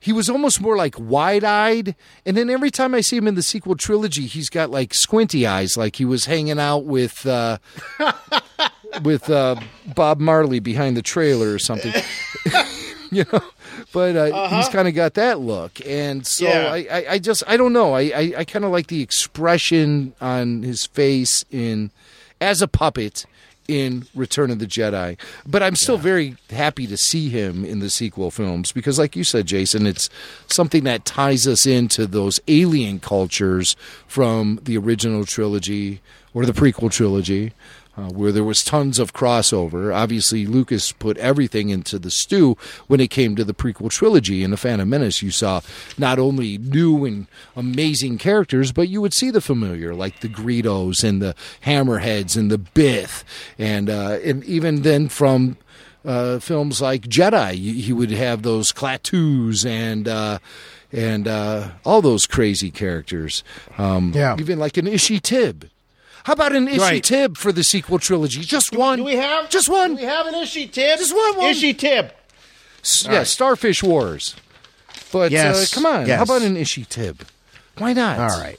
he 0.00 0.12
was 0.12 0.28
almost 0.28 0.60
more 0.60 0.76
like 0.76 0.94
wide 0.98 1.44
eyed. 1.44 1.94
And 2.24 2.36
then 2.36 2.50
every 2.50 2.70
time 2.70 2.94
I 2.94 3.00
see 3.00 3.16
him 3.16 3.26
in 3.28 3.34
the 3.34 3.42
sequel 3.42 3.76
trilogy, 3.76 4.26
he's 4.26 4.48
got 4.48 4.70
like 4.70 4.94
squinty 4.94 5.46
eyes, 5.46 5.76
like 5.76 5.96
he 5.96 6.04
was 6.04 6.26
hanging 6.26 6.58
out 6.58 6.84
with 6.84 7.26
uh, 7.26 7.58
with 9.02 9.28
uh, 9.30 9.56
Bob 9.94 10.20
Marley 10.20 10.60
behind 10.60 10.96
the 10.96 11.02
trailer 11.02 11.52
or 11.52 11.58
something. 11.58 11.92
you 13.10 13.24
know, 13.32 13.40
but 13.92 14.16
uh, 14.16 14.48
he's 14.56 14.68
kind 14.68 14.88
of 14.88 14.94
got 14.94 15.14
that 15.14 15.40
look, 15.40 15.80
and 15.86 16.26
so 16.26 16.46
Yeah. 16.46 16.72
I, 16.72 16.86
I, 16.90 17.06
I 17.12 17.18
just 17.18 17.42
I 17.46 17.56
don't 17.56 17.72
know. 17.72 17.94
I, 17.94 18.00
I, 18.02 18.34
I 18.38 18.44
kind 18.44 18.64
of 18.64 18.70
like 18.70 18.88
the 18.88 19.02
expression 19.02 20.14
on 20.20 20.62
his 20.62 20.86
face 20.86 21.44
in 21.50 21.90
as 22.40 22.62
a 22.62 22.68
puppet 22.68 23.26
in 23.68 24.06
Return 24.14 24.50
of 24.50 24.58
the 24.58 24.66
Jedi, 24.66 25.18
but 25.46 25.62
I'm 25.62 25.76
still 25.76 25.98
very 25.98 26.36
happy 26.50 26.86
to 26.86 26.96
see 26.96 27.28
him 27.28 27.64
in 27.64 27.80
the 27.80 27.90
sequel 27.90 28.30
films 28.30 28.72
because, 28.72 28.98
like 28.98 29.14
you 29.14 29.24
said, 29.24 29.46
Jason, 29.46 29.86
it's 29.86 30.08
something 30.46 30.84
that 30.84 31.04
ties 31.04 31.46
us 31.46 31.66
into 31.66 32.06
those 32.06 32.40
alien 32.48 32.98
cultures 32.98 33.76
from 34.06 34.58
the 34.62 34.78
original 34.78 35.24
trilogy 35.26 36.00
or 36.32 36.46
the 36.46 36.52
prequel 36.52 36.90
trilogy 36.90 37.52
uh, 37.98 38.08
where 38.10 38.30
there 38.30 38.44
was 38.44 38.62
tons 38.62 39.00
of 39.00 39.12
crossover. 39.12 39.92
Obviously, 39.92 40.46
Lucas 40.46 40.92
put 40.92 41.16
everything 41.18 41.68
into 41.70 41.98
the 41.98 42.10
stew 42.12 42.56
when 42.86 43.00
it 43.00 43.08
came 43.10 43.34
to 43.34 43.44
the 43.44 43.52
prequel 43.54 43.90
trilogy. 43.90 44.44
In 44.44 44.52
The 44.52 44.56
Phantom 44.56 44.88
Menace, 44.88 45.20
you 45.20 45.32
saw 45.32 45.60
not 45.98 46.18
only 46.20 46.58
new 46.58 47.04
and 47.04 47.26
amazing 47.56 48.18
characters, 48.18 48.70
but 48.70 48.88
you 48.88 49.00
would 49.00 49.14
see 49.14 49.30
the 49.32 49.40
familiar, 49.40 49.94
like 49.94 50.20
the 50.20 50.28
Greedos 50.28 51.02
and 51.02 51.20
the 51.20 51.34
Hammerheads 51.64 52.36
and 52.36 52.50
the 52.50 52.58
Bith, 52.58 53.24
and 53.58 53.90
uh, 53.90 54.18
and 54.24 54.44
even 54.44 54.82
then 54.82 55.08
from. 55.08 55.56
Uh, 56.04 56.38
films 56.38 56.80
like 56.80 57.02
Jedi, 57.02 57.58
you 57.58 57.94
would 57.96 58.12
have 58.12 58.42
those 58.42 58.72
Klaatus 58.72 59.66
and 59.66 60.06
uh, 60.08 60.38
and 60.92 61.26
uh, 61.28 61.72
all 61.84 62.00
those 62.00 62.24
crazy 62.24 62.70
characters. 62.70 63.42
Um, 63.76 64.12
Yeah. 64.14 64.36
even 64.38 64.58
like 64.60 64.76
an 64.78 64.86
Ishi 64.86 65.18
Tib. 65.20 65.68
How 66.28 66.34
about 66.34 66.54
an 66.54 66.68
Ishi 66.68 66.78
Right. 66.78 67.02
Tib 67.02 67.38
for 67.38 67.52
the 67.52 67.64
sequel 67.64 67.98
trilogy? 67.98 68.42
Just 68.42 68.76
one. 68.76 68.98
Do 68.98 69.04
we 69.04 69.16
have 69.16 69.48
Just 69.48 69.66
one. 69.70 69.92
Do 69.92 69.96
we 69.96 70.02
have 70.02 70.26
an 70.26 70.34
Ishi 70.34 70.66
Tib? 70.66 70.98
Just 70.98 71.16
one, 71.16 71.38
one. 71.38 71.46
Ishi 71.46 71.72
Tib. 71.72 72.12
S- 72.82 73.06
All 73.06 73.12
yeah, 73.12 73.18
right. 73.20 73.26
Starfish 73.26 73.82
Wars. 73.82 74.36
But 75.10 75.30
Yes, 75.30 75.72
uh, 75.72 75.74
come 75.74 75.86
on, 75.86 76.06
yes. 76.06 76.18
how 76.18 76.24
about 76.24 76.42
an 76.46 76.58
Ishi 76.58 76.84
Tib? 76.84 77.22
Why 77.78 77.94
not? 77.94 78.18
All 78.18 78.38
right. 78.40 78.58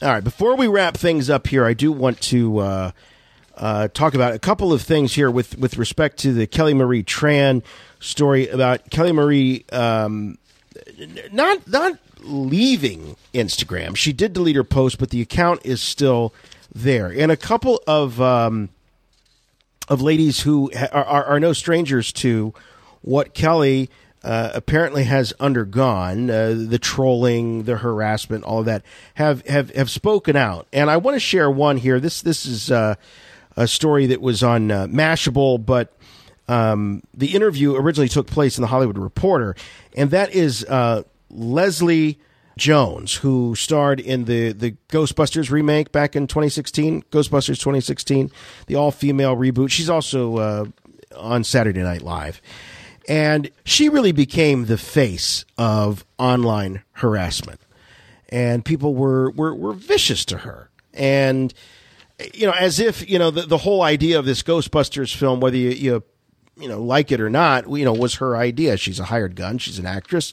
All 0.00 0.10
right. 0.10 0.22
Before 0.22 0.54
we 0.54 0.68
wrap 0.68 0.96
things 0.96 1.28
up 1.28 1.48
here, 1.48 1.64
I 1.64 1.74
do 1.74 1.90
want 1.90 2.20
to 2.20 2.58
uh, 2.58 2.90
uh, 3.56 3.88
talk 3.88 4.14
about 4.14 4.34
a 4.34 4.38
couple 4.38 4.72
of 4.72 4.80
things 4.80 5.14
here 5.14 5.28
with, 5.28 5.58
with 5.58 5.78
respect 5.78 6.18
to 6.18 6.32
the 6.32 6.46
Kelly 6.46 6.72
Marie 6.72 7.02
Tran 7.02 7.64
story 7.98 8.46
about 8.46 8.90
Kelly 8.90 9.10
Marie 9.10 9.64
um, 9.72 10.38
not 11.32 11.66
not 11.66 11.98
leaving 12.20 13.16
Instagram. 13.34 13.96
She 13.96 14.12
did 14.12 14.32
delete 14.32 14.54
her 14.54 14.62
post, 14.62 15.00
but 15.00 15.10
the 15.10 15.20
account 15.20 15.62
is 15.64 15.82
still 15.82 16.32
there. 16.74 17.08
And 17.08 17.30
a 17.30 17.36
couple 17.36 17.82
of 17.86 18.20
um, 18.20 18.70
of 19.88 20.00
ladies 20.00 20.40
who 20.40 20.70
are, 20.92 21.04
are, 21.04 21.24
are 21.24 21.40
no 21.40 21.52
strangers 21.52 22.12
to 22.12 22.54
what 23.02 23.34
Kelly 23.34 23.90
uh, 24.24 24.50
apparently 24.54 25.04
has 25.04 25.32
undergone 25.40 26.30
uh, 26.30 26.54
the 26.56 26.78
trolling, 26.78 27.64
the 27.64 27.76
harassment, 27.76 28.44
all 28.44 28.60
of 28.60 28.66
that 28.66 28.84
have 29.14 29.46
have 29.46 29.70
have 29.70 29.90
spoken 29.90 30.36
out. 30.36 30.66
And 30.72 30.90
I 30.90 30.96
want 30.96 31.16
to 31.16 31.20
share 31.20 31.50
one 31.50 31.76
here. 31.76 31.98
This 31.98 32.22
this 32.22 32.46
is 32.46 32.70
uh, 32.70 32.94
a 33.56 33.66
story 33.66 34.06
that 34.06 34.20
was 34.20 34.42
on 34.42 34.70
uh, 34.70 34.86
Mashable, 34.86 35.64
but 35.64 35.92
um, 36.48 37.02
the 37.14 37.34
interview 37.34 37.74
originally 37.74 38.08
took 38.08 38.26
place 38.26 38.58
in 38.58 38.62
the 38.62 38.68
Hollywood 38.68 38.98
Reporter, 38.98 39.56
and 39.96 40.10
that 40.12 40.32
is 40.32 40.64
uh, 40.64 41.02
Leslie 41.30 42.18
Jones, 42.56 43.14
who 43.16 43.54
starred 43.54 44.00
in 44.00 44.24
the 44.24 44.52
the 44.52 44.72
Ghostbusters 44.88 45.50
remake 45.50 45.92
back 45.92 46.14
in 46.14 46.26
2016, 46.26 47.02
Ghostbusters 47.10 47.58
2016, 47.58 48.30
the 48.66 48.74
all 48.74 48.90
female 48.90 49.36
reboot. 49.36 49.70
She's 49.70 49.90
also 49.90 50.36
uh, 50.36 50.64
on 51.16 51.44
Saturday 51.44 51.82
Night 51.82 52.02
Live. 52.02 52.40
And 53.08 53.50
she 53.64 53.88
really 53.88 54.12
became 54.12 54.66
the 54.66 54.78
face 54.78 55.44
of 55.58 56.04
online 56.18 56.82
harassment. 56.92 57.60
And 58.28 58.64
people 58.64 58.94
were, 58.94 59.30
were, 59.32 59.54
were 59.54 59.72
vicious 59.72 60.24
to 60.26 60.38
her. 60.38 60.70
And, 60.94 61.52
you 62.32 62.46
know, 62.46 62.52
as 62.52 62.78
if, 62.78 63.08
you 63.08 63.18
know, 63.18 63.30
the, 63.30 63.42
the 63.42 63.58
whole 63.58 63.82
idea 63.82 64.18
of 64.18 64.24
this 64.24 64.42
Ghostbusters 64.42 65.14
film, 65.14 65.40
whether 65.40 65.56
you, 65.56 65.70
you, 65.70 66.02
you 66.56 66.68
know, 66.68 66.82
like 66.82 67.10
it 67.10 67.20
or 67.20 67.28
not, 67.28 67.68
you 67.68 67.84
know, 67.84 67.92
was 67.92 68.16
her 68.16 68.36
idea. 68.36 68.76
She's 68.76 69.00
a 69.00 69.04
hired 69.04 69.34
gun. 69.36 69.58
She's 69.58 69.78
an 69.78 69.86
actress, 69.86 70.32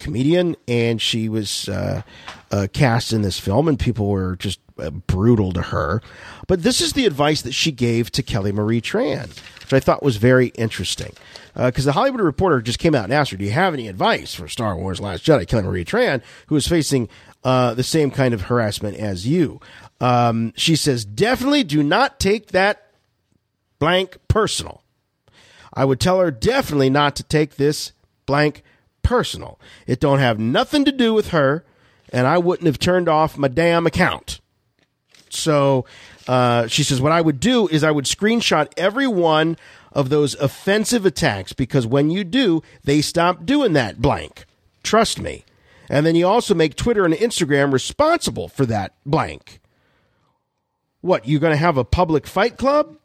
comedian, 0.00 0.56
and 0.66 1.00
she 1.00 1.28
was 1.28 1.68
uh, 1.68 2.02
uh, 2.50 2.66
cast 2.72 3.12
in 3.12 3.22
this 3.22 3.38
film, 3.38 3.68
and 3.68 3.78
people 3.78 4.08
were 4.08 4.34
just 4.36 4.58
uh, 4.78 4.90
brutal 4.90 5.52
to 5.52 5.62
her. 5.62 6.02
But 6.48 6.62
this 6.62 6.80
is 6.80 6.94
the 6.94 7.06
advice 7.06 7.42
that 7.42 7.52
she 7.52 7.70
gave 7.70 8.10
to 8.12 8.22
Kelly 8.22 8.50
Marie 8.50 8.80
Tran, 8.80 9.28
which 9.60 9.72
I 9.72 9.80
thought 9.80 10.02
was 10.02 10.16
very 10.16 10.48
interesting. 10.48 11.12
Because 11.54 11.84
the 11.84 11.92
Hollywood 11.92 12.20
Reporter 12.20 12.62
just 12.62 12.78
came 12.78 12.94
out 12.94 13.04
and 13.04 13.12
asked 13.12 13.32
her, 13.32 13.36
"Do 13.36 13.44
you 13.44 13.50
have 13.50 13.74
any 13.74 13.88
advice 13.88 14.34
for 14.34 14.48
Star 14.48 14.76
Wars: 14.76 15.00
Last 15.00 15.24
Jedi?" 15.24 15.46
Kelly 15.46 15.64
Marie 15.64 15.84
Tran, 15.84 16.22
who 16.46 16.56
is 16.56 16.66
facing 16.66 17.08
uh, 17.44 17.74
the 17.74 17.82
same 17.82 18.10
kind 18.10 18.32
of 18.34 18.42
harassment 18.42 18.96
as 18.96 19.26
you, 19.26 19.60
um, 20.00 20.52
she 20.56 20.76
says, 20.76 21.04
"Definitely 21.04 21.64
do 21.64 21.82
not 21.82 22.18
take 22.18 22.48
that 22.48 22.92
blank 23.78 24.16
personal." 24.28 24.82
I 25.72 25.84
would 25.84 26.00
tell 26.00 26.20
her 26.20 26.30
definitely 26.30 26.90
not 26.90 27.16
to 27.16 27.22
take 27.22 27.56
this 27.56 27.92
blank 28.26 28.62
personal. 29.02 29.58
It 29.86 30.00
don't 30.00 30.18
have 30.18 30.38
nothing 30.38 30.84
to 30.84 30.92
do 30.92 31.14
with 31.14 31.28
her, 31.28 31.64
and 32.12 32.26
I 32.26 32.38
wouldn't 32.38 32.66
have 32.66 32.78
turned 32.78 33.08
off 33.08 33.38
my 33.38 33.48
damn 33.48 33.86
account. 33.86 34.40
So 35.30 35.84
uh, 36.28 36.66
she 36.66 36.82
says, 36.82 37.00
what 37.00 37.12
I 37.12 37.20
would 37.20 37.40
do 37.40 37.68
is 37.68 37.84
I 37.84 37.90
would 37.90 38.04
screenshot 38.04 38.72
every 38.76 39.06
one 39.06 39.56
of 39.92 40.08
those 40.08 40.34
offensive 40.34 41.06
attacks 41.06 41.52
because 41.52 41.86
when 41.86 42.10
you 42.10 42.24
do, 42.24 42.62
they 42.84 43.00
stop 43.00 43.44
doing 43.44 43.72
that 43.72 44.00
blank. 44.00 44.44
Trust 44.82 45.20
me. 45.20 45.44
And 45.88 46.06
then 46.06 46.14
you 46.14 46.26
also 46.26 46.54
make 46.54 46.76
Twitter 46.76 47.04
and 47.04 47.14
Instagram 47.14 47.72
responsible 47.72 48.48
for 48.48 48.64
that 48.66 48.94
blank. 49.04 49.60
What, 51.00 51.26
you 51.26 51.38
going 51.38 51.52
to 51.52 51.56
have 51.56 51.76
a 51.76 51.84
public 51.84 52.26
fight 52.26 52.56
club? 52.56 52.96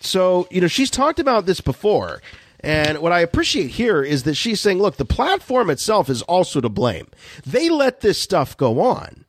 So, 0.00 0.46
you 0.50 0.60
know, 0.60 0.68
she's 0.68 0.90
talked 0.90 1.18
about 1.18 1.46
this 1.46 1.60
before. 1.60 2.22
And 2.66 2.98
what 2.98 3.12
I 3.12 3.20
appreciate 3.20 3.70
here 3.70 4.02
is 4.02 4.24
that 4.24 4.34
she's 4.34 4.60
saying, 4.60 4.80
look, 4.80 4.96
the 4.96 5.04
platform 5.04 5.70
itself 5.70 6.10
is 6.10 6.22
also 6.22 6.60
to 6.60 6.68
blame. 6.68 7.06
They 7.46 7.70
let 7.70 8.00
this 8.00 8.18
stuff 8.18 8.56
go 8.56 8.80
on. 8.80 9.24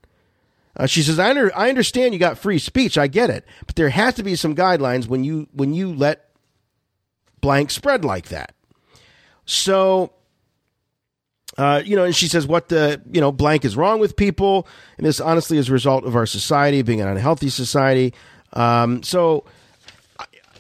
Uh, 0.76 0.88
she 0.88 1.04
says, 1.04 1.20
I, 1.20 1.30
under, 1.30 1.56
I 1.56 1.70
understand 1.70 2.16
you 2.16 2.20
got 2.20 2.40
free 2.40 2.58
speech. 2.58 2.98
I 2.98 3.06
get 3.06 3.30
it. 3.30 3.46
But 3.68 3.76
there 3.76 3.90
has 3.90 4.16
to 4.16 4.24
be 4.24 4.36
some 4.36 4.56
guidelines 4.56 5.06
when 5.06 5.24
you, 5.24 5.48
when 5.54 5.76
you 5.76 5.94
let 5.94 6.32
blank 7.40 7.70
spread 7.70 8.04
like 8.04 8.30
that. 8.30 8.56
So, 9.46 10.14
uh, 11.60 11.84
you 11.86 11.96
know, 11.96 12.06
and 12.06 12.16
she 12.16 12.28
says, 12.28 12.48
what 12.48 12.70
the, 12.70 13.04
you 13.12 13.22
know, 13.22 13.32
blank 13.32 13.66
is 13.66 13.78
wrong 13.78 14.00
with 14.00 14.16
people. 14.16 14.68
And 14.98 15.06
this 15.06 15.20
honestly 15.20 15.60
is 15.60 15.70
a 15.70 15.74
result 15.74 16.06
of 16.06 16.16
our 16.16 16.26
society 16.26 16.82
being 16.82 17.02
an 17.02 17.08
unhealthy 17.08 17.50
society. 17.50 18.16
Um, 18.54 19.04
so, 19.04 19.46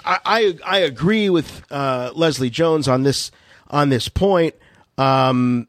I, 0.05 0.57
I 0.65 0.79
agree 0.79 1.29
with 1.29 1.63
uh, 1.71 2.11
Leslie 2.15 2.49
Jones 2.49 2.87
on 2.87 3.03
this 3.03 3.31
on 3.69 3.89
this 3.89 4.07
point 4.07 4.55
um, 4.97 5.67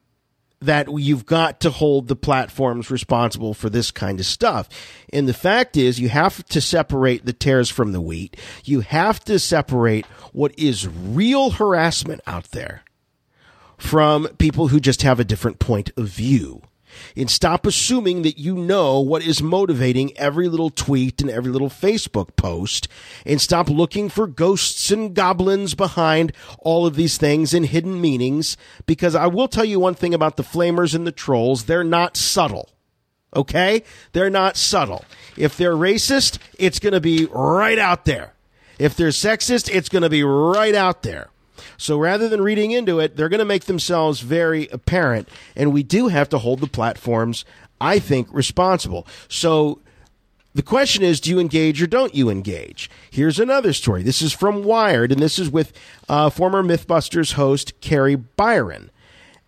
that 0.60 0.88
you've 0.92 1.26
got 1.26 1.60
to 1.60 1.70
hold 1.70 2.08
the 2.08 2.16
platforms 2.16 2.90
responsible 2.90 3.54
for 3.54 3.70
this 3.70 3.90
kind 3.90 4.18
of 4.20 4.26
stuff. 4.26 4.68
And 5.12 5.28
the 5.28 5.34
fact 5.34 5.76
is, 5.76 6.00
you 6.00 6.08
have 6.08 6.44
to 6.46 6.60
separate 6.60 7.24
the 7.24 7.32
tares 7.32 7.70
from 7.70 7.92
the 7.92 8.00
wheat. 8.00 8.36
You 8.64 8.80
have 8.80 9.20
to 9.24 9.38
separate 9.38 10.06
what 10.32 10.56
is 10.58 10.88
real 10.88 11.50
harassment 11.50 12.20
out 12.26 12.50
there 12.50 12.82
from 13.76 14.26
people 14.38 14.68
who 14.68 14.80
just 14.80 15.02
have 15.02 15.20
a 15.20 15.24
different 15.24 15.58
point 15.58 15.90
of 15.96 16.08
view. 16.08 16.62
And 17.16 17.30
stop 17.30 17.66
assuming 17.66 18.22
that 18.22 18.38
you 18.38 18.54
know 18.54 19.00
what 19.00 19.22
is 19.22 19.42
motivating 19.42 20.16
every 20.16 20.48
little 20.48 20.70
tweet 20.70 21.20
and 21.20 21.30
every 21.30 21.50
little 21.50 21.70
Facebook 21.70 22.36
post. 22.36 22.88
And 23.24 23.40
stop 23.40 23.68
looking 23.68 24.08
for 24.08 24.26
ghosts 24.26 24.90
and 24.90 25.14
goblins 25.14 25.74
behind 25.74 26.32
all 26.58 26.86
of 26.86 26.96
these 26.96 27.16
things 27.18 27.54
and 27.54 27.66
hidden 27.66 28.00
meanings. 28.00 28.56
Because 28.86 29.14
I 29.14 29.26
will 29.26 29.48
tell 29.48 29.64
you 29.64 29.80
one 29.80 29.94
thing 29.94 30.14
about 30.14 30.36
the 30.36 30.42
flamers 30.42 30.94
and 30.94 31.06
the 31.06 31.12
trolls. 31.12 31.64
They're 31.64 31.84
not 31.84 32.16
subtle. 32.16 32.70
Okay? 33.34 33.82
They're 34.12 34.30
not 34.30 34.56
subtle. 34.56 35.04
If 35.36 35.56
they're 35.56 35.74
racist, 35.74 36.38
it's 36.58 36.78
going 36.78 36.94
to 36.94 37.00
be 37.00 37.26
right 37.30 37.78
out 37.78 38.04
there. 38.04 38.34
If 38.78 38.96
they're 38.96 39.08
sexist, 39.08 39.68
it's 39.72 39.88
going 39.88 40.02
to 40.02 40.08
be 40.08 40.22
right 40.22 40.74
out 40.74 41.02
there. 41.02 41.30
So 41.76 41.98
rather 41.98 42.28
than 42.28 42.42
reading 42.42 42.70
into 42.70 43.00
it, 43.00 43.16
they're 43.16 43.28
going 43.28 43.38
to 43.38 43.44
make 43.44 43.64
themselves 43.64 44.20
very 44.20 44.68
apparent. 44.68 45.28
And 45.56 45.72
we 45.72 45.82
do 45.82 46.08
have 46.08 46.28
to 46.30 46.38
hold 46.38 46.60
the 46.60 46.66
platforms, 46.66 47.44
I 47.80 47.98
think, 47.98 48.28
responsible. 48.30 49.06
So 49.28 49.80
the 50.54 50.62
question 50.62 51.04
is 51.04 51.20
do 51.20 51.30
you 51.30 51.38
engage 51.38 51.80
or 51.82 51.86
don't 51.86 52.14
you 52.14 52.30
engage? 52.30 52.90
Here's 53.10 53.38
another 53.38 53.72
story. 53.72 54.02
This 54.02 54.22
is 54.22 54.32
from 54.32 54.64
Wired, 54.64 55.12
and 55.12 55.22
this 55.22 55.38
is 55.38 55.50
with 55.50 55.72
uh, 56.08 56.30
former 56.30 56.62
Mythbusters 56.62 57.34
host 57.34 57.80
Kari 57.80 58.16
Byron. 58.16 58.90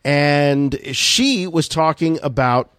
And 0.04 0.78
she 0.92 1.46
was 1.46 1.68
talking 1.68 2.18
about 2.22 2.70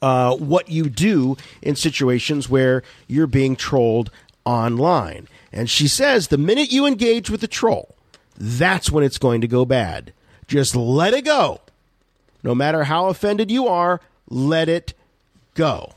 uh, 0.00 0.36
what 0.36 0.70
you 0.70 0.88
do 0.88 1.36
in 1.62 1.76
situations 1.76 2.48
where 2.48 2.82
you're 3.06 3.26
being 3.26 3.56
trolled 3.56 4.10
online. 4.44 5.28
And 5.52 5.68
she 5.68 5.88
says 5.88 6.28
the 6.28 6.38
minute 6.38 6.70
you 6.70 6.86
engage 6.86 7.30
with 7.30 7.40
the 7.40 7.48
troll, 7.48 7.96
that's 8.38 8.90
when 8.90 9.04
it's 9.04 9.18
going 9.18 9.40
to 9.40 9.48
go 9.48 9.64
bad. 9.64 10.12
Just 10.46 10.74
let 10.74 11.12
it 11.12 11.24
go. 11.24 11.60
No 12.42 12.54
matter 12.54 12.84
how 12.84 13.08
offended 13.08 13.50
you 13.50 13.66
are, 13.66 14.00
let 14.30 14.68
it 14.68 14.94
go. 15.54 15.92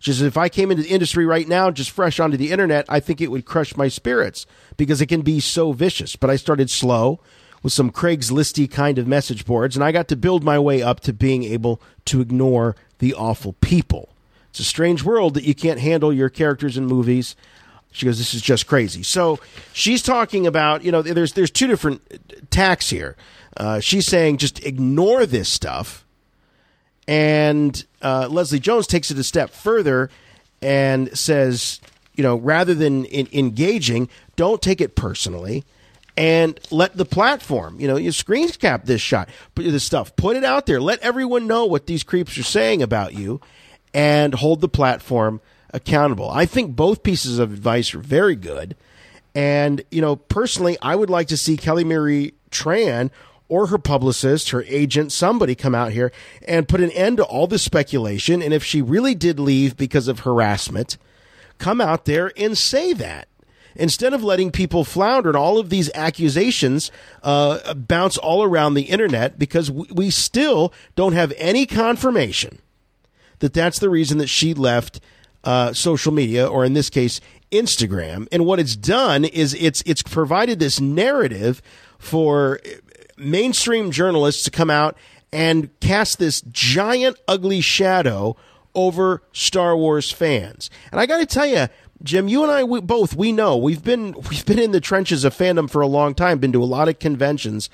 Says, 0.00 0.22
if 0.22 0.36
I 0.36 0.48
came 0.48 0.70
into 0.70 0.84
the 0.84 0.88
industry 0.88 1.26
right 1.26 1.46
now, 1.46 1.70
just 1.70 1.90
fresh 1.90 2.18
onto 2.18 2.36
the 2.36 2.50
internet, 2.50 2.86
I 2.88 3.00
think 3.00 3.20
it 3.20 3.30
would 3.30 3.44
crush 3.44 3.76
my 3.76 3.88
spirits 3.88 4.46
because 4.76 5.00
it 5.00 5.06
can 5.06 5.22
be 5.22 5.40
so 5.40 5.72
vicious. 5.72 6.16
But 6.16 6.30
I 6.30 6.36
started 6.36 6.70
slow 6.70 7.20
with 7.62 7.72
some 7.72 7.90
Craigslisty 7.90 8.70
kind 8.70 8.98
of 8.98 9.08
message 9.08 9.44
boards, 9.44 9.76
and 9.76 9.84
I 9.84 9.92
got 9.92 10.08
to 10.08 10.16
build 10.16 10.44
my 10.44 10.58
way 10.58 10.80
up 10.82 11.00
to 11.00 11.12
being 11.12 11.44
able 11.44 11.80
to 12.06 12.20
ignore 12.20 12.76
the 13.00 13.12
awful 13.12 13.54
people. 13.60 14.08
It's 14.50 14.60
a 14.60 14.64
strange 14.64 15.02
world 15.02 15.34
that 15.34 15.44
you 15.44 15.54
can't 15.54 15.80
handle 15.80 16.12
your 16.12 16.28
characters 16.28 16.76
in 16.76 16.86
movies. 16.86 17.36
She 17.90 18.06
goes, 18.06 18.18
"This 18.18 18.34
is 18.34 18.42
just 18.42 18.66
crazy." 18.66 19.02
So 19.02 19.40
she's 19.72 20.02
talking 20.02 20.46
about, 20.46 20.84
you 20.84 20.92
know, 20.92 21.02
there's 21.02 21.32
there's 21.32 21.50
two 21.50 21.66
different 21.66 22.50
tacks 22.50 22.90
here. 22.90 23.16
Uh, 23.56 23.80
she's 23.80 24.06
saying 24.06 24.36
just 24.36 24.64
ignore 24.64 25.26
this 25.26 25.48
stuff, 25.48 26.04
and 27.06 27.84
uh, 28.02 28.28
Leslie 28.30 28.60
Jones 28.60 28.86
takes 28.86 29.10
it 29.10 29.18
a 29.18 29.24
step 29.24 29.50
further 29.50 30.10
and 30.62 31.16
says, 31.16 31.80
you 32.14 32.22
know, 32.22 32.36
rather 32.36 32.74
than 32.74 33.04
in, 33.06 33.28
engaging, 33.32 34.08
don't 34.36 34.60
take 34.60 34.80
it 34.80 34.94
personally. 34.94 35.64
And 36.16 36.58
let 36.72 36.96
the 36.96 37.04
platform, 37.04 37.78
you 37.78 37.86
know, 37.86 37.96
you 37.96 38.10
screen 38.10 38.48
cap 38.48 38.86
this 38.86 39.00
shot, 39.00 39.28
put 39.54 39.62
this 39.62 39.84
stuff, 39.84 40.16
put 40.16 40.36
it 40.36 40.42
out 40.42 40.66
there. 40.66 40.80
Let 40.80 40.98
everyone 40.98 41.46
know 41.46 41.64
what 41.64 41.86
these 41.86 42.02
creeps 42.02 42.36
are 42.36 42.42
saying 42.42 42.82
about 42.82 43.14
you, 43.14 43.40
and 43.94 44.34
hold 44.34 44.60
the 44.60 44.68
platform 44.68 45.40
accountable. 45.70 46.30
I 46.30 46.46
think 46.46 46.74
both 46.74 47.02
pieces 47.02 47.38
of 47.38 47.52
advice 47.52 47.94
are 47.94 48.00
very 48.00 48.36
good. 48.36 48.76
And, 49.34 49.82
you 49.90 50.00
know, 50.00 50.16
personally, 50.16 50.76
I 50.82 50.96
would 50.96 51.10
like 51.10 51.28
to 51.28 51.36
see 51.36 51.56
Kelly 51.56 51.84
Marie 51.84 52.34
Tran 52.50 53.10
or 53.48 53.68
her 53.68 53.78
publicist, 53.78 54.50
her 54.50 54.64
agent, 54.64 55.12
somebody 55.12 55.54
come 55.54 55.74
out 55.74 55.92
here 55.92 56.12
and 56.46 56.68
put 56.68 56.80
an 56.80 56.90
end 56.90 57.16
to 57.18 57.24
all 57.24 57.46
this 57.46 57.62
speculation. 57.62 58.42
And 58.42 58.52
if 58.52 58.64
she 58.64 58.82
really 58.82 59.14
did 59.14 59.40
leave 59.40 59.76
because 59.76 60.08
of 60.08 60.20
harassment, 60.20 60.96
come 61.58 61.80
out 61.80 62.04
there 62.04 62.32
and 62.36 62.56
say 62.56 62.92
that. 62.94 63.28
Instead 63.74 64.12
of 64.12 64.24
letting 64.24 64.50
people 64.50 64.82
flounder 64.82 65.30
and 65.30 65.36
all 65.36 65.58
of 65.58 65.70
these 65.70 65.90
accusations 65.94 66.90
uh, 67.22 67.74
bounce 67.74 68.18
all 68.18 68.42
around 68.42 68.74
the 68.74 68.82
internet 68.82 69.38
because 69.38 69.70
we, 69.70 69.86
we 69.92 70.10
still 70.10 70.72
don't 70.96 71.12
have 71.12 71.32
any 71.36 71.64
confirmation 71.64 72.58
that 73.38 73.54
that's 73.54 73.78
the 73.78 73.88
reason 73.88 74.18
that 74.18 74.26
she 74.26 74.52
left 74.52 75.00
uh, 75.44 75.72
social 75.72 76.12
media, 76.12 76.46
or 76.46 76.64
in 76.64 76.74
this 76.74 76.90
case, 76.90 77.20
Instagram. 77.50 78.28
And 78.32 78.44
what 78.44 78.58
it's 78.58 78.76
done 78.76 79.24
is 79.24 79.54
it's 79.54 79.82
it's 79.86 80.02
provided 80.02 80.58
this 80.58 80.80
narrative 80.80 81.62
for 81.98 82.60
mainstream 83.16 83.90
journalists 83.90 84.44
to 84.44 84.50
come 84.50 84.70
out 84.70 84.96
and 85.32 85.68
cast 85.80 86.18
this 86.18 86.40
giant, 86.52 87.18
ugly 87.26 87.60
shadow 87.60 88.36
over 88.74 89.22
Star 89.32 89.76
Wars 89.76 90.10
fans. 90.10 90.70
And 90.92 91.00
I 91.00 91.06
got 91.06 91.18
to 91.18 91.26
tell 91.26 91.46
you. 91.46 91.68
Jim, 92.00 92.28
you 92.28 92.44
and 92.44 92.52
I 92.52 92.62
we, 92.62 92.80
both 92.80 93.16
we 93.16 93.32
know 93.32 93.56
we've 93.56 93.82
been 93.82 94.12
we've 94.30 94.46
been 94.46 94.60
in 94.60 94.70
the 94.70 94.80
trenches 94.80 95.24
of 95.24 95.34
fandom 95.36 95.68
for 95.68 95.80
a 95.80 95.86
long 95.88 96.14
time, 96.14 96.38
been 96.38 96.52
to 96.52 96.62
a 96.62 96.64
lot 96.64 96.88
of 96.88 97.00
conventions 97.00 97.68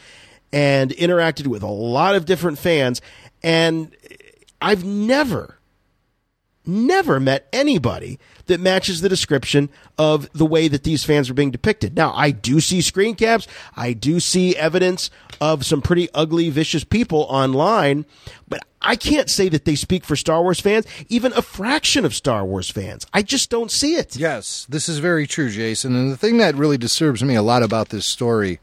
and 0.50 0.92
interacted 0.92 1.46
with 1.46 1.62
a 1.62 1.68
lot 1.68 2.14
of 2.14 2.24
different 2.24 2.58
fans 2.58 3.02
and 3.44 3.94
I've 4.62 4.82
never 4.82 5.58
never 6.66 7.20
met 7.20 7.48
anybody 7.52 8.18
that 8.46 8.60
matches 8.60 9.00
the 9.00 9.08
description 9.08 9.68
of 9.98 10.30
the 10.32 10.46
way 10.46 10.68
that 10.68 10.84
these 10.84 11.04
fans 11.04 11.30
are 11.30 11.34
being 11.34 11.50
depicted. 11.50 11.96
Now, 11.96 12.12
I 12.14 12.30
do 12.30 12.60
see 12.60 12.80
screen 12.80 13.14
caps. 13.14 13.46
I 13.76 13.92
do 13.92 14.20
see 14.20 14.56
evidence 14.56 15.10
of 15.40 15.64
some 15.64 15.82
pretty 15.82 16.08
ugly, 16.14 16.50
vicious 16.50 16.84
people 16.84 17.26
online, 17.28 18.06
but 18.48 18.62
I 18.84 18.96
can't 18.96 19.30
say 19.30 19.48
that 19.48 19.64
they 19.64 19.74
speak 19.74 20.04
for 20.04 20.14
Star 20.14 20.42
Wars 20.42 20.60
fans, 20.60 20.86
even 21.08 21.32
a 21.32 21.42
fraction 21.42 22.04
of 22.04 22.14
Star 22.14 22.44
Wars 22.44 22.70
fans. 22.70 23.06
I 23.12 23.22
just 23.22 23.50
don't 23.50 23.70
see 23.70 23.96
it. 23.96 24.16
Yes, 24.16 24.66
this 24.68 24.88
is 24.88 24.98
very 24.98 25.26
true, 25.26 25.50
Jason. 25.50 25.96
And 25.96 26.12
the 26.12 26.16
thing 26.16 26.36
that 26.38 26.54
really 26.54 26.78
disturbs 26.78 27.22
me 27.22 27.34
a 27.34 27.42
lot 27.42 27.62
about 27.62 27.88
this 27.88 28.06
story 28.06 28.60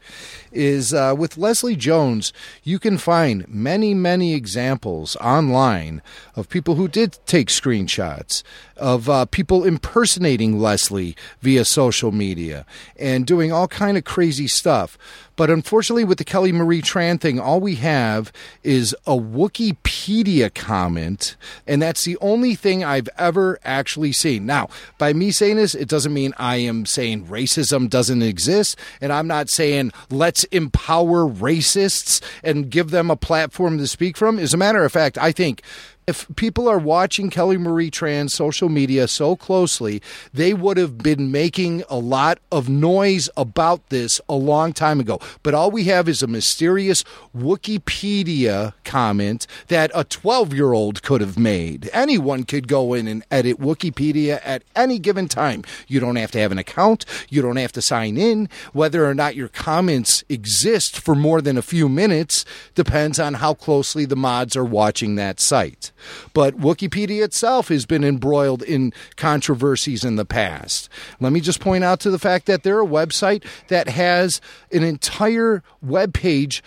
is 0.52 0.94
uh, 0.94 1.14
with 1.16 1.36
Leslie 1.36 1.76
Jones, 1.76 2.32
you 2.62 2.78
can 2.78 2.98
find 2.98 3.48
many, 3.48 3.94
many 3.94 4.34
examples 4.34 5.16
online 5.16 6.02
of 6.36 6.48
people 6.48 6.76
who 6.76 6.88
did 6.88 7.18
take 7.26 7.48
screenshots 7.48 8.42
of 8.82 9.08
uh, 9.08 9.24
people 9.26 9.62
impersonating 9.62 10.58
Leslie 10.58 11.16
via 11.40 11.64
social 11.64 12.10
media 12.10 12.66
and 12.98 13.24
doing 13.24 13.52
all 13.52 13.68
kind 13.68 13.96
of 13.96 14.02
crazy 14.02 14.48
stuff. 14.48 14.98
But 15.36 15.50
unfortunately, 15.50 16.04
with 16.04 16.18
the 16.18 16.24
Kelly 16.24 16.52
Marie 16.52 16.82
Tran 16.82 17.20
thing, 17.20 17.40
all 17.40 17.60
we 17.60 17.76
have 17.76 18.32
is 18.62 18.94
a 19.06 19.12
Wikipedia 19.12 20.52
comment, 20.52 21.36
and 21.66 21.80
that's 21.80 22.04
the 22.04 22.18
only 22.20 22.54
thing 22.54 22.84
I've 22.84 23.08
ever 23.16 23.58
actually 23.64 24.12
seen. 24.12 24.44
Now, 24.44 24.68
by 24.98 25.12
me 25.12 25.30
saying 25.30 25.56
this, 25.56 25.74
it 25.74 25.88
doesn't 25.88 26.12
mean 26.12 26.34
I 26.36 26.56
am 26.56 26.84
saying 26.84 27.26
racism 27.26 27.88
doesn't 27.88 28.20
exist, 28.20 28.76
and 29.00 29.12
I'm 29.12 29.26
not 29.26 29.48
saying 29.48 29.92
let's 30.10 30.44
empower 30.44 31.24
racists 31.24 32.22
and 32.44 32.68
give 32.68 32.90
them 32.90 33.10
a 33.10 33.16
platform 33.16 33.78
to 33.78 33.86
speak 33.86 34.16
from. 34.16 34.38
As 34.38 34.52
a 34.52 34.58
matter 34.58 34.84
of 34.84 34.92
fact, 34.92 35.16
I 35.16 35.32
think 35.32 35.62
if 36.06 36.26
people 36.34 36.68
are 36.68 36.78
watching 36.78 37.30
Kelly 37.30 37.56
Marie 37.56 37.90
Tran's 37.90 38.34
social 38.34 38.68
media 38.68 39.06
so 39.06 39.36
closely, 39.36 40.02
they 40.34 40.52
would 40.52 40.76
have 40.76 40.98
been 40.98 41.30
making 41.30 41.84
a 41.88 41.96
lot 41.96 42.38
of 42.50 42.68
noise 42.68 43.28
about 43.36 43.88
this 43.90 44.20
a 44.28 44.34
long 44.34 44.72
time 44.72 44.98
ago. 44.98 45.20
But 45.42 45.54
all 45.54 45.70
we 45.70 45.84
have 45.84 46.08
is 46.08 46.22
a 46.22 46.26
mysterious 46.26 47.04
Wikipedia 47.36 48.74
comment 48.84 49.46
that 49.68 49.92
a 49.94 50.02
12 50.04 50.52
year 50.52 50.72
old 50.72 51.02
could 51.02 51.20
have 51.20 51.38
made. 51.38 51.88
Anyone 51.92 52.44
could 52.44 52.66
go 52.66 52.94
in 52.94 53.06
and 53.06 53.24
edit 53.30 53.60
Wikipedia 53.60 54.40
at 54.44 54.64
any 54.74 54.98
given 54.98 55.28
time. 55.28 55.62
You 55.86 56.00
don't 56.00 56.16
have 56.16 56.32
to 56.32 56.40
have 56.40 56.52
an 56.52 56.58
account, 56.58 57.04
you 57.28 57.42
don't 57.42 57.56
have 57.56 57.72
to 57.72 57.82
sign 57.82 58.16
in. 58.16 58.48
Whether 58.72 59.06
or 59.06 59.14
not 59.14 59.36
your 59.36 59.48
comments 59.48 60.24
exist 60.28 60.98
for 60.98 61.14
more 61.14 61.40
than 61.40 61.56
a 61.56 61.62
few 61.62 61.88
minutes 61.88 62.44
depends 62.74 63.20
on 63.20 63.34
how 63.34 63.54
closely 63.54 64.04
the 64.04 64.16
mods 64.16 64.56
are 64.56 64.64
watching 64.64 65.14
that 65.14 65.38
site. 65.38 65.91
But 66.32 66.58
Wikipedia 66.58 67.22
itself 67.22 67.68
has 67.68 67.86
been 67.86 68.04
embroiled 68.04 68.62
in 68.62 68.92
controversies 69.16 70.04
in 70.04 70.16
the 70.16 70.24
past. 70.24 70.88
Let 71.20 71.32
me 71.32 71.40
just 71.40 71.60
point 71.60 71.84
out 71.84 72.00
to 72.00 72.10
the 72.10 72.18
fact 72.18 72.46
that 72.46 72.62
they're 72.62 72.80
a 72.80 72.86
website 72.86 73.44
that 73.68 73.88
has 73.88 74.40
an 74.72 74.82
entire 74.82 75.62
web 75.80 76.14
page 76.14 76.62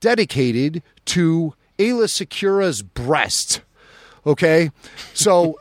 dedicated 0.00 0.82
to 1.06 1.54
Aayla 1.78 2.08
Secura's 2.08 2.82
breast. 2.82 3.60
Okay, 4.28 4.70
so 5.14 5.58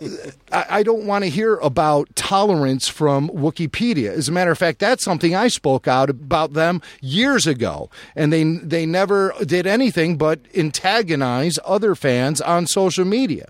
I, 0.52 0.66
I 0.70 0.84
don't 0.84 1.06
want 1.06 1.24
to 1.24 1.30
hear 1.30 1.56
about 1.56 2.14
tolerance 2.18 2.90
from 2.90 3.30
Wikipedia. 3.30 4.10
As 4.10 4.28
a 4.28 4.34
matter 4.34 4.52
of 4.52 4.58
fact, 4.58 4.80
that's 4.80 5.06
something 5.06 5.34
I 5.34 5.48
spoke 5.48 5.88
out 5.88 6.10
about 6.10 6.52
them 6.52 6.82
years 7.00 7.48
ago, 7.48 7.90
and 8.14 8.34
they 8.34 8.44
they 8.44 8.86
never 8.86 9.34
did 9.46 9.66
anything 9.68 10.18
but 10.18 10.42
antagonize 10.54 11.58
other 11.64 11.96
fans 11.96 12.42
on 12.42 12.68
social 12.68 13.06
media. 13.06 13.48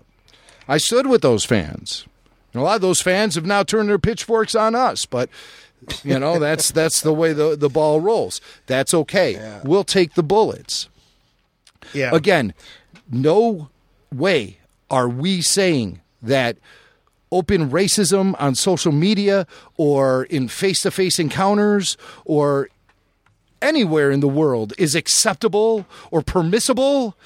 I 0.68 0.76
stood 0.78 1.08
with 1.08 1.22
those 1.22 1.44
fans. 1.44 2.06
And 2.52 2.62
a 2.62 2.64
lot 2.64 2.76
of 2.76 2.82
those 2.82 3.00
fans 3.02 3.34
have 3.34 3.44
now 3.44 3.64
turned 3.64 3.88
their 3.88 3.98
pitchforks 3.98 4.54
on 4.54 4.76
us, 4.76 5.04
but 5.04 5.28
you 6.04 6.16
know 6.20 6.38
that's 6.38 6.70
that's 6.80 7.00
the 7.00 7.12
way 7.12 7.32
the 7.32 7.56
the 7.56 7.68
ball 7.68 8.00
rolls. 8.00 8.40
That's 8.66 8.94
okay. 8.94 9.60
We'll 9.64 9.82
take 9.82 10.14
the 10.14 10.22
bullets. 10.22 10.88
Yeah. 11.92 12.14
Again, 12.14 12.54
no 13.10 13.68
way 14.12 14.57
are 14.90 15.08
we 15.08 15.42
saying 15.42 16.00
that 16.22 16.56
open 17.30 17.70
racism 17.70 18.34
on 18.38 18.54
social 18.54 18.92
media 18.92 19.46
or 19.76 20.24
in 20.24 20.48
face 20.48 20.82
to 20.82 20.90
face 20.90 21.18
encounters 21.18 21.96
or 22.24 22.68
anywhere 23.60 24.10
in 24.10 24.20
the 24.20 24.28
world 24.28 24.72
is 24.78 24.94
acceptable 24.94 25.86
or 26.10 26.22
permissible 26.22 27.16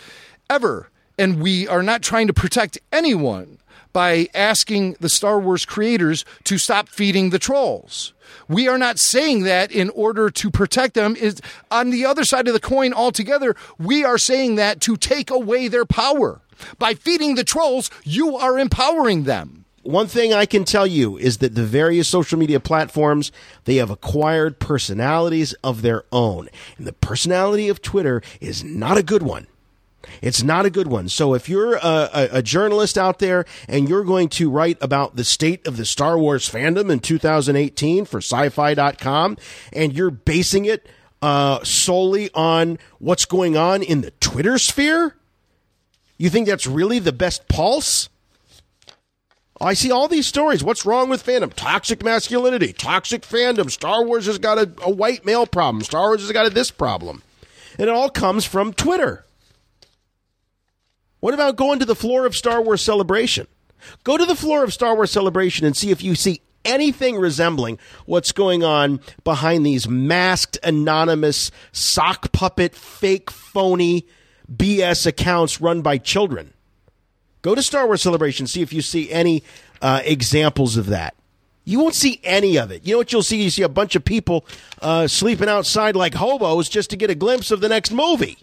ever. 0.50 0.88
And 1.18 1.40
we 1.40 1.68
are 1.68 1.82
not 1.82 2.02
trying 2.02 2.26
to 2.26 2.32
protect 2.32 2.78
anyone 2.90 3.58
by 3.92 4.28
asking 4.34 4.96
the 5.00 5.08
Star 5.08 5.38
Wars 5.38 5.66
creators 5.66 6.24
to 6.44 6.56
stop 6.56 6.88
feeding 6.88 7.30
the 7.30 7.38
trolls. 7.38 8.14
We 8.48 8.66
are 8.66 8.78
not 8.78 8.98
saying 8.98 9.42
that 9.42 9.70
in 9.70 9.90
order 9.90 10.30
to 10.30 10.50
protect 10.50 10.94
them. 10.94 11.14
Is 11.16 11.40
on 11.70 11.90
the 11.90 12.06
other 12.06 12.24
side 12.24 12.48
of 12.48 12.54
the 12.54 12.60
coin 12.60 12.94
altogether. 12.94 13.54
We 13.78 14.04
are 14.04 14.16
saying 14.16 14.54
that 14.54 14.80
to 14.82 14.96
take 14.96 15.30
away 15.30 15.68
their 15.68 15.84
power. 15.84 16.40
By 16.78 16.94
feeding 16.94 17.34
the 17.34 17.44
trolls, 17.44 17.90
you 18.04 18.36
are 18.36 18.58
empowering 18.58 19.24
them. 19.24 19.64
One 19.82 20.06
thing 20.06 20.32
I 20.32 20.46
can 20.46 20.64
tell 20.64 20.86
you 20.86 21.16
is 21.16 21.38
that 21.38 21.56
the 21.56 21.64
various 21.64 22.06
social 22.06 22.38
media 22.38 22.60
platforms, 22.60 23.32
they 23.64 23.76
have 23.76 23.90
acquired 23.90 24.60
personalities 24.60 25.54
of 25.64 25.82
their 25.82 26.04
own. 26.12 26.48
And 26.78 26.86
the 26.86 26.92
personality 26.92 27.68
of 27.68 27.82
Twitter 27.82 28.22
is 28.40 28.62
not 28.62 28.96
a 28.96 29.02
good 29.02 29.24
one. 29.24 29.48
It's 30.20 30.42
not 30.42 30.66
a 30.66 30.70
good 30.70 30.86
one. 30.88 31.08
So 31.08 31.34
if 31.34 31.48
you're 31.48 31.76
a, 31.76 32.10
a, 32.12 32.28
a, 32.32 32.42
journalist 32.42 32.98
out 32.98 33.18
there 33.18 33.44
and 33.68 33.88
you're 33.88 34.04
going 34.04 34.28
to 34.30 34.50
write 34.50 34.78
about 34.80 35.16
the 35.16 35.24
state 35.24 35.66
of 35.66 35.76
the 35.76 35.84
Star 35.84 36.18
Wars 36.18 36.48
fandom 36.48 36.90
in 36.90 37.00
2018 37.00 38.04
for 38.04 38.18
sci-fi.com 38.18 39.36
and 39.72 39.92
you're 39.92 40.10
basing 40.10 40.64
it 40.64 40.88
uh, 41.22 41.62
solely 41.62 42.30
on 42.34 42.78
what's 42.98 43.24
going 43.24 43.56
on 43.56 43.82
in 43.82 44.00
the 44.00 44.10
Twitter 44.12 44.58
sphere, 44.58 45.16
you 46.22 46.30
think 46.30 46.46
that's 46.46 46.68
really 46.68 47.00
the 47.00 47.12
best 47.12 47.48
pulse? 47.48 48.08
I 49.60 49.74
see 49.74 49.90
all 49.90 50.06
these 50.06 50.26
stories. 50.26 50.62
What's 50.62 50.86
wrong 50.86 51.08
with 51.08 51.24
fandom? 51.24 51.52
Toxic 51.52 52.04
masculinity, 52.04 52.72
toxic 52.72 53.22
fandom. 53.22 53.68
Star 53.70 54.04
Wars 54.04 54.26
has 54.26 54.38
got 54.38 54.56
a, 54.56 54.70
a 54.82 54.90
white 54.90 55.26
male 55.26 55.46
problem. 55.48 55.82
Star 55.82 56.08
Wars 56.08 56.20
has 56.20 56.30
got 56.30 56.46
a 56.46 56.50
this 56.50 56.70
problem. 56.70 57.22
And 57.76 57.88
it 57.88 57.92
all 57.92 58.08
comes 58.08 58.44
from 58.44 58.72
Twitter. 58.72 59.24
What 61.18 61.34
about 61.34 61.56
going 61.56 61.80
to 61.80 61.84
the 61.84 61.96
floor 61.96 62.24
of 62.24 62.36
Star 62.36 62.62
Wars 62.62 62.82
Celebration? 62.82 63.48
Go 64.04 64.16
to 64.16 64.24
the 64.24 64.36
floor 64.36 64.62
of 64.62 64.72
Star 64.72 64.94
Wars 64.94 65.10
Celebration 65.10 65.66
and 65.66 65.76
see 65.76 65.90
if 65.90 66.04
you 66.04 66.14
see 66.14 66.40
anything 66.64 67.16
resembling 67.16 67.80
what's 68.06 68.30
going 68.30 68.62
on 68.62 69.00
behind 69.24 69.66
these 69.66 69.88
masked, 69.88 70.56
anonymous, 70.62 71.50
sock 71.72 72.30
puppet, 72.30 72.76
fake, 72.76 73.28
phony 73.28 74.06
BS 74.50 75.06
accounts 75.06 75.60
run 75.60 75.82
by 75.82 75.98
children. 75.98 76.52
Go 77.42 77.54
to 77.54 77.62
Star 77.62 77.86
Wars 77.86 78.02
Celebration, 78.02 78.46
see 78.46 78.62
if 78.62 78.72
you 78.72 78.82
see 78.82 79.10
any 79.10 79.42
uh, 79.80 80.00
examples 80.04 80.76
of 80.76 80.86
that. 80.86 81.14
You 81.64 81.78
won't 81.78 81.94
see 81.94 82.20
any 82.24 82.56
of 82.56 82.70
it. 82.70 82.86
You 82.86 82.92
know 82.92 82.98
what 82.98 83.12
you'll 83.12 83.22
see? 83.22 83.42
You 83.42 83.50
see 83.50 83.62
a 83.62 83.68
bunch 83.68 83.94
of 83.94 84.04
people 84.04 84.44
uh, 84.80 85.06
sleeping 85.06 85.48
outside 85.48 85.94
like 85.94 86.14
hobos 86.14 86.68
just 86.68 86.90
to 86.90 86.96
get 86.96 87.10
a 87.10 87.14
glimpse 87.14 87.50
of 87.50 87.60
the 87.60 87.68
next 87.68 87.92
movie. 87.92 88.36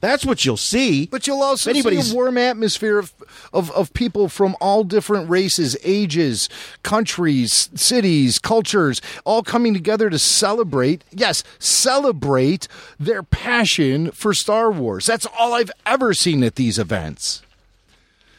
That's 0.00 0.24
what 0.24 0.44
you'll 0.44 0.56
see. 0.56 1.06
But 1.06 1.26
you'll 1.26 1.42
also 1.42 1.70
Anybody's- 1.70 2.06
see 2.06 2.12
a 2.12 2.14
warm 2.14 2.38
atmosphere 2.38 2.98
of, 2.98 3.12
of, 3.52 3.70
of 3.72 3.92
people 3.94 4.28
from 4.28 4.56
all 4.60 4.84
different 4.84 5.28
races, 5.28 5.76
ages, 5.82 6.48
countries, 6.84 7.68
cities, 7.74 8.38
cultures, 8.38 9.00
all 9.24 9.42
coming 9.42 9.74
together 9.74 10.08
to 10.08 10.18
celebrate, 10.18 11.02
yes, 11.10 11.42
celebrate 11.58 12.68
their 13.00 13.22
passion 13.22 14.10
for 14.12 14.32
Star 14.32 14.70
Wars. 14.70 15.06
That's 15.06 15.26
all 15.38 15.54
I've 15.54 15.72
ever 15.84 16.14
seen 16.14 16.44
at 16.44 16.54
these 16.54 16.78
events. 16.78 17.42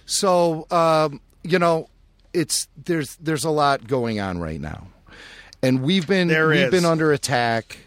So, 0.05 0.65
um, 0.71 1.19
you 1.43 1.59
know, 1.59 1.89
it's 2.33 2.67
there's 2.85 3.15
there's 3.17 3.43
a 3.43 3.49
lot 3.49 3.87
going 3.87 4.19
on 4.19 4.39
right 4.39 4.59
now, 4.61 4.87
and 5.61 5.81
we've 5.83 6.07
been 6.07 6.27
There 6.27 6.47
we've 6.49 6.57
is. 6.61 6.71
been 6.71 6.85
under 6.85 7.11
attack. 7.11 7.77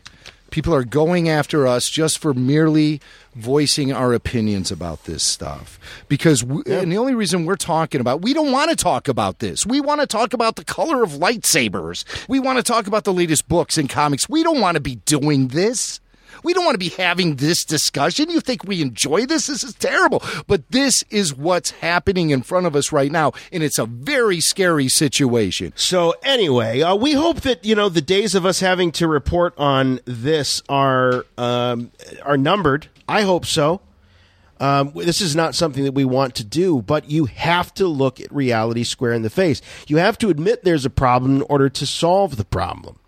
People 0.51 0.75
are 0.75 0.85
going 0.85 1.29
after 1.29 1.67
us 1.67 1.89
just 1.89 2.19
for 2.19 2.35
merely 2.35 3.01
voicing 3.35 3.93
our 3.93 4.13
opinions 4.13 4.71
about 4.71 5.05
this 5.05 5.23
stuff. 5.23 5.79
Because, 6.09 6.45
we, 6.45 6.63
and 6.67 6.93
the 6.93 6.99
only 6.99 7.15
reason 7.15 7.47
we're 7.47 7.57
talking 7.57 8.01
about, 8.01 8.23
we 8.23 8.35
don't 8.35 8.53
want 8.53 8.71
to 8.71 8.77
talk 8.77 9.09
about 9.09 9.39
this. 9.39 9.67
We 9.67 9.81
want 9.81 10.01
to 10.01 10.07
talk 10.07 10.33
about 10.33 10.57
the 10.57 10.65
color 10.65 11.03
of 11.03 11.13
lightsabers. 11.13 12.05
We 12.29 12.41
want 12.41 12.59
to 12.59 12.63
talk 12.63 12.87
about 12.87 13.05
the 13.05 13.13
latest 13.13 13.49
books 13.49 13.79
and 13.79 13.89
comics. 13.89 14.29
We 14.29 14.43
don't 14.43 14.61
want 14.61 14.77
to 14.77 14.81
be 14.81 14.97
doing 14.97 15.49
this. 15.49 16.01
We 16.43 16.55
don't 16.55 16.65
want 16.65 16.75
to 16.75 16.79
be 16.79 16.89
having 16.91 17.37
this 17.37 17.65
discussion. 17.65 18.31
You 18.31 18.41
think 18.41 18.65
we 18.65 18.83
enjoy 18.83 19.27
this? 19.27 19.47
This 19.47 19.63
is 19.63 19.75
terrible. 19.75 20.23
But 20.47 20.69
this 20.71 21.03
is 21.11 21.35
what's 21.35 21.71
happening 21.71 22.31
in 22.31 22.43
front 22.43 22.67
of 22.67 22.75
us 22.75 22.93
right 22.93 23.13
now, 23.13 23.33
and 23.53 23.63
it's 23.63 23.79
a 23.79 23.87
very 23.87 24.41
scary 24.41 24.89
situation. 24.89 25.73
So 25.77 26.15
anyway, 26.23 26.83
uh, 26.83 26.97
we 26.97 27.13
hope 27.13 27.43
that 27.43 27.65
you 27.65 27.75
know 27.75 27.89
the 27.89 28.01
days 28.01 28.35
of 28.35 28.45
us 28.45 28.61
having 28.61 28.93
to 28.93 29.07
report 29.07 29.55
on 29.57 30.01
this 30.05 30.63
are 30.69 31.27
um, 31.39 31.93
are 32.25 32.37
numbered. 32.37 32.89
I 33.13 33.23
hope 33.23 33.45
so. 33.45 33.83
Um, 34.59 34.93
this 34.95 35.21
is 35.21 35.37
not 35.37 35.55
something 35.55 35.85
that 35.85 35.93
we 35.93 36.07
want 36.07 36.37
to 36.37 36.45
do, 36.45 36.81
but 36.81 37.11
you 37.11 37.27
have 37.27 37.75
to 37.75 37.87
look 37.87 38.21
at 38.21 38.33
reality 38.33 38.85
square 38.85 39.13
in 39.13 39.21
the 39.21 39.29
face. 39.29 39.61
You 39.87 39.99
have 39.99 40.17
to 40.19 40.31
admit 40.31 40.65
there's 40.65 40.87
a 40.87 40.91
problem 40.91 41.37
in 41.37 41.43
order 41.43 41.69
to 41.69 41.85
solve 41.85 42.37
the 42.37 42.45
problem. 42.47 42.99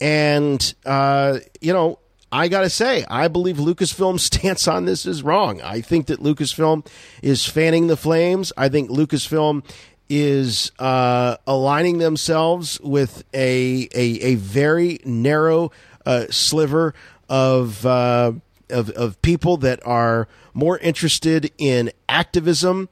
And 0.00 0.74
uh, 0.84 1.38
you 1.60 1.72
know, 1.72 2.00
I 2.32 2.48
got 2.48 2.62
to 2.62 2.70
say, 2.70 3.04
I 3.08 3.28
believe 3.28 3.58
Lucasfilm's 3.58 4.24
stance 4.32 4.66
on 4.66 4.84
this 4.84 5.06
is 5.06 5.22
wrong. 5.22 5.62
I 5.62 5.80
think 5.80 6.06
that 6.06 6.18
Lucasfilm 6.18 6.84
is 7.22 7.46
fanning 7.46 7.86
the 7.86 7.96
flames. 7.96 8.52
I 8.56 8.68
think 8.68 8.90
Lucasfilm 8.90 9.64
is 10.08 10.72
uh, 10.80 11.36
aligning 11.46 11.98
themselves 11.98 12.80
with 12.80 13.22
a 13.32 13.88
a, 13.94 14.06
a 14.22 14.34
very 14.34 14.98
narrow 15.04 15.70
uh, 16.04 16.26
sliver 16.30 16.94
of, 17.28 17.86
uh, 17.86 18.32
of 18.70 18.90
of 18.90 19.20
people 19.22 19.56
that 19.58 19.84
are 19.86 20.28
more 20.54 20.78
interested 20.78 21.52
in 21.58 21.90
activism 22.08 22.88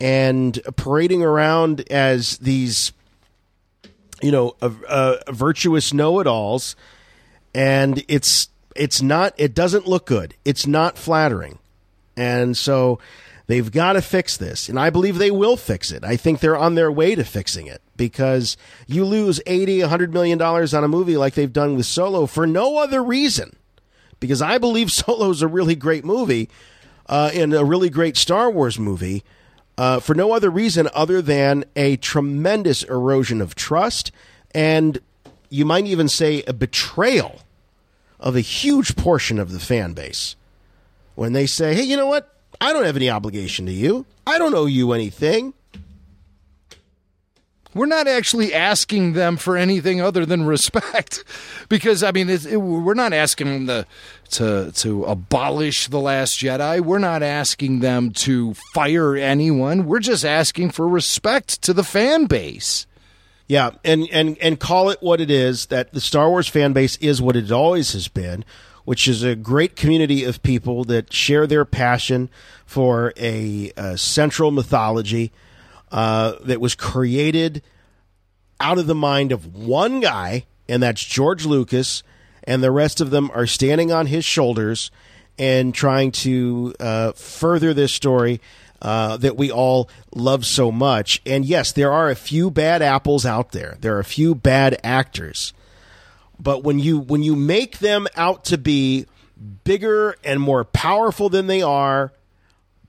and 0.00 0.58
parading 0.76 1.22
around 1.22 1.84
as 1.90 2.38
these 2.38 2.92
you 4.22 4.32
know 4.32 4.56
uh, 4.62 5.16
virtuous 5.28 5.92
know-it-alls. 5.92 6.76
And 7.54 8.04
it's 8.08 8.48
it's 8.76 9.02
not 9.02 9.34
it 9.36 9.54
doesn't 9.54 9.86
look 9.86 10.06
good. 10.06 10.34
It's 10.44 10.66
not 10.66 10.96
flattering. 10.96 11.58
And 12.16 12.56
so 12.56 12.98
they've 13.46 13.70
got 13.70 13.94
to 13.94 14.02
fix 14.02 14.36
this. 14.36 14.68
And 14.68 14.78
i 14.78 14.90
believe 14.90 15.18
they 15.18 15.30
will 15.30 15.56
fix 15.56 15.90
it. 15.90 16.04
I 16.04 16.16
think 16.16 16.40
they're 16.40 16.56
on 16.56 16.74
their 16.74 16.92
way 16.92 17.14
to 17.14 17.24
fixing 17.24 17.66
it. 17.66 17.82
Because 17.96 18.56
you 18.86 19.04
lose 19.04 19.40
80 19.46 19.80
100 19.80 20.12
million 20.12 20.38
dollars 20.38 20.72
on 20.72 20.84
a 20.84 20.88
movie 20.88 21.16
like 21.16 21.34
they've 21.34 21.52
done 21.52 21.76
with 21.76 21.86
solo 21.86 22.26
for 22.26 22.46
no 22.46 22.78
other 22.78 23.02
reason 23.02 23.56
because 24.20 24.40
i 24.40 24.58
believe 24.58 24.90
solo 24.92 25.30
is 25.30 25.42
a 25.42 25.48
really 25.48 25.74
great 25.74 26.04
movie 26.04 26.48
uh, 27.06 27.30
and 27.34 27.52
a 27.52 27.64
really 27.64 27.90
great 27.90 28.16
star 28.16 28.50
wars 28.50 28.78
movie 28.78 29.24
uh, 29.78 29.98
for 29.98 30.14
no 30.14 30.32
other 30.32 30.50
reason 30.50 30.88
other 30.94 31.20
than 31.20 31.64
a 31.74 31.96
tremendous 31.96 32.82
erosion 32.84 33.40
of 33.40 33.54
trust 33.54 34.12
and 34.54 35.00
you 35.50 35.64
might 35.64 35.86
even 35.86 36.08
say 36.08 36.42
a 36.46 36.52
betrayal 36.52 37.40
of 38.18 38.36
a 38.36 38.40
huge 38.40 38.96
portion 38.96 39.38
of 39.38 39.52
the 39.52 39.60
fan 39.60 39.92
base 39.92 40.36
when 41.14 41.32
they 41.32 41.46
say, 41.46 41.74
hey, 41.74 41.82
you 41.82 41.96
know 41.96 42.06
what? 42.06 42.34
I 42.60 42.72
don't 42.72 42.84
have 42.84 42.96
any 42.96 43.10
obligation 43.10 43.66
to 43.66 43.72
you. 43.72 44.06
I 44.26 44.38
don't 44.38 44.54
owe 44.54 44.66
you 44.66 44.92
anything. 44.92 45.54
We're 47.72 47.86
not 47.86 48.08
actually 48.08 48.52
asking 48.52 49.12
them 49.12 49.36
for 49.36 49.56
anything 49.56 50.00
other 50.00 50.26
than 50.26 50.44
respect, 50.44 51.24
because 51.68 52.02
I 52.02 52.10
mean, 52.10 52.28
it, 52.28 52.56
we're 52.56 52.94
not 52.94 53.12
asking 53.12 53.66
them 53.66 53.66
to, 53.68 53.86
to 54.36 54.72
to 54.72 55.04
abolish 55.04 55.86
the 55.86 56.00
Last 56.00 56.38
Jedi. 56.38 56.80
We're 56.80 56.98
not 56.98 57.22
asking 57.22 57.80
them 57.80 58.10
to 58.12 58.54
fire 58.74 59.14
anyone. 59.16 59.86
We're 59.86 60.00
just 60.00 60.24
asking 60.24 60.70
for 60.70 60.88
respect 60.88 61.62
to 61.62 61.72
the 61.72 61.84
fan 61.84 62.26
base. 62.26 62.86
Yeah, 63.50 63.70
and, 63.84 64.08
and, 64.12 64.38
and 64.38 64.60
call 64.60 64.90
it 64.90 65.02
what 65.02 65.20
it 65.20 65.28
is 65.28 65.66
that 65.66 65.92
the 65.92 66.00
Star 66.00 66.30
Wars 66.30 66.46
fan 66.46 66.72
base 66.72 66.96
is 66.98 67.20
what 67.20 67.34
it 67.34 67.50
always 67.50 67.94
has 67.94 68.06
been, 68.06 68.44
which 68.84 69.08
is 69.08 69.24
a 69.24 69.34
great 69.34 69.74
community 69.74 70.22
of 70.22 70.40
people 70.44 70.84
that 70.84 71.12
share 71.12 71.48
their 71.48 71.64
passion 71.64 72.30
for 72.64 73.12
a, 73.16 73.72
a 73.76 73.98
central 73.98 74.52
mythology 74.52 75.32
uh, 75.90 76.34
that 76.44 76.60
was 76.60 76.74
created 76.74 77.62
out 78.60 78.78
of 78.78 78.86
the 78.86 78.94
mind 78.94 79.32
of 79.32 79.56
one 79.56 80.00
guy, 80.00 80.46
and 80.68 80.82
that's 80.82 81.02
George 81.02 81.46
Lucas, 81.46 82.02
and 82.44 82.62
the 82.62 82.70
rest 82.70 83.00
of 83.00 83.10
them 83.10 83.30
are 83.34 83.46
standing 83.46 83.90
on 83.90 84.06
his 84.06 84.24
shoulders 84.24 84.90
and 85.38 85.74
trying 85.74 86.12
to 86.12 86.74
uh, 86.78 87.12
further 87.12 87.72
this 87.72 87.92
story 87.92 88.40
uh, 88.82 89.16
that 89.18 89.36
we 89.36 89.50
all 89.50 89.88
love 90.14 90.44
so 90.46 90.70
much. 90.70 91.20
And 91.26 91.44
yes, 91.44 91.72
there 91.72 91.92
are 91.92 92.10
a 92.10 92.14
few 92.14 92.50
bad 92.50 92.82
apples 92.82 93.26
out 93.26 93.52
there. 93.52 93.76
There 93.80 93.96
are 93.96 94.00
a 94.00 94.04
few 94.04 94.34
bad 94.34 94.78
actors, 94.84 95.52
but 96.38 96.62
when 96.62 96.78
you 96.78 96.98
when 96.98 97.22
you 97.22 97.36
make 97.36 97.78
them 97.78 98.06
out 98.16 98.44
to 98.46 98.58
be 98.58 99.06
bigger 99.64 100.16
and 100.24 100.40
more 100.40 100.64
powerful 100.64 101.28
than 101.28 101.46
they 101.46 101.62
are 101.62 102.12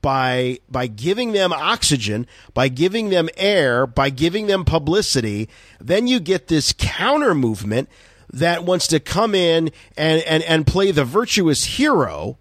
by 0.02 0.58
by 0.68 0.86
giving 0.86 1.32
them 1.32 1.52
oxygen, 1.52 2.26
by 2.52 2.68
giving 2.68 3.08
them 3.08 3.28
air, 3.36 3.86
by 3.86 4.10
giving 4.10 4.48
them 4.48 4.64
publicity, 4.64 5.48
then 5.80 6.06
you 6.06 6.20
get 6.20 6.48
this 6.48 6.74
counter 6.76 7.34
movement 7.34 7.88
that 8.30 8.64
wants 8.64 8.86
to 8.88 9.00
come 9.00 9.34
in 9.34 9.70
and 9.96 10.22
and, 10.22 10.42
and 10.42 10.66
play 10.66 10.90
the 10.90 11.04
virtuous 11.04 11.64
hero 11.64 12.36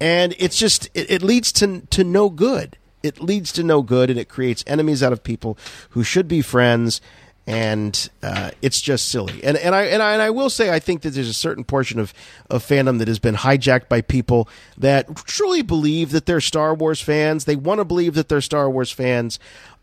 and 0.00 0.34
it's 0.38 0.58
just 0.58 0.88
it, 0.94 1.10
it 1.10 1.22
leads 1.22 1.52
to 1.52 1.82
to 1.90 2.02
no 2.02 2.30
good. 2.30 2.76
It 3.02 3.20
leads 3.20 3.52
to 3.52 3.62
no 3.62 3.82
good, 3.82 4.10
and 4.10 4.18
it 4.18 4.28
creates 4.28 4.64
enemies 4.66 5.02
out 5.02 5.12
of 5.12 5.22
people 5.22 5.56
who 5.90 6.02
should 6.02 6.26
be 6.26 6.42
friends. 6.42 7.00
And 7.46 8.10
uh, 8.22 8.50
it's 8.62 8.80
just 8.80 9.08
silly. 9.08 9.42
And 9.42 9.56
and 9.56 9.74
I, 9.74 9.84
and 9.84 10.02
I 10.02 10.12
and 10.12 10.22
I 10.22 10.30
will 10.30 10.50
say 10.50 10.70
I 10.70 10.78
think 10.78 11.02
that 11.02 11.10
there's 11.10 11.28
a 11.28 11.34
certain 11.34 11.64
portion 11.64 11.98
of 11.98 12.14
of 12.48 12.64
fandom 12.64 12.98
that 12.98 13.08
has 13.08 13.18
been 13.18 13.34
hijacked 13.34 13.88
by 13.88 14.02
people 14.02 14.48
that 14.76 15.16
truly 15.16 15.62
believe 15.62 16.12
that 16.12 16.26
they're 16.26 16.40
Star 16.40 16.74
Wars 16.74 17.00
fans. 17.00 17.46
They 17.46 17.56
want 17.56 17.80
to 17.80 17.84
believe 17.84 18.14
that 18.14 18.28
they're 18.28 18.40
Star 18.40 18.70
Wars 18.70 18.92
fans. 18.92 19.38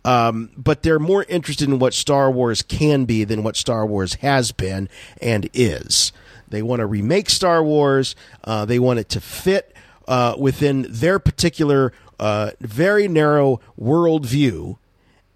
Um, 0.06 0.52
but 0.56 0.84
they're 0.84 1.00
more 1.00 1.26
interested 1.28 1.68
in 1.68 1.80
what 1.80 1.94
Star 1.94 2.32
Wars 2.32 2.62
can 2.62 3.04
be 3.04 3.26
than 3.26 3.44
what 3.44 3.58
Star 3.58 3.86
Wars 3.86 4.14
has 4.16 4.54
been 4.54 4.88
and 5.22 5.50
is. 5.54 6.14
They 6.48 6.62
want 6.62 6.80
to 6.80 6.86
remake 6.86 7.30
Star 7.30 7.62
Wars. 7.62 8.16
Uh, 8.44 8.64
they 8.64 8.80
want 8.80 9.00
it 9.00 9.10
to 9.10 9.20
fit 9.20 9.76
uh, 10.08 10.36
within 10.40 10.86
their 10.90 11.20
particular 11.20 11.92
uh, 12.20 12.52
very 12.62 13.08
narrow 13.08 13.60
worldview, 13.80 14.78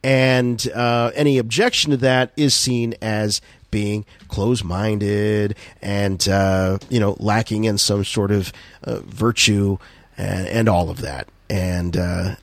and 0.03 0.67
uh, 0.73 1.11
any 1.15 1.37
objection 1.37 1.91
to 1.91 1.97
that 1.97 2.31
is 2.35 2.55
seen 2.55 2.95
as 3.01 3.41
being 3.69 4.05
close-minded 4.27 5.55
and 5.81 6.27
uh, 6.27 6.77
you 6.89 6.99
know 6.99 7.15
lacking 7.19 7.63
in 7.63 7.77
some 7.77 8.03
sort 8.03 8.31
of 8.31 8.51
uh, 8.83 8.99
virtue 9.05 9.77
and, 10.17 10.47
and 10.47 10.69
all 10.69 10.89
of 10.89 11.01
that. 11.01 11.27
And 11.49 11.97
uh, 11.97 12.35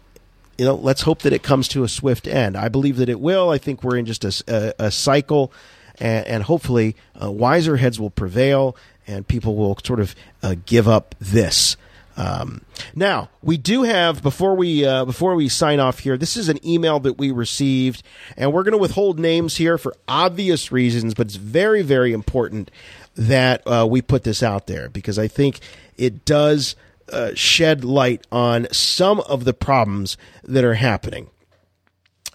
you 0.59 0.65
know, 0.65 0.75
let's 0.75 1.03
hope 1.03 1.23
that 1.23 1.33
it 1.33 1.43
comes 1.43 1.69
to 1.69 1.85
a 1.85 1.89
swift 1.89 2.27
end. 2.27 2.57
I 2.57 2.69
believe 2.69 2.97
that 2.97 3.09
it 3.09 3.21
will. 3.21 3.51
I 3.51 3.59
think 3.59 3.85
we're 3.85 3.97
in 3.97 4.07
just 4.07 4.25
a, 4.25 4.75
a, 4.79 4.87
a 4.87 4.91
cycle, 4.91 5.53
and, 6.01 6.27
and 6.27 6.43
hopefully, 6.43 6.97
uh, 7.23 7.31
wiser 7.31 7.77
heads 7.77 8.01
will 8.01 8.11
prevail, 8.11 8.77
and 9.07 9.27
people 9.27 9.55
will 9.55 9.79
sort 9.85 10.01
of 10.01 10.17
uh, 10.43 10.57
give 10.67 10.89
up 10.89 11.15
this. 11.21 11.77
Um, 12.19 12.63
now 12.97 13.31
we 13.43 13.57
do 13.57 13.85
have 13.85 14.25
before 14.25 14.57
we 14.57 14.85
uh, 14.85 15.05
before 15.05 15.37
we 15.37 15.49
sign 15.49 15.79
off 15.79 16.01
here. 16.01 16.19
This 16.19 16.37
is 16.37 16.49
an 16.49 16.59
email 16.67 16.99
that 17.01 17.17
we 17.17 17.31
received, 17.31 18.03
and 18.37 18.53
we're 18.53 18.65
going 18.65 18.73
to 18.73 18.79
withhold 18.79 19.21
names 19.21 19.57
here 19.57 19.79
for 19.79 19.95
obvious 20.09 20.73
reasons, 20.73 21.15
but 21.15 21.29
it's 21.29 21.37
very 21.37 21.83
very 21.83 22.13
important 22.13 22.73
that 23.15 23.63
uh, 23.67 23.87
we 23.89 24.03
put 24.03 24.25
this 24.25 24.43
out 24.43 24.67
there 24.67 24.89
because 24.89 25.17
I 25.17 25.29
think 25.29 25.61
it 25.97 26.25
does 26.25 26.75
uh, 27.13 27.31
shed 27.35 27.85
light 27.85 28.27
on 28.33 28.67
some 28.73 29.21
of 29.21 29.45
the 29.45 29.55
problems 29.55 30.17
that 30.43 30.65
are 30.65 30.75
happening. 30.75 31.31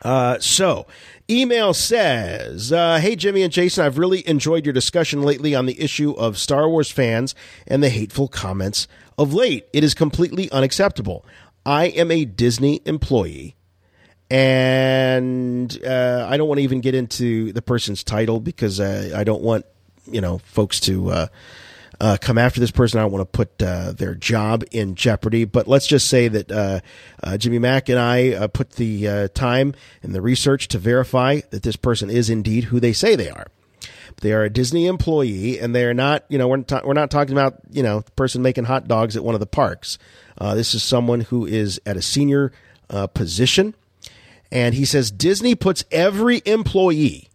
Uh, 0.02 0.38
so, 0.40 0.86
email 1.30 1.74
says, 1.74 2.74
uh, 2.74 3.00
Hey, 3.00 3.16
Jimmy 3.16 3.42
and 3.42 3.54
Jason, 3.54 3.86
I've 3.86 3.98
really 3.98 4.28
enjoyed 4.28 4.66
your 4.66 4.74
discussion 4.74 5.22
lately 5.22 5.56
on 5.56 5.66
the 5.66 5.80
issue 5.80 6.12
of 6.12 6.38
Star 6.38 6.68
Wars 6.68 6.92
fans 6.92 7.34
and 7.66 7.82
the 7.82 7.90
hateful 7.90 8.28
comments 8.28 8.88
of 9.18 9.34
late. 9.34 9.68
It 9.74 9.84
is 9.84 9.94
completely 9.94 10.52
unacceptable. 10.52 11.26
I 11.66 11.86
am 11.86 12.12
a 12.12 12.26
Disney 12.26 12.82
employee, 12.86 13.56
and 14.30 15.78
uh, 15.86 16.28
I 16.30 16.38
don't 16.38 16.48
want 16.48 16.60
to 16.60 16.64
even 16.64 16.82
get 16.82 16.96
into 16.96 17.54
the 17.54 17.62
person's 17.62 18.04
title 18.04 18.40
because 18.40 18.80
uh, 18.80 19.14
I 19.16 19.24
don't 19.24 19.42
want, 19.42 19.66
you 20.12 20.22
know, 20.22 20.40
folks 20.40 20.80
to. 20.82 21.10
Uh, 21.10 21.28
uh, 22.02 22.18
come 22.20 22.38
after 22.38 22.60
this 22.60 22.72
person. 22.72 23.00
I 23.00 23.04
don't 23.04 23.14
want 23.14 23.22
to 23.22 23.38
put 23.38 23.64
uh, 23.64 23.94
their 23.94 24.14
job 24.14 24.66
in 24.72 24.96
jeopardy. 24.96 25.46
But 25.46 25.68
let's 25.70 25.88
just 25.88 26.10
say 26.10 26.28
that 26.28 26.52
uh, 26.52 27.38
Jimmy 27.38 27.60
Mack 27.60 27.88
and 27.88 27.98
I 27.98 28.48
put 28.48 28.72
the 28.72 29.30
time 29.34 29.74
and 30.02 30.14
the 30.14 30.22
research 30.22 30.68
to 30.70 30.80
verify 30.80 31.42
that 31.52 31.64
this 31.64 31.78
person 31.78 32.10
is 32.10 32.30
indeed 32.30 32.66
who 32.66 32.82
they 32.82 32.92
say 32.92 33.16
they 33.16 33.30
are. 33.30 33.48
They 34.22 34.34
are 34.34 34.44
a 34.44 34.50
Disney 34.50 34.86
employee, 34.88 35.60
and 35.60 35.76
they 35.76 35.86
are 35.86 35.94
not. 35.94 36.24
You 36.30 36.38
know, 36.38 36.48
we're 36.48 36.62
ta- 36.62 36.82
we're 36.84 36.94
not 36.94 37.12
talking 37.12 37.34
about 37.34 37.60
you 37.72 37.84
know 37.84 38.02
the 38.02 38.12
person 38.12 38.42
making 38.42 38.66
hot 38.66 38.88
dogs 38.88 39.16
at 39.16 39.24
one 39.24 39.34
of 39.34 39.40
the 39.40 39.46
parks. 39.46 39.98
Uh, 40.38 40.56
this 40.56 40.74
is 40.74 40.84
someone 40.84 41.22
who 41.22 41.46
is 41.46 41.80
at 41.86 41.98
a 41.98 42.02
senior 42.02 42.52
uh, 42.90 43.08
position, 43.08 43.76
and 44.52 44.76
he 44.76 44.86
says 44.86 45.12
Disney 45.12 45.56
puts 45.56 45.84
every 45.92 46.42
employee 46.46 47.30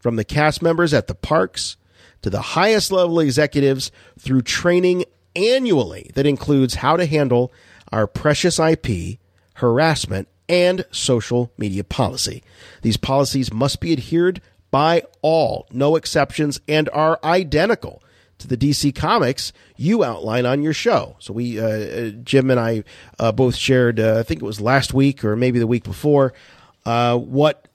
from 0.00 0.16
the 0.16 0.24
cast 0.24 0.62
members 0.62 0.94
at 0.94 1.06
the 1.06 1.14
parks 1.14 1.76
to 2.22 2.30
the 2.30 2.40
highest 2.40 2.92
level 2.92 3.20
executives 3.20 3.90
through 4.18 4.42
training 4.42 5.04
annually 5.36 6.10
that 6.14 6.26
includes 6.26 6.76
how 6.76 6.96
to 6.96 7.06
handle 7.06 7.52
our 7.92 8.06
precious 8.06 8.58
IP, 8.58 9.18
harassment, 9.54 10.28
and 10.48 10.84
social 10.90 11.52
media 11.58 11.84
policy. 11.84 12.42
These 12.82 12.96
policies 12.96 13.52
must 13.52 13.80
be 13.80 13.92
adhered 13.92 14.40
by 14.70 15.02
all, 15.22 15.66
no 15.72 15.96
exceptions, 15.96 16.60
and 16.68 16.88
are 16.90 17.18
identical 17.24 18.02
to 18.38 18.46
the 18.46 18.56
DC 18.56 18.94
comics 18.94 19.52
you 19.76 20.04
outline 20.04 20.46
on 20.46 20.62
your 20.62 20.72
show. 20.72 21.16
So 21.18 21.32
we, 21.32 21.60
uh, 21.60 21.66
uh, 21.66 22.10
Jim 22.22 22.50
and 22.50 22.58
I, 22.58 22.84
uh, 23.18 23.32
both 23.32 23.56
shared. 23.56 24.00
Uh, 24.00 24.18
I 24.18 24.22
think 24.22 24.40
it 24.42 24.44
was 24.46 24.60
last 24.60 24.94
week 24.94 25.24
or 25.24 25.36
maybe 25.36 25.58
the 25.58 25.66
week 25.66 25.84
before. 25.84 26.32
Uh, 26.86 27.16
what 27.16 27.68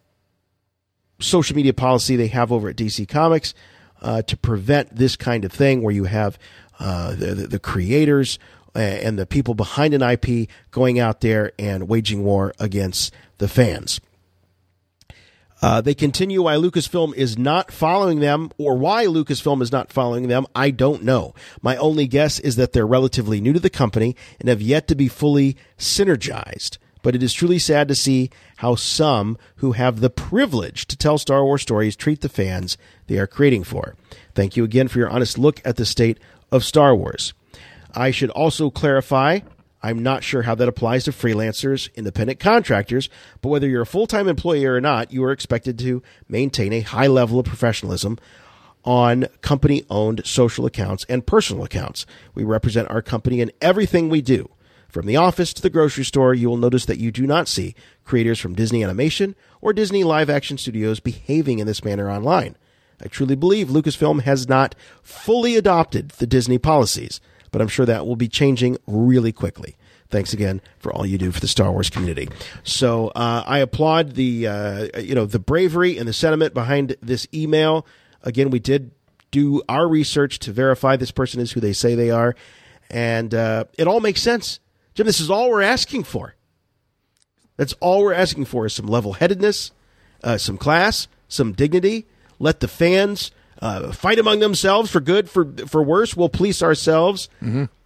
social 1.20 1.56
media 1.56 1.74
policy 1.74 2.16
they 2.16 2.28
have 2.28 2.52
over 2.52 2.70
at 2.70 2.76
DC 2.76 3.08
Comics 3.08 3.54
uh, 4.02 4.22
to 4.24 4.36
prevent 4.36 4.96
this 4.96 5.16
kind 5.16 5.46
of 5.46 5.52
thing, 5.52 5.82
where 5.82 5.94
you 5.94 6.06
have 6.06 6.38
the, 6.80 7.48
the, 7.50 7.60
creators 7.60 8.40
and 8.76 9.18
the 9.18 9.26
people 9.26 9.54
behind 9.54 9.94
an 9.94 10.02
IP 10.02 10.50
going 10.72 11.00
out 11.00 11.22
there 11.22 11.54
and 11.58 11.88
waging 11.88 12.24
war 12.24 12.54
against 12.60 13.14
the 13.38 13.48
fans. 13.48 14.02
Uh, 15.64 15.80
they 15.80 15.94
continue 15.94 16.42
why 16.42 16.56
Lucasfilm 16.56 17.16
is 17.16 17.38
not 17.38 17.72
following 17.72 18.20
them, 18.20 18.52
or 18.58 18.78
why 18.78 19.06
Lucasfilm 19.06 19.62
is 19.62 19.72
not 19.72 19.94
following 19.94 20.28
them. 20.28 20.46
I 20.54 20.72
don't 20.72 21.04
know. 21.04 21.34
My 21.62 21.78
only 21.78 22.06
guess 22.06 22.38
is 22.38 22.58
that 22.58 22.74
they're 22.74 22.86
relatively 22.86 23.40
new 23.40 23.54
to 23.54 23.62
the 23.62 23.70
company 23.70 24.14
and 24.42 24.50
have 24.50 24.62
yet 24.62 24.90
to 24.90 24.96
be 24.96 25.08
fully 25.08 25.56
synergized. 25.78 26.80
But 27.02 27.16
it 27.16 27.24
is 27.24 27.32
truly 27.32 27.60
sad 27.60 27.88
to 27.88 27.96
see 27.96 28.30
how 28.58 28.76
some 28.76 29.38
who 29.58 29.72
have 29.72 30.02
the 30.02 30.10
privilege 30.10 30.86
to 30.88 30.98
tell 30.98 31.18
Star 31.18 31.46
Wars 31.46 31.62
stories 31.62 31.96
treat 31.96 32.20
the 32.20 32.28
fans 32.28 32.78
they 33.08 33.18
are 33.18 33.26
creating 33.26 33.64
for. 33.64 33.96
Thank 34.36 34.58
you 34.58 34.66
again 34.66 34.90
for 34.90 35.00
your 35.00 35.10
honest 35.10 35.38
look 35.38 35.62
at 35.64 35.78
the 35.78 35.86
state 35.86 36.20
of 36.52 36.66
Star 36.66 36.94
Wars. 36.94 37.34
I 37.96 38.12
should 38.12 38.32
also 38.32 38.70
clarify 38.70 39.40
I'm 39.84 40.02
not 40.02 40.24
sure 40.24 40.44
how 40.44 40.56
that 40.56 40.70
applies 40.70 41.04
to 41.04 41.12
freelancers, 41.12 41.94
independent 41.94 42.40
contractors, 42.40 43.10
but 43.42 43.50
whether 43.50 43.68
you're 43.68 43.82
a 43.82 43.86
full 43.86 44.08
time 44.08 44.30
employee 44.30 44.66
or 44.66 44.80
not, 44.80 45.12
you 45.12 45.24
are 45.26 45.32
expected 45.32 45.78
to 45.80 46.02
maintain 46.30 46.72
a 46.72 46.80
high 46.82 47.08
level 47.08 47.38
of 47.38 47.46
professionalism 47.46 48.18
on 48.86 49.28
company 49.42 49.84
owned 49.90 50.26
social 50.26 50.66
accounts 50.66 51.06
and 51.10 51.28
personal 51.28 51.66
accounts. 51.66 52.06
We 52.34 52.44
represent 52.44 52.90
our 52.90 53.02
company 53.02 53.42
in 53.42 53.52
everything 53.62 54.10
we 54.10 54.22
do. 54.22 54.50
From 54.88 55.06
the 55.06 55.18
office 55.18 55.54
to 55.54 55.62
the 55.62 55.70
grocery 55.70 56.06
store, 56.06 56.34
you 56.34 56.48
will 56.48 56.58
notice 56.58 56.86
that 56.86 57.00
you 57.00 57.12
do 57.12 57.26
not 57.26 57.48
see 57.48 57.76
creators 58.06 58.40
from 58.40 58.54
Disney 58.54 58.84
Animation 58.84 59.36
or 59.60 59.74
Disney 59.74 60.04
live 60.04 60.30
action 60.30 60.58
studios 60.58 61.00
behaving 61.00 61.60
in 61.60 61.68
this 61.68 61.84
manner 61.84 62.10
online. 62.10 62.56
I 63.04 63.08
truly 63.08 63.36
believe 63.36 63.68
Lucasfilm 63.70 64.22
has 64.22 64.48
not 64.48 64.76
fully 65.02 65.56
adopted 65.56 66.10
the 66.10 66.28
Disney 66.28 66.58
policies, 66.58 67.20
but 67.54 67.62
I'm 67.62 67.70
sure 67.70 67.86
that 67.86 68.06
will 68.06 68.18
be 68.18 68.28
changing 68.28 68.78
really 68.88 69.32
quickly. 69.32 69.78
Thanks 70.10 70.34
again 70.34 70.60
for 70.80 70.92
all 70.92 71.06
you 71.06 71.18
do 71.18 71.32
for 71.32 71.40
the 71.40 71.48
Star 71.48 71.72
Wars 71.72 71.90
community. 71.90 72.28
So 72.64 73.10
uh, 73.10 73.44
I 73.46 73.60
applaud 73.60 74.16
the 74.16 74.48
uh, 74.48 75.00
you 75.00 75.16
know 75.16 75.26
the 75.26 75.40
bravery 75.40 75.98
and 75.98 76.08
the 76.08 76.14
sentiment 76.14 76.54
behind 76.54 76.98
this 77.02 77.28
email. 77.34 77.86
Again, 78.24 78.50
we 78.50 78.60
did 78.60 78.92
do 79.32 79.62
our 79.70 79.88
research 79.88 80.40
to 80.40 80.52
verify 80.52 80.98
this 80.98 81.12
person 81.12 81.40
is 81.40 81.52
who 81.52 81.60
they 81.60 81.74
say 81.74 81.96
they 81.96 82.12
are, 82.12 82.36
and 82.90 83.34
uh, 83.34 83.66
it 83.78 83.88
all 83.88 84.02
makes 84.02 84.22
sense. 84.22 84.60
Jim, 84.96 85.08
this 85.08 85.20
is 85.20 85.32
all 85.32 85.50
we're 85.50 85.62
asking 85.62 86.04
for. 86.04 86.36
That's 87.58 87.74
all 87.80 88.04
we're 88.04 88.14
asking 88.14 88.46
for 88.46 88.66
is 88.66 88.74
some 88.74 88.88
level 88.88 89.14
headedness, 89.14 89.72
uh, 90.24 90.38
some 90.38 90.58
class, 90.58 91.08
some 91.28 91.54
dignity. 91.54 92.08
Let 92.40 92.60
the 92.60 92.68
fans 92.68 93.32
uh, 93.64 93.94
fight 93.94 94.20
among 94.20 94.40
themselves 94.40 94.92
for 94.92 95.00
good, 95.00 95.30
for 95.30 95.46
for 95.68 95.82
worse. 95.82 96.18
We'll 96.18 96.28
police 96.28 96.62
ourselves, 96.62 97.30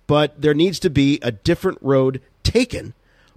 but 0.07 0.41
there 0.41 0.55
needs 0.55 0.79
to 0.79 0.89
be 0.89 1.19
a 1.21 1.31
different 1.31 1.77
road 1.81 2.19
taken 2.41 2.93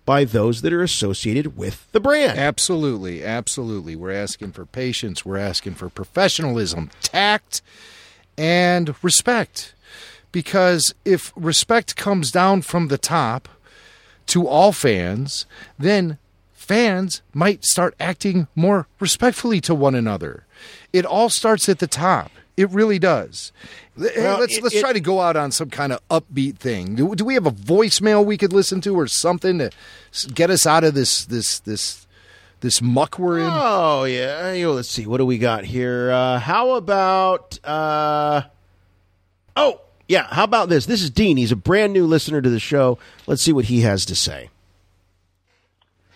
by 0.07 0.25
those 0.25 0.63
that 0.63 0.73
are 0.73 0.83
associated 0.83 1.59
with 1.59 1.87
the 1.93 2.01
brand. 2.01 2.39
Absolutely, 2.39 3.23
absolutely. 3.23 3.95
We're 3.95 4.11
asking 4.13 4.53
for 4.53 4.65
patience. 4.65 5.25
We're 5.25 5.37
asking 5.37 5.75
for 5.75 5.91
professionalism, 5.91 6.91
tact, 7.03 7.61
and 8.39 8.95
respect. 9.03 9.75
Because 10.33 10.95
if 11.05 11.33
respect 11.37 11.95
comes 11.95 12.31
down 12.31 12.63
from 12.63 12.89
the 12.89 12.99
top 12.99 13.49
to 14.29 14.47
all 14.47 14.73
fans, 14.73 15.45
then 15.79 16.17
fans 16.55 17.21
might 17.35 17.65
start 17.65 17.95
acting 18.01 18.47
more 18.55 18.87
respectfully 18.99 19.61
to 19.61 19.75
one 19.75 19.95
another. 19.95 20.47
It 20.93 21.05
all 21.07 21.29
starts 21.29 21.69
at 21.69 21.79
the 21.79 21.87
top. 21.87 22.31
It 22.57 22.69
really 22.71 22.99
does. 22.99 23.53
Hey, 23.99 24.11
Well, 24.19 24.41
let's 24.41 24.57
it- 24.57 24.63
let's 24.63 24.75
it- 24.75 24.81
try 24.81 24.93
to 24.93 25.01
go 25.01 25.21
out 25.21 25.37
on 25.37 25.51
some 25.53 25.71
kind 25.71 25.93
of 25.93 26.01
upbeat 26.09 26.57
thing. 26.59 26.95
Do, 26.97 27.15
do 27.15 27.25
we 27.25 27.35
have 27.35 27.47
a 27.47 27.51
voicemail 27.53 28.25
we 28.25 28.37
could 28.37 28.53
listen 28.53 28.81
to 28.83 28.95
or 28.99 29.07
something 29.07 29.59
to 29.59 29.71
get 30.35 30.51
us 30.51 30.67
out 30.67 30.85
of 30.85 30.95
this 30.95 31.25
this 31.25 31.61
this 31.61 32.07
this 32.61 32.83
muck 32.83 33.19
we're 33.19 33.39
in? 33.39 33.49
Oh 33.51 34.05
yeah. 34.05 34.53
You 34.53 34.67
know, 34.67 34.73
let's 34.73 34.89
see. 34.91 35.07
What 35.07 35.19
do 35.19 35.27
we 35.27 35.39
got 35.39 35.65
here? 35.65 36.11
Uh, 36.11 36.39
how 36.39 36.73
about? 36.73 37.59
Uh, 37.65 38.43
oh 39.57 39.81
yeah. 40.09 40.27
How 40.31 40.45
about 40.45 40.69
this? 40.69 40.87
This 40.87 41.03
is 41.03 41.09
Dean. 41.11 41.37
He's 41.37 41.53
a 41.53 41.57
brand 41.57 41.93
new 41.93 42.07
listener 42.07 42.43
to 42.43 42.51
the 42.51 42.61
show. 42.61 42.99
Let's 43.27 43.43
see 43.43 43.53
what 43.53 43.67
he 43.67 43.81
has 43.83 44.05
to 44.07 44.15
say. 44.15 44.51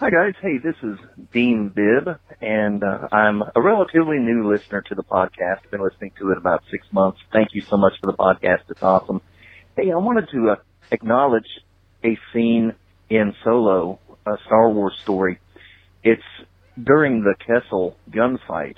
Hi 0.05 0.11
guys, 0.11 0.35
hey, 0.43 0.59
this 0.59 0.75
is 0.83 0.99
Dean 1.33 1.73
Bibb, 1.75 2.19
and 2.43 2.85
uh, 2.85 3.09
I'm 3.11 3.41
a 3.41 3.63
relatively 3.63 4.19
new 4.19 4.53
listener 4.53 4.83
to 4.83 4.95
the 4.95 5.03
podcast. 5.03 5.61
I've 5.65 5.71
been 5.71 5.83
listening 5.83 6.13
to 6.19 6.31
it 6.31 6.37
about 6.37 6.63
six 6.71 6.87
months. 6.93 7.21
Thank 7.33 7.55
you 7.55 7.63
so 7.63 7.79
much 7.79 7.95
for 8.03 8.13
the 8.13 8.19
podcast; 8.19 8.69
it's 8.69 8.83
awesome. 8.83 9.23
Hey, 9.75 9.91
I 9.91 9.97
wanted 9.97 10.29
to 10.33 10.51
uh, 10.51 10.57
acknowledge 10.91 11.47
a 12.05 12.19
scene 12.35 12.75
in 13.09 13.33
Solo, 13.45 13.99
a 14.27 14.37
Star 14.45 14.69
Wars 14.69 14.93
story. 15.05 15.41
It's 16.03 16.21
during 16.77 17.23
the 17.23 17.35
Kessel 17.39 17.97
gunfight, 18.11 18.77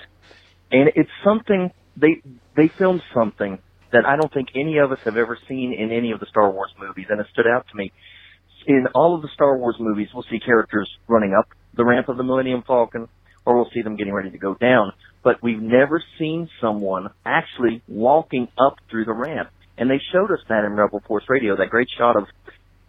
and 0.71 0.91
it's 0.95 1.11
something 1.25 1.71
they 1.97 2.21
they 2.55 2.69
filmed 2.69 3.01
something 3.13 3.59
that 3.91 4.05
I 4.05 4.15
don't 4.15 4.33
think 4.33 4.47
any 4.55 4.77
of 4.77 4.93
us 4.93 4.99
have 5.03 5.17
ever 5.17 5.37
seen 5.49 5.73
in 5.73 5.91
any 5.91 6.13
of 6.13 6.21
the 6.21 6.27
Star 6.27 6.49
Wars 6.49 6.71
movies, 6.79 7.07
and 7.09 7.19
it 7.19 7.27
stood 7.33 7.47
out 7.53 7.65
to 7.69 7.75
me 7.75 7.91
in 8.67 8.85
all 8.93 9.15
of 9.15 9.21
the 9.21 9.29
Star 9.33 9.57
Wars 9.57 9.77
movies, 9.79 10.09
we'll 10.13 10.25
see 10.29 10.39
characters 10.39 10.89
running 11.07 11.33
up 11.33 11.47
the 11.75 11.85
ramp 11.85 12.09
of 12.09 12.17
the 12.17 12.23
Millennium 12.23 12.63
Falcon, 12.67 13.07
or 13.45 13.55
we'll 13.55 13.69
see 13.73 13.81
them 13.81 13.95
getting 13.95 14.13
ready 14.13 14.29
to 14.29 14.37
go 14.37 14.55
down. 14.55 14.91
But 15.23 15.41
we've 15.41 15.61
never 15.61 16.03
seen 16.19 16.49
someone 16.59 17.07
actually 17.25 17.81
walking 17.87 18.49
up 18.59 18.75
through 18.89 19.05
the 19.05 19.13
ramp. 19.13 19.49
And 19.77 19.89
they 19.89 20.01
showed 20.11 20.31
us 20.31 20.39
that 20.49 20.65
in 20.65 20.73
Rebel 20.73 21.01
Force 21.07 21.23
Radio, 21.29 21.55
that 21.55 21.69
great 21.69 21.87
shot 21.97 22.17
of, 22.17 22.23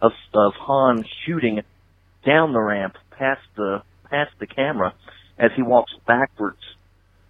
of, 0.01 0.11
of 0.33 0.53
Han 0.59 1.05
shooting 1.25 1.61
down 2.25 2.51
the 2.51 2.59
ramp 2.59 2.95
past 3.17 3.41
the, 3.55 3.81
past 4.09 4.31
the 4.39 4.47
camera 4.47 4.93
as 5.37 5.51
he 5.55 5.61
walks 5.61 5.93
backwards, 6.05 6.59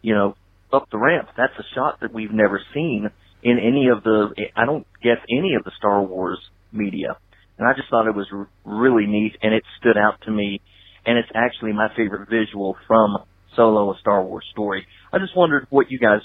you 0.02 0.16
know, 0.16 0.36
up 0.74 0.90
the 0.92 0.98
ramp. 0.98 1.30
That's 1.38 1.54
a 1.60 1.76
shot 1.76 2.00
that 2.02 2.14
we've 2.14 2.32
never 2.32 2.62
seen 2.74 3.10
in 3.44 3.60
any 3.60 3.90
of 3.90 4.04
the, 4.04 4.34
I 4.56 4.66
don't 4.66 4.88
guess 5.04 5.18
any 5.30 5.54
of 5.56 5.64
the 5.64 5.72
Star 5.78 6.02
Wars 6.02 6.40
media. 6.72 7.18
And 7.60 7.68
I 7.68 7.74
just 7.74 7.90
thought 7.90 8.08
it 8.08 8.16
was 8.16 8.28
r- 8.32 8.48
really 8.66 9.06
neat 9.06 9.36
and 9.42 9.54
it 9.54 9.64
stood 9.80 9.98
out 9.98 10.22
to 10.26 10.32
me. 10.32 10.62
And 11.06 11.18
it's 11.18 11.30
actually 11.36 11.74
my 11.74 11.90
favorite 11.96 12.30
visual 12.30 12.78
from 12.88 13.18
Solo, 13.56 13.92
a 13.94 13.98
Star 14.00 14.24
Wars 14.24 14.46
story. 14.52 14.88
I 15.12 15.20
just 15.20 15.36
wondered 15.36 15.68
what 15.70 15.92
you 15.92 16.00
guys 16.00 16.22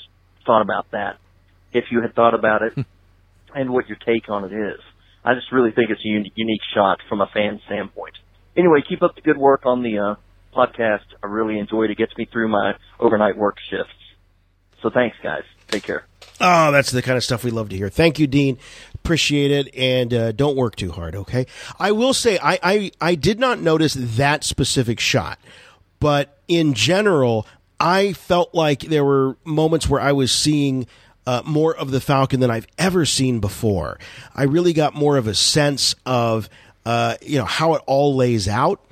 thought 0.46 0.62
about 0.62 0.90
that. 0.92 1.18
If 1.72 1.86
you 1.90 2.00
had 2.02 2.14
thought 2.14 2.34
about 2.34 2.62
it 2.62 2.86
and 3.54 3.70
what 3.70 3.88
your 3.88 3.98
take 4.06 4.28
on 4.28 4.44
it 4.44 4.52
is. 4.52 4.80
I 5.24 5.34
just 5.34 5.50
really 5.52 5.72
think 5.72 5.90
it's 5.90 6.04
a 6.04 6.08
un- 6.16 6.30
unique 6.36 6.60
shot 6.74 6.98
from 7.08 7.20
a 7.20 7.26
fan 7.32 7.60
standpoint. 7.66 8.14
Anyway, 8.56 8.80
keep 8.88 9.02
up 9.02 9.16
the 9.16 9.22
good 9.22 9.38
work 9.38 9.62
on 9.66 9.82
the, 9.82 9.98
uh, 9.98 10.14
podcast 10.56 11.02
I 11.22 11.26
really 11.26 11.58
enjoyed. 11.58 11.90
It 11.90 11.98
gets 11.98 12.16
me 12.16 12.28
through 12.30 12.48
my 12.48 12.74
overnight 13.00 13.36
work 13.36 13.56
shifts. 13.70 13.92
So 14.84 14.90
thanks, 14.90 15.16
guys. 15.22 15.44
Take 15.68 15.84
care. 15.84 16.04
Oh, 16.42 16.70
that's 16.70 16.90
the 16.90 17.00
kind 17.00 17.16
of 17.16 17.24
stuff 17.24 17.42
we 17.42 17.50
love 17.50 17.70
to 17.70 17.76
hear. 17.76 17.88
Thank 17.88 18.18
you, 18.18 18.26
Dean. 18.26 18.58
Appreciate 18.96 19.50
it, 19.50 19.74
and 19.74 20.12
uh, 20.12 20.32
don't 20.32 20.58
work 20.58 20.76
too 20.76 20.92
hard. 20.92 21.16
Okay. 21.16 21.46
I 21.80 21.92
will 21.92 22.12
say 22.12 22.38
I, 22.42 22.58
I 22.62 22.90
I 23.00 23.14
did 23.14 23.40
not 23.40 23.60
notice 23.60 23.94
that 23.94 24.44
specific 24.44 25.00
shot, 25.00 25.38
but 26.00 26.38
in 26.48 26.74
general, 26.74 27.46
I 27.80 28.12
felt 28.12 28.54
like 28.54 28.80
there 28.80 29.06
were 29.06 29.38
moments 29.44 29.88
where 29.88 30.02
I 30.02 30.12
was 30.12 30.30
seeing. 30.30 30.86
Uh, 31.26 31.40
more 31.46 31.74
of 31.74 31.90
the 31.90 32.02
Falcon 32.02 32.40
than 32.40 32.50
I've 32.50 32.66
ever 32.76 33.06
seen 33.06 33.40
before. 33.40 33.98
I 34.34 34.42
really 34.42 34.74
got 34.74 34.94
more 34.94 35.16
of 35.16 35.26
a 35.26 35.34
sense 35.34 35.94
of, 36.04 36.50
uh, 36.84 37.16
you 37.22 37.38
know, 37.38 37.46
how 37.46 37.72
it 37.76 37.82
all 37.86 38.14
lays 38.14 38.46
out. 38.46 38.84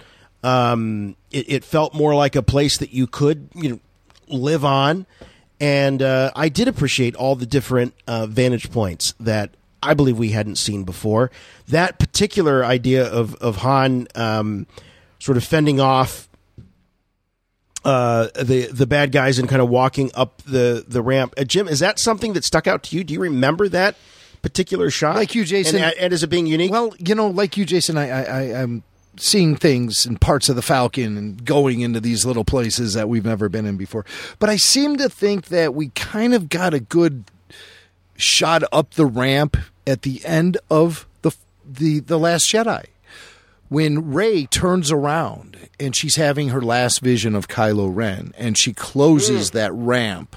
Um, 0.43 1.15
it, 1.31 1.53
it 1.53 1.63
felt 1.63 1.93
more 1.93 2.15
like 2.15 2.35
a 2.35 2.43
place 2.43 2.79
that 2.79 2.91
you 2.91 3.07
could, 3.07 3.51
you 3.55 3.69
know, 3.69 3.81
live 4.29 4.65
on 4.65 5.05
and 5.63 6.03
uh, 6.03 6.33
I 6.35 6.49
did 6.49 6.67
appreciate 6.67 7.15
all 7.15 7.37
the 7.37 7.47
different 7.47 7.95
uh, 8.09 8.27
vantage 8.27 8.73
points 8.73 9.15
that 9.21 9.55
I 9.81 9.95
believe 9.95 10.19
we 10.19 10.31
hadn't 10.31 10.57
seen 10.57 10.83
before. 10.83 11.31
That 11.69 12.01
particular 12.01 12.65
idea 12.65 13.07
of 13.07 13.37
of 13.37 13.59
Han 13.59 14.09
um, 14.17 14.67
sort 15.21 15.37
of 15.37 15.45
fending 15.45 15.79
off 15.79 16.29
uh, 17.85 18.29
the 18.35 18.67
the 18.73 18.87
bad 18.87 19.13
guys 19.13 19.39
and 19.39 19.49
kind 19.49 19.63
of 19.63 19.69
walking 19.69 20.11
up 20.15 20.43
the 20.43 20.85
the 20.87 21.01
ramp. 21.01 21.35
Uh, 21.39 21.45
Jim, 21.45 21.69
is 21.69 21.79
that 21.79 22.01
something 22.01 22.33
that 22.33 22.43
stuck 22.43 22.67
out 22.67 22.83
to 22.85 22.97
you? 22.97 23.05
Do 23.05 23.15
you 23.15 23.21
remember 23.21 23.69
that 23.69 23.95
particular 24.43 24.91
shot? 24.91 25.15
Like 25.15 25.37
you, 25.37 25.45
Jason. 25.45 25.81
and, 25.81 25.95
and 25.95 26.13
is 26.13 26.25
it 26.25 26.27
being 26.27 26.47
unique? 26.47 26.73
Well, 26.73 26.93
you 26.99 27.15
know, 27.15 27.29
like 27.29 27.57
you, 27.57 27.65
Jason, 27.65 27.97
I, 27.97 28.09
I, 28.11 28.23
I 28.23 28.43
am 28.63 28.83
seeing 29.17 29.57
things 29.57 30.07
and 30.07 30.21
parts 30.21 30.49
of 30.49 30.57
the 30.57 30.63
Falcon 30.63 31.17
and 31.17 31.45
going 31.45 31.81
into 31.81 32.01
these 32.01 32.25
little 32.25 32.45
places 32.45 32.95
that 32.95 33.09
we've 33.09 33.25
never 33.25 33.49
been 33.49 33.67
in 33.67 33.77
before. 33.77 34.05
But 34.39 34.51
I 34.51 34.57
seem 34.57 34.97
to 34.97 35.09
think 35.09 35.47
that 35.47 35.75
we 35.75 35.89
kind 35.91 36.35
of 36.35 36.49
got 36.49 36.75
a 36.75 36.81
good 36.81 37.25
shot 38.17 38.63
up 38.73 38.93
the 38.93 39.07
ramp 39.07 39.57
at 39.87 40.03
the 40.03 40.25
end 40.25 40.57
of 40.71 41.07
the 41.23 41.33
the 41.65 42.01
the 42.01 42.19
Last 42.19 42.51
Jedi 42.51 42.87
when 43.73 44.13
Rey 44.13 44.45
turns 44.45 44.93
around 44.93 45.57
and 45.81 45.97
she's 45.97 46.17
having 46.17 46.51
her 46.51 46.61
last 46.61 47.01
vision 47.01 47.35
of 47.35 47.49
Kylo 47.49 47.91
Ren 47.93 48.35
and 48.37 48.59
she 48.59 48.75
closes 48.75 49.53
that 49.53 49.73
ramp. 49.73 50.37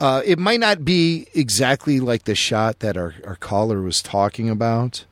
Uh, 0.00 0.20
it 0.24 0.36
might 0.36 0.58
not 0.58 0.84
be 0.84 1.28
exactly 1.32 2.00
like 2.00 2.24
the 2.24 2.34
shot 2.34 2.80
that 2.80 2.96
our, 2.96 3.14
our 3.24 3.36
caller 3.36 3.80
was 3.80 4.02
talking 4.02 4.50
about, 4.50 5.04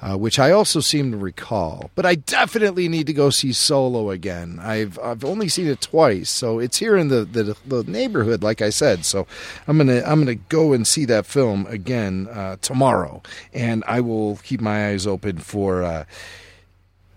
uh, 0.00 0.16
which 0.16 0.38
I 0.38 0.52
also 0.52 0.80
seem 0.80 1.10
to 1.10 1.16
recall. 1.16 1.90
But 1.94 2.06
I 2.06 2.14
definitely 2.14 2.88
need 2.88 3.06
to 3.08 3.12
go 3.12 3.30
see 3.30 3.52
Solo 3.52 4.10
again. 4.10 4.58
I've 4.60 4.98
I've 4.98 5.24
only 5.24 5.48
seen 5.48 5.66
it 5.66 5.80
twice, 5.80 6.30
so 6.30 6.58
it's 6.58 6.78
here 6.78 6.96
in 6.96 7.08
the, 7.08 7.24
the, 7.24 7.56
the 7.66 7.84
neighborhood, 7.84 8.42
like 8.42 8.62
I 8.62 8.70
said. 8.70 9.04
So 9.04 9.26
I'm 9.66 9.76
gonna 9.76 10.02
I'm 10.06 10.20
gonna 10.20 10.34
go 10.34 10.72
and 10.72 10.86
see 10.86 11.04
that 11.06 11.26
film 11.26 11.66
again 11.68 12.28
uh, 12.28 12.56
tomorrow, 12.60 13.22
and 13.52 13.82
I 13.86 14.00
will 14.00 14.36
keep 14.36 14.60
my 14.60 14.88
eyes 14.88 15.06
open 15.06 15.38
for. 15.38 15.82
Uh, 15.82 16.04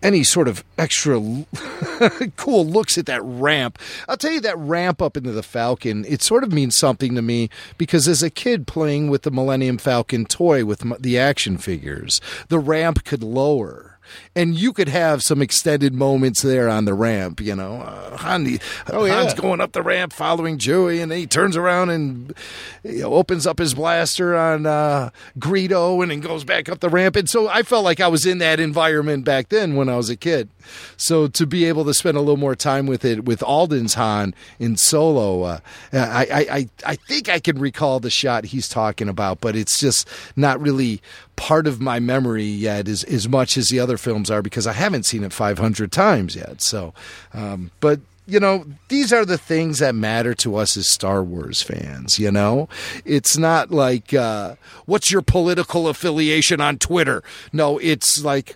any 0.02 0.24
sort 0.24 0.48
of 0.48 0.64
extra 0.78 1.20
cool 2.38 2.66
looks 2.66 2.98
at 2.98 3.06
that 3.06 3.22
ramp. 3.24 3.78
I'll 4.08 4.18
tell 4.18 4.32
you 4.32 4.42
that 4.42 4.58
ramp 4.58 5.02
up 5.02 5.18
into 5.18 5.32
the 5.32 5.44
Falcon, 5.44 6.06
it 6.08 6.22
sort 6.22 6.44
of 6.44 6.52
means 6.52 6.76
something 6.76 7.16
to 7.16 7.22
me 7.22 7.50
because 7.78 8.08
as 8.08 8.24
a 8.24 8.30
kid 8.30 8.68
playing 8.68 9.10
with 9.10 9.24
the 9.24 9.32
Millennium 9.32 9.78
Falcon 9.78 10.26
toy 10.26 10.66
with 10.66 10.84
the 11.02 11.18
action 11.18 11.58
figures, 11.58 12.20
the 12.50 12.60
ramp 12.60 13.04
could 13.04 13.24
lower. 13.24 13.91
And 14.36 14.56
you 14.58 14.74
could 14.74 14.88
have 14.88 15.22
some 15.22 15.42
extended 15.42 15.94
moments 15.94 16.42
there 16.42 16.70
on 16.70 16.86
the 16.86 16.94
ramp, 16.94 17.42
you 17.42 17.56
know. 17.56 17.82
Uh, 17.82 18.18
Han, 18.18 18.60
Oh, 18.88 19.06
yeah. 19.06 19.22
Han's 19.22 19.34
going 19.34 19.62
up 19.62 19.74
the 19.74 19.82
ramp 19.82 20.14
following 20.14 20.58
Chewie, 20.58 21.02
and 21.02 21.12
then 21.12 21.20
he 21.20 21.28
turns 21.28 21.58
around 21.58 21.90
and 21.90 22.34
you 22.84 23.02
know, 23.02 23.14
opens 23.14 23.46
up 23.46 23.60
his 23.60 23.74
blaster 23.74 24.36
on 24.36 24.66
uh, 24.66 25.10
Greedo 25.40 26.02
and 26.02 26.12
then 26.12 26.20
goes 26.20 26.44
back 26.44 26.70
up 26.70 26.80
the 26.80 26.90
ramp. 26.90 27.16
And 27.16 27.30
so 27.30 27.48
I 27.48 27.64
felt 27.64 27.84
like 27.84 28.00
I 28.00 28.08
was 28.08 28.26
in 28.26 28.38
that 28.40 28.60
environment 28.60 29.26
back 29.26 29.50
then 29.50 29.76
when 29.76 29.90
I 29.90 29.98
was 29.98 30.10
a 30.10 30.16
kid. 30.16 30.50
So 30.98 31.28
to 31.28 31.46
be 31.46 31.66
able 31.66 31.86
to 31.86 31.94
spend 31.94 32.18
a 32.18 32.22
little 32.22 32.38
more 32.38 32.56
time 32.56 32.86
with 32.86 33.04
it 33.04 33.26
with 33.26 33.42
Alden's 33.44 33.96
Han 33.96 34.34
in 34.60 34.78
Solo, 34.78 35.44
uh, 35.44 35.60
I, 35.92 36.28
I, 36.32 36.56
I, 36.56 36.70
I 36.86 36.96
think 36.96 37.30
I 37.30 37.40
can 37.40 37.60
recall 37.60 38.00
the 38.00 38.10
shot 38.10 38.46
he's 38.46 38.70
talking 38.70 39.10
about, 39.10 39.42
but 39.42 39.56
it's 39.56 39.80
just 39.80 40.08
not 40.36 40.60
really 40.62 41.02
part 41.36 41.66
of 41.66 41.82
my 41.82 42.00
memory 42.00 42.44
yet 42.44 42.88
as, 42.88 43.04
as 43.06 43.28
much 43.28 43.58
as 43.58 43.68
the 43.70 43.80
other 43.80 43.98
films 44.02 44.30
are 44.30 44.42
because 44.42 44.68
I 44.68 44.74
haven't 44.74 45.06
seen 45.06 45.24
it 45.24 45.34
500 45.34 45.92
times 45.92 46.36
yet. 46.36 46.62
So, 46.62 46.94
um, 47.34 47.72
but 47.80 48.00
you 48.32 48.40
know, 48.40 48.66
these 48.88 49.12
are 49.12 49.26
the 49.26 49.38
things 49.38 49.80
that 49.80 49.94
matter 49.94 50.34
to 50.36 50.56
us 50.56 50.78
as 50.78 50.90
Star 50.90 51.22
Wars 51.22 51.62
fans, 51.62 52.18
you 52.18 52.32
know? 52.32 52.70
It's 53.04 53.38
not 53.38 53.72
like, 53.72 54.14
uh, 54.14 54.56
what's 54.86 55.12
your 55.12 55.22
political 55.22 55.90
affiliation 55.90 56.62
on 56.62 56.78
Twitter? 56.78 57.24
No, 57.52 57.78
it's 57.80 58.24
like, 58.24 58.56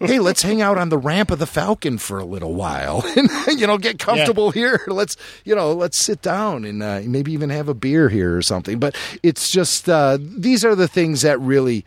hey, 0.00 0.18
let's 0.18 0.42
hang 0.42 0.60
out 0.60 0.76
on 0.76 0.90
the 0.90 0.98
ramp 0.98 1.30
of 1.30 1.38
the 1.38 1.46
Falcon 1.46 1.96
for 1.96 2.18
a 2.18 2.24
little 2.24 2.54
while 2.54 3.02
and, 3.16 3.30
you 3.58 3.66
know, 3.66 3.78
get 3.78 3.98
comfortable 3.98 4.50
here. 4.50 4.82
Let's, 4.86 5.16
you 5.44 5.54
know, 5.54 5.72
let's 5.72 6.04
sit 6.04 6.20
down 6.20 6.66
and 6.66 6.82
uh, 6.82 7.00
maybe 7.04 7.32
even 7.32 7.48
have 7.50 7.68
a 7.68 7.74
beer 7.74 8.10
here 8.10 8.36
or 8.36 8.42
something. 8.42 8.78
But 8.78 8.94
it's 9.22 9.50
just, 9.50 9.88
uh, 9.88 10.18
these 10.20 10.66
are 10.66 10.74
the 10.74 10.88
things 10.88 11.22
that 11.22 11.40
really 11.40 11.86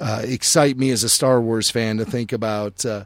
uh, 0.00 0.22
excite 0.24 0.76
me 0.76 0.90
as 0.90 1.04
a 1.04 1.08
Star 1.08 1.40
Wars 1.40 1.70
fan 1.70 1.98
to 1.98 2.04
think 2.04 2.32
about. 2.32 2.84
Uh, 2.84 3.04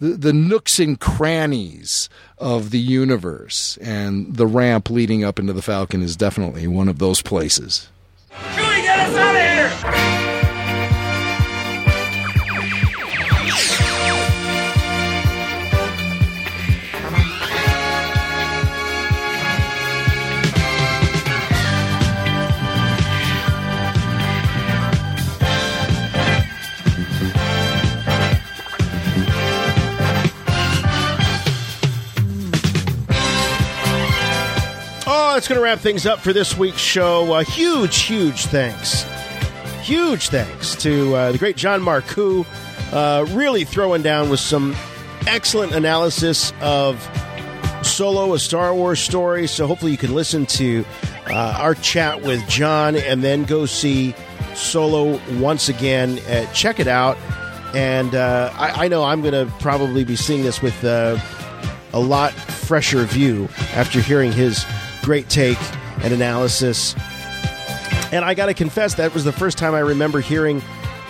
the, 0.00 0.08
the 0.08 0.32
nooks 0.32 0.78
and 0.78 0.98
crannies 0.98 2.08
of 2.38 2.70
the 2.70 2.78
universe, 2.78 3.78
and 3.80 4.36
the 4.36 4.46
ramp 4.46 4.90
leading 4.90 5.24
up 5.24 5.38
into 5.38 5.52
the 5.52 5.62
Falcon 5.62 6.02
is 6.02 6.16
definitely 6.16 6.66
one 6.66 6.88
of 6.88 6.98
those 6.98 7.22
places. 7.22 7.88
Chewie, 8.30 8.82
get 8.82 8.98
us 8.98 9.16
out 9.16 9.34
of 9.34 9.40
here! 9.40 9.53
That's 35.34 35.48
going 35.48 35.58
to 35.58 35.64
wrap 35.64 35.80
things 35.80 36.06
up 36.06 36.20
for 36.20 36.32
this 36.32 36.56
week's 36.56 36.78
show. 36.78 37.34
A 37.34 37.42
huge, 37.42 38.02
huge 38.02 38.46
thanks. 38.46 39.02
Huge 39.82 40.28
thanks 40.28 40.76
to 40.76 41.12
uh, 41.12 41.32
the 41.32 41.38
great 41.38 41.56
John 41.56 41.80
Marcoux, 41.80 42.46
uh, 42.92 43.26
really 43.30 43.64
throwing 43.64 44.00
down 44.00 44.30
with 44.30 44.38
some 44.38 44.76
excellent 45.26 45.72
analysis 45.72 46.52
of 46.60 47.02
Solo, 47.82 48.34
a 48.34 48.38
Star 48.38 48.76
Wars 48.76 49.00
story. 49.00 49.48
So 49.48 49.66
hopefully 49.66 49.90
you 49.90 49.98
can 49.98 50.14
listen 50.14 50.46
to 50.46 50.84
uh, 51.26 51.58
our 51.58 51.74
chat 51.74 52.22
with 52.22 52.48
John 52.48 52.94
and 52.94 53.24
then 53.24 53.42
go 53.42 53.66
see 53.66 54.14
Solo 54.54 55.20
once 55.40 55.68
again. 55.68 56.20
Uh, 56.28 56.46
check 56.52 56.78
it 56.78 56.86
out. 56.86 57.18
And 57.74 58.14
uh, 58.14 58.52
I, 58.54 58.84
I 58.84 58.88
know 58.88 59.02
I'm 59.02 59.20
going 59.20 59.34
to 59.34 59.52
probably 59.58 60.04
be 60.04 60.14
seeing 60.14 60.44
this 60.44 60.62
with 60.62 60.84
uh, 60.84 61.18
a 61.92 61.98
lot 61.98 62.32
fresher 62.32 63.02
view 63.02 63.48
after 63.74 64.00
hearing 64.00 64.30
his 64.30 64.64
great 65.04 65.28
take 65.28 65.58
and 66.02 66.12
analysis. 66.12 66.94
And 68.10 68.24
I 68.24 68.34
got 68.34 68.46
to 68.46 68.54
confess, 68.54 68.94
that 68.94 69.12
was 69.12 69.24
the 69.24 69.32
first 69.32 69.58
time 69.58 69.74
I 69.74 69.80
remember 69.80 70.20
hearing 70.20 70.62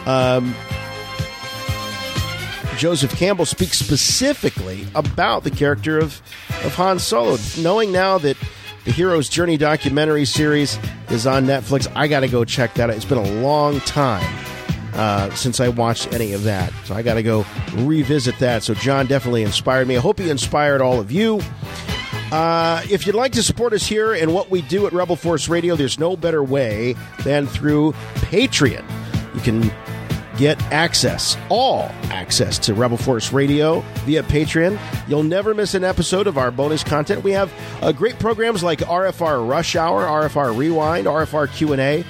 um, 0.06 0.54
Joseph 2.76 3.14
Campbell 3.16 3.46
speak 3.46 3.72
specifically 3.72 4.86
about 4.94 5.44
the 5.44 5.50
character 5.50 5.98
of, 5.98 6.20
of 6.64 6.74
Han 6.74 6.98
Solo. 6.98 7.38
Knowing 7.58 7.92
now 7.92 8.18
that 8.18 8.36
the 8.84 8.90
Hero's 8.90 9.28
Journey 9.28 9.56
documentary 9.56 10.24
series 10.24 10.78
is 11.08 11.26
on 11.26 11.46
Netflix, 11.46 11.90
I 11.94 12.08
got 12.08 12.20
to 12.20 12.28
go 12.28 12.44
check 12.44 12.74
that 12.74 12.90
out. 12.90 12.96
It's 12.96 13.04
been 13.04 13.18
a 13.18 13.40
long 13.42 13.80
time 13.80 14.44
uh, 14.94 15.32
since 15.34 15.60
I 15.60 15.68
watched 15.68 16.12
any 16.12 16.32
of 16.32 16.42
that. 16.44 16.72
So 16.84 16.94
I 16.94 17.02
got 17.02 17.14
to 17.14 17.22
go 17.22 17.46
revisit 17.74 18.38
that. 18.40 18.62
So 18.62 18.74
John 18.74 19.06
definitely 19.06 19.42
inspired 19.42 19.86
me. 19.86 19.96
I 19.96 20.00
hope 20.00 20.18
he 20.18 20.30
inspired 20.30 20.80
all 20.80 21.00
of 21.00 21.12
you. 21.12 21.40
Uh, 22.34 22.82
if 22.90 23.06
you'd 23.06 23.14
like 23.14 23.30
to 23.30 23.44
support 23.44 23.72
us 23.72 23.86
here 23.86 24.12
and 24.12 24.34
what 24.34 24.50
we 24.50 24.60
do 24.62 24.88
at 24.88 24.92
Rebel 24.92 25.14
Force 25.14 25.48
Radio, 25.48 25.76
there's 25.76 26.00
no 26.00 26.16
better 26.16 26.42
way 26.42 26.96
than 27.22 27.46
through 27.46 27.92
Patreon. 28.16 28.84
You 29.36 29.40
can 29.40 29.72
get 30.36 30.60
access, 30.72 31.36
all 31.48 31.82
access 32.10 32.58
to 32.58 32.74
Rebel 32.74 32.96
Force 32.96 33.32
Radio 33.32 33.82
via 34.04 34.24
Patreon. 34.24 34.80
You'll 35.06 35.22
never 35.22 35.54
miss 35.54 35.74
an 35.74 35.84
episode 35.84 36.26
of 36.26 36.36
our 36.36 36.50
bonus 36.50 36.82
content. 36.82 37.22
We 37.22 37.30
have 37.30 37.52
uh, 37.80 37.92
great 37.92 38.18
programs 38.18 38.64
like 38.64 38.80
RFR 38.80 39.48
Rush 39.48 39.76
Hour, 39.76 40.04
RFR 40.04 40.56
Rewind, 40.58 41.06
RFR 41.06 41.52
Q&A, 41.54 42.00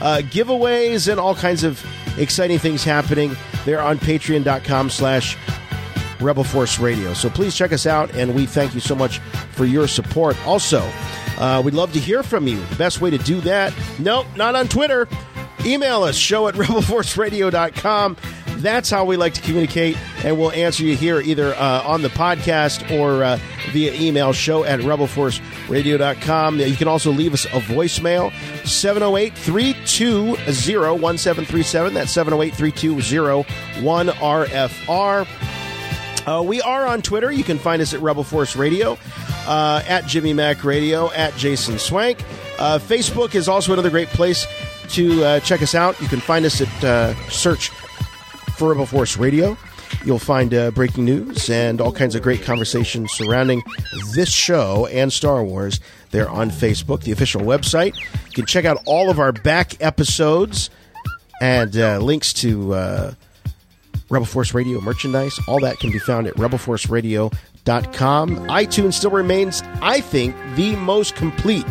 uh, 0.00 0.22
giveaways, 0.30 1.10
and 1.10 1.20
all 1.20 1.34
kinds 1.34 1.62
of 1.62 1.84
exciting 2.16 2.58
things 2.58 2.84
happening 2.84 3.36
there 3.66 3.82
on 3.82 3.98
patreon.com 3.98 4.88
slash 4.88 5.36
Rebel 6.20 6.44
Force 6.44 6.78
Radio. 6.78 7.14
So 7.14 7.28
please 7.28 7.54
check 7.54 7.72
us 7.72 7.86
out, 7.86 8.14
and 8.14 8.34
we 8.34 8.46
thank 8.46 8.74
you 8.74 8.80
so 8.80 8.94
much 8.94 9.18
for 9.52 9.64
your 9.64 9.88
support. 9.88 10.36
Also, 10.46 10.80
uh, 11.38 11.62
we'd 11.64 11.74
love 11.74 11.92
to 11.92 12.00
hear 12.00 12.22
from 12.22 12.46
you. 12.46 12.60
The 12.66 12.76
best 12.76 13.00
way 13.00 13.10
to 13.10 13.18
do 13.18 13.40
that, 13.42 13.74
nope, 13.98 14.26
not 14.36 14.54
on 14.54 14.68
Twitter. 14.68 15.08
Email 15.64 16.02
us, 16.02 16.16
show 16.16 16.48
at 16.48 16.54
rebelforceradio.com. 16.56 18.16
That's 18.56 18.88
how 18.88 19.04
we 19.04 19.16
like 19.16 19.34
to 19.34 19.40
communicate, 19.40 19.98
and 20.24 20.38
we'll 20.38 20.52
answer 20.52 20.84
you 20.84 20.96
here 20.96 21.20
either 21.20 21.54
uh, 21.54 21.82
on 21.84 22.02
the 22.02 22.08
podcast 22.08 22.90
or 22.98 23.24
uh, 23.24 23.38
via 23.72 23.92
email, 23.94 24.32
show 24.32 24.64
at 24.64 24.80
rebelforceradio.com. 24.80 26.60
You 26.60 26.76
can 26.76 26.88
also 26.88 27.10
leave 27.10 27.34
us 27.34 27.46
a 27.46 27.60
voicemail, 27.60 28.32
708 28.66 29.34
320 29.36 31.00
1737. 31.00 31.94
That's 31.94 32.12
708 32.12 32.54
320 32.54 33.44
1RFR. 33.84 35.63
Uh, 36.26 36.42
we 36.42 36.60
are 36.62 36.86
on 36.86 37.02
Twitter. 37.02 37.30
You 37.30 37.44
can 37.44 37.58
find 37.58 37.82
us 37.82 37.92
at 37.92 38.00
Rebel 38.00 38.24
Force 38.24 38.56
Radio, 38.56 38.98
uh, 39.46 39.82
at 39.86 40.06
Jimmy 40.06 40.32
Mac 40.32 40.64
Radio, 40.64 41.12
at 41.12 41.36
Jason 41.36 41.78
Swank. 41.78 42.22
Uh, 42.58 42.78
Facebook 42.78 43.34
is 43.34 43.48
also 43.48 43.72
another 43.72 43.90
great 43.90 44.08
place 44.08 44.46
to 44.90 45.22
uh, 45.24 45.40
check 45.40 45.60
us 45.60 45.74
out. 45.74 46.00
You 46.00 46.08
can 46.08 46.20
find 46.20 46.44
us 46.46 46.60
at 46.60 46.84
uh, 46.84 47.14
search 47.28 47.68
for 48.56 48.70
Rebel 48.70 48.86
Force 48.86 49.16
Radio. 49.16 49.56
You'll 50.04 50.18
find 50.18 50.52
uh, 50.54 50.70
breaking 50.70 51.04
news 51.04 51.50
and 51.50 51.80
all 51.80 51.92
kinds 51.92 52.14
of 52.14 52.22
great 52.22 52.42
conversations 52.42 53.12
surrounding 53.12 53.62
this 54.14 54.30
show 54.30 54.86
and 54.86 55.12
Star 55.12 55.44
Wars 55.44 55.78
there 56.10 56.28
on 56.28 56.50
Facebook, 56.50 57.02
the 57.02 57.12
official 57.12 57.42
website. 57.42 57.94
You 57.96 58.32
can 58.32 58.46
check 58.46 58.64
out 58.64 58.78
all 58.86 59.10
of 59.10 59.18
our 59.18 59.32
back 59.32 59.80
episodes 59.82 60.70
and 61.40 61.74
links 62.02 62.32
to 62.34 63.14
Rebel 64.14 64.26
Force 64.26 64.54
Radio 64.54 64.80
merchandise. 64.80 65.40
All 65.48 65.58
that 65.58 65.80
can 65.80 65.90
be 65.90 65.98
found 65.98 66.28
at 66.28 66.36
rebelforceradio.com. 66.36 68.36
iTunes 68.46 68.94
still 68.94 69.10
remains, 69.10 69.60
I 69.82 70.00
think, 70.00 70.36
the 70.54 70.76
most 70.76 71.16
complete 71.16 71.66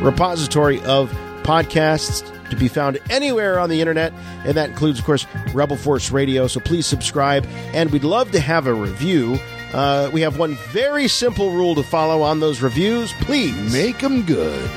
repository 0.00 0.80
of 0.82 1.10
podcasts 1.42 2.32
to 2.50 2.56
be 2.56 2.68
found 2.68 3.00
anywhere 3.10 3.58
on 3.58 3.68
the 3.68 3.80
internet, 3.80 4.12
and 4.44 4.56
that 4.56 4.70
includes, 4.70 5.00
of 5.00 5.04
course, 5.04 5.26
Rebel 5.52 5.76
Force 5.76 6.12
Radio. 6.12 6.46
So 6.46 6.60
please 6.60 6.86
subscribe, 6.86 7.44
and 7.74 7.90
we'd 7.90 8.04
love 8.04 8.30
to 8.30 8.38
have 8.38 8.68
a 8.68 8.74
review. 8.74 9.36
Uh, 9.72 10.08
we 10.12 10.20
have 10.20 10.38
one 10.38 10.54
very 10.70 11.08
simple 11.08 11.50
rule 11.50 11.74
to 11.74 11.82
follow 11.82 12.22
on 12.22 12.38
those 12.38 12.62
reviews. 12.62 13.12
Please 13.22 13.72
make 13.72 13.98
them 13.98 14.22
good. 14.22 14.70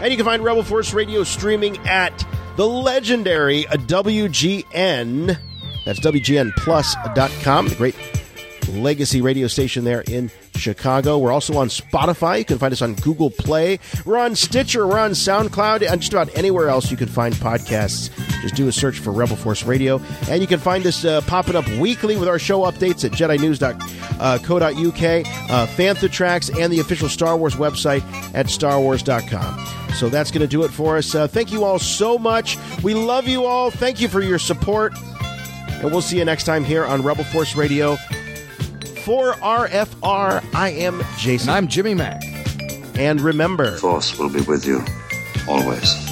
And 0.00 0.12
you 0.12 0.16
can 0.16 0.24
find 0.24 0.44
Rebel 0.44 0.62
Force 0.62 0.94
Radio 0.94 1.24
streaming 1.24 1.76
at 1.88 2.24
the 2.54 2.68
legendary 2.68 3.64
WGN. 3.64 5.36
That's 5.88 6.00
WGNplus.com, 6.00 7.68
the 7.68 7.74
great 7.74 7.94
legacy 8.68 9.22
radio 9.22 9.46
station 9.46 9.84
there 9.84 10.02
in 10.02 10.30
Chicago. 10.54 11.16
We're 11.16 11.32
also 11.32 11.56
on 11.56 11.68
Spotify. 11.68 12.40
You 12.40 12.44
can 12.44 12.58
find 12.58 12.74
us 12.74 12.82
on 12.82 12.92
Google 12.96 13.30
Play. 13.30 13.78
We're 14.04 14.18
on 14.18 14.36
Stitcher. 14.36 14.86
We're 14.86 14.98
on 14.98 15.12
SoundCloud. 15.12 15.90
And 15.90 15.98
just 16.02 16.12
about 16.12 16.28
anywhere 16.36 16.68
else 16.68 16.90
you 16.90 16.98
can 16.98 17.08
find 17.08 17.34
podcasts. 17.36 18.10
Just 18.42 18.54
do 18.54 18.68
a 18.68 18.72
search 18.72 18.98
for 18.98 19.12
Rebel 19.12 19.36
Force 19.36 19.62
Radio. 19.64 19.98
And 20.28 20.42
you 20.42 20.46
can 20.46 20.58
find 20.58 20.86
us 20.86 21.06
uh, 21.06 21.22
popping 21.22 21.56
up 21.56 21.66
weekly 21.78 22.18
with 22.18 22.28
our 22.28 22.38
show 22.38 22.70
updates 22.70 23.06
at 23.06 23.12
JediNews.co.uk, 23.12 23.80
uh, 24.20 25.66
Fantha 25.68 26.12
Tracks, 26.12 26.50
and 26.50 26.70
the 26.70 26.80
official 26.80 27.08
Star 27.08 27.34
Wars 27.38 27.54
website 27.54 28.02
at 28.34 28.44
StarWars.com. 28.48 29.94
So 29.94 30.10
that's 30.10 30.30
going 30.30 30.42
to 30.42 30.46
do 30.46 30.64
it 30.64 30.70
for 30.70 30.98
us. 30.98 31.14
Uh, 31.14 31.28
thank 31.28 31.50
you 31.50 31.64
all 31.64 31.78
so 31.78 32.18
much. 32.18 32.58
We 32.82 32.92
love 32.92 33.26
you 33.26 33.46
all. 33.46 33.70
Thank 33.70 34.02
you 34.02 34.08
for 34.08 34.20
your 34.20 34.38
support. 34.38 34.92
And 35.80 35.92
we'll 35.92 36.02
see 36.02 36.18
you 36.18 36.24
next 36.24 36.44
time 36.44 36.64
here 36.64 36.84
on 36.84 37.02
Rebel 37.02 37.24
Force 37.24 37.54
Radio. 37.54 37.96
For 39.04 39.32
RFR, 39.34 40.44
I 40.54 40.70
am 40.70 41.02
Jason. 41.16 41.48
And 41.48 41.56
I'm 41.56 41.68
Jimmy 41.68 41.94
Mack. 41.94 42.22
And 42.96 43.20
remember, 43.20 43.76
Force 43.76 44.18
will 44.18 44.28
be 44.28 44.40
with 44.40 44.66
you 44.66 44.84
always. 45.48 46.07